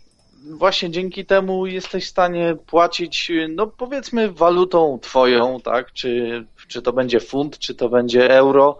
właśnie 0.49 0.91
dzięki 0.91 1.25
temu 1.25 1.65
jesteś 1.65 2.05
w 2.05 2.09
stanie 2.09 2.55
płacić, 2.67 3.31
no 3.49 3.67
powiedzmy, 3.67 4.31
walutą 4.31 4.99
twoją, 5.01 5.59
tak? 5.61 5.93
Czy, 5.93 6.45
czy 6.67 6.81
to 6.81 6.93
będzie 6.93 7.19
funt, 7.19 7.59
czy 7.59 7.75
to 7.75 7.89
będzie 7.89 8.31
euro, 8.37 8.79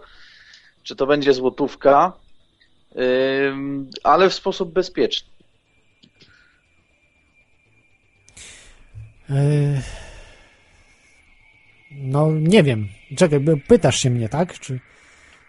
czy 0.82 0.96
to 0.96 1.06
będzie 1.06 1.34
złotówka, 1.34 2.12
ale 4.04 4.30
w 4.30 4.34
sposób 4.34 4.72
bezpieczny. 4.72 5.28
Yy, 9.28 9.80
No 11.90 12.30
nie 12.32 12.62
wiem. 12.62 12.88
Czekaj, 13.16 13.44
pytasz 13.68 13.98
się 13.98 14.10
mnie, 14.10 14.28
tak? 14.28 14.58
Czy... 14.58 14.80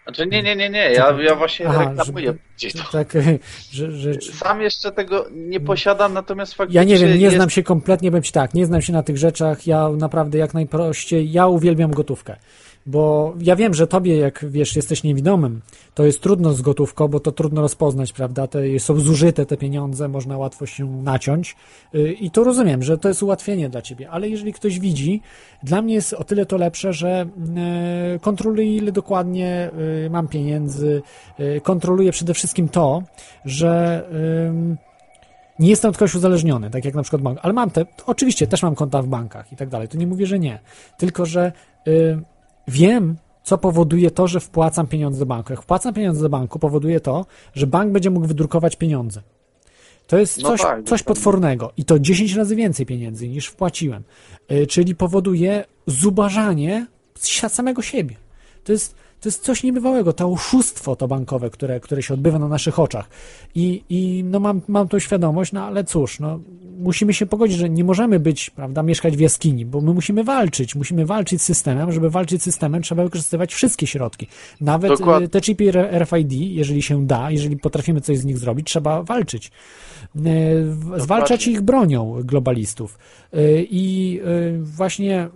Znaczy 0.04 0.26
nie, 0.26 0.42
nie, 0.42 0.56
nie, 0.56 0.70
nie, 0.70 0.92
ja, 0.92 1.16
ja 1.20 1.34
właśnie 1.34 1.68
Aha, 1.68 1.88
reklamuję 1.88 2.34
to. 2.72 2.92
Tak, 2.92 3.12
że, 3.72 3.92
że, 3.92 4.12
Sam 4.20 4.60
jeszcze 4.60 4.92
tego 4.92 5.26
nie 5.32 5.60
posiadam, 5.60 6.12
natomiast 6.12 6.54
faktycznie 6.54 6.80
Ja 6.80 6.84
nie 6.84 6.98
wiem, 6.98 7.18
nie 7.18 7.24
jest... 7.24 7.36
znam 7.36 7.50
się 7.50 7.62
kompletnie, 7.62 8.10
bym 8.10 8.22
ci 8.22 8.32
tak, 8.32 8.54
nie 8.54 8.66
znam 8.66 8.82
się 8.82 8.92
na 8.92 9.02
tych 9.02 9.18
rzeczach, 9.18 9.66
ja 9.66 9.88
naprawdę 9.88 10.38
jak 10.38 10.54
najprościej, 10.54 11.32
ja 11.32 11.46
uwielbiam 11.46 11.90
gotówkę. 11.90 12.36
Bo 12.86 13.34
ja 13.40 13.56
wiem, 13.56 13.74
że 13.74 13.86
tobie, 13.86 14.16
jak 14.16 14.44
wiesz, 14.48 14.76
jesteś 14.76 15.02
niewidomym, 15.02 15.60
to 15.94 16.04
jest 16.04 16.20
trudno 16.20 16.52
z 16.52 16.62
gotówką, 16.62 17.08
bo 17.08 17.20
to 17.20 17.32
trudno 17.32 17.60
rozpoznać, 17.60 18.12
prawda? 18.12 18.46
Te, 18.46 18.80
są 18.80 19.00
zużyte 19.00 19.46
te 19.46 19.56
pieniądze, 19.56 20.08
można 20.08 20.38
łatwo 20.38 20.66
się 20.66 21.02
naciąć. 21.02 21.56
Y, 21.94 22.12
I 22.12 22.30
to 22.30 22.44
rozumiem, 22.44 22.82
że 22.82 22.98
to 22.98 23.08
jest 23.08 23.22
ułatwienie 23.22 23.68
dla 23.68 23.82
ciebie, 23.82 24.10
ale 24.10 24.28
jeżeli 24.28 24.52
ktoś 24.52 24.78
widzi, 24.78 25.20
dla 25.62 25.82
mnie 25.82 25.94
jest 25.94 26.12
o 26.12 26.24
tyle 26.24 26.46
to 26.46 26.56
lepsze, 26.56 26.92
że 26.92 27.26
y, 28.16 28.20
kontroluję 28.20 28.76
ile 28.76 28.92
dokładnie 28.92 29.70
y, 30.06 30.10
mam 30.10 30.28
pieniędzy, 30.28 31.02
kontroluję 31.62 32.12
przede 32.12 32.34
wszystkim 32.34 32.68
to, 32.68 33.02
że 33.44 34.02
nie 35.58 35.70
jestem 35.70 35.90
od 35.90 35.98
kogoś 35.98 36.14
uzależniony, 36.14 36.70
tak 36.70 36.84
jak 36.84 36.94
na 36.94 37.02
przykład 37.02 37.22
bank, 37.22 37.38
ale 37.42 37.52
mam 37.52 37.70
te, 37.70 37.86
oczywiście 38.06 38.46
też 38.46 38.62
mam 38.62 38.74
konta 38.74 39.02
w 39.02 39.06
bankach 39.06 39.52
i 39.52 39.56
tak 39.56 39.68
dalej, 39.68 39.88
to 39.88 39.98
nie 39.98 40.06
mówię, 40.06 40.26
że 40.26 40.38
nie, 40.38 40.58
tylko 40.98 41.26
że 41.26 41.52
wiem, 42.68 43.16
co 43.42 43.58
powoduje 43.58 44.10
to, 44.10 44.28
że 44.28 44.40
wpłacam 44.40 44.86
pieniądze 44.86 45.18
do 45.18 45.26
banku. 45.26 45.52
Jak 45.52 45.62
wpłacam 45.62 45.94
pieniądze 45.94 46.22
do 46.22 46.28
banku, 46.28 46.58
powoduje 46.58 47.00
to, 47.00 47.26
że 47.54 47.66
bank 47.66 47.92
będzie 47.92 48.10
mógł 48.10 48.26
wydrukować 48.26 48.76
pieniądze. 48.76 49.22
To 50.06 50.18
jest 50.18 50.42
No 50.42 50.48
coś, 50.48 50.60
tak, 50.60 50.84
coś 50.84 51.02
potwornego 51.02 51.72
i 51.76 51.84
to 51.84 51.98
10 51.98 52.34
razy 52.34 52.56
więcej 52.56 52.86
pieniędzy 52.86 53.28
niż 53.28 53.46
wpłaciłem. 53.46 54.02
Y, 54.52 54.66
Czyli 54.66 54.94
powoduje 54.94 55.64
zubażanie 55.86 56.86
samego 57.48 57.82
siebie. 57.82 58.16
To 58.64 58.72
jest, 58.72 58.94
to 59.22 59.28
jest 59.28 59.42
coś 59.42 59.62
niebywałego, 59.62 60.12
to 60.12 60.28
oszustwo 60.28 60.96
to 60.96 61.08
bankowe, 61.08 61.50
które, 61.50 61.80
które 61.80 62.02
się 62.02 62.14
odbywa 62.14 62.38
na 62.38 62.48
naszych 62.48 62.78
oczach. 62.78 63.08
I, 63.54 63.84
i 63.88 64.24
no 64.24 64.40
mam, 64.40 64.60
mam 64.68 64.88
tą 64.88 64.98
świadomość, 64.98 65.52
no 65.52 65.64
ale 65.64 65.84
cóż, 65.84 66.20
no, 66.20 66.40
musimy 66.78 67.14
się 67.14 67.26
pogodzić, 67.26 67.56
że 67.58 67.70
nie 67.70 67.84
możemy 67.84 68.20
być, 68.20 68.50
prawda, 68.50 68.82
mieszkać 68.82 69.16
w 69.16 69.20
jaskini, 69.20 69.66
bo 69.66 69.80
my 69.80 69.94
musimy 69.94 70.24
walczyć, 70.24 70.74
musimy 70.74 71.06
walczyć 71.06 71.42
z 71.42 71.44
systemem, 71.44 71.92
żeby 71.92 72.10
walczyć 72.10 72.42
z 72.42 72.44
systemem 72.44 72.82
trzeba 72.82 73.04
wykorzystywać 73.04 73.54
wszystkie 73.54 73.86
środki. 73.86 74.26
Nawet 74.60 74.90
Dokładnie. 74.90 75.26
y, 75.26 75.28
te 75.28 75.40
chipy 75.40 75.72
RFID, 75.72 76.32
jeżeli 76.32 76.82
się 76.82 77.06
da, 77.06 77.30
jeżeli 77.30 77.56
potrafimy 77.56 78.00
coś 78.00 78.18
z 78.18 78.24
nich 78.24 78.38
zrobić, 78.38 78.66
trzeba 78.66 79.02
walczyć. 79.02 79.50
Y, 80.16 81.00
Zwalczać 81.00 81.46
ich 81.46 81.60
bronią 81.60 82.20
globalistów. 82.24 82.98
Y, 83.34 83.66
I 83.70 84.20
właśnie... 84.60 85.28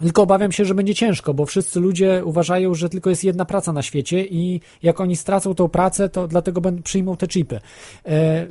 tylko 0.00 0.22
obawiam 0.22 0.52
się, 0.52 0.64
że 0.64 0.74
będzie 0.74 0.94
ciężko, 0.94 1.34
bo 1.34 1.46
wszyscy 1.46 1.80
ludzie 1.80 2.22
uważają, 2.24 2.74
że 2.74 2.88
tylko 2.88 3.10
jest 3.10 3.24
jedna 3.24 3.44
praca 3.44 3.72
na 3.72 3.82
świecie 3.82 4.24
i 4.24 4.60
jak 4.82 5.00
oni 5.00 5.16
stracą 5.16 5.54
tą 5.54 5.68
pracę, 5.68 6.08
to 6.08 6.28
dlatego 6.28 6.60
przyjmą 6.84 7.16
te 7.16 7.28
chipy. 7.28 7.60
E, 8.06 8.46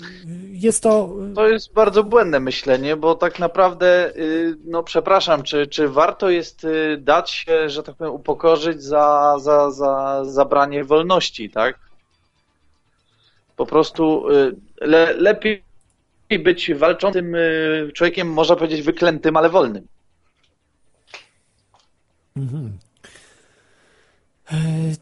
Jest 0.52 0.84
to. 0.84 1.16
To 1.36 1.48
jest 1.48 1.74
bardzo 1.74 2.04
błędne 2.04 2.40
myślenie, 2.40 2.96
bo 2.96 3.16
tak 3.16 3.40
naprawdę, 3.40 4.16
y, 4.18 4.56
no 4.66 4.84
przepraszam, 4.84 5.44
czy, 5.44 5.68
czy 5.68 5.90
warto 5.90 6.30
jest 6.30 6.64
y, 6.64 6.98
dać 7.02 7.32
się, 7.32 7.70
że 7.70 7.84
tak 7.84 7.96
powiem, 7.96 8.14
upokorzyć 8.14 8.84
za, 8.84 9.36
za, 9.40 9.72
za 9.72 10.22
zabranie 10.26 10.84
wolności, 10.84 11.50
tak? 11.50 11.80
Po 13.56 13.66
prostu 13.66 14.30
y, 14.30 14.56
le, 14.82 15.14
lepiej 15.14 15.64
być 16.40 16.74
walczącym 16.74 17.36
człowiekiem, 17.94 18.28
można 18.28 18.56
powiedzieć, 18.56 18.82
wyklętym, 18.82 19.38
ale 19.38 19.50
wolnym. 19.50 19.88
Mhm. 22.38 22.78
E, 24.52 24.56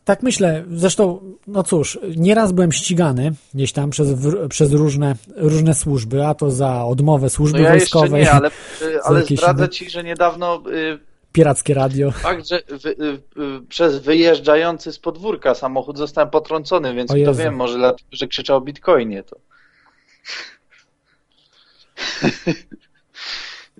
Tak 0.05 0.23
myślę. 0.23 0.63
Zresztą, 0.71 1.21
no 1.47 1.63
cóż, 1.63 1.99
nieraz 2.17 2.51
byłem 2.51 2.71
ścigany 2.71 3.33
gdzieś 3.53 3.71
tam 3.73 3.89
przez, 3.89 4.11
w- 4.13 4.47
przez 4.47 4.71
różne, 4.73 5.15
różne 5.35 5.73
służby, 5.73 6.25
a 6.25 6.33
to 6.33 6.51
za 6.51 6.85
odmowę 6.85 7.29
służby 7.29 7.57
No 7.59 7.63
ja 7.65 7.69
wojskowej. 7.71 8.23
nie, 8.23 8.31
ale, 8.31 8.49
y, 8.81 9.01
ale 9.03 9.19
jakieś 9.19 9.39
zdradzę 9.39 9.69
ci, 9.69 9.89
że 9.89 10.03
niedawno 10.03 10.63
y, 10.71 10.99
Pirackie 11.31 11.73
radio. 11.73 12.11
fakt, 12.11 12.47
że 12.47 12.61
wy, 12.83 12.95
przez 13.69 13.99
wyjeżdżający 13.99 14.91
z 14.91 14.99
podwórka 14.99 15.55
samochód 15.55 15.97
zostałem 15.97 16.29
potrącony, 16.29 16.93
więc 16.95 17.11
O 17.11 17.13
kto 17.13 17.17
Jezu. 17.19 17.33
wie, 17.43 17.51
może 17.51 17.77
dlatego, 17.77 18.09
że 18.11 18.27
krzyczał 18.27 18.57
o 18.57 18.61
bitcoinie 18.61 19.23
to. 19.23 19.35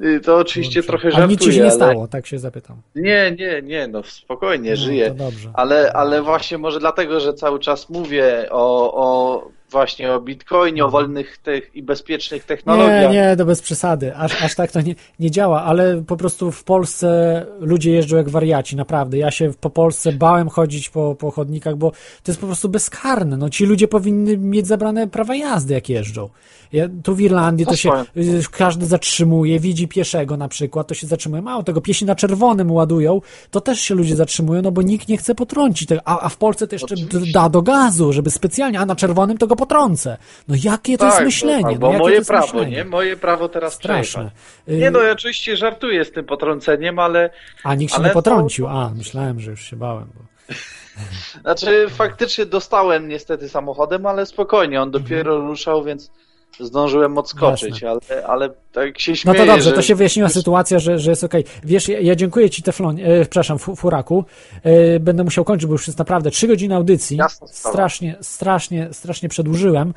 Y, 0.04 0.20
To 0.20 0.38
oczywiście 0.38 0.84
trochę 0.84 1.12
żartuję, 1.12 1.24
Ale 1.24 1.28
nic 1.32 1.44
się 1.44 1.56
nie 1.56 1.62
ale... 1.62 1.72
stało, 1.72 2.08
tak 2.08 2.28
się 2.28 2.40
zapytam. 2.40 2.78
Nie, 2.96 3.36
nie, 3.40 3.62
nie, 3.62 3.88
no 3.88 4.04
spokojnie, 4.04 4.70
No, 4.70 4.76
żyję. 4.76 5.08
to 5.10 5.16
dobrze. 5.16 5.50
Ale, 5.54 5.94
ale 5.94 6.22
właśnie 6.22 6.58
może 6.58 6.80
dlatego, 6.80 7.20
że 7.20 7.34
cały 7.34 7.60
czas 7.60 7.90
mówię 7.90 8.48
o, 8.52 8.94
o 8.94 9.48
właśnie 9.72 10.14
o 10.14 10.22
bitcoinie, 10.22 10.86
o 10.86 10.90
wolnych 10.90 11.38
tych 11.38 11.76
i 11.76 11.84
bezpiecznych 11.84 12.42
Nie, 12.42 12.48
technologiach. 12.48 13.14
nie, 13.14 13.36
to 13.38 13.46
bez 13.46 13.62
przesady. 13.62 14.16
Aż, 14.16 14.44
aż 14.44 14.56
tak 14.56 14.72
to 14.72 14.82
nie, 14.82 14.96
nie 15.20 15.32
działa, 15.32 15.64
ale 15.64 16.04
po 16.08 16.18
prostu 16.18 16.52
w 16.52 16.64
Polsce 16.64 17.46
ludzie 17.60 17.92
jeżdżą 17.92 18.18
jak 18.18 18.30
wariaci, 18.30 18.76
naprawdę. 18.76 19.18
Ja 19.18 19.32
się 19.32 19.52
po 19.62 19.70
Polsce 19.70 20.12
bałem 20.12 20.50
chodzić 20.50 20.90
po, 20.90 21.16
po 21.16 21.32
chodnikach, 21.32 21.76
bo 21.76 21.92
to 21.92 21.98
jest 22.32 22.42
po 22.42 22.48
prostu 22.48 22.70
bezkarne. 22.70 23.38
No, 23.38 23.50
ci 23.50 23.66
ludzie 23.66 23.88
powinni 23.88 24.38
mieć 24.38 24.68
zabrane 24.68 25.08
prawa 25.08 25.36
jazdy, 25.36 25.74
jak 25.74 25.90
jeżdżą. 25.90 26.30
Ja, 26.74 26.86
tu 27.04 27.16
w 27.16 27.22
Irlandii 27.22 27.66
to 27.66 27.72
No 27.72 27.78
się 27.78 27.90
y, 28.18 28.42
każdy 28.52 28.86
zatrzymuje, 28.86 29.60
widzi 29.60 29.88
pieszego 29.88 30.38
na 30.38 30.48
przykład, 30.48 30.88
to 30.88 30.94
się 30.94 31.08
zatrzymuje. 31.08 31.42
Mało 31.42 31.64
tego, 31.64 31.82
piesi 31.82 32.06
na 32.06 32.16
czerwonym 32.16 32.72
ładują, 32.72 33.22
to 33.52 33.62
też 33.62 33.80
się 33.80 33.96
ludzie 33.96 34.16
zatrzymują, 34.16 34.62
no 34.62 34.72
bo 34.72 34.82
nikt 34.82 35.08
nie 35.08 35.18
chce 35.18 35.36
potrącić 35.36 35.88
tego. 35.88 36.02
A, 36.06 36.20
a 36.20 36.30
w 36.30 36.38
Polsce 36.38 36.68
to 36.68 36.76
jeszcze 36.76 36.96
d- 36.96 37.20
da 37.34 37.50
do 37.50 37.62
gazu, 37.62 38.14
żeby 38.14 38.32
specjalnie, 38.32 38.80
a 38.80 38.86
na 38.86 38.96
czerwonym 38.96 39.38
to 39.38 39.48
go 39.48 39.56
potrącę. 39.56 40.18
No 40.48 40.56
jakie 40.64 40.98
to 40.98 41.06
jest 41.06 41.18
Tak, 41.18 41.26
myślenie? 41.26 41.64
no, 41.74 41.76
bo 41.80 41.88
jakie 41.88 41.98
to 41.98 42.04
moje 42.04 42.22
prawo, 42.22 42.46
myślenie? 42.46 42.76
nie? 42.78 42.86
Moje 42.86 43.18
prawo 43.18 43.50
teraz 43.50 43.74
Straszne. 43.74 44.32
przejechać. 44.68 44.82
Nie 44.82 44.92
no, 44.92 45.00
ja 45.02 45.12
oczywiście 45.12 45.58
żartuję 45.58 46.06
z 46.06 46.12
tym 46.12 46.26
potrąceniem, 46.26 47.00
ale... 47.00 47.30
A 47.64 47.76
nikt 47.76 47.92
się 47.94 48.00
ale 48.00 48.08
nie 48.08 48.14
potrącił. 48.14 48.68
A, 48.68 48.90
myślałem, 48.90 49.40
że 49.40 49.52
już 49.52 49.62
się 49.64 49.76
bałem. 49.76 50.08
Bo... 50.16 50.22
Znaczy 51.42 51.86
faktycznie 51.90 52.46
dostałem 52.46 53.08
niestety 53.08 53.50
samochodem, 53.50 54.06
ale 54.06 54.26
spokojnie, 54.26 54.82
on 54.82 54.92
dopiero 54.92 55.38
ruszał, 55.40 55.84
więc 55.84 56.12
zdążyłem 56.60 57.18
odskoczyć, 57.18 57.84
ale, 57.84 58.28
ale 58.28 58.50
tak 58.72 59.00
się 59.00 59.12
No 59.12 59.16
śmieję, 59.16 59.40
to 59.40 59.46
dobrze, 59.46 59.70
że... 59.70 59.76
to 59.76 59.82
się 59.82 59.96
wyjaśniła 59.96 60.30
sytuacja, 60.30 60.80
że, 60.80 61.00
że 61.00 61.10
jest 61.10 61.24
okej. 61.24 61.44
Wiesz, 61.64 61.88
ja, 61.88 62.00
ja 62.00 62.16
dziękuję 62.16 62.50
Ci, 62.50 62.64
Teflon, 62.64 62.98
e, 63.00 63.22
przepraszam, 63.22 63.60
fu, 63.60 63.76
Furaku. 63.76 64.26
E, 64.64 65.00
będę 65.00 65.24
musiał 65.24 65.44
kończyć, 65.46 65.66
bo 65.66 65.72
już 65.72 65.88
jest 65.88 66.00
naprawdę 66.00 66.32
trzy 66.32 66.48
godziny 66.48 66.76
audycji. 66.76 67.18
Sprawa. 67.30 67.54
Strasznie, 67.54 68.16
strasznie, 68.22 68.90
strasznie 68.92 69.30
przedłużyłem. 69.30 69.94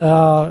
A, 0.00 0.46
e, 0.46 0.48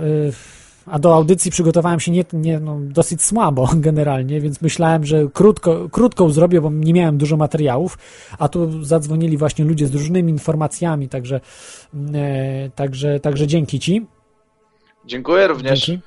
a 0.85 0.99
do 0.99 1.15
audycji 1.15 1.51
przygotowałem 1.51 1.99
się 1.99 2.11
nie, 2.11 2.25
nie, 2.33 2.59
no, 2.59 2.77
dosyć 2.81 3.23
słabo 3.23 3.69
generalnie, 3.87 4.41
więc 4.41 4.61
myślałem, 4.61 5.05
że 5.05 5.27
krótko, 5.33 5.89
krótką 5.89 6.29
zrobię, 6.29 6.61
bo 6.61 6.71
nie 6.71 6.93
miałem 6.93 7.17
dużo 7.17 7.37
materiałów, 7.37 7.97
a 8.39 8.47
tu 8.47 8.83
zadzwonili 8.85 9.37
właśnie 9.37 9.65
ludzie 9.65 9.87
z 9.87 9.93
różnymi 9.93 10.31
informacjami, 10.31 11.09
także, 11.09 11.39
e, 12.13 12.69
także, 12.75 13.19
także 13.19 13.47
dzięki 13.47 13.79
Ci. 13.79 14.05
Dziękuję 15.07 15.47
również. 15.47 15.85
Dzięki. 15.85 16.03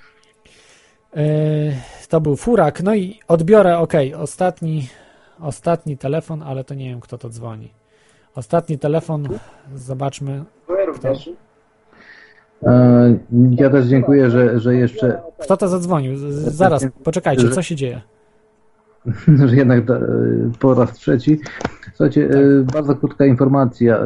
E, 1.16 1.22
To 2.08 2.20
był 2.20 2.36
furak. 2.36 2.82
No 2.82 2.94
i 2.94 3.20
odbiorę, 3.28 3.78
ok, 3.78 3.92
ostatni, 4.18 4.88
ostatni 5.40 5.98
telefon, 5.98 6.42
ale 6.42 6.64
to 6.64 6.74
nie 6.74 6.88
wiem, 6.90 7.00
kto 7.00 7.18
to 7.18 7.28
dzwoni. 7.28 7.72
Ostatni 8.34 8.78
telefon, 8.78 9.28
zobaczmy. 9.74 10.44
Kto, 10.94 11.12
E, 12.66 13.18
Ja 13.50 13.70
też 13.70 13.86
dziękuję, 13.86 14.30
że, 14.30 14.60
że 14.60 14.74
jeszcze 14.74 15.20
kto 15.38 15.56
to 15.56 15.68
zadzwonił? 15.68 16.12
Zaraz, 16.30 16.86
poczekajcie, 17.04 17.48
co 17.50 17.62
się 17.62 17.76
dzieje? 17.76 18.00
że 19.46 19.56
jednak 19.56 19.84
da- 19.84 20.00
po 20.58 20.74
raz 20.74 20.92
trzeci. 20.92 21.40
Słuchajcie, 22.00 22.28
e, 22.30 22.62
bardzo 22.72 22.94
krótka 22.94 23.26
informacja. 23.26 23.98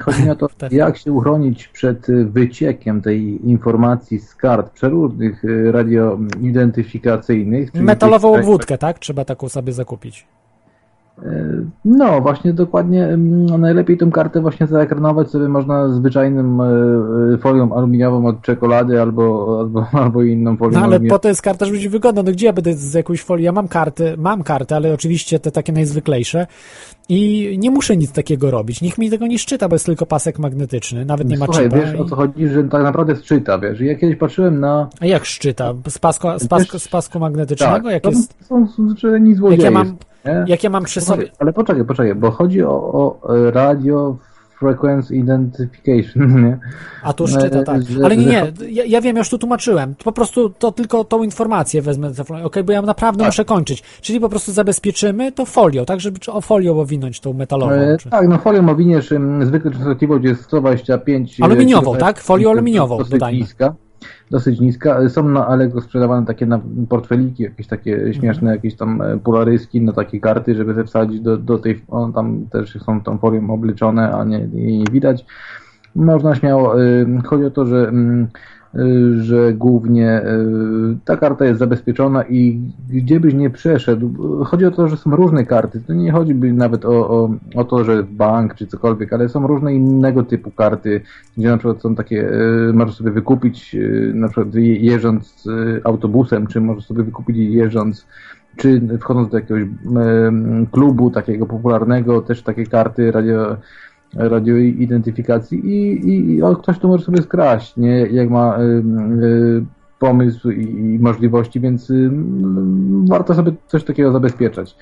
Chodzi 0.00 0.22
mi 0.22 0.30
o 0.30 0.34
to, 0.34 0.48
jak 0.70 0.96
się 0.96 1.12
uchronić 1.12 1.68
przed 1.68 2.06
wyciekiem 2.24 3.02
tej 3.02 3.50
informacji 3.50 4.18
z 4.18 4.34
kart 4.34 4.70
przeróżnych 4.70 5.44
e, 5.44 5.72
radioidentyfikacyjnych. 5.72 7.74
Metalową 7.74 8.34
obwódkę, 8.34 8.78
tak? 8.78 8.98
Trzeba 8.98 9.24
taką 9.24 9.48
sobie 9.48 9.72
zakupić. 9.72 10.26
E, 11.18 11.62
No, 11.84 12.20
właśnie 12.20 12.52
dokładnie 12.52 13.04
mm, 13.04 13.60
najlepiej 13.60 13.98
tą 13.98 14.10
kartę 14.10 14.40
właśnie 14.40 14.66
zaekranować 14.66 15.30
sobie 15.30 15.48
można 15.48 15.88
zwyczajnym 15.88 16.60
e, 16.60 16.64
e, 17.34 17.38
folią 17.38 17.72
aluminiową 17.72 18.26
od 18.26 18.42
czekolady 18.42 19.00
albo, 19.00 19.56
albo, 19.60 19.86
albo 20.04 20.22
inną 20.22 20.56
folią 20.56 20.72
No 20.72 20.84
ale 20.84 21.00
po 21.00 21.18
to 21.18 21.28
jest 21.28 21.42
karta, 21.42 21.64
żeby 21.64 21.78
być 21.78 21.88
wygodna. 21.88 22.22
No 22.22 22.32
gdzie 22.32 22.46
ja 22.46 22.52
będę 22.52 22.74
z 22.74 22.94
jakąś 22.94 23.22
folii? 23.22 23.44
Ja 23.44 23.52
mam 23.52 23.68
karty, 23.68 24.14
mam 24.18 24.42
karty, 24.42 24.74
ale 24.74 24.94
oczywiście 24.94 25.40
te 25.40 25.50
takie 25.50 25.72
najzwyklejsze 25.72 26.46
i 27.08 27.54
nie 27.58 27.70
muszę 27.70 27.96
nic 27.96 28.12
takiego 28.12 28.50
robić. 28.50 28.82
Nikt 28.82 28.98
mi 28.98 29.10
tego 29.10 29.26
nie 29.26 29.38
szczyta, 29.38 29.68
bo 29.68 29.74
jest 29.74 29.86
tylko 29.86 30.06
pasek 30.06 30.38
magnetyczny, 30.38 31.04
nawet 31.04 31.28
nie 31.28 31.38
ma 31.38 31.46
Słuchaj, 31.46 31.64
chipa. 31.64 31.76
wiesz 31.76 31.94
o 31.94 32.04
co 32.04 32.16
chodzi, 32.16 32.48
że 32.48 32.64
tak 32.64 32.82
naprawdę 32.82 33.16
szczyta, 33.16 33.58
wiesz. 33.58 33.80
Ja 33.80 33.94
kiedyś 33.94 34.16
patrzyłem 34.16 34.60
na... 34.60 34.88
A 35.00 35.06
jak 35.06 35.24
szczyta? 35.24 35.74
Z, 35.88 35.98
pasko, 35.98 36.38
z, 36.38 36.48
pasko, 36.48 36.78
z 36.78 36.88
pasku 36.88 37.18
magnetycznego? 37.18 37.74
Tak, 37.74 37.92
jak 37.92 38.02
to 38.02 38.10
jest? 38.10 38.44
są 38.44 38.66
zwyczajni 38.66 39.34
złodzieje. 39.34 39.62
Jak 39.62 39.72
ja 39.72 39.78
mam, 39.78 39.96
nie? 40.24 40.44
jak 40.46 40.64
ja 40.64 40.70
mam 40.70 40.84
przy 40.84 41.00
sobie... 41.00 41.30
Ale 41.38 41.52
poczekaj, 41.52 41.84
poczekaj, 41.84 42.14
bo 42.14 42.30
chodzi 42.30 42.62
o, 42.62 42.70
o 42.72 43.34
e, 43.36 43.50
radio 43.50 44.16
frequency 44.62 45.16
identification, 45.16 46.34
nie? 46.44 46.58
A 47.02 47.12
tu 47.12 47.26
szczyta, 47.28 47.58
E, 47.58 47.64
tak. 47.64 47.80
Ale 48.04 48.16
nie, 48.16 48.26
nie, 48.26 48.52
ja, 48.70 48.84
ja 48.84 49.00
wiem, 49.00 49.16
ja 49.16 49.20
już 49.20 49.28
tu 49.28 49.38
tłumaczyłem. 49.38 49.94
Po 50.04 50.12
prostu 50.12 50.50
to 50.50 50.72
tylko 50.72 51.04
tą 51.04 51.22
informację 51.22 51.82
wezmę, 51.82 52.10
okej, 52.44 52.64
bo 52.64 52.72
ja 52.72 52.82
naprawdę 52.82 53.18
Tak. 53.18 53.28
muszę 53.28 53.44
kończyć. 53.44 53.82
Czyli 54.00 54.20
po 54.20 54.28
prostu 54.28 54.52
zabezpieczymy 54.52 55.32
to 55.32 55.44
folią, 55.46 55.84
tak, 55.84 56.00
żeby 56.00 56.18
o 56.32 56.40
folią 56.40 56.80
owinąć 56.80 57.20
tą 57.20 57.32
metalową. 57.32 57.72
E, 57.72 57.96
Czy... 57.98 58.10
tak, 58.10 58.28
no 58.28 58.38
folią 58.38 58.68
owiniesz, 58.68 59.12
ym, 59.12 59.46
zwykle 59.46 59.70
częstotliwość 59.70 60.24
jest 60.24 60.42
125 60.42 61.40
e, 61.40 61.44
Aluminiową, 61.44 61.92
kHz, 61.92 62.00
tak? 62.00 62.20
Folią 62.20 62.50
aluminiową, 62.50 62.98
dodajmy. 63.10 63.38
niska. 63.38 63.74
Dosyć 64.30 64.60
niska. 64.60 64.98
E, 64.98 65.08
Są 65.08 65.28
na 65.28 65.46
Allegro 65.46 65.80
sprzedawane 65.80 66.26
takie 66.26 66.46
na 66.46 66.60
portfeliki, 66.88 67.42
jakieś 67.42 67.66
takie 67.66 68.14
śmieszne, 68.14 68.42
Mhm. 68.42 68.54
jakieś 68.56 68.76
tam 68.76 69.02
e, 69.02 69.18
polaryski 69.18 69.80
na 69.82 69.92
takie 69.92 70.20
karty, 70.20 70.54
żeby 70.54 70.74
ze 70.74 70.84
wsadzić 70.84 71.20
do, 71.20 71.36
do 71.36 71.58
tej, 71.58 71.82
on 71.88 72.12
tam 72.12 72.46
też 72.52 72.78
są 72.84 73.00
tą 73.02 73.18
folią 73.18 73.50
obleczone, 73.50 74.12
a 74.12 74.24
nie, 74.24 74.48
nie 74.52 74.84
widać. 74.92 75.24
Można 75.94 76.34
śmiało, 76.34 76.82
y, 76.82 77.06
chodzi 77.24 77.44
o 77.44 77.50
to, 77.50 77.66
że, 77.66 77.88
mm, 77.88 78.28
że 79.20 79.52
głównie 79.52 80.22
y, 80.22 80.96
ta 81.04 81.16
karta 81.16 81.44
jest 81.44 81.58
zabezpieczona 81.58 82.24
i 82.24 82.60
gdzie 82.88 83.20
byś 83.20 83.34
nie 83.34 83.50
przeszedł, 83.50 84.40
y, 84.42 84.44
chodzi 84.44 84.64
o 84.66 84.70
to, 84.70 84.88
że 84.88 84.96
są 84.96 85.16
różne 85.16 85.46
karty. 85.46 85.80
To 85.86 85.92
nie 85.92 86.12
chodzi 86.12 86.34
nawet 86.34 86.84
o, 86.84 87.10
o, 87.10 87.30
o 87.54 87.64
to, 87.64 87.84
że 87.84 88.02
bank 88.02 88.54
czy 88.54 88.66
cokolwiek, 88.66 89.12
ale 89.12 89.28
są 89.28 89.46
różne 89.46 89.74
innego 89.74 90.22
typu 90.22 90.50
karty, 90.50 91.00
gdzie 91.38 91.48
na 91.48 91.56
przykład 91.58 91.82
są 91.82 91.94
takie, 91.94 92.32
y, 92.32 92.72
możesz 92.72 92.94
sobie 92.96 93.10
wykupić 93.10 93.74
y, 93.74 94.12
na 94.14 94.28
przykład 94.28 94.54
je- 94.54 94.76
jeżdżąc 94.76 95.46
y, 95.46 95.80
autobusem, 95.84 96.46
czy 96.46 96.60
możesz 96.60 96.86
sobie 96.86 97.02
wykupić 97.02 97.36
jeżdżąc 97.36 98.06
czy 98.56 98.82
wchodząc 99.00 99.28
do 99.28 99.36
jakiegoś 99.38 99.62
klubu 100.72 101.10
takiego 101.10 101.46
popularnego, 101.46 102.22
też 102.22 102.42
takie 102.42 102.66
karty 102.66 103.12
radio, 103.12 103.56
radio 104.14 104.56
identyfikacji 104.56 105.58
i, 105.58 106.08
i, 106.08 106.36
i 106.36 106.40
ktoś 106.58 106.78
to 106.78 106.88
może 106.88 107.04
sobie 107.04 107.22
skraść, 107.22 107.76
nie? 107.76 107.96
Jak 107.96 108.30
ma 108.30 108.56
em, 108.56 109.22
y, 109.22 109.64
pomysł 109.98 110.50
i, 110.50 110.62
i 110.94 110.98
możliwości, 110.98 111.60
więc 111.60 111.90
ym, 111.90 113.04
warto 113.08 113.34
sobie 113.34 113.52
coś 113.66 113.84
takiego 113.84 114.12
zabezpieczać. 114.12 114.76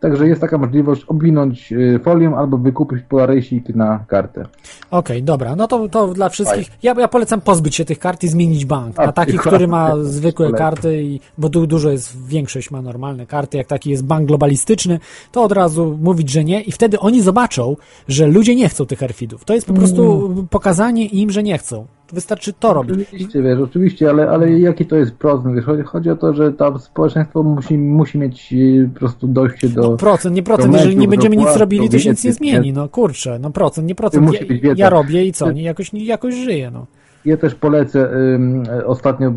Także 0.00 0.28
jest 0.28 0.40
taka 0.40 0.58
możliwość 0.58 1.04
obwinąć 1.04 1.72
y, 1.72 2.00
folią 2.04 2.36
albo 2.36 2.58
wykupić 2.58 3.02
polarysik 3.08 3.68
na 3.68 4.04
kartę. 4.08 4.44
Okej, 4.90 5.22
dobra, 5.22 5.56
no 5.56 5.68
to, 5.68 5.88
to 5.88 6.08
dla 6.08 6.28
wszystkich. 6.28 6.70
Ja, 6.82 6.94
ja 6.98 7.08
polecam 7.08 7.40
pozbyć 7.40 7.74
się 7.76 7.84
tych 7.84 7.98
kart 7.98 8.24
i 8.24 8.28
zmienić 8.28 8.64
bank. 8.64 8.98
A, 8.98 9.06
Na 9.06 9.12
taki, 9.12 9.38
który 9.38 9.68
ma 9.68 9.92
zwykłe 10.18 10.52
karty, 10.52 11.02
i, 11.02 11.20
bo 11.38 11.48
du, 11.48 11.66
dużo 11.66 11.90
jest, 11.90 12.26
większość 12.26 12.70
ma 12.70 12.82
normalne 12.82 13.26
karty. 13.26 13.58
Jak 13.58 13.66
taki 13.66 13.90
jest 13.90 14.04
bank 14.04 14.26
globalistyczny, 14.28 14.98
to 15.32 15.42
od 15.42 15.52
razu 15.52 15.98
mówić, 16.02 16.30
że 16.30 16.44
nie, 16.44 16.60
i 16.60 16.72
wtedy 16.72 17.00
oni 17.00 17.22
zobaczą, 17.22 17.76
że 18.08 18.26
ludzie 18.26 18.54
nie 18.54 18.68
chcą 18.68 18.86
tych 18.86 19.02
erfidów. 19.02 19.44
To 19.44 19.54
jest 19.54 19.66
po 19.66 19.74
prostu 19.74 20.34
pokazanie 20.50 21.06
im, 21.06 21.30
że 21.30 21.42
nie 21.42 21.58
chcą. 21.58 21.86
Wystarczy 22.12 22.52
to 22.52 22.74
robić. 22.74 23.08
Oczywiście, 23.08 23.42
wiesz, 23.42 23.58
oczywiście, 23.60 24.10
ale, 24.10 24.30
ale 24.30 24.58
jaki 24.58 24.86
to 24.86 24.96
jest 24.96 25.14
procent? 25.14 25.54
Wiesz, 25.54 25.64
chodzi, 25.64 25.82
chodzi 25.82 26.10
o 26.10 26.16
to, 26.16 26.34
że 26.34 26.52
tam 26.52 26.78
społeczeństwo 26.78 27.42
musi, 27.42 27.78
musi 27.78 28.18
mieć 28.18 28.52
y, 28.52 28.90
po 28.94 28.98
prostu 28.98 29.28
dojście 29.28 29.68
do... 29.68 29.82
No 29.82 29.96
procent, 29.96 30.36
nie 30.36 30.42
procent. 30.42 30.72
do 30.72 30.78
Jeżeli 30.78 30.96
nie 30.96 31.08
będziemy 31.08 31.36
nic 31.36 31.56
robili, 31.56 31.88
to 31.88 31.98
się 31.98 32.10
nic 32.10 32.24
nie 32.24 32.32
zmieni. 32.32 32.72
No 32.72 32.88
kurczę, 32.88 33.38
no 33.38 33.50
procent, 33.50 33.88
nie 33.88 33.94
procent. 33.94 34.32
Ja, 34.62 34.72
ja 34.76 34.90
robię 34.90 35.24
i 35.24 35.32
co? 35.32 35.52
Nie, 35.52 35.62
jakoś, 35.62 35.94
jakoś 35.94 36.34
żyję, 36.34 36.70
no. 36.70 36.86
Ja 37.24 37.36
też 37.36 37.54
polecę, 37.54 38.10
ym, 38.34 38.62
ostatnio 38.86 39.28
y, 39.28 39.32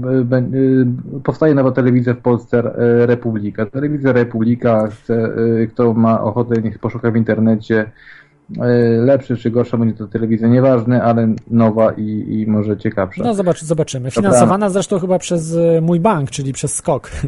powstaje 1.23 1.55
nowa 1.55 1.71
telewizja 1.71 2.13
w 2.13 2.17
Polsce, 2.17 2.71
Republika. 3.05 3.65
Telewizja 3.65 4.11
Republika, 4.11 4.87
chce, 4.87 5.31
kto 5.73 5.93
ma 5.93 6.21
ochotę, 6.21 6.61
niech 6.61 6.79
poszuka 6.79 7.11
w 7.11 7.15
internecie. 7.15 7.91
Y, 8.57 9.05
lepszy 9.05 9.37
czy 9.37 9.51
gorsza 9.51 9.77
będzie 9.77 9.95
to 9.95 10.07
telewizja, 10.07 10.47
nieważne, 10.47 11.03
ale 11.03 11.33
nowa 11.51 11.91
i, 11.91 12.25
i 12.29 12.47
może 12.47 12.77
ciekawsza. 12.77 13.23
No 13.23 13.33
zobacz, 13.33 13.63
zobaczymy. 13.63 14.09
Dobra. 14.09 14.29
Finansowana 14.29 14.69
zresztą 14.69 14.99
chyba 14.99 15.19
przez 15.19 15.55
e, 15.55 15.81
mój 15.81 15.99
bank, 15.99 16.31
czyli 16.31 16.53
przez 16.53 16.75
skok. 16.75 17.11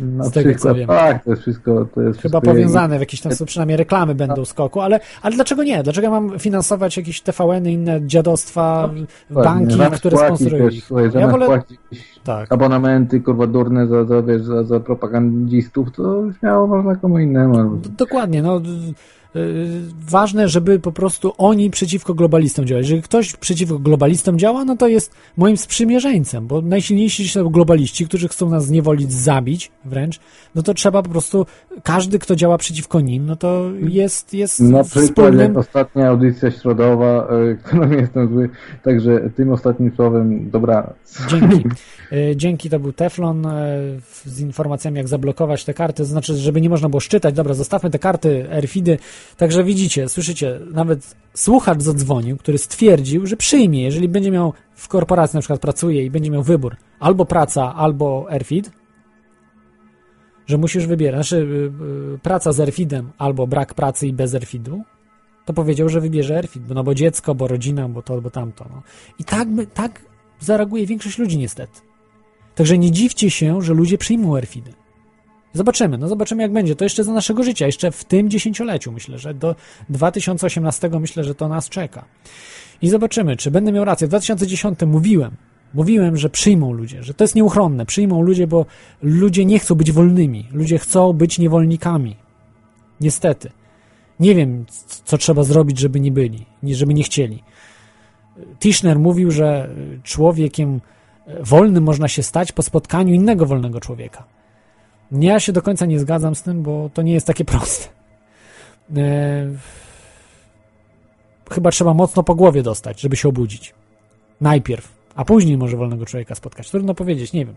No, 0.00 0.24
z 0.24 0.32
tego, 0.32 0.50
wszystko, 0.50 0.68
co 0.68 0.74
wiem. 0.74 0.86
Tak, 0.86 1.24
to 1.24 1.30
jest 1.30 1.42
wszystko. 1.42 1.86
To 1.94 2.00
jest 2.00 2.20
Chyba 2.20 2.40
wszystko 2.40 2.40
powiązane 2.40 2.96
w 2.96 3.00
jakiś 3.00 3.20
tam 3.20 3.32
sposób, 3.32 3.48
przynajmniej 3.48 3.76
reklamy 3.76 4.14
będą 4.14 4.44
skoku, 4.44 4.80
ale, 4.80 5.00
ale 5.22 5.34
dlaczego 5.34 5.64
nie? 5.64 5.82
Dlaczego 5.82 6.10
mam 6.10 6.38
finansować 6.38 6.96
jakieś 6.96 7.20
TVN-y, 7.20 7.72
inne 7.72 8.06
dziadostwa, 8.06 8.90
banki, 9.30 9.74
Zamiast 9.74 10.00
które 10.00 10.16
sponsorują 10.16 10.68
słuchaj, 10.70 11.10
Ja 11.14 11.28
wolę... 11.28 11.46
płacić 11.46 11.80
Tak. 12.24 12.52
abonamenty, 12.52 13.20
kurwa, 13.20 13.46
durne 13.46 13.86
za, 13.86 14.04
za, 14.04 14.22
wiesz, 14.22 14.42
za, 14.42 14.64
za 14.64 14.80
propagandzistów, 14.80 15.92
to 15.92 16.24
śmiało 16.38 16.66
można 16.66 16.96
komu 16.96 17.18
innemu. 17.18 17.80
Dokładnie, 17.98 18.42
no. 18.42 18.60
Y, 19.36 19.66
Ważne, 20.10 20.48
żeby 20.48 20.78
po 20.78 20.92
prostu 20.92 21.32
oni 21.38 21.70
przeciwko 21.70 22.14
globalistom 22.14 22.66
działać. 22.66 22.84
Jeżeli 22.84 23.02
ktoś 23.02 23.36
przeciwko 23.36 23.78
globalistom 23.78 24.38
działa, 24.38 24.64
no 24.64 24.76
to 24.76 24.88
jest 24.88 25.14
moim 25.36 25.56
sprzymierzeńcem, 25.56 26.46
bo 26.46 26.62
najsilniejsi 26.62 27.28
są 27.28 27.48
globaliści, 27.48 28.06
którzy 28.06 28.28
chcą 28.28 28.50
nas 28.50 28.66
zniewolić, 28.66 29.12
zabić 29.12 29.70
wręcz, 29.84 30.20
no 30.54 30.62
to 30.62 30.74
trzeba 30.74 31.02
po 31.02 31.10
prostu, 31.10 31.46
każdy, 31.82 32.18
kto 32.18 32.36
działa 32.36 32.58
przeciwko 32.58 33.00
nim, 33.00 33.26
no 33.26 33.36
to 33.36 33.64
jest, 33.80 34.34
jest 34.34 34.60
Na 34.60 34.84
przykład 34.84 35.04
wspólnym... 35.04 35.56
ostatnia 35.56 36.08
audycja 36.08 36.50
środowa, 36.50 37.28
y, 37.52 37.56
którą 37.64 37.90
jestem 37.90 38.28
zły, 38.28 38.48
także 38.82 39.30
tym 39.36 39.52
ostatnim 39.52 39.92
słowem 39.96 40.50
dobranoc. 40.50 40.96
Dzięki. 41.28 41.64
Y, 42.12 42.36
Dzięki, 42.36 42.70
to 42.70 42.80
był 42.80 42.92
Teflon 42.92 43.46
z 44.24 44.40
informacjami, 44.40 44.96
jak 44.96 45.08
zablokować 45.08 45.64
te 45.64 45.74
karty, 45.74 45.96
to 45.96 46.04
znaczy, 46.04 46.36
żeby 46.36 46.60
nie 46.60 46.68
można 46.68 46.88
było 46.88 47.00
szczytać. 47.00 47.34
Dobra, 47.34 47.54
zostawmy 47.54 47.90
te 47.90 47.98
karty, 47.98 48.46
RFID-y. 48.60 48.98
Także 49.36 49.64
widzicie, 49.64 50.08
słyszycie, 50.08 50.60
nawet 50.72 51.16
słuchacz 51.34 51.82
zadzwonił, 51.82 52.36
który 52.36 52.58
stwierdził, 52.58 53.26
że 53.26 53.36
przyjmie, 53.36 53.82
jeżeli 53.82 54.08
będzie 54.08 54.30
miał 54.30 54.52
w 54.74 54.88
korporacji 54.88 55.36
na 55.36 55.40
przykład 55.40 55.60
pracuje 55.60 56.04
i 56.04 56.10
będzie 56.10 56.30
miał 56.30 56.42
wybór 56.42 56.76
albo 57.00 57.24
praca, 57.24 57.74
albo 57.74 58.26
RFID, 58.38 58.70
że 60.46 60.58
musisz 60.58 60.86
wybierać, 60.86 61.28
znaczy 61.28 61.36
y, 61.36 62.14
y, 62.14 62.18
praca 62.18 62.52
z 62.52 62.60
RFID-em 62.60 63.10
albo 63.18 63.46
brak 63.46 63.74
pracy 63.74 64.06
i 64.06 64.12
bez 64.12 64.34
RFID-u, 64.34 64.82
to 65.44 65.52
powiedział, 65.52 65.88
że 65.88 66.00
wybierze 66.00 66.42
RFID, 66.42 66.62
bo- 66.62 66.74
no 66.74 66.84
bo 66.84 66.94
dziecko, 66.94 67.34
bo 67.34 67.48
rodzina, 67.48 67.88
bo 67.88 68.02
to, 68.02 68.20
bo 68.20 68.30
tamto. 68.30 68.66
No. 68.70 68.82
I 69.18 69.24
tak, 69.24 69.48
tak 69.74 70.02
zareaguje 70.40 70.86
większość 70.86 71.18
ludzi 71.18 71.38
niestety. 71.38 71.80
Także 72.54 72.78
nie 72.78 72.90
dziwcie 72.90 73.30
się, 73.30 73.62
że 73.62 73.74
ludzie 73.74 73.98
przyjmą 73.98 74.40
RFID-y. 74.40 74.87
Zobaczymy, 75.52 75.98
no 75.98 76.08
zobaczymy 76.08 76.42
jak 76.42 76.52
będzie. 76.52 76.76
To 76.76 76.84
jeszcze 76.84 77.04
za 77.04 77.12
naszego 77.12 77.42
życia, 77.42 77.66
jeszcze 77.66 77.90
w 77.90 78.04
tym 78.04 78.30
dziesięcioleciu 78.30 78.92
myślę, 78.92 79.18
że 79.18 79.34
do 79.34 79.56
2018 79.88 80.90
myślę, 81.00 81.24
że 81.24 81.34
to 81.34 81.48
nas 81.48 81.68
czeka. 81.68 82.04
I 82.82 82.88
zobaczymy, 82.88 83.36
czy 83.36 83.50
będę 83.50 83.72
miał 83.72 83.84
rację. 83.84 84.06
W 84.06 84.10
2010 84.10 84.78
mówiłem, 84.86 85.36
mówiłem, 85.74 86.16
że 86.16 86.30
przyjmą 86.30 86.72
ludzie, 86.72 87.02
że 87.02 87.14
to 87.14 87.24
jest 87.24 87.34
nieuchronne. 87.34 87.86
Przyjmą 87.86 88.22
ludzie, 88.22 88.46
bo 88.46 88.66
ludzie 89.02 89.44
nie 89.44 89.58
chcą 89.58 89.74
być 89.74 89.92
wolnymi. 89.92 90.46
Ludzie 90.52 90.78
chcą 90.78 91.12
być 91.12 91.38
niewolnikami. 91.38 92.16
Niestety. 93.00 93.50
Nie 94.20 94.34
wiem, 94.34 94.64
co 95.04 95.18
trzeba 95.18 95.42
zrobić, 95.42 95.78
żeby 95.78 96.00
nie 96.00 96.12
byli, 96.12 96.46
żeby 96.62 96.94
nie 96.94 97.02
chcieli. 97.02 97.42
Tischner 98.60 98.98
mówił, 98.98 99.30
że 99.30 99.70
człowiekiem 100.02 100.80
wolnym 101.40 101.84
można 101.84 102.08
się 102.08 102.22
stać 102.22 102.52
po 102.52 102.62
spotkaniu 102.62 103.14
innego 103.14 103.46
wolnego 103.46 103.80
człowieka. 103.80 104.37
Ja 105.12 105.40
się 105.40 105.52
do 105.52 105.62
końca 105.62 105.86
nie 105.86 106.00
zgadzam 106.00 106.34
z 106.34 106.42
tym, 106.42 106.62
bo 106.62 106.90
to 106.94 107.02
nie 107.02 107.12
jest 107.12 107.26
takie 107.26 107.44
proste. 107.44 107.88
E, 108.96 109.46
Chyba 111.50 111.70
trzeba 111.70 111.94
mocno 111.94 112.22
po 112.22 112.34
głowie 112.34 112.62
dostać, 112.62 113.00
żeby 113.00 113.16
się 113.16 113.28
obudzić. 113.28 113.74
Najpierw, 114.40 114.88
a 115.14 115.24
później 115.24 115.58
może 115.58 115.76
wolnego 115.76 116.06
człowieka 116.06 116.34
spotkać. 116.34 116.70
Trudno 116.70 116.94
powiedzieć, 116.94 117.32
nie 117.32 117.46
wiem. 117.46 117.54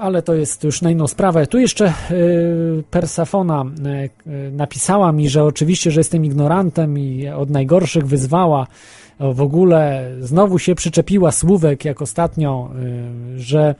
ale 0.00 0.22
to 0.22 0.34
jest 0.34 0.64
już 0.64 0.82
na 0.82 0.90
inną 0.90 1.06
sprawę. 1.06 1.46
Tu 1.46 1.58
jeszcze 1.58 1.92
y, 2.10 2.84
Persafona 2.90 3.64
napisała 4.52 5.12
mi, 5.12 5.28
że 5.28 5.44
oczywiście, 5.44 5.90
że 5.90 6.00
jestem 6.00 6.24
ignorantem 6.24 6.98
i 6.98 7.28
od 7.28 7.50
najgorszych 7.50 8.06
wyzwała. 8.06 8.66
W 9.20 9.40
ogóle 9.40 10.10
znowu 10.20 10.58
się 10.58 10.74
przyczepiła 10.74 11.32
słówek, 11.32 11.84
jak 11.84 12.02
ostatnio, 12.02 12.70
y, 13.36 13.40
że 13.40 13.74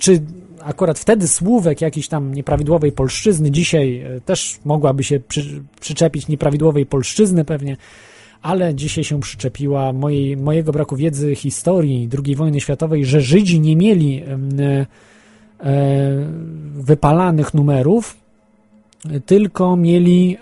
czy 0.00 0.22
akurat 0.62 0.98
wtedy 0.98 1.28
słówek 1.28 1.80
jakiejś 1.80 2.08
tam 2.08 2.34
nieprawidłowej 2.34 2.92
polszczyzny, 2.92 3.50
dzisiaj 3.50 4.02
y, 4.16 4.20
też 4.20 4.58
mogłaby 4.64 5.04
się 5.04 5.20
przy, 5.20 5.62
przyczepić 5.80 6.28
nieprawidłowej 6.28 6.86
polszczyzny 6.86 7.44
pewnie, 7.44 7.76
ale 8.42 8.74
dzisiaj 8.74 9.04
się 9.04 9.20
przyczepiła 9.20 9.92
mojej, 9.92 10.36
mojego 10.36 10.72
braku 10.72 10.96
wiedzy 10.96 11.34
historii 11.34 12.08
II 12.24 12.36
wojny 12.36 12.60
światowej, 12.60 13.04
że 13.04 13.20
Żydzi 13.20 13.60
nie 13.60 13.76
mieli 13.76 14.22
e, 14.22 14.86
wypalanych 16.74 17.54
numerów, 17.54 18.16
tylko 19.26 19.76
mieli 19.76 20.36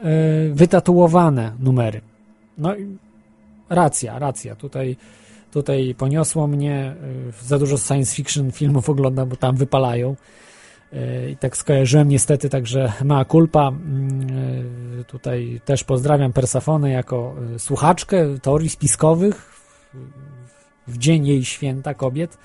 wytatuowane 0.53 1.53
numery. 1.61 2.01
No 2.59 2.75
racja, 3.69 4.19
racja. 4.19 4.57
Tutaj, 4.57 4.97
tutaj 5.53 5.95
poniosło 5.99 6.47
mnie. 6.47 6.75
e, 6.75 6.97
Za 7.43 7.59
dużo 7.59 7.79
science 7.79 8.15
fiction 8.15 8.53
filmów 8.53 8.91
oglądam, 8.91 9.29
bo 9.29 9.37
tam 9.37 9.57
wypalają. 9.57 10.17
E, 10.93 11.31
I 11.31 11.37
tak 11.37 11.57
skojarzyłem 11.57 12.09
niestety, 12.09 12.49
także 12.49 12.93
mea 13.05 13.25
culpa. 13.25 13.69
Mm, 13.69 14.27
e, 15.01 15.05
Tutaj 15.05 15.61
też 15.65 15.85
pozdrawiam 15.85 16.33
Persafonę 16.33 16.91
jako 16.91 17.35
słuchaczkę 17.59 18.39
teorii 18.43 18.69
spiskowych 18.69 19.53
w 20.87 20.99
dzień 20.99 21.27
jej 21.27 21.45
święta 21.45 21.95
kobiet. 21.95 22.39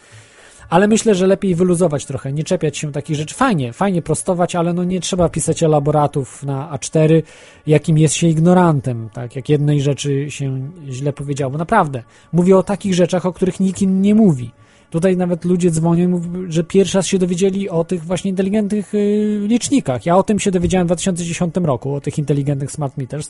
Ale 0.71 0.87
myślę, 0.87 1.15
że 1.15 1.27
lepiej 1.27 1.55
wyluzować 1.55 2.05
trochę, 2.05 2.33
nie 2.33 2.43
czepiać 2.43 2.77
się 2.77 2.91
takich 2.91 3.15
rzeczy. 3.15 3.35
Fajnie, 3.35 3.73
fajnie 3.73 4.01
prostować, 4.01 4.55
ale 4.55 4.73
no 4.73 4.83
nie 4.83 4.99
trzeba 4.99 5.29
pisać 5.29 5.63
elaboratów 5.63 6.43
na 6.43 6.77
A4, 6.77 7.21
jakim 7.67 7.97
jest 7.97 8.15
się 8.15 8.27
ignorantem, 8.27 9.09
tak, 9.13 9.35
jak 9.35 9.49
jednej 9.49 9.81
rzeczy 9.81 10.31
się 10.31 10.71
źle 10.89 11.13
powiedziało. 11.13 11.57
Naprawdę, 11.57 12.03
mówię 12.33 12.57
o 12.57 12.63
takich 12.63 12.93
rzeczach, 12.93 13.25
o 13.25 13.33
których 13.33 13.59
nikt 13.59 13.81
inny 13.81 13.99
nie 13.99 14.15
mówi. 14.15 14.51
Tutaj 14.89 15.17
nawet 15.17 15.45
ludzie 15.45 15.71
dzwonią 15.71 16.21
że 16.47 16.63
pierwszy 16.63 16.97
raz 16.97 17.07
się 17.07 17.19
dowiedzieli 17.19 17.69
o 17.69 17.83
tych 17.83 18.03
właśnie 18.03 18.29
inteligentnych 18.29 18.93
y, 18.93 19.39
licznikach. 19.47 20.05
Ja 20.05 20.17
o 20.17 20.23
tym 20.23 20.39
się 20.39 20.51
dowiedziałem 20.51 20.87
w 20.87 20.89
2010 20.89 21.55
roku, 21.63 21.95
o 21.95 22.01
tych 22.01 22.17
inteligentnych 22.17 22.71
smart 22.71 22.97
meters, 22.97 23.29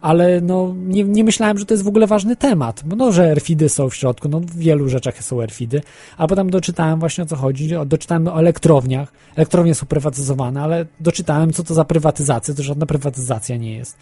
ale 0.00 0.40
no 0.40 0.74
nie, 0.76 1.04
nie 1.04 1.24
myślałem, 1.24 1.58
że 1.58 1.66
to 1.66 1.74
jest 1.74 1.84
w 1.84 1.88
ogóle 1.88 2.06
ważny 2.06 2.36
temat. 2.36 2.82
No, 2.96 3.12
że 3.12 3.34
RFIDy 3.34 3.68
są 3.68 3.90
w 3.90 3.94
środku, 3.94 4.28
no 4.28 4.40
w 4.40 4.56
wielu 4.56 4.88
rzeczach 4.88 5.22
są 5.22 5.46
RFIDy, 5.46 5.82
a 6.16 6.26
potem 6.26 6.50
doczytałem 6.50 7.00
właśnie 7.00 7.24
o 7.24 7.26
co 7.26 7.36
chodzi, 7.36 7.70
doczytałem 7.86 8.28
o 8.28 8.38
elektrowniach. 8.38 9.12
Elektrownie 9.36 9.74
są 9.74 9.86
prywatyzowane, 9.86 10.62
ale 10.62 10.86
doczytałem 11.00 11.52
co 11.52 11.64
to 11.64 11.74
za 11.74 11.84
prywatyzacja, 11.84 12.54
to 12.54 12.62
żadna 12.62 12.86
prywatyzacja 12.86 13.56
nie 13.56 13.76
jest. 13.76 13.96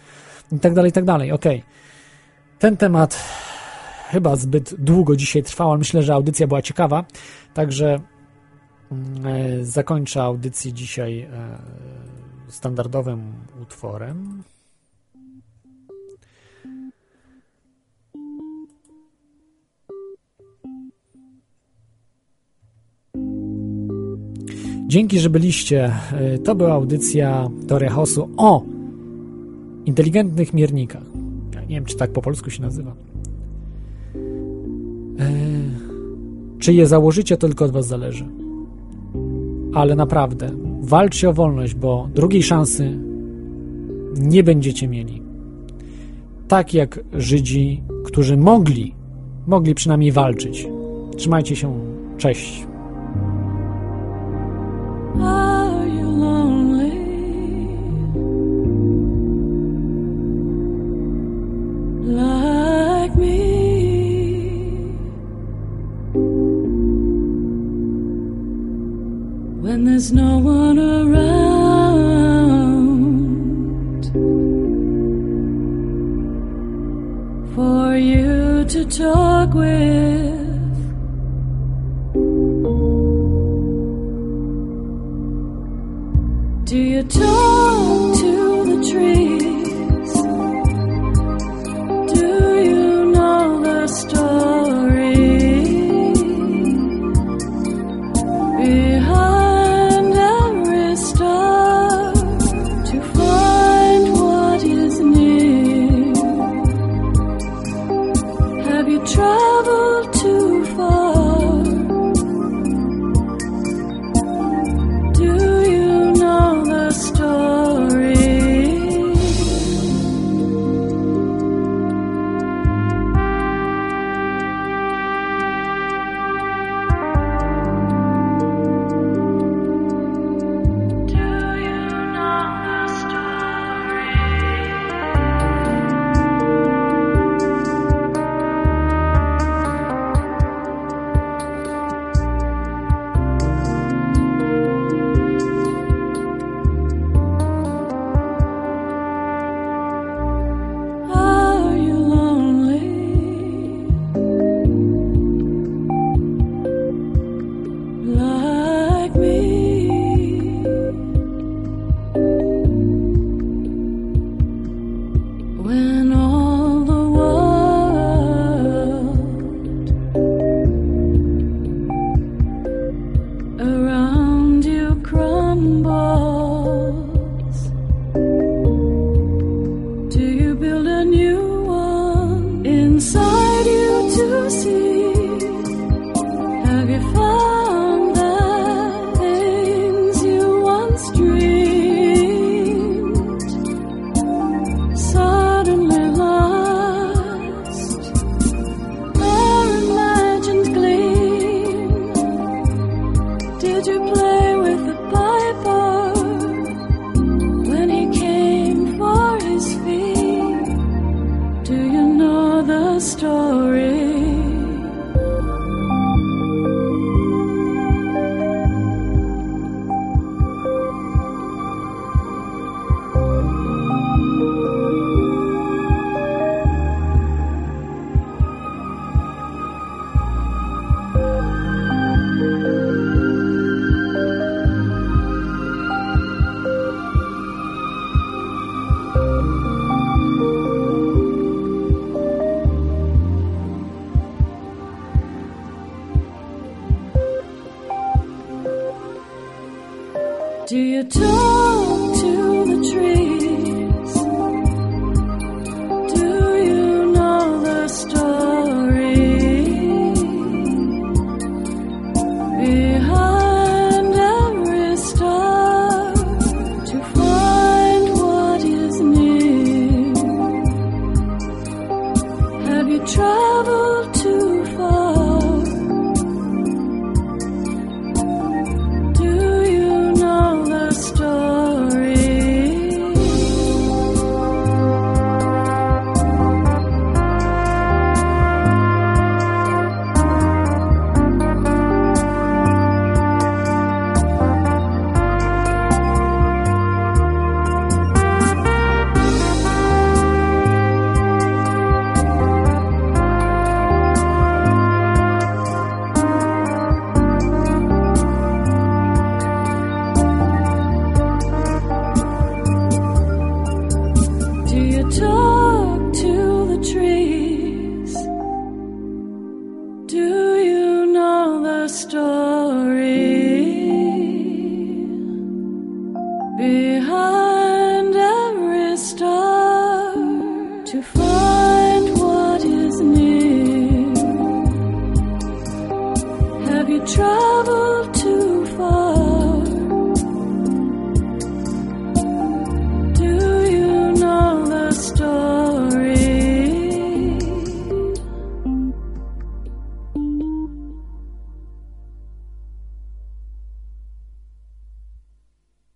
I 0.51 0.59
tak 0.59 0.73
dalej, 0.73 0.89
i 0.89 0.93
tak 0.93 1.05
dalej. 1.05 1.31
Okej. 1.31 1.63
Ten 2.59 2.77
temat 2.77 3.23
chyba 4.09 4.35
zbyt 4.35 4.75
długo 4.77 5.15
dzisiaj 5.15 5.43
trwał, 5.43 5.69
ale 5.69 5.77
myślę, 5.77 6.03
że 6.03 6.13
audycja 6.13 6.47
była 6.47 6.61
ciekawa, 6.61 7.05
także 7.53 7.99
mm, 8.91 9.25
e, 9.25 9.65
zakończę 9.65 10.23
audycję 10.23 10.73
dzisiaj 10.73 11.19
e, 11.19 11.27
standardowym 12.47 13.33
utworem. 13.61 14.43
Dzięki, 24.87 25.19
że 25.19 25.29
byliście. 25.29 25.91
E, 26.13 26.37
To 26.37 26.55
była 26.55 26.71
audycja 26.73 27.49
Teoria 27.67 27.89
Chaosu 27.89 28.29
o 28.37 28.63
inteligentnych 29.85 30.53
miernikach. 30.53 31.03
Nie 31.69 31.75
wiem, 31.75 31.85
czy 31.85 31.97
tak 31.97 32.11
po 32.11 32.21
polsku 32.21 32.49
się 32.49 32.61
nazywa. 32.61 32.93
E, 35.19 35.29
Czy 36.59 36.73
je 36.73 36.87
założycie, 36.87 37.37
to 37.37 37.47
tylko 37.47 37.65
od 37.65 37.71
Was 37.71 37.87
zależy. 37.87 38.25
Ale 39.73 39.95
naprawdę, 39.95 40.49
walczcie 40.81 41.29
o 41.29 41.33
wolność, 41.33 41.75
bo 41.75 42.09
drugiej 42.15 42.43
szansy 42.43 42.99
nie 44.19 44.43
będziecie 44.43 44.87
mieli. 44.87 45.21
Tak 46.47 46.73
jak 46.73 46.99
Żydzi, 47.13 47.81
którzy 48.05 48.37
mogli, 48.37 48.93
mogli 49.47 49.75
przynajmniej 49.75 50.11
walczyć. 50.11 50.67
Trzymajcie 51.17 51.55
się. 51.55 51.73
Cześć. 52.17 52.67